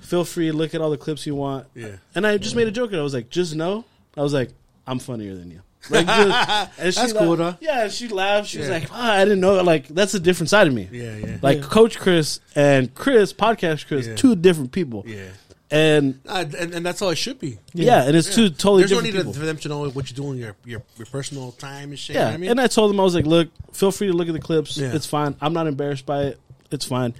Feel 0.00 0.24
free 0.24 0.48
to 0.50 0.56
look 0.56 0.74
at 0.74 0.80
all 0.80 0.90
the 0.90 0.98
clips 0.98 1.26
you 1.26 1.34
want." 1.34 1.66
Yeah. 1.74 1.96
And 2.14 2.26
I 2.26 2.36
just 2.38 2.54
made 2.54 2.68
a 2.68 2.70
joke. 2.72 2.90
And 2.92 3.00
I 3.00 3.02
was 3.02 3.14
like, 3.14 3.30
"Just 3.30 3.54
know," 3.56 3.84
I 4.16 4.22
was 4.22 4.34
like, 4.34 4.50
"I'm 4.86 4.98
funnier 4.98 5.34
than 5.34 5.50
you." 5.50 5.62
Like, 5.90 6.06
just, 6.06 6.70
and 6.78 6.94
she 6.94 7.00
That's 7.00 7.12
cool, 7.12 7.36
laughed- 7.36 7.60
though. 7.60 7.66
Yeah, 7.66 7.82
and 7.84 7.92
she 7.92 8.08
laughed. 8.08 8.48
She 8.48 8.58
was 8.58 8.68
Yeah. 8.68 8.74
like, 8.74 8.88
"Ah, 8.92 9.12
"I 9.14 9.24
didn't 9.24 9.40
know." 9.40 9.62
Like, 9.62 9.88
that's 9.88 10.14
a 10.14 10.20
different 10.20 10.50
side 10.50 10.66
of 10.66 10.74
me. 10.74 10.88
Yeah. 10.90 11.16
Yeah. 11.16 11.36
Like 11.42 11.62
Coach 11.62 11.98
Chris 11.98 12.40
and 12.54 12.94
Chris, 12.94 13.32
podcast 13.32 13.86
Chris, 13.86 14.06
Yeah. 14.06 14.16
two 14.16 14.34
different 14.36 14.72
people. 14.72 15.04
yeah. 15.06 15.28
And 15.68 16.20
Uh, 16.28 16.44
and, 16.58 16.74
and 16.74 16.86
that's 16.86 17.00
how 17.00 17.08
it 17.08 17.16
should 17.16 17.40
be. 17.40 17.58
yeah, 17.74 18.04
and 18.04 18.14
it's 18.16 18.32
two 18.32 18.50
totally 18.50 18.82
There's 18.82 18.92
no 18.92 18.96
different 19.00 19.14
need 19.14 19.18
people. 19.20 19.32
for 19.32 19.44
them 19.46 19.56
to 19.58 19.68
know 19.68 19.88
what 19.90 20.08
you're 20.10 20.16
doing, 20.16 20.38
your 20.38 20.54
your, 20.64 20.82
your 20.96 21.06
personal 21.06 21.50
time 21.52 21.90
and 21.90 21.98
shit. 21.98 22.14
yeah, 22.14 22.20
you 22.20 22.24
know 22.26 22.30
what 22.30 22.34
I 22.34 22.38
mean? 22.38 22.50
and 22.52 22.60
I 22.60 22.66
told 22.68 22.90
them 22.90 23.00
I 23.00 23.02
was 23.02 23.16
like, 23.16 23.26
"Look, 23.26 23.48
feel 23.72 23.90
free 23.90 24.06
to 24.06 24.12
look 24.12 24.28
at 24.28 24.32
the 24.34 24.38
clips. 24.40 24.76
Yeah. 24.76 24.94
It's 24.94 25.06
fine. 25.06 25.34
I'm 25.40 25.52
not 25.52 25.66
embarrassed 25.66 26.06
by 26.06 26.22
it. 26.26 26.40
It's 26.70 26.84
fine." 26.84 27.14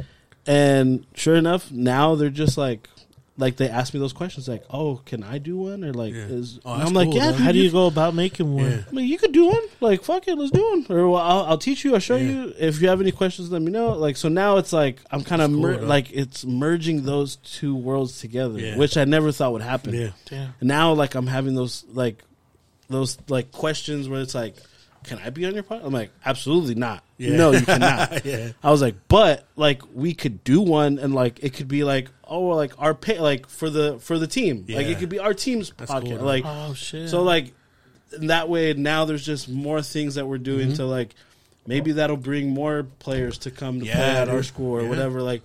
And 0.47 1.05
sure 1.15 1.35
enough, 1.35 1.73
now 1.73 2.15
they're 2.15 2.31
just 2.31 2.57
like, 2.57 2.89
like 3.39 3.57
they 3.57 3.69
ask 3.69 3.93
me 3.93 4.01
those 4.01 4.13
questions, 4.15 4.49
like, 4.49 4.65
"Oh, 4.71 4.97
can 5.05 5.23
I 5.23 5.37
do 5.39 5.59
one?" 5.59 5.85
Or 5.85 5.93
like, 5.93 6.15
Yeah. 6.15 6.23
"Is?" 6.27 6.59
Oh, 6.65 6.73
I'm 6.73 6.95
like, 6.95 7.09
cool, 7.09 7.17
"Yeah, 7.17 7.33
dude, 7.33 7.41
How 7.41 7.53
do 7.53 7.59
you 7.59 7.65
you 7.65 7.71
go 7.71 7.87
about 7.87 8.15
making 8.15 8.55
one? 8.55 8.65
Yeah. 8.71 8.83
I 8.89 8.93
mean, 8.95 9.07
you 9.09 9.19
could 9.19 9.33
do 9.33 9.47
one. 9.47 9.63
Like, 9.81 10.03
fuck 10.05 10.27
it, 10.27 10.37
let's 10.39 10.51
do 10.53 10.63
one. 10.63 10.87
Or 10.89 11.09
well, 11.11 11.21
I'll, 11.21 11.45
I'll 11.45 11.59
teach 11.59 11.85
you. 11.85 11.93
I'll 11.95 12.01
show 12.01 12.17
Yeah. 12.17 12.29
you. 12.47 12.55
If 12.59 12.81
you 12.81 12.89
have 12.89 13.01
any 13.01 13.13
questions, 13.13 13.51
let 13.51 13.61
me 13.61 13.71
know. 13.71 13.91
Like, 13.93 14.17
so 14.17 14.29
now 14.29 14.57
it's 14.57 14.73
like 14.73 15.01
I'm 15.11 15.23
kind 15.23 15.43
of 15.43 15.51
cool, 15.51 15.61
mer- 15.61 15.81
like 15.83 16.11
it's 16.13 16.45
merging 16.47 17.03
those 17.05 17.37
two 17.37 17.75
worlds 17.77 18.21
together, 18.21 18.59
Yeah. 18.59 18.77
which 18.79 18.97
I 18.97 19.05
never 19.05 19.33
thought 19.33 19.53
would 19.53 19.63
happen. 19.63 19.93
yeah. 19.95 20.11
Damn. 20.31 20.55
now 20.63 20.93
like 20.95 21.15
I'm 21.15 21.27
having 21.27 21.55
those 21.55 21.85
like 21.93 22.23
those 22.89 23.19
like 23.29 23.53
questions 23.53 24.09
where 24.09 24.21
it's 24.21 24.35
like, 24.35 24.57
can 25.07 25.19
I 25.19 25.31
be 25.31 25.47
on 25.47 25.55
your 25.55 25.63
pod? 25.63 25.81
I'm 25.85 25.93
like, 25.93 26.11
absolutely 26.25 26.75
not. 26.75 27.03
Yeah. 27.17 27.37
No, 27.37 27.53
you 27.53 27.63
cannot. 27.63 28.25
Yeah. 28.27 28.51
I 28.63 28.71
was 28.71 28.83
like, 28.83 28.97
but 29.09 29.47
like 29.57 29.83
we 29.95 30.13
could 30.15 30.45
do 30.45 30.61
one 30.61 30.99
and 30.99 31.15
like 31.15 31.43
it 31.43 31.55
could 31.55 31.69
be 31.69 31.85
like 31.85 32.11
oh 32.25 32.49
like 32.49 32.73
our 32.79 32.93
pay 32.95 33.19
like 33.21 33.49
for 33.49 33.71
the 33.71 33.99
for 34.01 34.19
the 34.19 34.27
team 34.27 34.67
like 34.69 34.87
it 34.87 34.99
could 34.99 35.09
be 35.09 35.19
our 35.21 35.33
team's 35.33 35.73
That's 35.77 35.91
podcast 35.91 36.19
cool, 36.19 36.27
like 36.27 36.45
Oh 36.45 36.75
shit. 36.75 37.09
so 37.09 37.23
like 37.23 37.55
that 38.19 38.49
way 38.49 38.73
now 38.75 39.05
there's 39.05 39.25
just 39.25 39.49
more 39.49 39.81
things 39.81 40.17
that 40.17 40.27
we're 40.27 40.39
doing 40.39 40.69
Mm-hmm. 40.69 40.77
to 40.77 40.87
like 40.87 41.15
maybe 41.67 41.93
that'll 41.93 42.17
bring 42.17 42.51
more 42.51 42.83
players 42.99 43.39
to 43.39 43.51
come 43.51 43.79
to 43.81 43.87
play 43.87 43.93
at 43.93 44.29
our 44.29 44.43
school 44.43 44.73
or 44.77 44.83
Yeah. 44.83 44.89
whatever 44.89 45.23
like 45.23 45.43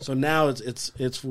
so 0.00 0.14
now 0.14 0.48
it's 0.48 0.60
it's 0.60 0.92
it's 0.98 1.24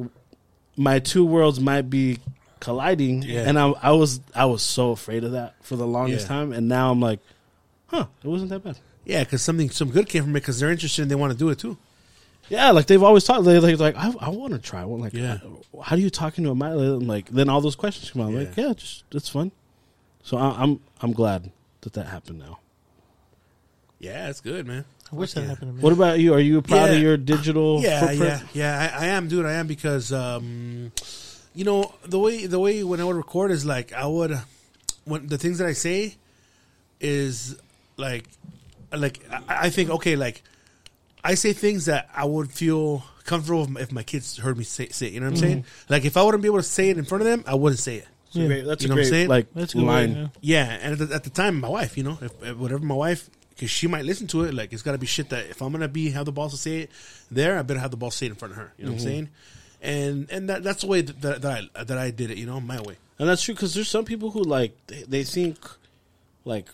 my 0.78 1.00
two 1.00 1.26
worlds 1.26 1.60
might 1.60 1.90
be 1.90 2.20
colliding 2.60 3.22
Yeah. 3.22 3.42
and 3.48 3.60
I, 3.60 3.70
I 3.82 3.92
was 3.92 4.22
I 4.34 4.46
was 4.46 4.64
so 4.64 4.92
afraid 4.92 5.24
of 5.24 5.34
that 5.34 5.56
for 5.62 5.76
the 5.76 5.86
longest 5.88 6.24
Yeah. 6.26 6.36
time 6.36 6.54
and 6.54 6.68
now 6.68 6.90
I'm 6.92 7.00
like 7.02 7.20
huh 7.96 8.06
it 8.24 8.28
wasn't 8.28 8.50
that 8.50 8.64
bad 8.64 8.78
Yeah, 9.06 9.24
because 9.24 9.42
something 9.42 9.70
some 9.70 9.90
good 9.92 10.08
came 10.10 10.24
from 10.24 10.32
it 10.36 10.42
because 10.42 10.60
they're 10.60 10.72
interested 10.72 11.02
and 11.04 11.12
they 11.12 11.16
want 11.16 11.32
to 11.34 11.38
do 11.38 11.50
it 11.50 11.60
too. 11.60 11.78
yeah 12.50 12.72
like 12.72 12.86
they've 12.88 13.02
always 13.10 13.24
talked 13.24 13.44
they 13.46 13.60
like 13.60 13.80
like 13.80 13.96
I, 13.96 14.08
I 14.20 14.30
want 14.30 14.54
to 14.54 14.60
try 14.60 14.84
one 14.86 15.00
like 15.06 15.14
Yeah. 15.14 15.38
how 15.88 15.96
do 15.96 16.02
you 16.02 16.10
talk 16.10 16.38
into 16.38 16.50
a 16.52 16.56
mic 16.56 16.72
and 16.74 17.08
like 17.08 17.28
then 17.30 17.48
all 17.50 17.62
those 17.62 17.76
questions 17.84 18.12
come 18.12 18.22
out 18.24 18.30
I'm 18.30 18.36
like 18.36 18.56
Yeah. 18.58 18.68
yeah 18.68 18.74
just 18.74 19.04
it's 19.12 19.30
fun 19.30 19.52
so 20.24 20.38
I, 20.38 20.48
I'm 20.62 20.80
I'm 21.02 21.14
glad 21.14 21.52
that 21.82 21.94
that 21.94 22.08
happened 22.08 22.40
now 22.40 22.60
Yeah, 24.00 24.30
it's 24.30 24.42
good, 24.42 24.68
man. 24.68 24.84
I 25.12 25.16
wish 25.16 25.34
that 25.34 25.42
Yeah. 25.42 25.48
happened 25.52 25.70
to 25.72 25.76
me. 25.78 25.82
What 25.86 25.94
about 25.94 26.20
you? 26.20 26.34
Are 26.34 26.40
you 26.50 26.62
proud 26.62 26.90
of 26.90 27.00
your 27.02 27.16
digital 27.18 27.82
Yeah, 27.82 28.00
footprint? 28.02 28.44
yeah, 28.54 28.82
yeah. 28.82 28.98
I, 29.00 29.04
I 29.04 29.08
am, 29.18 29.28
dude. 29.28 29.46
I 29.46 29.54
am 29.54 29.68
because, 29.68 30.12
um, 30.12 30.92
you 31.54 31.64
know, 31.64 31.94
the 32.06 32.20
way 32.20 32.46
the 32.48 32.60
way 32.60 32.84
when 32.84 33.00
I 33.00 33.06
would 33.08 33.16
record 33.16 33.52
is 33.52 33.66
like 33.66 33.94
I 33.94 34.06
would 34.06 34.34
when 35.06 35.28
the 35.28 35.38
things 35.38 35.58
that 35.60 35.68
I 35.68 35.74
say 35.74 36.16
is 37.00 37.56
like 37.98 38.26
like 38.92 39.20
I, 39.32 39.68
I 39.68 39.70
think 39.70 39.90
okay, 39.90 40.16
like 40.16 40.44
I 41.24 41.36
say 41.36 41.54
things 41.54 41.86
that 41.86 42.10
I 42.16 42.26
would 42.26 42.52
feel 42.52 43.04
comfortable 43.26 43.78
if 43.78 43.92
my 43.92 44.04
kids 44.04 44.38
heard 44.38 44.58
me 44.58 44.64
say, 44.64 44.90
say 44.90 45.08
it, 45.08 45.14
you 45.14 45.20
know 45.20 45.26
what 45.26 45.30
I'm 45.30 45.36
mm-hmm. 45.36 45.44
saying? 45.44 45.66
Like 45.90 46.06
if 46.06 46.18
I 46.18 46.24
wouldn't 46.24 46.44
be 46.44 46.48
able 46.48 46.60
to 46.60 46.64
say 46.64 46.90
it 46.90 46.98
in 46.98 47.06
front 47.06 47.22
of 47.22 47.28
them, 47.28 47.44
I 47.48 47.56
wouldn't 47.56 47.80
say 47.80 47.98
it. 47.98 48.08
That's 48.26 48.36
Yeah. 48.36 48.48
great, 48.48 48.66
that's 48.66 48.84
You 48.84 48.88
a 48.88 48.90
know 48.90 48.96
what 48.96 49.06
I'm 49.06 49.10
saying? 49.10 49.30
like 49.30 49.48
That's 49.54 49.74
a 49.74 49.78
line. 49.80 49.86
line, 49.86 50.32
yeah. 50.42 50.66
Yeah, 50.66 50.78
and 50.82 51.02
at 51.02 51.10
the, 51.10 51.16
at 51.16 51.24
the 51.24 51.30
time, 51.30 51.60
my 51.60 51.70
wife, 51.70 51.98
you 51.98 52.04
know, 52.04 52.18
if, 52.22 52.32
if 52.44 52.58
whatever 52.58 52.86
my 52.86 52.96
wife, 52.96 53.30
because 53.50 53.72
she 53.72 53.88
might 53.88 54.06
listen 54.06 54.28
to 54.28 54.44
it, 54.44 54.54
like 54.54 54.74
it's 54.74 54.82
got 54.84 54.92
to 54.92 54.98
be 54.98 55.08
shit 55.08 55.30
that 55.30 55.48
if 55.48 55.62
I'm 55.62 55.72
gonna 55.72 55.88
be 55.88 56.12
have 56.12 56.26
the 56.26 56.32
balls 56.32 56.52
to 56.52 56.58
say 56.58 56.82
it 56.82 56.92
there, 57.32 57.58
I 57.58 57.62
better 57.64 57.80
have 57.80 57.92
the 57.92 57.98
balls 57.98 58.14
to 58.14 58.18
say 58.20 58.26
it 58.28 58.30
in 58.30 58.36
front 58.36 58.52
of 58.52 58.58
her. 58.58 58.74
You 58.78 58.86
know 58.86 58.92
what 58.92 59.02
I'm 59.02 59.06
mm-hmm. 59.06 59.10
saying? 59.10 59.30
And 59.82 60.30
and 60.30 60.50
that, 60.50 60.64
that's 60.64 60.82
the 60.82 60.88
way 60.88 61.02
that, 61.02 61.22
that, 61.22 61.42
that 61.42 61.70
I 61.76 61.84
that 61.84 61.98
I 61.98 62.12
did 62.12 62.32
it. 62.32 62.38
You 62.38 62.46
know, 62.46 62.60
my 62.60 62.82
way. 62.82 62.98
And 63.18 63.30
that's 63.30 63.42
true 63.44 63.54
because 63.54 63.74
there's 63.74 63.90
some 63.90 64.04
people 64.04 64.32
who 64.32 64.44
like 64.44 64.76
they, 64.88 65.04
they 65.04 65.24
think 65.24 65.58
like 66.44 66.68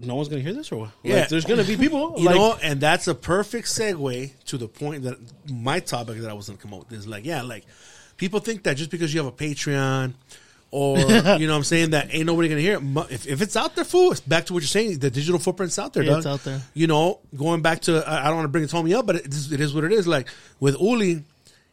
no 0.00 0.14
one's 0.14 0.28
gonna 0.28 0.42
hear 0.42 0.52
this 0.52 0.70
or 0.72 0.76
what? 0.80 0.90
Yeah. 1.02 1.20
Like, 1.20 1.28
there's 1.28 1.44
gonna 1.44 1.64
be 1.64 1.76
people 1.76 2.14
You 2.18 2.24
like, 2.26 2.34
know, 2.36 2.56
and 2.62 2.80
that's 2.80 3.08
a 3.08 3.14
perfect 3.14 3.68
segue 3.68 4.30
to 4.46 4.58
the 4.58 4.68
point 4.68 5.04
that 5.04 5.16
my 5.50 5.80
topic 5.80 6.18
that 6.18 6.30
I 6.30 6.34
was 6.34 6.46
going 6.48 6.58
to 6.58 6.62
come 6.62 6.74
up 6.74 6.90
with 6.90 6.98
is 6.98 7.06
like, 7.06 7.24
yeah, 7.24 7.42
like 7.42 7.64
people 8.16 8.40
think 8.40 8.62
that 8.64 8.76
just 8.76 8.90
because 8.90 9.12
you 9.14 9.22
have 9.22 9.32
a 9.32 9.36
Patreon 9.36 10.14
or 10.70 10.98
you 10.98 11.04
know 11.06 11.24
what 11.24 11.50
I'm 11.52 11.64
saying 11.64 11.90
that 11.90 12.12
ain't 12.14 12.26
nobody 12.26 12.48
going 12.48 12.58
to 12.58 12.62
hear 12.62 12.78
it. 12.78 13.12
If, 13.12 13.26
if 13.26 13.40
it's 13.42 13.56
out 13.56 13.74
there, 13.76 13.84
fool, 13.84 14.12
it's 14.12 14.20
back 14.20 14.46
to 14.46 14.52
what 14.52 14.62
you're 14.62 14.68
saying. 14.68 14.98
The 14.98 15.10
digital 15.10 15.38
footprint's 15.38 15.78
out 15.78 15.92
there, 15.92 16.02
Yeah, 16.02 16.10
dog. 16.10 16.18
it's 16.18 16.26
out 16.26 16.44
there. 16.44 16.60
You 16.74 16.86
know, 16.86 17.20
going 17.36 17.62
back 17.62 17.82
to 17.82 18.02
I, 18.06 18.22
I 18.22 18.24
don't 18.26 18.36
want 18.36 18.44
to 18.46 18.50
bring 18.50 18.66
Tommy 18.66 18.92
up, 18.94 19.06
but 19.06 19.16
it 19.16 19.26
is, 19.26 19.52
it 19.52 19.60
is 19.60 19.72
what 19.74 19.84
it 19.84 19.92
is. 19.92 20.06
Like 20.06 20.28
with 20.60 20.78
Uli, 20.80 21.22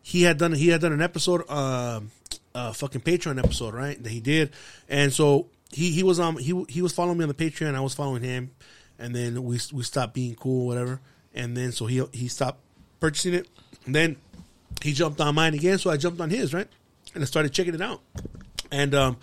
he 0.02 0.22
had 0.24 0.38
done 0.38 0.54
he 0.54 0.68
had 0.70 0.82
done 0.82 0.94
an 0.94 1.02
episode, 1.02 1.44
uh, 1.50 2.02
uh, 2.56 2.72
fucking 2.72 3.02
Patreon 3.02 3.40
episode, 3.44 3.74
right? 3.74 4.02
That 4.02 4.12
he 4.12 4.20
did, 4.20 4.52
and 4.88 5.12
so 5.12 5.48
he 5.74 5.92
he 5.92 6.04
was 6.04 6.20
on 6.20 6.38
he 6.38 6.64
he 6.70 6.82
was 6.82 6.94
following 6.94 7.18
me 7.18 7.24
on 7.24 7.30
the 7.30 7.36
Patreon. 7.36 7.76
I 7.76 7.82
was 7.82 7.94
following 7.94 8.24
him, 8.24 8.52
and 9.00 9.16
then 9.16 9.44
we 9.44 9.60
we 9.72 9.84
stopped 9.84 10.14
being 10.14 10.36
cool, 10.36 10.68
whatever. 10.68 11.02
And 11.34 11.58
then 11.58 11.72
so 11.72 11.86
he 11.86 12.04
he 12.14 12.28
stopped 12.28 12.60
purchasing 13.00 13.34
it. 13.34 13.48
And 13.86 13.94
then 13.94 14.16
he 14.82 14.94
jumped 14.94 15.20
on 15.20 15.36
mine 15.36 15.54
again, 15.54 15.78
so 15.78 15.90
I 15.90 15.98
jumped 15.98 16.22
on 16.22 16.30
his, 16.30 16.54
right? 16.54 16.68
And 17.14 17.24
I 17.24 17.26
started 17.26 17.52
checking 17.52 17.76
it 17.76 17.82
out. 17.82 18.02
And 18.72 18.96
um, 18.96 19.18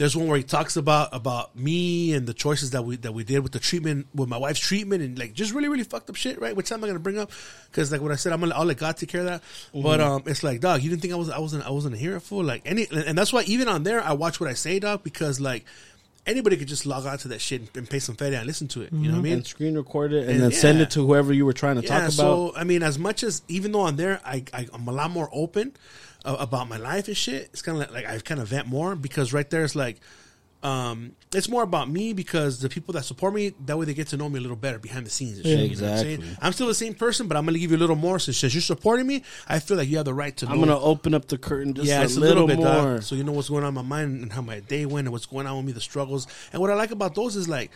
there's 0.00 0.16
one 0.16 0.28
where 0.28 0.38
he 0.38 0.42
talks 0.42 0.76
about 0.76 1.10
about 1.12 1.54
me 1.54 2.14
and 2.14 2.26
the 2.26 2.32
choices 2.32 2.70
that 2.70 2.86
we 2.86 2.96
that 2.96 3.12
we 3.12 3.22
did 3.22 3.40
with 3.40 3.52
the 3.52 3.58
treatment 3.58 4.06
with 4.14 4.28
my 4.28 4.38
wife's 4.38 4.58
treatment 4.58 5.02
and 5.02 5.18
like 5.18 5.34
just 5.34 5.52
really 5.52 5.68
really 5.68 5.84
fucked 5.84 6.08
up 6.08 6.16
shit, 6.16 6.40
right? 6.40 6.56
Which 6.56 6.72
I'm 6.72 6.80
not 6.80 6.86
gonna 6.86 6.98
bring 6.98 7.18
up 7.18 7.30
because 7.70 7.92
like 7.92 8.00
what 8.00 8.10
I 8.10 8.16
said, 8.16 8.32
I'm 8.32 8.40
gonna 8.40 8.54
I'll 8.54 8.64
let 8.64 8.78
God 8.78 8.96
take 8.96 9.10
care 9.10 9.20
of 9.20 9.26
that. 9.26 9.42
But 9.74 10.00
um, 10.00 10.22
it's 10.24 10.42
like 10.42 10.60
dog, 10.60 10.82
you 10.82 10.90
didn't 10.90 11.02
think 11.02 11.12
I 11.12 11.16
was 11.16 11.28
I 11.28 11.38
wasn't 11.38 11.66
I 11.66 11.70
wasn't 11.70 11.96
a 11.96 11.98
hero 11.98 12.18
for 12.18 12.42
like 12.42 12.62
any, 12.64 12.88
and 12.90 13.16
that's 13.16 13.30
why 13.30 13.42
even 13.42 13.68
on 13.68 13.82
there 13.82 14.02
I 14.02 14.12
watch 14.12 14.40
what 14.40 14.48
I 14.48 14.54
say, 14.54 14.78
dog, 14.78 15.04
because 15.04 15.38
like 15.38 15.66
anybody 16.26 16.56
could 16.56 16.68
just 16.68 16.86
log 16.86 17.06
on 17.06 17.18
to 17.18 17.28
that 17.28 17.40
shit 17.40 17.74
and, 17.76 17.88
pay 17.88 17.98
some 17.98 18.14
fed 18.14 18.32
and 18.32 18.46
listen 18.46 18.68
to 18.68 18.82
it. 18.82 18.92
You 18.92 19.08
know 19.08 19.14
what 19.14 19.18
I 19.18 19.22
mean? 19.22 19.32
and 19.34 19.46
screen 19.46 19.76
record 19.76 20.12
it 20.12 20.22
and, 20.22 20.30
And- 20.30 20.40
then 20.42 20.52
send 20.52 20.80
it 20.80 20.90
to 20.92 21.06
whoever 21.06 21.32
you 21.32 21.44
were 21.46 21.52
trying 21.52 21.76
to 21.76 21.82
talk 21.82 22.02
about. 22.02 22.12
So 22.12 22.52
I 22.56 22.64
mean, 22.64 22.82
as 22.82 22.98
much 22.98 23.22
as 23.22 23.42
even 23.48 23.72
though 23.72 23.80
on 23.80 23.96
there, 23.96 24.20
I, 24.24 24.44
I 24.52 24.66
I'm 24.72 24.86
a 24.88 24.92
lot 24.92 25.10
more 25.10 25.28
open 25.32 25.72
uh, 26.24 26.36
about 26.38 26.68
my 26.68 26.76
life 26.76 27.08
and 27.08 27.16
shit. 27.16 27.50
It's 27.52 27.62
kind 27.62 27.80
of 27.80 27.90
like, 27.90 28.04
like 28.04 28.14
I 28.14 28.18
kind 28.20 28.40
of 28.40 28.48
vent 28.48 28.66
more 28.66 28.94
because 28.96 29.32
right 29.32 29.48
there 29.48 29.64
it's 29.64 29.74
like, 29.76 30.00
um, 30.62 31.12
it's 31.34 31.48
more 31.48 31.62
about 31.62 31.88
me 31.88 32.12
because 32.12 32.60
the 32.60 32.68
people 32.68 32.92
that 32.92 33.04
support 33.04 33.32
me 33.32 33.52
that 33.64 33.78
way 33.78 33.86
they 33.86 33.94
get 33.94 34.08
to 34.08 34.16
know 34.16 34.28
me 34.28 34.38
a 34.38 34.42
little 34.42 34.56
better 34.56 34.78
behind 34.78 35.06
the 35.06 35.10
scenes. 35.10 35.38
And 35.38 35.46
shit, 35.46 35.58
Yeah. 35.58 35.64
you 35.64 35.76
know 35.76 35.82
what 35.82 35.90
I'm 35.92 35.98
saying? 35.98 36.14
Exactly. 36.20 36.38
I'm 36.42 36.52
still 36.52 36.66
the 36.66 36.74
same 36.74 36.94
person, 36.94 37.28
but 37.28 37.36
I'm 37.36 37.46
gonna 37.46 37.58
give 37.58 37.70
you 37.70 37.76
a 37.76 37.78
little 37.78 37.96
more 37.96 38.18
since 38.18 38.36
since 38.36 38.52
you're 38.54 38.60
supporting 38.60 39.06
me. 39.06 39.22
I 39.48 39.58
feel 39.58 39.76
like 39.78 39.88
you 39.88 39.96
have 39.96 40.04
the 40.06 40.12
right 40.14 40.36
to. 40.38 40.46
I'm 40.46 40.60
know 40.60 40.66
gonna 40.66 40.80
open 40.80 41.14
up 41.14 41.28
the 41.28 41.38
curtain 41.38 41.72
just 41.74 41.86
yeah, 41.88 42.02
a 42.02 42.06
little, 42.06 42.18
a 42.22 42.26
little, 42.26 42.46
bit, 42.46 42.56
more. 42.58 42.66
dog. 42.66 43.02
So 43.02 43.14
you 43.14 43.24
know 43.24 43.32
what's 43.32 43.48
going 43.48 43.64
on 43.64 43.68
in 43.70 43.74
my 43.74 43.82
mind 43.82 44.22
and 44.22 44.32
how 44.32 44.42
my 44.42 44.60
day 44.60 44.84
went 44.86 45.06
and 45.06 45.12
what's 45.12 45.26
going 45.26 45.46
on 45.46 45.56
with 45.56 45.66
me, 45.66 45.72
the 45.72 45.80
struggles. 45.80 46.26
And 46.52 46.60
what 46.60 46.70
I 46.70 46.74
like 46.74 46.90
about 46.90 47.14
those 47.14 47.36
is 47.36 47.48
like, 47.48 47.70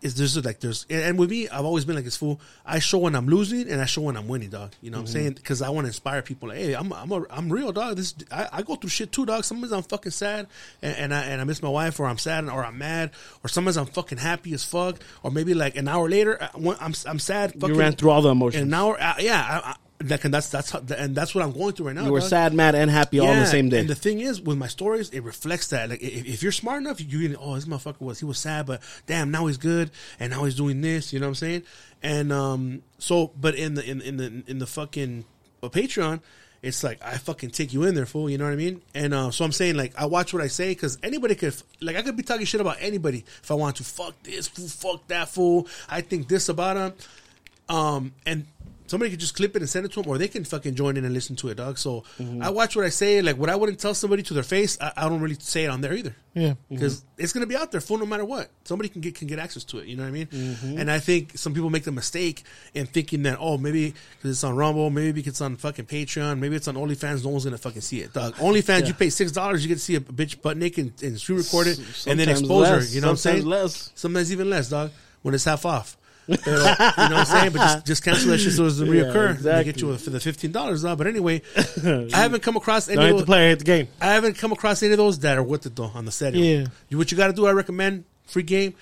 is 0.00 0.14
there's 0.16 0.42
like 0.44 0.60
there's 0.60 0.86
and- 0.88 1.18
with 1.18 1.30
me, 1.30 1.48
I've 1.48 1.64
always 1.64 1.84
been 1.84 1.96
like 1.96 2.04
this 2.04 2.16
fool. 2.16 2.40
I 2.64 2.78
show 2.78 2.98
when 2.98 3.14
I'm 3.14 3.26
losing 3.26 3.68
and 3.70 3.80
I 3.80 3.84
show 3.86 4.02
when 4.02 4.16
I'm 4.16 4.28
winning, 4.28 4.50
dog. 4.50 4.72
You 4.80 4.90
know 4.90 4.98
what 4.98 5.02
I'm 5.02 5.06
saying? 5.08 5.32
Because 5.32 5.62
I 5.62 5.70
want 5.70 5.84
to 5.84 5.88
inspire 5.88 6.22
people. 6.22 6.48
Like, 6.48 6.58
hey, 6.58 6.74
I'm 6.74 6.92
I'm 6.92 7.10
a, 7.10 7.24
I'm 7.30 7.52
real, 7.52 7.72
dog. 7.72 7.96
This 7.96 8.14
I, 8.30 8.48
I 8.52 8.62
go 8.62 8.76
through 8.76 8.90
shit 8.90 9.10
too, 9.12 9.26
dog. 9.26 9.44
Sometimes 9.44 9.72
I'm 9.72 9.82
fucking 9.82 10.12
sad 10.12 10.46
and, 10.82 10.96
and 10.96 11.14
I 11.14 11.24
and 11.24 11.40
I 11.40 11.44
miss 11.44 11.62
my 11.62 11.68
wife, 11.68 11.98
or 11.98 12.06
I'm 12.06 12.18
sad, 12.18 12.48
or 12.48 12.64
I'm 12.64 12.78
mad, 12.78 13.10
or 13.42 13.48
sometimes 13.48 13.76
I'm 13.76 13.86
fucking 13.86 14.18
happy 14.18 14.52
as 14.54 14.64
fuck, 14.64 14.96
or 15.22 15.30
maybe 15.30 15.54
like 15.54 15.76
an 15.76 15.88
hour 15.88 16.08
later, 16.08 16.38
I, 16.40 16.50
I'm 16.80 16.94
I'm 17.06 17.18
sad. 17.18 17.54
you 17.60 17.74
ran 17.74 17.92
through 17.94 18.10
all 18.10 18.22
the 18.22 18.30
emotions. 18.30 18.62
an 18.62 18.74
hour. 18.74 18.96
Uh, 19.00 19.14
yeah, 19.18 19.62
I, 19.64 19.70
I, 19.70 19.76
that 19.98 20.20
can, 20.20 20.30
that's 20.30 20.48
that's 20.48 20.70
how, 20.70 20.80
and 20.96 21.14
that's 21.14 21.34
what 21.34 21.44
I'm 21.44 21.52
going 21.52 21.72
through 21.72 21.86
right 21.86 21.94
now. 21.94 22.04
you 22.04 22.12
were 22.12 22.20
dog. 22.20 22.28
sad, 22.28 22.54
mad, 22.54 22.74
and 22.74 22.90
happy 22.90 23.18
all 23.18 23.26
on 23.26 23.40
the 23.40 23.46
same 23.46 23.68
day. 23.68 23.80
And 23.80 23.88
the 23.88 23.96
thing 23.96 24.20
is, 24.20 24.40
with 24.40 24.56
my 24.56 24.68
stories, 24.68 25.10
it 25.10 25.24
reflects 25.24 25.68
that. 25.68 25.90
Like, 25.90 26.00
if, 26.00 26.24
if 26.26 26.42
you're 26.42 26.52
smart 26.52 26.82
enough, 26.82 27.00
you 27.00 27.28
can, 27.28 27.36
oh, 27.40 27.56
this 27.56 27.64
motherfucker 27.64 28.00
was, 28.00 28.20
he 28.20 28.24
was 28.24 28.38
sad, 28.38 28.66
but 28.66 28.80
damn, 29.06 29.30
now 29.30 29.46
he's 29.46 29.56
good, 29.56 29.90
and 30.20 30.30
now 30.30 30.44
he's 30.44 30.54
doing 30.54 30.80
this, 30.80 31.12
you 31.12 31.18
know 31.18 31.26
what 31.26 31.30
I'm 31.30 31.34
saying? 31.36 31.62
And, 32.02 32.32
um, 32.32 32.82
so, 32.98 33.32
but 33.40 33.56
in 33.56 33.74
the, 33.74 33.84
in, 33.84 34.00
in 34.00 34.16
the, 34.18 34.42
in 34.46 34.58
the 34.58 34.66
fucking 34.66 35.24
uh, 35.62 35.68
Patreon, 35.68 36.20
it's 36.62 36.84
like, 36.84 37.00
I 37.02 37.16
fucking 37.18 37.50
take 37.50 37.72
you 37.72 37.82
in 37.84 37.96
there, 37.96 38.06
fool, 38.06 38.30
you 38.30 38.38
know 38.38 38.44
what 38.44 38.52
I 38.52 38.56
mean? 38.56 38.82
And, 38.94 39.12
uh, 39.12 39.32
so 39.32 39.44
I'm 39.44 39.52
saying, 39.52 39.76
like, 39.76 39.94
I 39.96 40.06
watch 40.06 40.32
what 40.32 40.42
I 40.42 40.48
say, 40.48 40.72
cause 40.76 40.96
anybody 41.02 41.34
could, 41.34 41.54
like, 41.80 41.96
I 41.96 42.02
could 42.02 42.16
be 42.16 42.22
talking 42.22 42.46
shit 42.46 42.60
about 42.60 42.76
anybody 42.80 43.24
if 43.42 43.50
I 43.50 43.54
want 43.54 43.76
to. 43.76 43.84
Fuck 43.84 44.22
this 44.22 44.46
fool, 44.46 44.68
fuck 44.68 45.08
that 45.08 45.28
fool, 45.28 45.66
I 45.88 46.02
think 46.02 46.28
this 46.28 46.48
about 46.48 46.76
him. 46.76 46.92
Um, 47.68 48.14
and 48.24 48.46
somebody 48.88 49.10
could 49.10 49.20
just 49.20 49.34
clip 49.34 49.54
it 49.54 49.62
and 49.62 49.68
send 49.68 49.86
it 49.86 49.92
to 49.92 50.02
them, 50.02 50.10
or 50.10 50.18
they 50.18 50.28
can 50.28 50.44
fucking 50.44 50.74
join 50.74 50.96
in 50.96 51.04
and 51.04 51.14
listen 51.14 51.36
to 51.36 51.48
it, 51.48 51.56
dog. 51.56 51.78
So 51.78 52.04
mm-hmm. 52.18 52.42
I 52.42 52.50
watch 52.50 52.74
what 52.74 52.84
I 52.84 52.88
say. 52.88 53.22
Like 53.22 53.36
what 53.36 53.50
I 53.50 53.56
wouldn't 53.56 53.78
tell 53.78 53.94
somebody 53.94 54.22
to 54.24 54.34
their 54.34 54.42
face, 54.42 54.78
I, 54.80 54.92
I 54.96 55.08
don't 55.08 55.20
really 55.20 55.36
say 55.38 55.64
it 55.64 55.68
on 55.68 55.80
there 55.80 55.94
either. 55.94 56.14
Yeah. 56.34 56.50
Mm-hmm. 56.50 56.74
Because 56.74 57.04
it's 57.16 57.32
gonna 57.32 57.46
be 57.46 57.56
out 57.56 57.72
there 57.72 57.80
full 57.80 57.98
no 57.98 58.06
matter 58.06 58.24
what. 58.24 58.50
Somebody 58.64 58.88
can 58.88 59.00
get 59.00 59.14
can 59.14 59.28
get 59.28 59.38
access 59.38 59.64
to 59.64 59.78
it. 59.78 59.86
You 59.86 59.96
know 59.96 60.04
what 60.04 60.08
I 60.08 60.12
mean? 60.12 60.26
Mm-hmm. 60.26 60.78
And 60.78 60.90
I 60.90 60.98
think 61.00 61.36
some 61.36 61.54
people 61.54 61.70
make 61.70 61.84
the 61.84 61.92
mistake 61.92 62.44
in 62.74 62.86
thinking 62.86 63.22
that 63.24 63.38
oh 63.40 63.58
maybe 63.58 63.94
because 64.16 64.30
it's 64.30 64.44
on 64.44 64.56
Rumble, 64.56 64.90
maybe 64.90 65.12
because 65.12 65.32
it's 65.34 65.40
on 65.40 65.56
fucking 65.56 65.86
Patreon, 65.86 66.38
maybe 66.38 66.56
it's 66.56 66.68
on 66.68 66.74
OnlyFans. 66.76 67.24
No 67.24 67.30
one's 67.30 67.44
gonna 67.44 67.58
fucking 67.58 67.82
see 67.82 68.00
it. 68.00 68.12
Dog. 68.12 68.34
OnlyFans, 68.36 68.86
you 68.86 68.94
pay 68.94 69.10
six 69.10 69.32
dollars, 69.32 69.62
you 69.62 69.68
get 69.68 69.74
to 69.74 69.80
see 69.80 69.96
a 69.96 70.00
bitch 70.00 70.40
butt 70.40 70.56
naked 70.56 70.86
and, 70.86 71.02
and 71.02 71.20
screen 71.20 71.38
record 71.38 71.66
it, 71.66 71.78
and 72.06 72.18
then 72.18 72.26
Sometimes 72.28 72.40
expose 72.40 72.68
her. 72.68 72.76
less, 72.76 72.94
You 72.94 73.00
know 73.00 73.06
what 73.08 73.10
I'm 73.12 73.16
saying? 73.16 73.42
sometimes 73.42 73.52
saying? 73.52 73.62
less. 73.62 73.92
Sometimes 73.94 74.32
even 74.32 74.50
less, 74.50 74.68
dog. 74.70 74.90
When 75.22 75.34
it's 75.34 75.44
half 75.44 75.66
off. 75.66 75.96
You 76.28 76.36
know 76.36 76.62
what 76.76 77.12
I'm 77.12 77.24
saying? 77.24 77.52
But 77.52 77.58
just, 77.60 77.86
just 77.86 78.04
cancel 78.04 78.30
that 78.30 78.38
shit 78.38 78.52
so 78.52 78.64
it 78.64 78.66
doesn't 78.66 78.86
Yeah, 78.94 79.04
reoccur. 79.04 79.38
They 79.38 79.64
get 79.64 79.80
you 79.80 79.96
for 79.96 80.10
the 80.10 80.20
fifteen 80.20 80.52
dollars, 80.52 80.82
dog. 80.82 80.98
But 80.98 81.06
anyway, 81.06 81.40
I 81.56 82.06
haven't 82.12 82.42
come 82.42 82.56
across 82.56 82.88
any. 82.88 82.96
Don't 82.96 83.04
Of 83.04 83.08
hit 83.08 83.12
the 83.12 83.18
those, 83.20 83.26
player, 83.26 83.48
hit 83.48 83.58
the 83.60 83.64
game. 83.64 83.88
I 84.00 84.12
haven't 84.12 84.36
come 84.36 84.52
across 84.52 84.82
any 84.82 84.92
of 84.92 84.98
those 84.98 85.18
that 85.20 85.38
are 85.38 85.42
worth 85.42 85.64
it 85.66 85.74
though 85.74 85.90
on 85.94 86.04
the 86.04 86.12
setting. 86.12 86.44
Yeah. 86.44 86.66
You, 86.90 86.98
what 86.98 87.10
you 87.10 87.16
got 87.16 87.28
to 87.28 87.32
do? 87.32 87.46
I 87.46 87.52
recommend 87.52 88.04
free 88.26 88.42
game. 88.42 88.74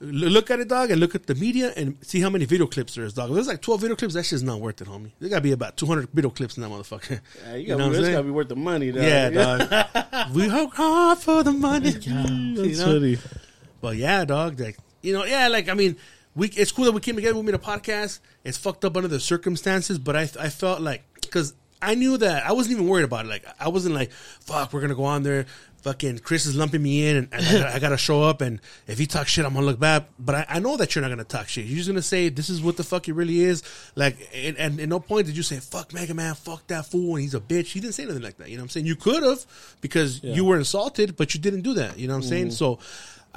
L- 0.00 0.08
look 0.08 0.50
at 0.50 0.60
it, 0.60 0.68
dog, 0.68 0.90
and 0.90 1.00
look 1.00 1.14
at 1.14 1.26
the 1.26 1.34
media 1.34 1.72
and 1.76 1.96
see 2.02 2.20
how 2.20 2.30
many 2.30 2.44
video 2.44 2.66
clips 2.66 2.94
there 2.94 3.04
is, 3.04 3.14
dog. 3.14 3.30
If 3.30 3.34
there's 3.34 3.48
like 3.48 3.60
twelve 3.62 3.80
video 3.80 3.96
clips, 3.96 4.14
that 4.14 4.24
shit's 4.24 4.42
not 4.42 4.60
worth 4.60 4.80
it, 4.80 4.88
homie. 4.88 5.10
There 5.20 5.28
gotta 5.28 5.40
be 5.42 5.52
about 5.52 5.76
two 5.76 5.86
hundred 5.86 6.08
video 6.12 6.30
clips 6.30 6.56
in 6.56 6.62
that 6.64 6.70
motherfucker. 6.70 7.20
Yeah, 7.44 7.54
you, 7.54 7.60
You 7.60 7.66
gotta, 7.68 7.78
know 7.78 7.88
what 7.90 8.04
I'm 8.06 8.12
gotta 8.12 8.22
be 8.24 8.30
worth 8.30 8.48
the 8.48 8.56
money, 8.56 8.90
dog. 8.92 9.02
Yeah, 9.04 9.30
dog. 9.30 10.34
we 10.34 10.48
work 10.48 10.74
hard 10.74 11.18
for 11.18 11.42
the 11.44 11.52
money. 11.52 11.90
Oh 11.90 11.92
that's 11.92 12.06
you 12.06 12.76
know? 12.76 12.84
funny. 12.84 13.18
But 13.80 13.96
yeah, 13.96 14.24
dog. 14.24 14.58
Like 14.58 14.78
you 15.02 15.12
know, 15.12 15.24
yeah. 15.24 15.48
Like 15.48 15.68
I 15.68 15.74
mean, 15.74 15.96
we 16.38 16.48
it's 16.48 16.72
cool 16.72 16.84
that 16.84 16.92
we 16.92 17.00
came 17.00 17.16
together. 17.16 17.36
We 17.36 17.42
made 17.42 17.54
a 17.54 17.58
podcast. 17.58 18.20
It's 18.44 18.56
fucked 18.56 18.84
up 18.84 18.96
under 18.96 19.08
the 19.08 19.20
circumstances, 19.20 19.98
but 19.98 20.16
I 20.16 20.22
I 20.38 20.48
felt 20.48 20.80
like 20.80 21.02
because 21.20 21.52
I 21.82 21.94
knew 21.96 22.16
that 22.18 22.46
I 22.46 22.52
wasn't 22.52 22.76
even 22.76 22.88
worried 22.88 23.04
about 23.04 23.26
it. 23.26 23.28
Like 23.28 23.44
I 23.58 23.68
wasn't 23.68 23.94
like, 23.94 24.12
fuck, 24.12 24.72
we're 24.72 24.80
gonna 24.80 24.94
go 24.94 25.04
on 25.04 25.24
there. 25.24 25.46
Fucking 25.82 26.18
Chris 26.18 26.44
is 26.44 26.56
lumping 26.56 26.82
me 26.82 27.06
in, 27.06 27.16
and, 27.16 27.28
and 27.32 27.46
I, 27.46 27.52
gotta, 27.52 27.74
I 27.76 27.78
gotta 27.78 27.96
show 27.96 28.22
up. 28.22 28.40
And 28.40 28.60
if 28.88 28.98
he 28.98 29.06
talks 29.06 29.30
shit, 29.30 29.44
I'm 29.44 29.54
gonna 29.54 29.66
look 29.66 29.78
bad. 29.78 30.06
But 30.18 30.34
I, 30.34 30.46
I 30.48 30.58
know 30.58 30.76
that 30.76 30.94
you're 30.94 31.02
not 31.02 31.08
gonna 31.08 31.24
talk 31.24 31.48
shit. 31.48 31.66
You're 31.66 31.76
just 31.76 31.88
gonna 31.88 32.02
say 32.02 32.28
this 32.28 32.50
is 32.50 32.60
what 32.62 32.76
the 32.76 32.84
fuck 32.84 33.08
it 33.08 33.14
really 33.14 33.40
is. 33.40 33.62
Like, 33.94 34.16
and, 34.34 34.56
and 34.56 34.80
at 34.80 34.88
no 34.88 35.00
point 35.00 35.26
did 35.26 35.36
you 35.36 35.42
say 35.42 35.58
fuck 35.58 35.92
Mega 35.92 36.14
Man, 36.14 36.34
fuck 36.34 36.66
that 36.68 36.86
fool, 36.86 37.14
and 37.14 37.22
he's 37.22 37.34
a 37.34 37.40
bitch. 37.40 37.74
You 37.74 37.80
didn't 37.80 37.94
say 37.94 38.04
anything 38.04 38.22
like 38.22 38.38
that. 38.38 38.48
You 38.48 38.56
know 38.56 38.62
what 38.62 38.66
I'm 38.66 38.70
saying? 38.70 38.86
You 38.86 38.96
could 38.96 39.22
have 39.22 39.44
because 39.80 40.22
you 40.22 40.44
were 40.44 40.56
insulted, 40.56 41.16
but 41.16 41.34
you 41.34 41.40
didn't 41.40 41.62
do 41.62 41.74
that. 41.74 41.98
You 41.98 42.08
know 42.08 42.14
what 42.14 42.24
I'm 42.24 42.28
saying? 42.28 42.46
Mm-hmm. 42.46 42.52
So 42.54 42.80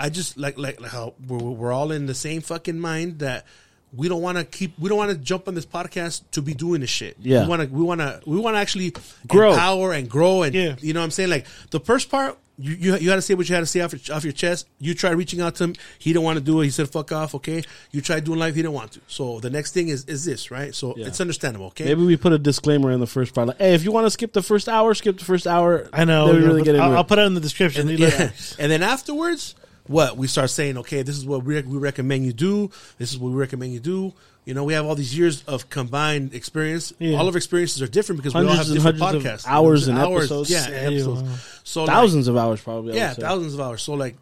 I 0.02 0.10
just 0.10 0.38
like 0.38 0.58
like, 0.58 0.82
like 0.82 0.92
how 0.92 1.14
we're, 1.28 1.38
we're 1.38 1.72
all 1.72 1.92
in 1.92 2.06
the 2.08 2.16
same 2.16 2.42
fucking 2.42 2.80
mind 2.80 3.20
that 3.20 3.46
we 3.94 4.08
don't 4.08 4.22
want 4.22 4.38
to 4.38 4.44
keep 4.46 4.78
we 4.80 4.90
don't 4.90 4.98
want 4.98 5.12
to 5.12 5.18
jump 5.18 5.48
on 5.48 5.54
this 5.54 5.66
podcast 5.66 6.22
to 6.32 6.42
be 6.42 6.54
doing 6.54 6.82
this 6.82 6.90
shit. 6.90 7.18
Yeah. 7.20 7.44
we 7.44 7.50
want 7.50 7.62
to 7.62 7.68
we 7.76 7.84
want 7.84 8.00
to 8.02 8.22
we 8.26 8.38
want 8.40 8.56
to 8.56 8.60
actually 8.60 8.94
Grow. 9.28 9.52
empower 9.52 9.94
and 9.94 10.10
grow 10.10 10.44
and 10.44 10.56
Yeah. 10.56 10.76
you 10.80 10.94
know 10.94 11.02
what 11.02 11.06
I'm 11.06 11.12
saying 11.12 11.30
like 11.30 11.46
the 11.72 11.80
first 11.80 12.10
part. 12.10 12.38
You, 12.58 12.74
you, 12.74 12.96
you 12.98 13.10
had 13.10 13.16
to 13.16 13.24
say 13.24 13.34
what 13.34 13.50
you 13.50 13.56
had 13.56 13.62
to 13.62 13.66
say 13.66 13.80
off 13.80 13.92
your, 13.92 14.16
off 14.16 14.24
your 14.24 14.34
chest. 14.34 14.68
You 14.78 14.94
tried 14.94 15.14
reaching 15.16 15.42
out 15.42 15.56
to 15.56 15.64
him. 15.64 15.76
He 15.98 16.14
didn't 16.14 16.26
want 16.26 16.38
to 16.38 16.44
do 16.46 16.62
it. 16.62 16.66
He 16.66 16.70
said, 16.70 16.90
fuck 16.90 17.12
off. 17.12 17.34
Okay. 17.34 17.64
You 17.92 18.02
tried 18.02 18.24
doing 18.24 18.38
life. 18.38 18.54
He 18.54 18.62
didn't 18.62 18.76
want 18.76 18.92
to. 18.92 19.02
So 19.08 19.40
the 19.40 19.50
next 19.50 19.72
thing 19.74 19.88
is, 19.88 20.06
is 20.06 20.26
this, 20.26 20.52
right? 20.52 20.76
So 20.76 20.94
Yeah. 20.96 21.08
it's 21.08 21.20
understandable. 21.20 21.68
Okay. 21.68 21.86
Maybe 21.86 22.06
we 22.06 22.18
put 22.18 22.34
a 22.34 22.38
disclaimer 22.38 22.92
in 22.92 23.00
the 23.00 23.08
first 23.08 23.34
part. 23.34 23.48
Like, 23.48 23.58
hey, 23.58 23.74
if 23.74 23.84
you 23.84 23.92
want 23.92 24.06
to 24.06 24.12
skip 24.12 24.32
the 24.34 24.44
first 24.44 24.70
hour, 24.70 24.94
skip 24.94 25.18
the 25.18 25.26
first 25.26 25.48
hour. 25.48 25.90
I 25.92 26.06
know. 26.06 26.28
Then 26.28 26.36
we 26.36 26.42
yeah, 26.42 26.48
really 26.50 26.62
get 26.62 26.76
I'll. 26.76 26.98
I'll 26.98 27.04
put 27.04 27.18
it 27.18 27.24
in 27.24 27.34
the 27.34 27.40
description. 27.42 27.90
And, 27.90 27.98
yeah. 27.98 28.30
and 28.60 28.72
then 28.72 28.84
afterwards, 28.84 29.56
what 29.88 30.18
we 30.18 30.28
start 30.28 30.50
saying, 30.50 30.78
okay, 30.80 31.02
this 31.02 31.18
is 31.18 31.26
what 31.26 31.44
we, 31.44 31.62
we 31.62 31.78
recommend 31.78 32.26
you 32.26 32.34
do. 32.34 32.70
This 32.98 33.12
is 33.12 33.18
what 33.18 33.32
we 33.32 33.38
recommend 33.38 33.74
you 33.74 33.80
do. 33.80 34.14
You 34.46 34.56
know, 34.56 34.64
we 34.64 34.74
have 34.74 34.86
all 34.86 34.96
these 34.96 35.16
years 35.16 35.44
of 35.44 35.70
combined 35.70 36.34
experience. 36.34 36.94
Yeah. 36.98 37.18
All 37.18 37.28
of 37.28 37.36
our 37.36 37.38
experiences 37.38 37.82
are 37.82 37.88
different 37.88 38.18
because 38.18 38.34
we 38.34 38.42
all 38.42 38.48
Hundreds 38.48 38.70
have 38.70 38.76
and 38.76 38.84
different 38.98 39.00
hundreds 39.00 39.26
of 39.26 39.32
podcasts, 39.46 39.48
hours 39.48 39.88
and 39.88 40.00
Hours, 40.00 40.24
episodes. 40.32 40.50
Yeah, 40.50 40.68
Yeah, 40.68 40.76
episodes. 40.88 41.22
wow. 41.22 41.36
So 41.64 41.84
like, 41.84 41.94
thousands 41.94 42.28
of 42.28 42.38
hours, 42.38 42.62
probably. 42.62 42.96
Yeah, 42.96 43.14
thousands 43.14 43.54
of 43.54 43.60
hours. 43.62 43.84
So 43.84 43.94
like, 43.94 44.16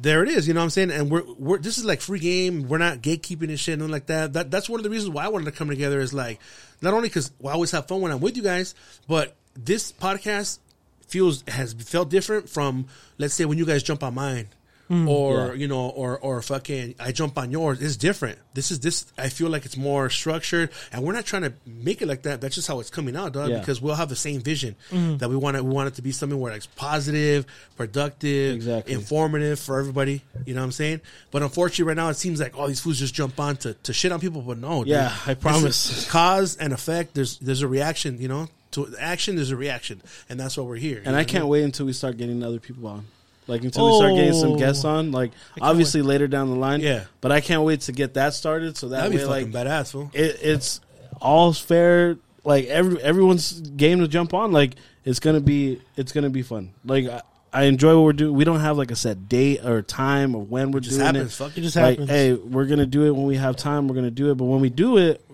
there 0.00 0.22
it 0.22 0.30
is. 0.30 0.48
You 0.48 0.54
know 0.54 0.60
what 0.60 0.64
I'm 0.64 0.70
saying? 0.70 0.90
And 0.90 1.10
we're 1.10 1.24
we're 1.38 1.58
this 1.58 1.76
is 1.76 1.84
like 1.84 2.00
free 2.00 2.18
game. 2.18 2.68
We're 2.68 2.78
not 2.78 3.02
gatekeeping 3.02 3.48
and 3.48 3.60
shit, 3.60 3.78
nothing 3.78 3.92
like 3.92 4.06
that. 4.06 4.32
That 4.32 4.50
that's 4.50 4.68
one 4.70 4.80
of 4.80 4.84
the 4.84 4.90
reasons 4.90 5.10
why 5.12 5.24
I 5.24 5.28
wanted 5.28 5.46
to 5.46 5.52
come 5.52 5.68
together. 5.68 6.00
Is 6.00 6.14
like 6.14 6.40
not 6.80 6.94
only 6.94 7.08
because 7.08 7.30
well, 7.38 7.50
I 7.50 7.54
always 7.54 7.70
have 7.72 7.88
fun 7.88 8.00
when 8.00 8.12
I'm 8.12 8.20
with 8.20 8.36
you 8.36 8.42
guys, 8.42 8.74
but 9.06 9.34
this 9.54 9.92
podcast 9.92 10.60
feels 11.08 11.42
has 11.48 11.72
felt 11.74 12.10
different 12.10 12.48
from 12.48 12.86
let's 13.18 13.34
say 13.34 13.44
when 13.44 13.58
you 13.58 13.66
guys 13.66 13.82
jump 13.82 14.02
on 14.02 14.14
mine. 14.14 14.48
Mm, 14.90 15.06
or 15.06 15.48
Yeah. 15.48 15.52
you 15.52 15.68
know, 15.68 15.88
or 15.88 16.18
or 16.18 16.40
fucking, 16.40 16.94
I 16.98 17.12
jump 17.12 17.36
on 17.36 17.50
yours. 17.50 17.82
It's 17.82 17.96
different. 17.96 18.38
This 18.54 18.70
is 18.70 18.80
this. 18.80 19.04
I 19.18 19.28
feel 19.28 19.50
like 19.50 19.66
it's 19.66 19.76
more 19.76 20.08
structured, 20.08 20.70
and 20.92 21.02
we're 21.02 21.12
not 21.12 21.26
trying 21.26 21.42
to 21.42 21.52
make 21.66 22.00
it 22.00 22.06
like 22.08 22.22
that. 22.22 22.40
That's 22.40 22.54
just 22.54 22.68
how 22.68 22.80
it's 22.80 22.88
coming 22.88 23.14
out, 23.14 23.32
dog. 23.34 23.50
Yeah. 23.50 23.58
Because 23.58 23.82
we'll 23.82 23.96
have 23.96 24.08
the 24.08 24.16
same 24.16 24.40
vision 24.40 24.76
mm-hmm. 24.90 25.18
that 25.18 25.28
we 25.28 25.36
want 25.36 25.58
it. 25.58 25.64
We 25.64 25.70
want 25.70 25.88
it 25.88 25.94
to 25.96 26.02
be 26.02 26.10
something 26.10 26.40
where 26.40 26.54
it's 26.54 26.66
positive, 26.66 27.44
productive, 27.76 28.54
Exactly. 28.54 28.94
informative 28.94 29.60
for 29.60 29.78
everybody. 29.78 30.22
You 30.46 30.54
know 30.54 30.60
what 30.60 30.66
I'm 30.66 30.72
saying? 30.72 31.02
But 31.30 31.42
unfortunately, 31.42 31.84
right 31.84 31.96
now 31.96 32.08
it 32.08 32.14
seems 32.14 32.40
like 32.40 32.58
all 32.58 32.66
these 32.66 32.80
fools 32.80 32.98
just 32.98 33.14
jump 33.14 33.38
on 33.38 33.56
to, 33.58 33.74
to 33.74 33.92
shit 33.92 34.10
on 34.10 34.20
people. 34.20 34.40
But 34.42 34.58
no, 34.58 34.84
dude. 34.84 34.88
Yeah, 34.88 35.14
I 35.26 35.34
promise. 35.34 36.08
cause 36.10 36.56
and 36.56 36.72
effect. 36.72 37.14
There's 37.14 37.38
there's 37.38 37.62
a 37.62 37.68
reaction. 37.68 38.20
You 38.20 38.28
know, 38.28 38.48
to 38.72 38.94
action. 38.98 39.36
There's 39.36 39.50
a 39.50 39.56
reaction, 39.56 40.00
and 40.30 40.40
that's 40.40 40.56
why 40.56 40.64
we're 40.64 40.76
here. 40.76 41.02
And 41.04 41.14
I 41.14 41.24
can't 41.24 41.46
wait 41.46 41.62
until 41.62 41.86
we 41.86 41.92
start 41.92 42.16
getting 42.16 42.42
other 42.42 42.58
people 42.58 42.86
on. 42.86 43.04
Like 43.48 43.64
until 43.64 43.86
we 43.90 43.96
start 43.96 44.14
getting 44.14 44.34
some 44.34 44.52
Oh. 44.52 44.56
guests 44.58 44.84
on. 44.84 45.10
Like 45.10 45.32
obviously 45.60 46.02
later 46.02 46.28
down 46.28 46.50
the 46.50 46.56
line. 46.56 46.80
Yeah. 46.80 47.04
But 47.20 47.32
I 47.32 47.40
can't 47.40 47.62
wait 47.64 47.80
to 47.82 47.92
get 47.92 48.14
that 48.14 48.34
started 48.34 48.76
so 48.76 48.90
that 48.90 48.96
That'd 48.98 49.12
be 49.12 49.18
way 49.18 49.24
like 49.24 49.46
badass, 49.50 49.90
fool. 49.92 50.10
it, 50.12 50.38
it's 50.42 50.80
all 51.20 51.52
fair. 51.52 52.16
Like 52.44 52.66
every 52.66 53.02
everyone's 53.02 53.60
game 53.60 53.98
to 54.00 54.08
jump 54.08 54.32
on. 54.34 54.52
Like 54.52 54.74
it's 55.04 55.18
gonna 55.18 55.40
be 55.40 55.80
it's 55.96 56.12
gonna 56.12 56.30
be 56.30 56.42
fun. 56.42 56.72
Like 56.84 57.06
I, 57.06 57.22
I 57.52 57.62
enjoy 57.64 57.96
what 57.96 58.04
we're 58.04 58.12
doing. 58.12 58.34
We 58.34 58.44
don't 58.44 58.60
have 58.60 58.76
like 58.76 58.90
a 58.90 58.96
set 58.96 59.28
date 59.28 59.64
or 59.64 59.80
time 59.82 60.34
of 60.34 60.50
when 60.50 60.70
we're 60.70 60.78
It 60.78 60.82
just 60.82 60.96
doing 60.98 61.06
happens. 61.06 61.32
it. 61.32 61.36
Fuck 61.36 61.52
It 61.52 61.58
it. 61.58 61.62
just 61.62 61.76
like, 61.76 61.98
happens. 61.98 62.10
hey, 62.10 62.34
we're 62.34 62.66
gonna 62.66 62.84
do 62.86 63.06
it 63.06 63.10
when 63.12 63.24
we 63.26 63.36
have 63.36 63.56
time. 63.56 63.88
We're 63.88 63.94
gonna 63.94 64.10
do 64.10 64.30
it, 64.30 64.34
but 64.36 64.44
when 64.44 64.60
we 64.60 64.68
do 64.68 64.98
it, 64.98 65.24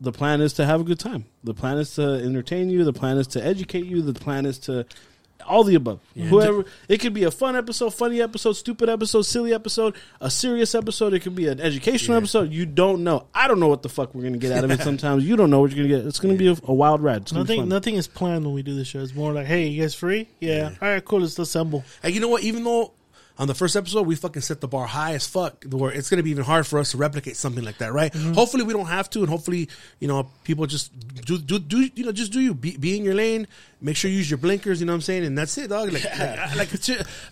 the 0.00 0.12
plan 0.12 0.40
is 0.40 0.54
to 0.54 0.64
have 0.66 0.80
a 0.80 0.84
good 0.84 0.98
time. 0.98 1.24
The 1.44 1.54
plan 1.54 1.78
is 1.78 1.94
to 1.94 2.02
entertain 2.02 2.68
you. 2.70 2.84
The 2.84 2.92
plan 2.92 3.16
is 3.18 3.26
to 3.28 3.44
educate 3.44 3.84
you. 3.86 4.02
The 4.02 4.12
plan 4.12 4.44
is 4.46 4.58
to 4.60 4.84
all 5.46 5.64
the 5.64 5.74
above. 5.74 6.00
Whoever 6.14 6.64
it 6.88 6.98
could 6.98 7.14
be 7.14 7.24
a 7.24 7.30
fun 7.30 7.56
episode, 7.56 7.90
funny 7.94 8.22
episode, 8.22 8.52
stupid 8.52 8.88
episode, 8.88 9.22
silly 9.22 9.52
episode, 9.52 9.94
a 10.20 10.30
serious 10.30 10.74
episode. 10.74 11.14
It 11.14 11.20
could 11.20 11.34
be 11.34 11.48
an 11.48 11.60
educational 11.60 12.16
episode. 12.16 12.52
You 12.52 12.66
don't 12.66 13.04
know. 13.04 13.26
I 13.34 13.48
don't 13.48 13.60
know 13.60 13.68
what 13.68 13.82
the 13.82 13.88
fuck 13.88 14.14
we're 14.14 14.22
gonna 14.22 14.38
get 14.38 14.52
out 14.52 14.64
of 14.64 14.70
it. 14.70 14.80
Sometimes 14.82 15.24
you 15.24 15.36
don't 15.36 15.50
know 15.50 15.60
what 15.60 15.72
you're 15.72 15.86
gonna 15.86 15.98
get. 16.00 16.06
It's 16.06 16.18
gonna 16.20 16.34
be 16.34 16.48
a, 16.48 16.56
a 16.64 16.74
wild 16.74 17.02
ride. 17.02 17.22
It's 17.22 17.32
gonna 17.32 17.44
be 17.44 17.48
Nothing, 17.54 17.60
fun. 17.62 17.68
nothing 17.68 17.94
is 17.96 18.06
planned 18.08 18.44
when 18.44 18.54
we 18.54 18.62
do 18.62 18.74
this 18.74 18.88
show. 18.88 19.00
It's 19.00 19.14
more 19.14 19.32
like, 19.32 19.46
hey, 19.46 19.66
you 19.66 19.82
guys 19.82 19.94
free? 19.94 20.28
Yeah. 20.40 20.70
All 20.80 20.88
right, 20.88 21.04
cool. 21.04 21.20
Let's 21.20 21.38
assemble. 21.38 21.84
And 22.02 22.14
you 22.14 22.20
know 22.20 22.28
what? 22.28 22.42
Even 22.42 22.64
though 22.64 22.92
on 23.38 23.48
the 23.48 23.54
first 23.54 23.76
episode 23.76 24.06
we 24.06 24.16
fucking 24.16 24.42
set 24.42 24.60
the 24.60 24.68
bar 24.68 24.86
high 24.86 25.12
as 25.14 25.26
fuck, 25.26 25.64
where 25.70 25.90
it's 25.92 26.08
gonna 26.08 26.22
be 26.22 26.30
even 26.30 26.44
hard 26.44 26.66
for 26.66 26.78
us 26.78 26.92
to 26.92 26.96
replicate 26.96 27.36
something 27.36 27.64
like 27.64 27.78
that, 27.78 27.92
right? 27.92 28.12
Mm-hmm. 28.12 28.32
Hopefully 28.32 28.64
we 28.64 28.72
don't 28.72 28.86
have 28.86 29.10
to, 29.10 29.20
and 29.20 29.28
hopefully 29.28 29.68
you 30.00 30.08
know 30.08 30.30
people 30.44 30.66
just 30.66 30.90
do 31.26 31.38
do 31.38 31.58
do 31.58 31.88
you 31.94 32.04
know 32.04 32.12
just 32.12 32.32
do 32.32 32.40
you 32.40 32.54
be, 32.54 32.76
be 32.76 32.96
in 32.96 33.04
your 33.04 33.14
lane. 33.14 33.46
Make 33.78 33.96
sure 33.96 34.10
you 34.10 34.16
use 34.16 34.30
your 34.30 34.38
blinkers. 34.38 34.80
You 34.80 34.86
know 34.86 34.92
what 34.92 34.96
I'm 34.96 35.00
saying? 35.02 35.24
And 35.26 35.36
that's 35.36 35.56
it, 35.58 35.68
dog. 35.68 35.92
Like 35.92 36.04
like 36.04 36.14
I- 36.18 36.54
like, 36.54 36.70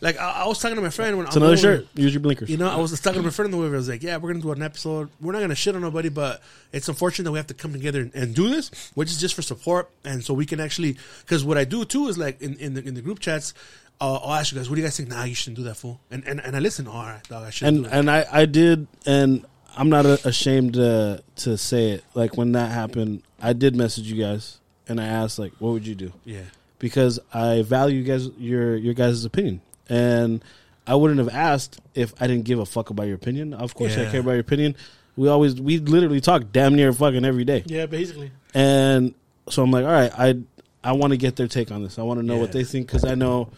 like 0.02 0.20
I, 0.20 0.42
I 0.44 0.46
was 0.46 0.58
talking 0.58 0.76
to 0.76 0.82
my 0.82 0.90
friend 0.90 1.16
when 1.16 1.26
it's 1.26 1.36
another 1.36 1.52
I'm 1.54 1.58
over- 1.58 1.76
shirt. 1.78 1.86
Use 1.94 2.12
your 2.12 2.20
blinkers. 2.20 2.50
You 2.50 2.58
know, 2.58 2.68
I 2.68 2.76
was 2.76 3.00
talking 3.00 3.20
to 3.20 3.24
my 3.24 3.30
friend 3.30 3.46
in 3.46 3.58
the 3.58 3.64
way. 3.64 3.72
I 3.72 3.76
was 3.76 3.88
like, 3.88 4.02
"Yeah, 4.02 4.18
we're 4.18 4.30
gonna 4.32 4.42
do 4.42 4.52
an 4.52 4.62
episode. 4.62 5.08
We're 5.22 5.32
not 5.32 5.40
gonna 5.40 5.54
shit 5.54 5.74
on 5.74 5.80
nobody, 5.80 6.10
but 6.10 6.42
it's 6.70 6.86
unfortunate 6.88 7.24
that 7.24 7.32
we 7.32 7.38
have 7.38 7.46
to 7.46 7.54
come 7.54 7.72
together 7.72 8.02
and, 8.02 8.14
and 8.14 8.34
do 8.34 8.50
this, 8.50 8.92
which 8.94 9.10
is 9.10 9.18
just 9.18 9.34
for 9.34 9.40
support, 9.42 9.90
and 10.04 10.22
so 10.22 10.34
we 10.34 10.44
can 10.44 10.60
actually. 10.60 10.98
Because 11.22 11.44
what 11.44 11.56
I 11.56 11.64
do 11.64 11.86
too 11.86 12.08
is 12.08 12.18
like 12.18 12.42
in, 12.42 12.56
in 12.56 12.74
the 12.74 12.84
in 12.86 12.92
the 12.94 13.00
group 13.00 13.20
chats, 13.20 13.54
uh, 14.00 14.14
I'll 14.16 14.34
ask 14.34 14.52
you 14.52 14.58
guys, 14.58 14.68
"What 14.68 14.76
do 14.76 14.80
you 14.82 14.86
guys 14.86 14.96
think?" 14.96 15.08
Nah, 15.08 15.24
you 15.24 15.34
shouldn't 15.34 15.56
do 15.58 15.64
that, 15.64 15.76
fool. 15.76 16.00
And 16.10 16.24
and, 16.26 16.40
and 16.40 16.56
I 16.56 16.58
listen. 16.58 16.86
All 16.86 17.02
right, 17.04 17.22
dog, 17.28 17.44
I 17.44 17.50
should 17.50 17.68
and 17.68 17.86
and 17.86 18.10
I 18.10 18.26
I 18.30 18.44
did, 18.46 18.86
and 19.06 19.44
I'm 19.76 19.88
not 19.88 20.04
a, 20.06 20.26
ashamed 20.28 20.74
to 20.74 21.22
to 21.36 21.56
say 21.58 21.90
it. 21.92 22.04
Like 22.14 22.36
when 22.36 22.52
that 22.52 22.70
happened, 22.70 23.22
I 23.40 23.52
did 23.52 23.76
message 23.76 24.10
you 24.10 24.22
guys, 24.22 24.60
and 24.88 25.00
I 25.00 25.04
asked 25.06 25.38
like, 25.38 25.52
what 25.58 25.70
would 25.72 25.86
you 25.86 25.94
do? 25.94 26.12
yeah, 26.24 26.42
Because 26.78 27.18
I 27.32 27.62
value 27.62 27.98
you 27.98 28.04
guys 28.04 28.28
your 28.38 28.76
your 28.76 28.94
guys' 28.94 29.24
opinion, 29.24 29.60
and 29.88 30.42
I 30.86 30.96
wouldn't 30.96 31.18
have 31.18 31.30
asked 31.34 31.80
if 31.94 32.12
I 32.20 32.26
didn't 32.26 32.44
give 32.44 32.58
a 32.58 32.66
fuck 32.66 32.90
about 32.90 33.06
your 33.06 33.16
opinion. 33.16 33.54
Of 33.54 33.74
course, 33.74 33.96
I 33.96 34.10
care 34.10 34.20
about 34.20 34.32
your 34.32 34.40
opinion. 34.40 34.76
We 35.16 35.28
always 35.28 35.54
we 35.60 35.78
literally 35.78 36.20
talk 36.20 36.50
damn 36.52 36.74
near 36.74 36.92
fucking 36.92 37.24
every 37.24 37.44
day, 37.44 37.62
Yeah, 37.66 37.86
basically. 37.86 38.32
and 38.52 39.14
so 39.48 39.62
I'm 39.62 39.70
like, 39.70 39.84
all 39.84 39.92
right, 39.92 40.12
I 40.18 40.40
I 40.82 40.92
want 40.92 41.12
to 41.12 41.16
get 41.16 41.36
their 41.36 41.46
take 41.48 41.70
on 41.70 41.82
this. 41.84 41.98
I 41.98 42.02
want 42.02 42.18
to 42.20 42.26
know 42.26 42.36
what 42.36 42.50
they 42.52 42.64
think 42.64 42.86
because 42.88 43.04
I 43.04 43.14
know 43.14 43.48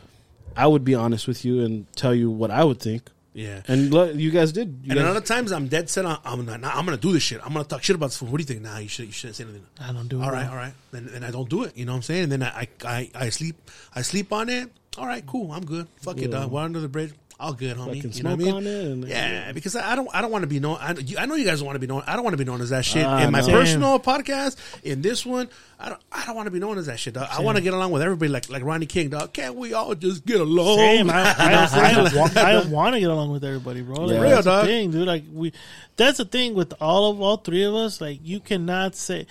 I 0.57 0.66
would 0.66 0.85
be 0.85 0.95
honest 0.95 1.28
with 1.28 1.45
you 1.45 1.65
and 1.65 1.87
tell 1.97 2.15
you 2.15 2.31
what 2.31 2.51
I 2.51 2.65
would 2.65 2.81
think. 2.81 3.11
yeah. 3.35 3.61
And 3.69 3.93
look, 3.93 4.15
you 4.16 4.31
guys 4.31 4.53
did. 4.53 4.69
You 4.83 4.91
and 4.93 4.95
guys, 4.95 5.05
a 5.05 5.09
lot 5.09 5.16
of 5.16 5.24
times 5.24 5.53
I'm 5.53 5.69
dead 5.69 5.91
set 5.91 6.05
on 6.07 6.19
I'm 6.24 6.47
not, 6.47 6.61
nah, 6.61 6.70
I'm 6.70 6.85
gonna 6.87 6.97
do 6.97 7.12
this 7.12 7.23
shit. 7.23 7.41
I'm 7.45 7.53
gonna 7.53 7.65
talk 7.65 7.83
shit 7.83 7.95
about 7.97 8.07
this. 8.07 8.16
Fool. 8.16 8.28
What 8.28 8.39
do 8.39 8.43
you 8.43 8.47
think? 8.47 8.62
Nah, 8.62 8.78
you 8.78 8.89
should 8.89 9.07
you 9.07 9.12
shouldn't 9.12 9.37
say 9.37 9.45
anything. 9.45 9.66
I 9.81 9.93
don't 9.93 10.09
do 10.09 10.20
it. 10.20 10.24
All 10.24 10.31
right, 10.33 10.49
all 10.49 10.57
right. 10.57 10.73
Then, 10.93 11.09
then 11.12 11.23
I 11.24 11.31
don't 11.31 11.49
do 11.49 11.65
it. 11.65 11.77
You 11.77 11.85
know 11.85 11.93
what 11.93 11.97
I'm 11.97 12.03
saying? 12.03 12.23
And 12.24 12.33
then 12.33 12.43
I, 12.43 12.66
I, 12.85 13.11
I 13.15 13.28
sleep, 13.28 13.57
I 13.95 14.03
sleep 14.03 14.33
on 14.33 14.49
it. 14.49 14.70
All 14.99 15.07
right, 15.07 15.24
cool. 15.27 15.53
I'm 15.53 15.66
good. 15.66 15.87
Fuck 16.01 16.16
it, 16.16 16.23
Yeah. 16.31 16.39
dog. 16.41 16.51
We're 16.53 16.62
under 16.62 16.81
the 16.81 16.89
bridge. 16.89 17.12
All 17.39 17.53
good, 17.53 17.77
homie. 17.77 17.97
Fucking 17.97 18.13
you 18.15 18.23
know 18.23 18.31
what 18.31 18.41
I 18.41 18.43
mean? 18.45 18.55
on 18.55 18.67
it 18.67 18.85
and- 18.87 19.09
yeah, 19.09 19.53
because 19.53 19.77
I 19.77 19.95
don't, 19.95 20.09
I 20.15 20.23
don't 20.23 20.31
want 20.31 20.45
to 20.45 20.47
be 20.47 20.59
known. 20.59 20.79
I, 20.81 20.93
you- 20.95 21.19
I 21.19 21.27
know 21.27 21.35
you 21.35 21.45
guys 21.45 21.63
want 21.63 21.77
to 21.77 21.79
be 21.79 21.87
known. 21.87 22.03
I 22.07 22.15
don't 22.15 22.25
want 22.25 22.33
to 22.33 22.39
be 22.39 22.45
known 22.51 22.63
as 22.63 22.71
that 22.71 22.87
shit 22.87 23.05
Ah, 23.05 23.19
in 23.19 23.31
my 23.31 23.41
no. 23.43 23.49
personal 23.49 24.01
podcast. 24.01 24.57
In 24.83 25.03
this 25.03 25.27
one, 25.27 25.51
I 25.79 25.91
don't, 25.91 26.01
I 26.11 26.25
don't 26.25 26.35
want 26.35 26.47
to 26.47 26.51
be 26.51 26.59
known 26.61 26.79
as 26.79 26.87
that 26.87 26.99
shit, 26.99 27.13
dog. 27.13 27.29
I 27.31 27.43
want 27.43 27.57
to 27.59 27.63
get 27.63 27.75
along 27.75 27.91
with 27.91 28.01
everybody, 28.01 28.31
like, 28.31 28.49
like 28.49 28.65
Rodney 28.65 28.87
King, 28.87 29.11
dog. 29.11 29.35
Can't 29.35 29.55
we 29.55 29.75
all 29.75 29.95
just 29.95 30.25
get 30.25 30.41
along? 30.41 30.79
Same. 30.79 31.11
I, 31.11 31.19
You 31.19 31.51
know 31.51 31.59
I'm 31.59 31.75
I. 31.75 32.11
I, 32.11 32.17
want, 32.17 32.37
I 32.39 32.67
want 32.69 32.95
to 32.95 33.01
get 33.01 33.11
along 33.11 33.33
with 33.33 33.45
everybody, 33.45 33.83
bro. 33.83 33.97
Like, 34.07 34.15
Yeah. 34.15 34.21
that's 34.21 34.31
Real, 34.31 34.37
the 34.43 34.51
dog. 34.51 34.65
thing, 34.67 34.91
dude. 34.93 35.07
Like 35.07 35.25
we, 35.31 35.53
that's 35.97 36.17
the 36.17 36.25
thing 36.25 36.55
with 36.55 36.73
all 36.81 37.11
of 37.11 37.21
all 37.21 37.37
three 37.37 37.65
of 37.65 37.75
us. 37.75 38.01
Like 38.01 38.21
you 38.25 38.41
cannot 38.41 38.95
say, 38.97 39.27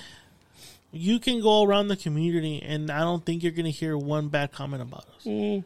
you 0.91 1.17
can 1.19 1.41
go 1.41 1.63
around 1.63 1.87
the 1.87 1.97
community, 1.97 2.61
and 2.61 2.91
I 2.91 2.99
don't 2.99 3.25
think 3.25 3.41
you're 3.41 3.51
gonna 3.51 3.69
hear 3.71 3.97
one 3.97 4.27
bad 4.27 4.51
comment 4.51 4.83
about 4.83 5.05
us. 5.17 5.63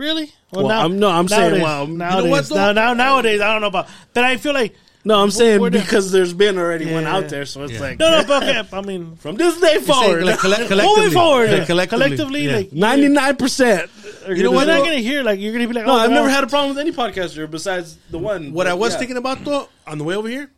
Really? 0.00 0.32
Well, 0.50 0.66
now 0.66 0.80
I'm- 0.80 0.98
no, 0.98 1.10
I'm 1.10 1.28
saying, 1.28 1.60
well, 1.60 1.86
you 1.86 1.96
know 1.98 2.24
what, 2.24 2.50
now, 2.50 2.72
now, 2.72 2.94
nowadays, 2.94 3.42
I 3.42 3.52
don't 3.52 3.60
know 3.60 3.66
about. 3.66 3.86
But 4.14 4.24
I 4.24 4.38
feel 4.38 4.54
like 4.54 4.74
no, 5.04 5.22
I'm 5.22 5.30
saying 5.30 5.60
We're 5.60 5.68
the- 5.70 5.78
because 5.80 6.10
there's 6.10 6.32
been 6.32 6.56
already 6.58 6.90
one 6.90 7.04
out 7.04 7.28
there, 7.28 7.44
so 7.44 7.62
it's 7.64 7.74
Yeah. 7.74 7.80
like 7.80 7.98
no, 7.98 8.10
no. 8.10 8.24
But 8.26 8.42
okay, 8.42 8.62
I 8.72 8.80
mean, 8.80 9.16
from 9.16 9.36
this 9.36 9.60
day 9.60 9.78
forward, 9.78 10.24
like, 10.24 10.38
colle- 10.38 10.54
collectively. 10.68 10.84
moving 10.96 11.10
forward, 11.12 11.50
Yeah, 11.50 11.64
collectively, 11.66 12.06
collectively, 12.08 12.46
yeah. 12.46 12.56
like 12.56 12.72
ninety 12.72 13.08
nine 13.08 13.36
percent. 13.36 13.90
You 14.26 14.42
know 14.42 14.50
what, 14.52 14.66
You're 14.66 14.76
not 14.78 14.84
gonna 14.84 14.96
hear 14.98 15.22
like 15.22 15.38
you're 15.38 15.52
gonna 15.52 15.68
be 15.68 15.74
like, 15.74 15.84
No, 15.86 15.92
oh, 15.92 15.96
I've 15.98 16.08
no. 16.10 16.16
never 16.16 16.30
had 16.30 16.44
a 16.44 16.46
problem 16.46 16.70
with 16.74 16.78
any 16.78 16.92
podcaster 16.92 17.50
besides 17.50 17.96
the 18.10 18.18
one. 18.18 18.52
What 18.52 18.66
I 18.66 18.74
was 18.74 18.92
Yeah. 18.94 18.98
thinking 19.00 19.16
about 19.18 19.44
though 19.44 19.68
on 19.86 19.98
the 19.98 20.04
way 20.04 20.14
over 20.16 20.28
here 20.28 20.50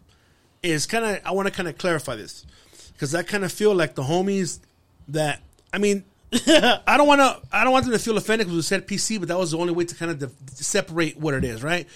is 0.62 0.86
kind 0.86 1.04
of 1.04 1.18
I 1.24 1.32
want 1.32 1.46
to 1.48 1.52
kind 1.54 1.68
of 1.68 1.76
clarify 1.78 2.14
this 2.16 2.44
because 2.92 3.12
I 3.14 3.22
kind 3.24 3.44
of 3.44 3.50
feel 3.52 3.74
like 3.74 3.96
the 3.96 4.02
homies 4.04 4.60
that 5.08 5.40
I 5.72 5.78
mean 5.78 6.04
I 6.86 6.96
don't 6.96 7.06
want 7.06 7.20
to 7.20 7.40
I 7.52 7.62
don't 7.62 7.72
want 7.72 7.84
them 7.84 7.92
to 7.92 7.98
feel 7.98 8.16
offended 8.16 8.46
because 8.46 8.56
we 8.56 8.62
said 8.62 8.86
PC, 8.88 9.18
but 9.18 9.28
that 9.28 9.38
was 9.38 9.50
the 9.50 9.58
only 9.58 9.72
way 9.72 9.84
to 9.84 9.94
kind 9.94 10.10
of 10.10 10.32
separate 10.54 11.18
what 11.18 11.34
it 11.34 11.44
is, 11.44 11.62
right? 11.62 11.86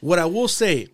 What 0.00 0.18
I 0.18 0.26
will 0.26 0.48
say 0.48 0.88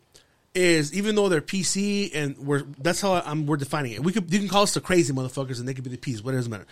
is 0.55 0.95
even 0.95 1.17
though 1.17 1.29
they're 1.29 1.41
PC 1.41 2.15
and 2.15 2.37
we're 2.39 2.63
that's 2.79 3.01
how 3.01 3.15
I'm 3.15 3.47
we're 3.47 3.57
defining 3.57 3.93
it. 3.93 4.05
We 4.05 4.13
could 4.13 4.33
you 4.33 4.39
can 4.39 4.49
call 4.49 4.63
us 4.63 4.75
the 4.75 4.81
crazy 4.81 5.13
motherfuckers 5.13 5.59
and 5.59 5.67
they 5.67 5.75
could 5.75 5.83
be 5.83 5.91
the 5.91 5.97
P's, 5.97 6.23
whatever 6.23 6.39
doesn't 6.39 6.51
matter. 6.51 6.67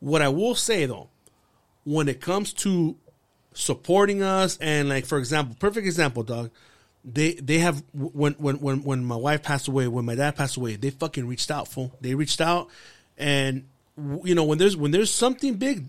What 0.00 0.22
I 0.22 0.28
will 0.28 0.56
say 0.56 0.86
though, 0.86 1.08
when 1.84 2.08
it 2.08 2.20
comes 2.20 2.52
to 2.54 2.96
supporting 3.52 4.22
us 4.22 4.58
and 4.60 4.88
like 4.88 5.06
for 5.06 5.18
example, 5.18 5.56
perfect 5.58 5.86
example, 5.86 6.24
dog. 6.24 6.50
They 7.04 7.34
they 7.34 7.60
have 7.60 7.82
when 7.94 8.32
when 8.34 8.56
when 8.56 8.82
when 8.82 9.04
my 9.04 9.16
wife 9.16 9.42
passed 9.42 9.68
away, 9.68 9.88
when 9.88 10.04
my 10.04 10.16
dad 10.16 10.36
passed 10.36 10.56
away, 10.56 10.76
they 10.76 10.90
fucking 10.90 11.26
reached 11.26 11.50
out, 11.50 11.68
fool. 11.68 11.96
They 12.02 12.14
reached 12.14 12.42
out, 12.42 12.68
and 13.16 13.69
you 13.96 14.34
know 14.34 14.44
when 14.44 14.58
there's 14.58 14.76
when 14.76 14.90
there's 14.90 15.12
something 15.12 15.54
big, 15.54 15.86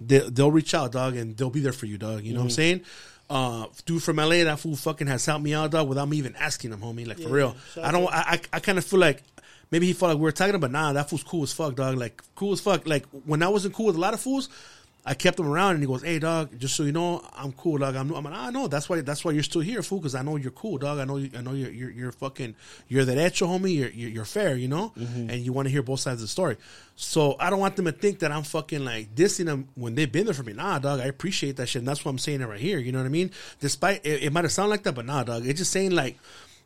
they, 0.00 0.18
they'll 0.18 0.50
reach 0.50 0.74
out, 0.74 0.92
dog, 0.92 1.16
and 1.16 1.36
they'll 1.36 1.50
be 1.50 1.60
there 1.60 1.72
for 1.72 1.86
you, 1.86 1.98
dog. 1.98 2.24
You 2.24 2.32
know 2.34 2.40
what 2.40 2.44
I'm 2.46 2.50
saying? 2.50 2.80
Uh, 3.30 3.66
dude 3.86 4.02
from 4.02 4.16
LA, 4.16 4.44
that 4.44 4.58
fool 4.60 4.76
fucking 4.76 5.06
has 5.06 5.24
helped 5.24 5.44
me 5.44 5.54
out, 5.54 5.70
dog, 5.70 5.88
without 5.88 6.08
me 6.08 6.18
even 6.18 6.36
asking 6.36 6.72
him, 6.72 6.80
homie. 6.80 7.06
Like 7.06 7.18
for 7.18 7.28
real, 7.30 7.56
I 7.80 7.90
don't. 7.90 8.06
I 8.12 8.20
I, 8.20 8.40
I 8.54 8.60
kind 8.60 8.78
of 8.78 8.84
feel 8.84 9.00
like 9.00 9.22
maybe 9.70 9.86
he 9.86 9.92
felt 9.92 10.10
like 10.10 10.18
we 10.18 10.22
were 10.24 10.32
talking, 10.32 10.58
but 10.60 10.70
nah, 10.70 10.92
that 10.92 11.08
fool's 11.08 11.22
cool 11.22 11.42
as 11.42 11.52
fuck, 11.52 11.74
dog. 11.74 11.96
Like 11.96 12.22
cool 12.34 12.52
as 12.52 12.60
fuck. 12.60 12.86
Like 12.86 13.06
when 13.24 13.42
I 13.42 13.48
wasn't 13.48 13.74
cool 13.74 13.86
with 13.86 13.96
a 13.96 14.00
lot 14.00 14.14
of 14.14 14.20
fools, 14.20 14.48
I 15.04 15.14
kept 15.14 15.40
him 15.40 15.48
around, 15.48 15.74
and 15.74 15.82
he 15.82 15.86
goes, 15.86 16.02
"Hey, 16.02 16.20
dog, 16.20 16.56
just 16.58 16.76
so 16.76 16.84
you 16.84 16.92
know, 16.92 17.26
I'm 17.34 17.52
cool, 17.52 17.78
dog. 17.78 17.96
I'm, 17.96 18.12
I'm 18.12 18.22
like, 18.22 18.34
ah, 18.34 18.46
I 18.46 18.50
know 18.50 18.68
that's 18.68 18.88
why 18.88 19.00
that's 19.00 19.24
why 19.24 19.32
you're 19.32 19.42
still 19.42 19.60
here, 19.60 19.82
fool, 19.82 19.98
because 19.98 20.14
I 20.14 20.22
know 20.22 20.36
you're 20.36 20.52
cool, 20.52 20.78
dog. 20.78 21.00
I 21.00 21.04
know 21.04 21.16
you, 21.16 21.28
I 21.36 21.40
know 21.40 21.52
you're 21.52 21.72
you're, 21.72 21.90
you're 21.90 22.12
fucking 22.12 22.54
you're 22.86 23.04
that 23.04 23.18
hecho, 23.18 23.46
homie. 23.46 23.74
You're 23.74 23.90
you're, 23.90 24.10
you're 24.10 24.24
fair, 24.24 24.56
you 24.56 24.68
know, 24.68 24.92
mm-hmm. 24.96 25.28
and 25.28 25.40
you 25.40 25.52
want 25.52 25.66
to 25.66 25.72
hear 25.72 25.82
both 25.82 26.00
sides 26.00 26.20
of 26.20 26.28
the 26.28 26.28
story. 26.28 26.56
So 26.94 27.36
I 27.40 27.50
don't 27.50 27.58
want 27.58 27.74
them 27.74 27.86
to 27.86 27.92
think 27.92 28.20
that 28.20 28.30
I'm 28.30 28.44
fucking 28.44 28.84
like 28.84 29.14
dissing 29.16 29.46
them 29.46 29.68
when 29.74 29.96
they've 29.96 30.10
been 30.10 30.26
there 30.26 30.34
for 30.34 30.44
me. 30.44 30.52
Nah, 30.52 30.78
dog, 30.78 31.00
I 31.00 31.06
appreciate 31.06 31.56
that 31.56 31.66
shit, 31.66 31.80
and 31.80 31.88
that's 31.88 32.04
why 32.04 32.10
I'm 32.10 32.18
saying 32.18 32.40
it 32.40 32.46
right 32.46 32.60
here. 32.60 32.78
You 32.78 32.92
know 32.92 32.98
what 32.98 33.06
I 33.06 33.10
mean? 33.10 33.32
Despite 33.58 34.06
it, 34.06 34.22
it 34.22 34.32
might 34.32 34.44
have 34.44 34.52
sounded 34.52 34.70
like 34.70 34.84
that, 34.84 34.94
but 34.94 35.06
nah, 35.06 35.24
dog. 35.24 35.46
It's 35.46 35.58
just 35.58 35.72
saying 35.72 35.90
like. 35.90 36.18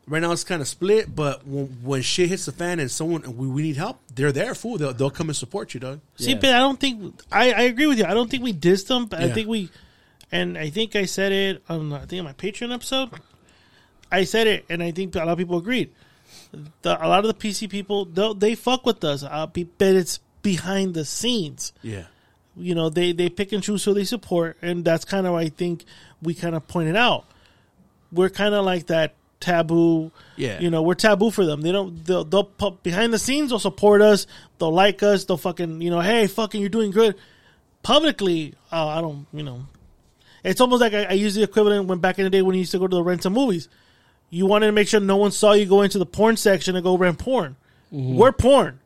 Right 0.09 0.21
now 0.21 0.31
it's 0.31 0.45
kind 0.45 0.61
of 0.61 0.69
split, 0.69 1.13
but 1.13 1.45
when, 1.45 1.65
when 1.83 2.01
shit 2.01 2.29
hits 2.29 2.45
the 2.45 2.53
fan 2.53 2.79
and 2.79 2.89
someone 2.89 3.35
we, 3.35 3.45
we 3.47 3.61
need 3.63 3.75
help, 3.75 3.99
they're 4.15 4.31
there, 4.31 4.55
fool. 4.55 4.77
They'll, 4.77 4.93
they'll 4.93 5.09
come 5.09 5.27
and 5.27 5.35
support 5.35 5.73
you, 5.73 5.81
dog. 5.81 5.99
See, 6.15 6.31
Yeah. 6.31 6.37
but 6.39 6.49
I 6.53 6.59
don't 6.59 6.79
think 6.79 7.21
I, 7.31 7.51
I 7.51 7.61
agree 7.63 7.87
with 7.87 7.97
you. 7.99 8.05
I 8.05 8.13
don't 8.13 8.31
think 8.31 8.41
we 8.41 8.53
dissed 8.53 8.87
them, 8.87 9.07
but 9.07 9.19
I 9.21 9.29
think 9.31 9.49
we, 9.49 9.69
and 10.31 10.57
I 10.57 10.69
think 10.69 10.95
I 10.95 11.05
said 11.05 11.31
it 11.33 11.63
on 11.67 11.91
I 11.91 12.05
think 12.05 12.19
on 12.19 12.25
my 12.25 12.33
Patreon 12.33 12.73
episode. 12.73 13.09
I 14.09 14.23
said 14.23 14.47
it, 14.47 14.65
and 14.69 14.81
I 14.81 14.91
think 14.91 15.13
a 15.15 15.19
lot 15.19 15.27
of 15.29 15.37
people 15.37 15.57
agreed. 15.57 15.91
The, 16.81 17.05
a 17.05 17.07
lot 17.09 17.25
of 17.25 17.27
the 17.27 17.33
PC 17.33 17.69
people, 17.69 18.05
they 18.05 18.33
they 18.33 18.55
fuck 18.55 18.85
with 18.85 19.03
us, 19.03 19.23
uh, 19.23 19.47
be, 19.47 19.65
but 19.65 19.93
it's 19.95 20.19
behind 20.41 20.93
the 20.93 21.03
scenes. 21.03 21.73
Yeah. 21.81 22.05
you 22.55 22.73
know 22.73 22.89
they 22.89 23.11
they 23.11 23.27
pick 23.29 23.51
and 23.51 23.61
choose 23.61 23.83
who 23.83 23.93
they 23.93 24.05
support, 24.05 24.55
and 24.61 24.85
that's 24.85 25.03
kind 25.03 25.27
of 25.27 25.33
I 25.33 25.49
think 25.49 25.83
we 26.21 26.33
kind 26.33 26.55
of 26.55 26.65
pointed 26.65 26.95
out. 26.95 27.25
We're 28.13 28.29
kind 28.29 28.55
of 28.55 28.63
like 28.63 28.87
that 28.87 29.13
taboo. 29.39 30.11
Yeah. 30.35 30.59
you 30.59 30.69
know 30.69 30.81
we're 30.81 30.95
taboo 30.95 31.31
for 31.31 31.45
them. 31.45 31.61
They 31.61 31.71
don't 31.71 32.03
they'll, 32.05 32.23
they'll 32.23 32.43
behind 32.83 33.13
the 33.13 33.19
scenes 33.19 33.49
they'll 33.49 33.59
support 33.59 34.01
us. 34.01 34.27
They'll 34.59 34.73
like 34.73 35.03
us. 35.03 35.25
They'll 35.25 35.37
fucking 35.37 35.81
you 35.81 35.89
know 35.89 36.01
hey 36.01 36.27
fucking 36.27 36.59
you're 36.59 36.69
doing 36.69 36.91
good. 36.91 37.15
Publicly, 37.83 38.55
uh, 38.71 38.87
I 38.87 39.01
don't 39.01 39.27
you 39.33 39.43
know. 39.43 39.65
It's 40.43 40.61
almost 40.61 40.81
like 40.81 40.93
I, 40.93 41.03
I 41.05 41.13
use 41.13 41.35
the 41.35 41.43
equivalent 41.43 41.87
when 41.87 41.99
back 41.99 42.19
in 42.19 42.23
the 42.23 42.29
day 42.29 42.41
when 42.41 42.55
you 42.55 42.59
used 42.59 42.71
to 42.71 42.79
go 42.79 42.87
to 42.87 42.95
the 42.95 43.03
rent 43.03 43.23
some 43.23 43.33
movies. 43.33 43.69
You 44.29 44.45
wanted 44.45 44.65
to 44.65 44.71
make 44.73 44.87
sure 44.87 44.99
no 44.99 45.17
one 45.17 45.31
saw 45.31 45.53
you 45.53 45.65
go 45.65 45.81
into 45.83 45.99
the 45.99 46.05
porn 46.05 46.35
section 46.35 46.75
and 46.75 46.83
go 46.83 46.97
rent 46.97 47.17
porn. 47.17 47.55
We're 48.17 48.33
porn. 48.33 48.79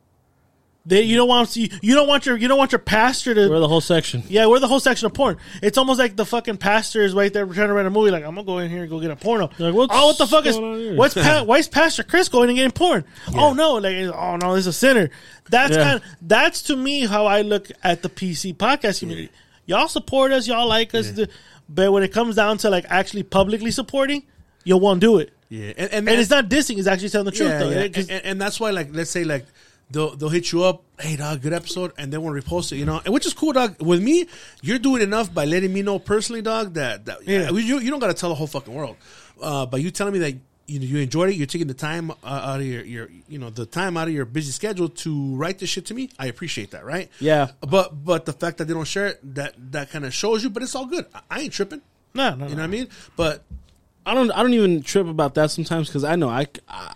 They, 0.84 1.02
you 1.02 1.14
don't 1.16 1.28
want 1.28 1.54
you, 1.54 1.68
you 1.80 1.94
don't 1.94 2.08
want 2.08 2.26
your 2.26 2.36
you 2.36 2.48
don't 2.48 2.58
want 2.58 2.72
your 2.72 2.80
pastor 2.80 3.32
to 3.34 3.48
We're 3.48 3.60
the 3.60 3.68
whole 3.68 3.80
section. 3.80 4.24
yeah 4.28 4.46
we're 4.46 4.58
the 4.58 4.66
whole 4.66 4.80
section 4.80 5.06
of 5.06 5.14
porn. 5.14 5.36
It's 5.62 5.78
almost 5.78 6.00
like 6.00 6.16
the 6.16 6.26
fucking 6.26 6.56
pastor 6.56 7.02
is 7.02 7.14
right 7.14 7.32
there 7.32 7.46
trying 7.46 7.68
to 7.68 7.72
rent 7.74 7.86
a 7.86 7.90
movie. 7.90 8.10
Like 8.10 8.24
I'm 8.24 8.34
gonna 8.34 8.44
go 8.44 8.58
in 8.58 8.68
here 8.68 8.80
and 8.82 8.90
go 8.90 8.98
get 8.98 9.12
a 9.12 9.16
porno. 9.16 9.48
Like, 9.60 9.74
what's 9.74 9.94
oh, 9.94 10.06
what 10.08 10.18
the 10.18 10.26
fuck 10.26 10.44
is 10.44 10.56
going 10.56 10.72
on 10.74 10.78
here? 10.80 10.96
what's 10.96 11.14
pa- 11.14 11.42
why 11.46 11.58
is 11.58 11.68
Pastor 11.68 12.02
Chris 12.02 12.28
going 12.28 12.48
and 12.48 12.56
getting 12.56 12.72
porn? 12.72 13.04
Oh 13.32 13.52
no, 13.52 13.74
like 13.74 13.94
oh 13.96 14.36
no, 14.36 14.54
this 14.56 14.62
is 14.62 14.66
a 14.66 14.72
sinner. 14.72 15.10
That's 15.50 15.76
Yeah. 15.76 15.84
kind 15.84 15.96
of 15.96 16.02
that's 16.20 16.62
to 16.62 16.76
me 16.76 17.06
how 17.06 17.26
I 17.26 17.42
look 17.42 17.70
at 17.84 18.02
the 18.02 18.08
PC 18.08 18.56
podcast 18.56 18.98
community. 18.98 19.30
Y'all 19.66 19.86
support 19.86 20.32
us, 20.32 20.48
y'all 20.48 20.66
like 20.66 20.92
us, 20.96 21.12
th- 21.12 21.30
but 21.68 21.92
when 21.92 22.02
it 22.02 22.12
comes 22.12 22.34
down 22.34 22.58
to 22.58 22.70
like 22.70 22.86
actually 22.88 23.22
publicly 23.22 23.70
supporting, 23.70 24.24
you 24.64 24.76
won't 24.78 25.00
do 25.00 25.18
it. 25.18 25.32
Yeah, 25.48 25.66
and, 25.76 25.92
and, 25.92 26.08
And 26.08 26.20
it's 26.20 26.30
not 26.30 26.48
dissing; 26.48 26.78
it's 26.78 26.88
actually 26.88 27.10
telling 27.10 27.26
the 27.26 27.30
truth. 27.30 27.50
yeah, 27.50 27.58
though. 27.58 27.70
yeah. 27.70 27.80
It- 27.82 27.96
And, 28.10 28.24
and 28.24 28.40
that's 28.40 28.58
why, 28.58 28.70
like, 28.70 28.88
let's 28.92 29.10
say, 29.10 29.22
like, 29.22 29.44
they'll 29.92 30.16
they'll 30.16 30.28
hit 30.30 30.50
you 30.52 30.64
up, 30.64 30.82
hey, 30.98 31.16
dog, 31.16 31.42
good 31.42 31.52
episode, 31.52 31.92
and 31.98 32.12
they 32.12 32.18
want 32.18 32.40
to 32.40 32.48
repost 32.48 32.72
it, 32.72 32.76
you 32.76 32.84
know, 32.84 33.00
and 33.04 33.12
which 33.14 33.26
is 33.26 33.34
cool, 33.34 33.52
dog. 33.52 33.80
With 33.80 34.02
me, 34.02 34.26
you're 34.62 34.78
doing 34.78 35.02
enough 35.02 35.32
by 35.32 35.44
letting 35.44 35.72
me 35.72 35.82
know 35.82 35.98
personally, 35.98 36.42
dog, 36.42 36.74
that, 36.74 37.04
that 37.06 37.26
Yeah. 37.26 37.50
you 37.50 37.78
you 37.78 37.90
don't 37.90 38.00
got 38.00 38.08
to 38.08 38.14
tell 38.14 38.28
the 38.30 38.34
whole 38.34 38.46
fucking 38.46 38.74
world, 38.74 38.96
uh, 39.40 39.66
but 39.66 39.80
you 39.82 39.90
telling 39.90 40.12
me 40.14 40.18
that. 40.20 40.34
You, 40.68 40.78
know, 40.78 40.86
you 40.86 40.98
enjoyed 40.98 41.28
it. 41.30 41.34
You're 41.34 41.48
taking 41.48 41.66
the 41.66 41.74
time 41.74 42.12
uh, 42.12 42.14
out 42.24 42.60
of 42.60 42.64
your, 42.66 42.84
your, 42.84 43.08
you 43.28 43.36
know, 43.38 43.50
the 43.50 43.66
time 43.66 43.96
out 43.96 44.06
of 44.06 44.14
your 44.14 44.24
busy 44.24 44.52
schedule 44.52 44.88
to 44.88 45.34
write 45.36 45.58
this 45.58 45.68
shit 45.68 45.86
to 45.86 45.94
me. 45.94 46.08
I 46.20 46.26
appreciate 46.26 46.70
that, 46.70 46.84
right? 46.86 47.10
Yeah. 47.18 47.50
But 47.60 48.04
but 48.04 48.24
the 48.26 48.32
fact 48.32 48.58
that 48.58 48.66
they 48.68 48.72
don't 48.72 48.86
share 48.86 49.08
it, 49.08 49.34
that 49.34 49.54
that 49.72 49.90
kind 49.90 50.04
of 50.06 50.14
shows 50.14 50.42
you. 50.44 50.50
But 50.50 50.62
it's 50.62 50.74
all 50.76 50.86
good. 50.86 51.04
I, 51.12 51.20
I 51.30 51.40
ain't 51.40 51.52
tripping. 51.52 51.82
no, 52.14 52.30
no, 52.30 52.32
You 52.34 52.38
know 52.38 52.46
no. 52.48 52.54
what 52.54 52.62
I 52.62 52.66
mean? 52.68 52.88
But 53.16 53.42
I 54.04 54.14
don't. 54.14 54.30
I 54.32 54.42
don't 54.42 54.54
even 54.54 54.82
trip 54.82 55.06
about 55.06 55.34
that 55.34 55.50
sometimes 55.50 55.88
because 55.88 56.04
I 56.04 56.16
know 56.16 56.28
I. 56.28 56.46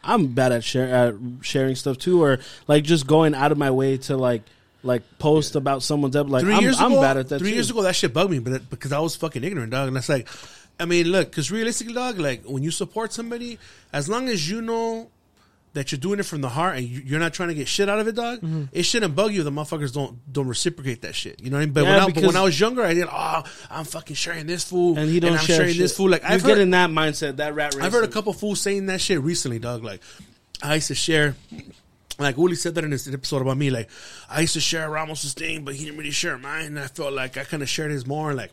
I'm 0.03 0.29
bad 0.29 0.53
at 0.53 0.65
share 0.65 0.89
at 0.89 1.15
sharing 1.43 1.77
stuff 1.77 1.99
too, 1.99 2.23
or 2.23 2.41
like 2.67 2.85
just 2.85 3.07
going 3.07 3.35
out 3.35 3.53
of 3.53 3.59
my 3.59 3.71
way 3.71 3.97
to 3.99 4.17
like 4.17 4.43
like 4.83 5.03
post 5.19 5.55
about 5.55 5.83
someone's 5.83 6.17
ep- 6.17 6.29
like. 6.29 6.43
3 6.43 6.55
I'm, 6.55 6.63
years 6.63 6.81
I'm 6.81 6.93
ago, 6.93 7.01
bad 7.01 7.17
at 7.17 7.29
that. 7.29 7.39
Three 7.39 7.51
too. 7.51 7.55
years 7.55 7.71
ago, 7.71 7.83
that 7.83 7.95
shit 7.95 8.13
bugged 8.13 8.31
me, 8.31 8.39
but 8.39 8.53
it, 8.55 8.71
because 8.71 8.93
I 8.93 8.99
was 8.99 9.15
fucking 9.17 9.45
ignorant, 9.45 9.71
dog. 9.71 9.89
And 9.89 9.97
that's 9.97 10.09
like, 10.09 10.29
I 10.81 10.85
mean, 10.85 11.09
look, 11.09 11.31
because 11.31 11.51
realistically, 11.51 11.95
dog, 11.95 12.19
like 12.19 12.45
when 12.45 12.63
you 12.63 12.71
support 12.71 13.13
somebody, 13.13 13.59
as 13.93 14.09
long 14.09 14.29
as 14.29 14.49
you 14.49 14.61
know 14.61 15.11
that 15.77 15.93
you're 15.93 15.99
doing 15.99 16.19
it 16.19 16.25
from 16.27 16.41
the 16.41 16.49
heart 16.49 16.77
and 16.77 16.87
you- 16.89 17.03
you're 17.07 17.21
not 17.21 17.33
trying 17.33 17.49
to 17.51 17.55
get 17.55 17.69
shit 17.69 17.89
out 17.89 17.99
of 18.01 18.09
it, 18.09 18.15
dog, 18.17 18.39
Mm-hmm. 18.41 18.65
it 18.73 18.83
shouldn't 18.83 19.15
bug 19.15 19.33
you. 19.33 19.43
The 19.43 19.51
motherfuckers 19.53 19.93
don't 19.95 20.19
don't 20.33 20.49
reciprocate 20.49 21.03
that 21.03 21.15
shit. 21.15 21.41
You 21.41 21.51
know 21.51 21.57
what 21.59 21.63
I 21.63 21.65
mean? 21.67 21.73
But, 21.75 21.85
Yeah, 21.85 21.91
when, 21.91 22.01
I, 22.01 22.13
but 22.13 22.25
when 22.25 22.37
I 22.37 22.43
was 22.43 22.59
younger, 22.59 22.83
I 22.83 22.95
did. 22.95 23.07
Oh, 23.11 23.45
I'm 23.71 23.85
fucking 23.85 24.17
sharing 24.17 24.47
this 24.47 24.65
fool, 24.65 24.99
and 24.99 25.09
he 25.09 25.21
don't 25.21 25.33
I'm 25.33 25.39
share 25.39 25.57
sharing 25.57 25.73
shit. 25.73 25.79
this 25.83 25.97
fool. 25.97 26.11
Like 26.11 26.25
I've 26.25 26.43
get 26.43 26.51
heard, 26.57 26.59
in 26.59 26.71
that 26.71 26.91
mindset, 26.91 27.37
that 27.37 27.55
rat 27.55 27.75
race. 27.75 27.85
I've 27.85 27.93
heard 27.93 28.05
a 28.05 28.09
couple 28.09 28.33
fools 28.33 28.61
saying 28.61 28.87
that 28.87 29.01
shit 29.01 29.21
recently, 29.21 29.59
dog. 29.59 29.85
Like, 29.85 30.01
I 30.63 30.75
used 30.77 30.89
to 30.89 30.95
share, 30.95 31.37
like 32.19 32.37
Uli 32.39 32.55
said 32.57 32.75
that 32.77 32.85
in 32.85 32.91
this 32.91 33.07
episode 33.13 33.43
about 33.43 33.57
me. 33.57 33.71
Like, 33.71 33.89
I 34.31 34.41
used 34.41 34.55
to 34.55 34.61
share 34.61 34.89
Ramos's 34.91 35.35
thing, 35.35 35.65
but 35.65 35.75
he 35.75 35.85
didn't 35.85 35.99
really 35.99 36.11
share 36.11 36.37
mine. 36.39 36.67
And 36.67 36.79
I 36.81 36.87
felt 36.87 37.13
like 37.13 37.37
I 37.37 37.45
kind 37.45 37.63
of 37.63 37.69
shared 37.69 37.91
his 37.91 38.07
more. 38.07 38.33
Like, 38.35 38.53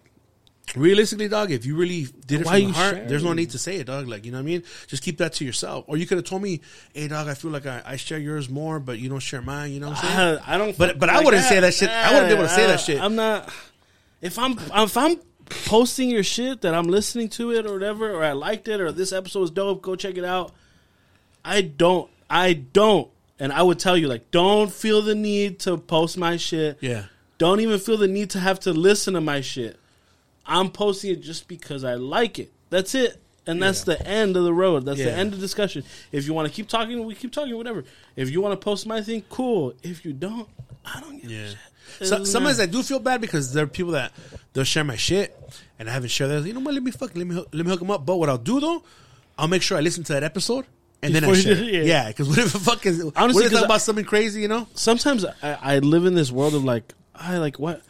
realistically, 0.76 1.27
dog, 1.27 1.52
if 1.52 1.65
you 1.65 1.76
really 1.76 2.07
did 2.26 2.41
it 2.41 2.45
Why 2.45 2.61
from 2.61 2.72
the 2.72 2.77
heart, 2.77 2.94
sharing? 2.95 3.07
there's 3.10 3.23
no 3.23 3.34
need 3.34 3.52
to 3.52 3.57
say 3.57 3.77
it, 3.77 3.88
dog. 3.88 4.07
Like, 4.07 4.26
you 4.26 4.31
know 4.31 4.38
what 4.38 4.44
I 4.44 4.45
mean? 4.45 4.64
Just 4.88 5.03
keep 5.03 5.18
that 5.18 5.34
to 5.34 5.45
yourself. 5.45 5.85
Or 5.88 5.98
you 5.98 6.06
could 6.07 6.18
have 6.18 6.26
told 6.26 6.41
me, 6.41 6.61
hey, 6.94 7.07
dog, 7.07 7.27
I 7.27 7.34
feel 7.34 7.52
like 7.52 7.65
I, 7.65 7.81
I 7.85 7.95
share 7.98 8.18
yours 8.18 8.49
more, 8.49 8.80
but 8.80 8.98
you 8.99 9.10
don't 9.10 9.19
share 9.19 9.41
mine. 9.41 9.72
You 9.72 9.80
know 9.81 9.90
what 9.90 10.03
I'm 10.03 10.15
saying? 10.38 10.40
I, 10.45 10.56
I 10.56 10.57
don't. 10.57 10.77
But- 10.77 10.99
but 10.99 11.10
I 11.10 11.23
wouldn't 11.23 11.44
say 11.44 11.60
that 11.60 11.73
shit. 11.73 11.90
I 11.90 12.11
wouldn't 12.14 12.30
be 12.30 12.34
able 12.35 12.44
to 12.48 12.49
say 12.53 12.68
that 12.68 12.80
shit. 12.80 12.99
I'm 13.02 13.15
not. 13.15 13.52
If 14.22 14.40
I'm 14.40 14.57
if 14.57 14.95
I'm 14.98 15.18
posting 15.49 16.10
your 16.10 16.23
shit 16.23 16.61
that 16.61 16.73
I'm 16.73 16.85
listening 16.88 17.27
to 17.30 17.52
it 17.52 17.65
or 17.65 17.73
whatever, 17.73 18.11
or 18.11 18.23
I 18.23 18.31
liked 18.31 18.68
it, 18.69 18.80
or 18.80 18.91
this 18.91 19.11
episode 19.11 19.44
is 19.44 19.52
dope, 19.52 19.81
go 19.81 19.95
check 19.95 20.18
it 20.18 20.23
out. 20.26 20.53
I 21.44 21.61
don't. 21.61 22.10
I 22.30 22.53
don't. 22.53 23.10
And 23.40 23.52
I 23.52 23.61
would 23.64 23.80
tell 23.80 23.98
you, 23.98 24.07
like, 24.07 24.31
don't 24.31 24.72
feel 24.72 25.02
the 25.02 25.15
need 25.15 25.60
to 25.61 25.76
post 25.77 26.18
my 26.18 26.38
shit. 26.38 26.77
yeah. 26.80 27.06
Don't 27.40 27.60
even 27.60 27.80
feel 27.80 27.98
the 27.98 28.07
need 28.07 28.30
to 28.30 28.40
have 28.40 28.61
to 28.61 28.72
listen 28.72 29.15
to 29.15 29.22
my 29.22 29.41
shit. 29.41 29.77
I'm 30.45 30.70
posting 30.70 31.11
it 31.11 31.22
just 31.22 31.48
because 31.48 31.84
I 31.84 31.95
like 31.95 32.40
it. 32.40 32.52
That's 32.70 32.95
it. 32.95 33.20
And 33.45 33.61
that's 33.61 33.84
the 33.84 34.02
end 34.07 34.38
of 34.38 34.44
the 34.45 34.53
road. 34.53 34.86
That's 34.86 34.99
the 34.99 35.11
end 35.11 35.34
of 35.34 35.40
discussion. 35.40 35.84
If 36.14 36.26
you 36.26 36.34
want 36.34 36.48
to 36.48 36.53
keep 36.53 36.68
talking, 36.70 37.03
we 37.06 37.14
keep 37.14 37.32
talking, 37.34 37.56
whatever. 37.57 37.84
If 38.15 38.30
you 38.30 38.40
want 38.41 38.53
to 38.60 38.64
post 38.64 38.86
my 38.88 39.02
thing, 39.02 39.24
cool. 39.30 39.74
If 39.84 40.06
you 40.06 40.14
don't, 40.14 40.48
I 40.86 41.02
don't 41.02 41.22
give 41.22 41.30
a 41.30 41.34
Yeah. 41.34 41.48
shit. 41.49 41.57
So, 42.07 42.24
sometimes. 42.24 42.60
I 42.61 42.65
do 42.68 42.82
feel 42.84 42.99
bad 42.99 43.20
because 43.22 43.53
there 43.53 43.65
are 43.65 43.68
people 43.68 43.91
that 43.94 44.14
they'll 44.53 44.64
share 44.64 44.84
my 44.86 44.95
shit 44.95 45.38
and 45.78 45.90
I 45.90 45.94
haven't 45.94 46.10
shared 46.10 46.32
that. 46.32 46.48
You 46.48 46.53
know 46.53 46.61
what? 46.61 46.74
Let 46.74 46.84
me 46.84 46.91
fuck. 46.91 47.15
Let 47.15 47.28
me 47.28 47.36
hook- 47.36 47.49
let 47.52 47.65
me 47.65 47.70
hook 47.70 47.80
them 47.80 47.91
up. 47.91 48.06
But 48.06 48.15
what 48.15 48.30
I'll 48.30 48.38
do 48.38 48.60
though, 48.61 48.82
I'll 49.38 49.49
make 49.49 49.61
sure 49.61 49.78
I 49.78 49.82
listen 49.82 50.03
to 50.06 50.14
that 50.14 50.24
episode 50.24 50.65
and 51.02 51.14
then 51.14 51.26
I 51.26 51.34
share. 51.34 51.56
do 51.56 51.64
it. 51.64 51.68
it, 51.68 51.74
Yeah, 51.86 52.03
yeah. 52.03 52.07
because 52.07 52.30
what 52.30 52.40
if 52.40 52.52
fucking 52.52 53.11
Honestly, 53.15 53.44
what 53.44 53.45
if 53.48 53.52
talk 53.52 53.65
about 53.65 53.82
something 53.82 54.06
crazy? 54.06 54.41
You 54.41 54.48
know? 54.48 54.68
sometimes 54.74 55.26
I, 55.44 55.57
I 55.61 55.80
live 55.80 56.06
in 56.06 56.15
this 56.15 56.32
world 56.32 56.56
of 56.56 56.64
like 56.64 56.94
I 57.14 57.38
like 57.40 57.60
what 57.60 57.82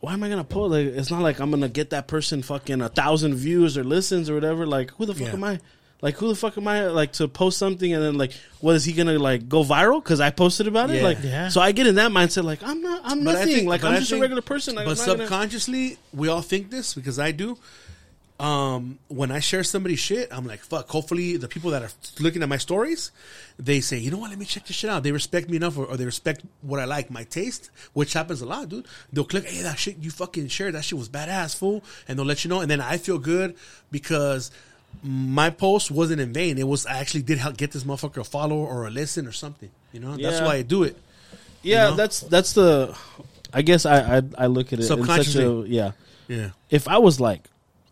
why 0.00 0.12
am 0.12 0.22
I 0.22 0.28
gonna 0.28 0.44
post 0.44 0.70
like 0.72 0.86
it's 0.86 1.10
not 1.10 1.22
like 1.22 1.40
I'm 1.40 1.50
gonna 1.50 1.68
get 1.68 1.90
that 1.90 2.06
person 2.06 2.42
fucking 2.42 2.80
a 2.82 2.88
thousand 2.88 3.34
views 3.34 3.76
or 3.76 3.84
listens 3.84 4.30
or 4.30 4.34
whatever 4.34 4.66
like 4.66 4.90
who 4.92 5.06
the 5.06 5.14
fuck 5.14 5.28
Yeah. 5.28 5.32
am 5.34 5.44
I 5.44 5.60
like 6.00 6.16
who 6.16 6.28
the 6.28 6.36
fuck 6.36 6.56
am 6.56 6.68
I 6.68 6.86
like 6.86 7.12
to 7.14 7.26
post 7.26 7.58
something 7.58 7.92
and 7.92 8.02
then 8.02 8.16
like 8.16 8.32
what 8.60 8.76
is 8.76 8.84
he 8.84 8.92
gonna 8.92 9.18
like 9.18 9.48
go 9.48 9.64
viral 9.64 10.02
because 10.02 10.20
I 10.20 10.30
posted 10.30 10.68
about 10.68 10.90
it 10.90 10.96
Yeah. 10.96 11.02
like 11.02 11.18
Yeah. 11.22 11.48
so 11.48 11.60
I 11.60 11.72
get 11.72 11.86
in 11.88 11.96
that 11.96 12.12
mindset 12.12 12.44
like 12.44 12.62
I'm 12.62 12.80
not 12.82 13.00
I'm 13.04 13.24
But 13.24 13.30
I 13.36 13.38
nothing 13.40 13.54
think- 13.56 13.68
like 13.68 13.82
I'm 13.84 13.94
I 13.94 13.98
just 13.98 14.12
a 14.12 14.18
regular 14.20 14.42
person 14.42 14.76
like, 14.76 14.86
but 14.86 14.92
I'm 15.00 15.06
not 15.06 15.16
gonna- 15.16 15.18
subconsciously, 15.28 15.98
we 16.14 16.28
all 16.28 16.42
think 16.42 16.70
this 16.70 16.94
because 16.94 17.18
I 17.18 17.32
do. 17.32 17.58
Um, 18.40 19.00
when 19.08 19.32
I 19.32 19.40
share 19.40 19.64
somebody's 19.64 19.98
shit, 19.98 20.28
I'm 20.30 20.46
like, 20.46 20.60
fuck. 20.60 20.88
Hopefully, 20.88 21.36
the 21.36 21.48
people 21.48 21.72
that 21.72 21.82
are 21.82 21.90
looking 22.20 22.40
at 22.44 22.48
my 22.48 22.56
stories, 22.58 23.10
they 23.58 23.80
say, 23.80 23.98
you 23.98 24.12
know 24.12 24.18
what? 24.18 24.30
Let 24.30 24.38
me 24.38 24.44
check 24.44 24.64
this 24.64 24.76
shit 24.76 24.88
out. 24.90 25.02
They 25.02 25.10
respect 25.10 25.48
me 25.50 25.56
enough, 25.56 25.76
or, 25.76 25.86
or 25.86 25.96
they 25.96 26.04
respect 26.04 26.42
what 26.62 26.78
I 26.78 26.84
like, 26.84 27.10
my 27.10 27.24
taste, 27.24 27.70
which 27.94 28.12
happens 28.12 28.40
a 28.40 28.46
lot, 28.46 28.68
dude. 28.68 28.86
They'll 29.12 29.24
click, 29.24 29.44
hey, 29.44 29.62
that 29.62 29.76
shit 29.76 29.96
you 29.98 30.12
fucking 30.12 30.48
shared, 30.48 30.74
that 30.76 30.84
shit 30.84 30.96
was 30.98 31.08
badass, 31.08 31.56
fool, 31.56 31.82
and 32.06 32.16
they'll 32.16 32.26
let 32.26 32.44
you 32.44 32.48
know. 32.48 32.60
And 32.60 32.70
then 32.70 32.80
I 32.80 32.96
feel 32.98 33.18
good 33.18 33.56
because 33.90 34.52
my 35.02 35.50
post 35.50 35.90
wasn't 35.90 36.20
in 36.20 36.32
vain. 36.32 36.58
It 36.58 36.66
was 36.68 36.86
I 36.86 36.98
actually 36.98 37.22
did 37.22 37.38
help 37.38 37.56
get 37.56 37.72
this 37.72 37.82
motherfucker 37.82 38.18
a 38.18 38.24
follow 38.24 38.56
or 38.58 38.86
a 38.86 38.90
listen 38.90 39.26
or 39.26 39.32
something. 39.32 39.70
You 39.92 39.98
know, 40.00 40.16
that's 40.16 40.40
why 40.40 40.54
I 40.56 40.62
do 40.62 40.84
it. 40.84 40.96
yeah 41.62 41.86
you 41.86 41.90
know? 41.90 41.96
that's 41.96 42.20
that's 42.20 42.52
the 42.52 42.96
I 43.52 43.62
guess 43.62 43.84
I 43.84 44.18
I, 44.18 44.22
I 44.38 44.46
look 44.46 44.68
at 44.68 44.74
it 44.74 44.82
in 44.82 44.88
such 44.88 44.98
a 44.98 45.02
Subconsciously. 45.02 45.70
yeah 45.70 45.92
Yeah. 46.28 46.50
if 46.70 46.86
I 46.88 46.98
was 46.98 47.18
like 47.20 47.44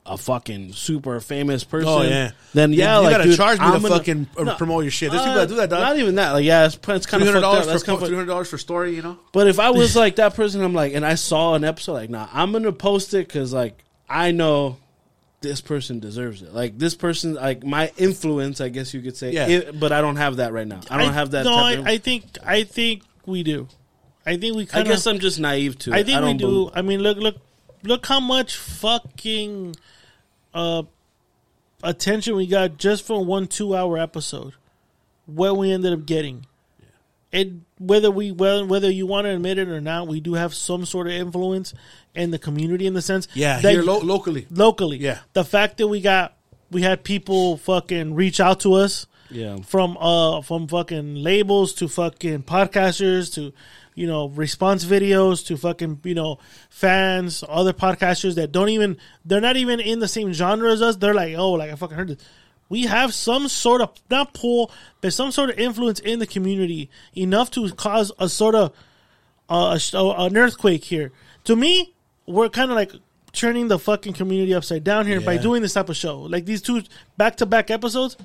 a 0.09 0.17
fucking 0.17 0.73
super 0.73 1.21
famous 1.21 1.65
person, 1.65 1.89
Oh, 1.89 2.03
yeah. 2.03 2.31
then 2.55 2.73
You- 2.73 2.79
yeah, 2.81 2.97
you 2.99 3.05
like 3.05 3.13
gotta 3.13 3.25
dude, 3.25 3.37
charge 3.37 3.59
me 3.59 3.65
I'm 3.67 3.75
to 3.75 3.81
gonna- 3.89 3.95
fucking, 3.99 4.27
uh, 4.39 4.57
promote 4.57 4.85
your 4.85 4.91
shit. 4.91 5.11
There's 5.11 5.23
people 5.23 5.37
that 5.37 5.49
do 5.49 5.57
that, 5.57 5.71
dog. 5.71 5.81
Not 5.81 5.99
even 5.99 6.15
that, 6.17 6.31
like 6.33 6.45
yeah, 6.45 6.67
it's, 6.67 6.75
it's 6.77 7.07
kind 7.07 7.23
Three 7.23 7.29
of 7.29 7.35
fucked 7.35 7.45
up. 7.45 7.65
That's 7.67 7.83
for 7.83 7.87
kind 7.93 8.03
of 8.03 8.09
hundred 8.11 8.27
dollars 8.27 8.49
for 8.49 8.59
story, 8.59 8.95
you 8.95 9.03
know. 9.03 9.19
But 9.33 9.47
if 9.49 9.59
I 9.59 9.71
was 9.71 9.95
like 10.05 10.17
that 10.17 10.35
person, 10.35 10.63
I'm 10.63 10.75
like, 10.75 10.95
and 10.95 11.05
I 11.05 11.15
saw 11.17 11.55
an 11.55 11.65
episode, 11.65 11.93
like, 11.95 12.11
nah, 12.11 12.29
I'm 12.33 12.53
gonna 12.53 12.73
post 12.73 13.15
it 13.15 13.27
because 13.29 13.53
like 13.53 13.85
I 14.09 14.31
know 14.33 14.79
this 15.43 15.61
person 15.61 16.01
deserves 16.01 16.43
it. 16.43 16.55
Like 16.55 16.79
this 16.79 16.95
person, 16.95 17.35
like 17.35 17.63
my 17.65 17.93
influence, 17.99 18.61
I 18.61 18.69
guess 18.71 18.95
you 18.95 19.01
could 19.03 19.17
say. 19.17 19.33
Yeah. 19.33 19.47
It- 19.49 19.79
but 19.79 19.93
I 19.93 20.01
don't 20.01 20.17
have 20.17 20.37
that 20.37 20.53
right 20.53 20.67
now. 20.67 20.81
I 20.91 20.99
don't 21.03 21.13
have 21.13 21.33
that. 21.33 21.45
No, 21.45 21.55
I, 21.55 21.83
I 21.85 21.99
think 21.99 22.25
I 22.45 22.63
think 22.65 23.03
we 23.27 23.43
do. 23.43 23.69
I 24.25 24.37
think 24.39 24.57
we 24.57 24.63
I 24.63 24.67
kind 24.67 24.87
of. 24.89 24.93
guess 24.93 25.07
I'm 25.07 25.19
just 25.21 25.39
naive 25.39 25.79
to 25.81 25.91
it. 25.91 25.95
I 25.95 26.03
think 26.03 26.21
we 26.21 26.27
don't 26.27 26.37
do. 26.39 26.47
bel- 26.67 26.73
I 26.75 26.83
mean, 26.83 27.01
look, 27.01 27.19
look, 27.19 27.37
look 27.85 28.05
how 28.07 28.19
much 28.19 28.57
fucking 28.57 29.77
uh, 30.57 30.83
attention 31.83 32.35
we 32.37 32.47
got 32.47 32.79
just 32.79 33.07
from 33.07 33.27
one 33.27 33.47
two-hour 33.47 33.99
episode. 33.99 34.55
What 35.27 35.57
we 35.57 35.71
ended 35.73 35.93
up 35.93 36.07
getting, 36.07 36.47
it 37.33 37.51
whether 37.79 38.11
we 38.11 38.31
whether 38.33 38.65
whether 38.65 38.91
you 38.91 39.07
want 39.07 39.25
to 39.27 39.31
admit 39.31 39.59
it 39.59 39.69
or 39.69 39.81
not, 39.81 40.07
we 40.09 40.21
do 40.21 40.35
have 40.35 40.55
some 40.55 40.87
sort 40.87 41.09
of 41.09 41.13
influence 41.13 41.75
in 42.15 42.31
the 42.31 42.39
community 42.39 42.87
in 42.87 42.95
the 42.95 43.03
sense, 43.03 43.27
Yeah, 43.35 43.61
that 43.61 43.73
here 43.73 43.83
lo- 43.83 43.99
locally. 44.01 44.47
locally, 44.51 44.99
Yeah. 44.99 45.19
The 45.35 45.45
fact 45.45 45.77
that 45.79 45.89
we 45.89 46.01
got 46.01 46.37
we 46.71 46.83
had 46.83 47.03
people 47.05 47.57
fucking 47.59 48.15
reach 48.15 48.41
out 48.41 48.61
to 48.61 48.75
us 48.75 49.07
Yeah. 49.31 49.57
from 49.67 49.97
uh 49.99 50.43
from 50.43 50.69
fucking 50.69 51.17
labels 51.17 51.73
to 51.75 51.89
fucking 51.89 52.45
podcasters 52.45 53.33
to 53.35 53.53
you 53.95 54.07
know 54.07 54.29
response 54.29 54.85
videos 54.85 55.45
to 55.47 55.57
fucking 55.57 56.01
you 56.05 56.15
know 56.15 56.39
fans 56.71 57.43
other 57.49 57.73
podcasters 57.73 58.35
that 58.37 58.53
don't 58.53 58.69
even 58.69 58.97
they're 59.25 59.41
not 59.41 59.57
even 59.57 59.81
in 59.81 59.99
the 59.99 60.09
same 60.09 60.33
genre 60.33 60.71
as 60.73 60.83
us 60.83 60.97
they're 60.97 61.15
like 61.15 61.35
oh 61.37 61.53
like 61.53 61.71
i 61.71 61.75
fucking 61.75 61.97
heard 61.97 62.09
this 62.09 62.19
we 62.69 62.83
have 62.83 63.15
some 63.15 63.49
sort 63.49 63.81
of 63.81 63.91
not 64.11 64.35
pull 64.35 64.71
but 65.01 65.13
some 65.13 65.31
sort 65.31 65.51
of 65.51 65.59
influence 65.59 66.01
in 66.01 66.19
the 66.19 66.27
community 66.27 66.91
enough 67.17 67.51
to 67.51 67.71
cause 67.73 68.13
a 68.19 68.29
sort 68.29 68.55
of 68.55 68.73
uh, 69.49 69.73
a, 69.75 69.79
sh- 69.79 69.95
an 69.95 70.37
earthquake 70.37 70.85
here 70.85 71.13
to 71.47 71.55
me, 71.55 71.95
we're 72.27 72.49
kind 72.49 72.71
of 72.73 72.77
like 72.77 72.93
turning 73.33 73.69
the 73.69 73.79
fucking 73.79 74.13
community 74.15 74.53
upside 74.53 74.83
down 74.83 75.07
here 75.07 75.21
by 75.21 75.37
doing 75.37 75.63
this 75.63 75.75
type 75.75 75.89
of 75.89 75.97
show. 75.97 76.23
Like 76.23 76.45
these 76.45 76.61
two 76.61 76.83
back 77.17 77.37
to 77.37 77.47
back 77.47 77.71
episodes 77.71 78.17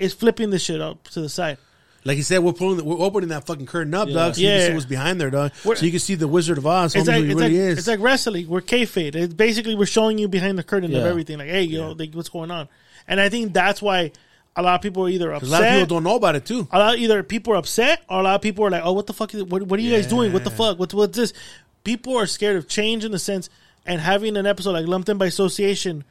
is 0.00 0.12
flipping 0.14 0.50
the 0.50 0.58
shit 0.58 0.80
up 0.80 1.04
to 1.08 1.20
the 1.20 1.28
side. 1.28 1.58
Like 2.02 2.16
you 2.16 2.22
said, 2.22 2.38
we're 2.38 2.54
pulling, 2.54 2.82
we're 2.84 2.98
opening 3.04 3.28
that 3.28 3.44
fucking 3.44 3.66
curtain 3.66 3.92
up, 3.94 4.08
Yeah. 4.08 4.14
dog. 4.14 4.34
So 4.34 4.40
you 4.40 4.46
can 4.48 4.58
Yeah. 4.60 4.66
see 4.68 4.72
what's 4.72 4.86
behind 4.86 5.20
there, 5.20 5.30
dog. 5.30 5.52
We're- 5.64 5.76
so 5.76 5.84
you 5.84 5.90
can 5.90 6.00
see 6.00 6.14
the 6.14 6.26
Wizard 6.28 6.56
of 6.56 6.66
Oz, 6.66 6.94
It's 6.96 7.06
like, 7.06 7.18
it's, 7.24 7.28
really 7.34 7.42
like, 7.42 7.52
is. 7.52 7.78
it's 7.78 7.86
like 7.86 8.00
wrestling. 8.00 8.48
We're 8.48 8.62
kayfabe. 8.62 9.14
It's 9.14 9.34
basically 9.34 9.74
we're 9.74 9.84
showing 9.86 10.16
you 10.16 10.26
behind 10.26 10.56
the 10.58 10.62
curtain 10.62 10.94
of 10.96 11.04
everything. 11.04 11.36
Like, 11.38 11.48
hey, 11.48 11.62
you 11.62 11.76
know, 11.78 11.92
like, 11.92 12.14
what's 12.14 12.30
going 12.30 12.50
on? 12.50 12.68
And 13.06 13.20
I 13.20 13.28
think 13.28 13.52
that's 13.52 13.82
why 13.82 14.12
a 14.56 14.62
lot 14.62 14.76
of 14.76 14.80
people 14.80 15.04
are 15.04 15.10
either 15.10 15.30
'Cause 15.32 15.48
a 15.48 15.52
lot 15.52 15.62
of 15.62 15.70
people 15.72 15.86
don't 15.86 16.04
know 16.04 16.16
about 16.16 16.36
it 16.36 16.44
too. 16.46 16.66
a 16.72 16.78
lot 16.78 16.98
either 16.98 17.22
people 17.22 17.52
are 17.52 17.56
upset 17.56 18.00
or 18.08 18.20
a 18.20 18.22
lot 18.22 18.34
of 18.34 18.40
people 18.40 18.64
are 18.64 18.70
like, 18.70 18.82
"Oh, 18.84 18.92
what 18.92 19.06
the 19.06 19.12
fuck? 19.12 19.34
Is, 19.34 19.42
what, 19.44 19.62
what 19.64 19.78
are 19.78 19.82
you 19.82 19.92
guys 19.94 20.06
doing? 20.06 20.32
What 20.32 20.44
the 20.44 20.50
fuck? 20.50 20.78
What's 20.78 20.94
what's 20.94 21.16
this?" 21.16 21.32
People 21.84 22.16
are 22.16 22.26
scared 22.26 22.56
of 22.56 22.66
change 22.66 23.04
in 23.04 23.12
the 23.12 23.18
sense 23.18 23.48
and 23.86 24.00
having 24.00 24.36
an 24.36 24.46
episode 24.46 24.72
like 24.72 24.86
lumped 24.86 25.08
in 25.10 25.18
by 25.18 25.26
association. 25.26 26.04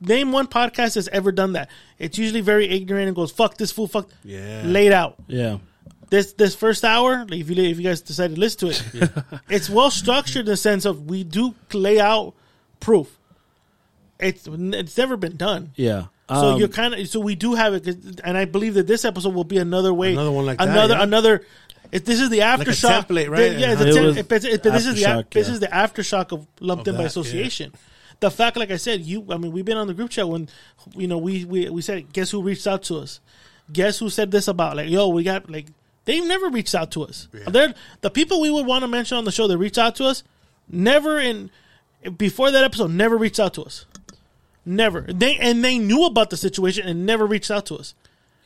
Name 0.00 0.30
one 0.32 0.46
podcast 0.46 0.94
that's 0.94 1.08
ever 1.08 1.32
done 1.32 1.54
that. 1.54 1.70
It's 1.98 2.18
usually 2.18 2.40
very 2.40 2.68
ignorant 2.68 3.08
and 3.08 3.16
goes, 3.16 3.30
"Fuck 3.32 3.56
this 3.56 3.72
fool, 3.72 3.88
fuck." 3.88 4.08
Yeah. 4.24 4.62
Laid 4.64 4.92
out. 4.92 5.16
Yeah. 5.26 5.58
This 6.10 6.32
this 6.34 6.54
first 6.54 6.84
hour, 6.84 7.26
like 7.28 7.40
if 7.40 7.50
you 7.50 7.62
if 7.64 7.76
you 7.78 7.82
guys 7.82 8.00
decide 8.00 8.34
to 8.34 8.40
listen 8.40 8.68
to 8.70 8.74
it, 8.74 9.12
it's 9.50 9.68
well 9.68 9.90
structured 9.90 10.40
in 10.40 10.46
the 10.46 10.56
sense 10.56 10.84
of 10.84 11.10
we 11.10 11.24
do 11.24 11.54
lay 11.72 11.98
out 12.00 12.34
proof. 12.80 13.18
It's 14.20 14.46
it's 14.48 14.96
never 14.96 15.16
been 15.16 15.36
done. 15.36 15.72
Yeah. 15.76 16.04
So 16.28 16.34
Um, 16.34 16.58
you're 16.58 16.68
kind 16.68 16.94
of 16.94 17.08
so 17.08 17.20
we 17.20 17.34
do 17.34 17.54
have 17.54 17.74
it, 17.74 18.20
and 18.24 18.36
I 18.36 18.44
believe 18.44 18.74
that 18.74 18.86
this 18.86 19.04
episode 19.04 19.34
will 19.34 19.44
be 19.44 19.58
another 19.58 19.94
way, 19.94 20.12
Another 20.12 20.30
one 20.30 20.44
like 20.46 20.58
that, 20.58 20.68
another 20.68 20.94
yeah. 20.94 21.02
another. 21.02 21.46
If 21.90 22.04
this 22.04 22.20
is 22.20 22.28
the 22.28 22.40
aftershock, 22.40 23.06
template, 23.06 23.30
right? 23.30 23.54
the- 23.54 23.60
yeah, 23.60 23.74
the 23.74 23.88
It 23.88 23.94
tem- 23.94 24.04
was 24.04 24.16
if 24.18 24.30
it's- 24.32 24.44
if 24.54 24.62
this 24.62 24.84
is 24.86 24.94
the 24.96 25.02
aftershock, 25.06 25.18
af- 25.20 25.30
this 25.30 25.48
is 25.48 25.60
the 25.60 25.68
aftershock 25.68 26.32
of 26.32 26.46
lumped 26.60 26.82
Of 26.86 26.94
in 26.94 26.98
by 26.98 27.02
that, 27.04 27.08
association. 27.08 27.72
The 28.20 28.30
fact, 28.30 28.56
like 28.56 28.70
I 28.70 28.76
said, 28.76 29.02
you, 29.02 29.24
I 29.30 29.36
mean, 29.36 29.52
we've 29.52 29.64
been 29.64 29.76
on 29.76 29.86
the 29.86 29.94
group 29.94 30.10
chat 30.10 30.28
when, 30.28 30.48
you 30.94 31.06
know, 31.06 31.18
we 31.18 31.44
we 31.44 31.68
we 31.70 31.82
said, 31.82 32.12
guess 32.12 32.30
who 32.30 32.42
reached 32.42 32.66
out 32.66 32.82
to 32.84 32.96
us? 32.98 33.20
Guess 33.72 33.98
who 33.98 34.10
said 34.10 34.30
this 34.30 34.48
about? 34.48 34.76
Like, 34.76 34.88
yo, 34.90 35.08
we 35.08 35.22
got 35.22 35.48
like 35.48 35.66
they've 36.04 36.26
never 36.26 36.48
reached 36.48 36.74
out 36.74 36.90
to 36.92 37.04
us. 37.04 37.28
They're 37.32 37.74
the 38.00 38.10
people 38.10 38.40
we 38.40 38.50
would 38.50 38.66
want 38.66 38.82
to 38.82 38.88
mention 38.88 39.18
on 39.18 39.24
the 39.24 39.30
show 39.32 39.46
that 39.46 39.58
reached 39.58 39.78
out 39.78 39.94
to 39.96 40.04
us. 40.06 40.24
Never 40.68 41.18
in 41.18 41.50
before 42.16 42.50
that 42.50 42.64
episode, 42.64 42.90
never 42.90 43.16
reached 43.16 43.38
out 43.40 43.54
to 43.54 43.62
us. 43.62 43.86
Never. 44.64 45.02
They 45.02 45.36
and 45.36 45.64
they 45.64 45.78
knew 45.78 46.04
about 46.04 46.30
the 46.30 46.36
situation 46.36 46.86
and 46.88 47.06
never 47.06 47.24
reached 47.26 47.50
out 47.50 47.66
to 47.66 47.76
us. 47.76 47.94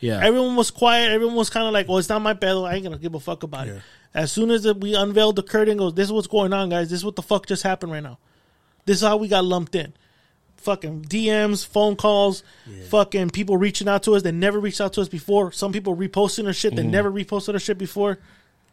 yeah. 0.00 0.20
Everyone 0.22 0.54
was 0.56 0.70
quiet. 0.70 1.10
Everyone 1.12 1.36
was 1.36 1.50
kind 1.50 1.66
of 1.66 1.72
like, 1.72 1.88
"Well, 1.88 1.98
it's 1.98 2.08
not 2.08 2.20
my 2.22 2.32
battle. 2.32 2.64
I 2.66 2.74
ain't 2.74 2.84
gonna 2.84 2.98
give 2.98 3.14
a 3.14 3.20
fuck 3.20 3.42
about 3.42 3.68
it." 3.68 3.82
As 4.14 4.30
soon 4.30 4.50
as 4.50 4.66
we 4.74 4.94
unveiled 4.94 5.36
the 5.36 5.42
curtain, 5.42 5.78
goes, 5.78 5.94
"This 5.94 6.06
is 6.08 6.12
what's 6.12 6.26
going 6.26 6.52
on, 6.52 6.68
guys. 6.68 6.90
This 6.90 6.98
is 6.98 7.04
what 7.04 7.16
the 7.16 7.22
fuck 7.22 7.46
just 7.46 7.62
happened 7.62 7.92
right 7.92 8.02
now. 8.02 8.18
This 8.84 8.96
is 8.98 9.02
how 9.06 9.16
we 9.16 9.28
got 9.28 9.44
lumped 9.44 9.74
in." 9.74 9.92
Fucking 10.58 11.02
DMs, 11.06 11.66
phone 11.66 11.96
calls, 11.96 12.44
fucking 12.88 13.30
people 13.30 13.56
reaching 13.56 13.88
out 13.88 14.04
to 14.04 14.14
us 14.14 14.22
that 14.22 14.30
never 14.32 14.60
reached 14.60 14.80
out 14.80 14.92
to 14.92 15.00
us 15.00 15.08
before. 15.08 15.50
Some 15.50 15.72
people 15.72 15.96
reposting 15.96 16.46
our 16.46 16.52
shit 16.52 16.76
that 16.76 16.84
never 16.84 17.10
reposted 17.10 17.54
our 17.54 17.58
shit 17.58 17.78
before. 17.78 18.18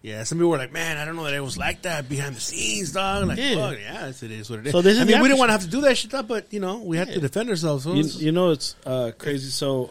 Yeah, 0.04 0.24
some 0.24 0.38
people 0.38 0.52
were 0.52 0.58
like, 0.60 0.72
"Man, 0.72 0.98
I 0.98 1.04
don't 1.04 1.16
know 1.16 1.24
that 1.26 1.34
it 1.34 1.40
was 1.42 1.58
like 1.58 1.82
that 1.82 2.08
behind 2.08 2.36
the 2.36 2.40
scenes, 2.40 2.92
dog." 2.94 3.28
Like, 3.28 3.38
Yeah. 3.40 3.56
fuck, 3.56 3.78
yeah, 3.80 3.94
it's- 4.02 4.22
it 4.24 4.30
is 4.32 4.50
what 4.50 4.60
it 4.60 4.68
is. 4.68 4.72
So 4.72 4.82
this 4.84 4.94
is 4.94 5.02
I 5.02 5.04
the 5.06 5.12
mean, 5.14 5.22
we 5.24 5.28
didn't 5.30 5.40
want 5.40 5.50
to 5.50 5.54
have 5.54 5.64
to 5.64 5.68
do 5.68 5.82
that 5.82 5.98
shit, 5.98 6.12
but 6.28 6.46
you 6.52 6.60
know, 6.60 6.78
we 6.78 6.96
had 6.96 7.12
to 7.12 7.20
defend 7.20 7.50
ourselves. 7.50 7.84
So 7.86 7.94
You, 7.96 8.04
you 8.04 8.32
know 8.32 8.52
it's 8.52 8.76
uh, 8.86 9.12
crazy. 9.18 9.50
So, 9.50 9.90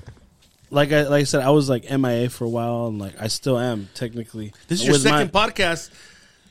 like 0.70 0.92
I 0.92 1.02
like 1.08 1.22
I 1.22 1.24
said, 1.24 1.42
I 1.42 1.50
was 1.50 1.68
like 1.68 1.90
MIA 1.90 2.30
for 2.30 2.44
a 2.44 2.48
while, 2.48 2.86
and 2.86 2.98
like 3.00 3.20
I 3.20 3.26
still 3.26 3.58
am 3.58 3.88
technically. 3.94 4.52
this 4.68 4.80
is 4.80 4.86
your 4.86 4.92
With 4.94 5.04
my- 5.04 5.10
second 5.10 5.32
podcast. 5.32 5.90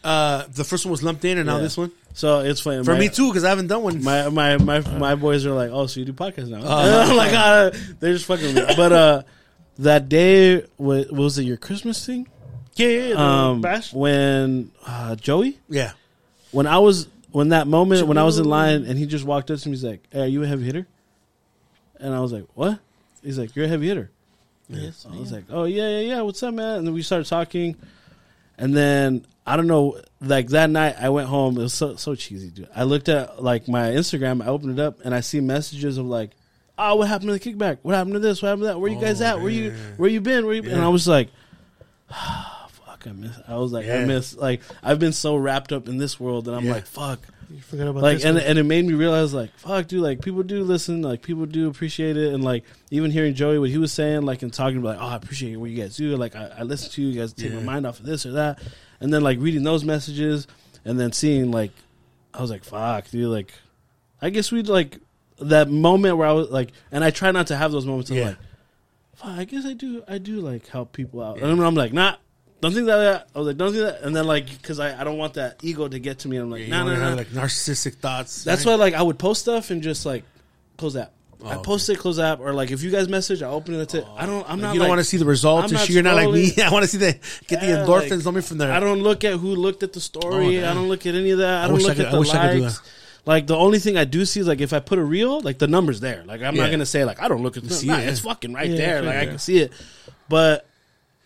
Uh, 0.03 0.43
the 0.53 0.63
first 0.63 0.85
one 0.85 0.91
was 0.91 1.01
lumped 1.03 1.25
in, 1.25 1.37
and 1.39 1.47
now 1.47 1.57
this 1.59 1.77
one 1.77 1.91
So 2.17 2.39
it's 2.39 2.61
funny 2.61 2.83
for 2.83 2.93
my- 2.93 2.99
me 2.99 3.09
too 3.09 3.27
because 3.29 3.43
I 3.43 3.49
haven't 3.49 3.67
done 3.67 3.83
one. 3.83 4.03
My 4.03 4.27
my 4.29 4.57
my 4.57 4.79
my 4.97 5.13
boys 5.15 5.45
are 5.45 5.53
like, 5.53 5.69
oh, 5.71 5.85
so 5.85 5.99
you 5.99 6.05
do 6.07 6.13
podcasts 6.13 6.47
now? 6.49 6.61
I'm 6.65 7.15
like, 7.23 7.31
uh, 7.33 7.69
they're 7.99 8.13
just 8.13 8.25
fucking. 8.25 8.55
with 8.55 8.67
me. 8.69 8.73
But 8.75 8.91
uh, 8.91 9.21
that 9.77 10.09
day 10.09 10.63
was, 10.79 11.07
was 11.11 11.37
it 11.37 11.43
your 11.43 11.57
Christmas 11.57 12.03
thing? 12.03 12.27
Yeah, 12.75 12.87
yeah, 12.87 13.07
yeah, 13.09 13.47
Um, 13.49 13.61
bash. 13.61 13.93
when 13.93 14.71
uh, 14.85 15.15
Joey, 15.15 15.59
yeah, 15.69 15.91
when 16.51 16.65
I 16.65 16.79
was 16.79 17.07
when 17.31 17.49
that 17.49 17.67
moment 17.67 18.07
when 18.07 18.17
I 18.17 18.23
was 18.23 18.39
in 18.39 18.45
line 18.45 18.85
and 18.85 18.97
he 18.97 19.05
just 19.05 19.23
walked 19.23 19.51
up 19.51 19.59
to 19.59 19.69
me, 19.69 19.73
he's 19.75 19.83
like, 19.83 20.01
hey, 20.11 20.21
"Are 20.23 20.25
you 20.27 20.41
a 20.43 20.47
heavy 20.47 20.63
hitter?" 20.65 20.87
And 21.99 22.15
I 22.15 22.19
was 22.19 22.31
like, 22.31 22.45
"What?" 22.55 22.79
He's 23.23 23.37
like, 23.37 23.55
"You're 23.55 23.65
a 23.65 23.69
heavy 23.69 23.87
hitter." 23.89 24.09
Yes, 24.69 25.05
I 25.07 25.15
was 25.15 25.31
like, 25.31 25.45
"Oh 25.51 25.65
yeah, 25.65 25.87
yeah, 25.87 26.15
yeah. 26.15 26.21
What's 26.21 26.41
up, 26.41 26.53
man?" 26.55 26.79
And 26.79 26.87
then 26.87 26.93
we 26.95 27.01
started 27.03 27.27
talking, 27.27 27.75
and 28.57 28.75
then 28.75 29.23
I 29.45 29.55
don't 29.55 29.67
know, 29.67 29.99
like 30.21 30.47
that 30.49 30.69
night 30.69 30.95
I 30.99 31.09
went 31.09 31.27
home. 31.27 31.57
It 31.57 31.63
was 31.63 31.73
so 31.73 31.95
so 31.95 32.15
cheesy, 32.15 32.49
dude. 32.49 32.69
I 32.75 32.83
looked 32.83 33.09
at 33.09 33.41
like 33.43 33.67
my 33.67 33.89
Instagram. 33.89 34.43
I 34.43 34.47
opened 34.47 34.79
it 34.79 34.81
up 34.81 34.99
and 35.03 35.13
I 35.13 35.19
see 35.21 35.39
messages 35.39 35.97
of 35.97 36.05
like, 36.05 36.31
"Oh, 36.77 36.95
what 36.95 37.07
happened 37.07 37.29
to 37.29 37.37
the 37.37 37.39
kickback? 37.39 37.79
What 37.83 37.95
happened 37.95 38.13
to 38.13 38.19
this? 38.19 38.41
What 38.41 38.49
happened 38.49 38.63
to 38.63 38.67
that? 38.67 38.79
Where 38.79 38.91
you 38.91 38.99
guys 38.99 39.21
oh, 39.21 39.25
at? 39.25 39.41
Where 39.41 39.49
you 39.49 39.71
where 39.97 40.09
you 40.09 40.21
been? 40.21 40.45
Where 40.45 40.55
you?" 40.55 40.63
Been? 40.63 40.73
And 40.73 40.83
I 40.83 40.89
was 40.89 41.07
like. 41.07 41.29
Fuck, 42.09 43.05
I 43.05 43.11
miss. 43.11 43.37
I 43.47 43.57
was 43.57 43.71
like, 43.71 43.87
"I 43.87 44.05
miss." 44.05 44.35
Like 44.35 44.61
I've 44.81 44.97
been 44.97 45.13
so 45.13 45.35
wrapped 45.35 45.71
up 45.71 45.87
in 45.87 45.97
this 45.97 46.19
world, 46.19 46.47
and 46.47 46.57
I'm 46.57 46.65
Yeah. 46.65 46.73
like, 46.73 46.87
fuck 46.87 47.19
you 47.49 47.61
forgot 47.61 47.87
about 47.87 48.03
like 48.03 48.17
this. 48.17 48.25
and 48.25 48.35
one. 48.35 48.45
and 48.45 48.59
it 48.59 48.63
made 48.63 48.85
me 48.85 48.93
realize 48.93 49.33
like 49.33 49.55
fuck 49.57 49.87
dude 49.87 50.01
like 50.01 50.21
people 50.21 50.43
do 50.43 50.63
listen 50.63 51.01
like 51.01 51.21
people 51.21 51.45
do 51.45 51.69
appreciate 51.69 52.17
it 52.17 52.33
and 52.33 52.43
like 52.43 52.63
even 52.91 53.09
hearing 53.11 53.33
Joey 53.33 53.57
what 53.59 53.69
he 53.69 53.77
was 53.77 53.91
saying 53.91 54.23
like 54.23 54.41
and 54.41 54.51
talking 54.51 54.77
about 54.77 54.97
like 54.97 55.05
oh 55.05 55.13
I 55.13 55.15
appreciate 55.15 55.55
what 55.55 55.69
you 55.69 55.81
guys 55.81 55.95
do 55.95 56.15
like 56.17 56.35
I, 56.35 56.51
I 56.59 56.63
listen 56.63 56.91
to 56.91 57.01
you, 57.01 57.09
you 57.09 57.19
guys 57.19 57.33
take 57.33 57.53
my 57.53 57.61
mind 57.61 57.87
off 57.87 57.99
of 57.99 58.05
this 58.05 58.25
or 58.25 58.33
that 58.33 58.59
and 58.99 59.13
then 59.13 59.21
like 59.23 59.39
reading 59.39 59.63
those 59.63 59.83
messages 59.83 60.47
and 60.85 60.99
then 60.99 61.11
seeing 61.11 61.51
like 61.51 61.71
I 62.33 62.41
was 62.41 62.49
like 62.51 62.63
fuck 62.63 63.09
dude 63.09 63.29
like 63.29 63.51
I 64.21 64.29
guess 64.29 64.51
we'd 64.51 64.67
like 64.67 64.99
that 65.39 65.69
moment 65.69 66.17
where 66.17 66.27
I 66.27 66.31
was 66.33 66.49
like 66.49 66.71
and 66.91 67.03
I 67.03 67.11
try 67.11 67.31
not 67.31 67.47
to 67.47 67.55
have 67.55 67.71
those 67.71 67.85
moments 67.85 68.09
of 68.11 68.17
Yeah. 68.17 68.25
like 68.29 68.37
fuck 69.15 69.29
I 69.29 69.43
guess 69.45 69.65
I 69.65 69.73
do 69.73 70.03
I 70.07 70.17
do 70.17 70.39
like 70.41 70.67
help 70.67 70.93
people 70.93 71.21
out 71.21 71.37
and 71.37 71.45
I'm, 71.51 71.59
I'm 71.59 71.75
like 71.75 71.93
nah 71.93 72.15
don't 72.61 72.73
think 72.73 72.87
that 72.87 73.27
I 73.35 73.37
was 73.37 73.47
like 73.47 73.57
don't 73.57 73.71
think 73.71 73.83
that 73.83 74.01
and 74.01 74.15
then 74.15 74.25
like 74.25 74.49
because 74.49 74.79
I, 74.79 74.99
I 74.99 75.03
don't 75.03 75.17
want 75.17 75.35
that 75.35 75.59
ego 75.63 75.87
to 75.87 75.99
get 75.99 76.19
to 76.19 76.27
me 76.27 76.37
I'm 76.37 76.49
like 76.49 76.67
nah 76.67 76.83
wanna 76.83 76.97
nah 76.97 77.09
nah 77.11 77.15
like 77.15 77.27
narcissistic 77.29 77.95
thoughts. 77.95 78.43
that's 78.43 78.65
right? 78.65 78.71
why 78.73 78.77
like 78.77 78.93
I 78.95 79.01
would 79.03 79.19
post 79.19 79.41
stuff 79.41 79.69
and 79.69 79.81
just 79.83 80.05
like 80.05 80.23
close 80.77 80.93
app. 81.41 81.47
I 81.47 81.55
Oh, 81.55 81.61
post 81.61 81.89
it, 81.89 81.97
close 81.99 82.19
app, 82.19 82.39
or 82.39 82.53
like 82.53 82.71
if 82.71 82.81
you 82.83 82.89
guys 82.91 83.07
message, 83.07 83.41
I 83.41 83.47
open 83.49 83.73
it. 83.75 83.77
That's 83.77 83.93
it. 83.95 84.05
I 84.15 84.25
don't. 84.25 84.49
I'm 84.49 84.59
not. 84.59 84.73
you 84.73 84.79
don't 84.79 84.87
like- 84.87 84.89
want 84.89 84.99
to 84.99 85.03
see 85.05 85.17
the 85.17 85.25
results 85.25 85.71
not. 85.71 85.89
You're 85.89 86.03
not 86.03 86.15
like 86.15 86.31
me. 86.31 86.51
I 86.63 86.69
want 86.71 86.83
to 86.83 86.87
see 86.89 86.97
the 86.97 87.13
get 87.47 87.61
the 87.61 87.67
endorphins 87.67 88.11
like, 88.11 88.23
coming 88.23 88.41
from 88.41 88.57
there. 88.57 88.71
I 88.71 88.79
don't 88.79 89.01
look 89.03 89.23
at 89.23 89.33
who 89.39 89.55
looked 89.55 89.83
at 89.83 89.93
the 89.93 89.99
story. 90.01 90.63
Oh. 90.63 90.69
I 90.71 90.73
don't 90.73 90.87
look 90.89 91.05
at 91.05 91.15
any 91.15 91.31
of 91.31 91.39
that. 91.39 91.61
I, 91.61 91.63
I 91.63 91.67
don't 91.67 91.75
wish 91.75 91.85
I 91.85 91.87
look 91.89 91.97
could- 91.97 92.05
at 92.07 92.11
the 92.11 92.19
wish 92.19 92.29
I 92.33 92.47
could 92.49 92.57
do 92.57 92.63
likes. 92.63 92.81
Like 93.25 93.45
the 93.47 93.57
only 93.57 93.79
thing 93.79 93.97
I 93.97 94.05
do 94.05 94.23
see 94.23 94.39
is 94.39 94.47
like 94.47 94.61
if 94.61 94.71
I 94.71 94.79
put 94.79 94.99
a 94.99 95.03
reel, 95.03 95.41
like 95.41 95.57
the 95.59 95.67
numbers 95.67 95.99
there. 95.99 96.23
Like 96.25 96.41
I'm 96.41 96.55
Yeah. 96.55 96.63
not 96.63 96.71
gonna 96.71 96.85
say 96.85 97.03
like 97.03 97.21
I 97.21 97.27
don't 97.27 97.43
look 97.43 97.57
at 97.57 97.63
the 97.63 97.73
see 97.73 97.87
nah, 97.87 97.97
it, 97.97 98.07
It's 98.07 98.21
fucking 98.21 98.53
right 98.53 98.69
Yeah, 98.69 98.77
there. 98.77 99.03
yeah, 99.03 99.09
Like 99.09 99.17
I 99.17 99.25
can 99.25 99.37
see 99.39 99.57
it. 99.59 99.73
But 100.29 100.65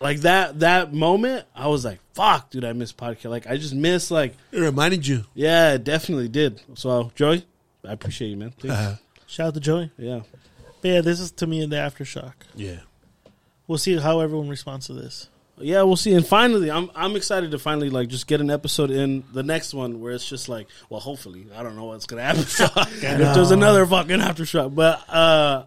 like 0.00 0.18
that 0.22 0.58
that 0.60 0.92
moment, 0.92 1.46
I 1.54 1.68
was 1.68 1.84
like, 1.84 2.00
"Fuck, 2.14 2.50
dude, 2.50 2.64
I 2.64 2.72
miss 2.72 2.92
podcast." 2.92 3.30
Like 3.30 3.46
I 3.46 3.56
just 3.56 3.72
miss 3.72 4.10
like 4.10 4.34
It 4.50 4.58
reminded 4.58 5.06
you. 5.06 5.24
yeah, 5.34 5.74
it 5.74 5.84
definitely 5.84 6.26
did. 6.28 6.60
So 6.74 7.12
Joey, 7.14 7.46
I 7.88 7.92
appreciate 7.92 8.30
you, 8.30 8.36
man. 8.36 8.52
Thanks. 8.58 8.76
Uh, 8.76 8.96
Shout 9.32 9.46
out 9.48 9.54
to 9.54 9.60
Joey. 9.60 9.90
Yeah. 9.96 10.20
But 10.82 10.88
yeah, 10.88 11.00
this 11.00 11.18
is 11.18 11.32
to 11.32 11.46
me 11.46 11.62
in 11.62 11.70
the 11.70 11.76
aftershock. 11.76 12.34
yeah. 12.54 12.80
We'll 13.66 13.78
see 13.78 13.96
how 13.96 14.20
everyone 14.20 14.50
responds 14.50 14.88
to 14.88 14.92
this. 14.92 15.30
Yeah, 15.56 15.82
we'll 15.84 15.96
see. 15.96 16.12
And 16.12 16.26
finally, 16.26 16.70
I'm 16.70 16.90
I'm 16.94 17.16
excited 17.16 17.52
to 17.52 17.58
finally 17.58 17.88
like 17.88 18.08
just 18.08 18.26
get 18.26 18.42
an 18.42 18.50
episode 18.50 18.90
in 18.90 19.24
the 19.32 19.42
next 19.42 19.72
one 19.72 20.00
where 20.00 20.12
it's 20.12 20.28
just 20.28 20.50
like, 20.50 20.66
well, 20.90 21.00
hopefully, 21.00 21.46
I 21.56 21.62
don't 21.62 21.76
know 21.76 21.84
what's 21.84 22.04
gonna 22.04 22.22
happen. 22.22 22.40
if 22.48 23.34
there's 23.34 23.52
another 23.52 23.86
fucking 23.86 24.18
aftershock, 24.18 24.74
but 24.74 25.08
uh, 25.08 25.64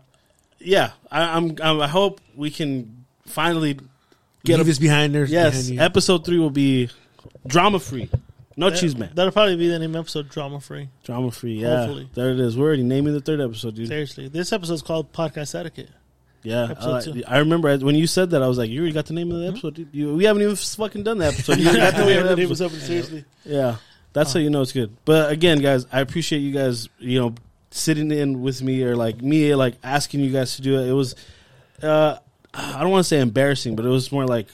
yeah, 0.60 0.92
I, 1.10 1.38
I'm, 1.38 1.56
I'm 1.64 1.82
I 1.82 1.88
hope 1.88 2.22
we 2.36 2.52
can 2.52 3.06
finally 3.26 3.80
get 4.44 4.58
Leave 4.60 4.68
a 4.68 4.72
us 4.72 4.78
behind 4.78 5.16
there. 5.16 5.26
yes. 5.26 5.70
behind. 5.70 5.82
Episode 5.82 6.26
three 6.26 6.38
will 6.38 6.52
be 6.52 6.90
drama 7.48 7.80
free, 7.80 8.10
no 8.58 8.70
cheese 8.70 8.96
man, 8.96 9.12
That'll 9.14 9.32
probably 9.32 9.56
be 9.58 9.68
the 9.68 9.80
name 9.80 9.90
of 9.90 9.94
the 9.94 10.00
episode, 10.00 10.30
drama 10.30 10.60
free. 10.60 10.90
drama 11.04 11.32
free. 11.32 11.56
Yeah, 11.56 11.80
Hopefully. 11.86 12.10
there 12.14 12.32
it 12.32 12.40
is. 12.40 12.58
We're 12.58 12.68
already 12.68 12.84
naming 12.84 13.14
the 13.14 13.22
third 13.22 13.42
episode, 13.42 13.76
dude. 13.76 13.88
Seriously, 13.88 14.28
this 14.28 14.54
episode's 14.54 14.82
called 14.82 15.12
podcast 15.14 15.54
etiquette. 15.58 15.90
Yeah, 16.44 16.68
Episode 16.70 17.24
I, 17.28 17.40
remember 17.40 17.76
when 17.80 17.96
you 17.96 18.06
said 18.06 18.30
that, 18.30 18.44
I 18.44 18.48
was 18.48 18.60
like, 18.60 18.70
you 18.70 18.80
already 18.82 18.94
got 18.94 19.08
the 19.08 19.16
name 19.16 19.32
of 19.32 19.40
the 19.40 19.48
episode. 19.48 19.74
Dude. 19.74 19.90
You, 19.92 20.14
we 20.14 20.26
haven't 20.26 20.44
even 20.44 20.56
fucking 20.56 21.02
done 21.02 21.18
the 21.18 21.26
episode. 21.26 21.58
You 21.60 21.76
got 21.76 21.96
the 21.96 22.06
name 22.06 22.24
of 22.24 22.38
the 22.38 22.44
episode. 22.44 22.72
seriously. 22.72 23.26
Yeah, 23.46 23.78
that's 24.14 24.32
how 24.32 24.40
you 24.40 24.52
know 24.52 24.62
it's 24.62 24.72
good. 24.72 24.96
But 25.06 25.32
again, 25.32 25.58
guys, 25.58 25.88
I 25.92 26.02
appreciate 26.02 26.40
you 26.40 26.52
guys. 26.52 26.88
You 27.00 27.20
know, 27.20 27.36
sitting 27.72 28.12
in 28.12 28.42
with 28.44 28.62
me 28.62 28.84
or 28.84 28.96
like 28.96 29.24
me, 29.24 29.56
like 29.56 29.76
asking 29.84 30.20
you 30.20 30.32
guys 30.32 30.56
to 30.58 30.62
do 30.62 30.80
it. 30.80 30.88
It 30.88 30.94
was, 30.94 31.16
uh, 31.82 32.18
I 32.54 32.80
don't 32.80 32.92
want 32.92 33.04
to 33.04 33.08
say 33.08 33.20
embarrassing, 33.22 33.76
but 33.76 33.84
it 33.84 33.90
was 33.90 34.12
more 34.12 34.28
like 34.28 34.48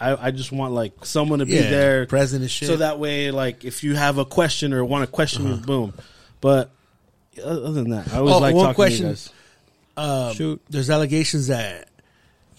I, 0.00 0.26
I 0.26 0.30
just 0.32 0.50
want 0.52 0.72
like 0.74 1.04
someone 1.04 1.38
to 1.38 1.46
be 1.46 1.52
yeah, 1.54 1.70
there, 1.70 2.06
present 2.06 2.42
and 2.42 2.50
shit. 2.50 2.68
so 2.68 2.76
that 2.76 2.98
way, 2.98 3.30
like 3.30 3.64
if 3.64 3.82
you 3.84 3.94
have 3.94 4.18
a 4.18 4.24
question 4.24 4.72
or 4.72 4.84
want 4.84 5.04
to 5.04 5.10
question 5.10 5.44
me, 5.50 5.56
boom. 5.56 5.94
But 6.40 6.70
other 7.42 7.72
than 7.72 7.90
that, 7.90 8.12
I 8.12 8.18
always 8.18 8.34
Oh, 8.34 8.38
like 8.38 8.54
one 8.54 8.64
talking 8.64 8.74
question. 8.74 9.02
to 9.02 9.08
you 9.08 9.12
guys. 9.14 9.32
um, 9.96 10.34
Shoot. 10.34 10.62
there's 10.70 10.90
allegations 10.90 11.46
that 11.48 11.88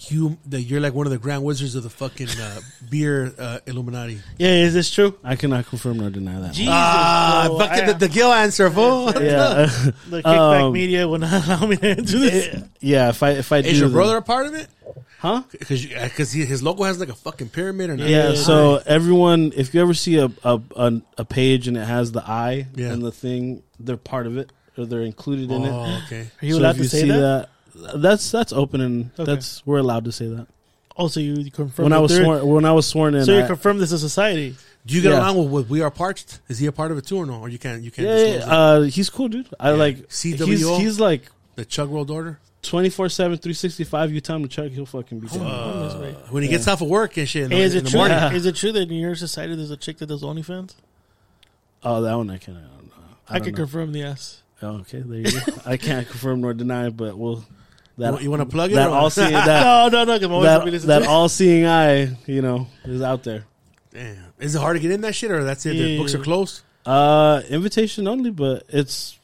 you 0.10 0.38
that 0.48 0.62
you're 0.62 0.82
like 0.82 0.94
one 0.94 1.08
of 1.08 1.12
the 1.12 1.18
grand 1.18 1.42
wizards 1.44 1.74
of 1.76 1.84
the 1.84 1.90
fucking 1.90 2.28
uh, 2.30 2.60
beer 2.90 3.34
uh, 3.40 3.60
Illuminati. 3.66 4.20
Yeah, 4.38 4.50
is 4.50 4.74
this 4.74 4.92
true? 4.94 5.18
I 5.24 5.36
cannot 5.38 5.68
confirm 5.68 5.98
nor 5.98 6.10
deny 6.10 6.40
that. 6.42 6.54
Jesus, 6.54 6.74
Ah, 6.76 7.46
bro. 7.48 7.60
fucking 7.60 7.84
I- 7.84 7.86
the, 7.94 7.94
the 8.00 8.10
Gil 8.10 8.32
answer, 8.32 8.70
fool. 8.70 9.06
yeah, 9.22 9.70
the 10.10 10.22
kickback 10.22 10.64
Um, 10.64 10.74
media 10.74 11.08
will 11.08 11.20
not 11.20 11.46
allow 11.48 11.66
me 11.66 11.78
to 11.78 11.88
answer 11.88 12.20
this. 12.20 12.64
yeah. 12.82 13.10
If 13.10 13.24
I 13.24 13.30
if 13.32 13.52
I 13.52 13.62
do, 13.62 13.70
Is 13.70 13.80
your 13.80 13.88
then- 13.90 13.94
brother 13.96 14.18
a 14.18 14.22
part 14.22 14.48
of 14.48 14.54
it? 14.56 14.68
Huh? 15.26 15.44
Because 15.52 15.86
because 15.86 16.32
his 16.32 16.62
logo 16.64 16.84
has 16.84 17.00
like 17.00 17.10
a 17.10 17.14
fucking 17.16 17.50
pyramid 17.50 17.90
or 17.90 17.98
not? 17.98 18.08
Yeah, 18.08 18.30
Yeah. 18.30 18.36
so 18.36 18.82
everyone, 18.86 19.52
if 19.56 19.74
you 19.74 19.82
ever 19.82 19.94
see 19.94 20.18
a 20.18 20.30
a, 20.44 20.62
a 20.76 21.02
a 21.18 21.26
page 21.26 21.68
and 21.68 21.76
it 21.78 21.86
has 21.86 22.12
the 22.12 22.24
eye 22.28 22.68
Yeah. 22.76 22.92
and 22.94 23.02
the 23.02 23.12
thing, 23.12 23.64
they're 23.80 23.98
part 23.98 24.28
of 24.28 24.38
it 24.38 24.52
or 24.78 24.86
they're 24.86 25.02
included 25.02 25.52
in 25.52 25.64
it. 25.64 25.70
Oh, 25.72 26.02
okay. 26.06 26.28
Are 26.42 26.46
you 26.46 26.54
So 26.54 26.60
allowed 26.60 26.76
if 26.78 26.82
to 26.84 26.90
say 26.90 27.02
see 27.02 27.08
that? 27.10 27.50
that? 27.76 28.02
That's 28.02 28.32
that's 28.32 28.54
open 28.54 28.82
and 28.82 29.12
Okay. 29.20 29.26
that's 29.32 29.66
we're 29.66 29.80
allowed 29.80 30.06
to 30.06 30.12
say 30.12 30.28
that. 30.28 30.48
Also, 30.98 31.20
you 31.20 31.34
you 31.36 31.52
confirm 31.52 31.84
When 31.86 31.94
I 31.94 32.00
was 32.00 32.12
there- 32.12 32.24
sworn, 32.24 32.48
when 32.48 32.66
I 32.66 32.72
was 32.72 32.86
sworn 32.88 33.16
in, 33.16 33.26
So 33.26 33.34
you 33.34 33.44
I- 33.44 33.48
confirm 33.48 33.80
this 33.80 33.92
is 33.92 34.02
a 34.04 34.08
society. 34.10 34.56
Do 34.86 34.94
you 34.96 35.02
get 35.02 35.12
Yeah. 35.12 35.20
along 35.20 35.38
with, 35.38 35.50
with 35.52 35.70
We 35.70 35.82
Are 35.82 35.90
Parched? 35.92 36.40
Is 36.48 36.60
he 36.60 36.68
a 36.68 36.72
part 36.72 36.92
of 36.92 36.98
it 37.00 37.06
too 37.08 37.18
or 37.18 37.26
no? 37.26 37.40
Or 37.42 37.50
you 37.50 37.58
can't 37.60 37.82
you 37.84 37.92
can't 37.92 38.08
yeah, 38.08 38.16
disclose 38.16 38.48
yeah, 38.48 38.54
uh, 38.56 38.82
he's 38.84 39.10
cool, 39.10 39.28
dude. 39.28 39.50
I 39.60 39.72
like 39.72 40.08
CWO? 40.10 40.46
He's, 40.46 40.68
he's 40.86 41.00
like 41.00 41.24
the 41.56 41.66
Chug 41.66 41.90
World 41.90 42.12
Order? 42.12 42.40
24 42.68 43.10
7 43.10 43.38
365 43.38 44.12
you 44.12 44.22
tell 44.22 44.36
him 44.38 44.44
to 44.44 44.48
check 44.50 44.72
he'll 44.72 44.86
fucking 44.86 45.20
be 45.20 45.28
down. 45.28 45.42
Uh, 45.46 46.14
when 46.30 46.44
he 46.44 46.50
gets 46.50 46.68
off 46.68 46.82
of 46.82 46.88
work 46.88 47.18
and 47.18 47.28
shit 47.28 47.44
in, 47.44 47.50
the- 47.50 47.56
Hey, 47.56 47.62
is 47.64 47.74
in 47.74 47.80
it 47.80 47.84
the 47.86 47.90
true? 47.92 48.00
morning. 48.00 48.18
Is 48.34 48.46
it 48.46 48.56
true 48.56 48.72
that 48.72 48.82
in 48.90 48.94
your 48.96 49.16
society 49.16 49.56
there's 49.56 49.72
a 49.72 49.78
chick 49.78 49.98
that 50.00 50.08
does 50.08 50.24
OnlyFans? 50.24 50.76
oh 51.84 52.02
that 52.02 52.16
one 52.16 52.30
i 52.32 52.38
can't 52.38 52.58
i 52.58 52.62
don't 52.62 52.86
know 52.88 52.94
I, 53.30 53.34
don't 53.38 53.44
can 53.46 53.54
know. 53.54 53.58
confirm 53.58 53.92
the 53.92 54.00
yes. 54.00 54.42
oh, 54.64 54.78
okay 54.80 55.02
there 55.06 55.20
you 55.20 55.32
go 55.32 55.54
i 55.66 55.78
can't 55.78 56.08
confirm 56.08 56.42
nor 56.42 56.54
deny 56.54 56.90
but 56.90 57.18
we'll 57.18 57.46
that 57.98 58.22
You 58.22 58.30
wanna 58.32 58.46
plug 58.46 58.72
it 58.72 58.76
that 58.76 58.90
or- 58.90 58.96
all 58.96 59.10
seeing 59.10 59.32
that 59.34 59.64
No, 59.64 59.90
no, 59.90 60.04
no. 60.06 60.18
'cause 60.18 60.24
I'm 60.26 60.32
always 60.34 60.48
gonna 60.50 60.66
be 60.66 60.72
that, 60.72 60.72
listening 60.78 61.00
that 61.02 61.08
all 61.08 61.30
seeing 61.30 61.66
eye 61.66 62.18
you 62.26 62.42
know 62.42 62.68
is 62.86 63.02
out 63.02 63.24
there 63.24 63.46
Damn. 63.94 64.18
Is 64.40 64.56
it 64.56 64.60
hard 64.60 64.76
to 64.76 64.82
get 64.82 64.92
in 64.92 65.00
that 65.02 65.16
shit 65.16 65.32
or 65.32 65.44
that's 65.46 65.66
it? 65.66 65.70
The 65.70 65.76
Yeah. 65.76 65.98
books 66.00 66.14
are 66.16 66.20
closed? 66.24 66.62
uh 66.86 67.42
invitation 67.50 68.08
only 68.08 68.32
but 68.32 68.64
it's 68.70 69.18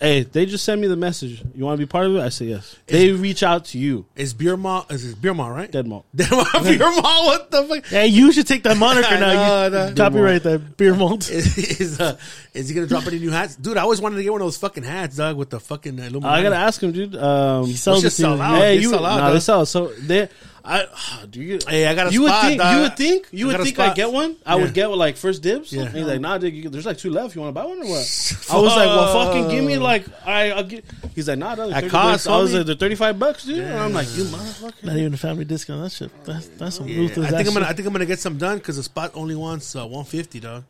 hey 0.00 0.22
they 0.22 0.46
just 0.46 0.64
send 0.64 0.80
me 0.80 0.86
the 0.86 0.96
message 0.96 1.42
you 1.54 1.64
want 1.64 1.78
to 1.78 1.86
be 1.86 1.88
part 1.88 2.06
of 2.06 2.16
it 2.16 2.20
i 2.20 2.28
say 2.30 2.46
yes 2.46 2.76
they 2.86 3.12
reach 3.12 3.42
out 3.42 3.66
to 3.66 3.78
you 3.78 4.06
Is 4.16 4.32
Beer 4.34 4.56
Mall, 4.56 4.86
is 4.90 5.04
it 5.04 5.20
Beer 5.20 5.34
Mall, 5.34 5.50
right? 5.50 5.70
dead 5.70 5.86
mall 5.86 6.04
Beer 6.14 6.28
Mall, 6.30 7.26
what 7.26 7.50
the 7.50 7.64
fuck? 7.68 7.84
Hey, 7.86 8.06
you 8.06 8.32
should 8.32 8.46
take 8.46 8.62
that 8.64 8.76
moniker 8.76 9.10
now. 9.20 9.68
No, 9.68 9.86
you 9.86 9.90
no. 9.90 9.94
copyright 9.94 10.42
that 10.44 10.76
beer 10.76 10.94
malt. 10.94 11.30
Is, 11.40 11.80
is, 11.80 12.00
uh, 12.00 12.16
is 12.54 12.68
he 12.68 12.74
gonna 12.74 12.86
drop 12.86 13.06
any 13.06 13.18
new 13.18 13.30
hats? 13.30 13.56
Dude, 13.56 13.76
I 13.76 13.82
always 13.82 14.00
wanted 14.00 14.16
to 14.16 14.22
get 14.22 14.32
one 14.32 14.40
of 14.40 14.46
those 14.46 14.56
fucking 14.56 14.82
hats, 14.84 15.16
dog, 15.16 15.36
with 15.36 15.50
the 15.50 15.60
fucking 15.60 15.98
Illuminati. 15.98 16.40
i 16.40 16.42
gotta 16.42 16.56
ask 16.56 16.82
him 16.82 16.92
dude 16.92 17.14
um 17.16 17.66
He 17.66 17.74
sells 17.74 18.02
just 18.02 18.16
sell 18.16 18.40
out. 18.40 18.56
hey 18.56 18.76
they 18.76 18.82
you 18.82 18.90
sell 18.90 19.04
out, 19.04 19.18
nah, 19.20 19.30
they 19.32 19.40
sell 19.40 19.66
so 19.66 19.88
they 19.88 20.28
I 20.64 20.86
do 21.30 21.42
you 21.42 21.58
Hey, 21.66 21.86
I 21.86 21.94
got 21.94 22.08
a 22.08 22.12
you 22.12 22.26
spot, 22.26 22.42
would 22.44 22.48
think 22.48 22.60
dog. 22.60 22.74
you 22.76 22.80
would 22.82 22.96
think 22.96 23.26
you 23.32 23.50
I 23.50 23.56
would 23.56 23.64
think. 23.64 23.78
I'd 23.78 23.96
get 23.96 24.12
one. 24.12 24.36
I 24.44 24.56
Yeah. 24.56 24.62
would 24.62 24.74
get 24.74 24.86
like 24.90 25.16
first 25.16 25.42
dibs. 25.42 25.72
Yeah. 25.72 25.82
And 25.82 25.96
he's 25.96 26.06
like, 26.06 26.20
nah, 26.20 26.38
dude, 26.38 26.54
you, 26.54 26.68
there's 26.68 26.86
like 26.86 26.98
two 26.98 27.10
left. 27.10 27.34
You 27.34 27.40
want 27.42 27.54
to 27.54 27.60
buy 27.60 27.66
one 27.66 27.78
or 27.82 27.86
what? 27.86 28.46
I 28.50 28.56
was 28.58 28.76
like, 28.76 28.86
well, 28.88 29.26
fucking 29.26 29.48
give 29.50 29.64
me 29.64 29.78
like 29.78 30.04
I, 30.26 30.50
I'll 30.52 30.64
get. 30.64 30.84
He's 31.14 31.28
like, 31.28 31.38
nah, 31.38 31.54
dog, 31.54 31.72
At 31.72 31.88
cost. 31.88 32.28
I 32.28 32.38
was 32.38 32.52
like, 32.54 32.66
they're 32.66 32.74
thirty 32.76 32.94
five 32.94 33.18
bucks, 33.18 33.44
dude. 33.44 33.58
And 33.64 33.78
I'm 33.78 33.92
like, 33.92 34.08
you 34.16 34.24
motherfucker. 34.24 34.84
Not 34.84 34.96
even 34.96 35.14
a 35.14 35.16
family 35.16 35.44
discount. 35.44 35.82
That 35.82 35.90
shit. 35.92 36.24
That's 36.24 36.48
that's 36.48 36.76
some 36.76 36.88
Yeah, 36.88 36.98
ruthless. 36.98 37.32
I 37.32 37.36
think 37.36 37.40
I'm 37.40 37.46
ass 37.48 37.54
gonna. 37.54 37.66
I 37.66 37.72
think 37.72 37.86
I'm 37.86 37.92
gonna 37.92 38.06
get 38.06 38.18
some 38.20 38.38
done 38.38 38.58
because 38.58 38.76
the 38.76 38.82
spot 38.82 39.12
only 39.14 39.34
wants 39.36 39.74
uh, 39.76 39.80
150, 39.86 40.40
dog, 40.40 40.64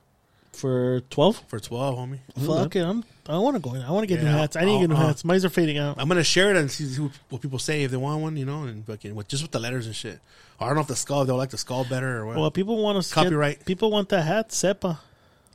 For 0.60 1.00
twelve, 1.10 1.42
for 1.48 1.58
12, 1.58 1.96
homie. 1.98 2.18
Fuck 2.34 2.44
mm-hmm. 2.72 2.78
it. 2.78 2.82
I'm. 2.84 3.04
I 3.26 3.38
want 3.38 3.56
to 3.56 3.60
go 3.60 3.74
in. 3.74 3.82
I 3.82 3.90
want 3.90 4.02
to 4.02 4.06
get 4.06 4.22
Yeah, 4.22 4.30
new 4.32 4.36
hats. 4.38 4.56
I 4.56 4.64
need 4.64 4.74
to 4.74 4.80
get 4.80 4.88
new 4.90 4.96
I'll- 4.96 5.06
hats. 5.08 5.24
Mine 5.24 5.44
are 5.44 5.48
fading 5.48 5.78
out. 5.78 5.96
I'm 5.98 6.08
gonna 6.08 6.22
share 6.24 6.50
it 6.50 6.56
and 6.56 6.70
see 6.70 6.92
who, 6.94 7.10
what 7.30 7.40
people 7.40 7.58
say 7.58 7.84
if 7.84 7.90
they 7.90 7.96
want 7.96 8.20
one, 8.20 8.36
you 8.36 8.44
know, 8.44 8.64
and 8.64 8.84
fucking 8.84 9.14
with 9.14 9.28
just 9.28 9.42
with 9.42 9.52
the 9.52 9.58
letters 9.60 9.86
and 9.86 9.94
shit. 9.96 10.20
Or 10.58 10.64
I 10.64 10.68
don't 10.68 10.74
know 10.76 10.82
if 10.82 10.88
the 10.88 10.96
skull 10.96 11.24
they'll 11.24 11.36
like 11.36 11.50
the 11.50 11.58
skull 11.58 11.84
better 11.84 12.18
or 12.18 12.26
what. 12.26 12.36
Well, 12.36 12.50
people 12.50 12.82
want 12.82 13.02
to 13.02 13.14
Copyright. 13.14 13.64
people 13.64 13.90
want 13.90 14.08
the 14.10 14.20
hat. 14.20 14.50
Sepa. 14.50 14.98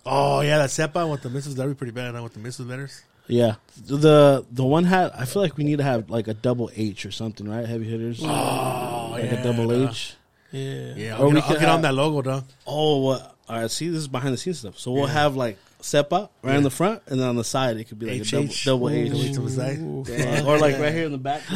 oh 0.06 0.42
yeah, 0.42 0.58
that 0.58 0.70
sepa 0.70 1.10
with 1.12 1.22
the 1.22 1.30
misses 1.30 1.56
that'd 1.56 1.72
be 1.72 1.78
pretty 1.78 1.92
bad. 1.94 2.16
Huh, 2.16 2.24
with 2.24 2.34
the 2.34 2.40
misses 2.40 2.66
letters. 2.66 3.04
yeah. 3.28 3.56
The 3.86 4.46
the 4.52 4.64
one 4.64 4.86
hat, 4.86 5.12
I 5.16 5.26
feel 5.26 5.42
like 5.42 5.58
we 5.58 5.64
need 5.66 5.78
to 5.78 5.84
have 5.84 6.10
like 6.10 6.28
a 6.28 6.34
double 6.34 6.72
H 6.76 7.06
or 7.06 7.12
something, 7.12 7.48
right? 7.48 7.66
Heavy 7.68 7.86
hitters, 7.86 8.22
Oh 8.24 9.10
like 9.12 9.26
yeah, 9.26 9.34
a 9.40 9.44
double 9.44 9.68
dog. 9.68 9.90
H. 9.90 10.16
Yeah. 10.52 10.94
Yeah, 10.96 11.18
Or 11.18 11.26
I'll, 11.26 11.28
we 11.28 11.34
get, 11.36 11.44
I'll 11.44 11.50
could 11.50 11.60
get 11.60 11.70
on 11.70 11.76
have- 11.76 11.82
that 11.84 11.94
logo, 11.94 12.22
dog. 12.22 12.46
Oh, 12.66 13.00
what? 13.02 13.35
All 13.48 13.60
right. 13.62 13.70
See, 13.70 13.90
this 13.90 14.00
is 14.00 14.08
behind 14.08 14.34
the 14.34 14.38
scenes 14.38 14.60
stuff. 14.60 14.80
So 14.80 14.92
we'll 14.92 15.08
have 15.08 15.36
like 15.36 15.58
Sepa 15.86 16.30
right 16.42 16.56
in 16.56 16.64
the 16.64 16.72
front, 16.72 17.04
and 17.06 17.20
then 17.20 17.28
on 17.28 17.36
the 17.36 17.44
side 17.44 17.78
it 17.78 17.84
could 17.84 18.00
be 18.00 18.08
like 18.08 18.22
a 18.22 18.26
double, 18.26 18.48
double 18.66 18.90
H. 18.90 19.34
to 19.36 19.42
the 19.42 19.50
side. 19.52 19.78
Ooh, 19.78 20.04
Yeah. 20.08 20.44
or 20.44 20.58
like 20.58 20.80
right 20.80 20.92
here 20.92 21.06
in 21.06 21.12
the 21.12 21.20
back. 21.20 21.44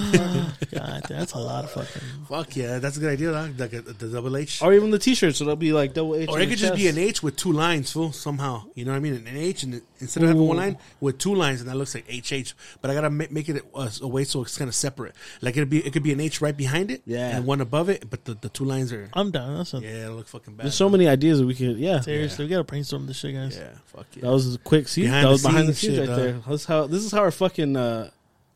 God, 0.71 1.03
that's 1.09 1.33
a 1.33 1.39
lot 1.39 1.63
of 1.65 1.71
fucking. 1.71 2.01
Fuck 2.27 2.55
yeah, 2.55 2.77
that's 2.79 2.97
a 2.97 2.99
good 2.99 3.09
idea, 3.11 3.31
dog. 3.31 3.59
Like 3.59 3.73
a, 3.73 3.81
the 3.81 4.07
double 4.07 4.37
H. 4.37 4.61
or 4.61 4.71
even 4.73 4.91
the 4.91 4.99
T-shirt, 4.99 5.35
so 5.35 5.45
it'll 5.45 5.55
be 5.55 5.73
like 5.73 5.93
double 5.95 6.15
H. 6.15 6.29
Or 6.29 6.39
it 6.39 6.47
could 6.47 6.59
just 6.59 6.75
be 6.75 6.87
an 6.87 6.97
H 6.99 7.23
with 7.23 7.35
two 7.37 7.51
lines, 7.51 7.91
fool. 7.91 8.11
Somehow, 8.11 8.65
you 8.75 8.85
know 8.85 8.91
what 8.91 8.97
I 8.97 8.99
mean? 8.99 9.15
An 9.15 9.27
H, 9.35 9.63
and 9.63 9.73
it- 9.75 9.83
instead 9.99 10.23
of 10.23 10.29
having 10.29 10.47
one 10.47 10.57
line 10.57 10.77
with 11.01 11.17
two 11.17 11.33
lines, 11.35 11.59
and 11.61 11.69
that 11.69 11.75
looks 11.75 11.95
like 11.95 12.05
HH. 12.07 12.53
But 12.81 12.91
I 12.91 12.93
gotta 12.93 13.09
make, 13.09 13.31
make 13.31 13.49
it 13.49 13.65
a, 13.75 13.91
a 14.03 14.07
way 14.07 14.23
so 14.23 14.43
it's 14.43 14.57
kind 14.57 14.69
of 14.69 14.75
separate. 14.75 15.13
Like 15.41 15.57
it'd 15.57 15.69
be, 15.69 15.85
it 15.85 15.91
could 15.91 16.03
be 16.03 16.13
an 16.13 16.19
H 16.19 16.39
right 16.39 16.55
behind 16.55 16.91
it, 16.91 17.01
Yeah. 17.05 17.35
and 17.35 17.45
one 17.45 17.61
above 17.61 17.89
it, 17.89 18.09
but 18.09 18.25
the, 18.25 18.35
the 18.35 18.49
two 18.49 18.63
lines 18.65 18.93
are, 18.93 19.09
I'm 19.13 19.31
done. 19.31 19.57
That's 19.57 19.73
a, 19.73 19.79
yeah, 19.79 20.05
it'll 20.05 20.17
look 20.17 20.27
fucking 20.27 20.55
bad. 20.55 20.65
There's 20.65 20.75
so 20.75 20.87
many 20.89 21.07
ideas 21.07 21.39
that 21.39 21.45
we 21.47 21.55
could. 21.55 21.77
Yeah, 21.77 21.99
seriously. 22.01 22.45
We 22.45 22.49
gotta 22.49 22.63
brainstorm 22.63 23.07
this 23.07 23.17
shit, 23.17 23.33
guys. 23.33 23.57
yeah, 23.57 23.71
fuck 23.87 24.05
yeah. 24.19 24.27
that 24.27 24.31
was 24.31 24.55
a 24.55 24.57
quick. 24.59 24.87
See, 24.87 25.03
Behind 25.03 25.25
that 25.25 25.29
was 25.31 25.43
behind 25.43 25.67
the 25.67 25.73
scenes 25.73 25.95
scenes 25.95 26.07
shit, 26.07 26.09
right 26.09 26.15
there. 26.15 26.31
dog. 26.33 26.43
That's 26.47 26.65
how. 26.65 26.87
This 26.87 27.03
is 27.03 27.11
how 27.11 27.19
our 27.19 27.31
fucking 27.31 27.75
uh, 27.75 28.09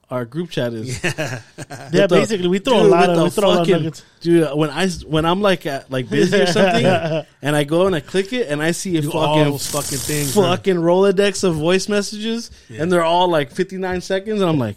our 0.10 0.26
group 0.26 0.50
chat 0.52 0.74
is. 0.74 1.02
Yeah, 1.04 1.42
With 1.58 1.92
the- 1.92 2.08
basically, 2.10 2.48
we 2.48 2.60
throw 2.60 2.74
Dude, 2.84 2.86
a 2.86 2.90
lot 2.90 3.10
of 3.10 3.18
the 3.18 3.24
we 3.24 3.30
throw 3.30 3.48
a 3.48 3.50
lot 3.50 3.62
of 3.62 3.68
nuggets. 3.70 4.04
Dude, 4.22 4.48
when 4.58 4.70
I 4.70 4.88
when 5.08 5.26
I'm 5.26 5.42
like 5.42 5.66
at, 5.66 5.90
like 5.92 6.10
busy 6.10 6.38
or 6.42 6.46
something, 6.46 6.86
and 7.42 7.56
I 7.56 7.64
go 7.64 7.88
and 7.88 7.96
I 7.96 8.00
click 8.00 8.32
it, 8.34 8.48
and 8.50 8.62
I 8.62 8.72
see 8.72 8.98
a 8.98 9.02
Do 9.02 9.12
fucking 9.12 9.44
those 9.46 9.68
fucking 9.72 9.98
things, 9.98 10.34
huh? 10.36 10.42
fucking 10.56 10.76
rolodex 10.76 11.44
of 11.44 11.56
voice 11.56 11.88
messages, 11.90 12.52
and 12.70 12.92
they're 12.92 13.04
all 13.04 13.28
like 13.28 13.52
59 13.52 14.02
seconds, 14.02 14.42
and 14.42 14.50
I'm 14.50 14.60
like, 14.60 14.76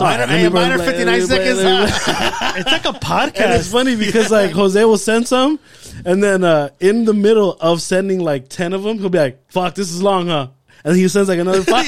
Mine 0.00 0.20
are- 0.20 0.22
Alright, 0.22 0.28
let 0.28 0.36
me 0.36 0.42
hey, 0.42 0.48
mine 0.48 0.72
are 0.72 0.78
59 0.78 1.06
let 1.06 1.20
me 1.20 1.26
play- 1.26 1.54
seconds. 1.56 2.56
It's 2.56 2.72
like 2.72 2.84
a 2.86 2.92
And 3.44 3.52
it's 3.54 3.70
funny 3.70 3.96
because 3.96 4.30
like 4.30 4.50
Jose 4.52 4.84
will 4.84 4.98
send 4.98 5.28
some, 5.28 5.58
and 6.04 6.22
then 6.22 6.42
uh, 6.44 6.70
in 6.80 7.04
the 7.04 7.14
middle 7.14 7.52
of 7.60 7.80
sending 7.82 8.20
like 8.20 8.48
ten 8.48 8.72
of 8.72 8.82
them, 8.82 8.98
he'll 8.98 9.08
be 9.10 9.18
like, 9.18 9.50
"Fuck, 9.52 9.74
this 9.76 9.90
is 9.90 10.02
long, 10.02 10.26
huh?" 10.28 10.48
And 10.84 10.96
he 10.96 11.06
sends 11.08 11.28
like 11.28 11.38
another 11.38 11.62
five. 11.74 11.86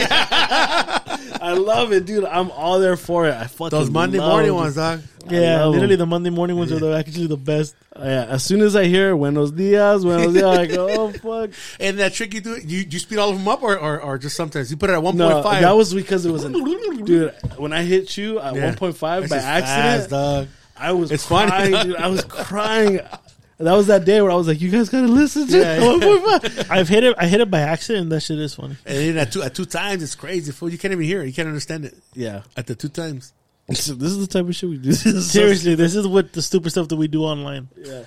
I 1.43 1.53
love 1.55 1.93
it, 1.93 2.07
dude. 2.07 2.25
I'm 2.25 2.51
all 2.53 2.79
there 2.79 2.97
for 2.97 3.27
it. 3.27 3.35
I 3.35 3.47
fucking 3.49 3.77
Those 3.77 3.91
Monday 3.91 4.19
morning 4.19 4.55
ones, 4.55 4.77
dog. 4.77 5.03
yeah, 5.29 5.65
literally 5.67 5.97
the 5.97 6.07
Monday 6.07 6.31
morning 6.31 6.57
ones 6.57 6.71
are 6.73 6.79
the, 6.79 6.97
actually 6.97 7.27
the 7.27 7.37
best. 7.37 7.75
Uh, 7.95 8.03
yeah, 8.05 8.25
as 8.29 8.45
soon 8.45 8.61
as 8.61 8.75
I 8.77 8.85
hear 8.85 9.15
"Buenos 9.17 9.51
dias," 9.51 10.03
"Buenos 10.05 10.33
dias," 10.33 10.45
I 10.59 10.67
go, 10.67 10.89
"Oh 10.89 11.11
fuck." 11.47 11.51
And 11.81 11.99
that 11.99 12.13
trick 12.15 12.33
you 12.35 12.41
do, 12.41 12.57
you 12.65 12.85
you 12.89 12.99
speed 12.99 13.19
all 13.19 13.31
of 13.31 13.37
them 13.39 13.49
up, 13.49 13.63
or 13.63 13.77
or, 13.79 14.01
or 14.01 14.19
just 14.19 14.37
sometimes 14.37 14.71
you 14.71 14.77
put 14.77 14.89
it 14.91 14.95
at 14.95 15.03
one 15.03 15.17
No, 15.17 15.31
point 15.31 15.45
five. 15.45 15.63
that 15.63 15.77
was 15.77 15.93
because 15.93 16.25
it 16.25 16.31
was 16.31 16.45
an 16.45 16.53
dude. 17.05 17.35
When 17.57 17.73
I 17.73 17.83
hit 17.83 18.17
you 18.17 18.39
at 18.41 18.55
Yeah. 18.55 18.73
1.5 18.75 19.01
by 19.01 19.21
That's 19.21 19.33
just 19.33 19.45
accident, 19.47 20.01
fast, 20.01 20.11
dog. 20.11 20.49
I 20.77 20.93
was 20.93 21.11
It's 21.13 21.27
funny. 21.27 21.71
dude. 21.85 21.97
I 21.97 22.07
was 22.09 22.25
crying. 22.25 23.01
That 23.59 23.75
was 23.75 23.87
that 23.87 24.05
day 24.05 24.21
where 24.21 24.31
I 24.31 24.35
was 24.35 24.49
like, 24.49 24.61
"You 24.61 24.71
guys 24.71 24.89
gotta 24.89 25.07
listen 25.07 25.47
to 25.47 25.59
Yeah. 25.59 25.79
1.5." 25.79 26.67
I've 26.71 26.89
hit 26.89 27.05
it. 27.05 27.15
I 27.19 27.27
hit 27.29 27.41
it 27.41 27.51
by 27.51 27.61
accident. 27.61 28.05
and 28.05 28.13
That 28.13 28.21
shit 28.21 28.39
is 28.39 28.55
funny. 28.55 28.77
And 28.85 28.97
then 28.99 29.19
at 29.19 29.31
two 29.33 29.43
at 29.43 29.55
two 29.55 29.65
times, 29.67 30.03
it's 30.03 30.15
crazy. 30.17 30.51
Fool, 30.53 30.71
you 30.71 30.79
can't 30.79 30.93
even 30.93 31.05
hear 31.05 31.23
it. 31.23 31.27
You 31.27 31.33
can't 31.33 31.47
understand 31.49 31.85
it 31.85 31.95
Yeah, 32.15 32.43
at 32.57 32.67
the 32.67 32.75
two 32.75 32.89
times. 32.89 33.33
So 33.73 33.95
this 33.95 34.11
is 34.11 34.19
the 34.19 34.27
type 34.27 34.49
of 34.49 34.55
shit 34.57 34.69
we 34.69 34.79
do. 34.79 34.89
This 34.91 35.07
is 35.07 35.27
so- 35.31 35.39
Seriously, 35.39 35.75
this 35.77 35.95
is 35.95 36.07
what 36.07 36.33
the 36.33 36.43
stupid 36.43 36.71
stuff 36.71 36.89
that 36.89 36.97
we 36.97 37.07
do 37.09 37.23
online. 37.23 37.69
yeah. 37.77 38.03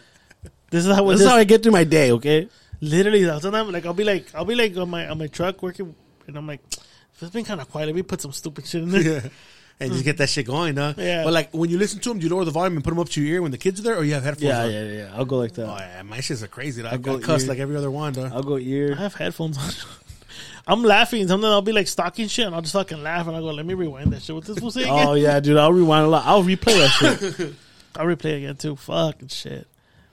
This 0.72 0.85
is 0.85 0.93
how. 0.93 1.05
This 1.05 1.19
This 1.19 1.26
is 1.26 1.31
how 1.31 1.38
I 1.38 1.43
get 1.45 1.63
through 1.63 1.72
my 1.72 1.85
day. 1.85 2.11
Okay. 2.11 2.49
literally 2.81 3.23
sometimes 3.39 3.72
like 3.72 3.85
I'll 3.85 3.93
be 3.93 4.03
like 4.03 4.26
I'll 4.35 4.45
be 4.45 4.55
like 4.55 4.76
on 4.76 4.89
my 4.89 5.07
on 5.07 5.17
my 5.17 5.27
truck 5.27 5.63
working, 5.63 5.95
and 6.27 6.38
I'm 6.38 6.45
like, 6.47 6.59
if 6.73 7.22
it's 7.22 7.31
been 7.31 7.45
kind 7.45 7.61
of 7.61 7.69
quiet, 7.72 7.85
let 7.85 7.95
me 7.95 8.01
put 8.01 8.19
some 8.19 8.34
stupid 8.34 8.67
shit 8.67 8.84
in 8.84 8.89
there. 8.89 9.01
Yeah. 9.01 9.30
And 9.77 9.91
just 9.91 10.03
hmm. 10.03 10.06
get 10.06 10.18
that 10.19 10.30
shit 10.30 10.45
going, 10.45 10.77
huh? 10.77 10.93
Yeah. 10.95 11.26
But 11.26 11.34
like 11.34 11.53
when 11.53 11.69
you 11.69 11.77
listen 11.77 11.99
to 11.99 12.10
them, 12.10 12.19
do 12.19 12.27
you 12.27 12.34
lower 12.34 12.45
the 12.45 12.52
volume 12.52 12.77
and 12.77 12.84
put 12.84 12.91
them 12.91 12.99
up 12.99 13.10
to 13.10 13.22
your 13.22 13.35
ear 13.35 13.41
when 13.41 13.52
the 13.52 13.57
kids 13.57 13.81
are 13.81 13.84
there, 13.84 13.97
or 13.97 14.06
you 14.06 14.14
have 14.14 14.23
headphones? 14.23 14.43
Yeah, 14.43 14.64
on? 14.64 14.72
yeah, 14.72 14.84
yeah. 14.84 15.11
I'll 15.14 15.26
go 15.26 15.38
like 15.38 15.52
that. 15.53 15.68
Oh 15.68 15.77
yeah, 15.77 16.02
my 16.03 16.19
shits 16.19 16.41
are 16.43 16.47
crazy. 16.47 16.81
dog. 16.81 16.91
I 16.91 16.95
I'll 16.95 17.02
go 17.02 17.18
got 17.18 17.23
cuss 17.23 17.43
ear- 17.43 17.49
like 17.49 17.60
every 17.60 17.76
other 17.76 17.91
one, 17.91 18.14
dog. 18.14 18.31
I'll 18.31 18.43
go 18.43 18.57
ear. 18.57 18.93
I 18.93 19.02
have 19.02 19.15
headphones 19.15 19.57
on. 19.57 19.69
I'm 20.68 20.81
laughing. 20.81 21.27
Sometimes 21.27 21.52
I'll 21.52 21.61
be 21.61 21.73
like 21.73 21.88
stalking 21.88 22.27
shit, 22.30 22.45
and 22.45 22.56
I'll 22.56 22.61
just 22.61 22.73
fucking 22.73 23.03
laugh, 23.03 23.27
and 23.27 23.35
I'll 23.35 23.41
go, 23.41 23.49
"Let 23.49 23.65
me 23.65 23.73
rewind 23.73 24.14
that 24.14 24.22
shit." 24.22 24.34
What 24.34 24.45
this 24.45 24.60
fool 24.60 24.72
say? 24.72 24.85
Oh 24.89 25.14
yeah, 25.14 25.41
dude. 25.41 25.57
I'll 25.57 25.73
rewind 25.73 26.06
a 26.06 26.10
lot. 26.10 26.26
I'll 26.26 26.43
replay 26.43 26.77
that 26.80 26.89
shit. 27.38 27.53
I'll 27.97 28.06
replay 28.06 28.38
again 28.38 28.56
too. 28.56 28.77
Fucking 28.77 29.27
shit. 29.27 29.68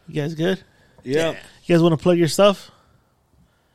You 0.09 0.15
guys 0.15 0.35
good? 0.35 0.61
Yeah. 1.05 1.37
You 1.65 1.75
guys 1.75 1.83
want 1.83 1.93
to 1.93 2.03
plug 2.03 2.19
your 2.19 2.29
stuff? 2.29 2.71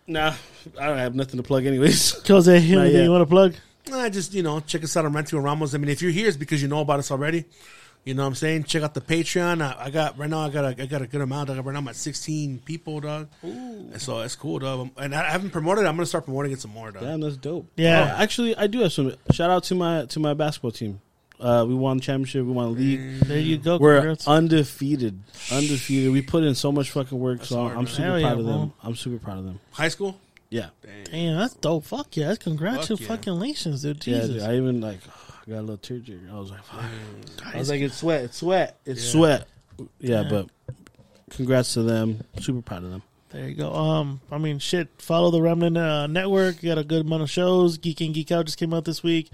Nah, 0.06 0.34
I 0.80 0.88
don't 0.88 0.98
have 0.98 1.16
nothing 1.16 1.38
to 1.38 1.44
plug 1.44 1.66
anyways. 1.66 2.28
Jose, 2.28 2.56
anything 2.56 2.94
yet. 2.94 3.04
you 3.04 3.12
want 3.12 3.22
to 3.22 3.26
plug? 3.26 3.56
Nah, 3.90 4.10
just 4.10 4.34
you 4.34 4.44
know, 4.44 4.60
check 4.60 4.84
us 4.84 4.96
out 4.98 5.06
on 5.06 5.14
Rancho 5.14 5.40
Ramos. 5.40 5.74
I 5.74 5.78
mean, 5.78 5.90
if 5.90 6.02
you're 6.02 6.12
here, 6.12 6.28
it's 6.28 6.38
because 6.38 6.62
you 6.62 6.68
know 6.68 6.82
about 6.82 7.00
us 7.00 7.12
already. 7.12 7.46
You 8.06 8.14
know 8.14 8.24
what 8.24 8.28
I'm 8.30 8.36
saying? 8.36 8.64
Check 8.66 8.84
out 8.84 8.94
the 8.94 9.02
Patreon. 9.02 9.62
I, 9.62 9.86
I 9.86 9.90
got 9.90 10.18
right 10.18 10.30
now. 10.30 10.40
I 10.40 10.50
got 10.50 10.64
a 10.64 10.82
I 10.82 10.86
got 10.86 11.02
a 11.02 11.08
good 11.08 11.20
amount. 11.20 11.50
I 11.50 11.56
got, 11.56 11.66
Right 11.66 11.74
now 11.74 11.80
I'm 11.80 11.88
at 11.90 11.96
16 11.98 12.60
people, 12.60 13.02
dog. 13.02 13.28
Ooh. 13.44 13.48
And 13.92 14.02
so 14.02 14.20
it's 14.22 14.36
cool, 14.36 14.60
dog. 14.60 14.92
And 14.98 15.14
I 15.14 15.30
haven't 15.30 15.50
promoted. 15.50 15.84
it. 15.84 15.88
I'm 15.88 15.96
gonna 15.98 16.06
start 16.06 16.24
promoting 16.24 16.54
it 16.54 16.62
some 16.62 16.72
more, 16.72 16.92
dog. 16.92 17.04
Damn, 17.04 17.20
that's 17.20 17.36
dope. 17.38 17.70
Yeah. 17.76 18.16
Oh, 18.18 18.22
actually, 18.22 18.56
I 18.56 18.68
do 18.68 18.80
have 18.80 18.94
some. 18.94 19.14
Shout 19.32 19.50
out 19.50 19.64
to 19.66 19.76
my 19.76 20.06
to 20.06 20.20
my 20.22 20.34
basketball 20.34 20.72
team. 20.72 21.02
Uh, 21.40 21.66
we 21.68 21.76
won 21.76 22.00
championship. 22.00 22.46
We 22.46 22.52
won 22.54 22.74
the 22.74 22.80
league. 22.80 23.20
There 23.22 23.38
you 23.40 23.58
go. 23.58 23.78
We're 23.78 23.98
Congrats. 23.98 24.28
undefeated, 24.28 25.20
undefeated. 25.52 26.12
We 26.12 26.22
put 26.22 26.44
in 26.44 26.56
so 26.56 26.72
much 26.72 26.92
fucking 26.92 27.20
work. 27.20 27.44
So 27.46 27.58
hard, 27.58 27.72
I'm 27.74 27.84
man. 27.84 27.88
super 27.88 28.04
Hell 28.04 28.12
proud 28.22 28.22
yeah, 28.22 28.32
of 28.40 28.46
them. 28.46 28.58
bro. 28.70 28.74
I'm 28.84 28.96
super 28.96 29.18
proud 29.24 29.40
of 29.40 29.46
them. 29.46 29.60
High 29.72 29.90
school. 29.90 30.18
Yeah, 30.50 30.70
Damn, 31.12 31.38
that's 31.38 31.56
dope. 31.56 31.84
Fuck 31.84 32.16
yeah. 32.16 32.28
That's 32.28 32.44
congrats. 32.44 32.88
Fuck 32.88 33.00
yeah. 33.02 33.08
fucking 33.08 33.40
nations, 33.40 33.82
dude. 33.82 34.06
yeah. 34.08 34.20
Jesus. 34.22 34.36
Dude, 34.36 34.44
I 34.44 34.56
even 34.56 34.80
like 34.82 35.00
I 35.46 35.50
got 35.52 35.58
a 35.58 35.62
little 35.62 35.78
tear 35.78 36.00
jerk. 36.00 36.20
I 36.32 36.40
was 36.40 36.52
like, 36.52 36.64
fuck. 36.64 36.84
I 37.54 37.58
was 37.58 37.70
like, 37.70 37.82
it's 37.82 37.98
sweat. 37.98 38.24
It's 38.24 38.38
sweat. 38.38 38.78
It's 38.86 39.04
Yeah. 39.06 39.12
sweat. 39.12 39.48
Yeah, 40.00 40.22
Yeah. 40.22 40.30
but 40.30 40.48
congrats 41.32 41.74
to 41.74 41.84
them. 41.84 42.22
Super 42.40 42.62
proud 42.62 42.84
of 42.84 42.92
them. 42.92 43.04
There 43.32 43.48
you 43.50 43.56
go. 43.56 43.74
Um, 43.74 44.22
I 44.32 44.38
mean, 44.38 44.60
shit. 44.60 44.88
Follow 45.00 45.32
the 45.32 45.42
Remnant 45.42 45.78
uh, 45.78 46.08
Network. 46.08 46.64
You 46.64 46.70
got 46.70 46.78
a 46.78 46.84
good 46.86 47.06
amount 47.06 47.24
of 47.24 47.30
shows. 47.30 47.78
Geek 47.78 48.00
and 48.00 48.14
Geek 48.14 48.32
Out 48.32 48.46
just 48.46 48.58
came 48.58 48.74
out 48.74 48.86
this 48.86 49.04
week. 49.04 49.30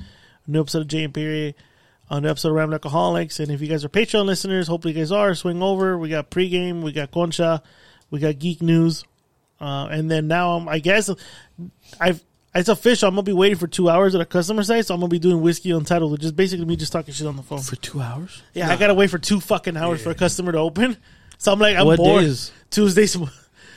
A 0.47 0.51
new 0.51 0.61
episode 0.61 0.81
of 0.81 0.87
Jay 0.87 1.03
and 1.03 1.13
Perry. 1.13 1.55
A 2.09 2.19
new 2.19 2.27
episode 2.27 2.49
of 2.49 2.55
Rambling 2.55 2.73
Alcoholics. 2.73 3.39
And 3.39 3.51
if 3.51 3.61
you 3.61 3.67
guys 3.67 3.85
are 3.85 3.89
Patreon 3.89 4.25
listeners, 4.25 4.67
hopefully 4.67 4.95
you 4.95 4.99
guys 4.99 5.11
are. 5.11 5.35
Swing 5.35 5.61
over. 5.61 5.95
We 5.97 6.09
got 6.09 6.31
pregame. 6.31 6.81
We 6.81 6.91
got 6.91 7.11
Concha. 7.11 7.61
We 8.09 8.17
got 8.19 8.39
Geek 8.39 8.63
News. 8.63 9.03
Uh, 9.63 9.87
and 9.87 10.11
then 10.11 10.27
now, 10.27 10.51
um, 10.57 10.67
I 10.67 10.79
guess 10.79 11.09
I've 11.99 12.21
it's 12.55 12.69
official. 12.69 13.07
I'm 13.09 13.15
gonna 13.15 13.23
be 13.23 13.33
waiting 13.33 13.57
for 13.57 13.65
two 13.67 13.89
hours 13.89 14.13
at 14.13 14.21
a 14.21 14.25
customer 14.25 14.61
site, 14.63 14.85
so 14.85 14.93
I'm 14.93 14.99
gonna 14.99 15.09
be 15.09 15.17
doing 15.19 15.41
whiskey 15.41 15.71
untitled, 15.71 16.11
which 16.11 16.23
is 16.23 16.31
basically 16.31 16.65
me 16.65 16.75
just 16.75 16.91
talking 16.91 17.13
shit 17.13 17.25
on 17.25 17.35
the 17.35 17.41
phone. 17.43 17.59
For 17.61 17.75
two 17.77 17.99
hours. 18.01 18.43
Yeah, 18.53 18.69
I 18.69 18.75
gotta 18.75 18.93
wait 18.93 19.09
for 19.09 19.17
two 19.17 19.39
fucking 19.39 19.75
hours 19.77 20.03
for 20.03 20.11
a 20.11 20.15
customer 20.15 20.51
to 20.51 20.59
open. 20.59 20.97
So 21.39 21.51
I'm 21.51 21.59
like, 21.59 21.75
I'm 21.75 21.85
What 21.85 21.97
bored. 21.97 22.21
days? 22.23 22.53
Tuesdays. 22.69 23.17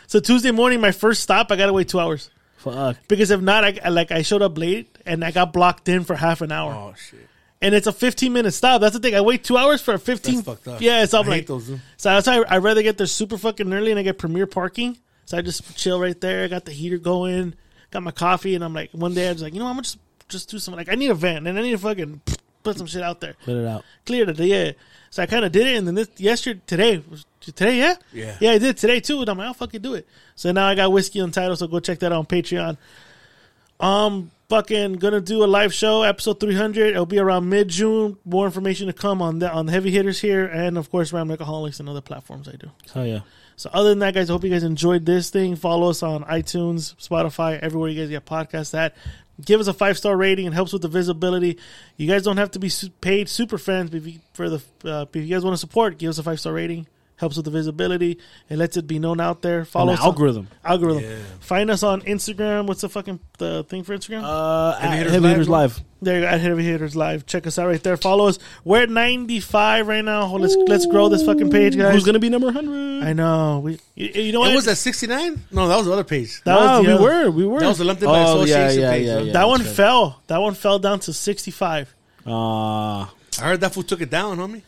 So 0.06 0.20
Tuesday 0.20 0.52
morning, 0.52 0.80
my 0.80 0.92
first 0.92 1.20
stop, 1.22 1.50
I 1.50 1.56
gotta 1.56 1.72
wait 1.72 1.88
two 1.88 1.98
hours 1.98 2.30
Fuck. 2.58 2.96
because 3.08 3.32
if 3.32 3.40
not, 3.40 3.64
I 3.64 3.88
like 3.88 4.12
I 4.12 4.22
showed 4.22 4.40
up 4.42 4.56
late 4.56 4.96
and 5.04 5.24
I 5.24 5.32
got 5.32 5.52
blocked 5.52 5.88
in 5.88 6.04
for 6.04 6.14
half 6.14 6.42
an 6.42 6.52
hour, 6.52 6.72
Oh 6.72 6.94
shit. 6.96 7.26
and 7.60 7.74
it's 7.74 7.88
a 7.88 7.92
15 7.92 8.32
minute 8.32 8.52
stop. 8.52 8.80
That's 8.82 8.92
the 8.94 9.00
thing. 9.00 9.16
I 9.16 9.20
wait 9.20 9.42
two 9.42 9.56
hours 9.56 9.80
for 9.82 9.94
a 9.94 9.98
15. 9.98 10.34
That's 10.36 10.46
fucked 10.46 10.68
up. 10.68 10.80
Yeah, 10.80 11.04
so 11.06 11.18
I'm 11.18 11.26
I 11.26 11.30
like, 11.30 11.46
those, 11.48 11.66
so 11.66 12.10
that's 12.10 12.28
why 12.28 12.42
I, 12.48 12.54
I'd 12.56 12.62
rather 12.62 12.82
get 12.82 12.98
there 12.98 13.06
super 13.08 13.36
fucking 13.36 13.72
early 13.72 13.90
and 13.90 13.98
I 13.98 14.04
get 14.04 14.16
premier 14.18 14.46
parking. 14.46 14.96
So 15.26 15.36
I 15.36 15.42
just 15.42 15.76
chill 15.76 16.00
right 16.00 16.18
there. 16.20 16.44
I 16.44 16.48
got 16.48 16.64
the 16.64 16.72
heater 16.72 16.98
going, 16.98 17.54
got 17.90 18.02
my 18.02 18.10
coffee, 18.12 18.54
and 18.54 18.64
I'm 18.64 18.72
like, 18.72 18.90
one 18.92 19.12
day 19.14 19.28
I 19.28 19.32
was 19.32 19.42
like, 19.42 19.52
you 19.52 19.58
know, 19.60 19.66
I'm 19.66 19.72
gonna 19.74 19.82
just 19.82 19.98
just 20.28 20.50
do 20.50 20.58
something. 20.58 20.78
Like 20.78 20.88
I 20.90 20.94
need 20.96 21.10
a 21.10 21.14
vent, 21.14 21.46
and 21.46 21.58
I 21.58 21.62
need 21.62 21.72
to 21.72 21.78
fucking 21.78 22.20
put 22.62 22.78
some 22.78 22.86
shit 22.88 23.02
out 23.02 23.20
there 23.20 23.34
Put 23.44 23.56
it 23.56 23.66
out. 23.66 23.84
cleared 24.04 24.28
it. 24.28 24.38
Yeah. 24.40 24.72
So 25.10 25.22
I 25.22 25.26
kind 25.26 25.44
of 25.44 25.52
did 25.52 25.66
it, 25.68 25.76
and 25.76 25.86
then 25.86 25.94
this 25.94 26.08
yesterday, 26.16 26.60
today, 26.66 27.02
was- 27.08 27.24
today, 27.40 27.78
yeah, 27.78 27.94
Yeah. 28.12 28.36
yeah, 28.40 28.50
I 28.52 28.58
did 28.58 28.76
today 28.76 28.98
too. 29.00 29.20
And 29.20 29.28
I'm 29.28 29.38
like, 29.38 29.46
I'll 29.46 29.54
fucking 29.54 29.80
do 29.82 29.94
it. 29.94 30.06
So 30.34 30.50
now 30.52 30.66
I 30.66 30.74
got 30.74 30.90
whiskey 30.90 31.20
untitled. 31.20 31.58
So 31.60 31.66
go 31.68 31.78
check 31.80 32.00
that 32.00 32.12
out 32.12 32.18
on 32.18 32.26
Patreon. 32.26 32.76
Um, 33.78 34.30
fucking 34.48 34.94
gonna 34.94 35.20
do 35.20 35.44
a 35.44 35.46
live 35.46 35.72
show, 35.74 36.02
episode 36.02 36.40
300. 36.40 36.90
It'll 36.90 37.06
be 37.06 37.18
around 37.18 37.48
mid 37.48 37.68
June. 37.68 38.16
More 38.24 38.46
information 38.46 38.86
to 38.86 38.92
come 38.92 39.20
on 39.22 39.38
the 39.38 39.50
on 39.52 39.66
the 39.66 39.72
heavy 39.72 39.90
hitters 39.90 40.20
here, 40.20 40.44
and 40.46 40.78
of 40.78 40.90
course, 40.90 41.12
Ram 41.12 41.30
Alcoholics 41.30 41.78
and 41.80 41.88
other 41.88 42.00
platforms 42.00 42.48
I 42.48 42.52
do. 42.52 42.70
Hell 42.92 43.06
yeah. 43.06 43.20
So 43.56 43.70
other 43.72 43.88
than 43.88 44.00
that, 44.00 44.14
guys, 44.14 44.28
I 44.28 44.34
hope 44.34 44.44
you 44.44 44.50
guys 44.50 44.62
enjoyed 44.62 45.06
this 45.06 45.30
thing. 45.30 45.56
Follow 45.56 45.88
us 45.90 46.02
on 46.02 46.24
iTunes, 46.24 46.94
Spotify, 46.96 47.58
everywhere 47.58 47.88
you 47.88 48.00
guys 48.00 48.10
get 48.10 48.26
podcasts 48.26 48.76
at. 48.76 48.94
Give 49.42 49.60
us 49.60 49.66
a 49.66 49.74
five 49.74 49.96
star 49.98 50.16
rating. 50.16 50.46
It 50.46 50.52
helps 50.52 50.72
with 50.72 50.82
the 50.82 50.88
visibility. 50.88 51.58
You 51.96 52.06
guys 52.06 52.22
don't 52.22 52.36
have 52.36 52.50
to 52.52 52.58
be 52.58 52.70
paid 53.00 53.28
super 53.28 53.58
fans, 53.58 53.90
but 53.90 53.98
if 53.98 54.06
you, 54.06 54.20
for 54.34 54.48
the 54.48 54.62
uh, 54.84 55.06
if 55.12 55.16
you 55.16 55.34
guys 55.34 55.44
want 55.44 55.54
to 55.54 55.58
support, 55.58 55.98
give 55.98 56.10
us 56.10 56.18
a 56.18 56.22
five 56.22 56.40
star 56.40 56.52
rating. 56.52 56.86
Helps 57.18 57.36
with 57.36 57.46
the 57.46 57.50
visibility. 57.50 58.18
It 58.50 58.58
lets 58.58 58.76
it 58.76 58.86
be 58.86 58.98
known 58.98 59.20
out 59.20 59.40
there. 59.40 59.64
Follow 59.64 59.88
An 59.92 59.94
us 59.94 60.00
on- 60.00 60.06
algorithm. 60.06 60.48
algorithm. 60.62 61.02
Yeah. 61.02 61.16
Find 61.40 61.70
us 61.70 61.82
on 61.82 62.02
Instagram. 62.02 62.66
What's 62.66 62.82
the 62.82 62.90
fucking 62.90 63.20
the 63.38 63.64
thing 63.64 63.84
for 63.84 63.96
Instagram? 63.96 64.20
Uh, 64.22 64.74
Heavy 64.76 64.86
at 64.92 64.98
Hitters 64.98 65.12
Heavy 65.12 65.22
Live, 65.22 65.30
Hitters 65.32 65.46
bro. 65.46 65.56
Live. 65.56 65.80
there 66.02 66.14
you 66.16 66.20
go, 66.20 66.26
at 66.28 66.40
Heavy 66.42 66.64
Hitters 66.64 66.94
Live. 66.94 67.24
Check 67.24 67.46
us 67.46 67.58
out 67.58 67.68
right 67.68 67.82
there. 67.82 67.96
Follow 67.96 68.26
us. 68.28 68.38
We're 68.64 68.82
at 68.82 68.90
ninety 68.90 69.40
five 69.40 69.88
right 69.88 70.04
now. 70.04 70.26
Let's 70.36 70.56
let's 70.68 70.84
grow 70.84 71.08
this 71.08 71.24
fucking 71.24 71.48
page, 71.48 71.74
guys. 71.78 71.94
Who's 71.94 72.04
gonna 72.04 72.18
be 72.18 72.28
number 72.28 72.52
hundred? 72.52 73.02
I 73.02 73.14
know. 73.14 73.60
We 73.64 73.78
you, 73.94 74.08
you 74.24 74.32
know 74.32 74.40
what? 74.40 74.52
It 74.52 74.56
was 74.56 74.68
at 74.68 74.76
69. 74.76 75.42
No, 75.52 75.68
that 75.68 75.76
was 75.76 75.86
the 75.86 75.92
other 75.94 76.04
page. 76.04 76.42
That 76.44 76.54
That 76.58 76.60
was 76.60 76.84
the 76.84 76.86
we 76.86 76.92
other- 76.92 77.02
were, 77.02 77.30
we 77.30 77.46
were. 77.46 77.60
That 77.60 77.68
was 77.68 77.78
the 77.78 77.84
Lumped 77.84 78.02
by 78.02 78.20
Association 78.24 78.82
page, 78.90 79.08
huh? 79.08 79.32
That 79.32 79.48
one 79.48 79.62
okay. 79.62 79.70
fell. 79.70 80.20
That 80.26 80.38
one 80.42 80.52
fell 80.54 80.78
down 80.78 81.00
to 81.00 81.12
65. 81.14 81.94
Uh, 82.26 82.30
I 83.02 83.06
heard 83.38 83.60
that 83.62 83.72
fool 83.72 83.82
took 83.82 84.00
it 84.02 84.10
down, 84.10 84.36
homie. 84.38 84.62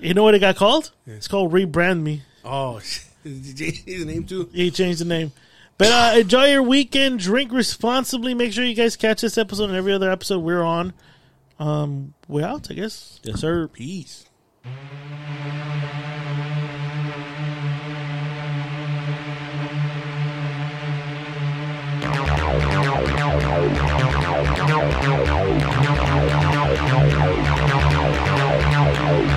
You 0.00 0.14
know 0.14 0.22
what 0.22 0.34
it 0.34 0.38
got 0.40 0.56
called? 0.56 0.92
It's 1.06 1.28
called 1.28 1.52
Rebrand 1.52 2.02
Me. 2.02 2.22
Oh, 2.44 2.78
shit. 2.80 3.04
the 3.24 4.04
name 4.04 4.24
too. 4.24 4.48
He 4.52 4.70
changed 4.70 5.00
the 5.00 5.04
name. 5.04 5.32
But 5.78 5.88
uh, 5.88 6.18
enjoy 6.20 6.46
your 6.46 6.62
weekend. 6.62 7.20
Drink 7.20 7.52
responsibly. 7.52 8.34
Make 8.34 8.52
sure 8.52 8.64
you 8.64 8.74
guys 8.74 8.96
catch 8.96 9.20
this 9.20 9.36
episode 9.36 9.64
and 9.64 9.76
every 9.76 9.92
other 9.92 10.10
episode 10.10 10.38
we're 10.40 10.62
on. 10.62 10.94
Um, 11.58 12.14
we're 12.28 12.46
out, 12.46 12.70
I 12.70 12.74
guess. 12.74 13.20
yes, 13.24 13.40
sir. 13.40 13.68
Peace. 13.68 14.26
Thank 29.06 29.30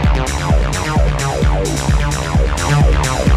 you. 3.28 3.29